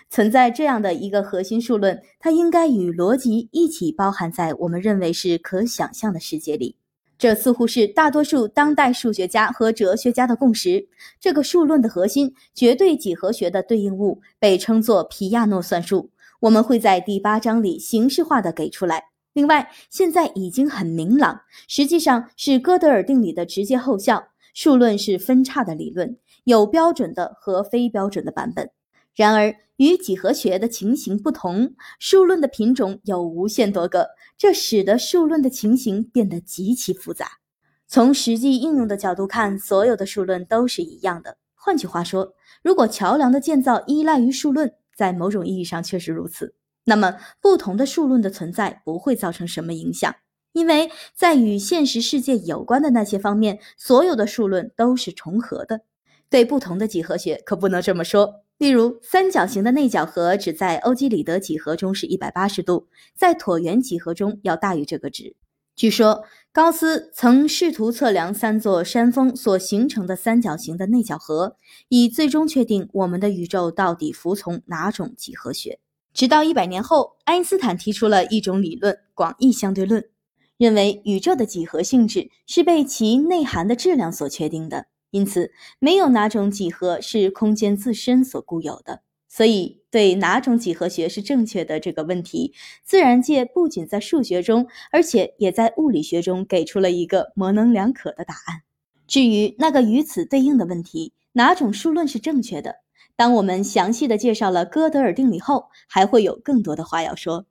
[0.10, 6.76] 存在这样的一个核心数论，它应该与逻辑一起包含在我们认为是可想象的世界里。
[7.17, 10.88] 这似乎是大多数当代数学家和哲学家的共识。
[11.19, 16.10] 这个数论的核心，绝对几何学的对应物，被称作皮亚诺算术。
[16.42, 19.06] 我们会在第八章里形式化的给出来。
[19.31, 24.33] 另外，现在已经很明朗，实际上是哥德尔定理的直接后效。
[24.53, 28.69] 数论是分叉的理论，有标准的和非标准的版本。
[29.15, 37.27] 然而，与几何学的情形不同，数论的品种有无限多个，这使得数论的情形变得极其复杂。
[37.87, 41.37] 从实际应用的角度看，所有的数论都是一样的。
[41.53, 46.55] 换句话说，如果桥梁的建造依赖于数论，在某种意义上确实如此，
[46.85, 50.15] 那么不同的数论的存在不会造成什么影响，
[50.53, 55.81] 因为在与现实世界有关的那些方面，所有的数论都是重合的。
[56.29, 58.43] 对不同的几何学可不能这么说。
[58.57, 65.35] 例如，三角形的内角和只在欧几里得几何中是一百八十度，在椭圆几何中要大于这个值。
[65.75, 71.57] 据说，高斯曾试图测量三座山峰所形成的三角形的内角和，
[71.89, 75.79] 以最终确定我们的宇宙到底服从哪种几何学。
[76.13, 80.05] 直到一百年后，爱因斯坦提出了一种理论——广义相对论，
[80.63, 84.85] 认为宇宙的几何性质是被其内涵的质量所确定的。
[85.12, 89.01] 因此，没有哪种几何是空间自身所固有的。
[89.28, 92.53] 所以，对哪种几何学是正确的这个问题，
[92.85, 98.62] 自然界不仅在数学中，而且也在物理学中给出了一个模棱两可的答案。
[99.06, 102.76] 至于那个与此对应的问题，哪种数论是正确的？
[103.17, 107.47] 当我们详细的介绍了哥德尔定理后，还会有更多的话要说。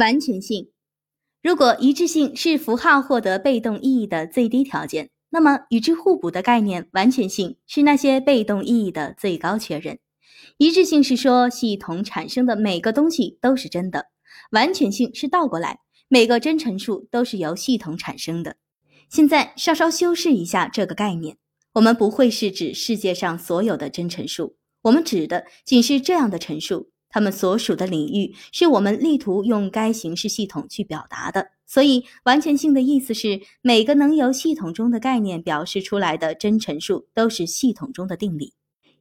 [0.00, 0.70] 完全性，
[1.42, 9.98] 如果一致性是符号获得被动意义的最低条件，那么与之互补的概念完全性是那些被动意义的最高确认。
[10.56, 14.06] 一致性是说系统产生的每个东西都是真的，
[14.52, 18.56] 完全性是倒过来，每个真陈述都是由系统产生的。
[19.10, 21.36] 现在稍稍修饰一下这个概念，
[21.74, 26.90] 我们不会是指世界上所有的真陈述，我们指的仅是这样的陈述。
[27.10, 38.54] 他们所属的领域是我们力图用该形式系统去表达的，所以完全性的意思是每个能由系统中的概念表示出来的真陈述都是系统中的定理。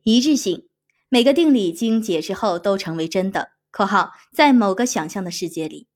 [0.04, 0.68] 一致性，
[1.08, 5.88] 每个定理经解释后都成为真的（括号在某个想象的世界里）。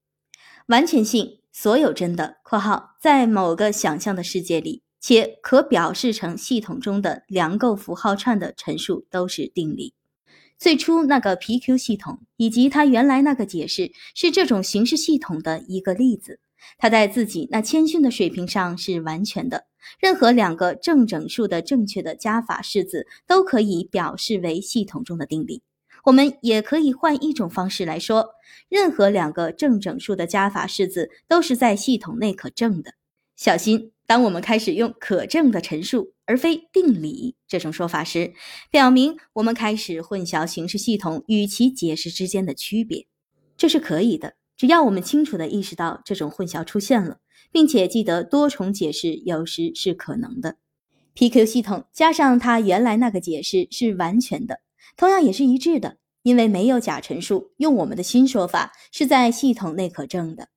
[0.68, 9.94] 完全性，所有真的（括号在某个想象的世界里）且可表示成系统中的量构符号串的陈述都是定理。
[10.64, 16.40] 最初那个 PQ 系统以及它原来那个解释是这种形式系统的一个例子。
[16.78, 19.66] 它在自己那谦逊的水平上是完全的。
[20.00, 25.62] 任何两个正整数的正确的加法式子都可以表示为系统中的定理。
[26.06, 28.30] 我们也可以换一种方式来说：
[28.70, 32.94] 任何两个正整数的加法式子都是在系统内可证的。
[33.36, 33.93] 小心。
[34.06, 38.34] 当我们开始用可证的陈述而非定理这种说法时，
[38.70, 43.08] 表明我们开始混淆形式系统与其解释之间的区别。
[43.56, 47.20] 这是可以的，只要我们清楚地意识到这种混淆出现了，
[47.52, 50.58] 并且记得多重解释有时是可能的。
[51.16, 54.60] PQ 系统加上它原来那个解释是完全的，
[54.98, 57.54] 同样也是一致的，因为没有假陈述。
[57.58, 60.50] 用我们的新说法是在系统内可证的。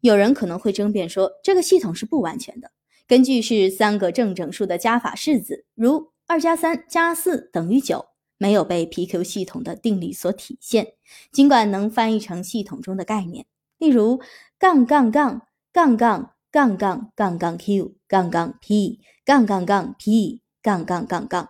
[0.00, 2.72] 有人可能会争辩说，这个系统是不完全的。
[3.08, 8.04] 根据是三个正整数的加法式子，如二加三加四等于九，
[8.36, 10.92] 没有被 PQ 系统的定理所体现。
[11.32, 13.46] 尽管能翻译成系统中的概念，
[13.78, 14.20] 例如
[14.58, 15.40] 杠杠杠
[15.72, 21.48] 杠杠杠杠杠杠 Q 杠杠 P 杠杠杠 P 杠杠杠杠。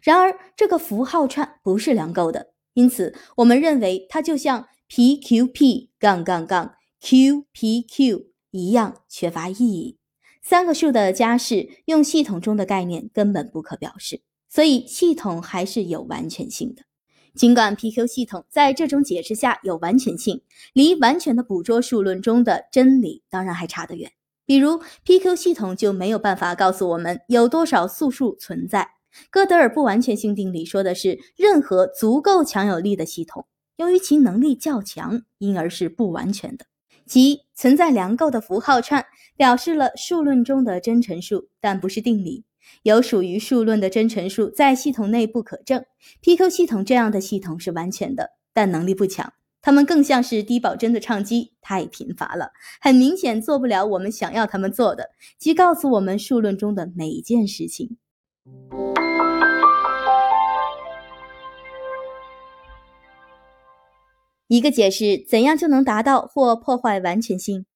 [0.00, 9.98] 然而，这个符号串不是量构的，因此我们认为它就像 PQP 杠杠杠 QPQ 一样缺乏意义。
[10.46, 16.82] 三个数的加式用系统中的概念根本不可表示，所以系统还是有完全性的。
[17.34, 20.42] 尽管 PQ 系统在这种解释下有完全性，
[20.74, 24.12] 离完全的捕捉数论中的真理当然还差得远。
[24.44, 28.90] 比如 PQ 系统就没有办法告诉我们有多少素数存在。
[29.30, 33.46] 哥德尔不完全性定理说的是任何足够强有力的系统，
[33.76, 36.66] 由于其能力较强，因而是不完全的。
[37.06, 39.04] 即存在量构的符号串，
[39.36, 42.44] 表示了数论中的真陈述，但不是定理。
[42.82, 45.84] 有属于数论的真陈数在系统内不可证。
[46.22, 49.32] PQ 系统这样的系统是完全的，但能力不强。
[49.60, 57.96] 它们更像是低保真的唱机，太贫乏了，很明显做不了我们想要他们做的，即告诉我们数论中的每一件事情。
[64.46, 67.66] 一个解释怎样就能达到或破坏完全性？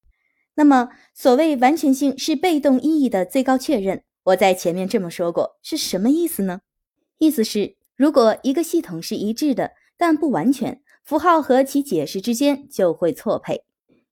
[0.54, 4.02] 那么，所谓完全性是被动意义的最高确认。
[4.24, 6.60] 我在前面这么说过，是什么意思呢？
[7.18, 13.62] 意思是，如果一个系统是一致的，但不完全，符号和其解释之间就会错配，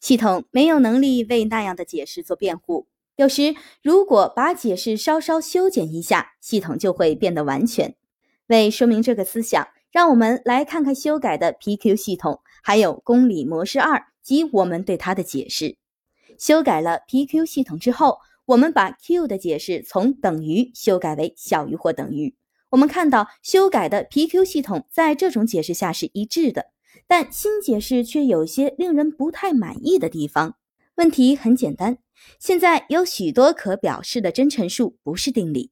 [0.01, 2.87] 系统没有能力为那样的解释做辩护。
[3.17, 7.95] 有时，如果把解释稍稍修剪一下，系统就会变得完全。
[8.47, 12.41] 为说明这个思想，让我们来看看修改的 PQ 系统。
[12.67, 15.77] 还有公理模式二及我们对它的解释。
[16.37, 22.35] 修改了 PQ 系统之后，我们把 Q 的解释从等于修改为小于或等于。
[22.71, 26.73] 我们看到修改的 PQ 系统在这种解释下是一致的，
[27.07, 30.57] 但新解释却有些令人不太满意的地方。
[30.97, 31.99] 问题很简单，
[32.41, 35.71] 现在有许多可表示的真陈数不是定理，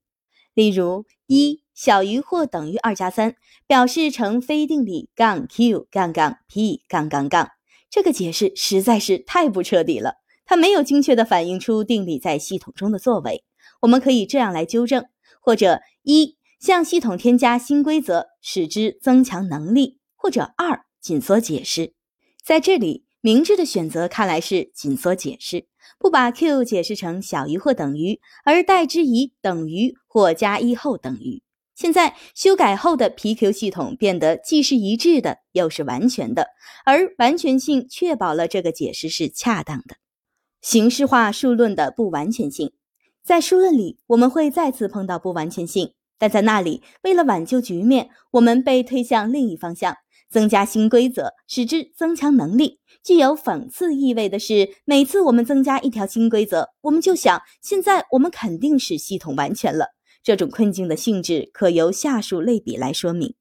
[0.54, 1.63] 例如一。
[1.74, 3.34] 小于或等于二加三，
[3.66, 7.50] 表示成非定理杠 q 杠杠 p 杠杠杠。
[7.90, 13.44] 这个解释实在是太不彻底了，它没有精确地反映出定理在系统中的作为。
[13.82, 15.04] 我们可以这样来纠正：
[15.40, 21.94] 或者一向系统添加新规则，使之增强能力；或者二紧缩解释。
[22.42, 25.66] 在这里，明智的选择看来是紧缩解释。
[25.98, 31.43] 不把 q 解释成小于或等于，而代之以等于或加一后等于。
[31.74, 36.48] 现在修改后的 PQ 系统变得既是一致的，又是完全的，
[36.84, 39.96] 而完全性确保了这个解释是恰当的。
[40.60, 42.72] 形式化数论的不完全性，
[43.24, 49.96] 在数论里我们会再次碰到不完全性，但在那里，为了挽救局面，我们被推向另一方向，
[50.30, 52.78] 增加新规则，使之增强能力。
[53.02, 59.88] 具有讽刺意味的是，每次我们增加一条新规则，我们就想，现在我们肯定使系统完全了。
[60.24, 63.34] 这种困境的性质可由下述类比来说明：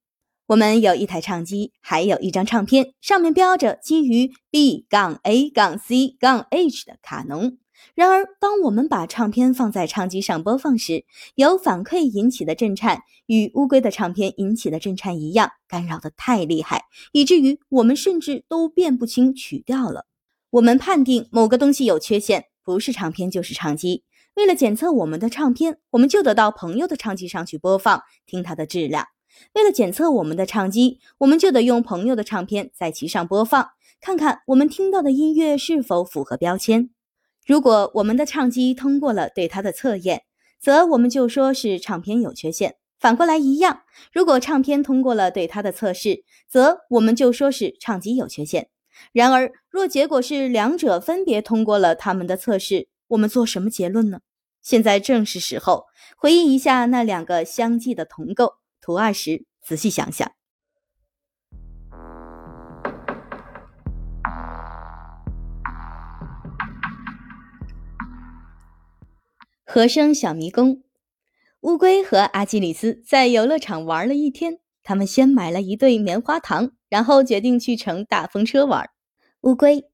[0.47, 7.57] 我们有一台唱机，还有一张唱片，上面标着基于 B 杠 A 杠 C 杠 H 的卡农。
[7.95, 16.83] 然而，当我们把唱片放在唱机上播放时，由反馈引起的震颤与乌龟的唱片引起的震颤一样，干扰的太厉害，
[17.13, 20.05] 以至于我们甚至都辨不清曲调了。
[20.49, 24.03] 我们判定某个东西有缺陷，不是唱片就是唱机。
[24.35, 29.05] 为了检测我们的唱片，我们就得到朋友的唱机上去播放，听它的质量；
[29.53, 33.69] 为了检测我们的唱机，我们就得用朋友的唱片在其上播放，
[34.01, 36.89] 看看我们听到的音乐是否符合标签。
[37.45, 40.23] 如果我们的唱机通过了对它的测验，
[40.59, 48.69] 则我们就说是唱片有缺陷；反过来一样，如果唱片通过了对它的测试，则我们就说是唱机有缺陷。
[49.11, 54.21] 然而，若结果是两者分别通过了他们的测试，我们做什么结论呢？
[54.61, 58.55] 现在正是时候回忆一下那两个相继的同构。
[58.79, 60.31] 图二十，仔细想想。
[69.65, 70.83] 和声小迷宫，
[71.61, 74.59] 乌龟和阿基里斯在游乐场玩了一天。
[74.83, 78.89] 他们先买了一对棉花糖，然后决定去乘大风车玩。
[79.41, 79.92] 乌龟。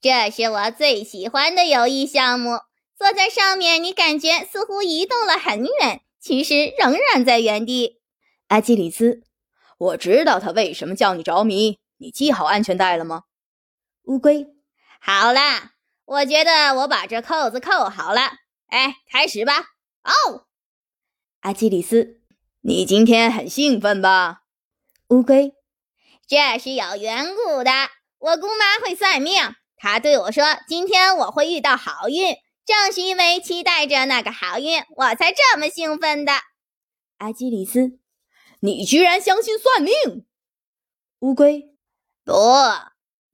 [0.00, 2.60] 这是我最喜欢的游艺项目。
[2.98, 8.00] 坐在上面，你感觉似乎移动了很远，其实仍然在原地。
[8.48, 9.22] 阿基里斯，
[9.78, 11.78] 我知道他为什么叫你着迷。
[11.98, 13.24] 你系好安全带了吗？
[14.04, 14.46] 乌龟，
[15.00, 15.72] 好啦，
[16.04, 18.20] 我觉得我把这扣子扣好了。
[18.68, 19.58] 哎，开始吧。
[20.02, 20.46] 哦，
[21.40, 22.20] 阿基里斯，
[22.60, 24.42] 你今天很兴奋吧？
[25.08, 25.54] 乌龟，
[26.26, 27.70] 这是有缘故的。
[28.18, 29.34] 我姑妈会算命。
[29.76, 36.32] 他对我说：“今天我会遇到好运。”正是因为期待着那个好运，我才这么兴奋的。
[37.18, 38.00] 阿基里斯，
[38.58, 40.26] 你居然相信算命？
[41.20, 41.70] 乌龟，
[42.24, 42.32] 不。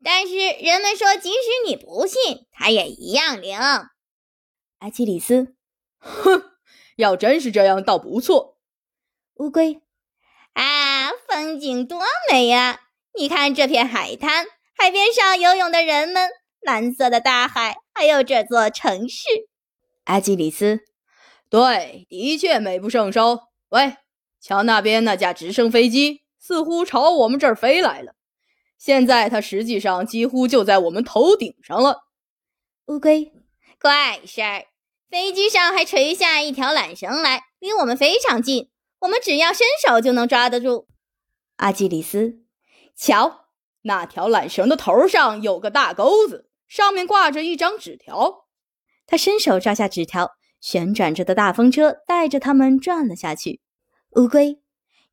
[0.04, 3.58] 但是人们说，即使你不信，它也一样灵。
[4.80, 5.54] 阿基里斯，
[5.98, 6.42] 哼，
[6.96, 8.58] 要真是这样，倒不错。
[9.36, 9.80] 乌龟，
[10.52, 12.80] 啊，风景多美呀！
[13.18, 14.46] 你看这片海滩。
[14.74, 16.28] 海边上游泳的人们，
[16.60, 19.28] 蓝色的大海，还有这座城市，
[20.04, 20.80] 阿基里斯。
[21.48, 23.40] 对，的确美不胜收。
[23.68, 23.96] 喂，
[24.40, 28.14] 瞧那边那架直升飞机，似乎朝我们这儿飞来了。
[28.78, 32.04] 现在它实际上几乎就在我们头顶上了。
[32.86, 33.32] 乌龟，
[33.80, 34.64] 怪事儿！
[35.08, 40.88] 飞机上还垂下一条缆绳来，离我们非常近，我们只要伸手就能抓得住。
[41.56, 42.40] 阿基里斯，
[42.96, 43.41] 瞧，
[43.82, 48.46] 那条缆绳的头上有个大钩子，上面挂着一张纸条。
[49.06, 53.60] 他伸手抓下纸条，旋转着的大风车带着他们转了下去。
[54.16, 54.60] 乌龟，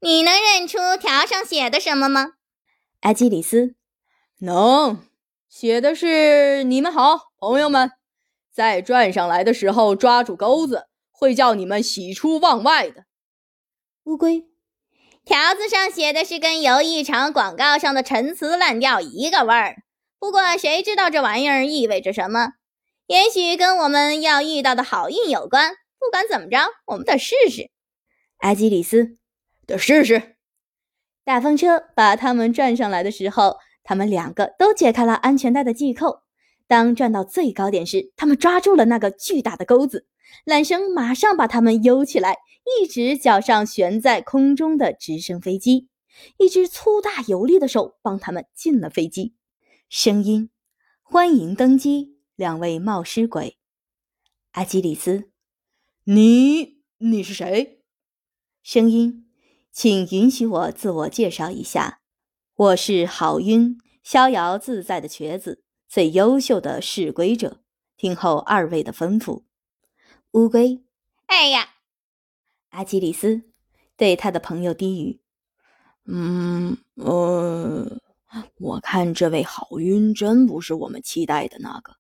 [0.02, 2.34] 你能认出条上写的什么吗？
[3.02, 3.76] 阿基里斯，
[4.40, 5.00] 能，
[5.48, 7.92] 写的是：“你们好，朋友们，
[8.54, 13.06] 在转上来的时候抓住钩子，会叫你们喜出望外的。”
[14.04, 14.49] 乌龟。
[15.30, 19.76] 条子上写的是跟游艺场广告上的陈词滥调一个味儿，
[20.18, 22.54] 不过谁知道这玩意儿意味着什么？
[23.06, 25.76] 也许跟我们要遇到的好运有关。
[26.00, 27.70] 不管怎么着，我们得试试。
[28.40, 29.18] 阿基里斯，
[29.68, 30.36] 得试试。
[31.24, 36.24] 大风车把他们转上来的时候，他们两个都解开了安全带的系扣。
[36.68, 40.08] 当转到最高点时，他们抓住了那个巨大的钩子，
[40.46, 42.38] 缆绳马上把他们悠起来。
[42.82, 45.88] 一直脚上悬在空中的直升飞机，
[46.38, 49.34] 一只粗大有力的手帮他们进了飞机。
[49.90, 50.52] 声音：
[51.02, 53.58] 欢迎登机，两位冒失鬼。
[54.52, 55.32] 阿基里斯，
[56.04, 57.82] 你你是谁？
[58.62, 59.26] 声音：
[59.72, 62.02] 请允许我自我介绍一下，
[62.56, 67.64] 我是好运、逍遥自在的瘸子，最优秀的试龟者。
[67.98, 69.44] 听候二位的吩咐。
[70.34, 70.84] 乌龟，
[71.26, 71.70] 哎呀！
[72.70, 73.42] 阿基里斯
[73.98, 75.20] 对他的朋友低语
[76.06, 78.00] ：“嗯，呃，
[78.60, 81.96] 我看这位好运真不是我们期待的那个。”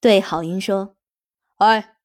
[0.00, 0.96] 对好运说
[1.58, 1.96] ：“哎，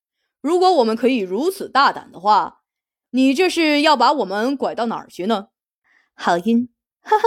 [0.42, 2.62] 如果我们可以如此大胆的话，
[3.10, 5.48] 你这是要把我们拐到哪儿去呢？”
[6.14, 6.70] 好运，
[7.02, 7.24] 哈哈，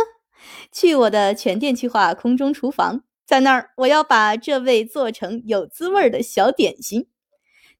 [0.70, 7.08] 去我的全电气化空中厨房，在那儿我要把这位做成有滋味的小点心。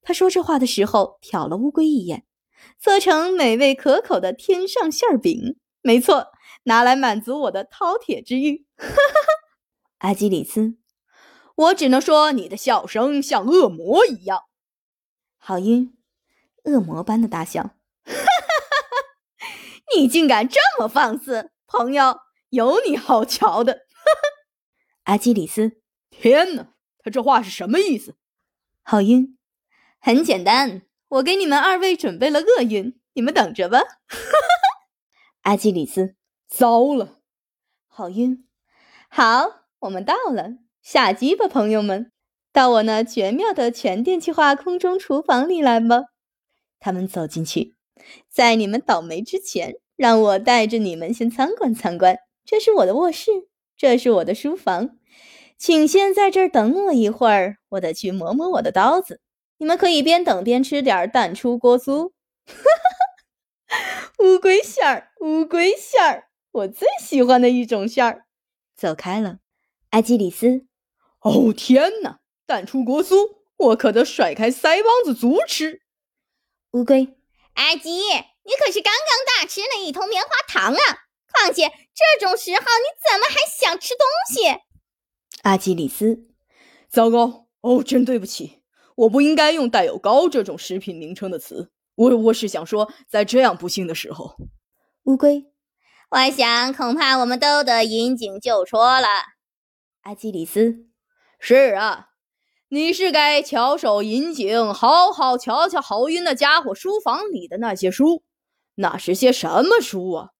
[0.07, 2.25] 他说这话的时候，瞟了乌龟一眼。
[2.79, 6.29] 做成美味可口的天上馅饼，没错，
[6.63, 8.65] 拿来满足我的饕餮之欲。
[9.99, 10.77] 阿基里斯，
[11.57, 14.43] 我只能说你的笑声像恶魔一样。
[15.39, 15.99] 好晕，
[16.63, 17.63] 恶魔般的大笑。
[17.63, 17.73] 哈
[18.05, 19.47] 哈哈
[19.97, 22.19] 你竟敢这么放肆，朋友，
[22.51, 23.87] 有你好瞧的。
[25.05, 26.69] 阿基里斯，天哪，
[27.01, 28.15] 他这话是什么意思？
[28.83, 29.37] 好运，
[30.07, 30.83] 很简单。
[31.09, 33.81] 我给你们二位准备了厄运，你们等着吧。
[35.43, 36.15] 阿基里斯，
[36.47, 37.19] 糟了，
[37.89, 38.47] 好运，
[39.11, 42.13] 好，我们到了，下机吧，朋友们，
[42.53, 46.05] 到我那绝妙的全电气化空中厨房里来吧。
[46.79, 47.75] 他们走进去，
[48.31, 52.17] 在你们倒霉之前，让我带着你们先参观参观。
[52.45, 53.33] 这是我的卧室，
[53.77, 54.91] 这是我的书房，
[55.59, 59.21] 请先在这儿等我一会儿，我得去磨磨我的刀子。
[59.59, 62.13] 你们可以边等边吃点蛋出锅酥，
[64.19, 68.27] 乌龟馅儿，乌龟馅儿，我最喜欢的一种馅儿。
[68.77, 69.39] 走开了，
[69.91, 70.67] 阿基里斯。
[71.21, 75.81] 哦天哪，蛋出锅酥，我可得甩开腮帮子足吃。
[76.73, 77.17] 乌龟，
[77.55, 80.79] 阿基，你可是刚刚大吃了一通棉花糖啊！
[81.33, 84.61] 况且这种时候你怎么还想吃东西？
[85.43, 86.29] 阿基里斯，
[86.89, 88.63] 糟糕，哦，真对不起。
[88.97, 91.71] 我不应该用带有“高”这种食品名称的词。
[91.95, 94.37] 我我是想说，在这样不幸的时候，
[95.05, 95.45] 乌龟，
[96.11, 99.07] 我想恐怕我们都得引颈就戳了。
[100.03, 100.87] 阿基里斯，
[101.39, 102.09] 是啊，
[102.69, 108.25] 你是该翘首引颈，好好瞧瞧好运那家伙书房里的那些书。
[108.77, 110.31] 那是些什么书啊？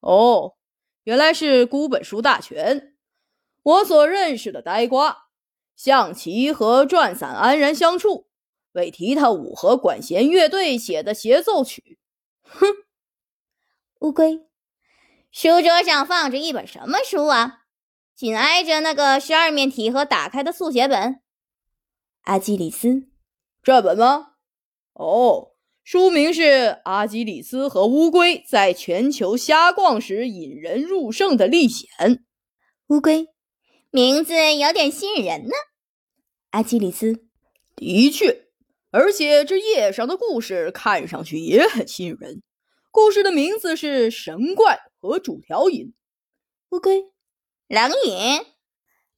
[0.00, 0.54] 哦，
[1.04, 2.94] 原来是孤本书大全。
[3.62, 5.25] 我所认识的呆瓜。
[5.76, 8.26] 象棋和转伞安然相处，
[8.72, 11.98] 为踢踏舞和管弦乐队写的协奏曲。
[12.42, 12.66] 哼，
[14.00, 14.46] 乌龟，
[15.30, 17.64] 书桌上放着一本什么书啊？
[18.14, 21.20] 紧挨着那个十二面体和打开的速写本。
[22.22, 23.08] 阿基里斯，
[23.62, 24.32] 这本吗？
[24.94, 25.52] 哦，
[25.84, 26.42] 书名是
[26.84, 31.88] 《阿基里斯和乌龟在全球瞎逛时引人入胜的历险》。
[32.88, 33.28] 乌龟。
[33.90, 35.52] 名字有点吸引人呢，
[36.50, 37.24] 阿基里斯。
[37.74, 38.48] 的确，
[38.90, 42.42] 而且这页上的故事看上去也很吸引人。
[42.90, 45.86] 故事的名字是《神怪和主条饮》。
[46.70, 47.04] 乌龟。
[47.68, 48.44] 冷饮。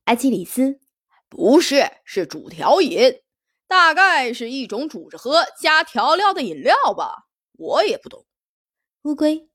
[0.05, 0.81] 阿基里斯。
[1.29, 3.21] 不是，是主条饮，
[3.67, 8.27] 大概是一种煮着喝加调料的饮料吧，我也不懂。
[9.03, 9.49] 乌龟。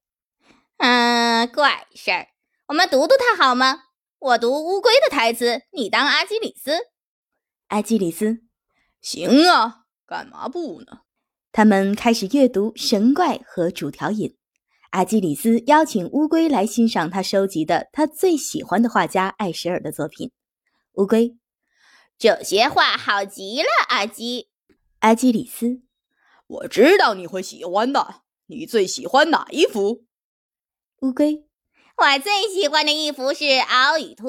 [0.77, 2.27] 嗯，怪事儿。
[2.67, 3.83] 我们读读它好吗？
[4.23, 6.71] 我读乌龟的台词，你当阿基里斯。
[7.67, 8.41] 阿基里斯，
[9.01, 11.01] 行啊，干嘛不呢？
[11.51, 14.29] 他们开始阅读《神怪》和《主条引》。
[14.91, 20.31] 阿基里斯邀请乌龟来欣赏他收集的他最喜欢的画家艾什尔的作品。
[20.93, 21.35] 乌龟，
[22.17, 24.47] 这些画好极了，阿基。
[24.99, 25.81] 阿基里斯，
[26.47, 28.21] 我知道你会喜欢的。
[28.45, 30.05] 你最喜欢哪一幅？
[31.01, 31.45] 乌龟，
[31.95, 34.27] 我最喜欢的一幅是敖与兔。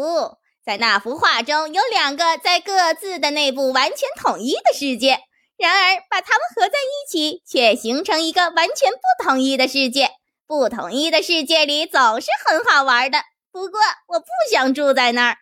[0.65, 5.21] 在那幅画中有两个在各自的内部完全统一的世界。
[5.57, 10.11] 然而，把它们合在一起，却形成一个完全不统一的世界。
[10.47, 13.19] 不统一的世界里总是很好玩的。
[13.53, 15.39] 不过，我不想住在那儿。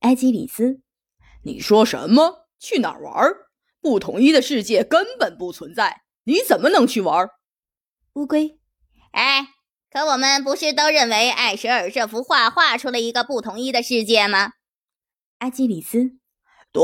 [0.00, 0.80] 埃基里斯，
[1.44, 2.48] 你说什么？
[2.58, 3.32] 去哪儿玩？
[3.80, 7.28] 不统一的世界根本不存在，你怎么能去玩？
[8.14, 8.58] 乌龟，
[9.12, 9.46] 哎，
[9.96, 14.52] 可我们不是都认为艾舍尔这幅画画出了一个不统一的世界吗？
[15.38, 16.18] 阿基里斯，
[16.70, 16.82] 对。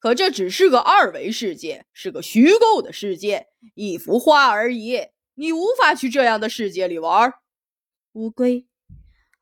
[0.00, 5.06] 可这只是个二维世界，是个虚构的世界，一幅画而已。
[5.34, 7.32] 你无法去这样的世界里玩。
[8.14, 8.66] 乌龟，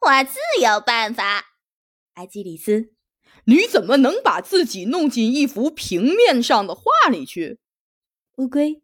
[0.01, 1.47] 我自有办法。
[2.13, 2.93] 阿基里斯，
[3.47, 7.61] 你怎么能把自己弄进一幅平面上的画里去？
[8.37, 8.83] 乌龟，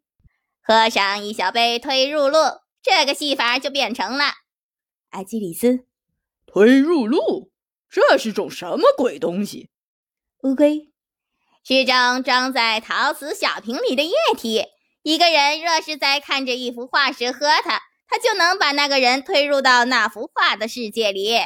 [0.62, 2.38] 喝上一小杯推入露，
[2.86, 4.26] 这个戏法就变成了。
[5.10, 5.86] 埃基里斯，
[6.46, 7.50] 推入路，
[7.90, 9.70] 这是种什么鬼东西？
[10.44, 10.92] 乌龟。
[11.64, 14.66] 是种装在陶瓷小瓶里的液体。
[15.02, 21.40] 一个人若是在看着一幅画时喝它，它就能把那个人推入到那幅画的世界里。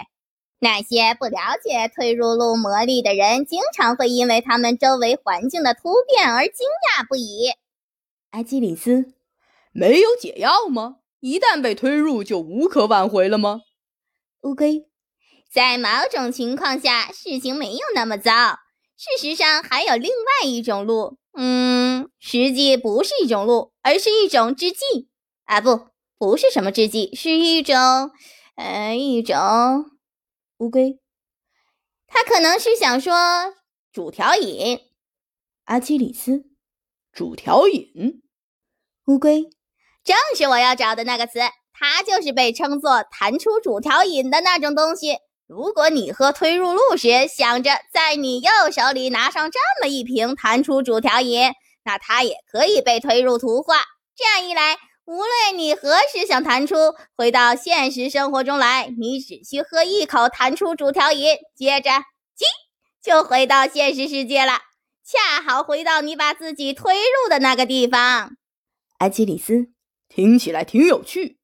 [0.59, 6.67] 那些不了解推入路魔力的人，经常会因为他们周围环境的突变而惊
[6.99, 7.53] 讶不已。
[8.33, 9.15] 阿基里斯，
[9.73, 10.99] 没有解药吗？
[11.21, 13.61] 一旦被推入，就无可挽回了吗？
[14.43, 14.87] 乌龟，
[15.53, 18.59] 在某种情况下，事情没有那么糟。
[18.97, 25.09] 事实上，还有另外一种路，嗯，实际不是一种路，而是一种制剂
[25.45, 25.89] 啊，不，
[26.19, 27.77] 不是什么制剂，是一种，
[28.57, 29.37] 呃，一种
[30.59, 30.99] 乌龟。
[32.07, 33.15] 他可能是想说
[33.93, 34.81] 主条引，
[35.65, 36.45] 阿基里斯，
[37.13, 38.23] 主条引，
[39.07, 39.49] 乌龟，
[40.11, 41.39] 正是我要找的那个词，
[41.73, 45.19] 它就是被称作弹出主条引的那种东西。
[45.47, 51.53] 如果你喝推入路时想着在你右手里拿上这么一瓶弹出主条饮，
[51.85, 53.77] 那它也可以被推入图画。
[54.17, 56.75] 这样一来，无论你何时想弹出，
[57.17, 62.03] 回到现实生活中来，你只需喝一口弹出主条饮，接着，叽，
[63.01, 64.55] 就回到现实世界了，
[65.07, 68.33] 恰好回到你把自己推入的那个地方。
[68.99, 69.71] 阿基里斯，
[70.11, 71.39] 听起来挺有趣。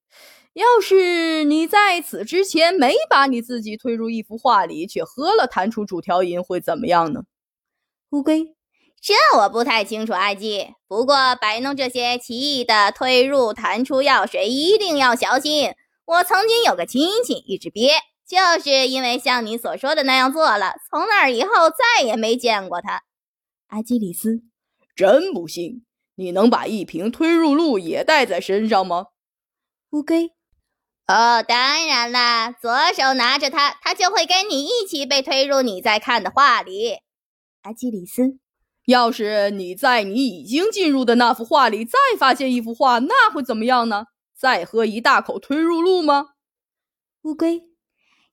[0.52, 7.22] 要是你在此之前没把你自己推入一幅画里，却喝了弹出主调音，会怎么样呢？
[8.10, 8.54] 乌龟，
[9.00, 10.68] 这我不太清楚，阿基。
[10.88, 15.72] 不过摆弄这些奇异的推入弹出药水一定要小心。
[16.06, 17.92] 我曾经有个亲戚一直憋，
[18.26, 23.02] 就是因为像你所说的那样做了，从那以后再也没见过他。
[23.68, 24.42] 阿基里斯，
[24.94, 25.85] 真不幸。
[26.16, 29.06] 你能把一瓶推入路也带在身上吗？
[29.90, 30.32] 乌龟。
[31.06, 36.99] 哦，当然啦，左手拿着它，它就会跟你一起被推入你在看的画里。
[37.62, 38.38] 阿基里斯，
[38.86, 44.06] 要是你在你已经进入的那幅画里再发现一幅画，那会怎么样呢？
[44.36, 46.31] 再喝一大口推入路吗？
[47.22, 47.62] 乌龟，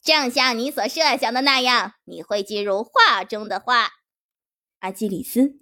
[0.01, 3.89] 正像你所设想的那样，你会进入画中的画。
[4.79, 5.59] 阿基里斯，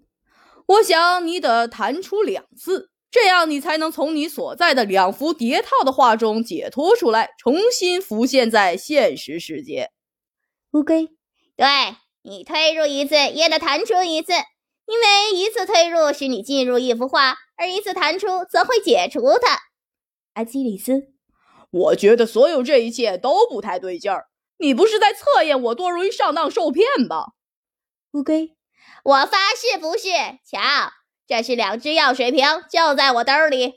[0.72, 2.90] 我想你得弹出两次。
[3.10, 9.90] 这样，你才能从你所在的两幅叠套的画中解脱出来，重新浮现在现实世界。
[10.72, 11.10] 乌龟，
[11.58, 11.68] 对
[12.22, 14.32] 你推入一次，也得弹出一次，
[14.86, 19.60] 因为一次推入使你进入一幅画，而一次弹出则会解除它。
[20.36, 21.10] 阿基里斯，
[21.70, 24.28] 我觉得所有这一切都不太对劲儿。
[24.60, 27.34] 你不是在测验我多容易上当受骗吧？
[28.14, 28.56] 乌龟，
[29.04, 30.10] 我发誓不是。
[30.46, 30.60] 瞧。
[31.28, 33.76] 这是两只药水瓶，就在我兜里。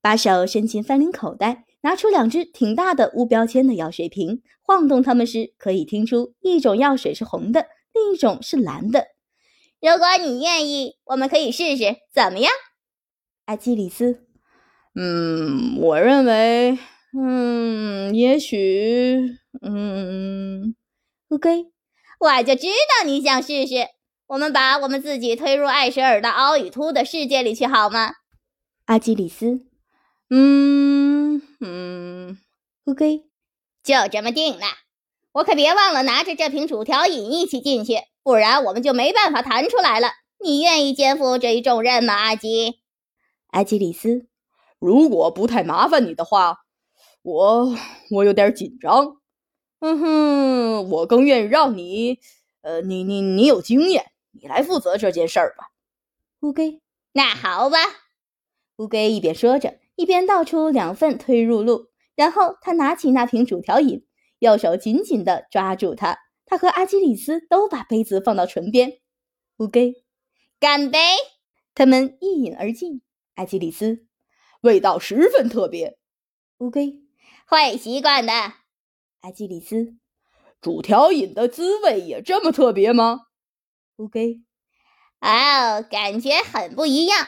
[0.00, 9.08] 把手伸进翻领口袋，拿出两只挺大的无标签的药水瓶，晃动它们时，可以听出一种药水是红的，另一种是蓝的。
[9.80, 12.52] 如果你愿意，我们可以试试，怎么样？
[13.46, 14.24] 阿基里斯，
[14.94, 16.78] 嗯，我认为，
[17.18, 20.76] 嗯，也许，嗯，
[21.30, 21.66] 乌龟，
[22.20, 23.74] 我就知道你想试试。
[24.28, 28.14] 我们把我们自己推入艾舍尔的凹与凸的世界里去，好吗？
[28.86, 29.66] 阿基里斯，
[30.30, 32.38] 嗯嗯
[32.86, 33.22] ，，OK，，
[33.84, 34.66] 就这么定了。
[35.32, 40.08] 我可别忘了拿着这瓶薯条饮一起进去，不然我们就没办法弹出来了。
[40.42, 42.80] 你愿意肩负这一重任吗，阿基？
[43.48, 44.26] 阿基里斯，
[44.80, 46.64] 如果不太麻烦你的话，
[47.22, 47.76] 我
[48.10, 49.18] 我有点紧张。
[49.78, 52.18] 嗯哼，我更愿意让你，
[52.62, 55.70] 呃，你你你有经验，你来负责这件事儿吧。
[56.40, 56.80] 乌龟，
[57.12, 57.78] 那好吧。
[58.76, 64.06] 乌龟一边说着，一边倒出两份推入露，然后他拿起那瓶主条饮，
[64.38, 66.18] 右手紧紧地抓住它。
[66.44, 69.00] 他和阿基里斯都把杯子放到唇边。
[69.56, 70.04] 乌龟，
[70.60, 70.98] 干杯！
[71.74, 73.02] 他们一饮而尽。
[73.34, 74.06] 阿基里斯，
[74.60, 75.98] 味道十分特别。
[76.58, 77.02] 乌龟，
[77.46, 78.32] 会习惯的。
[79.20, 79.96] 阿基里斯，
[80.60, 83.25] 主条饮的滋味也这么特别吗？
[83.98, 84.40] 乌龟，
[85.20, 87.26] 哦，感觉很不一样。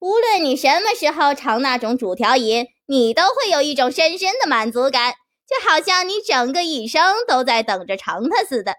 [0.00, 5.14] 无论你什么时候尝那种主条饮，你都会有一种深深的满足感，
[5.48, 8.74] 就好像你整个一生都在等着尝它似的。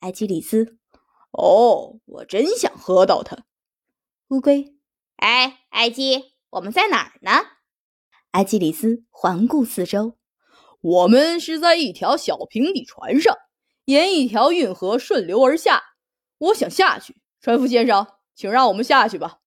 [0.00, 0.76] 埃基里斯，
[1.30, 3.38] 哦，我真想喝到它。
[4.28, 4.74] 乌龟。
[5.16, 7.30] 哎，埃基，我们在哪儿呢？
[8.32, 10.18] 埃基里斯环顾四周，
[10.82, 13.34] 我们是在一条小平底船上，
[13.86, 15.82] 沿一条运河顺流而下。
[16.38, 19.38] 我想下去，船夫先生，请让我们下去吧。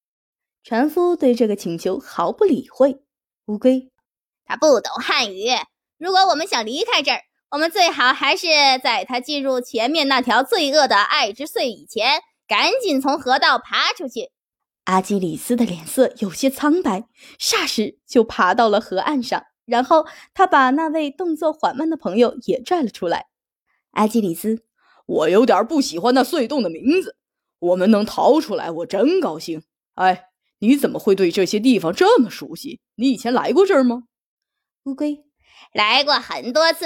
[0.63, 3.01] 船夫对这个请求毫不理会。
[3.45, 3.91] 乌龟，
[4.45, 5.47] 他不懂汉语。
[5.97, 8.47] 如果我们想离开这儿，我们最好还是
[8.83, 14.31] 在他进入前面那条罪恶的爱之隧以前，赶紧从河道爬出去。
[14.85, 17.07] 阿基里斯的脸色有些苍白，
[17.39, 23.27] 霎时就爬到了河岸上，然后他把那位动作缓慢的朋友也拽了出来。
[23.91, 24.63] 阿基里斯，
[25.11, 27.17] 我有点不喜欢那隧洞的名字。
[27.59, 29.61] 我们能逃出来，我真高兴。
[29.95, 30.29] 哎，
[30.59, 32.79] 你怎么会对这些地方这么熟悉？
[32.95, 34.03] 你以前来过这儿吗？
[34.85, 35.25] 乌龟，
[35.73, 36.85] 来过很多次。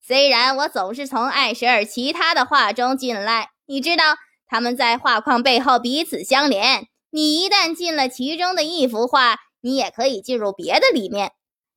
[0.00, 6.88] 虽然我总是从艾舍尔其他的画中进来，你知道他们在画框背后彼此相连。
[7.10, 11.32] 你一旦进了其中的一幅画，你也可以进入别的里面。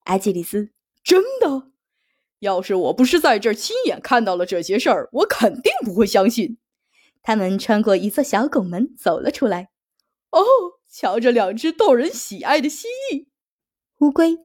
[0.06, 0.72] 埃吉里斯，
[1.04, 1.69] 真的？
[2.40, 6.58] 要是我不是在这儿亲眼看到了这些事儿，我肯定不会相信。
[7.22, 9.70] 他们穿过一座小拱门走了出来。
[10.32, 10.44] 哦，
[10.90, 13.26] 瞧着两只逗人喜爱的蜥蜴、
[14.00, 14.38] 乌龟，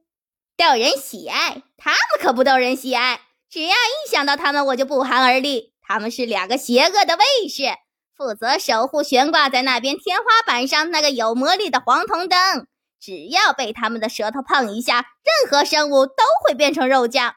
[0.57, 1.63] 逗人喜爱？
[1.77, 3.21] 他们可不逗人喜爱。
[3.49, 5.73] 只要一想到他们，我就不寒而栗。
[5.81, 7.63] 他们是两个邪恶的卫士。
[8.17, 12.65] 负责守护悬挂在那边天花板上那个有魔力的黄铜灯，
[12.99, 17.35] 只要被他们的舌头碰一下，任何生物都会变成肉酱。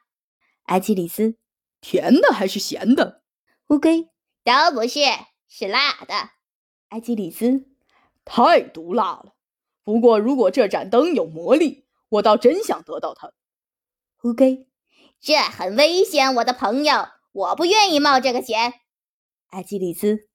[0.69, 1.37] 埃基里斯，
[1.81, 3.23] 甜的还是咸的？
[3.69, 4.09] 乌龟，
[4.45, 5.01] 都不是，
[5.49, 6.15] 是辣的。
[6.89, 7.67] 埃基里斯，
[8.25, 9.35] 太毒辣了。
[9.85, 13.33] 不过如果这盏灯有魔力，我倒真想得到它。
[14.23, 14.67] 乌龟，
[15.21, 18.75] 这很危险，我的朋友，我不愿意冒这个险。
[19.51, 20.29] 埃基里斯。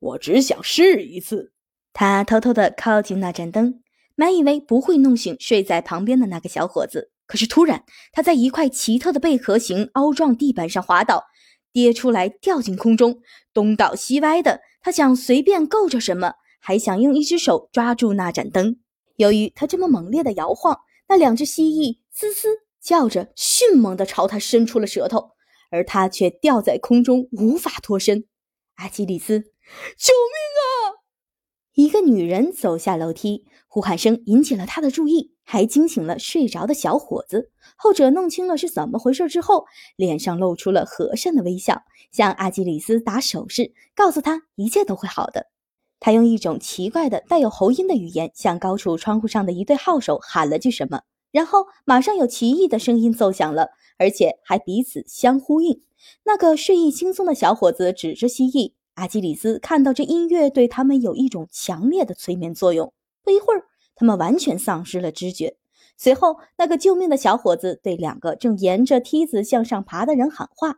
[0.00, 1.52] 我只想试一次。
[1.92, 3.82] 他偷偷地靠近那盏灯，
[4.14, 7.10] 满以为不会弄醒睡在旁边的那个小伙子。
[7.28, 11.26] 可是突然，他在一块奇特的贝壳形凹状地板上滑倒，
[11.72, 13.20] 跌出来，掉进空中，
[13.54, 14.62] 东倒西歪的。
[14.80, 18.80] 他想随便够着什么，还想用一只手抓住那盏灯。
[19.16, 22.48] 由于他这么猛烈的摇晃，那两只蜥蜴嘶嘶
[22.80, 25.32] 叫着，迅猛地朝他伸出了舌头，
[25.70, 28.24] 而他却吊在空中，无法脱身。
[28.76, 29.52] 阿基里斯。
[29.98, 31.04] 救命啊！
[31.74, 37.50] 一个女人走下楼梯，呼喊声引起了他的注意，还惊醒了睡着的小伙子。
[37.74, 39.64] 后者弄清了是怎么回事之后，
[39.96, 45.46] 脸上露出了和善的微笑，向阿基里斯打手势，告诉他一切都会好的。
[46.00, 51.00] 他用一种奇怪的、带有喉音的语言向高处窗户上的一对号手喊了句什么，
[51.32, 55.80] 然后马上有奇异的声音奏响了，而且还彼此相呼应。
[56.24, 58.74] 那个睡意轻松的小伙子指着蜥蜴。
[58.94, 62.92] 阿基里斯看到这音乐对他们有一种强烈的催眠作用。
[63.22, 63.64] 不一会儿，
[63.98, 65.56] 他们完全丧失了知觉。
[65.96, 70.76] 随后，那个救命的小伙子对两个正沿着梯子向上爬的人喊话。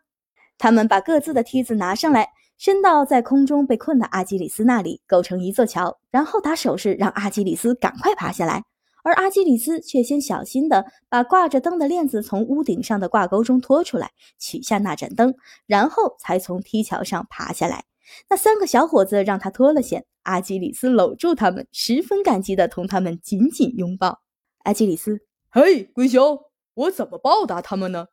[0.57, 8.65] 他们把各自的梯子拿上来，伸到在空中被困的阿基里斯那里，构成一座桥，然后打手势让阿基里斯赶快爬下来。
[9.03, 15.35] 而阿基里斯却先小心地把挂着灯的链子从屋顶上的挂钩中拖出来，取下那盏灯，
[15.67, 17.85] 然后才从梯桥上爬下来。
[18.29, 24.21] 那三个小伙子让他脱了险，阿基里斯搂住他们，十分感激的同他们紧紧拥抱。
[24.65, 26.39] 阿基里斯，嘿，龟熊，
[26.75, 28.07] 我怎么报答他们呢？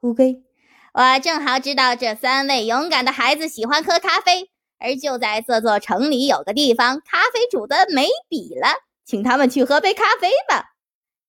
[0.00, 0.42] 乌龟，
[0.92, 8.68] 我正好知道这三位勇敢的孩子喜欢喝咖啡，而就在这座城里有个地方，咖啡煮的没比了，
[9.04, 10.74] 请他们去喝杯咖啡吧。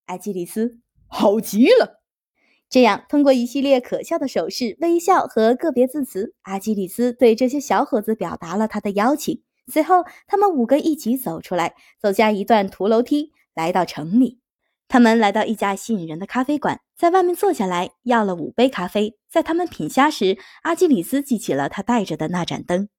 [0.06, 2.04] 阿基里斯，好极了。
[2.70, 9.42] 这样，通过一系列可笑的手势、微笑和个别字词，阿基里斯对这些小伙子表达了他的邀请。
[9.68, 14.40] 随后，他们五个一起走出来，走下一段土楼梯，来到城里。
[14.88, 19.18] 他们来到一家吸引人的咖啡馆，在外面坐下来，要了五杯咖啡。
[19.28, 22.90] 在他们品虾时，阿基里斯记起了他带着的那盏灯。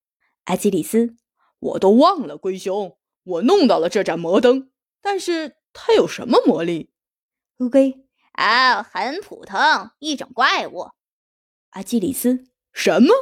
[0.47, 1.15] 阿基里斯，
[1.61, 6.91] 我都忘了，龟兄，我弄到了这盏魔灯，但是它有什么魔力？
[7.59, 8.06] 乌龟，
[8.37, 9.59] 哦，很普通，
[9.99, 10.89] 一种怪物。
[11.71, 13.15] 阿基里斯，什么？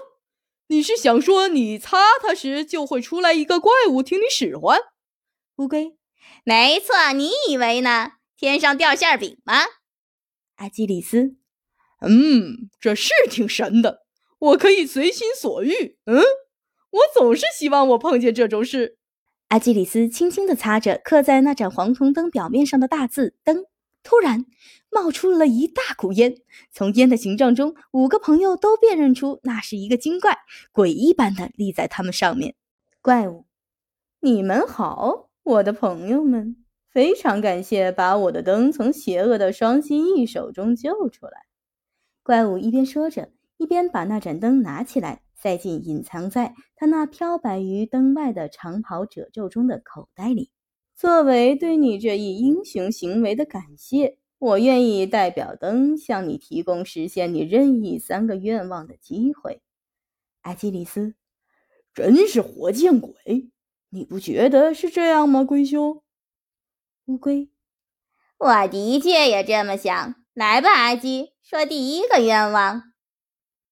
[0.69, 4.79] 你是想说你擦它时就会出来一个怪物听你使唤？
[5.57, 5.97] 乌龟，
[6.43, 8.13] 没错，你以为呢？
[8.37, 9.55] 天上掉馅饼吗？
[10.57, 11.37] 阿基里斯，
[12.01, 14.05] 嗯，这是挺神的，
[14.39, 15.99] 我可以随心所欲。
[16.07, 16.23] 嗯，
[16.91, 18.99] 我总是希望我碰见这种事。
[19.49, 23.67] 阿基里斯轻轻地擦着刻在那盏黄铜灯表面上的大字“灯”，
[24.05, 24.47] 突然
[24.91, 26.37] 冒出了一大股烟。
[26.71, 30.39] 从烟的形状中，五个朋友都辨认出那是一个精怪，
[30.71, 32.55] 鬼一般的立在他们上面。
[33.03, 33.47] 怪物，
[34.21, 36.57] 你们好，我的朋友们。
[36.89, 41.47] 非常感谢把我的灯从邪恶的双心翼手中救出来。
[42.23, 50.53] 怪物一边说着，一边把那盏灯拿起来，塞进隐藏在他那飘摆于灯外的长袍褶皱中的口袋里。
[50.97, 59.61] 作为对你这一英雄行为的感谢，我愿意代表灯向你提供实现你任意三个愿望的机会。
[60.43, 61.15] 阿基里斯，
[61.93, 63.51] 真是活见鬼！
[63.91, 66.03] 你不觉得是这样吗，龟兄？
[67.07, 67.51] 乌龟，
[68.39, 70.15] 我的确也这么想。
[70.33, 72.83] 来吧，阿基，说第一个愿望。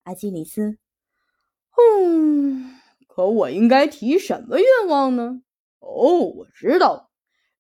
[0.03, 0.79] 阿基里斯，
[1.77, 5.43] 嗯，可我应该提什么愿望呢？
[5.79, 7.11] 哦，我知道了，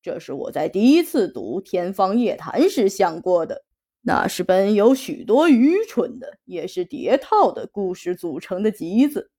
[0.02, 3.64] 这是我在第一次读《天方夜谭》时想过的。
[4.02, 9.30] 那是本有许多愚蠢的，也是叠套的故事组成的集子。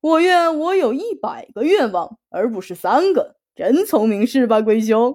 [0.00, 3.36] 我愿我有一百个愿望，而不是三个。
[3.54, 5.14] 真聪明是吧，龟兄？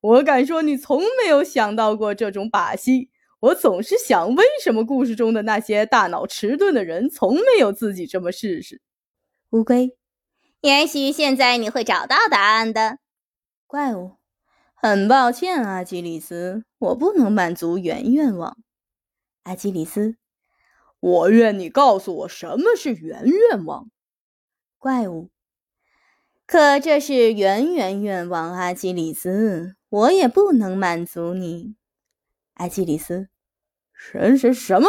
[0.00, 3.10] 我敢说，你从没有想到过这种把戏。
[3.40, 8.80] 我总是想，为什么故事中的那些大脑迟钝的人从没有自己这么试试？
[9.50, 9.96] 乌龟，
[10.60, 12.98] 也许现在你会找到答案的。
[13.66, 14.17] 怪物，
[14.80, 18.56] 很抱歉，阿基里斯，我不能满足原愿望。
[19.42, 20.16] 阿基里斯，
[21.00, 23.90] 我愿你告诉我什么是原愿望。
[24.78, 25.30] 怪物，
[26.46, 29.74] 可这是圆圆愿望，阿基里斯。
[29.88, 31.74] 我也不能满足你，
[32.54, 33.28] 阿基里斯。
[33.92, 34.88] 什什什么？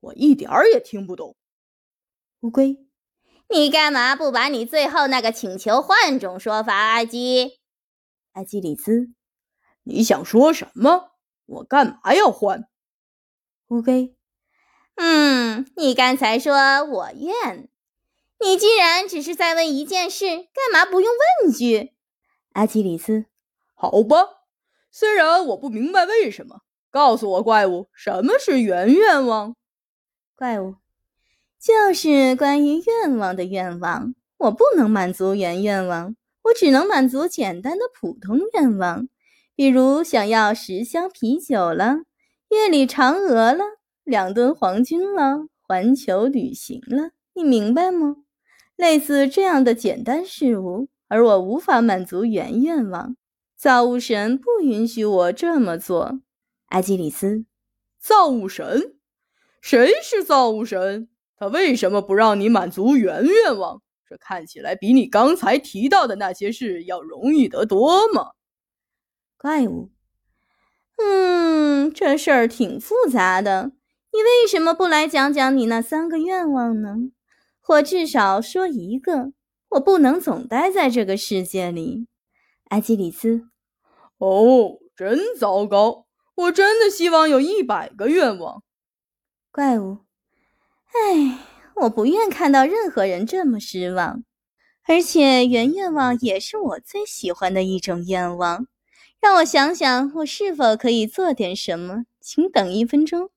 [0.00, 1.36] 我一点儿也听不懂。
[2.40, 2.76] 乌龟，
[3.48, 6.74] 你干嘛不把你最后那个请求换种说法？
[6.74, 7.59] 阿基，
[8.32, 9.10] 阿基里斯，
[9.82, 11.12] 你想说什么？
[11.46, 12.68] 我干嘛要换？
[13.68, 14.16] 乌龟，
[14.96, 17.68] 嗯，你刚才说我愿，
[18.38, 21.10] 你既然只是在问一件事，干嘛不用
[21.42, 21.92] 问句？
[22.52, 23.26] 阿基里斯。
[23.74, 24.16] 好吧，
[24.90, 29.56] 虽然我不明白为什么，告诉我，怪物，什么是原愿望？
[30.36, 30.74] 怪物，
[31.58, 34.14] 就是关于愿望的愿望。
[34.36, 36.14] 我不能满足原愿望，
[36.50, 39.08] 我只能满足简单的普通愿望，
[39.54, 41.98] 比如想要十箱啤酒了，
[42.48, 43.64] 月里嫦娥了，
[44.02, 47.10] 两吨黄金了，环球旅行了。
[47.34, 48.16] 你明白吗？
[48.74, 53.16] 类似这样的简单事物，而我无法满足原愿望。
[53.56, 56.20] 造物神不允许我这么做，
[56.70, 57.44] 阿基里斯。
[58.00, 58.96] 造物神？
[59.60, 61.08] 谁是造物神？
[61.36, 63.82] 他为什么不让你满足原愿望？
[64.10, 68.32] 这看起来比你刚才提到的那些事要容易得多嘛？
[69.38, 69.92] 怪物。
[70.96, 73.70] 嗯，这事儿挺复杂的。
[74.12, 76.96] 你为什么不来讲讲你那三个愿望呢？
[77.60, 79.32] 或至少说一个。
[79.68, 82.08] 我不能总待在这个世界里，
[82.70, 83.48] 阿基里斯。
[84.18, 86.06] 哦，真糟糕！
[86.34, 88.64] 我真的希望有一百个愿望。
[89.52, 89.98] 怪物，
[90.88, 91.38] 唉，
[91.80, 94.24] 我不愿看到任何人这么失望。
[94.86, 98.66] 而且原愿望也是我最喜欢的一种愿望。
[99.20, 102.04] 让我想想，我是否可以做点什么？
[102.20, 103.30] 请等一分钟。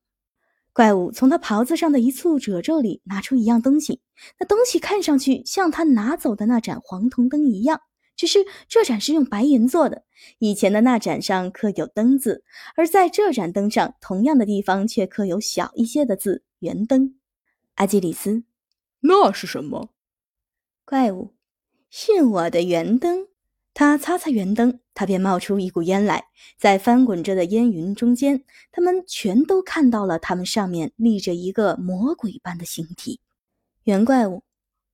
[0.72, 4.00] 怪物从他袍子上的一簇褶皱里拿出一样东西，
[4.40, 7.80] 那东西看上去像他拿走的那盏黄铜灯一样。
[8.16, 10.04] 只是这盏是用白银做的，
[10.38, 12.44] 以前的那盏上刻有“灯”字，
[12.76, 17.16] 而在这盏灯上，同样的地方却刻有小一些的字“圆灯”。
[17.74, 18.44] 阿基里斯，
[19.00, 19.90] 那是什么？
[20.84, 21.34] 怪物，
[21.90, 23.28] 是我的圆灯。
[23.72, 26.26] 他擦擦圆灯，他便冒出一股烟来，
[26.56, 33.20] 在翻滚着的烟云中间，他们全都看到了，他们上面立着一个魔鬼般的形体。
[33.82, 34.44] 圆怪物，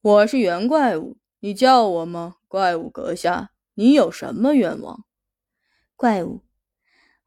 [0.00, 1.18] 我是圆怪物。
[1.40, 3.50] 你叫我吗，怪物阁下？
[3.74, 5.04] 你有什么愿望？
[5.94, 6.40] 怪物，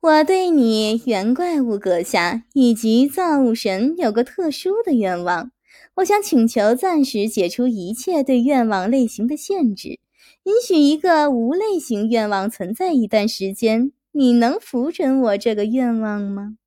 [0.04, 5.50] 我对你原怪物阁下以及造物神有个特殊的愿望，
[5.96, 10.02] 我想请求暂时解除一切对愿望类型的限制，
[10.44, 13.94] 允许一个无类型愿望存在一段时间。
[14.12, 16.58] 你能符准我这个愿望吗？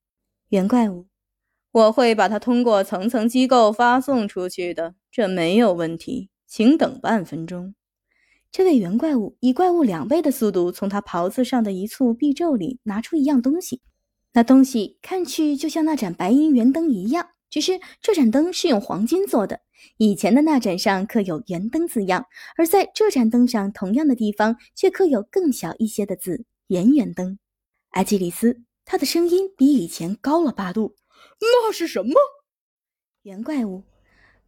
[0.49, 1.05] 原怪物，
[1.73, 7.75] 我会把它通过层层机构发送出去的，这没有问题，请等半分钟。
[8.57, 13.83] 这位原怪物以怪物两倍的速度，从他袍子上的一簇臂皱里拿出一样东西。
[14.33, 19.61] 那东西看去就像那盏白银圆灯一样，只是这盏灯是用黄金做的。
[19.99, 22.25] 以前的那盏上刻有“圆灯”字样，
[22.57, 27.39] 而在这盏灯上，同样的地方却刻有更小一些的字“圆圆灯”。
[27.93, 30.97] 阿基里斯，他的声音比以前高了八度。
[31.39, 32.15] 那是什么？
[33.21, 33.83] 圆怪物，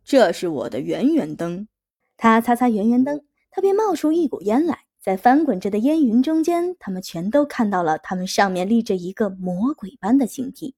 [0.03, 1.69] 这是我的圆圆灯。
[2.17, 3.28] 他擦擦圆圆灯。
[3.59, 10.77] 他便冒出一股烟来，在翻滚着的烟云中间，他们全都看到了，他们上面立着一个魔鬼般的形体。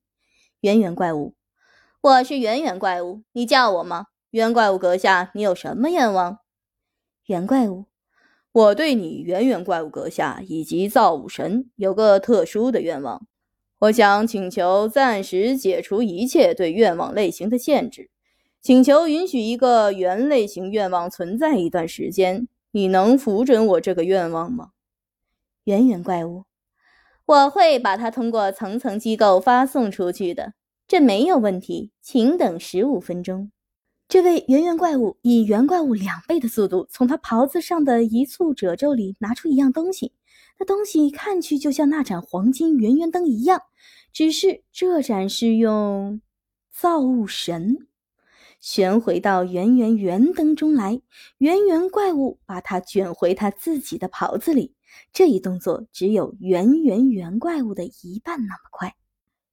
[0.63, 1.35] 圆圆怪物，
[2.01, 4.07] 我是圆圆怪物，你叫我吗？
[4.31, 6.39] 圆怪物阁下，你有什么愿望？
[7.27, 7.85] 圆怪物，
[8.51, 13.27] 我对你圆圆怪物阁下以及造物神有个特殊的愿望，
[13.81, 18.09] 我想请求暂时解除一切对愿望类型的限制，
[18.63, 22.49] 请求允许一个原类型愿望存在一段时间。
[22.73, 24.71] 你能符准我这个愿望吗，
[25.65, 26.45] 圆圆怪物？
[27.27, 30.55] 我会把它通过层层机构发送出去的，
[30.89, 31.93] 这没有问题。
[32.01, 33.53] 请等十五分钟。
[34.09, 40.13] 这位圆圆怪物以圆怪物两倍的速度，从他袍子上的一簇褶皱里拿出一样东西。
[40.59, 43.63] 那东西看去就像那盏黄金圆圆灯一样，
[44.13, 46.21] 只是这盏是用
[46.73, 47.87] 造物神。
[48.61, 51.01] 旋回到圆圆圆灯中来，
[51.39, 54.75] 圆圆怪物把它卷回他自己的袍子里。
[55.13, 58.95] 这一动作只有圆圆圆怪物的一半那么快。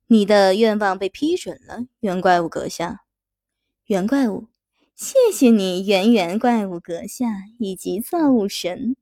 [0.08, 3.02] 你的愿望被批准了，圆怪物阁下。
[3.86, 4.48] 圆怪物，
[4.96, 7.28] 谢谢你，圆圆怪物阁下
[7.60, 8.96] 以及造物神。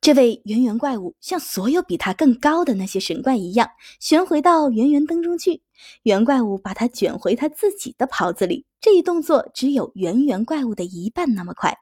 [0.00, 5.62] 这位圆圆怪物像所有比他更高的那些神怪一样，旋回到圆圆灯中去。
[6.02, 8.66] 圆怪物把它卷回他自己的袍子里。
[8.80, 11.78] 这一动作只有圆圆怪物的一半那么快。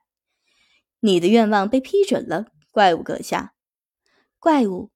[1.00, 3.52] 你的愿望被批准了，怪物阁下。
[4.38, 4.90] 怪物，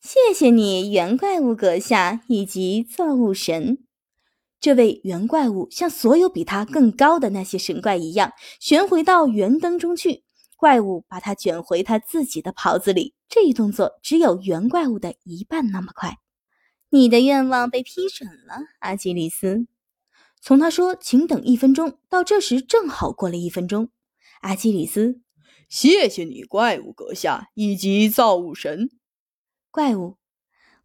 [0.00, 3.78] 谢谢你，圆怪物阁下以及造物神。
[4.60, 10.24] 这位圆怪物像所有比他更高的那些神怪一样，旋回到圆灯中去。
[10.56, 16.16] 怪物把它卷回他自己的袍子里，这一动作只有圆怪物的一半那么快。
[16.94, 19.66] 你的愿望被批准了，阿基里斯。
[20.40, 23.88] 从他说“请等一分钟”到这时，正好过了一分钟。
[24.42, 25.20] 阿基里斯，
[25.68, 28.90] 谢谢你，怪物阁下以及造物神。
[29.72, 30.18] 怪物，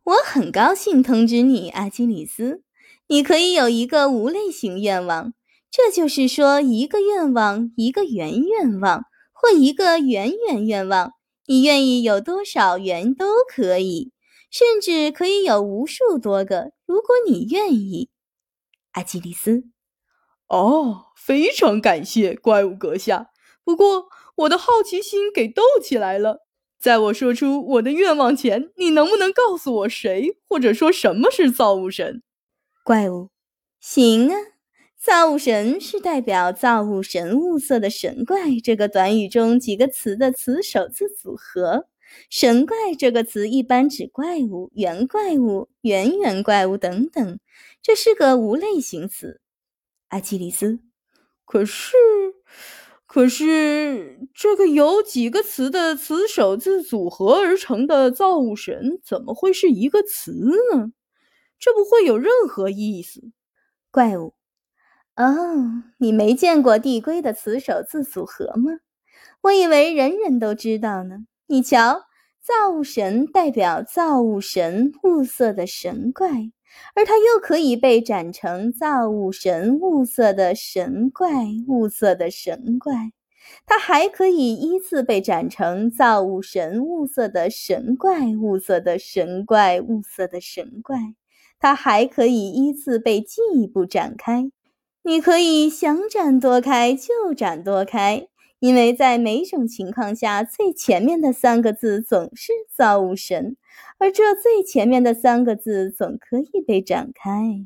[0.04, 2.64] 我很高兴通知你，阿基里斯，
[3.06, 5.36] 你可以有一个无类型愿望，
[5.70, 9.04] 这就是说，一个愿望，一个圆愿望。
[9.32, 11.12] 或一个圆圆愿望，
[11.46, 14.12] 你愿意有多少圆都可以，
[14.50, 18.10] 甚至可以有无数多个，如果你愿意。
[18.94, 19.64] 阿基里斯，
[20.48, 23.30] 哦，非常感谢怪物阁下。
[23.64, 26.46] 不过我的好奇心给逗起来了，
[26.80, 32.24] 在我说出我的愿望前，你能不能告诉我谁或者说什么是造物神？
[32.84, 33.30] 怪物，
[33.80, 34.36] 行啊。
[34.98, 41.88] 造物神是代表造物神物色的神怪这个短语中几个词的词首字组合。
[42.30, 47.40] 神怪这个词一般指怪物、圆怪物、圆圆怪物等等，
[47.82, 49.42] 这是个无类型词。
[50.10, 50.80] 阿基里斯，
[51.46, 51.96] 可是，
[53.06, 60.32] 可是这个由几个词的词首字组合而成的造物神怎么会是一个词
[60.74, 60.92] 呢？
[61.60, 63.32] 这不会有任何意思。
[63.92, 64.34] 怪物。
[65.16, 68.80] 哦，你没见过递归的词首字组合吗？
[69.42, 71.26] 我以为人人都知道呢。
[71.52, 72.04] 你瞧，
[72.40, 76.30] 造物神代表造物神物色的神怪，
[76.94, 81.32] 而它又可以被展成造物神物色的神怪
[81.68, 83.14] 物色的神怪，
[83.66, 90.98] 它还可以依次被展成造物神物色的神怪物色的神怪物色的神怪，
[91.60, 94.52] 它还可以依次被进一步展开。
[95.02, 98.28] 你可以想展多开就展多开，
[98.60, 103.56] 因为在每种情况下，最前面的三个字总是造物神，
[103.98, 107.66] 而这最前面的三个字总可以被展开。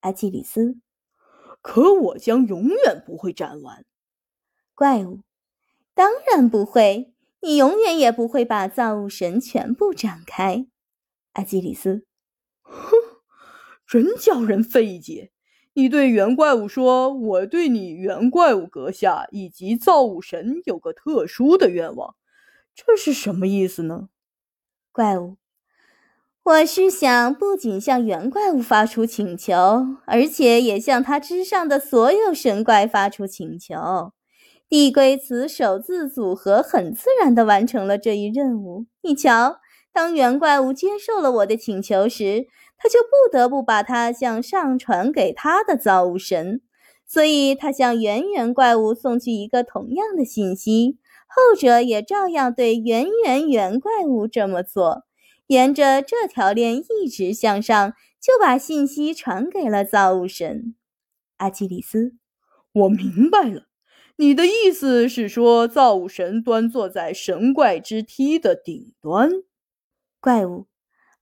[0.00, 0.76] 阿基里斯，
[1.60, 3.84] 可我将永远不会展完。
[4.76, 5.22] 怪物，
[5.92, 10.68] 当然不会，你永远也不会把造物神全部展开。
[11.32, 12.06] 阿基里斯，
[12.60, 12.92] 哼，
[13.84, 15.31] 真叫人费解。
[15.74, 22.14] 你对原怪物说：“我对你原怪物阁下以及造物神有个特殊的愿望。”
[22.74, 24.08] 这是什么意思呢？
[24.92, 25.36] 怪物，
[26.42, 29.54] 我是想不仅向原怪物发出请求，
[30.06, 34.12] 而且也向他之上的所有神怪发出请求。
[34.68, 38.86] 地龟词首字组合很自然地完成了这一任务。
[39.02, 39.60] 你瞧，
[39.92, 42.46] 当原怪物接受了我的请求时，
[42.82, 46.60] 他就不得不把它向上传给他的造物神，
[47.06, 50.98] 所以他向圆圆怪物送去一个同样的信息。
[51.28, 55.04] 后者也照样对圆圆圆怪物这么做，
[55.46, 60.74] 沿着这条链一直向上，就把信息传给了造物神
[61.36, 62.16] 阿基里斯。
[62.72, 63.62] 我明白了，
[64.16, 69.30] 你的意思是说，造物神端坐在神怪之梯的顶端？
[70.20, 70.66] 怪物，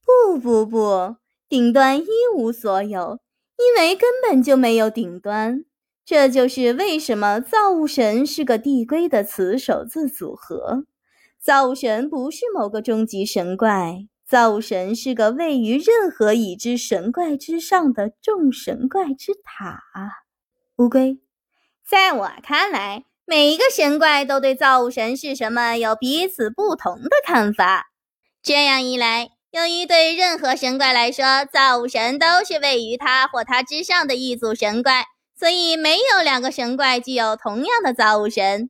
[0.04, 1.16] 不不不，
[1.50, 3.18] 顶端一无所有，
[3.58, 5.64] 因为根本就没有顶端。
[6.04, 10.84] 这就是为什么造物神是个递归的词首字组合。
[11.40, 19.82] 造物神不是某个终极神怪，造物神是个位于任何已知神怪之上的众神怪之塔。
[20.76, 21.18] 乌龟，
[21.84, 27.90] 在我看来，每一个神怪都对造物神是什么有彼此不同的看法。
[28.40, 35.06] 这样一来，由于对任何神怪来说，造物神都是位于他或他之上的一组神怪。
[35.36, 38.68] 所以没有两个神怪具有同样的造物神。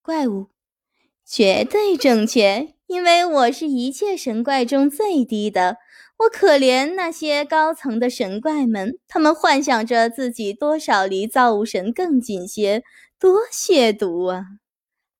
[0.00, 0.46] 怪物，
[1.26, 5.78] 绝对正确，因为我是一切神怪中最低的。
[6.18, 12.84] 我可怜那些高层的神怪们，他们幻想着自己多少离造物神更近些，
[13.18, 14.44] 多亵渎啊！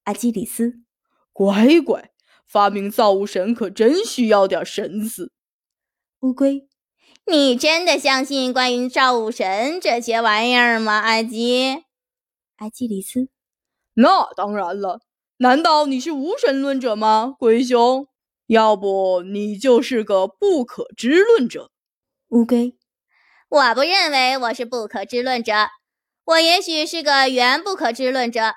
[0.05, 0.75] 阿基里斯，
[1.33, 2.11] 乖乖，
[2.49, 5.31] 发明造物神可真需要点神思。
[6.21, 6.67] 乌龟。
[7.27, 11.85] 你真的相信关于造物神这些玩意儿吗，阿基？
[12.57, 13.29] 阿基里斯？
[13.95, 15.01] 那当然了。
[15.37, 18.09] 难道你是无神论者吗，龟兄？
[18.47, 21.71] 要不你就是个不可知论者。
[22.29, 22.77] 乌龟？
[23.51, 25.53] 我不认为我是不可知论者，
[26.25, 28.55] 我也许是个原不可知论者。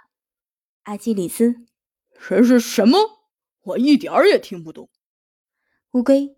[0.83, 1.55] 阿基里斯？
[2.17, 3.20] 谁是什么？
[3.63, 4.89] 我一点儿也听不懂。
[5.91, 6.35] 乌龟？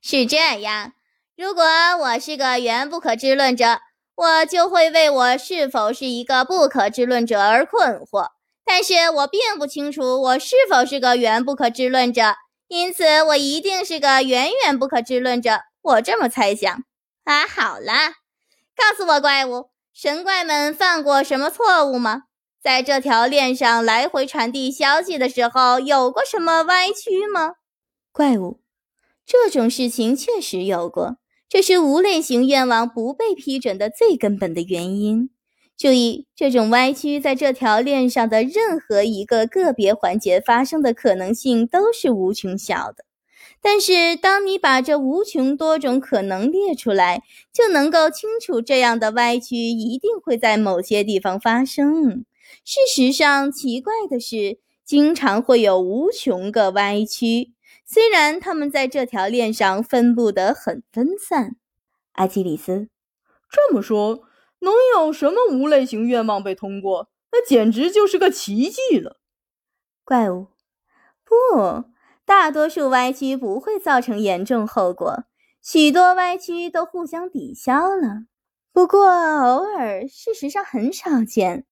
[0.00, 0.92] 是这样。
[1.36, 3.80] 如果我是个原不可知论者，
[4.14, 8.32] 我就会为我是否是一个不可知论者而困惑。
[8.64, 12.36] 但是我并不清楚我是否是个原不可知论者，
[12.68, 15.62] 因此我一定是个远远不可知论者。
[15.82, 16.84] 我这么猜想。
[17.24, 17.92] 啊，好了，
[18.76, 22.24] 告诉我，怪物神怪们犯过什么错误吗？
[22.62, 27.54] 在这条链上来回传递消息的时候，有过什么歪曲吗？
[28.12, 28.60] 怪物，
[29.24, 31.16] 这种事情确实有过。
[31.48, 35.30] 这是无类型愿望不被批准的最根本的原因。
[35.76, 43.06] 注意，这种歪曲在这条链上的任何一个个别环节发生的可能性都是无穷小的。
[43.62, 52.26] 但是，当你把这无穷多种可能列出来，就能够清楚这样的歪曲一定会在某些地方发生。
[52.64, 57.52] 事实上，奇怪的是，经常会有无穷个歪曲。
[57.84, 61.56] 虽然它们在这条链上分布得很分散，
[62.12, 62.88] 阿基里斯
[63.50, 64.20] 这么说，
[64.60, 67.10] 能有什么无类型愿望被通过？
[67.32, 69.20] 那简直就是个奇迹了。
[70.04, 70.48] 怪物，
[71.24, 71.84] 不，
[72.24, 75.24] 大多数歪曲不会造成严重后果，
[75.62, 78.24] 许多歪曲都互相抵消了。
[78.72, 81.66] 不过偶尔，事实上很少见。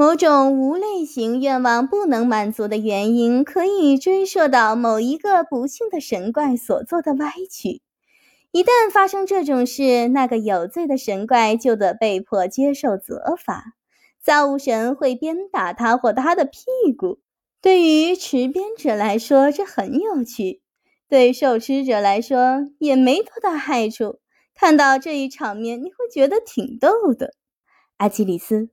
[0.00, 7.82] 某种无类型愿望不能满足的原因，可以追溯到某一个不幸的神怪所做的歪曲。
[8.52, 13.72] 一旦发生这种事，那个有罪的神怪就得被迫接受责罚。
[14.22, 16.60] 造物神会鞭打他或他的屁
[16.96, 17.18] 股。
[17.60, 20.60] 对于持鞭者来说，这很有趣；
[21.08, 24.20] 对受吃者来说，也没多大害处。
[24.54, 27.32] 看到这一场面，你会觉得挺逗的，
[27.96, 28.68] 阿基里斯。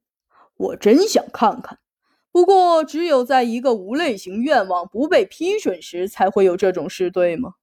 [0.58, 1.80] 我真想看看，
[2.32, 7.56] 不过只有在一个无类型愿望不被批准时才会有这种事，对吗？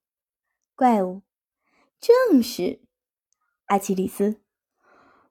[0.74, 1.22] 怪物，
[2.00, 2.80] 正是
[3.66, 4.40] 阿基里斯。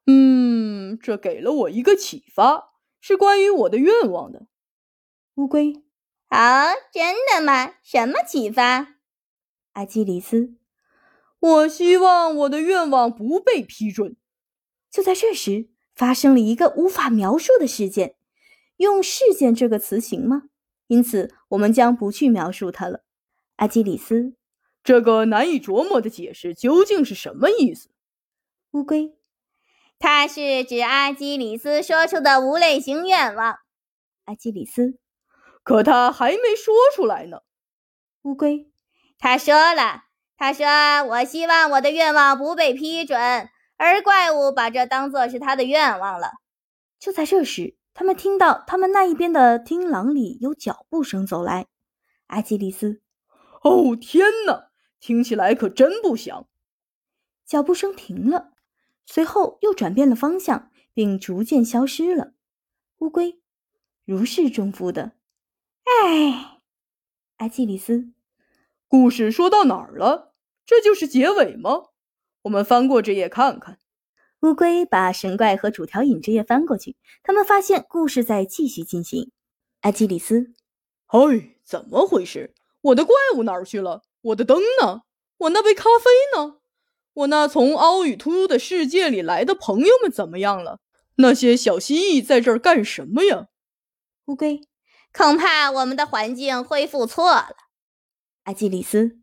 [0.06, 4.48] 嗯，这给了我一个启发，是关于我的愿望的。
[5.36, 5.84] 乌龟，
[6.30, 7.76] 啊，真的吗？
[7.84, 8.96] 什么启发？
[9.74, 10.56] 阿基里斯，
[11.40, 14.18] 我希望我的愿望不被批准。
[14.90, 15.71] 就在这时。
[15.96, 18.16] 发生了一个无法描述的事件，
[18.78, 20.44] 用“事件”这个词行吗？
[20.88, 23.04] 因此，我们将不去描述它了。
[23.58, 24.34] 阿基里斯，
[24.84, 27.90] 这个难以琢磨的解释究竟是什么意思？
[28.72, 29.14] 乌龟，
[30.00, 33.60] 它是指阿基里斯说出的无类型愿望。
[34.26, 34.98] 阿基里斯，
[35.64, 37.40] 可他还没说出来呢。
[38.24, 38.72] 乌龟，
[39.20, 40.04] 他说了，
[40.38, 40.66] 他说
[41.08, 43.20] 我希望我的愿望不被批准，
[43.84, 46.34] 而怪物把这当作是他的愿望了。
[47.00, 51.66] 就在这时，他们听到他们那一边的厅廊里有脚步声走来。
[52.28, 53.02] 阿基里斯，
[53.64, 56.48] 哦天哪，听起来可真不祥。
[57.44, 58.52] 脚步声停了，
[59.08, 62.34] 随后又转变了方向，并逐渐消失了。
[63.00, 63.42] 乌龟，
[64.06, 65.14] 如释重负的，
[65.86, 66.62] 哎。
[67.38, 68.12] 阿基里斯，
[68.88, 70.36] 故事说到哪儿了？
[70.68, 71.88] 这就是结尾吗？
[72.44, 73.78] 我们翻过这页看看。
[74.42, 79.32] 乌龟把神怪和主条引这页翻过去，他们发现故事在继续进行。
[79.82, 80.54] 阿基里斯，
[81.06, 81.20] 嗨，
[81.64, 82.54] 怎么回事？
[82.82, 84.02] 我的怪物哪儿去了？
[84.22, 85.04] 我的灯呢？
[85.38, 86.58] 我那杯咖啡呢？
[87.14, 90.80] 我那从凹与凸的世界里来的朋友们怎么样了？
[91.16, 93.48] 那些小蜥蜴在这儿干什么呀？
[94.26, 94.62] 乌龟。
[95.14, 97.56] 恐怕我们的环境恢复错了，
[98.46, 99.20] 阿基里斯，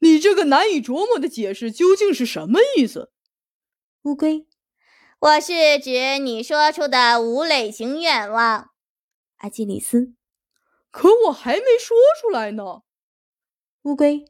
[0.00, 3.10] 你这个难以琢磨的解释究竟是什么意思？
[4.02, 4.46] 乌龟，
[5.18, 8.70] 我是指你说出的无类型愿望，
[9.38, 10.14] 阿基里斯，
[10.90, 12.82] 可我还没说出来呢。
[13.82, 14.24] 乌龟，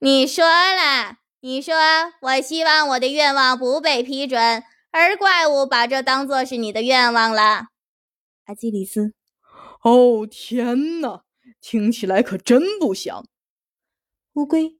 [0.00, 1.74] 你说了，你说
[2.22, 7.68] 我希望我的愿望不被批准，而怪物把这当做是你的愿望了，
[8.46, 9.14] 阿基里斯。
[9.82, 11.24] 哦天哪，
[11.60, 13.26] 听起来可真不祥。
[14.34, 14.76] 乌龟，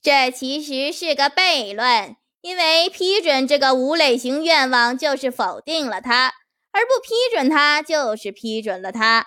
[0.00, 6.32] 这其实是个悖论，因为批准这个无类型愿望就是否定了它，
[6.70, 9.26] 而不批准它就是批准了它。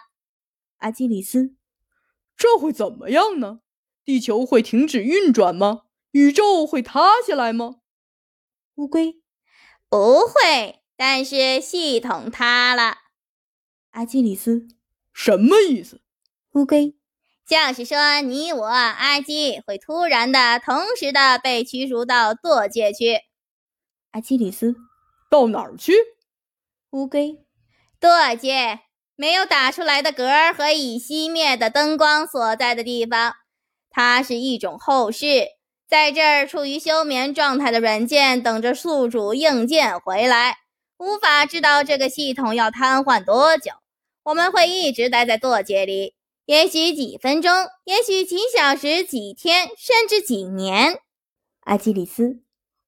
[0.77, 1.55] 阿基里斯，
[2.37, 3.59] 这会怎么样呢？
[4.05, 5.81] 地球会停止运转吗？
[6.11, 7.75] 宇宙会塌下来吗？
[8.75, 9.21] 乌龟，
[9.89, 12.97] 不会，但是系统塌了。
[13.91, 14.67] 阿基里斯。
[15.11, 16.01] 什么意思？
[16.53, 16.95] 乌龟，
[17.49, 23.21] 就是说你我阿基会突然的、同时的被驱逐到堕界去。
[24.11, 24.75] 阿基里斯，
[25.31, 25.93] 到哪儿去？
[26.91, 27.39] 乌龟，
[27.99, 28.81] 堕界
[29.15, 33.33] 没有打出来的嗝和已熄灭的灯光所在的地方，
[33.89, 35.47] 它是一种后世，
[35.87, 40.59] 在这儿处于休眠状态的软件等着宿主硬件回来，
[40.99, 43.71] 无法知道这个系统要瘫痪多久。
[44.21, 46.13] 我们会一直待在堕界里，
[46.49, 50.99] 也许几分钟，也许几小时、几天，甚至几年。
[51.59, 52.41] 阿基里斯，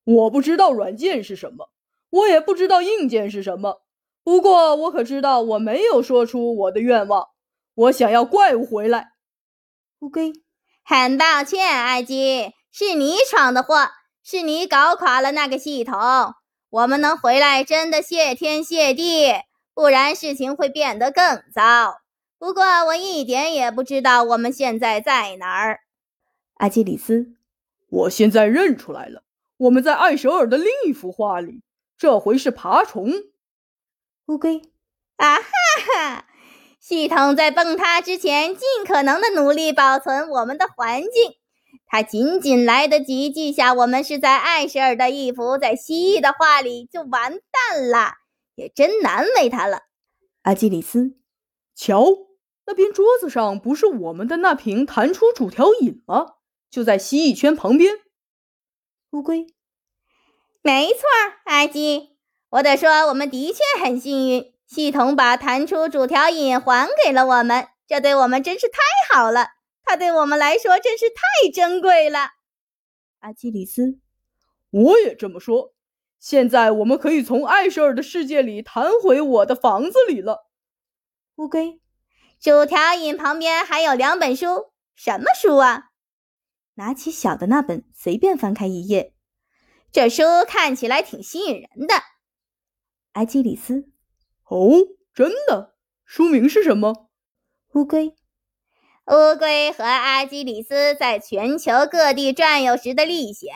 [0.04, 1.70] 我不知道软件是什么，
[2.10, 3.84] 我也不知道硬件是什么。
[4.24, 7.28] 不过我可知道，我没有说出我的愿望。
[7.76, 9.12] 我想要怪物回来。
[10.00, 10.34] 乌龟，
[10.84, 13.90] 很抱歉，阿基，是你闯的祸，
[14.24, 16.00] 是你搞垮了那个系统。
[16.72, 19.32] 我们能回来，真的谢天谢地。
[19.76, 22.01] 不然事情会变得更糟。
[22.42, 25.82] 不过我一点也不知道我们现在在哪儿。
[26.56, 27.36] 阿基里斯，
[27.88, 29.22] 我现在认出来了，
[29.58, 31.62] 我们在艾舍尔的另一幅画里，
[32.00, 33.12] 这回是爬虫。
[34.26, 34.60] 乌龟，
[35.18, 35.44] 啊哈
[35.94, 36.26] 哈！
[36.80, 41.36] 系统在崩塌之前，尽可能的努力保存我们的环境。
[41.86, 48.14] 它仅仅来得及记下我们是在艾舍尔的一幅在蜥蜴的画里，就完蛋了。
[48.56, 49.84] 也真难为他了，
[50.42, 51.18] 阿基里斯。
[51.76, 52.06] 瞧，
[52.66, 56.36] 那边桌子上不是我们的那瓶弹出主条饮吗？
[56.70, 57.96] 就在蜥蜴圈旁边。
[59.12, 59.48] 乌龟，
[60.62, 61.02] 没错，
[61.46, 62.16] 阿基，
[62.50, 68.80] 我得说，我们的确很幸运，系统把弹出主条饮还给了我们，这对我们真是太
[69.14, 69.48] 好了。
[69.84, 72.30] 它对我们来说真是太珍贵了。
[73.20, 74.00] 阿基里斯，
[74.70, 75.74] 我也这么说。
[76.20, 80.48] 现在我们可以从艾舍尔的世界里弹回我的房子里了。
[81.36, 81.81] 乌龟，
[82.42, 85.92] 主条饮旁边还有两本书，什么书啊？
[86.74, 89.14] 拿起小的那本，随便翻开一页。
[89.92, 91.94] 这书看起来挺吸引人的。
[93.12, 93.92] 阿基里斯，
[94.46, 94.72] 哦，
[95.14, 95.76] 真的？
[96.04, 97.12] 书名是什么？
[97.76, 98.16] 乌龟，
[99.06, 103.54] 乌龟和阿基里斯在全球各地转悠时的历险。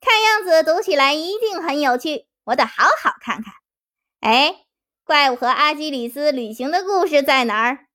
[0.00, 3.54] 看样子读起来一定很有趣，我得好好看看。
[4.18, 4.66] 哎，
[5.04, 7.86] 怪物和阿基里斯旅行的故事在哪儿？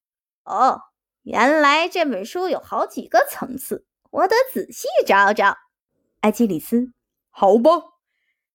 [0.46, 0.80] 哦，
[1.24, 5.58] 原来这本书有好几个层次，我得仔细找找。
[6.22, 6.92] 埃基里斯，
[7.30, 7.72] 好吧，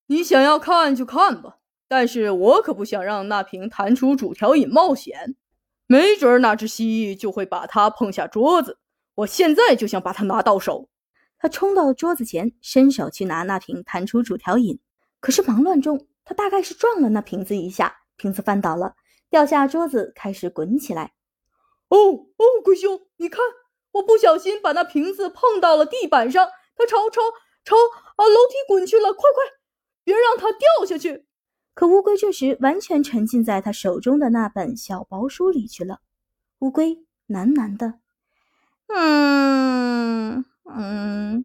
[0.06, 1.58] 你想要看就看吧，
[1.88, 5.36] 但是我可不想让那瓶弹出主条饮冒险，
[5.86, 8.78] 没准那只蜥蜴就会把它碰下桌子。
[9.16, 10.88] 我现在就想把它拿到手。
[11.38, 14.78] 他冲到桌子前，伸手去拿那瓶弹出主条饮，
[15.20, 18.94] 可是忙乱中，他大概是撞了那瓶子一下，瓶子翻倒了，
[19.30, 21.12] 掉下桌子，开始滚起来。
[21.90, 21.96] 哦
[22.36, 23.40] 哦，龟兄，你看，
[23.92, 27.20] 我不小心把那瓶子碰到了地板上，它朝朝
[27.64, 27.76] 朝
[28.16, 29.44] 啊楼梯滚去了，快快，
[30.02, 31.26] 别让它掉下去！
[31.74, 36.00] 可乌龟这时完全沉浸在他手中的那本小薄书里去了。
[36.60, 38.00] 乌龟喃喃的
[38.88, 41.44] ：“嗯。”嗯，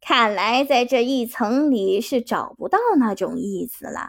[0.00, 4.08] 看来在这一层里是找不到那种意思了。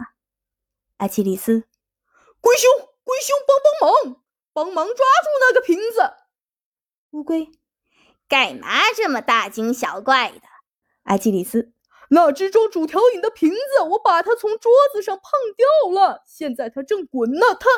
[0.97, 1.65] 阿奇里斯，
[2.39, 2.67] 龟兄，
[3.03, 4.20] 龟兄，帮帮忙，
[4.53, 6.13] 帮忙抓住那个瓶子。
[7.11, 7.49] 乌龟，
[8.27, 10.41] 干嘛这么大惊小怪的？
[11.03, 11.73] 阿基里斯，
[12.09, 15.23] 那只装主条饮的瓶子，我把它从桌子上碰
[15.55, 17.45] 掉了，现在它正滚呢。
[17.59, 17.69] 它，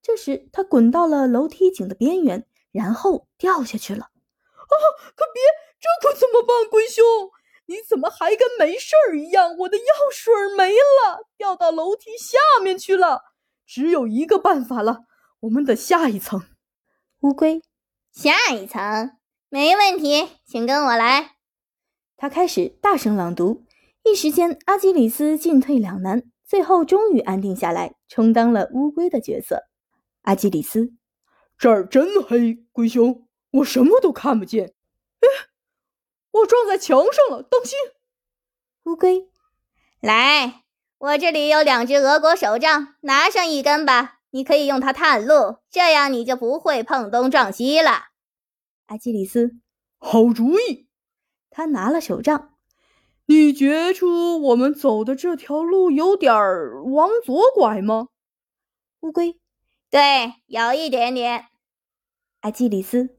[0.00, 4.02] 这时它滚到了楼梯井的边缘，然后掉下去了。
[4.04, 4.74] 啊，
[5.14, 5.42] 可别！
[5.78, 7.04] 这可怎么办，龟兄？
[7.66, 9.56] 你怎么还跟没事儿一样？
[9.58, 13.22] 我的药水没了，掉到楼梯下面去了。
[13.66, 15.04] 只有一个办法了，
[15.40, 16.42] 我们得下一层。
[17.20, 17.62] 乌龟，
[18.12, 19.12] 下一层
[19.48, 21.36] 没问题，请跟我来。
[22.16, 23.64] 他开始大声朗读，
[24.02, 29.64] 一时间阿基里斯进退两难，最后终于安定下来，充当了乌龟的角色。
[30.22, 30.92] 阿基里斯，
[31.58, 34.74] 这儿真黑，龟兄，我什么都看不见。
[35.20, 35.48] 哎。
[36.32, 37.78] 我撞在墙上了，当心！
[38.84, 39.30] 乌龟，
[40.00, 40.64] 来，
[40.98, 48.08] 我这里有两只俄国手杖，拿上一根吧，你可以用它探路，这样你就不会碰东撞西了。
[48.86, 49.56] 阿基里斯，
[49.98, 50.86] 好主意。
[51.50, 52.54] 他拿了手杖，
[53.26, 56.34] 你觉出我们走的这条路有点
[56.92, 58.08] 往左拐吗？
[59.00, 59.38] 乌龟，
[59.90, 61.46] 对，有一点点。
[62.40, 63.16] 阿基里斯，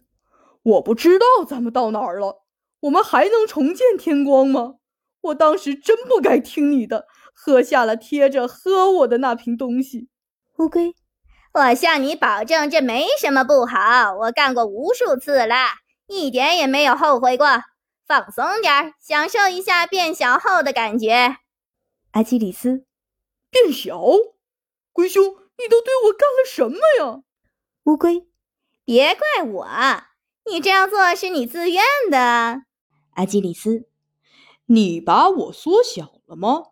[0.62, 2.46] 我不知道咱们到哪儿了。
[2.82, 4.76] 我们还能重见天光吗？
[5.22, 10.10] 我当时真不该听你的，喝下了贴着喝我的那瓶东西。
[10.58, 10.96] 乌龟，
[11.54, 14.16] 我向你保证，这没什么不好。
[14.16, 15.56] 我干过无数次了，
[16.08, 17.46] 一点也没有后悔过。
[18.08, 21.38] 放松点，享受一下变小后的感觉。
[22.12, 22.86] 阿基里斯，
[23.52, 24.02] 变小？
[24.92, 27.22] 龟兄，你都对我干了什么呀？
[27.84, 28.28] 乌龟，
[28.84, 29.68] 别怪我，
[30.50, 32.64] 你这样做是你自愿的。
[33.12, 33.88] 阿基里斯，
[34.66, 36.64] 你把我缩小了吗？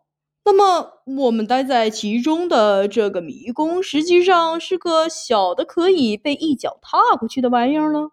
[0.47, 8.11] 那么我们待在其中的这个迷宫，实际上是个小的可以被一脚踏过去的玩意儿了。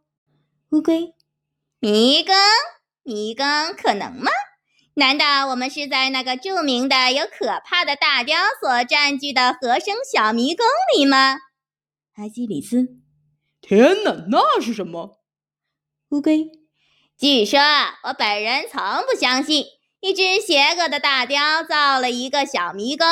[0.70, 1.12] 乌龟，
[1.78, 2.34] 迷宫，
[3.02, 3.44] 迷宫
[3.76, 4.31] 可能吗？
[4.94, 10.65] 难道我们是在那个著名的、有可怕的大雕所占据的和声小迷宫
[10.97, 11.36] 里吗？
[12.16, 12.97] 阿基里斯，
[13.60, 15.18] 天哪，那是什么？
[16.08, 16.50] 乌龟。
[17.18, 17.58] 据说，
[18.04, 19.65] 我本人从不相信
[20.02, 23.06] 一只邪恶的大雕造了一个小迷宫，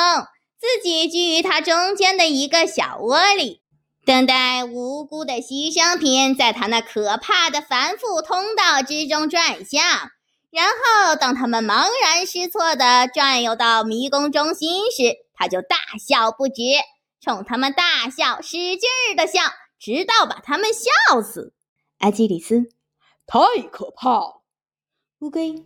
[0.59, 3.61] 自己居于它中间的一个小窝里，
[4.05, 9.81] 等待无辜的牺牲品在它那可怕的繁复通道之中转向，
[10.49, 16.61] 然后当他们茫然失措地转悠到迷宫中心时，他就大笑不止，
[17.21, 19.39] 冲他们大笑，使劲儿地笑，
[19.79, 21.53] 直到把他们笑死。
[21.99, 22.73] 阿基里斯。
[23.25, 24.43] 太可怕了，
[25.19, 25.63] 乌龟。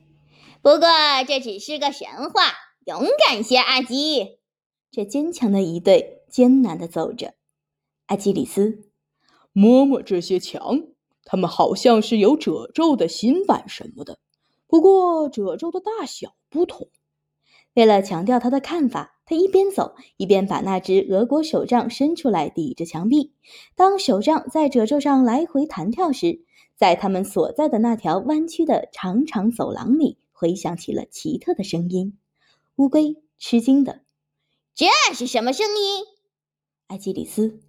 [0.66, 0.88] 不过
[1.28, 2.42] 这只是个神话。
[2.88, 4.40] 勇敢些，阿基。
[4.90, 7.36] 这坚强的一对艰难地走着。
[8.08, 8.90] 阿基里斯，
[9.54, 10.82] 摸摸这些墙，
[11.24, 14.18] 它们好像是有褶皱的新板什么的。
[14.66, 16.90] 不过褶皱的大小不同。
[17.76, 23.36] 为了强调他的看法，他一边走一边把那只俄国手杖伸出来抵着墙壁。
[23.76, 26.44] 当手杖在褶皱上来回弹跳时，
[26.76, 32.20] 在他们所在的那条弯曲的长长走廊里，回响起了奇特的声音。
[32.76, 34.04] 乌龟吃惊的
[34.76, 36.04] ：“这是什么声音？”
[36.88, 37.62] 艾基里斯：“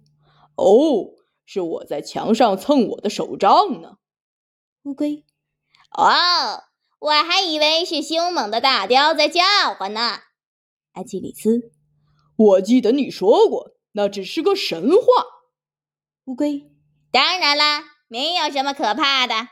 [0.55, 3.99] 哦，是我在墙上蹭我的手杖呢。”
[4.83, 5.25] 乌龟
[5.97, 6.63] ：“哦，
[6.99, 9.41] 我还以为是凶猛的大雕在叫
[9.79, 10.19] 唤呢。”
[10.91, 11.71] 艾基里斯
[12.35, 15.25] ：“我记得你说过，那只是个神话。”
[16.25, 16.69] 乌龟
[17.09, 19.49] ：“当然啦。”没有什么可怕的。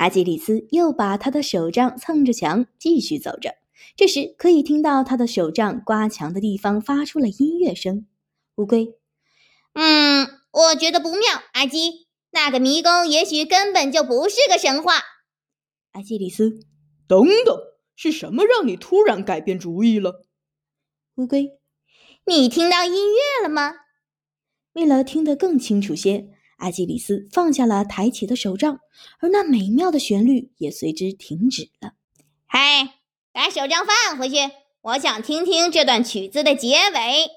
[0.00, 3.56] 阿基里斯又把他的手杖蹭着墙，继续走着。
[3.94, 8.06] 这时，可以听到他的手杖刮墙的地方发出了音乐声。
[8.54, 8.94] 乌龟，
[9.74, 11.42] 嗯，我觉得不妙。
[11.52, 14.94] 阿基，那个迷宫也许根本就不是个神话。
[15.92, 16.60] 阿基里斯，
[17.06, 17.54] 等等，
[17.94, 20.24] 是什么让你突然改变主意了？
[21.16, 21.58] 乌龟，
[22.24, 23.74] 你听到音乐了吗？
[24.72, 26.30] 为了听得更清楚些。
[26.60, 28.80] 阿基里斯放下了抬起的手杖，
[29.18, 31.94] 而那美妙的旋律也随之停止了。
[32.46, 33.00] 嗨，
[33.32, 34.36] 把手杖放回去，
[34.82, 37.30] 我想听听这段曲子的结尾。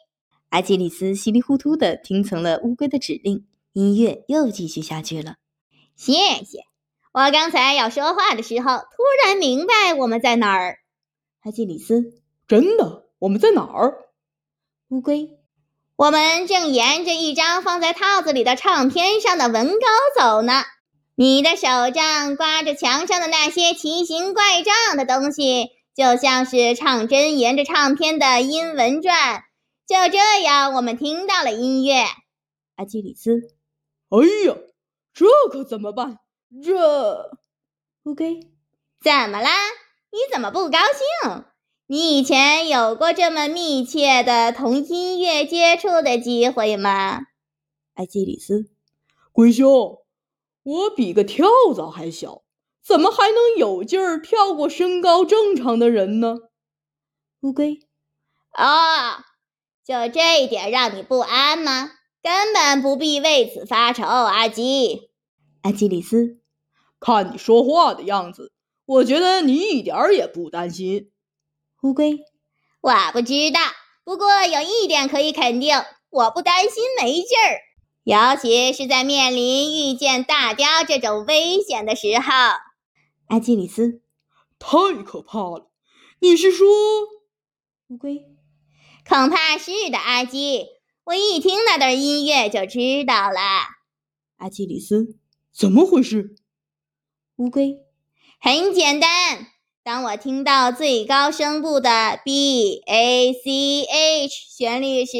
[0.50, 5.38] 阿基里斯稀里糊涂地听从了乌龟的指令，音乐又继续下去了。
[5.96, 6.66] 谢谢。
[7.14, 10.80] 我刚才要说话的时候，突然明白我们在哪儿。
[11.42, 14.10] 阿基里斯，真的，我们在哪儿？
[14.90, 15.38] 乌龟，
[15.96, 19.78] 我们正沿着一张放在套子里的唱片上的文稿
[20.20, 20.64] 走呢。
[21.16, 29.44] 你的手杖刮着墙上的那些奇形怪状的东西，就像是唱针沿着唱片的音纹转。
[29.86, 32.06] 就这样，我们听到了音乐。
[32.76, 33.42] 阿基里斯，
[34.10, 34.56] 哎呀，
[35.14, 36.18] 这可怎么办？
[36.64, 37.38] 这
[38.06, 38.40] 乌龟
[39.04, 39.52] 怎么啦？
[40.10, 41.46] 你怎么不高兴？
[41.94, 47.22] 你以前有过这么密切的同音乐接触的机会吗？
[47.94, 48.72] 阿基里斯，
[49.32, 50.00] 龟兄。
[50.64, 51.46] 我比个跳
[51.76, 52.42] 蚤还小，
[52.84, 56.38] 怎么还能有劲儿跳过身高正常的人呢？
[57.42, 57.78] 乌龟，
[58.58, 59.22] 哦，
[59.86, 61.92] 就这一点让你不安吗？
[62.24, 65.12] 根本不必为此发愁，阿基。
[65.62, 66.40] 阿基里斯，
[67.00, 68.52] 看你说话的样子，
[68.84, 71.12] 我觉得你一点儿也不担心。
[71.84, 72.18] 乌龟，
[72.80, 73.60] 我不知道，
[74.06, 75.76] 不过有一点可以肯定，
[76.10, 77.60] 我不担心没劲儿。
[78.06, 82.32] 尤其是在面临遇见大雕这种危险的时候，
[83.28, 84.02] 阿基里斯，
[84.58, 85.70] 太可怕了！
[86.20, 86.66] 你是说
[87.90, 88.28] 乌龟？
[89.06, 90.66] 恐怕是的，阿基。
[91.04, 93.40] 我一听那段音乐就知道了。
[94.38, 95.18] 阿基里斯，
[95.54, 96.38] 怎么回事？
[97.36, 97.80] 乌龟，
[98.40, 99.48] 很简单。
[99.86, 105.18] 当我听到最高声部的 B A C H 旋律时。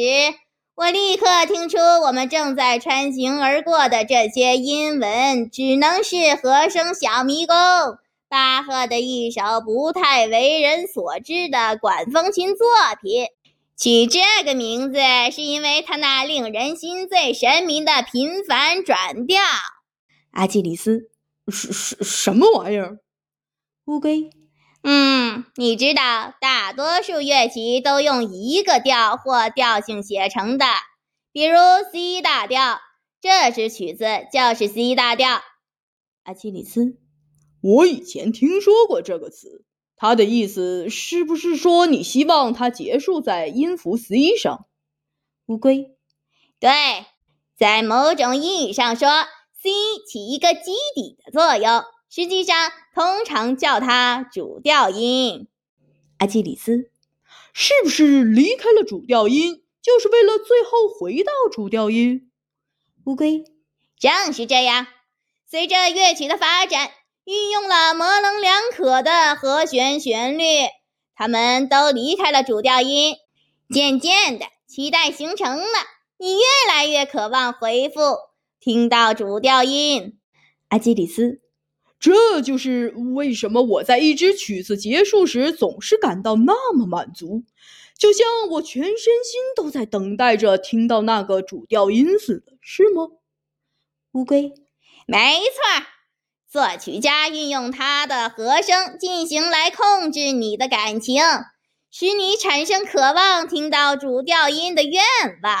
[0.74, 7.54] 我立刻听出，我们正在穿行而过的这些音纹，只能是和声小迷宫
[8.30, 12.66] 巴赫的一首不太为人所知的管风琴作
[13.02, 13.26] 品。
[13.76, 14.98] 取这个名字，
[15.30, 19.42] 是因为它那令人心醉神迷的频繁转调。
[20.30, 21.10] 阿基里斯，
[21.48, 22.98] 什什什么玩意儿？
[23.84, 24.30] 乌龟。
[25.44, 30.66] 嗯，你知道，大多数乐器都用一个调或调性写成的，
[31.32, 31.56] 比如
[31.92, 32.80] C 大调。
[33.20, 35.40] 这支曲子就是 C 大调。
[36.24, 36.98] 阿基里斯，
[37.62, 39.64] 我以前听说过这个词，
[39.96, 44.66] 它的意思是不是说你希望它结束在音符 C 上？
[45.46, 45.96] 乌龟，
[46.60, 46.70] 对，
[47.56, 49.08] 在某种意义上说
[49.62, 49.70] ，C
[50.06, 51.82] 起一个基底的作用。
[52.14, 55.48] 实际上，通常叫它主调音。
[56.18, 56.88] 阿基里斯，
[57.52, 62.30] 是不是离开了主调音，就是为了最后回到主调音？
[63.06, 63.42] 乌龟，
[63.98, 64.86] 正是这样。
[65.44, 66.92] 随着乐曲的发展，
[67.24, 70.44] 运用了模棱两可的和弦旋律，
[71.16, 73.16] 他们都离开了主调音。
[73.70, 75.66] 渐渐的，期待形成了，
[76.18, 78.18] 你越来越渴望回复
[78.60, 80.20] 听到主调音。
[80.68, 81.40] 阿基里斯。
[82.04, 87.44] 这就是为什么我在一支曲子结束时总是感到那么满足，
[87.96, 93.08] 就像我全身心都在等待着听到那个主调音似的，是吗？
[94.12, 94.52] 乌龟，
[95.06, 95.86] 没错。
[96.46, 101.22] 作曲家运用他的和声进行来控制你的感情，
[101.90, 105.00] 使你产生渴望听到主调音的愿
[105.42, 105.56] 望。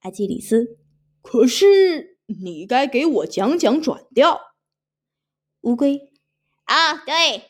[0.00, 0.78] 阿基里斯，
[1.22, 4.40] 可是你该给我讲讲转调。
[5.64, 6.10] 乌龟，
[6.64, 7.44] 啊，对，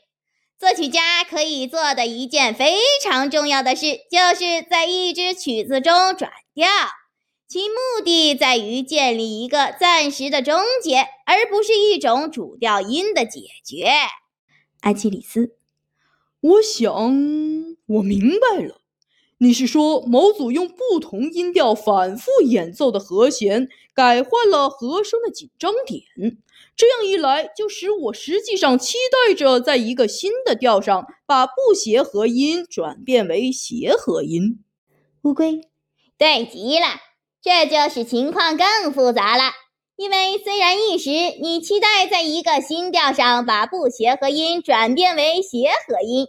[0.56, 6.68] 作曲家可以做的一件非常重要的事，就是在一支曲子中转调，
[7.48, 13.90] 其目的在于建立一个暂时的终结，而不是一种主调音的解决。
[14.82, 15.56] 阿基里斯，
[16.40, 16.94] 我想
[17.86, 18.80] 我明白了，
[19.38, 26.38] 你是说某组用不同音调反复演奏的和弦，改换了和声的紧张点。
[26.76, 34.64] 这样一来，就使我实际上期待着在一个新的调上把不协和音转变为协和音。
[35.22, 35.60] 乌龟，
[36.18, 36.86] 对极了，
[37.40, 39.52] 这就是情况更复杂了。
[39.96, 46.26] 因为虽然一时你期待在一个新调上把不协和音转变为协和音，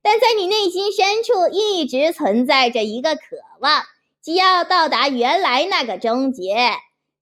[0.00, 3.20] 但在你内心深处一直存在着一个渴
[3.60, 3.82] 望，
[4.22, 6.54] 即要到达原来那个终结。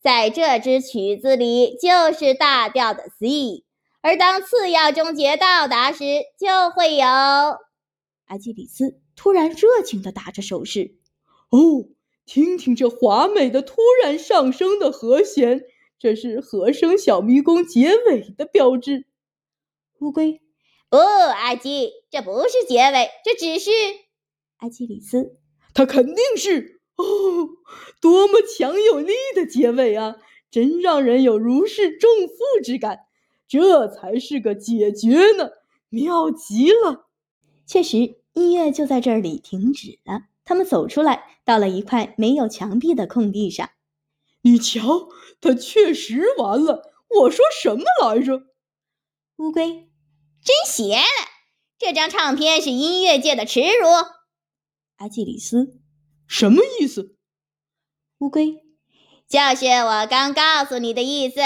[0.06, 3.64] 在这支曲子里，就是大调的 C，
[4.02, 6.04] 而当次要终结到达时，
[6.38, 7.04] 就会有。
[8.26, 10.94] 阿基里斯突然热情地打着手势。
[11.50, 11.88] 哦，
[12.24, 15.62] 听听这华美的突然上升的和弦，
[15.98, 19.08] 这是和声小迷宫结尾的标志。
[19.98, 20.40] 乌龟，
[20.88, 23.72] 不，阿基，这不是结尾，这只是
[24.58, 25.36] 阿基里斯。
[25.74, 27.04] 它肯定是哦，
[28.00, 30.16] 多么强有力的结尾啊！
[30.50, 33.00] 真让人有如释重负之感。
[33.48, 35.50] 这才是个解决呢，
[35.88, 37.08] 妙极了。
[37.66, 40.22] 确实，音乐就在这里停止了。
[40.44, 43.70] 他们走出来，到了一块没有墙壁的空地上。
[44.42, 45.08] 你瞧，
[45.40, 46.92] 它确实完了。
[47.08, 48.42] 我说什么来着？
[49.36, 49.88] 乌龟，
[50.42, 51.02] 真邪了！
[51.78, 53.86] 这张唱片是音乐界的耻辱。
[54.96, 55.78] 阿基里斯，
[56.28, 57.16] 什么意思？
[58.18, 58.62] 乌龟，
[59.28, 61.40] 就是我刚告诉你的意思。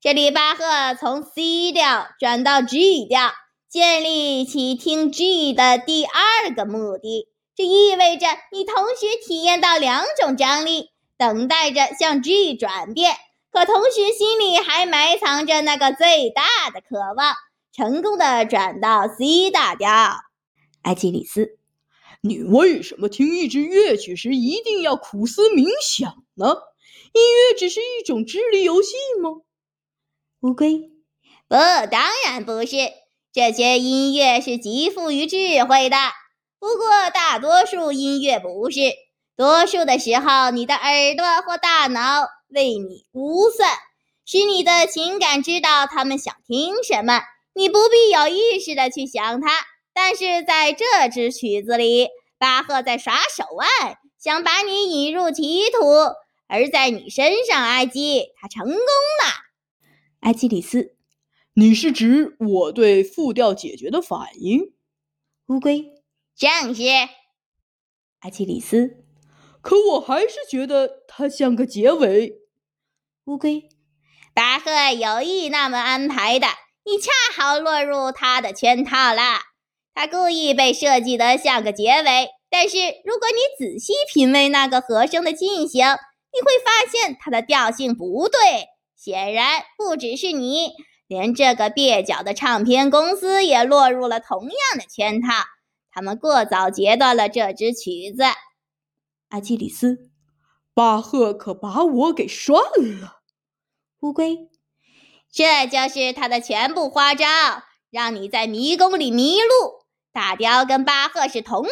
[0.00, 3.30] 这里巴赫从 C 调转到 G 调，
[3.68, 7.28] 建立起听 G 的第二个目的。
[7.54, 13.14] 这意味着你同时体验到两种张力，等待着向 G 转变，
[13.52, 17.34] 可同时心里还埋藏着那个最大的渴望：
[17.72, 19.88] 成功的转到 C 大调。
[20.82, 21.58] 阿基里斯，
[22.24, 26.46] 你为什么听一支乐曲时一定要苦思冥想呢？
[27.12, 29.30] 音乐只是一种智力游戏吗？
[30.42, 30.92] 乌龟，
[31.48, 31.56] 不，
[31.90, 32.76] 当然不是。
[33.32, 35.96] 这些音乐是极富于智慧的，
[36.60, 38.78] 不过大多数音乐不是。
[39.36, 43.68] 多数的时候，你的耳朵或大脑为你估算，
[44.24, 47.20] 使你的情感知道他们想听什么。
[47.54, 49.71] 你不必有意识的去想它。
[49.94, 52.08] 但是在这支曲子里，
[52.38, 55.78] 巴赫在耍手腕，想把你引入歧途。
[56.48, 59.52] 而在你身上，埃及，他成功了。
[60.20, 60.94] 阿基里斯，
[61.54, 64.74] 你是指我对复调解决的反应？
[65.46, 65.86] 乌龟，
[66.36, 66.82] 正是。
[68.20, 69.02] 阿基里斯，
[69.62, 72.42] 可我还是觉得它像个结尾。
[73.24, 73.68] 乌龟，
[74.34, 76.46] 巴赫有意那么安排的，
[76.84, 79.51] 你恰好落入他的圈套了。
[79.94, 85.86] 他故意被设计得像个结尾，但是如果你仔细品味那个和声的进行，
[86.32, 88.38] 你会发现它的调性不对。
[88.96, 90.70] 显然，不只是你，
[91.08, 95.28] 连这个蹩脚的唱片公司也落入了同样的圈套。
[95.90, 98.22] 他们过早截断了这支曲子。
[99.28, 100.10] 阿基里斯，
[100.72, 102.58] 巴赫可把我给涮
[103.00, 103.20] 了。
[104.00, 104.48] 乌龟，
[105.30, 107.26] 这就是他的全部花招，
[107.90, 109.81] 让你在迷宫里迷路。
[110.12, 111.68] 大雕跟巴赫是同谋，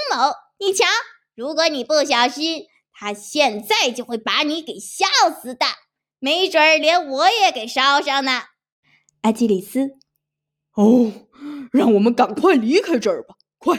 [0.59, 0.87] 你瞧，
[1.35, 5.67] 如果你不小心，他现在就会把你给笑死的。
[6.19, 8.45] 没准儿连我也给烧上呢，
[9.23, 9.99] 阿基里斯。
[10.75, 11.13] 哦，
[11.73, 13.35] 让我们赶快离开这儿吧！
[13.59, 13.79] 快，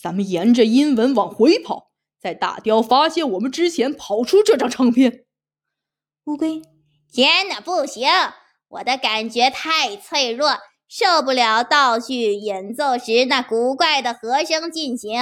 [0.00, 1.90] 咱们沿着阴纹往回跑，
[2.20, 5.24] 在大雕发现我们之前跑出这张唱片。
[6.24, 6.62] 乌龟，
[7.12, 8.08] 天哪，不行！
[8.68, 15.20] 我的感觉太脆弱，受不了倒叙演奏时那古怪的和声进行。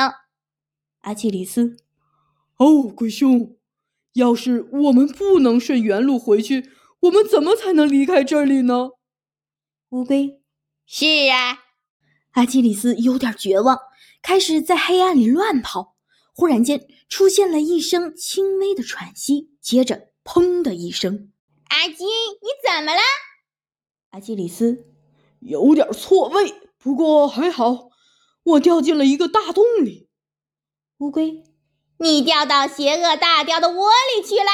[1.01, 1.77] 阿基里斯。
[2.57, 3.57] 哦，鬼兄。
[4.15, 8.91] 要是我们不能顺原路回去，我们怎么才能离开这里呢？
[9.89, 10.41] 乌龟，
[10.87, 11.59] 是啊，
[12.35, 13.77] 阿基里斯有点绝望，
[14.23, 15.97] 开始在黑暗里乱跑。
[16.33, 21.33] 忽然间，出现了一声轻微的喘息，接着“砰”的一声。
[21.71, 23.01] 阿基，你怎么了？
[24.11, 24.94] 阿基里斯，
[25.45, 27.91] 有点错位，不过还好，
[28.43, 30.09] 我掉进了一个大洞里。
[30.99, 31.45] 乌龟。
[31.99, 34.51] 你掉到邪恶大雕的窝里去了！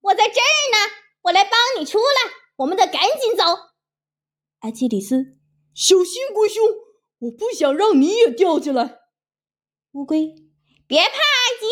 [0.00, 2.32] 我在这儿呢，我来帮你出来。
[2.56, 3.44] 我们得赶紧走。
[4.60, 5.36] 阿基里斯，
[5.74, 6.64] 小心龟兄，
[7.18, 9.00] 我不想让你也掉进来。
[9.92, 10.34] 乌龟，
[10.86, 11.66] 别怕，阿基，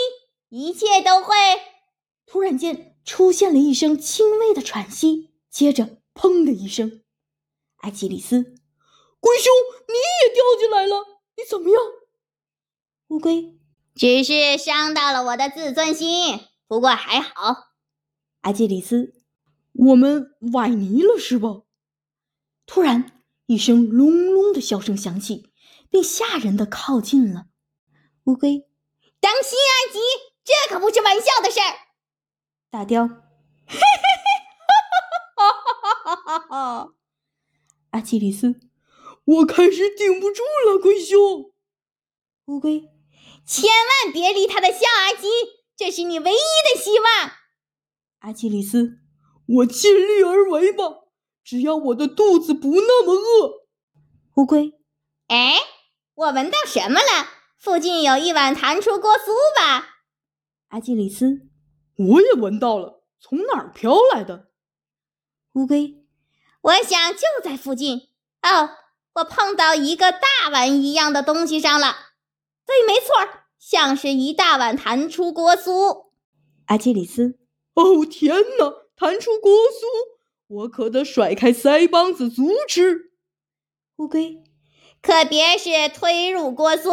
[0.48, 1.34] 一切都会。
[2.26, 7.02] 突然间出现了一声轻微的喘息，接着“砰”的一声。
[7.78, 8.55] 阿基里斯，
[9.20, 9.52] 龟兄，
[9.88, 10.96] 你也掉进来了，
[11.36, 11.82] 你怎么样？
[13.08, 13.58] 乌龟。
[13.94, 17.32] 只是伤到了我的自尊心，不过还好。
[18.42, 19.14] 阿基里斯，
[19.72, 21.62] 我们崴泥了是吧？
[22.66, 25.50] 突然，一声隆隆的笑声响起，
[25.88, 27.46] 并吓人的靠近了。
[28.24, 28.68] 乌龟，
[29.18, 29.98] 当心，阿吉，
[30.44, 31.74] 这可不是玩笑的事儿。
[32.68, 33.14] 大雕，嘿
[33.66, 34.26] 嘿嘿，
[35.36, 36.92] 哈哈哈哈哈哈！
[37.90, 38.60] 阿基里斯，
[39.26, 41.52] 我开始顶不住了，龟兄。
[42.46, 42.88] 乌龟。
[43.44, 45.28] 千万别理他的笑，阿基，
[45.76, 47.32] 这是你唯一的希望。
[48.20, 48.98] 阿基里斯，
[49.46, 50.84] 我尽力而为吧，
[51.44, 53.66] 只要我的肚子不那么饿。
[54.36, 54.72] 乌龟，
[55.28, 55.56] 哎，
[56.14, 57.28] 我闻到什么了？
[57.56, 59.96] 附近有一碗糖出锅酥吧？
[60.68, 61.48] 阿基里斯，
[61.96, 64.50] 我也闻到了，从哪儿飘来的？
[65.54, 66.04] 乌龟，
[66.62, 68.08] 我想就在附近。
[68.42, 68.70] 哦，
[69.16, 71.96] 我碰到一个大碗一样的东西上了。
[72.66, 73.14] 对，没错，
[73.58, 76.10] 像是一大碗弹出锅酥。
[76.66, 77.38] 阿基里斯，
[77.74, 79.86] 哦天哪，弹出锅酥，
[80.48, 83.12] 我可得甩开腮帮子阻止。
[83.96, 84.42] 乌龟，
[85.00, 86.90] 可别是推入锅酥，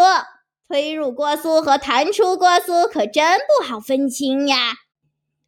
[0.70, 4.76] 推入锅酥和弹出锅酥可真不好分清呀。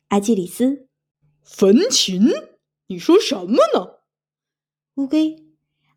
[0.09, 0.89] 阿基里斯，
[1.41, 2.33] 焚琴？
[2.87, 3.99] 你说什么呢？
[4.95, 5.44] 乌龟，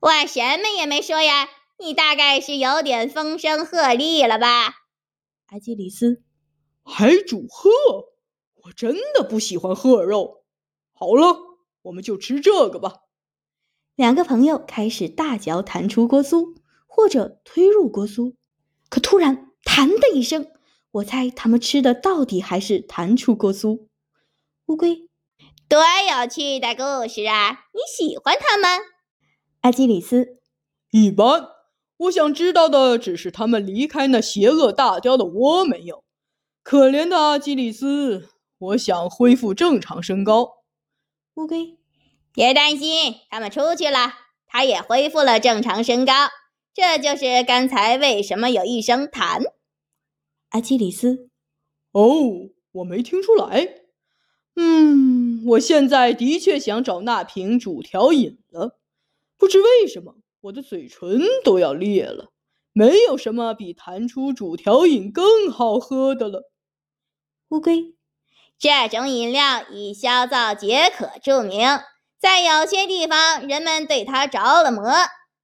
[0.01, 1.49] 我什么也没说呀。
[1.81, 4.75] 你大概是有点风声鹤唳了吧？
[5.47, 6.23] 阿基里斯，
[6.83, 7.71] 还煮鹤？
[8.65, 10.45] 我真的不喜欢鹤肉。
[10.93, 11.37] 好了，
[11.83, 13.03] 我们就吃这个吧。
[13.95, 18.35] 两个朋友开始大嚼弹出锅酥，或者推入锅酥。
[18.91, 20.51] 可突然，弹的一声，
[20.91, 23.87] 我猜他们吃的到底还是弹出锅酥。
[24.67, 25.09] 乌龟，
[25.69, 27.67] 多有趣的故事啊！
[27.73, 28.69] 你喜欢它吗？
[29.61, 30.39] 阿基里斯，
[30.91, 31.49] 一般。
[31.99, 36.05] 我想知道的只是他们离开那邪恶大雕的窝没有？
[36.63, 40.59] 可怜的阿基里斯，我想恢复正常身高。
[41.35, 41.77] 乌龟，
[42.33, 44.13] 别担心，他们出去了，
[44.47, 46.13] 他也恢复了正常身高。
[46.73, 49.43] 这就是刚才为什么有一声弹。
[50.51, 51.29] 阿基里斯，
[51.91, 53.83] 哦，我没听出来。
[54.55, 58.78] 嗯，我现在的确想找那瓶主调饮了，
[59.39, 60.17] 不知为什么。
[60.43, 62.31] 我的嘴唇都要裂了，
[62.73, 66.51] 没有什么比弹出主调饮更好喝的了。
[67.49, 67.97] 乌龟，
[68.57, 71.67] 这种饮料以消燥解渴著名，
[72.21, 74.93] 在有些地方人们对它着了魔。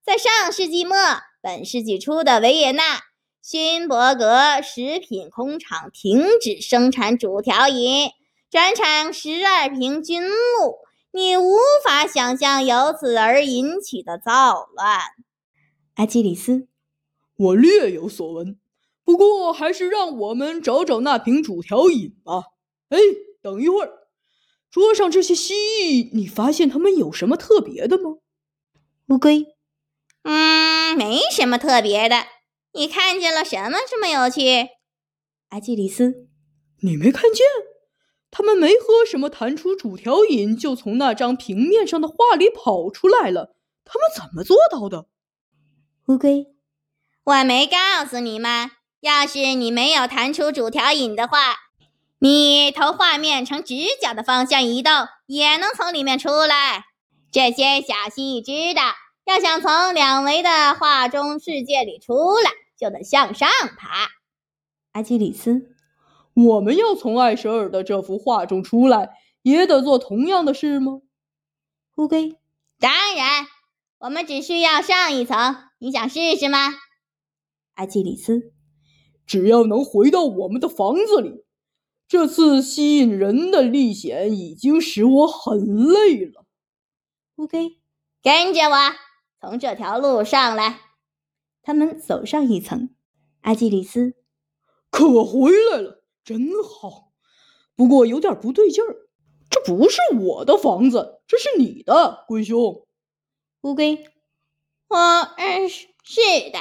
[0.05, 0.95] 在上世纪末、
[1.41, 3.01] 本世纪初的维也纳，
[3.43, 8.11] 勋伯格食品工厂停止生产主调饮，
[8.49, 10.84] 转产十二瓶菌露。
[11.15, 14.99] 你无法想象由此而引起的躁乱，
[15.93, 16.67] 阿基里斯。
[17.37, 18.59] 我略有所闻，
[19.05, 22.47] 不过还是让我们找找那瓶主调饮吧。
[22.89, 22.97] 哎，
[23.41, 24.09] 等一会儿，
[24.69, 28.17] 桌上这些蜥蜴，你发现它们有什么特别的吗？
[29.07, 29.55] 乌龟。
[30.23, 32.25] 嗯，没什么特别的。
[32.73, 34.67] 你看见了什么这么有趣？
[35.47, 36.27] 阿基里斯。
[36.81, 37.45] 你没看见？
[38.37, 43.55] 他们没喝什么弹出主调饮，就从那张平面上的画里跑出来了。
[43.85, 45.05] 他们怎么做到的？
[46.07, 46.47] 乌龟，
[47.23, 48.71] 我没告诉你吗？
[48.99, 51.55] 要是你没有弹出主调饮的话，
[52.19, 54.91] 你头画面呈直角的方向移动，
[55.27, 56.83] 也能从里面出来。
[57.31, 58.83] 这些小蜥蜴知道，
[59.23, 64.09] 要想从两维的画中世界里出来，就得向上爬。
[64.91, 65.74] 阿基里斯。
[66.35, 71.01] 我们要从艾舍尔的这幅画中出来，也得做同样的事吗？
[71.95, 72.37] 乌龟，
[72.77, 73.47] 当然，
[73.99, 75.55] 我们只需要上一层。
[75.79, 76.57] 你想试试吗？
[77.75, 78.51] 阿基里斯，
[79.25, 81.45] 只要能回到我们的房子里。
[82.07, 86.45] 这次吸引人的历险已经使我很累了。
[87.37, 87.79] 乌龟，
[88.21, 88.75] 跟着我，
[89.39, 90.81] 从这条路上来。
[91.63, 92.89] 他们走上一层。
[93.41, 94.15] 阿基里斯，
[94.89, 95.94] 可回来了。
[96.25, 97.11] 真好，
[97.75, 99.07] 不过有点不对劲儿。
[99.47, 102.87] 这不是我的房子，这是你的，龟兄。
[103.61, 104.03] 乌龟，
[104.87, 105.85] 我嗯是
[106.51, 106.59] 的，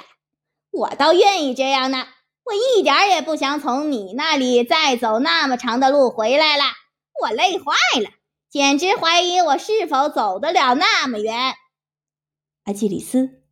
[0.71, 2.05] 我倒愿意这样呢。
[2.45, 6.65] 我一点也不想从你那里再走那么长的路回来了，
[7.23, 8.11] 我累坏了，
[8.51, 11.55] 简直怀疑我是否走得了那么远。
[12.65, 13.43] 阿基里斯，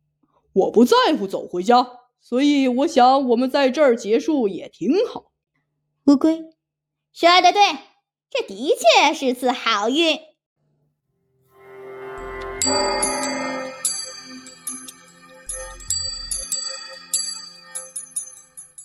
[0.53, 1.87] 我不在乎走回家，
[2.21, 5.32] 所以我想我们在这儿结束也挺好。
[6.05, 6.37] 乌龟
[7.13, 7.61] 说的对，
[8.29, 10.19] 这的确是次好运。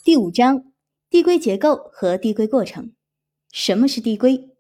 [0.05, 0.73] 第五章：
[1.11, 2.93] 递归结构和递归过程。
[3.51, 4.51] 什么是递归？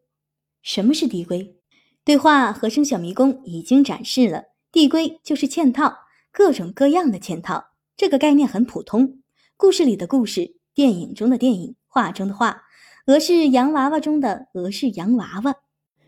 [0.60, 1.54] 什么是递归？
[2.02, 5.94] 对话和声小迷宫已经展示了，递归就是嵌套，
[6.32, 7.68] 各种各样的嵌套。
[7.96, 9.22] 这个概念很普通，
[9.56, 11.76] 故事里的故事，电影中的电影。
[11.88, 12.62] 画中的画，
[13.06, 15.56] 俄式洋娃娃中的俄式洋娃娃，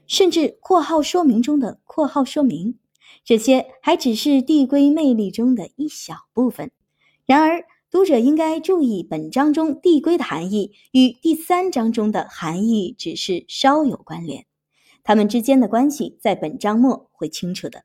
[0.07, 2.79] 甚至括号说明中的括号说明，
[3.25, 6.71] 这些还只是递归魅力中的一小部分。
[7.25, 14.47] 然而，读者应该注意，本章中递归的含义与第三章中的含义只是稍有关联，
[15.03, 17.85] 它们之间的关系在本章末会清楚的。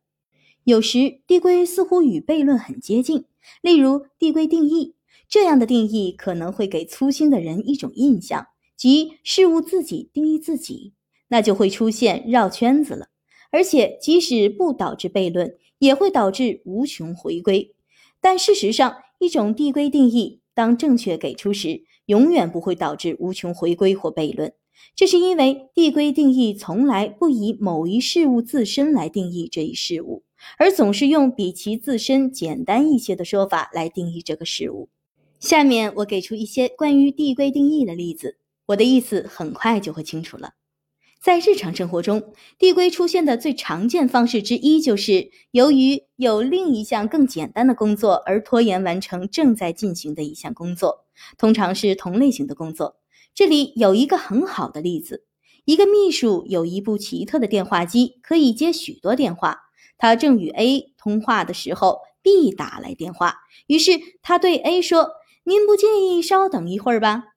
[0.63, 3.25] 有时递归似乎与悖论很接近，
[3.61, 4.94] 例如递归定义。
[5.27, 10.93] 这样的定义可能会给粗心的人一种印象，即事物自己定义自己，
[11.27, 13.07] 那就会出现绕圈子了。
[13.51, 17.73] 而且即使不导致悖论，也会导致无穷回归。
[18.19, 24.53] 但事实上，一种递归定义当正确给出时，永远不会导致无穷回归或悖论。
[24.93, 30.23] 这是因为递归定义从来不以某一事物自身来定义这一事物，
[30.57, 34.89] 而总是用比其自身简单一些的说法来定义这个事物。
[35.45, 40.53] 下面我给出一些关于递归定义的例子，我的意思很快就会清楚了。
[41.21, 51.05] 在日常生活中，递归出现的最常见方式之一就是由于有另一项更简单的工作而拖延完成正在进行的一项工作，
[51.37, 52.97] 通常是同类型的工作。
[53.35, 55.25] 这里有一个很好的例子：
[55.65, 59.59] 一个秘书有一部奇特的电话机，可以接许多电话。
[59.99, 63.35] 他正与 A 通话的时候，B 打来电话，
[63.67, 63.91] 于是
[64.23, 65.09] 他对 A 说
[65.45, 67.29] ：“您不介意稍等一会儿吧？”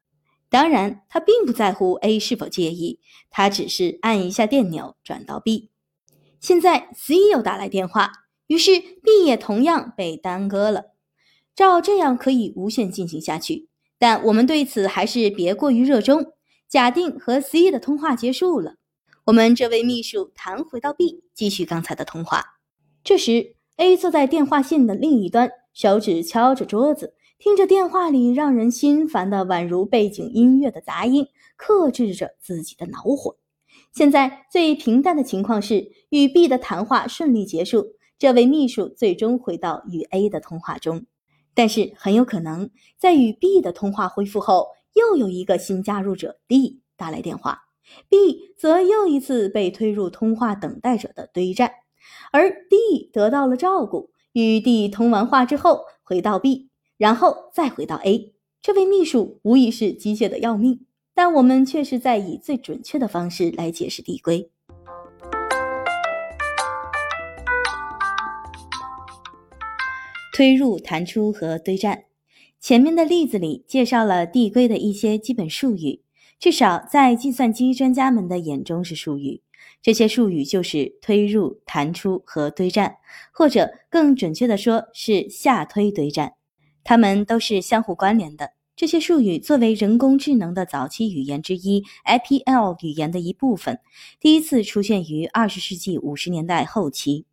[0.51, 5.71] 当然，他并不在乎 A 是否介意，他只是按一下电钮转到 B。
[6.41, 8.13] 现在 C 又打来电话，
[8.47, 10.93] 于是 B 也同样被耽搁了。
[11.55, 13.69] 照这样可以无限进行下去。
[13.99, 16.33] 但我们对此还是别过于热衷。
[16.69, 18.77] 假定和 C 的通话结束了，
[19.25, 22.59] 我们这位秘书弹回到 B，继续刚才的通话。
[23.03, 33.37] 这时，A 坐在电话线的另一端，手指敲着桌子，听着电话里让人心烦的宛如背景音乐的杂音，克制着自己的恼火。
[33.93, 41.07] 现在最平淡的情况是，与 B 的谈话顺利结束，这位秘书最终回到与 A 的通话中。
[41.55, 47.67] 但是很有可能，在与 B 的通话恢复后，又有一个新加入者 D 打来电话
[48.09, 51.71] ，B 则又一次被推入通话等待者的堆栈，
[52.33, 56.68] 而 D 得到了照顾，与 D 通完话之后回到 B，
[56.99, 58.35] 然后再回到 A。
[58.61, 64.51] 这位秘书无疑是机械的要命，但我们却是在以最准确的方式来解释递归。
[70.35, 72.05] 推入、弹出和堆栈。
[72.61, 76.03] 前面的例子里介绍了递归的一些基本术语，
[76.41, 79.41] 至少在计算机专家们的眼中是术语。
[79.81, 82.97] 这些术语就是推入、弹出和堆栈，
[83.33, 86.35] 或者更准确的说是下推堆栈。
[86.89, 88.53] 它们都是相互关联的。
[88.75, 93.79] 这些术语作为人工智能的早期语言之一 （IPL 语言）的一部分，
[94.19, 97.27] 第一次出现于二十世纪五十年代后期，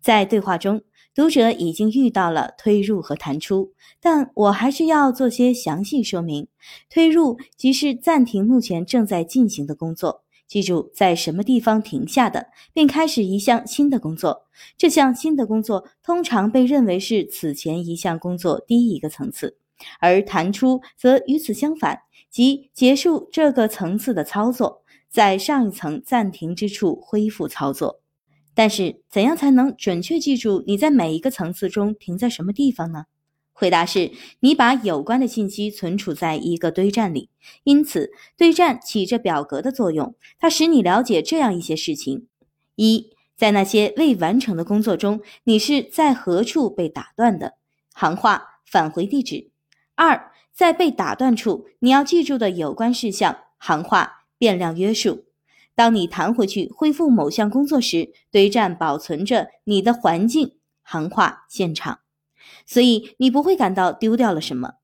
[0.00, 0.82] 在对话中。
[1.12, 6.46] 读者已经遇到了推入和弹出，但我还是要做些详细说明。
[6.88, 14.48] 推入即是暂停目前正在进行的工作，记住在什么地方停下的，并开始一项新的工作。
[14.76, 19.56] 这项新的工作通常被认为是此前一项工作低一个层次，
[20.00, 28.00] 而弹出则与此相反，即结束这个层次的操作，在上一层暂停之处恢复操作。
[28.52, 33.04] 但是，怎样才能准确记住你在每一个层次中停在什么地方呢？
[33.60, 37.28] 回答是：你把有关的信息存储在一个堆栈里。
[37.64, 42.26] 因此，堆栈起着表格的作用，它使你了解这样一些事情：
[42.76, 47.56] 一，在那些未完成的工作中，你是在何处被打断的？
[47.92, 49.50] 行话返回地址。
[49.94, 53.40] 二，在被打断处，你要记住的有关事项。
[53.58, 55.26] 行话变量约束。
[55.74, 61.98] 当你弹回去恢复某项工作时，堆栈保存着你的环境行话现场，
[62.70, 64.74] 所以你不会感到丢掉了什么。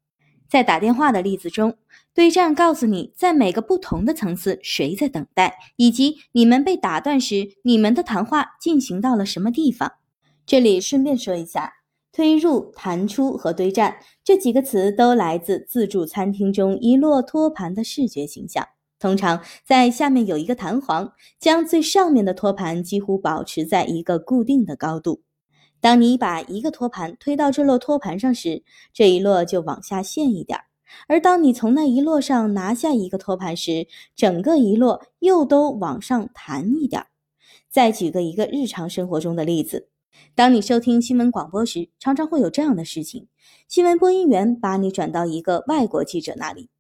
[0.51, 1.77] 在打电话的例子中，
[2.13, 9.93] 堆栈告诉你在每个不同的层次谁在等待，以及你们被打断时你们的谈话进行到了什么地方。
[10.45, 11.75] 这里顺便说一下，
[12.11, 18.67] 推入、弹出和堆栈这几个词都来自自助餐厅中一摞托盘的视觉形象。
[18.99, 25.23] 通常在下面有一个弹簧，将最上面的托盘几乎保持在一个固定的高度。
[25.81, 30.65] 当你把一个托盘推到这摞托盘上时，这一摞就往下陷一点儿；
[31.07, 37.09] 而当你从那一摞上拿下一个托盘时，整个一摞又都往上弹一点儿。
[37.71, 39.89] 再举个一个日常生活中的例子：
[40.35, 43.29] 当你收听新闻广播时，常常会有这样的事情：
[43.69, 46.71] 新闻播音员把你转到一个外国记者那里。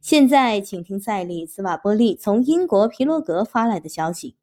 [0.00, 4.36] 现在，请听赛利斯瓦波利从英国皮罗格发来的消息。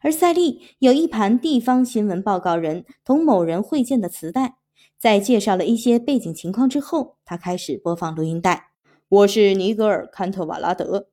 [0.00, 4.56] 而赛利有一盘地方新闻报告人同某人会见的磁带。
[4.98, 8.70] 在介绍了一些背景情况之后，他开始播放录音带。
[9.08, 11.08] 我是尼格尔·坎特瓦拉德，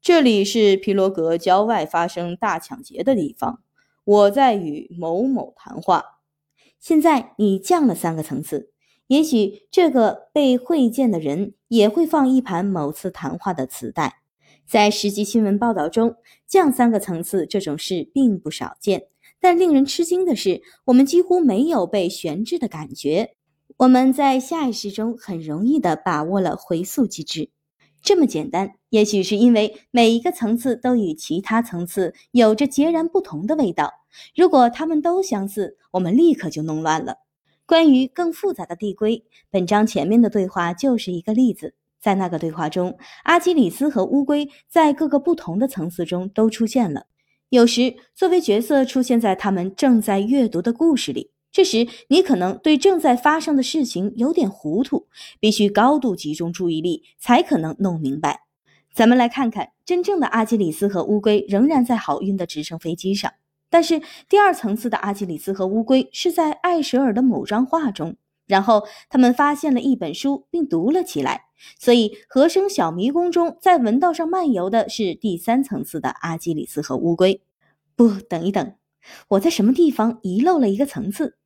[0.00, 3.60] 这里是皮罗格郊外发生大抢劫的地方。
[4.04, 6.20] 我在与某某谈话。
[6.78, 8.70] 现在你降了三个层次。
[9.08, 14.21] 也许这个被会见的人也会放一盘某次谈话的磁带。
[14.66, 19.08] 在实际新闻报道中，降三个层次这种事并不少见，
[19.40, 23.34] 但令人吃惊的是，我们几乎没有被悬置的感觉。
[23.78, 27.50] 我们在下意识中很容易地把握了回溯机制。
[28.02, 33.92] 这么简单，也许是因为每一个层次都与其他层次有着截然不同的味道。
[34.34, 37.16] 如果它们都相似，我们立刻就弄乱了。
[37.64, 41.74] 关于更复杂的递归，本章前面的对话就是一个例子。
[42.02, 47.06] 在那个对话中，阿基里斯和乌龟在各个不同的层次中都出现了。
[47.48, 51.30] 有时，作为角色出现在他们正在阅读的故事里。
[51.52, 55.06] 这时，你可能对正在发生的事情有点糊涂，
[55.38, 58.40] 必须高度集中注意力才可能弄明白。
[58.92, 63.30] 咱们来看看，真正的阿基里斯和乌龟仍然在好运的直升飞机上，
[63.70, 71.44] 但是第二层次的阿基里斯和乌龟是在艾舍尔的某张画中，然后他们发现了一本书并读了起来。
[71.78, 77.42] 所以，和声小迷宫中在文道上漫游的是第三层次的阿基里斯和乌龟。
[77.94, 78.74] 不，等一等，
[79.28, 81.36] 我在什么地方遗漏了一个层次？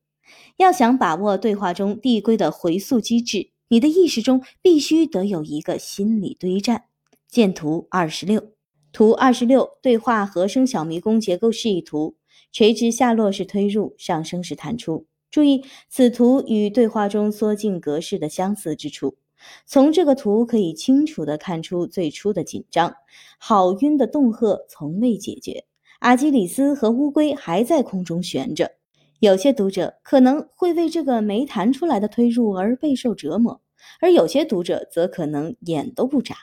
[0.57, 6.85] 要想把握对话中递归的回溯机制，你的意识中必须得有一个心理堆栈。
[7.27, 8.51] 见图二十六。
[8.93, 12.15] 图二十六，对话和声小迷宫结构示意图。
[12.51, 15.05] 垂直下落是推入，上升是弹出。
[15.29, 19.17] 注意，此图与对话中缩进格式的相似之处。
[19.65, 22.95] 从这个图可以清楚地看出最初的紧张。
[23.37, 25.65] 好晕的恫吓从未解决，
[25.99, 28.71] 阿基里斯和乌龟还在空中悬着。
[29.19, 33.61] 有些读者可能会为这个没弹出来的推入而备受折磨，
[33.99, 36.35] 而有些读者则可能眼都不眨。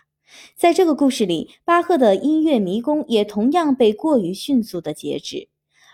[0.57, 5.49] 在这个故事里，巴赫的音乐迷宫也同样被过于迅速地截止，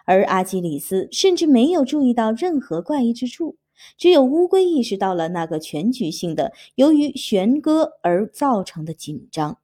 [0.06, 3.56] 而阿基里斯甚至没有注意到任何怪异之处。
[3.96, 9.60] 只有乌龟意识到了那个全局性的由于弦歌而造成的紧张。